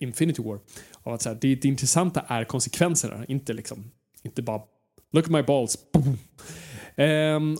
Infinity 0.00 0.42
War. 0.42 0.60
Och 0.92 1.14
att 1.14 1.22
så 1.22 1.28
här, 1.28 1.38
det, 1.40 1.54
det 1.54 1.68
intressanta 1.68 2.20
är 2.20 2.44
konsekvenserna, 2.44 3.24
inte 3.28 3.52
liksom, 3.52 3.90
inte 4.22 4.42
bara 4.42 4.62
look 5.12 5.24
at 5.24 5.30
my 5.30 5.42
balls. 5.42 5.78
Um, 6.96 7.58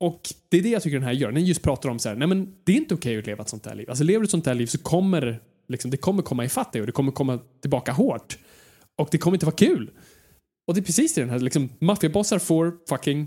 och 0.00 0.20
det 0.48 0.58
är 0.58 0.62
det 0.62 0.68
jag 0.68 0.82
tycker 0.82 0.96
den 0.96 1.06
här 1.06 1.12
gör. 1.12 1.32
Den 1.32 1.44
just 1.44 1.62
pratar 1.62 1.88
om 1.88 1.98
så 1.98 2.08
här, 2.08 2.16
nej 2.16 2.28
men 2.28 2.54
det 2.64 2.72
är 2.72 2.76
inte 2.76 2.94
okej 2.94 3.18
att 3.18 3.26
leva 3.26 3.42
ett 3.42 3.48
sånt 3.48 3.66
här 3.66 3.74
liv. 3.74 3.88
Alltså 3.90 4.04
lever 4.04 4.20
du 4.20 4.24
ett 4.24 4.30
sånt 4.30 4.46
här 4.46 4.54
liv 4.54 4.66
så 4.66 4.78
kommer 4.78 5.40
liksom, 5.68 5.90
det 5.90 5.96
kommer 5.96 6.22
komma 6.22 6.44
ifatt 6.44 6.72
dig 6.72 6.80
och 6.80 6.86
det 6.86 6.92
kommer 6.92 7.12
komma 7.12 7.38
tillbaka 7.60 7.92
hårt. 7.92 8.38
Och 8.96 9.08
det 9.10 9.18
kommer 9.18 9.34
inte 9.34 9.46
vara 9.46 9.56
kul. 9.56 9.90
Och 10.66 10.74
det 10.74 10.80
är 10.80 10.82
precis 10.82 11.14
det 11.14 11.20
den 11.20 11.30
här, 11.30 11.38
liksom, 11.38 11.68
maffiabossar 11.78 12.38
får 12.38 12.74
fucking 12.88 13.26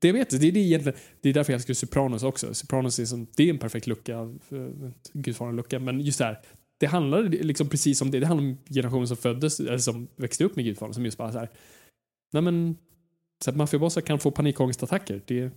diabetes. 0.00 0.40
Det 0.40 0.48
är, 0.48 0.52
det, 0.52 0.60
egentligen, 0.60 0.98
det 1.20 1.28
är 1.28 1.34
därför 1.34 1.52
jag 1.52 1.58
älskar 1.58 1.74
Sopranos 1.74 2.22
också. 2.22 2.54
Sopranos 2.54 2.98
är, 2.98 3.04
som, 3.04 3.26
det 3.36 3.42
är 3.42 3.50
en 3.50 3.58
perfekt 3.58 3.86
lucka, 3.86 4.12
eh, 4.50 4.90
gudfaren 5.12 5.56
lucka, 5.56 5.78
men 5.78 6.00
just 6.00 6.18
det 6.18 6.24
här, 6.24 6.40
det 6.78 6.86
handlar 6.86 7.22
liksom 7.22 7.68
precis 7.68 8.02
om 8.02 8.10
det. 8.10 8.20
Det 8.20 8.26
handlar 8.26 8.46
om 8.48 8.58
generationen 8.70 9.08
som 9.08 9.16
föddes, 9.16 9.60
eller 9.60 9.78
som 9.78 10.08
växte 10.16 10.44
upp 10.44 10.56
med 10.56 10.64
gudfaren 10.64 10.94
som 10.94 11.04
just 11.04 11.18
bara 11.18 11.32
så 11.32 11.38
här, 11.38 11.48
nej 12.32 12.42
men, 12.42 12.76
så 13.44 13.50
att 13.50 13.56
maffiabossar 13.56 14.00
kan 14.00 14.18
få 14.18 14.30
panikångestattacker. 14.30 15.22
Det, 15.26 15.50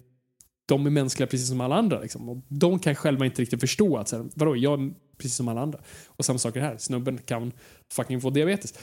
de 0.66 0.86
är 0.86 0.90
mänskliga 0.90 1.28
precis 1.28 1.48
som 1.50 1.62
alla 1.62 1.76
andra. 1.76 2.00
Liksom. 2.00 2.30
Och 2.30 2.38
de 2.48 2.80
kan 2.80 2.96
själva 2.96 3.26
inte 3.26 3.42
riktigt 3.42 3.60
förstå 3.60 3.98
att 3.98 4.08
så 4.08 4.18
här, 4.18 4.26
vadå, 4.36 4.56
jag 4.56 4.84
är 4.84 4.94
precis 5.18 5.36
som 5.36 5.48
alla 5.48 5.62
andra. 5.62 5.80
Och 6.08 6.26
samma 6.26 6.40
sak 6.40 6.56
är 6.56 6.60
det 6.60 6.66
här, 6.68 6.78
snubben 6.78 7.18
kan 7.18 7.52
fucking 7.94 8.22
få 8.22 8.30
diabetes. 8.30 8.74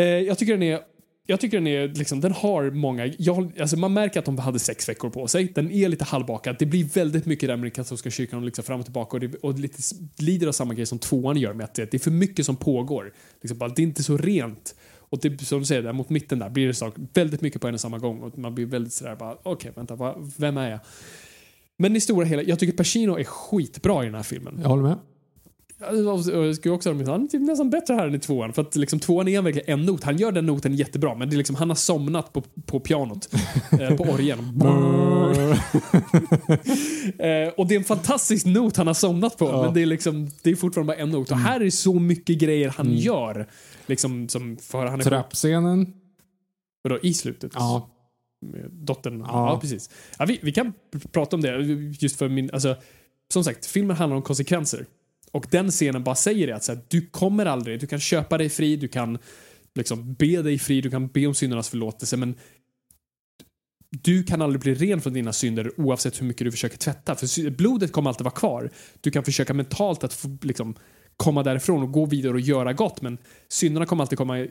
Eh, 0.00 0.04
jag 0.04 0.38
tycker 0.38 0.52
den 0.52 0.62
är 0.62 0.80
jag 1.30 1.40
tycker 1.40 1.56
den 1.56 1.66
är 1.66 1.88
liksom, 1.88 2.20
den 2.20 2.32
har 2.32 2.70
många, 2.70 3.06
jag, 3.18 3.60
alltså 3.60 3.76
man 3.76 3.92
märker 3.92 4.18
att 4.18 4.24
de 4.24 4.38
hade 4.38 4.58
sex 4.58 4.88
veckor 4.88 5.10
på 5.10 5.28
sig. 5.28 5.52
Den 5.54 5.70
är 5.70 5.88
lite 5.88 6.04
halvbakad. 6.04 6.56
Det 6.58 6.66
blir 6.66 6.84
väldigt 6.84 7.26
mycket 7.26 7.48
där 7.48 7.56
med 7.56 7.64
den 7.64 7.70
katolska 7.70 8.10
kyrkan 8.10 8.38
och 8.38 8.44
liksom 8.44 8.64
fram 8.64 8.80
och 8.80 8.86
tillbaka 8.86 9.16
och, 9.16 9.20
det, 9.20 9.36
och 9.36 9.58
lite 9.58 9.82
lider 10.18 10.46
av 10.46 10.52
samma 10.52 10.74
grej 10.74 10.86
som 10.86 10.98
tvåan 10.98 11.36
gör 11.36 11.52
med 11.52 11.64
att 11.64 11.74
det, 11.74 11.90
det 11.90 11.96
är 11.96 11.98
för 11.98 12.10
mycket 12.10 12.46
som 12.46 12.56
pågår. 12.56 13.12
Liksom 13.42 13.58
bara, 13.58 13.68
det 13.68 13.82
är 13.82 13.84
inte 13.84 14.02
så 14.02 14.16
rent. 14.16 14.74
Och 14.98 15.18
det, 15.22 15.40
som 15.40 15.58
du 15.60 15.66
säger, 15.66 15.82
där 15.82 15.92
mot 15.92 16.10
mitten 16.10 16.38
där 16.38 16.50
blir 16.50 16.66
det 16.66 16.74
sak, 16.74 16.94
väldigt 17.14 17.40
mycket 17.40 17.60
på 17.60 17.68
en 17.68 17.74
och 17.74 17.80
samma 17.80 17.98
gång 17.98 18.20
och 18.20 18.38
man 18.38 18.54
blir 18.54 18.66
väldigt 18.66 18.92
sådär 18.92 19.16
bara, 19.16 19.36
okej 19.42 19.72
vänta, 19.76 19.96
va, 19.96 20.16
vem 20.36 20.56
är 20.56 20.70
jag? 20.70 20.80
Men 21.76 21.96
i 21.96 22.00
stora 22.00 22.24
hela, 22.24 22.42
jag 22.42 22.58
tycker 22.58 22.76
Pacino 22.76 23.18
är 23.18 23.24
skitbra 23.24 24.02
i 24.02 24.06
den 24.06 24.14
här 24.14 24.22
filmen. 24.22 24.58
Jag 24.62 24.68
håller 24.68 24.82
med. 24.82 24.98
Jag 25.80 26.56
skulle 26.56 26.74
också 26.74 26.94
säga 26.94 27.10
han 27.12 27.24
är 27.24 27.28
typ 27.28 27.42
nästan 27.42 27.70
bättre 27.70 27.94
här 27.94 28.06
än 28.06 28.14
i 28.14 28.18
tvåan. 28.18 28.52
För 28.52 28.62
att 28.62 28.76
liksom, 28.76 29.00
tvåan 29.00 29.28
är 29.28 29.42
verkligen 29.42 29.80
en 29.80 29.86
not. 29.86 30.04
Han 30.04 30.16
gör 30.18 30.32
den 30.32 30.46
noten 30.46 30.74
jättebra, 30.74 31.14
men 31.14 31.30
det 31.30 31.36
är 31.36 31.38
liksom, 31.38 31.56
han 31.56 31.68
har 31.68 31.76
somnat 31.76 32.32
på, 32.32 32.42
på 32.66 32.80
pianot. 32.80 33.28
eh, 33.80 33.96
på 33.96 34.04
orgeln. 34.04 34.60
eh, 37.18 37.48
och 37.56 37.66
det 37.66 37.74
är 37.74 37.78
en 37.78 37.84
fantastisk 37.84 38.46
not 38.46 38.76
han 38.76 38.86
har 38.86 38.94
somnat 38.94 39.38
på, 39.38 39.44
Ja. 39.44 39.62
men 39.62 39.74
det 39.74 39.82
är, 39.82 39.86
liksom, 39.86 40.30
det 40.42 40.50
är 40.50 40.56
fortfarande 40.56 40.92
bara 40.94 41.02
en 41.02 41.10
not. 41.10 41.30
Och 41.30 41.36
här 41.36 41.60
är 41.62 41.70
så 41.70 41.94
mycket 41.94 42.38
grejer 42.38 42.68
han 42.76 42.92
gör. 42.96 43.48
Liksom, 43.86 44.28
som 44.28 44.56
för 44.56 44.86
han 44.86 45.00
är 45.00 45.04
Trappscenen. 45.04 45.92
vadå, 46.82 46.98
i 47.02 47.14
slutet. 47.14 47.52
Ja. 47.54 47.90
med 48.46 48.70
dottern. 48.70 49.20
Ja, 49.20 49.26
Ja. 49.52 49.58
precis. 49.60 49.90
Ja, 50.18 50.24
vi, 50.24 50.38
vi 50.42 50.52
kan 50.52 50.72
pr- 50.94 51.08
prata 51.08 51.36
om 51.36 51.42
det. 51.42 51.56
Just 52.00 52.16
för 52.16 52.28
min, 52.28 52.50
alltså, 52.52 52.76
som 53.32 53.44
sagt, 53.44 53.66
filmen 53.66 53.96
handlar 53.96 54.16
om 54.16 54.22
konsekvenser. 54.22 54.86
Och 55.32 55.46
den 55.50 55.70
scenen 55.70 56.04
bara 56.04 56.14
säger 56.14 56.46
det 56.46 56.56
att 56.56 56.64
så 56.64 56.74
här, 56.74 56.82
du 56.88 57.06
kommer 57.06 57.46
aldrig, 57.46 57.80
du 57.80 57.86
kan 57.86 58.00
köpa 58.00 58.38
dig 58.38 58.48
fri, 58.48 58.76
du 58.76 58.88
kan 58.88 59.18
liksom 59.74 60.14
be 60.14 60.42
dig 60.42 60.58
fri, 60.58 60.80
du 60.80 60.90
kan 60.90 61.08
be 61.08 61.26
om 61.26 61.34
syndernas 61.34 61.68
förlåtelse, 61.68 62.16
men 62.16 62.34
du 63.90 64.22
kan 64.22 64.42
aldrig 64.42 64.60
bli 64.60 64.74
ren 64.74 65.00
från 65.00 65.12
dina 65.12 65.32
synder 65.32 65.80
oavsett 65.80 66.20
hur 66.20 66.26
mycket 66.26 66.44
du 66.44 66.50
försöker 66.50 66.78
tvätta. 66.78 67.14
För 67.14 67.50
blodet 67.50 67.92
kommer 67.92 68.10
alltid 68.10 68.24
vara 68.24 68.34
kvar. 68.34 68.70
Du 69.00 69.10
kan 69.10 69.24
försöka 69.24 69.54
mentalt 69.54 70.04
att 70.04 70.12
få, 70.12 70.38
liksom, 70.42 70.74
komma 71.16 71.42
därifrån 71.42 71.82
och 71.82 71.92
gå 71.92 72.06
vidare 72.06 72.32
och 72.32 72.40
göra 72.40 72.72
gott, 72.72 73.02
men 73.02 73.18
synderna 73.48 73.86
kommer 73.86 74.04
alltid 74.04 74.18
komma 74.18 74.46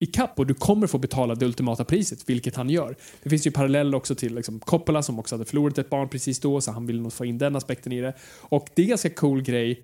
i, 0.00 0.06
kapp 0.06 0.38
och 0.38 0.46
du 0.46 0.54
kommer 0.54 0.86
få 0.86 0.98
betala 0.98 1.34
det 1.34 1.46
ultimata 1.46 1.84
priset, 1.84 2.28
vilket 2.28 2.56
han 2.56 2.70
gör. 2.70 2.96
Det 3.22 3.30
finns 3.30 3.46
ju 3.46 3.50
parallell 3.50 3.94
också 3.94 4.14
till 4.14 4.34
liksom, 4.34 4.60
Coppola 4.60 5.02
som 5.02 5.18
också 5.18 5.34
hade 5.34 5.44
förlorat 5.44 5.78
ett 5.78 5.90
barn 5.90 6.08
precis 6.08 6.40
då, 6.40 6.60
så 6.60 6.72
han 6.72 6.86
ville 6.86 7.02
nog 7.02 7.12
få 7.12 7.24
in 7.24 7.38
den 7.38 7.56
aspekten 7.56 7.92
i 7.92 8.00
det. 8.00 8.14
Och 8.40 8.68
det 8.74 8.82
är 8.82 8.84
en 8.84 8.88
ganska 8.88 9.10
cool 9.10 9.42
grej. 9.42 9.82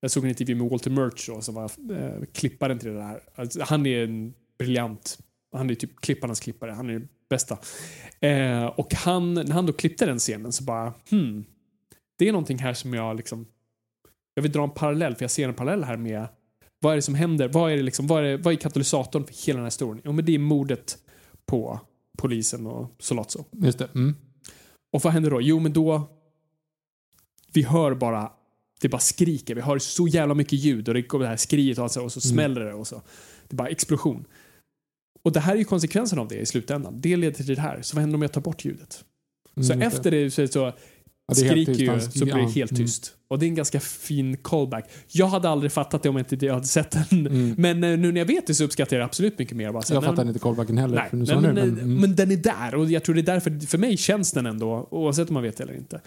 Jag 0.00 0.10
såg 0.10 0.24
en 0.24 0.28
intervju 0.28 0.54
med 0.54 0.70
Walter 0.70 0.90
Murch 0.90 1.28
då, 1.28 1.40
som 1.40 1.54
var 1.54 1.64
eh, 1.64 2.24
klipparen 2.32 2.78
till 2.78 2.94
det 2.94 3.02
här. 3.02 3.20
Alltså, 3.34 3.62
han 3.62 3.86
är 3.86 4.04
en 4.04 4.34
briljant, 4.58 5.18
han 5.52 5.70
är 5.70 5.74
typ 5.74 6.00
klipparnas 6.00 6.40
klippare, 6.40 6.70
han 6.70 6.88
är 6.88 6.92
den 6.92 7.08
bästa. 7.30 7.58
Eh, 8.20 8.64
och 8.64 8.94
han, 8.94 9.34
när 9.34 9.52
han 9.52 9.66
då 9.66 9.72
klippte 9.72 10.06
den 10.06 10.18
scenen 10.18 10.52
så 10.52 10.64
bara, 10.64 10.94
hmm, 11.10 11.44
det 12.18 12.28
är 12.28 12.32
någonting 12.32 12.58
här 12.58 12.74
som 12.74 12.94
jag 12.94 13.16
liksom, 13.16 13.46
jag 14.34 14.42
vill 14.42 14.52
dra 14.52 14.64
en 14.64 14.70
parallell, 14.70 15.14
för 15.14 15.22
jag 15.22 15.30
ser 15.30 15.48
en 15.48 15.54
parallell 15.54 15.84
här 15.84 15.96
med 15.96 16.26
vad 16.82 16.92
är 16.92 16.96
det 16.96 17.02
som 17.02 17.14
händer? 17.14 17.48
Vad 17.48 17.72
är, 17.72 17.76
det 17.76 17.82
liksom, 17.82 18.06
vad 18.06 18.24
är, 18.24 18.36
vad 18.36 18.54
är 18.54 18.56
katalysatorn 18.56 19.24
för 19.24 19.46
hela 19.46 19.56
den 19.56 19.64
här 19.64 19.70
historien? 19.70 20.02
Jo, 20.04 20.12
men 20.12 20.24
det 20.24 20.34
är 20.34 20.38
mordet 20.38 20.98
på 21.46 21.80
polisen 22.18 22.66
och 22.66 22.90
Solazzo. 22.98 23.44
Just 23.50 23.78
det. 23.78 23.88
Mm. 23.94 24.16
Och 24.92 25.02
vad 25.02 25.12
händer 25.12 25.30
då? 25.30 25.40
Jo, 25.40 25.58
men 25.58 25.72
då... 25.72 26.10
Vi 27.52 27.62
hör 27.62 27.94
bara... 27.94 28.32
Det 28.80 28.88
bara 28.88 28.98
skriker. 28.98 29.54
Vi 29.54 29.60
hör 29.60 29.78
så 29.78 30.08
jävla 30.08 30.34
mycket 30.34 30.58
ljud 30.58 30.88
och 30.88 30.94
det 30.94 31.02
kommer 31.02 31.24
det 31.24 31.28
här 31.28 31.36
skriet 31.36 31.78
och, 31.78 31.84
alltså, 31.84 32.00
och 32.00 32.12
så 32.12 32.20
smäller 32.20 32.60
det 32.64 32.74
och 32.74 32.86
så. 32.86 33.02
Det 33.48 33.54
är 33.54 33.56
bara 33.56 33.68
explosion. 33.68 34.24
Och 35.22 35.32
det 35.32 35.40
här 35.40 35.54
är 35.54 35.58
ju 35.58 35.64
konsekvensen 35.64 36.18
av 36.18 36.28
det 36.28 36.36
i 36.36 36.46
slutändan. 36.46 37.00
Det 37.00 37.16
leder 37.16 37.36
till 37.36 37.54
det 37.54 37.60
här. 37.60 37.82
Så 37.82 37.96
vad 37.96 38.00
händer 38.00 38.14
om 38.16 38.22
jag 38.22 38.32
tar 38.32 38.40
bort 38.40 38.64
ljudet? 38.64 39.04
Så 39.54 39.72
Mm, 39.72 39.82
just 39.82 39.96
efter 39.96 40.10
det 40.10 40.30
så, 40.30 40.48
så 40.48 40.72
Ja, 41.28 41.34
skriker 41.34 41.72
ju, 41.72 42.00
så 42.00 42.24
blir 42.24 42.34
det 42.34 42.50
helt 42.50 42.70
mm. 42.70 42.82
tyst. 42.82 43.14
Och 43.28 43.38
det 43.38 43.46
är 43.46 43.48
en 43.48 43.54
ganska 43.54 43.80
fin 43.80 44.36
callback. 44.36 44.90
Jag 45.08 45.26
hade 45.26 45.48
aldrig 45.48 45.72
fattat 45.72 46.02
det 46.02 46.08
om 46.08 46.18
inte 46.18 46.46
jag 46.46 46.54
hade 46.54 46.66
sett 46.66 46.90
den. 46.90 47.26
Mm. 47.26 47.54
Men 47.58 47.84
eh, 47.84 47.98
nu 47.98 48.12
när 48.12 48.20
jag 48.20 48.26
vet 48.26 48.46
det 48.46 48.54
så 48.54 48.64
uppskattar 48.64 48.96
jag 48.96 49.00
det 49.00 49.04
absolut 49.04 49.38
mycket 49.38 49.56
mer. 49.56 49.72
Bara, 49.72 49.82
så 49.82 49.94
Jag 49.94 50.02
nej, 50.02 50.10
fattar 50.10 50.28
inte 50.28 50.38
callbacken 50.38 50.78
heller. 50.78 50.96
Nej, 50.96 51.10
för 51.10 51.16
nu 51.16 51.26
sa 51.26 51.40
men, 51.40 51.42
du 51.42 51.60
men, 51.60 51.74
men, 51.74 51.84
mm. 51.84 52.00
men 52.00 52.16
den 52.16 52.30
är 52.30 52.36
där 52.36 52.74
och 52.74 52.90
jag 52.90 53.02
tror 53.04 53.14
det 53.14 53.20
är 53.20 53.22
därför, 53.22 53.66
för 53.66 53.78
mig 53.78 53.96
känns 53.96 54.32
den 54.32 54.46
ändå, 54.46 54.88
oavsett 54.90 55.28
om 55.28 55.34
man 55.34 55.42
vet 55.42 55.56
det 55.56 55.64
eller 55.64 55.76
inte. 55.76 56.00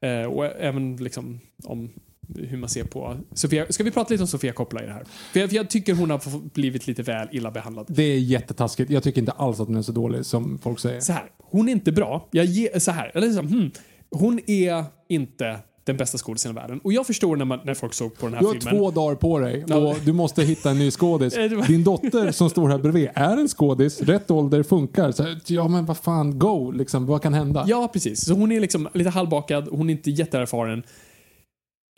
Eh, 0.00 0.22
och 0.22 0.46
även 0.46 0.96
liksom 0.96 1.40
om 1.64 1.90
hur 2.36 2.56
man 2.56 2.68
ser 2.68 2.84
på 2.84 3.16
Sofia. 3.34 3.66
Ska 3.68 3.84
vi 3.84 3.90
prata 3.90 4.14
lite 4.14 4.22
om 4.22 4.28
Sofia 4.28 4.52
Coppola 4.52 4.82
i 4.82 4.86
det 4.86 4.92
här? 4.92 5.04
För 5.32 5.40
jag, 5.40 5.48
för 5.48 5.56
jag 5.56 5.70
tycker 5.70 5.94
hon 5.94 6.10
har 6.10 6.48
blivit 6.48 6.86
lite 6.86 7.02
väl 7.02 7.28
illa 7.32 7.50
behandlad. 7.50 7.86
Det 7.88 8.02
är 8.02 8.18
jättetaskigt. 8.18 8.90
Jag 8.90 9.02
tycker 9.02 9.20
inte 9.20 9.32
alls 9.32 9.60
att 9.60 9.66
den 9.66 9.76
är 9.76 9.82
så 9.82 9.92
dålig 9.92 10.26
som 10.26 10.58
folk 10.58 10.80
säger. 10.80 11.00
Så 11.00 11.12
här, 11.12 11.30
hon 11.38 11.68
är 11.68 11.72
inte 11.72 11.92
bra. 11.92 12.28
Jag 12.30 12.44
ger, 12.44 12.78
så 12.78 12.90
här, 12.90 13.10
eller 13.14 13.32
så, 13.32 13.40
hmm, 13.40 13.70
hon 14.12 14.40
är 14.46 14.84
inte 15.08 15.58
den 15.84 15.96
bästa 15.96 16.18
skådisen 16.18 16.52
i 16.52 16.54
världen. 16.54 16.80
Och 16.84 16.92
jag 16.92 17.06
förstår 17.06 17.36
när, 17.36 17.44
man, 17.44 17.60
när 17.64 17.74
folk 17.74 17.94
såg 17.94 18.18
på 18.18 18.26
den 18.26 18.34
här 18.34 18.40
Du 18.40 18.46
har 18.46 18.54
filmen. 18.54 18.76
två 18.76 18.90
dagar 18.90 19.14
på 19.16 19.38
dig 19.38 19.64
och 19.64 19.96
du 20.04 20.12
måste 20.12 20.42
hitta 20.42 20.70
en 20.70 20.78
ny 20.78 20.90
skådis. 20.90 21.34
Din 21.68 21.84
dotter 21.84 22.30
som 22.32 22.50
står 22.50 22.68
här 22.68 22.78
bredvid 22.78 23.08
är 23.14 23.36
en 23.36 23.48
skådis, 23.48 24.00
rätt 24.00 24.30
ålder, 24.30 24.62
funkar. 24.62 25.12
Så, 25.12 25.24
ja 25.46 25.68
men 25.68 25.86
vad 25.86 25.96
fan, 25.96 26.38
go! 26.38 26.70
Liksom, 26.70 27.06
vad 27.06 27.22
kan 27.22 27.34
hända? 27.34 27.64
Ja, 27.68 27.90
precis. 27.92 28.24
Så 28.24 28.34
hon 28.34 28.52
är 28.52 28.60
liksom 28.60 28.88
lite 28.94 29.10
halvbakad, 29.10 29.68
hon 29.70 29.90
är 29.90 29.92
inte 29.94 30.10
jätteerfaren. 30.10 30.82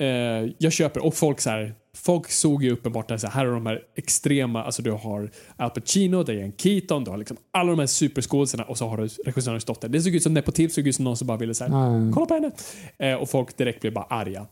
Eh, 0.01 0.51
jag 0.59 0.73
köper, 0.73 1.05
och 1.05 1.15
folk 1.15 1.41
så 1.41 1.51
här, 1.51 1.75
folk 1.95 2.31
såg 2.31 2.65
ju 2.65 2.71
uppenbart 2.71 3.11
att 3.11 3.23
här, 3.23 3.31
här 3.31 3.47
har 3.47 3.53
de 3.55 3.67
här 3.67 3.83
extrema, 3.97 4.63
alltså 4.63 4.83
du 4.83 4.91
har 4.91 5.31
Al 5.57 5.71
Pacino, 5.71 6.23
Diane 6.23 6.53
Keaton, 6.57 7.05
du 7.05 7.11
har 7.11 7.19
liksom 7.19 7.37
alla 7.51 7.71
de 7.71 7.79
här 7.79 7.87
superskådisarna 7.87 8.65
och 8.65 8.79
så 8.79 8.89
har 8.89 8.97
du 8.97 9.09
regissörens 9.25 9.65
dotter. 9.65 9.89
Det 9.89 10.01
såg 10.01 10.15
ut 10.15 10.23
som 10.23 10.35
nepotism, 10.35 10.75
såg 10.75 10.87
ut 10.87 10.97
som 10.97 11.05
någon 11.05 11.17
som 11.17 11.27
bara 11.27 11.39
ville 11.39 11.55
så 11.55 11.65
här, 11.65 12.13
kolla 12.13 12.27
på 12.27 12.35
henne. 12.35 12.51
Eh, 12.99 13.15
och 13.15 13.31
folk 13.31 13.57
direkt 13.57 13.81
blev 13.81 13.93
bara 13.93 14.05
arga. 14.05 14.47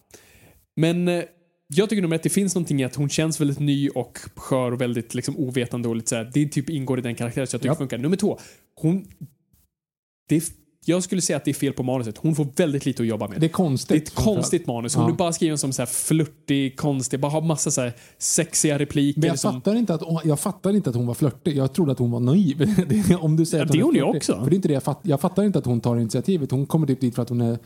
Men 0.77 1.09
eh, 1.09 1.25
jag 1.67 1.89
tycker 1.89 2.03
nog 2.03 2.15
att 2.15 2.23
det 2.23 2.31
finns 2.31 2.55
någonting 2.55 2.81
i 2.81 2.85
att 2.85 2.95
hon 2.95 3.09
känns 3.09 3.41
väldigt 3.41 3.59
ny 3.59 3.89
och 3.89 4.19
skör 4.37 4.73
och 4.73 4.81
väldigt 4.81 5.15
liksom 5.15 5.37
ovetande 5.37 5.89
och 5.89 5.97
lite 5.97 6.09
så 6.09 6.17
här, 6.17 6.31
det 6.35 6.47
typ 6.47 6.71
ingår 6.71 6.99
i 6.99 7.03
den 7.03 7.15
karaktären 7.15 7.47
så 7.47 7.55
jag 7.55 7.63
tycker 7.63 7.75
det 7.75 7.79
funkar. 7.79 7.99
Nummer 7.99 8.17
två, 8.17 8.39
hon, 8.75 9.07
det 10.29 10.53
jag 10.85 11.03
skulle 11.03 11.21
säga 11.23 11.37
att 11.37 11.45
det 11.45 11.51
är 11.51 11.55
fel 11.55 11.73
på 11.73 11.83
manuset. 11.83 12.19
Hon 12.19 12.35
får 12.35 12.47
väldigt 12.57 12.87
lite 12.87 13.03
att 13.03 13.07
jobba 13.09 13.29
med. 13.29 13.41
Det 13.41 13.47
är 13.47 13.49
konstigt. 13.49 13.89
Det 13.89 13.95
är 13.95 14.03
ett 14.03 14.15
konstigt 14.15 14.67
manus. 14.67 14.95
Hon 14.95 15.05
Ja. 15.05 15.11
är 15.11 15.15
bara 15.17 15.33
skriven 15.33 15.59
som 15.59 15.73
så 15.73 15.83
här 15.83 15.87
flörtig, 15.87 16.77
konstig, 16.77 17.21
bara 17.21 17.33
har 17.33 17.41
massa 17.43 17.71
så 17.71 17.81
här 17.81 17.93
sexiga 18.19 18.79
repliker. 18.79 19.21
Men 19.21 19.29
jag 19.29 19.39
som, 19.39 19.53
fattar, 19.55 19.75
inte 19.75 19.95
att, 19.95 20.03
jag 20.25 20.41
fattar 20.41 20.77
inte 20.77 20.91
att 20.91 20.97
hon 20.97 21.07
var 21.07 21.15
flörtig. 21.15 21.57
Jag 21.57 21.73
trodde 21.73 21.93
att 21.93 21.99
hon 21.99 22.11
var 22.11 22.21
naiv. 22.21 22.59
Det- 23.09 23.15
Om 23.17 23.37
du 23.37 23.47
säger 23.47 23.65
Ja, 23.65 23.67
att 23.67 23.73
det 23.73 23.79
är 23.79 23.83
hon 23.83 23.95
ju 23.95 24.01
flörtig. 24.01 24.17
också. 24.17 24.33
För 24.45 24.51
det 24.51 24.55
är 24.55 24.57
inte 24.57 24.69
det 24.69 24.75
jag, 24.75 24.83
fatt, 24.83 25.01
jag 25.03 25.21
fattar 25.21 25.43
inte 25.45 25.59
att 25.59 25.67
hon 25.67 25.81
tar 25.81 25.97
initiativet. 25.97 26.51
Hon 26.51 26.67
kommer 26.67 26.87
typ 26.87 27.01
dit 27.01 27.15
för 27.15 27.23
att 27.23 27.29
hon 27.29 27.41
är 27.41 27.59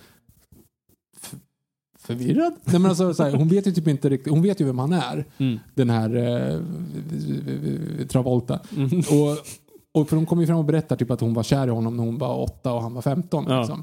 förvirrad. 1.99 2.55
Nej, 2.65 2.79
men 2.81 2.87
alltså, 2.87 3.15
så 3.15 3.23
här, 3.23 3.33
hon 3.33 3.49
vet 3.49 3.67
ju 3.67 3.73
typ 3.73 3.89
inte 3.89 4.09
riktigt. 4.09 4.31
Hon 4.33 4.43
vet 4.43 4.61
ju 4.61 4.65
vem 4.65 4.79
han 4.79 4.93
är. 4.93 5.25
Mm. 5.39 5.59
Den 5.75 5.91
här 5.91 6.17
eh, 6.17 6.61
Travolta. 8.07 8.55
Och, 9.11 9.39
och 9.97 10.09
för 10.09 10.17
hon 10.17 10.27
kommer 10.27 10.43
ju 10.43 10.47
fram 10.47 10.59
och 10.59 10.65
berättar 10.65 10.97
typ 10.97 11.11
att 11.11 11.21
hon 11.21 11.35
var 11.35 11.43
kär 11.43 11.67
i 11.67 11.71
honom 11.71 11.97
när 11.97 12.05
hon 12.05 12.19
var 12.19 12.39
åtta 12.39 12.73
och 12.73 12.83
han 12.83 12.95
var 12.95 13.03
15. 13.03 13.45
Ja. 13.49 13.59
Liksom. 13.59 13.83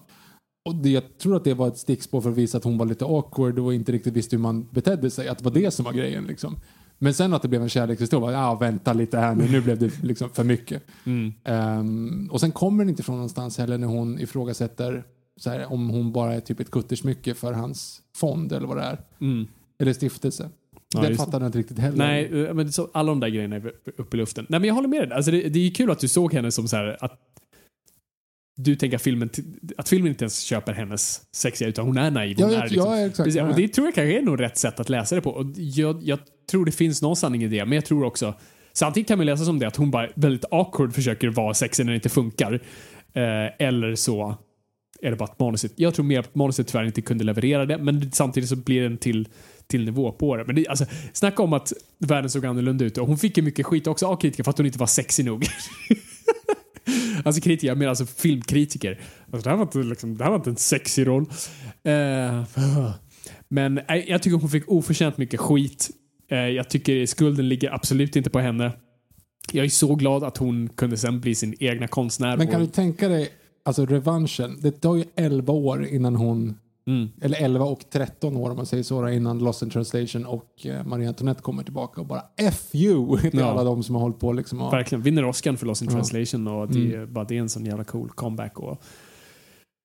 Och 0.69 0.76
det, 0.76 0.90
jag 0.90 1.18
tror 1.18 1.35
att 1.35 1.44
det 1.44 1.53
var 1.53 1.68
ett 1.68 1.77
stickspår 1.77 2.22
för 2.22 2.30
att 2.30 2.38
visa 2.38 2.57
att 2.57 2.64
hon 2.64 2.77
var 2.77 2.85
lite 2.85 3.06
awkward 3.06 3.60
och 3.60 3.73
inte 3.73 3.91
riktigt 3.91 4.14
visste 4.14 4.35
hur 4.35 4.41
man 4.41 4.68
betedde 4.72 5.10
sig. 5.10 5.27
Att 5.27 5.38
det 5.38 5.44
var 5.44 5.52
det 5.52 5.72
som 5.72 5.85
var 5.85 5.94
grejen. 5.94 6.23
Liksom. 6.23 6.56
Men 6.98 7.14
sen 7.14 7.34
att 7.34 7.41
det 7.41 7.48
blev 7.48 7.61
en 7.61 7.69
kärlekshistoria, 7.69 8.31
ja 8.31 8.56
vänta 8.56 8.94
lite 8.94 9.18
här 9.18 9.35
nu, 9.35 9.52
nu 9.52 9.61
blev 9.61 9.80
det 9.80 10.03
liksom 10.03 10.30
för 10.30 10.44
mycket. 10.44 10.84
Mm. 11.06 11.34
Ehm, 11.44 12.30
och 12.31 12.40
sen 12.40 12.52
kommer 12.52 12.84
den 12.84 12.90
inte 12.90 13.03
från 13.03 13.15
någonstans 13.15 13.57
heller 13.57 13.77
när 13.77 13.88
hon 13.88 14.19
ifrågasätter 14.19 15.03
så 15.38 15.49
här, 15.49 15.73
om 15.73 15.90
hon 15.90 16.11
bara 16.11 16.34
är 16.34 16.40
typ 16.40 16.60
ett 16.60 16.72
kuttersmycke 16.72 17.34
för 17.34 17.53
hans 17.53 18.02
fond 18.15 18.52
eller 18.52 18.68
vad 18.68 18.77
det 18.77 18.84
är. 18.84 18.99
Mm. 19.22 19.48
Eller 19.80 19.94
stiftelse. 19.94 20.49
Ja, 20.94 21.10
det 21.10 21.15
fattar 21.15 21.40
jag 21.40 21.48
inte 21.48 21.57
riktigt 21.57 21.80
heller. 21.80 21.98
Nej, 21.98 22.45
eh, 22.45 22.53
men 22.53 22.72
så, 22.72 22.90
alla 22.94 23.11
de 23.11 23.20
där 23.20 23.30
grejerna 23.30 23.56
är 23.56 23.72
uppe 23.98 24.18
i 24.18 24.20
luften. 24.20 24.45
Nej, 24.49 24.60
men 24.60 24.68
jag 24.68 24.76
håller 24.76 24.88
med 24.88 25.02
dig. 25.10 25.15
Alltså, 25.15 25.32
det, 25.32 25.49
det 25.49 25.60
är 25.60 25.64
ju 25.64 25.72
kul 25.72 25.91
att 25.91 25.99
du 25.99 26.07
såg 26.07 26.34
henne 26.34 26.52
som 26.52 26.68
så 26.68 26.76
här 26.76 26.98
att 26.99 27.20
du 28.56 28.76
tänker 28.76 28.98
att 28.98 29.02
filmen, 29.02 29.30
att 29.78 29.90
filmen 29.90 30.10
inte 30.10 30.24
ens 30.24 30.40
köper 30.40 30.74
hennes 30.74 31.22
sexiga 31.36 31.70
utan 31.70 31.86
hon 31.86 31.98
är 31.98 32.11
naiv. 32.11 32.38
Hon 32.41 32.52
Ja, 32.52 32.57
är 32.57 32.70
liksom, 32.70 32.91
ja, 32.91 32.99
exakt. 32.99 33.26
Precis, 33.26 33.41
och 33.41 33.56
det 33.56 33.68
tror 33.68 33.88
jag 33.88 33.95
kanske 33.95 34.18
är 34.18 34.22
nog 34.22 34.41
rätt 34.41 34.57
sätt 34.57 34.80
att 34.80 34.90
läsa 34.90 35.15
det 35.15 35.22
på. 35.22 35.30
Och 35.30 35.45
jag, 35.56 36.03
jag 36.03 36.20
tror 36.52 36.65
det 36.65 36.72
finns 36.72 37.02
någon 37.02 37.15
sanning 37.15 37.44
i 37.44 37.48
det, 37.48 37.65
men 37.65 37.76
jag 37.76 37.86
tror 37.86 38.03
också 38.03 38.34
Samtidigt 38.74 39.07
kan 39.07 39.18
man 39.18 39.26
läsa 39.26 39.45
som 39.45 39.60
det 39.60 39.68
att 39.68 39.76
hon 39.76 39.91
bara 39.91 40.10
väldigt 40.15 40.45
awkward 40.52 40.94
försöker 40.94 41.28
vara 41.28 41.53
sexig 41.53 41.86
när 41.86 41.91
det 41.91 41.95
inte 41.95 42.10
funkar. 42.10 42.53
Eh, 43.14 43.68
eller 43.68 43.95
så 43.95 44.36
är 45.02 45.10
det 45.11 45.15
bara 45.15 45.26
att 45.26 45.40
manuset, 45.40 45.72
jag 45.76 45.94
tror 45.94 46.06
mer 46.06 46.20
att 46.20 46.36
manuset 46.36 46.68
tyvärr 46.68 46.84
inte 46.84 47.02
kunde 47.02 47.24
leverera 47.24 47.65
det, 47.65 47.78
men 47.78 48.11
samtidigt 48.11 48.49
så 48.49 48.56
blir 48.56 48.82
det 48.82 48.88
en 48.88 48.98
till, 48.98 49.28
till 49.73 49.85
nivå 49.85 50.11
på 50.11 50.37
det. 50.37 50.45
Men 50.45 50.55
det, 50.55 50.67
alltså, 50.67 50.85
snacka 51.13 51.43
om 51.43 51.53
att 51.53 51.73
världen 51.97 52.29
såg 52.29 52.45
annorlunda 52.45 52.85
ut 52.85 52.97
och 52.97 53.07
hon 53.07 53.17
fick 53.17 53.37
ju 53.37 53.43
mycket 53.43 53.65
skit 53.65 53.87
också 53.87 54.05
av 54.07 54.15
kritiker 54.15 54.43
för 54.43 54.51
att 54.51 54.57
hon 54.57 54.65
inte 54.65 54.79
var 54.79 54.87
sexig 54.87 55.25
nog. 55.25 55.45
alltså 57.25 57.41
kritiker, 57.41 57.67
jag 57.67 57.77
menar 57.77 57.89
alltså 57.89 58.05
filmkritiker. 58.05 58.99
Alltså, 59.31 59.43
det, 59.43 59.49
här 59.49 59.57
var 59.57 59.63
inte, 59.63 59.77
liksom, 59.77 60.17
det 60.17 60.23
här 60.23 60.31
var 60.31 60.37
inte 60.37 60.49
en 60.49 60.55
sexig 60.55 61.07
roll. 61.07 61.25
Eh, 61.83 62.43
men 63.47 63.79
nej, 63.89 64.05
jag 64.07 64.23
tycker 64.23 64.37
hon 64.37 64.49
fick 64.49 64.69
oförtjänt 64.69 65.17
mycket 65.17 65.39
skit. 65.39 65.89
Eh, 66.31 66.37
jag 66.37 66.69
tycker 66.69 67.05
skulden 67.05 67.49
ligger 67.49 67.73
absolut 67.73 68.15
inte 68.15 68.29
på 68.29 68.39
henne. 68.39 68.71
Jag 69.51 69.65
är 69.65 69.69
så 69.69 69.95
glad 69.95 70.23
att 70.23 70.37
hon 70.37 70.69
kunde 70.69 70.97
sen 70.97 71.21
bli 71.21 71.35
sin 71.35 71.55
egna 71.59 71.87
konstnär. 71.87 72.37
Men 72.37 72.47
kan 72.47 72.61
du 72.61 72.67
tänka 72.67 73.07
dig, 73.07 73.29
alltså 73.65 73.85
revanschen. 73.85 74.59
Det 74.61 74.71
tar 74.71 74.95
ju 74.95 75.03
11 75.15 75.53
år 75.53 75.85
innan 75.85 76.15
hon, 76.15 76.57
mm, 76.88 77.10
eller 77.22 77.38
11 77.43 77.65
och 77.65 77.89
13 77.89 78.38
år 78.38 78.49
om 78.49 78.55
man 78.57 78.65
säger 78.65 78.84
så, 78.84 79.10
innan 79.10 79.39
Lost 79.39 79.61
in 79.61 79.69
translation 79.69 80.26
och 80.26 80.65
eh, 80.65 80.85
Marie 80.85 81.07
Antoinette 81.07 81.41
kommer 81.41 81.64
tillbaka 81.64 82.01
och 82.01 82.07
bara 82.07 82.23
F 82.38 82.69
you 82.76 83.18
till 83.22 83.39
Ja. 83.39 83.45
alla 83.45 83.64
de 83.64 83.84
som 83.84 83.95
har 83.95 84.01
hållit 84.01 84.19
på 84.19 84.34
liksom. 84.34 84.61
Och, 84.61 84.73
Verkligen. 84.73 85.01
Vinner 85.01 85.26
Oscar 85.26 85.53
för 85.55 85.65
Lost 85.65 85.81
in 85.81 85.88
translation 85.88 86.47
och 86.47 86.68
det, 86.72 86.80
Mm. 86.80 87.01
är 87.01 87.05
bara, 87.05 87.26
det 87.26 87.35
är 87.38 87.39
en 87.39 87.49
sån 87.49 87.65
jävla 87.65 87.84
cool 87.84 88.10
comeback. 88.10 88.60
Och 88.60 88.81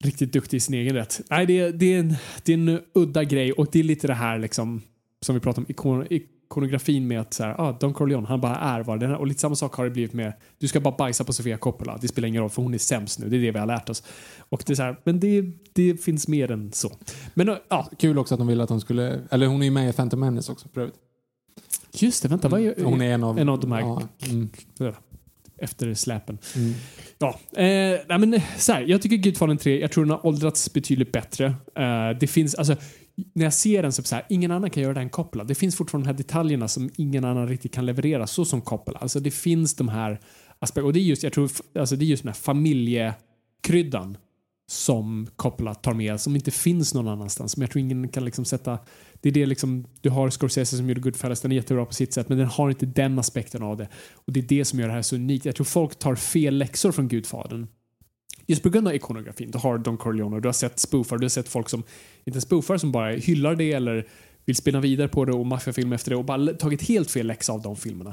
riktigt 0.05 0.33
duktig 0.33 0.57
i 0.57 0.61
sin 0.61 0.75
egen 0.75 0.95
rätt. 0.95 1.21
Nej, 1.31 1.47
det, 1.47 1.59
är- 1.61 1.73
det, 1.73 1.95
är 1.95 1.99
en, 2.01 2.15
det 2.45 2.53
är 2.53 2.59
en 2.59 2.81
udda 2.95 3.25
grej 3.25 3.53
och 3.53 3.67
det 3.73 3.79
är 3.79 3.85
lite 3.85 4.07
det 4.07 4.15
här 4.15 4.39
liksom 4.39 4.83
som 5.21 5.35
vi 5.35 5.41
pratade 5.41 5.65
om 5.65 5.71
ikon, 5.71 6.07
ikonografin 6.51 7.09
med 7.09 7.21
att 7.21 7.35
så 7.35 7.45
här, 7.45 7.61
ah, 7.61 7.73
Don 7.81 7.95
Corleone, 7.95 8.27
han 8.27 8.41
bara 8.41 8.57
är 8.57 8.83
vad 8.83 9.01
den 9.01 9.11
är. 9.11 9.17
Och 9.17 9.27
lite 9.27 9.41
samma 9.41 9.55
sak 9.55 9.75
har 9.75 9.85
det 9.85 9.91
blivit 9.91 10.13
med, 10.13 10.33
du 10.59 10.69
ska 10.69 10.81
bara 10.81 10.97
bajsa 10.97 11.25
på 11.25 11.33
Sofia 11.33 11.57
Coppola. 11.57 11.99
Det 12.01 12.09
spelar 12.09 12.29
ingen 12.29 12.43
roll 12.43 12.51
för 12.51 12.63
hon 12.63 12.75
är 12.75 12.79
sämst 12.79 13.19
nu. 13.19 13.29
Det 13.29 13.37
är 13.37 13.41
det 13.41 13.51
vi 13.51 13.59
har 13.59 13.67
lärt 13.67 13.89
oss. 13.89 14.03
Och 14.39 14.63
det 14.67 14.73
är 14.73 14.75
så 14.75 14.83
här, 14.83 15.01
men 15.05 15.21
det, 15.21 15.45
det 15.73 16.05
finns 16.05 16.29
mer 16.29 16.51
än 16.51 16.73
så. 16.73 16.93
Men 17.35 17.57
ja, 17.69 17.91
Kul 17.99 18.19
också 18.19 18.35
att 18.35 18.39
de 18.39 18.47
ville 18.47 18.63
att 18.63 18.71
hon 18.71 18.81
skulle, 18.81 19.21
eller 19.31 19.47
hon 19.47 19.61
är 19.61 19.65
ju 19.65 19.71
med 19.71 19.91
i 19.91 19.93
Phantom 19.93 20.21
Menace 20.21 20.53
också 20.53 20.69
för 20.75 20.81
övrigt. 20.81 20.97
just 21.93 22.23
det, 22.23 22.29
vänta, 22.29 22.49
vad 22.49 22.61
är, 22.61 22.85
Hon 22.85 23.03
är 23.03 23.15
en 23.15 23.25
av, 23.25 23.39
en 23.39 23.49
av 23.49 23.61
de 23.61 23.73
här 23.73 23.81
ja, 23.81 24.03
mm, 24.29 24.49
efter 25.59 25.95
släpen? 25.95 26.39
mm. 26.57 26.75
Ja, 27.19 27.29
eh, 27.53 28.01
nej 28.09 28.19
men 28.19 28.41
så 28.59 28.73
här, 28.73 28.81
jag 28.81 29.03
tycker 29.03 29.17
Gudfadern 29.17 29.59
3, 29.59 29.81
jag 29.81 29.93
tror 29.93 30.05
den 30.05 30.11
har 30.11 30.27
åldrats 30.27 30.73
betydligt 30.73 31.13
bättre. 31.13 31.47
Eh, 31.75 32.19
det 32.21 32.27
finns, 32.27 32.55
alltså, 32.55 32.77
när 33.33 33.45
jag 33.45 33.55
ser 33.55 33.83
den 33.83 33.93
så, 33.93 34.03
så 34.03 34.15
här, 34.15 34.25
ingen 34.29 34.51
annan 34.51 34.71
kan 34.71 34.83
göra 34.83 34.95
den 34.95 35.11
Coppola. 35.11 35.45
Det 35.45 35.55
finns 35.55 35.77
fortfarande 35.77 36.07
de 36.07 36.11
här 36.13 36.19
detaljerna 36.19 36.69
som 36.69 36.91
ingen 36.97 37.25
annan 37.25 37.49
riktigt 37.49 37.75
kan 37.75 37.87
leverera 37.87 38.27
så 38.27 38.45
som 38.45 38.61
Coppola. 38.61 38.99
Alltså 38.99 39.21
det 39.21 39.31
finns 39.31 39.75
de 39.75 39.89
här 39.89 40.21
aspekterna, 40.59 40.87
och 40.87 40.93
det 40.93 41.01
är 41.01 41.03
just, 41.03 41.23
jag 41.23 41.33
tror, 41.33 41.51
alltså 41.79 41.97
det 41.97 42.05
är 42.05 42.07
just 42.07 42.23
den 42.23 42.29
här 42.29 42.41
familjekryddan 42.41 44.17
som 44.71 45.29
Coppola 45.37 45.75
tar 45.75 45.95
med, 45.95 46.21
som 46.21 46.37
inte 46.37 46.51
finns 46.51 46.95
någon 46.95 47.09
annanstans. 47.09 47.53
Som 47.53 47.61
jag 47.61 47.71
tror 47.71 47.81
ingen 47.81 48.09
kan 48.09 48.25
liksom 48.25 48.45
sätta, 48.45 48.79
det 49.21 49.29
är 49.29 49.33
det 49.33 49.47
liksom, 49.47 49.87
du 50.01 50.11
har 50.11 50.31
Scorsese 50.31 50.77
som 50.77 50.89
gjorde 50.89 51.01
Goodfellas, 51.01 51.41
den 51.41 51.53
är 51.53 51.57
jättebra 51.57 51.87
på 51.87 51.95
sitt 51.95 52.13
sätt, 52.13 52.29
men 52.29 52.39
den 52.39 52.47
har 52.47 52.71
inte 52.71 52.87
den 52.87 53.19
aspekten 53.19 53.63
av 53.63 53.77
det. 53.77 53.89
Och 54.15 54.33
det 54.33 54.41
är 54.41 54.45
det 54.49 54.65
som 54.65 54.79
gör 54.79 54.89
det 54.89 54.95
här 54.95 55.03
så 55.03 55.17
unikt. 55.17 55.45
Jag 55.45 55.57
tror 55.57 55.65
folk 55.65 55.99
tar 55.99 56.15
fel 56.15 56.59
läxor 56.59 56.93
från 56.93 57.09
Gudfadern. 57.09 57.67
Just 58.47 58.63
på 58.63 58.69
grund 58.69 58.89
av 58.89 58.95
ikonografin. 58.95 59.51
Du 59.51 59.59
har 59.59 59.79
Don 59.79 59.97
Corleone 59.97 60.37
och 60.37 60.43
du 60.43 60.49
har 60.49 60.53
sett 60.53 60.79
spoofar, 60.79 61.19
du 61.19 61.25
har 61.25 61.29
sett 61.29 61.49
folk 61.49 61.69
som, 61.69 61.83
inte 62.25 62.41
spoofar 62.41 62.77
som 62.77 62.93
bara 62.93 63.11
hyllar 63.11 63.55
det 63.55 63.73
eller 63.73 64.07
vill 64.45 64.57
spinna 64.57 64.81
vidare 64.81 65.09
på 65.09 65.25
det 65.25 65.33
och 65.33 65.47
maffiafilm 65.47 65.93
efter 65.93 66.11
det 66.11 66.17
och 66.17 66.25
bara 66.25 66.47
tagit 66.47 66.83
helt 66.83 67.11
fel 67.11 67.27
läxa 67.27 67.53
av 67.53 67.63
de 67.63 67.77
filmerna. 67.77 68.11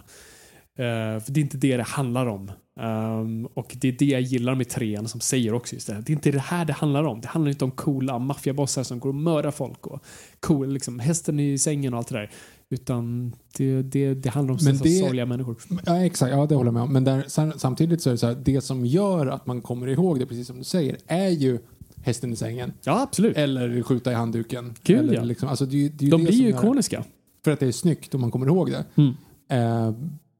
Uh, 0.79 1.19
för 1.19 1.31
det 1.31 1.39
är 1.39 1.41
inte 1.41 1.57
det 1.57 1.77
det 1.77 1.83
handlar 1.83 2.25
om. 2.25 2.51
Um, 2.79 3.45
och 3.45 3.75
det 3.81 3.87
är 3.87 3.91
det 3.91 4.05
jag 4.05 4.21
gillar 4.21 4.55
med 4.55 4.69
trean 4.69 5.07
som 5.07 5.19
säger 5.19 5.53
också 5.53 5.75
just 5.75 5.87
det. 5.87 5.93
här. 5.93 6.01
Det 6.01 6.11
är 6.11 6.13
inte 6.13 6.31
det 6.31 6.39
här 6.39 6.65
det 6.65 6.73
handlar 6.73 7.03
om. 7.03 7.21
Det 7.21 7.27
handlar 7.27 7.49
inte 7.49 7.65
om 7.65 7.71
coola 7.71 8.19
maffiabossar 8.19 8.83
som 8.83 8.99
går 8.99 9.09
och 9.09 9.15
mördar 9.15 9.51
folk 9.51 9.87
och 9.87 10.03
cool, 10.39 10.73
liksom, 10.73 10.99
hästen 10.99 11.39
i 11.39 11.57
sängen 11.57 11.93
och 11.93 11.97
allt 11.97 12.07
det 12.07 12.15
där. 12.15 12.31
Utan 12.75 13.35
det, 13.57 13.81
det, 13.81 14.13
det 14.13 14.29
handlar 14.29 14.53
om 14.53 14.59
Men 14.63 14.77
det- 14.77 14.89
sorgliga 14.89 15.25
människor. 15.25 15.55
Ja, 15.85 16.05
exakt. 16.05 16.31
Ja, 16.31 16.45
det 16.45 16.55
håller 16.55 16.67
jag 16.67 16.73
med 16.73 16.83
om. 16.83 16.93
Men 16.93 17.03
där, 17.03 17.23
sam- 17.27 17.53
samtidigt 17.57 18.01
så 18.01 18.09
är 18.09 18.11
det 18.11 18.17
så 18.17 18.27
här, 18.27 18.37
det 18.43 18.61
som 18.61 18.85
gör 18.85 19.27
att 19.27 19.45
man 19.45 19.61
kommer 19.61 19.87
ihåg 19.87 20.19
det, 20.19 20.25
precis 20.25 20.47
som 20.47 20.57
du 20.57 20.63
säger, 20.63 20.97
är 21.07 21.29
ju 21.29 21.59
hästen 22.03 22.33
i 22.33 22.35
sängen. 22.35 22.73
Ja, 22.83 23.01
absolut. 23.01 23.37
Eller 23.37 23.81
skjuta 23.81 24.11
i 24.11 24.15
handduken. 24.15 24.73
Gud, 24.83 24.99
eller 24.99 25.13
ja. 25.13 25.23
liksom, 25.23 25.49
alltså, 25.49 25.65
det, 25.65 25.85
är 25.85 25.89
det 25.89 26.03
är 26.03 26.05
ju 26.05 26.09
De 26.11 26.21
det 26.23 26.27
blir 26.27 26.41
ju 26.41 26.49
ikoniska. 26.49 27.03
För 27.43 27.51
att 27.51 27.59
det 27.59 27.67
är 27.67 27.71
snyggt 27.71 28.13
och 28.13 28.19
man 28.19 28.31
kommer 28.31 28.45
ihåg 28.47 28.71
det. 28.71 28.85
Mm. 28.95 29.13
Eh, 29.49 29.93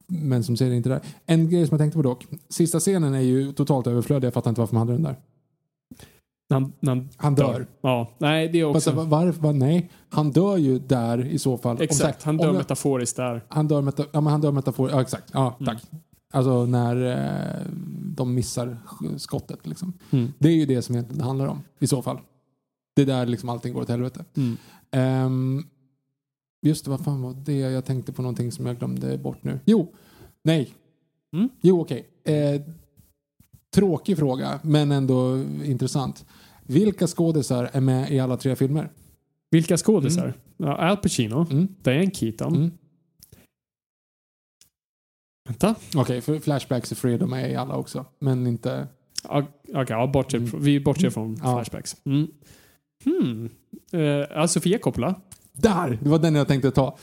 men 0.06 0.44
som 0.44 0.56
säger 0.56 0.72
inte 0.72 0.88
där. 0.88 1.00
En 1.26 1.50
grej 1.50 1.66
som 1.66 1.74
jag 1.74 1.80
tänkte 1.80 1.96
på 1.96 2.02
dock. 2.02 2.26
Sista 2.48 2.80
scenen 2.80 3.14
är 3.14 3.20
ju 3.20 3.52
totalt 3.52 3.86
överflödig. 3.86 4.26
Jag 4.26 4.34
fattar 4.34 4.50
inte 4.50 4.60
varför 4.60 4.74
man 4.74 4.88
hade 4.88 4.92
den 4.92 5.02
där. 5.02 5.16
Han, 6.50 6.72
han, 6.86 7.08
Han 7.16 7.34
dör. 7.34 7.66
Ja, 7.80 8.10
nej 8.18 8.48
det 8.48 8.60
är 8.60 8.72
Fast, 8.72 8.86
också... 8.88 8.96
va- 8.98 9.04
varför? 9.04 9.40
va- 9.40 9.52
Nej, 9.52 9.90
han 10.08 10.30
dör 10.30 10.56
ju 10.56 10.78
där 10.78 11.26
i 11.26 11.38
så 11.38 11.58
fall. 11.58 11.76
Om 11.76 11.82
Exakt, 11.82 12.22
här, 12.22 12.26
han 12.26 12.34
om 12.34 12.38
dör 12.38 12.46
jag- 12.46 12.56
metaforiskt 12.58 13.16
där. 13.16 13.44
Han 13.48 13.68
dör, 13.68 13.82
meta, 13.82 14.04
ja, 14.12 14.20
men 14.20 14.30
han 14.32 14.40
dör 14.40 14.52
metafor. 14.52 14.90
Ja, 14.90 15.00
exakt. 15.00 15.30
Ja, 15.32 15.56
tack. 15.66 15.82
Alltså 16.32 16.66
när 16.66 16.96
eh, 17.06 17.66
de 18.16 18.34
missar 18.34 18.78
sk- 18.86 19.18
skottet. 19.18 19.66
Liksom. 19.66 19.92
Mm. 20.10 20.32
Det 20.38 20.48
är 20.48 20.52
ju 20.52 20.66
det 20.66 20.82
som 20.82 20.94
egentligen 20.94 21.18
det 21.18 21.24
handlar 21.24 21.46
om 21.46 21.62
i 21.78 21.86
så 21.86 22.02
fall. 22.02 22.18
Det 22.96 23.02
är 23.02 23.06
där 23.06 23.26
liksom 23.26 23.48
allting 23.48 23.72
går 23.74 23.80
åt 23.80 23.88
helvete. 23.88 24.24
Mm. 24.36 24.56
Ehm, 24.90 25.62
just 26.62 26.84
det, 26.84 26.90
vad 26.90 27.00
fan 27.04 27.22
var 27.22 27.34
det? 27.34 27.58
Jag 27.58 27.84
tänkte 27.84 28.12
på 28.12 28.22
någonting 28.22 28.52
som 28.52 28.66
jag 28.66 28.78
glömde 28.78 29.18
bort 29.18 29.44
nu. 29.44 29.60
Jo, 29.64 29.92
nej. 30.44 30.74
Mm. 31.36 31.48
Jo, 31.60 31.80
okej. 31.80 32.06
Eh, 32.24 32.60
tråkig 33.74 34.16
fråga, 34.18 34.60
men 34.62 34.92
ändå 34.92 35.44
intressant. 35.64 36.24
Vilka 36.62 37.06
skådisar 37.06 37.70
är 37.72 37.80
med 37.80 38.10
i 38.12 38.18
alla 38.20 38.36
tre 38.36 38.56
filmer? 38.56 38.90
Vilka 39.50 39.76
skådisar? 39.76 40.34
Ja, 40.56 40.76
Al 40.76 40.96
Pacino, 40.96 41.46
Mm. 41.50 41.68
Diane 41.82 42.10
Keaton. 42.10 42.56
Mm. 42.56 42.70
Vänta. 45.48 45.74
Okej, 45.96 46.20
för 46.20 46.38
Flashbacks 46.38 46.92
är 46.92 46.96
Fredo 46.96 47.26
med 47.26 47.52
i 47.52 47.56
alla 47.56 47.76
också. 47.76 48.04
Men 48.18 48.46
inte... 48.46 48.86
Okej, 49.24 49.50
ja, 49.88 50.06
bortser, 50.06 50.38
Mm. 50.38 50.50
vi 50.62 50.80
bortser 50.80 51.10
från 51.10 51.40
Ja. 51.42 51.54
flashbacks. 51.56 51.96
Mm. 52.04 52.26
Hmm. 53.04 53.50
Uh, 53.94 54.46
Sofia 54.46 54.78
Coppola. 54.78 55.20
Där! 55.52 55.98
Det 56.02 56.08
var 56.08 56.18
den 56.18 56.34
jag 56.34 56.48
tänkte 56.48 56.70
ta. 56.70 56.98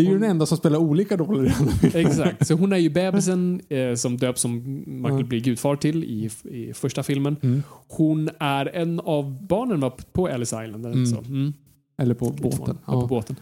Det 0.00 0.06
är 0.06 0.10
ju 0.10 0.12
Hon- 0.12 0.20
den 0.20 0.30
enda 0.30 0.46
som 0.46 0.58
spelar 0.58 0.78
olika 0.78 1.16
roller. 1.16 1.54
Exakt. 1.94 2.46
Så 2.46 2.54
hon 2.54 2.72
är 2.72 2.76
ju 2.76 2.90
bebisen 3.00 3.60
eh, 3.68 3.94
som 3.94 4.16
döps 4.16 4.40
som 4.40 4.82
Michael 4.86 5.14
Mm. 5.14 5.28
blir 5.28 5.40
gudfar 5.40 5.76
till 5.76 6.04
i, 6.04 6.30
i 6.44 6.72
första 6.74 7.02
filmen. 7.02 7.36
Mm. 7.42 7.62
Hon 7.88 8.30
är 8.40 8.66
en 8.76 9.00
av 9.00 9.46
barnen 9.46 9.80
var 9.80 9.92
på 10.12 10.28
Ellis 10.28 10.48
Island. 10.48 10.86
Eller 10.86 10.94
Mm. 10.96 11.06
så. 11.06 11.18
Mm. 11.18 11.52
Eller 11.98 12.14
på 12.14 12.30
båten. 12.30 12.78
Ja. 12.86 13.00
på 13.00 13.06
båten. 13.06 13.36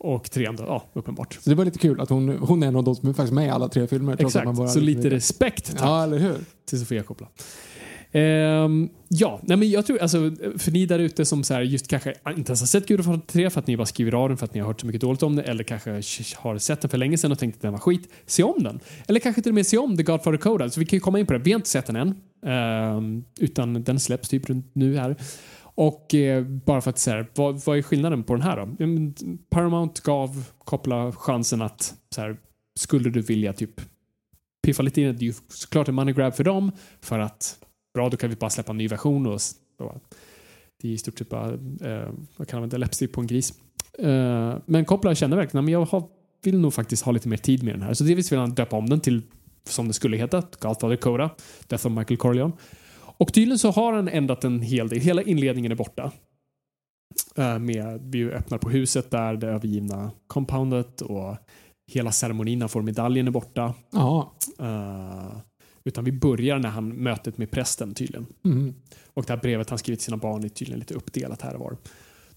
Och 0.00 0.30
trean 0.30 0.56
då, 0.56 0.64
ja, 0.66 0.84
uppenbart. 0.92 1.38
Så 1.42 1.50
det 1.50 1.56
var 1.56 1.64
lite 1.64 1.78
kul 1.78 2.00
att 2.00 2.10
hon, 2.10 2.28
hon 2.28 2.62
är 2.62 2.66
en 2.66 2.76
av 2.76 2.84
de 2.84 2.94
som 2.94 3.08
är 3.08 3.12
faktiskt 3.12 3.34
med 3.34 3.46
i 3.46 3.50
alla 3.50 3.68
tre 3.68 3.86
filmer. 3.86 4.16
man 4.18 4.26
Exakt. 4.26 4.70
Så 4.72 4.80
lite 4.80 5.00
vet. 5.00 5.12
respekt 5.12 5.72
tack, 5.76 5.80
Ja, 5.82 6.02
eller 6.02 6.18
hur? 6.18 6.34
till 6.68 6.78
Sofia 6.80 7.02
Coppola. 7.02 7.30
Um, 8.14 8.90
ja, 9.08 9.40
nej 9.42 9.56
men 9.56 9.70
jag 9.70 9.86
tror, 9.86 9.98
alltså, 9.98 10.18
för 10.58 10.70
ni 10.70 10.86
där 10.86 10.98
ute 10.98 11.24
som 11.24 11.44
så 11.44 11.54
här, 11.54 11.62
just 11.62 11.88
kanske 11.88 12.14
inte 12.28 12.50
ens 12.50 12.60
har 12.60 12.66
sett 12.66 12.86
Gudfadern 12.86 13.20
3 13.20 13.50
för 13.50 13.60
att 13.60 13.66
ni 13.66 13.76
bara 13.76 13.86
skriver 13.86 14.14
av 14.14 14.28
den 14.28 14.38
för 14.38 14.44
att 14.44 14.54
ni 14.54 14.60
har 14.60 14.66
hört 14.66 14.80
så 14.80 14.86
mycket 14.86 15.00
dåligt 15.00 15.22
om 15.22 15.36
det 15.36 15.42
eller 15.42 15.64
kanske 15.64 15.90
har 16.36 16.58
sett 16.58 16.80
den 16.80 16.90
för 16.90 16.98
länge 16.98 17.18
sedan 17.18 17.32
och 17.32 17.38
tänkt 17.38 17.56
att 17.56 17.62
den 17.62 17.72
var 17.72 17.78
skit. 17.78 18.08
Se 18.26 18.42
om 18.42 18.62
den. 18.62 18.80
Eller 19.08 19.20
kanske 19.20 19.42
till 19.42 19.50
och 19.50 19.54
med 19.54 19.66
se 19.66 19.78
om 19.78 19.96
The 19.96 20.02
Godfather 20.02 20.38
Code. 20.38 20.70
Så 20.70 20.80
vi 20.80 20.86
kan 20.86 20.96
ju 20.96 21.00
komma 21.00 21.18
in 21.18 21.26
på 21.26 21.32
det. 21.32 21.38
Vi 21.38 21.52
har 21.52 21.58
inte 21.58 21.68
sett 21.68 21.86
den 21.86 21.96
än. 21.96 22.14
Um, 22.96 23.24
utan 23.40 23.84
den 23.84 24.00
släpps 24.00 24.28
typ 24.28 24.50
runt 24.50 24.70
nu 24.74 24.96
här. 24.96 25.16
Och 25.74 26.14
eh, 26.14 26.44
bara 26.44 26.80
för 26.80 26.90
att 26.90 26.98
säga, 26.98 27.26
vad, 27.34 27.64
vad 27.64 27.78
är 27.78 27.82
skillnaden 27.82 28.24
på 28.24 28.34
den 28.34 28.42
här 28.42 28.56
då? 28.56 28.68
Paramount 29.50 30.02
gav 30.02 30.44
koppla 30.58 31.12
chansen 31.12 31.62
att 31.62 31.94
så 32.14 32.20
här, 32.20 32.36
skulle 32.80 33.10
du 33.10 33.20
vilja 33.20 33.52
typ 33.52 33.80
piffa 34.62 34.82
lite 34.82 35.00
in, 35.00 35.16
det 35.16 35.24
är 35.24 35.26
ju 35.26 35.34
såklart 35.48 35.88
en 35.88 35.94
money 35.94 36.14
grab 36.14 36.34
för 36.34 36.44
dem 36.44 36.72
för 37.00 37.18
att 37.18 37.58
bra, 37.94 38.08
då 38.08 38.16
kan 38.16 38.30
vi 38.30 38.36
bara 38.36 38.50
släppa 38.50 38.70
en 38.70 38.78
ny 38.78 38.88
version 38.88 39.26
och, 39.26 39.40
och 39.78 40.02
det 40.82 40.88
är 40.88 40.92
i 40.92 40.98
stort 40.98 41.18
sett 41.18 41.28
bara, 41.28 41.52
eh, 41.52 42.10
vad 42.36 42.48
kan 42.48 42.56
man 42.56 42.64
använda, 42.64 42.76
läppstift 42.76 43.14
på 43.14 43.20
en 43.20 43.26
gris. 43.26 43.54
Eh, 43.98 44.56
men 44.66 44.84
Coppola 44.84 45.14
kände 45.14 45.36
verkligen, 45.36 45.64
men 45.64 45.72
jag 45.72 45.84
har, 45.84 46.08
vill 46.42 46.60
nog 46.60 46.74
faktiskt 46.74 47.04
ha 47.04 47.12
lite 47.12 47.28
mer 47.28 47.36
tid 47.36 47.62
med 47.62 47.74
den 47.74 47.82
här. 47.82 47.94
Så 47.94 48.04
delvis 48.04 48.32
vill 48.32 48.38
han 48.38 48.54
döpa 48.54 48.76
om 48.76 48.88
den 48.88 49.00
till, 49.00 49.22
som 49.64 49.88
det 49.88 49.94
skulle 49.94 50.16
heta, 50.16 50.42
Godfather 50.58 50.96
Coda, 50.96 51.30
Death 51.66 51.86
of 51.86 51.92
Michael 51.92 52.16
Corleone. 52.16 52.52
Och 53.00 53.32
tydligen 53.32 53.58
så 53.58 53.70
har 53.70 53.92
han 53.92 54.08
ändrat 54.08 54.44
en 54.44 54.60
hel 54.60 54.88
del, 54.88 55.00
hela 55.00 55.22
inledningen 55.22 55.72
är 55.72 55.76
borta. 55.76 56.12
Eh, 57.36 57.58
med, 57.58 58.00
vi 58.02 58.30
öppnar 58.30 58.58
på 58.58 58.70
huset 58.70 59.10
där, 59.10 59.36
det 59.36 59.46
övergivna 59.46 60.10
compoundet 60.26 61.00
och 61.00 61.36
hela 61.92 62.12
ceremonin, 62.12 62.60
han 62.60 62.68
får 62.68 62.82
medaljen 62.82 63.26
är 63.26 63.30
borta. 63.30 63.74
Ja. 63.90 64.32
Eh, 64.58 65.36
utan 65.84 66.04
vi 66.04 66.12
börjar 66.12 66.58
när 66.58 66.68
han 66.68 66.88
mötet 66.88 67.38
med 67.38 67.50
prästen 67.50 67.94
tydligen. 67.94 68.26
Mm. 68.44 68.74
Och 69.14 69.24
det 69.26 69.32
här 69.32 69.40
brevet 69.40 69.70
han 69.70 69.78
skrivit 69.78 70.00
till 70.00 70.04
sina 70.04 70.16
barn 70.16 70.44
är 70.44 70.48
tydligen 70.48 70.78
lite 70.80 70.94
uppdelat 70.94 71.42
här 71.42 71.54
och 71.54 71.60
var. 71.60 71.76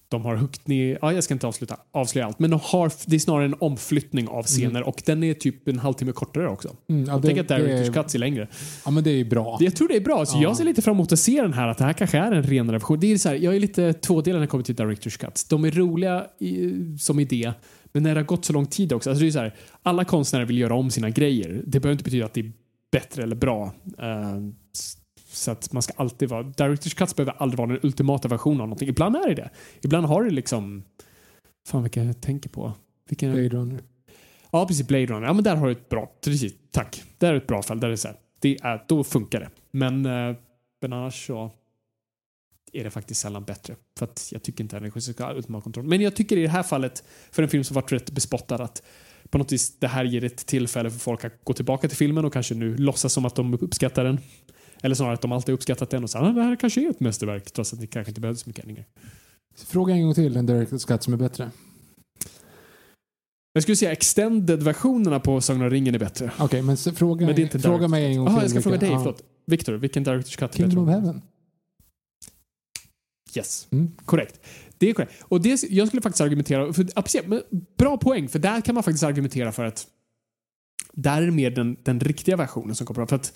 De 0.09 0.21
har 0.25 0.35
huggit 0.35 0.67
ner, 0.67 0.99
ja 1.01 1.13
jag 1.13 1.23
ska 1.23 1.33
inte 1.33 1.47
avsluta, 1.47 1.77
avslöja 1.91 2.25
allt, 2.25 2.39
men 2.39 2.49
de 2.49 2.59
har, 2.63 2.91
det 3.07 3.15
är 3.15 3.19
snarare 3.19 3.45
en 3.45 3.55
omflyttning 3.59 4.27
av 4.27 4.43
scener 4.43 4.83
och 4.83 5.01
den 5.05 5.23
är 5.23 5.33
typ 5.33 5.67
en 5.67 5.79
halvtimme 5.79 6.11
kortare 6.11 6.47
också. 6.49 6.75
Mm, 6.89 7.05
ja, 7.05 7.11
Jag 7.11 7.21
det, 7.21 7.27
tänker 7.27 7.41
att 7.41 7.47
Directors 7.47 7.93
Cuts 7.95 8.15
är 8.15 8.19
längre. 8.19 8.47
ja, 8.85 8.91
men 8.91 9.03
det 9.03 9.09
är 9.09 9.15
ju 9.15 9.25
bra. 9.25 9.57
Jag 9.59 9.75
tror 9.75 9.87
det 9.87 9.95
är 9.95 10.01
bra, 10.01 10.25
så 10.25 10.37
Ja. 10.37 10.41
jag 10.43 10.57
ser 10.57 10.63
lite 10.63 10.81
fram 10.81 10.95
emot 10.95 11.11
att 11.11 11.19
se 11.19 11.41
den 11.41 11.53
här, 11.53 11.67
att 11.67 11.77
det 11.77 11.83
här 11.83 11.93
kanske 11.93 12.17
är 12.17 12.31
en 12.31 12.43
renare 12.43 12.77
version. 12.77 12.99
Det 12.99 13.11
är 13.13 13.17
så 13.17 13.29
här, 13.29 13.35
jag 13.35 13.55
är 13.55 13.59
lite 13.59 13.93
tvådelad 13.93 14.39
när 14.39 14.41
det 14.41 14.47
kommer 14.51 14.63
till 14.63 14.75
Directors 14.75 15.17
Cuts. 15.17 15.43
De 15.43 15.65
är 15.65 15.71
roliga 15.71 16.25
i, 16.39 16.71
som 16.99 17.19
idé, 17.19 17.53
men 17.93 18.03
när 18.03 18.15
det 18.15 18.19
har 18.21 18.25
gått 18.25 18.45
så 18.45 18.53
lång 18.53 18.65
tid 18.65 18.93
också. 18.93 19.09
Alltså 19.09 19.21
det 19.23 19.29
är 19.29 19.31
så 19.31 19.39
här, 19.39 19.55
alla 19.83 20.05
konstnärer 20.05 20.45
vill 20.45 20.57
göra 20.57 20.75
om 20.75 20.91
sina 20.91 21.09
grejer. 21.09 21.61
Det 21.67 21.79
behöver 21.79 21.91
inte 21.91 22.03
betyda 22.03 22.25
att 22.25 22.33
det 22.33 22.41
är 22.41 22.51
bättre 22.99 23.23
eller 23.23 23.35
bra. 23.35 23.73
Eh, 23.99 24.39
så 25.27 25.51
att 25.51 25.73
man 25.73 25.81
ska 25.81 25.93
alltid 25.97 26.29
vara... 26.29 26.43
Directors 26.43 26.93
Cuts 26.93 27.15
behöver 27.15 27.33
aldrig 27.37 27.57
vara 27.57 27.67
den 27.67 27.79
ultimata 27.83 28.27
versionen 28.27 28.61
av 28.61 28.67
någonting. 28.67 28.89
Ibland 28.89 29.15
är 29.15 29.27
det 29.27 29.35
det. 29.35 29.49
Ibland 29.81 30.05
har 30.05 30.23
det 30.23 30.29
liksom... 30.29 30.83
Fan 31.67 31.83
vilka 31.83 32.03
jag 32.03 32.21
tänker 32.21 32.49
på. 32.49 32.73
Vilken, 33.09 33.31
Blade 33.31 33.49
Runner. 33.49 33.79
Ja, 34.51 34.67
precis. 34.67 34.87
Blade 34.87 35.05
Runner. 35.05 35.27
Ja, 35.27 35.33
men 35.33 35.43
där 35.43 35.55
har 35.55 35.65
du 35.65 35.71
ett 35.71 35.89
bra... 35.89 36.11
Precis. 36.23 36.53
Tack. 36.71 37.03
Där 37.17 37.33
är 37.33 37.37
ett 37.37 37.47
bra 37.47 37.61
fall. 37.61 37.79
Där 37.79 37.87
är 37.87 37.91
det 37.91 37.97
så 37.97 38.07
här, 38.07 38.17
det 38.39 38.57
är, 38.61 38.83
då 38.87 39.03
funkar 39.03 39.39
det. 39.39 39.49
Men, 39.71 40.05
eh, 40.05 40.35
men 40.81 40.93
annars 40.93 41.27
så 41.27 41.51
är 42.73 42.83
det 42.83 42.89
faktiskt 42.89 43.21
sällan 43.21 43.43
bättre. 43.43 43.75
För 43.99 44.05
att 44.05 44.29
jag 44.31 44.43
tycker 44.43 44.63
inte 44.63 44.77
att 44.77 44.83
regissör 44.83 45.13
ska 45.13 45.25
ha 45.25 45.33
ultimat 45.33 45.63
kontroll. 45.63 45.85
Men 45.85 46.01
jag 46.01 46.15
tycker 46.15 46.37
i 46.37 46.41
det 46.41 46.49
här 46.49 46.63
fallet, 46.63 47.03
för 47.31 47.43
en 47.43 47.49
film 47.49 47.63
som 47.63 47.75
varit 47.75 47.91
rätt 47.91 48.11
bespottad, 48.11 48.55
att 48.55 48.83
på 49.29 49.37
något 49.37 49.51
vis 49.51 49.79
det 49.79 49.87
här 49.87 50.03
ger 50.03 50.23
ett 50.23 50.45
tillfälle 50.45 50.91
för 50.91 50.99
folk 50.99 51.25
att 51.25 51.33
gå 51.43 51.53
tillbaka 51.53 51.87
till 51.87 51.97
filmen 51.97 52.25
och 52.25 52.33
kanske 52.33 52.55
nu 52.55 52.77
låtsas 52.77 53.13
som 53.13 53.25
att 53.25 53.35
de 53.35 53.53
uppskattar 53.53 54.03
den. 54.03 54.19
Eller 54.81 54.95
snarare 54.95 55.13
att 55.13 55.21
de 55.21 55.31
alltid 55.31 55.55
uppskattat 55.55 55.89
den 55.89 56.03
och 56.03 56.09
säga 56.09 56.23
att 56.23 56.35
det 56.35 56.43
här 56.43 56.55
kanske 56.55 56.81
är 56.85 56.89
ett 56.89 56.99
mästerverk 56.99 57.51
trots 57.51 57.73
att 57.73 57.79
det 57.79 57.87
kanske 57.87 58.11
inte 58.11 58.21
behövs 58.21 58.39
så 58.41 58.49
mycket 58.49 58.63
ändringar. 58.63 58.85
Fråga 59.55 59.93
en 59.93 60.03
gång 60.03 60.13
till 60.13 60.37
en 60.37 60.49
Director's 60.49 60.87
Cut 60.87 61.03
som 61.03 61.13
är 61.13 61.17
bättre. 61.17 61.51
Jag 63.53 63.63
skulle 63.63 63.75
säga 63.75 63.91
extended-versionerna 63.91 65.19
på 65.19 65.41
Sagan 65.41 65.61
om 65.61 65.69
ringen 65.69 65.95
är 65.95 65.99
bättre. 65.99 66.31
Okej, 66.39 66.61
men 66.61 66.77
så 66.77 66.91
fråga, 66.91 67.25
Men 67.25 67.35
det 67.35 67.41
är 67.41 67.43
inte 67.43 67.59
fråga 67.59 67.87
mig 67.87 68.05
en 68.05 68.17
gång 68.17 68.27
till. 68.27 68.41
jag 68.41 68.51
ska 68.51 68.61
fråga 68.61 68.77
dig. 68.77 68.89
ja. 68.89 68.99
Förlåt. 68.99 69.23
Victor, 69.45 69.73
vilken 69.73 70.05
Director's 70.05 70.37
Cut 70.37 70.53
är 70.53 70.57
Kingdom 70.57 70.79
of 70.79 70.87
bättre? 70.87 70.99
Heaven. 70.99 71.21
Yes. 73.35 73.67
Mm. 73.71 73.91
Korrekt. 74.05 74.39
Det 74.77 74.89
är 74.89 74.93
korrekt. 74.93 75.13
Och 75.21 75.41
det, 75.41 75.63
jag 75.69 75.87
skulle 75.87 76.01
faktiskt 76.01 76.21
argumentera, 76.21 76.73
för, 76.73 77.27
men 77.27 77.41
bra 77.77 77.97
poäng, 77.97 78.29
för 78.29 78.39
där 78.39 78.61
kan 78.61 78.75
man 78.75 78.83
faktiskt 78.83 79.03
argumentera 79.03 79.51
för 79.51 79.63
att 79.65 79.87
där 80.93 81.21
är 81.21 81.25
det 81.25 81.31
mer 81.31 81.51
den, 81.51 81.77
den 81.83 81.99
riktiga 81.99 82.35
versionen 82.35 82.75
som 82.75 82.87
kommer 82.87 82.95
fram. 82.95 83.07
För 83.07 83.15
att 83.15 83.33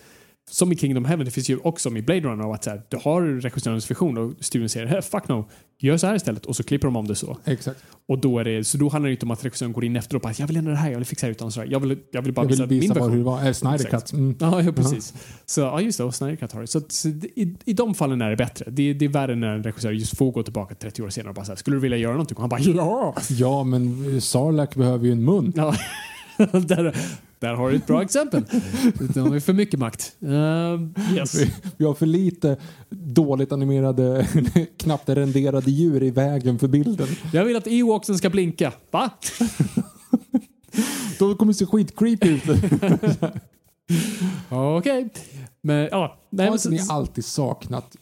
som 0.50 0.72
i 0.72 0.76
Kingdom 0.78 1.06
Heaven, 1.06 1.26
det 1.26 1.32
finns 1.32 1.50
ju 1.50 1.58
också 1.64 1.90
i 1.98 2.02
Blade 2.02 2.22
Runner 2.22 2.54
att 2.54 2.64
så 2.64 2.70
här, 2.70 2.82
du 2.90 2.98
har 3.04 3.22
regissörens 3.42 3.92
vision 3.92 4.18
och 4.18 4.34
studion 4.40 4.70
säger 4.70 4.86
"Hey, 4.88 5.02
fuck 5.02 5.28
no, 5.28 5.50
gör 5.80 5.98
så 5.98 6.08
här 6.08 6.16
istället 6.16 6.46
och 6.46 6.56
så 6.56 6.64
klipper 6.64 6.88
de 6.88 6.96
om 6.96 7.08
det 7.08 7.16
så. 7.16 7.38
Exakt. 7.46 7.80
Och 8.08 8.20
då 8.20 8.40
är 8.40 8.44
det, 8.44 8.64
så 8.64 8.78
då 8.78 8.90
handlar 8.90 9.08
det 9.08 9.12
inte 9.14 9.26
om 9.26 9.32
att 9.32 9.46
regissören 9.46 9.74
går 9.74 9.86
in 9.86 9.96
efteråt 9.96 10.24
och 10.24 10.30
bara 10.30 10.34
jag 10.38 10.48
vill 10.48 10.58
ändra 10.58 10.72
det 10.72 10.78
här, 10.78 10.90
jag 10.92 10.98
vill 10.98 11.06
fixa 11.08 11.26
det 11.28 11.32
utan 11.32 11.52
så 11.52 11.60
här. 11.60 11.68
Jag 11.68 11.80
vill, 11.80 11.98
jag 12.12 12.22
vill 12.22 12.34
bara 12.34 12.42
Jag 12.42 12.50
vill 12.50 12.58
visa, 12.58 12.66
visa 12.66 12.94
min 12.94 13.04
version. 13.04 13.24
var. 13.24 13.46
Äh, 13.48 13.54
Snyder. 13.54 13.86
Cut. 13.90 14.14
Mm. 14.14 14.36
Ja, 14.40 14.62
ja 14.62 14.72
precis. 14.72 15.14
Så 15.46 15.62
ja, 15.62 15.82
just 15.82 15.98
det. 15.98 16.04
Och 16.04 16.16
Snyder 16.16 16.36
Cut 16.36 16.52
har 16.52 16.62
det. 16.62 16.68
Så, 16.68 16.82
så 16.90 17.08
i, 17.10 17.56
i 17.66 17.74
de 17.74 17.96
fallen 17.96 18.22
är 18.22 18.30
det 18.30 18.36
bättre. 18.36 18.66
Det, 18.72 18.94
det 18.94 19.06
är 19.06 19.10
värre 19.10 19.36
när 19.36 19.56
en 19.56 19.64
regissör 19.64 19.92
just 19.92 20.18
får 20.18 20.32
gå 20.32 20.44
tillbaka 20.44 20.76
30 20.76 21.04
år 21.04 21.10
senare 21.10 21.30
och 21.30 21.36
bara 21.36 21.46
säga 21.46 21.56
skulle 21.56 21.76
du 21.76 21.82
vilja 21.82 21.98
göra 21.98 22.12
någonting? 22.12 22.36
Och 22.38 22.42
han 22.42 22.50
bara 22.50 22.60
ja! 22.62 23.16
Ja, 23.30 23.64
men 23.64 24.22
Sarlacc 24.22 24.76
behöver 24.76 25.06
ju 25.06 25.12
en 25.12 25.26
mun. 25.26 25.54
ja. 25.56 25.76
där, 26.68 26.96
där 27.40 27.54
har 27.54 27.70
du 27.70 27.76
ett 27.76 27.88
bra 27.88 28.02
exempel. 28.02 28.44
De 29.14 29.20
har 29.20 29.40
för 29.40 29.54
mycket 29.54 29.80
makt. 29.80 30.16
Uh, 30.24 30.88
yes. 31.16 31.36
Vi 31.78 31.86
har 31.86 31.94
för 31.94 32.06
lite 32.06 32.58
dåligt 32.90 33.52
animerade, 33.52 34.28
knappt 34.78 35.10
renderade 35.10 35.72
djur 35.72 36.04
i 36.04 36.12
vägen 36.12 36.60
för 36.60 36.68
bilden. 36.68 37.08
Jag 37.34 37.46
vill 37.46 37.56
att 37.56 37.68
Ewoksen 37.68 38.18
ska 38.18 38.30
blinka. 38.30 38.74
Va? 38.92 39.10
De 41.20 41.36
kommer 41.36 41.54
se 41.54 41.66
skitcreepy 41.66 42.30
ut. 42.30 42.44
Okej. 44.50 45.10
Men 45.62 45.88
ja. 45.92 46.18
Nej, 46.30 46.46
Har 46.46 46.52
men, 46.52 46.74
inte 46.74 46.84
ni 46.84 46.90
alltid 46.90 47.26
saknat 47.26 47.96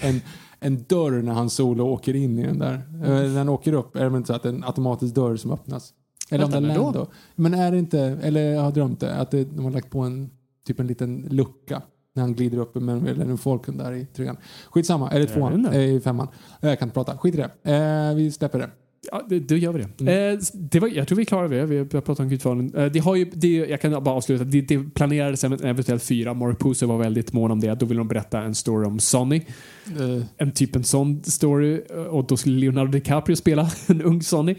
en, 0.00 0.20
en 0.60 0.84
dörr 0.88 1.22
när 1.22 1.32
han 1.32 1.50
solo 1.50 1.84
åker 1.84 2.16
in 2.16 2.38
i 2.38 2.46
den 2.46 2.58
där? 2.58 2.74
Eh, 2.74 3.08
När 3.08 3.38
han 3.38 3.48
åker 3.48 3.72
upp, 3.72 3.96
är 3.96 4.10
det 4.10 4.16
inte 4.16 4.26
så 4.26 4.32
att 4.34 4.42
det 4.42 4.48
en 4.48 4.64
automatisk 4.64 5.14
dörr 5.14 5.36
som 5.36 5.52
öppnas? 5.52 5.92
Eller 6.30 6.44
om 6.44 6.50
Vänta, 6.50 6.68
när 6.68 6.76
Lando. 6.76 7.06
Men 7.34 7.54
är 7.54 7.72
det 7.72 7.78
inte, 7.78 8.00
eller 8.00 8.52
jag 8.52 8.62
har 8.62 8.72
drömt 8.72 9.00
det, 9.00 9.14
att 9.14 9.30
det, 9.30 9.44
de 9.44 9.64
har 9.64 9.70
lagt 9.70 9.90
på 9.90 10.00
en 10.00 10.30
typ 10.66 10.80
en 10.80 10.86
liten 10.86 11.26
lucka 11.30 11.82
när 12.14 12.22
han 12.22 12.34
glider 12.34 12.58
upp 12.58 12.74
med 12.74 13.20
en 13.20 13.38
folken 13.38 13.76
där 13.76 13.92
i 13.92 14.06
trean. 14.06 14.36
Skitsamma, 14.70 15.10
eller 15.10 15.26
tvåan, 15.26 15.66
eh, 15.66 15.80
i 15.80 16.00
femman. 16.00 16.28
Jag 16.60 16.78
kan 16.78 16.86
inte 16.86 16.94
prata, 16.94 17.18
skit 17.18 17.34
i 17.34 17.38
det. 17.38 17.72
Eh, 17.72 18.14
vi 18.14 18.32
släpper 18.32 18.58
det. 18.58 18.70
Ja, 19.12 19.26
det, 19.28 19.38
då 19.40 19.56
gör 19.56 19.72
vi 19.72 19.78
det. 19.82 20.00
Mm. 20.10 20.32
Eh, 20.34 20.38
det 20.54 20.80
var, 20.80 20.88
jag 20.88 21.08
tror 21.08 21.16
vi 21.16 21.22
är 21.22 21.26
klara 21.26 21.48
med 21.48 21.58
det. 21.58 21.66
Vi 21.66 21.78
har 21.78 21.84
pratat 21.84 22.20
om 22.20 22.28
Gudfadern. 22.28 22.74
Eh, 22.76 22.86
det 22.92 22.98
har 22.98 23.16
ju, 23.16 23.24
det, 23.32 23.48
jag 23.56 23.80
kan 23.80 24.04
bara 24.04 24.14
avsluta. 24.14 24.44
Det, 24.44 24.60
det 24.60 24.78
planerades 24.94 25.44
en 25.44 25.52
eventuellt 25.52 26.02
fyra. 26.02 26.34
Mark 26.34 26.58
Puzo 26.58 26.86
var 26.86 26.98
väldigt 26.98 27.32
mån 27.32 27.50
om 27.50 27.60
det. 27.60 27.74
Då 27.74 27.86
ville 27.86 28.00
de 28.00 28.08
berätta 28.08 28.40
en 28.42 28.54
story 28.54 28.86
om 28.86 28.98
Sonny. 28.98 29.36
Eh, 30.00 30.22
En 30.36 30.52
typ 30.52 30.76
en 30.76 30.84
sån 30.84 31.22
story. 31.24 31.80
eh, 31.90 31.96
Och 31.96 32.26
då 32.26 32.36
skulle 32.36 32.58
Leonardo 32.60 32.90
DiCaprio 32.90 33.36
spela 33.36 33.70
en 33.86 34.02
ung 34.02 34.22
Sonny. 34.22 34.54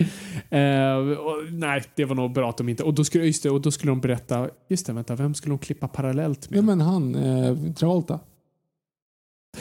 Eh, 0.49 0.95
och, 0.97 1.53
nej, 1.53 1.83
det 1.95 2.05
var 2.05 2.15
nog 2.15 2.33
bra 2.33 2.49
att 2.49 2.57
de 2.57 2.69
inte... 2.69 2.83
Och 2.83 2.93
då 2.93 3.03
skulle, 3.03 3.25
just 3.25 3.43
det, 3.43 3.49
och 3.49 3.61
då 3.61 3.71
skulle 3.71 3.91
de 3.91 4.01
berätta... 4.01 4.49
Just 4.69 4.85
det, 4.85 4.93
vänta. 4.93 5.15
Vem 5.15 5.33
skulle 5.33 5.51
de 5.53 5.59
klippa 5.59 5.87
parallellt 5.87 6.49
med? 6.49 6.57
ja 6.57 6.61
men 6.61 6.81
han, 6.81 7.15
eh, 7.15 7.57
Travolta. 7.73 8.19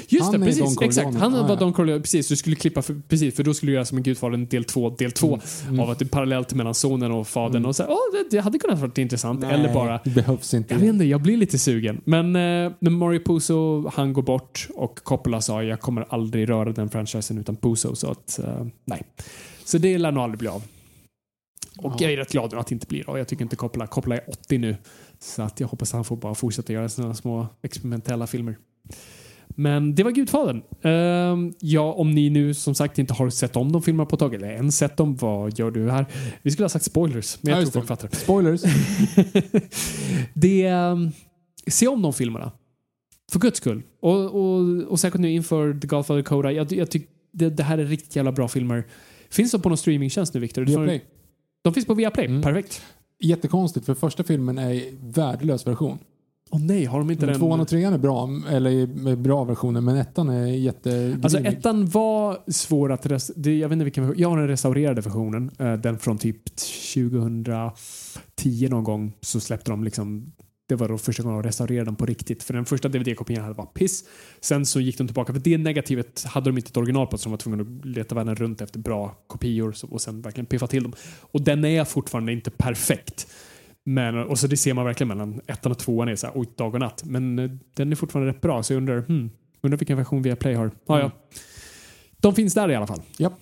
Just 0.09 0.25
Han 0.25 0.41
det, 0.41 0.47
precis. 0.47 0.81
Exakt. 0.83 1.17
Han 1.17 1.35
Ja, 1.35 1.47
var. 1.47 1.57
Don 1.57 1.73
Corleone. 1.73 2.01
Precis, 2.01 2.29
du 2.29 2.37
skulle 2.37 2.57
klippa 2.57 2.83
för, 2.83 3.01
precis, 3.09 3.35
för 3.37 3.45
då 3.45 3.55
skulle 3.55 3.71
du 3.71 3.75
göra 3.75 3.85
som 3.85 3.97
en 3.99 4.03
Gudfadern 4.05 4.47
del 4.47 4.65
2, 4.65 4.91
del 4.91 5.13
2 5.13 5.41
Mm. 5.69 5.81
av 5.81 5.91
att 5.91 5.99
det 5.99 6.05
är 6.05 6.09
parallellt 6.09 6.55
mellan 6.55 6.75
sonen 6.75 7.13
och 7.13 7.29
fadern. 7.29 7.65
Och 7.67 7.77
så, 7.77 7.83
här, 7.83 7.91
åh, 7.91 7.97
det, 8.13 8.37
det 8.37 8.43
hade 8.43 8.59
kunnat 8.59 8.79
vara 8.79 8.91
intressant. 8.97 9.41
Nej, 9.41 9.55
Eller 9.55 9.75
bara, 9.75 10.01
Det 10.05 10.11
behövs 10.11 10.55
inte. 10.55 10.75
jag 10.75 10.81
vet 10.81 10.89
inte, 10.89 11.05
jag 11.05 11.23
blir 11.23 11.37
lite 11.37 11.59
sugen. 11.59 12.01
Men 12.05 12.27
eh, 12.37 12.73
när 12.79 12.91
Mario 12.91 13.21
Puzo, 13.25 13.89
han 13.95 14.13
går 14.13 14.23
bort 14.23 14.69
och 14.75 14.99
Coppola 15.05 15.41
sa 15.41 15.63
jag 15.63 15.81
kommer 15.81 16.07
aldrig 16.09 16.49
röra 16.49 16.73
den 16.73 16.91
franchisen 16.91 17.39
utan 17.39 17.57
Puzo. 17.57 17.95
Så 17.95 18.11
att, 18.11 18.39
eh, 18.39 18.67
nej. 18.85 19.03
Så 19.65 19.79
det 19.79 19.99
lär 19.99 20.13
nog 20.13 20.23
aldrig 20.23 20.39
bli 20.39 20.49
av. 20.49 20.63
Och 21.79 21.93
Ja. 21.93 21.97
jag 22.01 22.13
är 22.13 22.17
rätt 22.17 22.33
glad 22.33 22.55
att 22.55 22.67
det 22.67 22.73
inte 22.75 22.87
blir 22.87 23.11
av. 23.11 23.19
Jag 23.19 23.29
tycker 23.29 23.43
inte 23.43 23.57
Coppola, 23.57 23.87
Coppola 23.87 24.17
är 24.17 24.31
80 24.31 24.59
nu. 24.59 24.77
Så 25.21 25.43
att 25.43 25.61
jag 25.61 25.69
hoppas 25.69 25.91
att 25.91 25.95
han 25.95 26.05
får 26.05 26.17
bara 26.17 26.35
fortsätta 26.35 26.73
göra 26.73 26.89
sina 26.89 27.15
små 27.15 27.47
experimentella 27.63 28.27
filmer. 28.27 28.57
Men 29.61 29.95
det 29.95 30.03
var 30.03 30.11
Gudfadern. 30.11 30.63
Ehm, 30.83 31.55
ja, 31.61 31.93
om 31.93 32.11
ni 32.11 32.31
nu 32.31 32.55
som 32.55 32.75
sagt 32.75 32.99
inte 32.99 33.15
har 33.15 33.31
sett 33.31 33.57
om 33.57 33.73
de 33.73 33.83
filmerna 33.83 34.07
på 34.07 34.17
ett 34.17 34.21
tag, 34.21 34.35
eller 34.35 34.49
ens 34.49 34.79
sett 34.79 34.97
dem, 34.97 35.17
vad 35.17 35.59
gör 35.59 35.71
du 35.71 35.91
här? 35.91 36.07
Vi 36.43 36.51
skulle 36.51 36.65
ha 36.65 36.69
sagt 36.69 36.85
spoilers, 36.85 37.39
men 37.41 37.53
jag 37.53 37.61
Ja, 37.61 37.65
tror 37.65 37.73
folk 37.73 37.87
fattar. 37.87 38.09
Spoilers. 38.13 38.63
det, 40.35 40.65
ehm, 40.65 41.11
se 41.67 41.89
om 41.89 42.03
de 42.03 42.13
filmerna. 42.13 42.53
För 43.33 43.39
guds 43.39 43.59
skull. 43.59 43.83
Och, 44.01 44.25
och, 44.25 44.83
och 44.83 45.01
säkert 45.01 45.21
nu 45.21 45.31
inför 45.31 45.81
The 45.81 45.87
Godfather 45.87 46.23
Coda. 46.23 46.53
Jag, 46.53 46.73
jag 46.73 46.91
tycker 46.91 47.09
det, 47.33 47.51
det 47.51 47.63
här 47.63 47.79
är 47.79 47.85
riktigt 47.85 48.17
jävla 48.17 48.33
bra 48.33 48.49
filmer. 48.49 48.85
Finns 49.31 49.53
de 49.53 49.61
på 49.63 49.69
någon 49.69 49.79
streamingtjänst 49.79 50.35
nu, 50.35 50.41
Victor? 50.41 50.63
Viaplay. 50.65 51.05
De 51.63 51.75
finns 51.75 51.87
på 51.87 51.95
Viaplay. 51.95 52.27
Mm. 52.27 52.43
Perfekt. 52.43 52.83
Jättekonstigt 53.21 53.87
för 53.87 53.95
första 53.95 54.25
filmen 54.25 54.59
är 54.59 54.83
värdelös 55.13 55.67
version. 55.67 55.99
Åh 56.51 56.61
nej, 56.61 56.85
har 56.85 56.99
de 56.99 57.11
inte 57.11 57.27
den? 57.27 57.39
Tvåan 57.39 57.61
och 57.61 57.69
trean 57.69 57.93
är 57.93 57.99
bra, 57.99 58.29
eller 58.51 59.17
bra 59.17 59.45
versioner, 59.45 59.81
men 59.81 59.97
ettan 59.97 60.29
är 60.29 60.47
jätte... 60.47 61.19
Alltså 61.23 61.39
ettan 61.39 61.87
var 61.87 62.39
svår 62.51 62.93
att 62.93 63.07
res- 63.07 63.31
det, 63.37 63.59
Jag 63.59 63.69
vet 63.69 63.73
inte 63.73 63.85
vilken 63.85 64.05
version. 64.07 64.21
Jag 64.23 64.29
har 64.31 64.39
den 64.39 64.49
restaurerade 64.49 65.01
versionen. 65.01 65.51
eh, 65.59 65.73
Den 65.75 65.99
från 65.99 66.19
typ 66.19 66.43
2010 66.95 68.69
någon 68.71 68.85
gång 68.85 69.13
så 69.21 69.41
släppte 69.41 69.71
de 69.71 69.85
liksom 69.85 70.33
det 70.69 70.75
var 70.75 70.89
då 70.89 70.99
första 70.99 71.23
gången 71.23 71.39
de 71.43 71.47
restaurerade 71.49 71.85
den 71.85 71.97
på 71.97 72.07
riktigt. 72.07 72.43
För 72.43 72.55
den 72.55 72.65
första 72.65 72.89
DVD-kopian 72.89 73.43
hade 73.43 73.55
var 73.55 73.67
piss. 73.67 74.05
Sen 74.41 74.67
så 74.67 74.81
gick 74.81 74.99
de 74.99 75.07
tillbaka. 75.07 75.33
För 75.33 75.41
det 75.41 75.59
negativet 75.59 76.25
hade 76.25 76.51
de 76.51 76.57
inte 76.59 76.69
ett 76.69 76.77
original 76.77 77.07
på 77.07 77.19
så 77.19 77.25
de 77.25 77.31
var 77.31 77.37
tvungna 77.39 77.63
att 77.63 77.85
leta 77.87 78.15
världen 78.15 78.37
runt 78.37 78.61
efter 78.61 78.79
bra 78.79 79.17
kopior 79.27 79.75
och 79.91 80.01
sen 80.01 80.23
verkligen 80.23 80.47
piffa 80.47 80.67
till 80.67 80.83
dem. 80.83 80.93
Och 81.21 81.43
den 81.43 81.65
är 81.65 81.85
fortfarande 81.85 82.33
inte 82.33 82.51
perfekt. 82.51 83.27
Men, 83.85 84.19
och 84.19 84.39
så 84.39 84.47
det 84.47 84.57
ser 84.57 84.75
man 84.75 84.85
verkligen 84.85 85.09
mellan 85.09 85.41
ettan 85.47 85.73
och 85.73 85.79
tvåan 85.79 86.09
är 86.09 86.17
så 86.17 86.27
här, 86.27 86.33
oj, 86.37 86.47
dag 86.57 86.75
och 86.75 86.81
natt. 86.81 87.05
Men 87.05 87.39
eh, 87.39 87.51
den 87.75 87.93
är 87.93 87.97
fortfarande 87.97 88.33
rätt 88.33 88.41
bra 88.41 88.63
så 88.63 88.73
jag 88.73 88.77
undrar, 88.77 89.01
hmm, 89.01 89.31
undrar 89.61 89.79
vilken 89.79 89.97
version 89.97 90.23
via 90.23 90.37
Play 90.37 90.55
har. 90.55 90.67
Ah, 90.67 90.99
ja. 90.99 90.99
Mm. 90.99 91.11
De 92.17 92.35
finns 92.35 92.55
där 92.55 92.71
i 92.71 92.75
alla 92.75 92.87
fall. 92.87 93.03
Japp. 93.19 93.33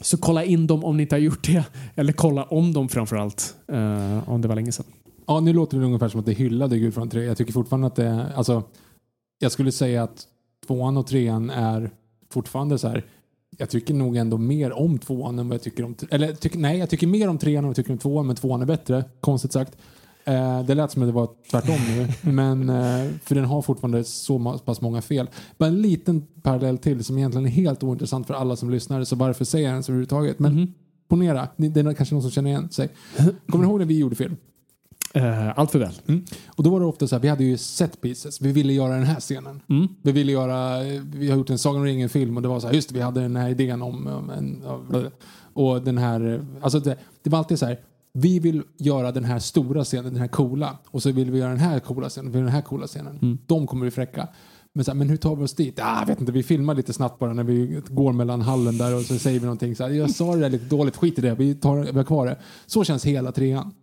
Så 0.00 0.18
kolla 0.18 0.44
in 0.44 0.66
dem 0.66 0.84
om 0.84 0.96
ni 0.96 1.02
inte 1.02 1.14
har 1.14 1.20
gjort 1.20 1.46
det. 1.46 1.64
Eller 1.94 2.12
kolla 2.12 2.44
om 2.44 2.72
dem 2.72 2.88
framförallt. 2.88 3.56
Uh, 3.72 4.30
om 4.30 4.40
det 4.42 4.48
var 4.48 4.54
länge 4.54 4.72
sedan. 4.72 4.86
Ja, 5.26 5.40
nu 5.40 5.52
låter 5.52 5.78
det 5.78 5.84
ungefär 5.84 6.08
som 6.08 6.20
att 6.20 6.26
det 6.26 6.32
hyllade 6.32 6.78
Gudfadern 6.78 7.10
3. 7.10 7.24
Jag 7.24 7.36
tycker 7.36 7.52
fortfarande 7.52 7.86
att 7.86 7.96
det 7.96 8.32
alltså, 8.34 8.62
jag 9.38 9.52
skulle 9.52 9.72
säga 9.72 10.02
att 10.02 10.26
tvåan 10.66 10.96
och 10.96 11.06
trean 11.06 11.50
är 11.50 11.90
fortfarande 12.30 12.78
så 12.78 12.88
här. 12.88 13.04
Jag 13.56 13.70
tycker 13.70 13.94
nog 13.94 14.16
ändå 14.16 14.38
mer 14.38 14.72
om 14.72 14.98
tvåan 14.98 15.38
än 15.38 15.48
vad 15.48 15.54
jag 15.54 15.62
tycker 15.62 15.84
om, 15.84 15.94
eller 16.10 16.32
tyck, 16.32 16.54
nej, 16.56 16.78
jag 16.78 16.90
tycker 16.90 17.06
mer 17.06 17.28
om 17.28 17.38
trean 17.38 17.58
än 17.58 17.64
vad 17.64 17.70
jag 17.70 17.76
tycker 17.76 17.92
om 17.92 17.98
tvåan, 17.98 18.26
men 18.26 18.36
tvåan 18.36 18.62
är 18.62 18.66
bättre, 18.66 19.04
konstigt 19.20 19.52
sagt. 19.52 19.76
Eh, 20.24 20.62
det 20.62 20.74
lät 20.74 20.90
som 20.90 21.02
att 21.02 21.08
det 21.08 21.12
var 21.12 21.28
tvärtom 21.50 21.76
nu, 21.88 22.08
men 22.32 22.68
eh, 22.68 23.10
för 23.24 23.34
den 23.34 23.44
har 23.44 23.62
fortfarande 23.62 24.04
så 24.04 24.58
pass 24.64 24.80
många 24.80 25.02
fel. 25.02 25.30
Bara 25.58 25.66
en 25.66 25.82
liten 25.82 26.26
parallell 26.42 26.78
till 26.78 27.04
som 27.04 27.18
egentligen 27.18 27.46
är 27.46 27.50
helt 27.50 27.82
ointressant 27.82 28.26
för 28.26 28.34
alla 28.34 28.56
som 28.56 28.70
lyssnar, 28.70 29.04
så 29.04 29.16
varför 29.16 29.44
säger 29.44 29.66
jag 29.66 29.74
den 29.76 29.82
så 29.82 29.92
överhuvudtaget? 29.92 30.38
Men 30.38 30.74
ponera, 31.08 31.48
ni- 31.56 31.68
det 31.68 31.80
är 31.80 31.92
kanske 31.94 32.14
någon 32.14 32.22
som 32.22 32.30
känner 32.30 32.50
igen 32.50 32.70
sig. 32.70 32.88
Kommer 33.48 33.64
ni 33.64 33.70
ihåg 33.70 33.78
när 33.78 33.86
vi 33.86 33.98
gjorde 33.98 34.16
film? 34.16 34.36
Uh, 35.16 35.58
allt 35.58 35.70
för 35.70 35.78
väl. 35.78 35.94
Mm. 36.06 36.24
Och 36.46 36.62
då 36.62 36.70
var 36.70 36.80
det 36.80 36.86
ofta 36.86 37.08
så 37.08 37.14
här, 37.14 37.22
vi 37.22 37.28
hade 37.28 37.44
ju 37.44 37.56
set 37.56 38.00
pieces. 38.00 38.40
Vi 38.40 38.52
ville 38.52 38.72
göra 38.72 38.94
den 38.94 39.04
här 39.04 39.20
scenen. 39.20 39.62
Mm. 39.68 39.88
Vi 40.02 40.12
ville 40.12 40.32
göra, 40.32 40.82
vi 41.14 41.30
har 41.30 41.36
gjort 41.36 41.50
en 41.50 41.58
Sagan 41.58 41.80
om 41.80 41.84
ringen 41.84 42.08
film 42.08 42.36
och 42.36 42.42
det 42.42 42.48
var 42.48 42.60
så 42.60 42.66
här, 42.66 42.74
just 42.74 42.88
det, 42.88 42.94
vi 42.94 43.00
hade 43.00 43.20
den 43.20 43.36
här 43.36 43.48
idén 43.48 43.82
om, 43.82 44.06
om 44.06 44.30
en, 44.30 44.62
och 45.52 45.82
den 45.82 45.98
här, 45.98 46.44
alltså 46.60 46.80
det, 46.80 46.96
det 47.22 47.30
var 47.30 47.38
alltid 47.38 47.58
så 47.58 47.66
här, 47.66 47.80
vi 48.12 48.38
vill 48.38 48.62
göra 48.78 49.12
den 49.12 49.24
här 49.24 49.38
stora 49.38 49.84
scenen, 49.84 50.12
den 50.12 50.20
här 50.20 50.28
coola. 50.28 50.78
Och 50.86 51.02
så 51.02 51.12
vill 51.12 51.30
vi 51.30 51.38
göra 51.38 51.50
den 51.50 51.58
här 51.58 51.80
coola 51.80 52.08
scenen, 52.08 52.32
vi 52.32 52.36
vill 52.36 52.44
den 52.44 52.54
här 52.54 52.62
coola 52.62 52.86
scenen. 52.86 53.38
De 53.46 53.66
kommer 53.66 53.80
bli 53.80 53.90
fräcka. 53.90 54.28
Men, 54.72 54.84
så 54.84 54.90
här, 54.90 54.96
men 54.98 55.08
hur 55.08 55.16
tar 55.16 55.36
vi 55.36 55.44
oss 55.44 55.54
dit? 55.54 55.78
Ah, 55.82 56.00
jag 56.00 56.06
vet 56.06 56.20
inte, 56.20 56.32
vi 56.32 56.42
filmar 56.42 56.74
lite 56.74 56.92
snabbt 56.92 57.18
bara 57.18 57.32
när 57.32 57.44
vi 57.44 57.82
går 57.88 58.12
mellan 58.12 58.40
hallen 58.40 58.78
där 58.78 58.96
och 58.96 59.02
så 59.02 59.18
säger 59.18 59.40
vi 59.40 59.46
någonting 59.46 59.76
så 59.76 59.84
här, 59.84 59.90
jag 59.90 60.10
sa 60.10 60.34
det 60.34 60.40
där 60.40 60.50
lite 60.50 60.64
dåligt, 60.64 60.96
skit 60.96 61.18
i 61.18 61.22
det, 61.22 61.34
vi, 61.34 61.54
tar, 61.54 61.76
vi 61.76 61.96
har 61.96 62.04
kvar 62.04 62.26
det. 62.26 62.38
Så 62.66 62.84
känns 62.84 63.04
hela 63.04 63.32
trean. 63.32 63.74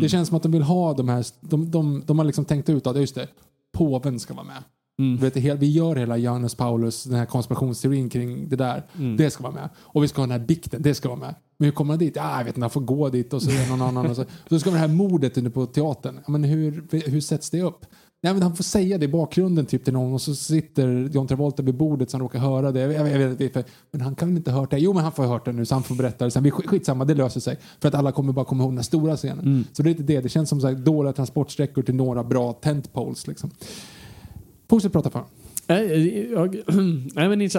Det 0.00 0.08
känns 0.08 0.28
som 0.28 0.36
att 0.36 0.42
de 0.42 0.52
vill 0.52 0.62
ha 0.62 0.94
de 0.94 1.08
här, 1.08 1.26
de, 1.40 1.70
de, 1.70 2.02
de 2.06 2.18
har 2.18 2.26
liksom 2.26 2.44
tänkt 2.44 2.68
ut 2.68 2.86
att 2.86 2.96
just 2.96 3.14
det, 3.14 3.28
påven 3.72 4.20
ska 4.20 4.34
vara 4.34 4.46
med. 4.46 4.62
Mm. 5.00 5.16
Vet, 5.16 5.36
vi 5.36 5.70
gör 5.70 5.96
hela 5.96 6.16
Johannes 6.16 6.54
Paulus, 6.54 7.04
den 7.04 7.18
här 7.18 7.26
konspirationsteorin 7.26 8.08
kring 8.08 8.48
det 8.48 8.56
där. 8.56 8.86
Mm. 8.98 9.16
Det 9.16 9.30
ska 9.30 9.42
vara 9.42 9.52
med. 9.52 9.68
Och 9.76 10.02
vi 10.02 10.08
ska 10.08 10.20
ha 10.20 10.26
den 10.26 10.40
här 10.40 10.46
bikten, 10.46 10.82
det 10.82 10.94
ska 10.94 11.08
vara 11.08 11.18
med. 11.18 11.34
Men 11.56 11.64
hur 11.64 11.72
kommer 11.72 11.92
han 11.92 11.98
dit? 11.98 12.16
Ja, 12.16 12.38
jag 12.38 12.44
vet 12.44 12.56
inte, 12.56 12.60
han 12.60 12.70
får 12.70 12.80
gå 12.80 13.08
dit 13.08 13.32
och 13.32 13.42
så 13.42 13.50
är 13.50 13.54
det 13.54 13.68
någon 13.68 13.82
annan. 13.82 14.06
Och 14.10 14.16
så. 14.16 14.24
så 14.48 14.60
ska 14.60 14.70
vi 14.70 14.78
ha 14.78 14.86
det 14.86 14.88
här 14.88 14.96
mordet 14.96 15.36
inne 15.36 15.50
på 15.50 15.66
teatern. 15.66 16.20
Ja, 16.26 16.32
men 16.32 16.44
hur, 16.44 16.86
hur 17.10 17.20
sätts 17.20 17.50
det 17.50 17.62
upp? 17.62 17.86
Nej, 18.22 18.32
men 18.32 18.42
han 18.42 18.56
får 18.56 18.64
säga 18.64 18.98
det 18.98 19.04
i 19.04 19.08
bakgrunden 19.08 19.66
typ 19.66 19.84
till 19.84 19.92
någon 19.92 20.12
och 20.12 20.20
så 20.22 20.34
sitter 20.34 21.08
John 21.12 21.26
Travolta 21.28 21.62
vid 21.62 21.74
bordet 21.74 22.10
så 22.10 22.16
han 22.16 22.22
råkar 22.22 22.38
höra 22.38 22.72
det. 22.72 22.80
Jag, 22.80 23.04
vet- 23.28 23.40
inte, 23.40 23.64
men 23.90 24.00
han 24.00 24.14
kan 24.14 24.28
väl 24.28 24.36
inte 24.36 24.50
ha 24.50 24.60
hört 24.60 24.70
det? 24.70 24.78
Jo, 24.78 24.92
men 24.92 25.02
han 25.02 25.12
får 25.12 25.22
ha 25.22 25.30
hört 25.32 25.44
det 25.44 25.52
nu 25.52 25.64
så 25.66 25.74
han 25.74 25.82
får 25.82 25.94
berätta 25.94 26.24
det 26.24 26.30
sen. 26.30 26.42
Vi- 26.42 26.50
Skitsamma, 26.50 27.04
det 27.04 27.14
löser 27.14 27.40
sig. 27.40 27.56
För 27.80 27.88
att 27.88 27.94
alla 27.94 28.12
kommer 28.12 28.32
bara 28.32 28.44
komma 28.44 28.64
ihåg 28.64 28.74
den 28.74 28.84
stora 28.84 29.16
scenen. 29.16 29.64
Så 29.72 29.82
det 29.82 29.88
är 29.88 29.90
lite 29.90 30.02
det. 30.02 30.20
Det 30.20 30.28
känns 30.28 30.48
som 30.48 30.64
här, 30.64 30.74
dåliga 30.74 31.12
transportsträckor 31.12 31.82
till 31.82 31.94
några 31.94 32.24
bra 32.24 32.52
tentpoles. 32.52 33.26
Liksom. 33.26 33.50
Fortsätt 34.70 34.92
prata 34.92 35.10
för 35.10 35.24
Nej, 35.66 36.30
jag, 36.32 36.56
nej, 37.14 37.28
men 37.36 37.50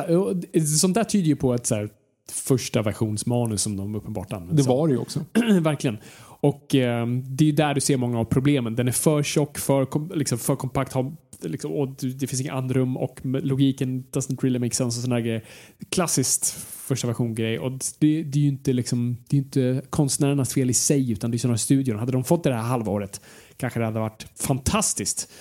sånt 0.65 0.93
där 0.93 1.03
tyder 1.03 1.27
ju 1.27 1.35
på 1.35 1.53
ett 1.53 1.65
så 1.65 1.75
här, 1.75 1.89
första 2.31 2.81
versionsmanus 2.81 3.61
som 3.61 3.77
de 3.77 3.95
uppenbart 3.95 4.33
använder. 4.33 4.63
Det 4.63 4.69
var 4.69 4.87
det 4.87 4.93
ju 4.93 4.99
också. 4.99 5.19
Verkligen. 5.61 5.97
Och 6.41 6.75
eh, 6.75 7.07
det 7.07 7.49
är 7.49 7.53
där 7.53 7.73
du 7.73 7.81
ser 7.81 7.97
många 7.97 8.19
av 8.19 8.25
problemen. 8.25 8.75
Den 8.75 8.87
är 8.87 8.91
för 8.91 9.23
tjock, 9.23 9.57
för, 9.57 9.85
kom- 9.85 10.11
liksom, 10.15 10.37
för 10.37 10.55
kompakt, 10.55 10.93
har, 10.93 11.15
liksom, 11.41 11.71
och 11.71 11.87
det 11.87 12.27
finns 12.27 12.41
inget 12.41 12.53
andrum 12.53 12.97
och 12.97 13.19
logiken 13.23 14.03
doesn't 14.03 14.41
really 14.41 14.59
make 14.59 14.75
sense 14.75 14.99
och 14.99 15.03
sådana 15.03 15.21
grejer. 15.21 15.43
Klassiskt 15.89 16.45
första 16.87 17.07
version-grej. 17.07 17.59
Och 17.59 17.71
det, 17.71 18.23
det 18.23 18.39
är 18.39 18.43
ju 18.43 18.47
inte, 18.47 18.73
liksom, 18.73 19.17
det 19.27 19.37
är 19.37 19.41
inte 19.41 19.81
konstnärernas 19.89 20.53
fel 20.53 20.69
i 20.69 20.73
sig 20.73 21.11
utan 21.11 21.31
det 21.31 21.37
är 21.37 21.39
sådana 21.39 21.57
studion. 21.57 21.99
Hade 21.99 22.11
de 22.11 22.23
fått 22.23 22.43
det 22.43 22.53
här 22.53 22.61
halvåret 22.61 23.21
kanske 23.57 23.79
det 23.79 23.85
hade 23.85 23.99
varit 23.99 24.27
fantastiskt. 24.35 25.31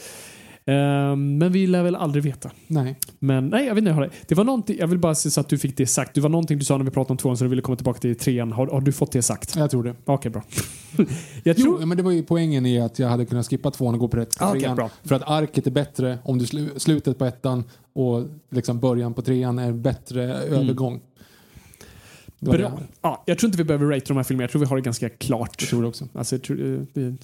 Eh, 0.64 1.16
men 1.16 1.52
vi 1.52 1.66
lär 1.66 1.82
väl 1.82 1.94
aldrig 1.96 2.24
veta. 2.24 2.50
Nej. 2.66 2.98
Men 3.18 3.48
nej, 3.48 3.66
jag 3.66 3.74
vet 3.74 3.82
inte. 3.82 3.90
jag 3.90 4.02
Det. 4.02 4.10
det 4.28 4.34
var 4.34 4.44
någonting, 4.44 4.76
jag 4.78 4.86
vill 4.86 4.98
bara 4.98 5.14
se 5.14 5.30
så 5.30 5.40
att 5.40 5.48
du 5.48 5.58
fick 5.58 5.76
det 5.76 5.86
sagt. 5.86 6.14
Det 6.14 6.20
var 6.20 6.28
någonting 6.28 6.58
du 6.58 6.64
sa 6.64 6.76
när 6.78 6.84
vi 6.84 6.90
pratade 6.90 7.12
om 7.12 7.16
tvåan 7.16 7.36
så 7.36 7.44
du 7.44 7.50
ville 7.50 7.62
komma 7.62 7.76
tillbaka 7.76 7.98
till 8.00 8.16
trean. 8.18 8.52
Har, 8.52 8.66
har 8.66 8.80
du 8.80 8.92
fått 8.92 9.12
det 9.12 9.22
sagt? 9.22 9.56
Jag 9.56 9.70
tror 9.70 9.84
det. 9.84 9.94
Okej, 10.04 10.30
bra. 10.30 10.42
jag 11.44 11.58
Jo, 11.58 11.64
tror... 11.64 11.86
men 11.86 11.96
det 11.96 12.02
var 12.02 12.12
ju 12.12 12.22
poängen 12.22 12.66
i 12.66 12.80
att 12.80 12.98
jag 12.98 13.08
hade 13.08 13.26
kunnat 13.26 13.48
skippa 13.48 13.70
tvåan 13.70 13.94
och 13.94 14.00
gå 14.00 14.08
på 14.08 14.16
rätt 14.16 14.30
till 14.30 14.42
Ah, 14.42 14.48
okej, 14.50 14.60
trean. 14.60 14.76
bra. 14.76 14.90
För 15.04 15.14
att 15.14 15.22
arket 15.28 15.66
är 15.66 15.70
bättre 15.70 16.18
om 16.24 16.38
du 16.38 16.46
slu 16.46 16.68
slutet 16.76 17.18
på 17.18 17.24
ettan 17.24 17.64
och 17.92 18.26
liksom 18.50 18.80
början 18.80 19.14
på 19.14 19.22
trean 19.22 19.58
är 19.58 19.68
en 19.68 19.82
bättre 19.82 20.22
övergång. 20.34 21.00
Det 22.38 22.50
Mm. 22.50 22.60
Bra. 22.60 22.70
det. 22.70 22.84
Ja, 23.02 23.22
jag 23.26 23.38
tror 23.38 23.48
inte 23.48 23.58
vi 23.58 23.64
behöver 23.64 23.86
rate 23.86 24.04
de 24.08 24.16
här 24.16 24.24
filmerna. 24.24 24.42
Jag 24.44 24.50
tror 24.50 24.60
vi 24.60 24.66
har 24.66 24.76
det 24.76 24.82
ganska 24.82 25.08
klart. 25.08 25.56
Jag 25.60 25.68
tror 25.68 25.82
det 25.82 25.88
också. 25.88 26.08
Alltså, 26.14 26.34
jag 26.34 26.42
tror, 26.42 26.74
eh, 26.74 26.80
vi- 26.92 27.16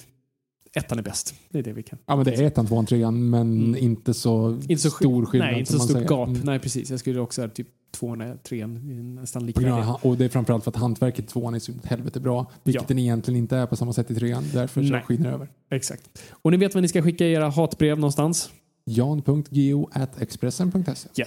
ettan 0.73 0.99
är 0.99 1.03
bäst. 1.03 1.35
Det 1.49 1.59
är 1.59 1.63
det 1.63 1.73
vi 1.73 1.83
kan. 1.83 1.99
Ja, 2.05 2.15
men 2.15 2.25
det 2.25 2.33
är 2.35 2.43
ettan, 2.43 2.67
tvåan, 2.67 2.85
trean, 2.85 3.29
men 3.29 3.41
Mm. 3.63 3.75
inte 3.83 4.13
så 4.13 4.59
Inte 4.67 4.77
så 4.83 4.89
stor 4.89 5.25
skillnad. 5.25 5.49
Nej, 5.51 5.59
inte 5.59 5.71
så 5.73 5.79
stort 5.79 6.09
gap. 6.09 6.27
Mm. 6.29 6.41
Nej, 6.43 6.59
precis. 6.59 6.89
Jag 6.89 6.99
skulle 6.99 7.19
också 7.19 7.35
säga 7.41 7.49
typ 7.49 7.67
tvåan 7.91 8.21
och 8.21 8.43
trean 8.43 8.75
är 8.75 9.21
nästan 9.21 9.45
likvärdiga. 9.45 9.93
och 10.01 10.17
det 10.17 10.25
är 10.25 10.29
framförallt 10.29 10.63
för 10.63 10.71
att 10.71 10.75
hantverket 10.77 11.25
i 11.25 11.27
tvåan 11.27 11.55
är 11.55 11.59
så 11.59 11.71
helvete 11.83 12.19
bra. 12.19 12.51
Vilket 12.63 12.81
Ja. 12.81 12.85
den 12.87 12.99
egentligen 12.99 13.37
inte 13.37 13.57
är 13.57 13.65
på 13.65 13.75
samma 13.75 13.93
sätt 13.93 14.11
i 14.11 14.15
trean. 14.15 14.43
Därför 14.53 14.83
så 14.83 14.99
skiner 15.05 15.31
över. 15.31 15.47
Exakt. 15.71 16.23
Och 16.31 16.51
ni 16.51 16.57
vet 16.57 16.73
vad 16.73 16.81
ni 16.81 16.87
ska 16.87 17.01
skicka 17.01 17.25
era 17.27 17.49
hatbrev 17.49 17.99
någonstans? 17.99 18.49
jan.geo.expressen.se 18.89 21.09
Ja. 21.15 21.25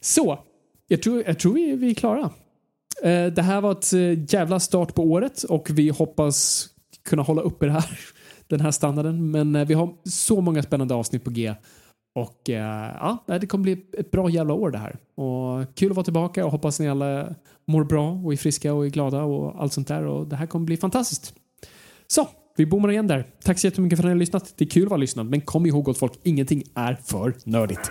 Så, 0.00 0.38
jag 0.88 1.02
tror, 1.02 1.22
jag 1.26 1.38
tror 1.38 1.54
vi, 1.54 1.76
vi 1.76 1.90
är 1.90 1.94
klara. 1.94 2.30
Eh, 3.02 3.26
det 3.26 3.42
här 3.42 3.60
var 3.60 3.72
ett 3.72 3.92
eh, 3.92 4.34
jävla 4.34 4.60
start 4.60 4.94
på 4.94 5.02
året 5.02 5.42
och 5.42 5.70
vi 5.70 5.88
hoppas 5.88 6.68
kunna 7.04 7.22
hålla 7.22 7.42
uppe 7.42 7.66
det 7.66 7.72
här, 7.72 7.98
den 8.48 8.60
här 8.60 8.70
standarden. 8.70 9.30
Men 9.30 9.56
eh, 9.56 9.66
vi 9.66 9.74
har 9.74 9.94
så 10.04 10.40
många 10.40 10.62
spännande 10.62 10.94
avsnitt 10.94 11.24
på 11.24 11.30
G. 11.30 11.54
Och 12.14 12.50
eh, 12.50 12.90
ja, 13.00 13.24
det 13.40 13.46
kommer 13.46 13.62
bli 13.62 13.86
ett 13.98 14.10
bra 14.10 14.30
jävla 14.30 14.54
år 14.54 14.70
det 14.70 14.78
här. 14.78 14.96
Och 15.14 15.74
kul 15.74 15.90
att 15.90 15.96
vara 15.96 16.04
tillbaka 16.04 16.44
och 16.44 16.52
hoppas 16.52 16.80
ni 16.80 16.88
alla 16.88 17.34
mår 17.66 17.84
bra 17.84 18.10
och 18.10 18.32
är 18.32 18.36
friska 18.36 18.74
och 18.74 18.86
är 18.86 18.90
glada 18.90 19.22
och 19.22 19.62
allt 19.62 19.72
sånt 19.72 19.88
där. 19.88 20.06
Och 20.06 20.26
det 20.26 20.36
här 20.36 20.46
kommer 20.46 20.66
bli 20.66 20.76
fantastiskt. 20.76 21.34
Så, 22.06 22.28
vi 22.56 22.66
bommar 22.66 22.90
igen 22.90 23.06
där. 23.06 23.26
Tack 23.44 23.58
så 23.58 23.66
jättemycket 23.66 23.98
för 23.98 24.02
att 24.02 24.08
ni 24.08 24.12
har 24.12 24.18
lyssnat. 24.18 24.54
Det 24.56 24.64
är 24.64 24.68
kul 24.68 24.82
att 24.82 24.90
vara 24.90 25.00
lyssnad, 25.00 25.26
men 25.26 25.40
kom 25.40 25.66
ihåg 25.66 25.84
gott 25.84 25.98
folk, 25.98 26.12
ingenting 26.22 26.62
är 26.74 26.94
för 26.94 27.34
nördigt. 27.44 27.90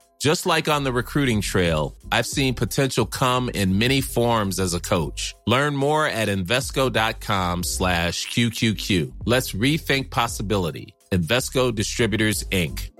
Just 0.21 0.45
like 0.45 0.67
on 0.67 0.83
the 0.83 0.93
recruiting 0.93 1.41
trail, 1.41 1.97
I've 2.11 2.27
seen 2.27 2.53
potential 2.53 3.07
come 3.07 3.49
in 3.49 3.79
many 3.79 4.01
forms 4.01 4.59
as 4.59 4.75
a 4.75 4.79
coach. 4.79 5.33
Learn 5.47 5.75
more 5.75 6.05
at 6.05 6.27
Invesco.com 6.27 7.63
slash 7.63 8.27
QQQ. 8.27 9.13
Let's 9.25 9.53
rethink 9.53 10.11
possibility. 10.11 10.93
Invesco 11.11 11.73
Distributors, 11.73 12.43
Inc. 12.51 12.91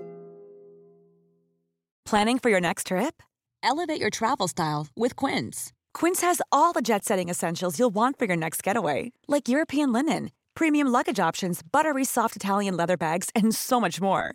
Planning 2.04 2.40
for 2.40 2.50
your 2.50 2.60
next 2.60 2.88
trip? 2.88 3.22
Elevate 3.62 4.00
your 4.00 4.10
travel 4.10 4.48
style 4.48 4.88
with 4.96 5.14
Quince. 5.14 5.72
Quince 5.94 6.22
has 6.22 6.42
all 6.50 6.72
the 6.72 6.82
jet 6.82 7.04
setting 7.04 7.28
essentials 7.28 7.78
you'll 7.78 7.94
want 7.94 8.18
for 8.18 8.24
your 8.24 8.36
next 8.36 8.64
getaway, 8.64 9.12
like 9.28 9.48
European 9.48 9.92
linen, 9.92 10.32
premium 10.56 10.88
luggage 10.88 11.20
options, 11.20 11.62
buttery 11.62 12.04
soft 12.04 12.34
Italian 12.34 12.76
leather 12.76 12.96
bags, 12.96 13.30
and 13.36 13.54
so 13.54 13.80
much 13.80 14.00
more. 14.00 14.34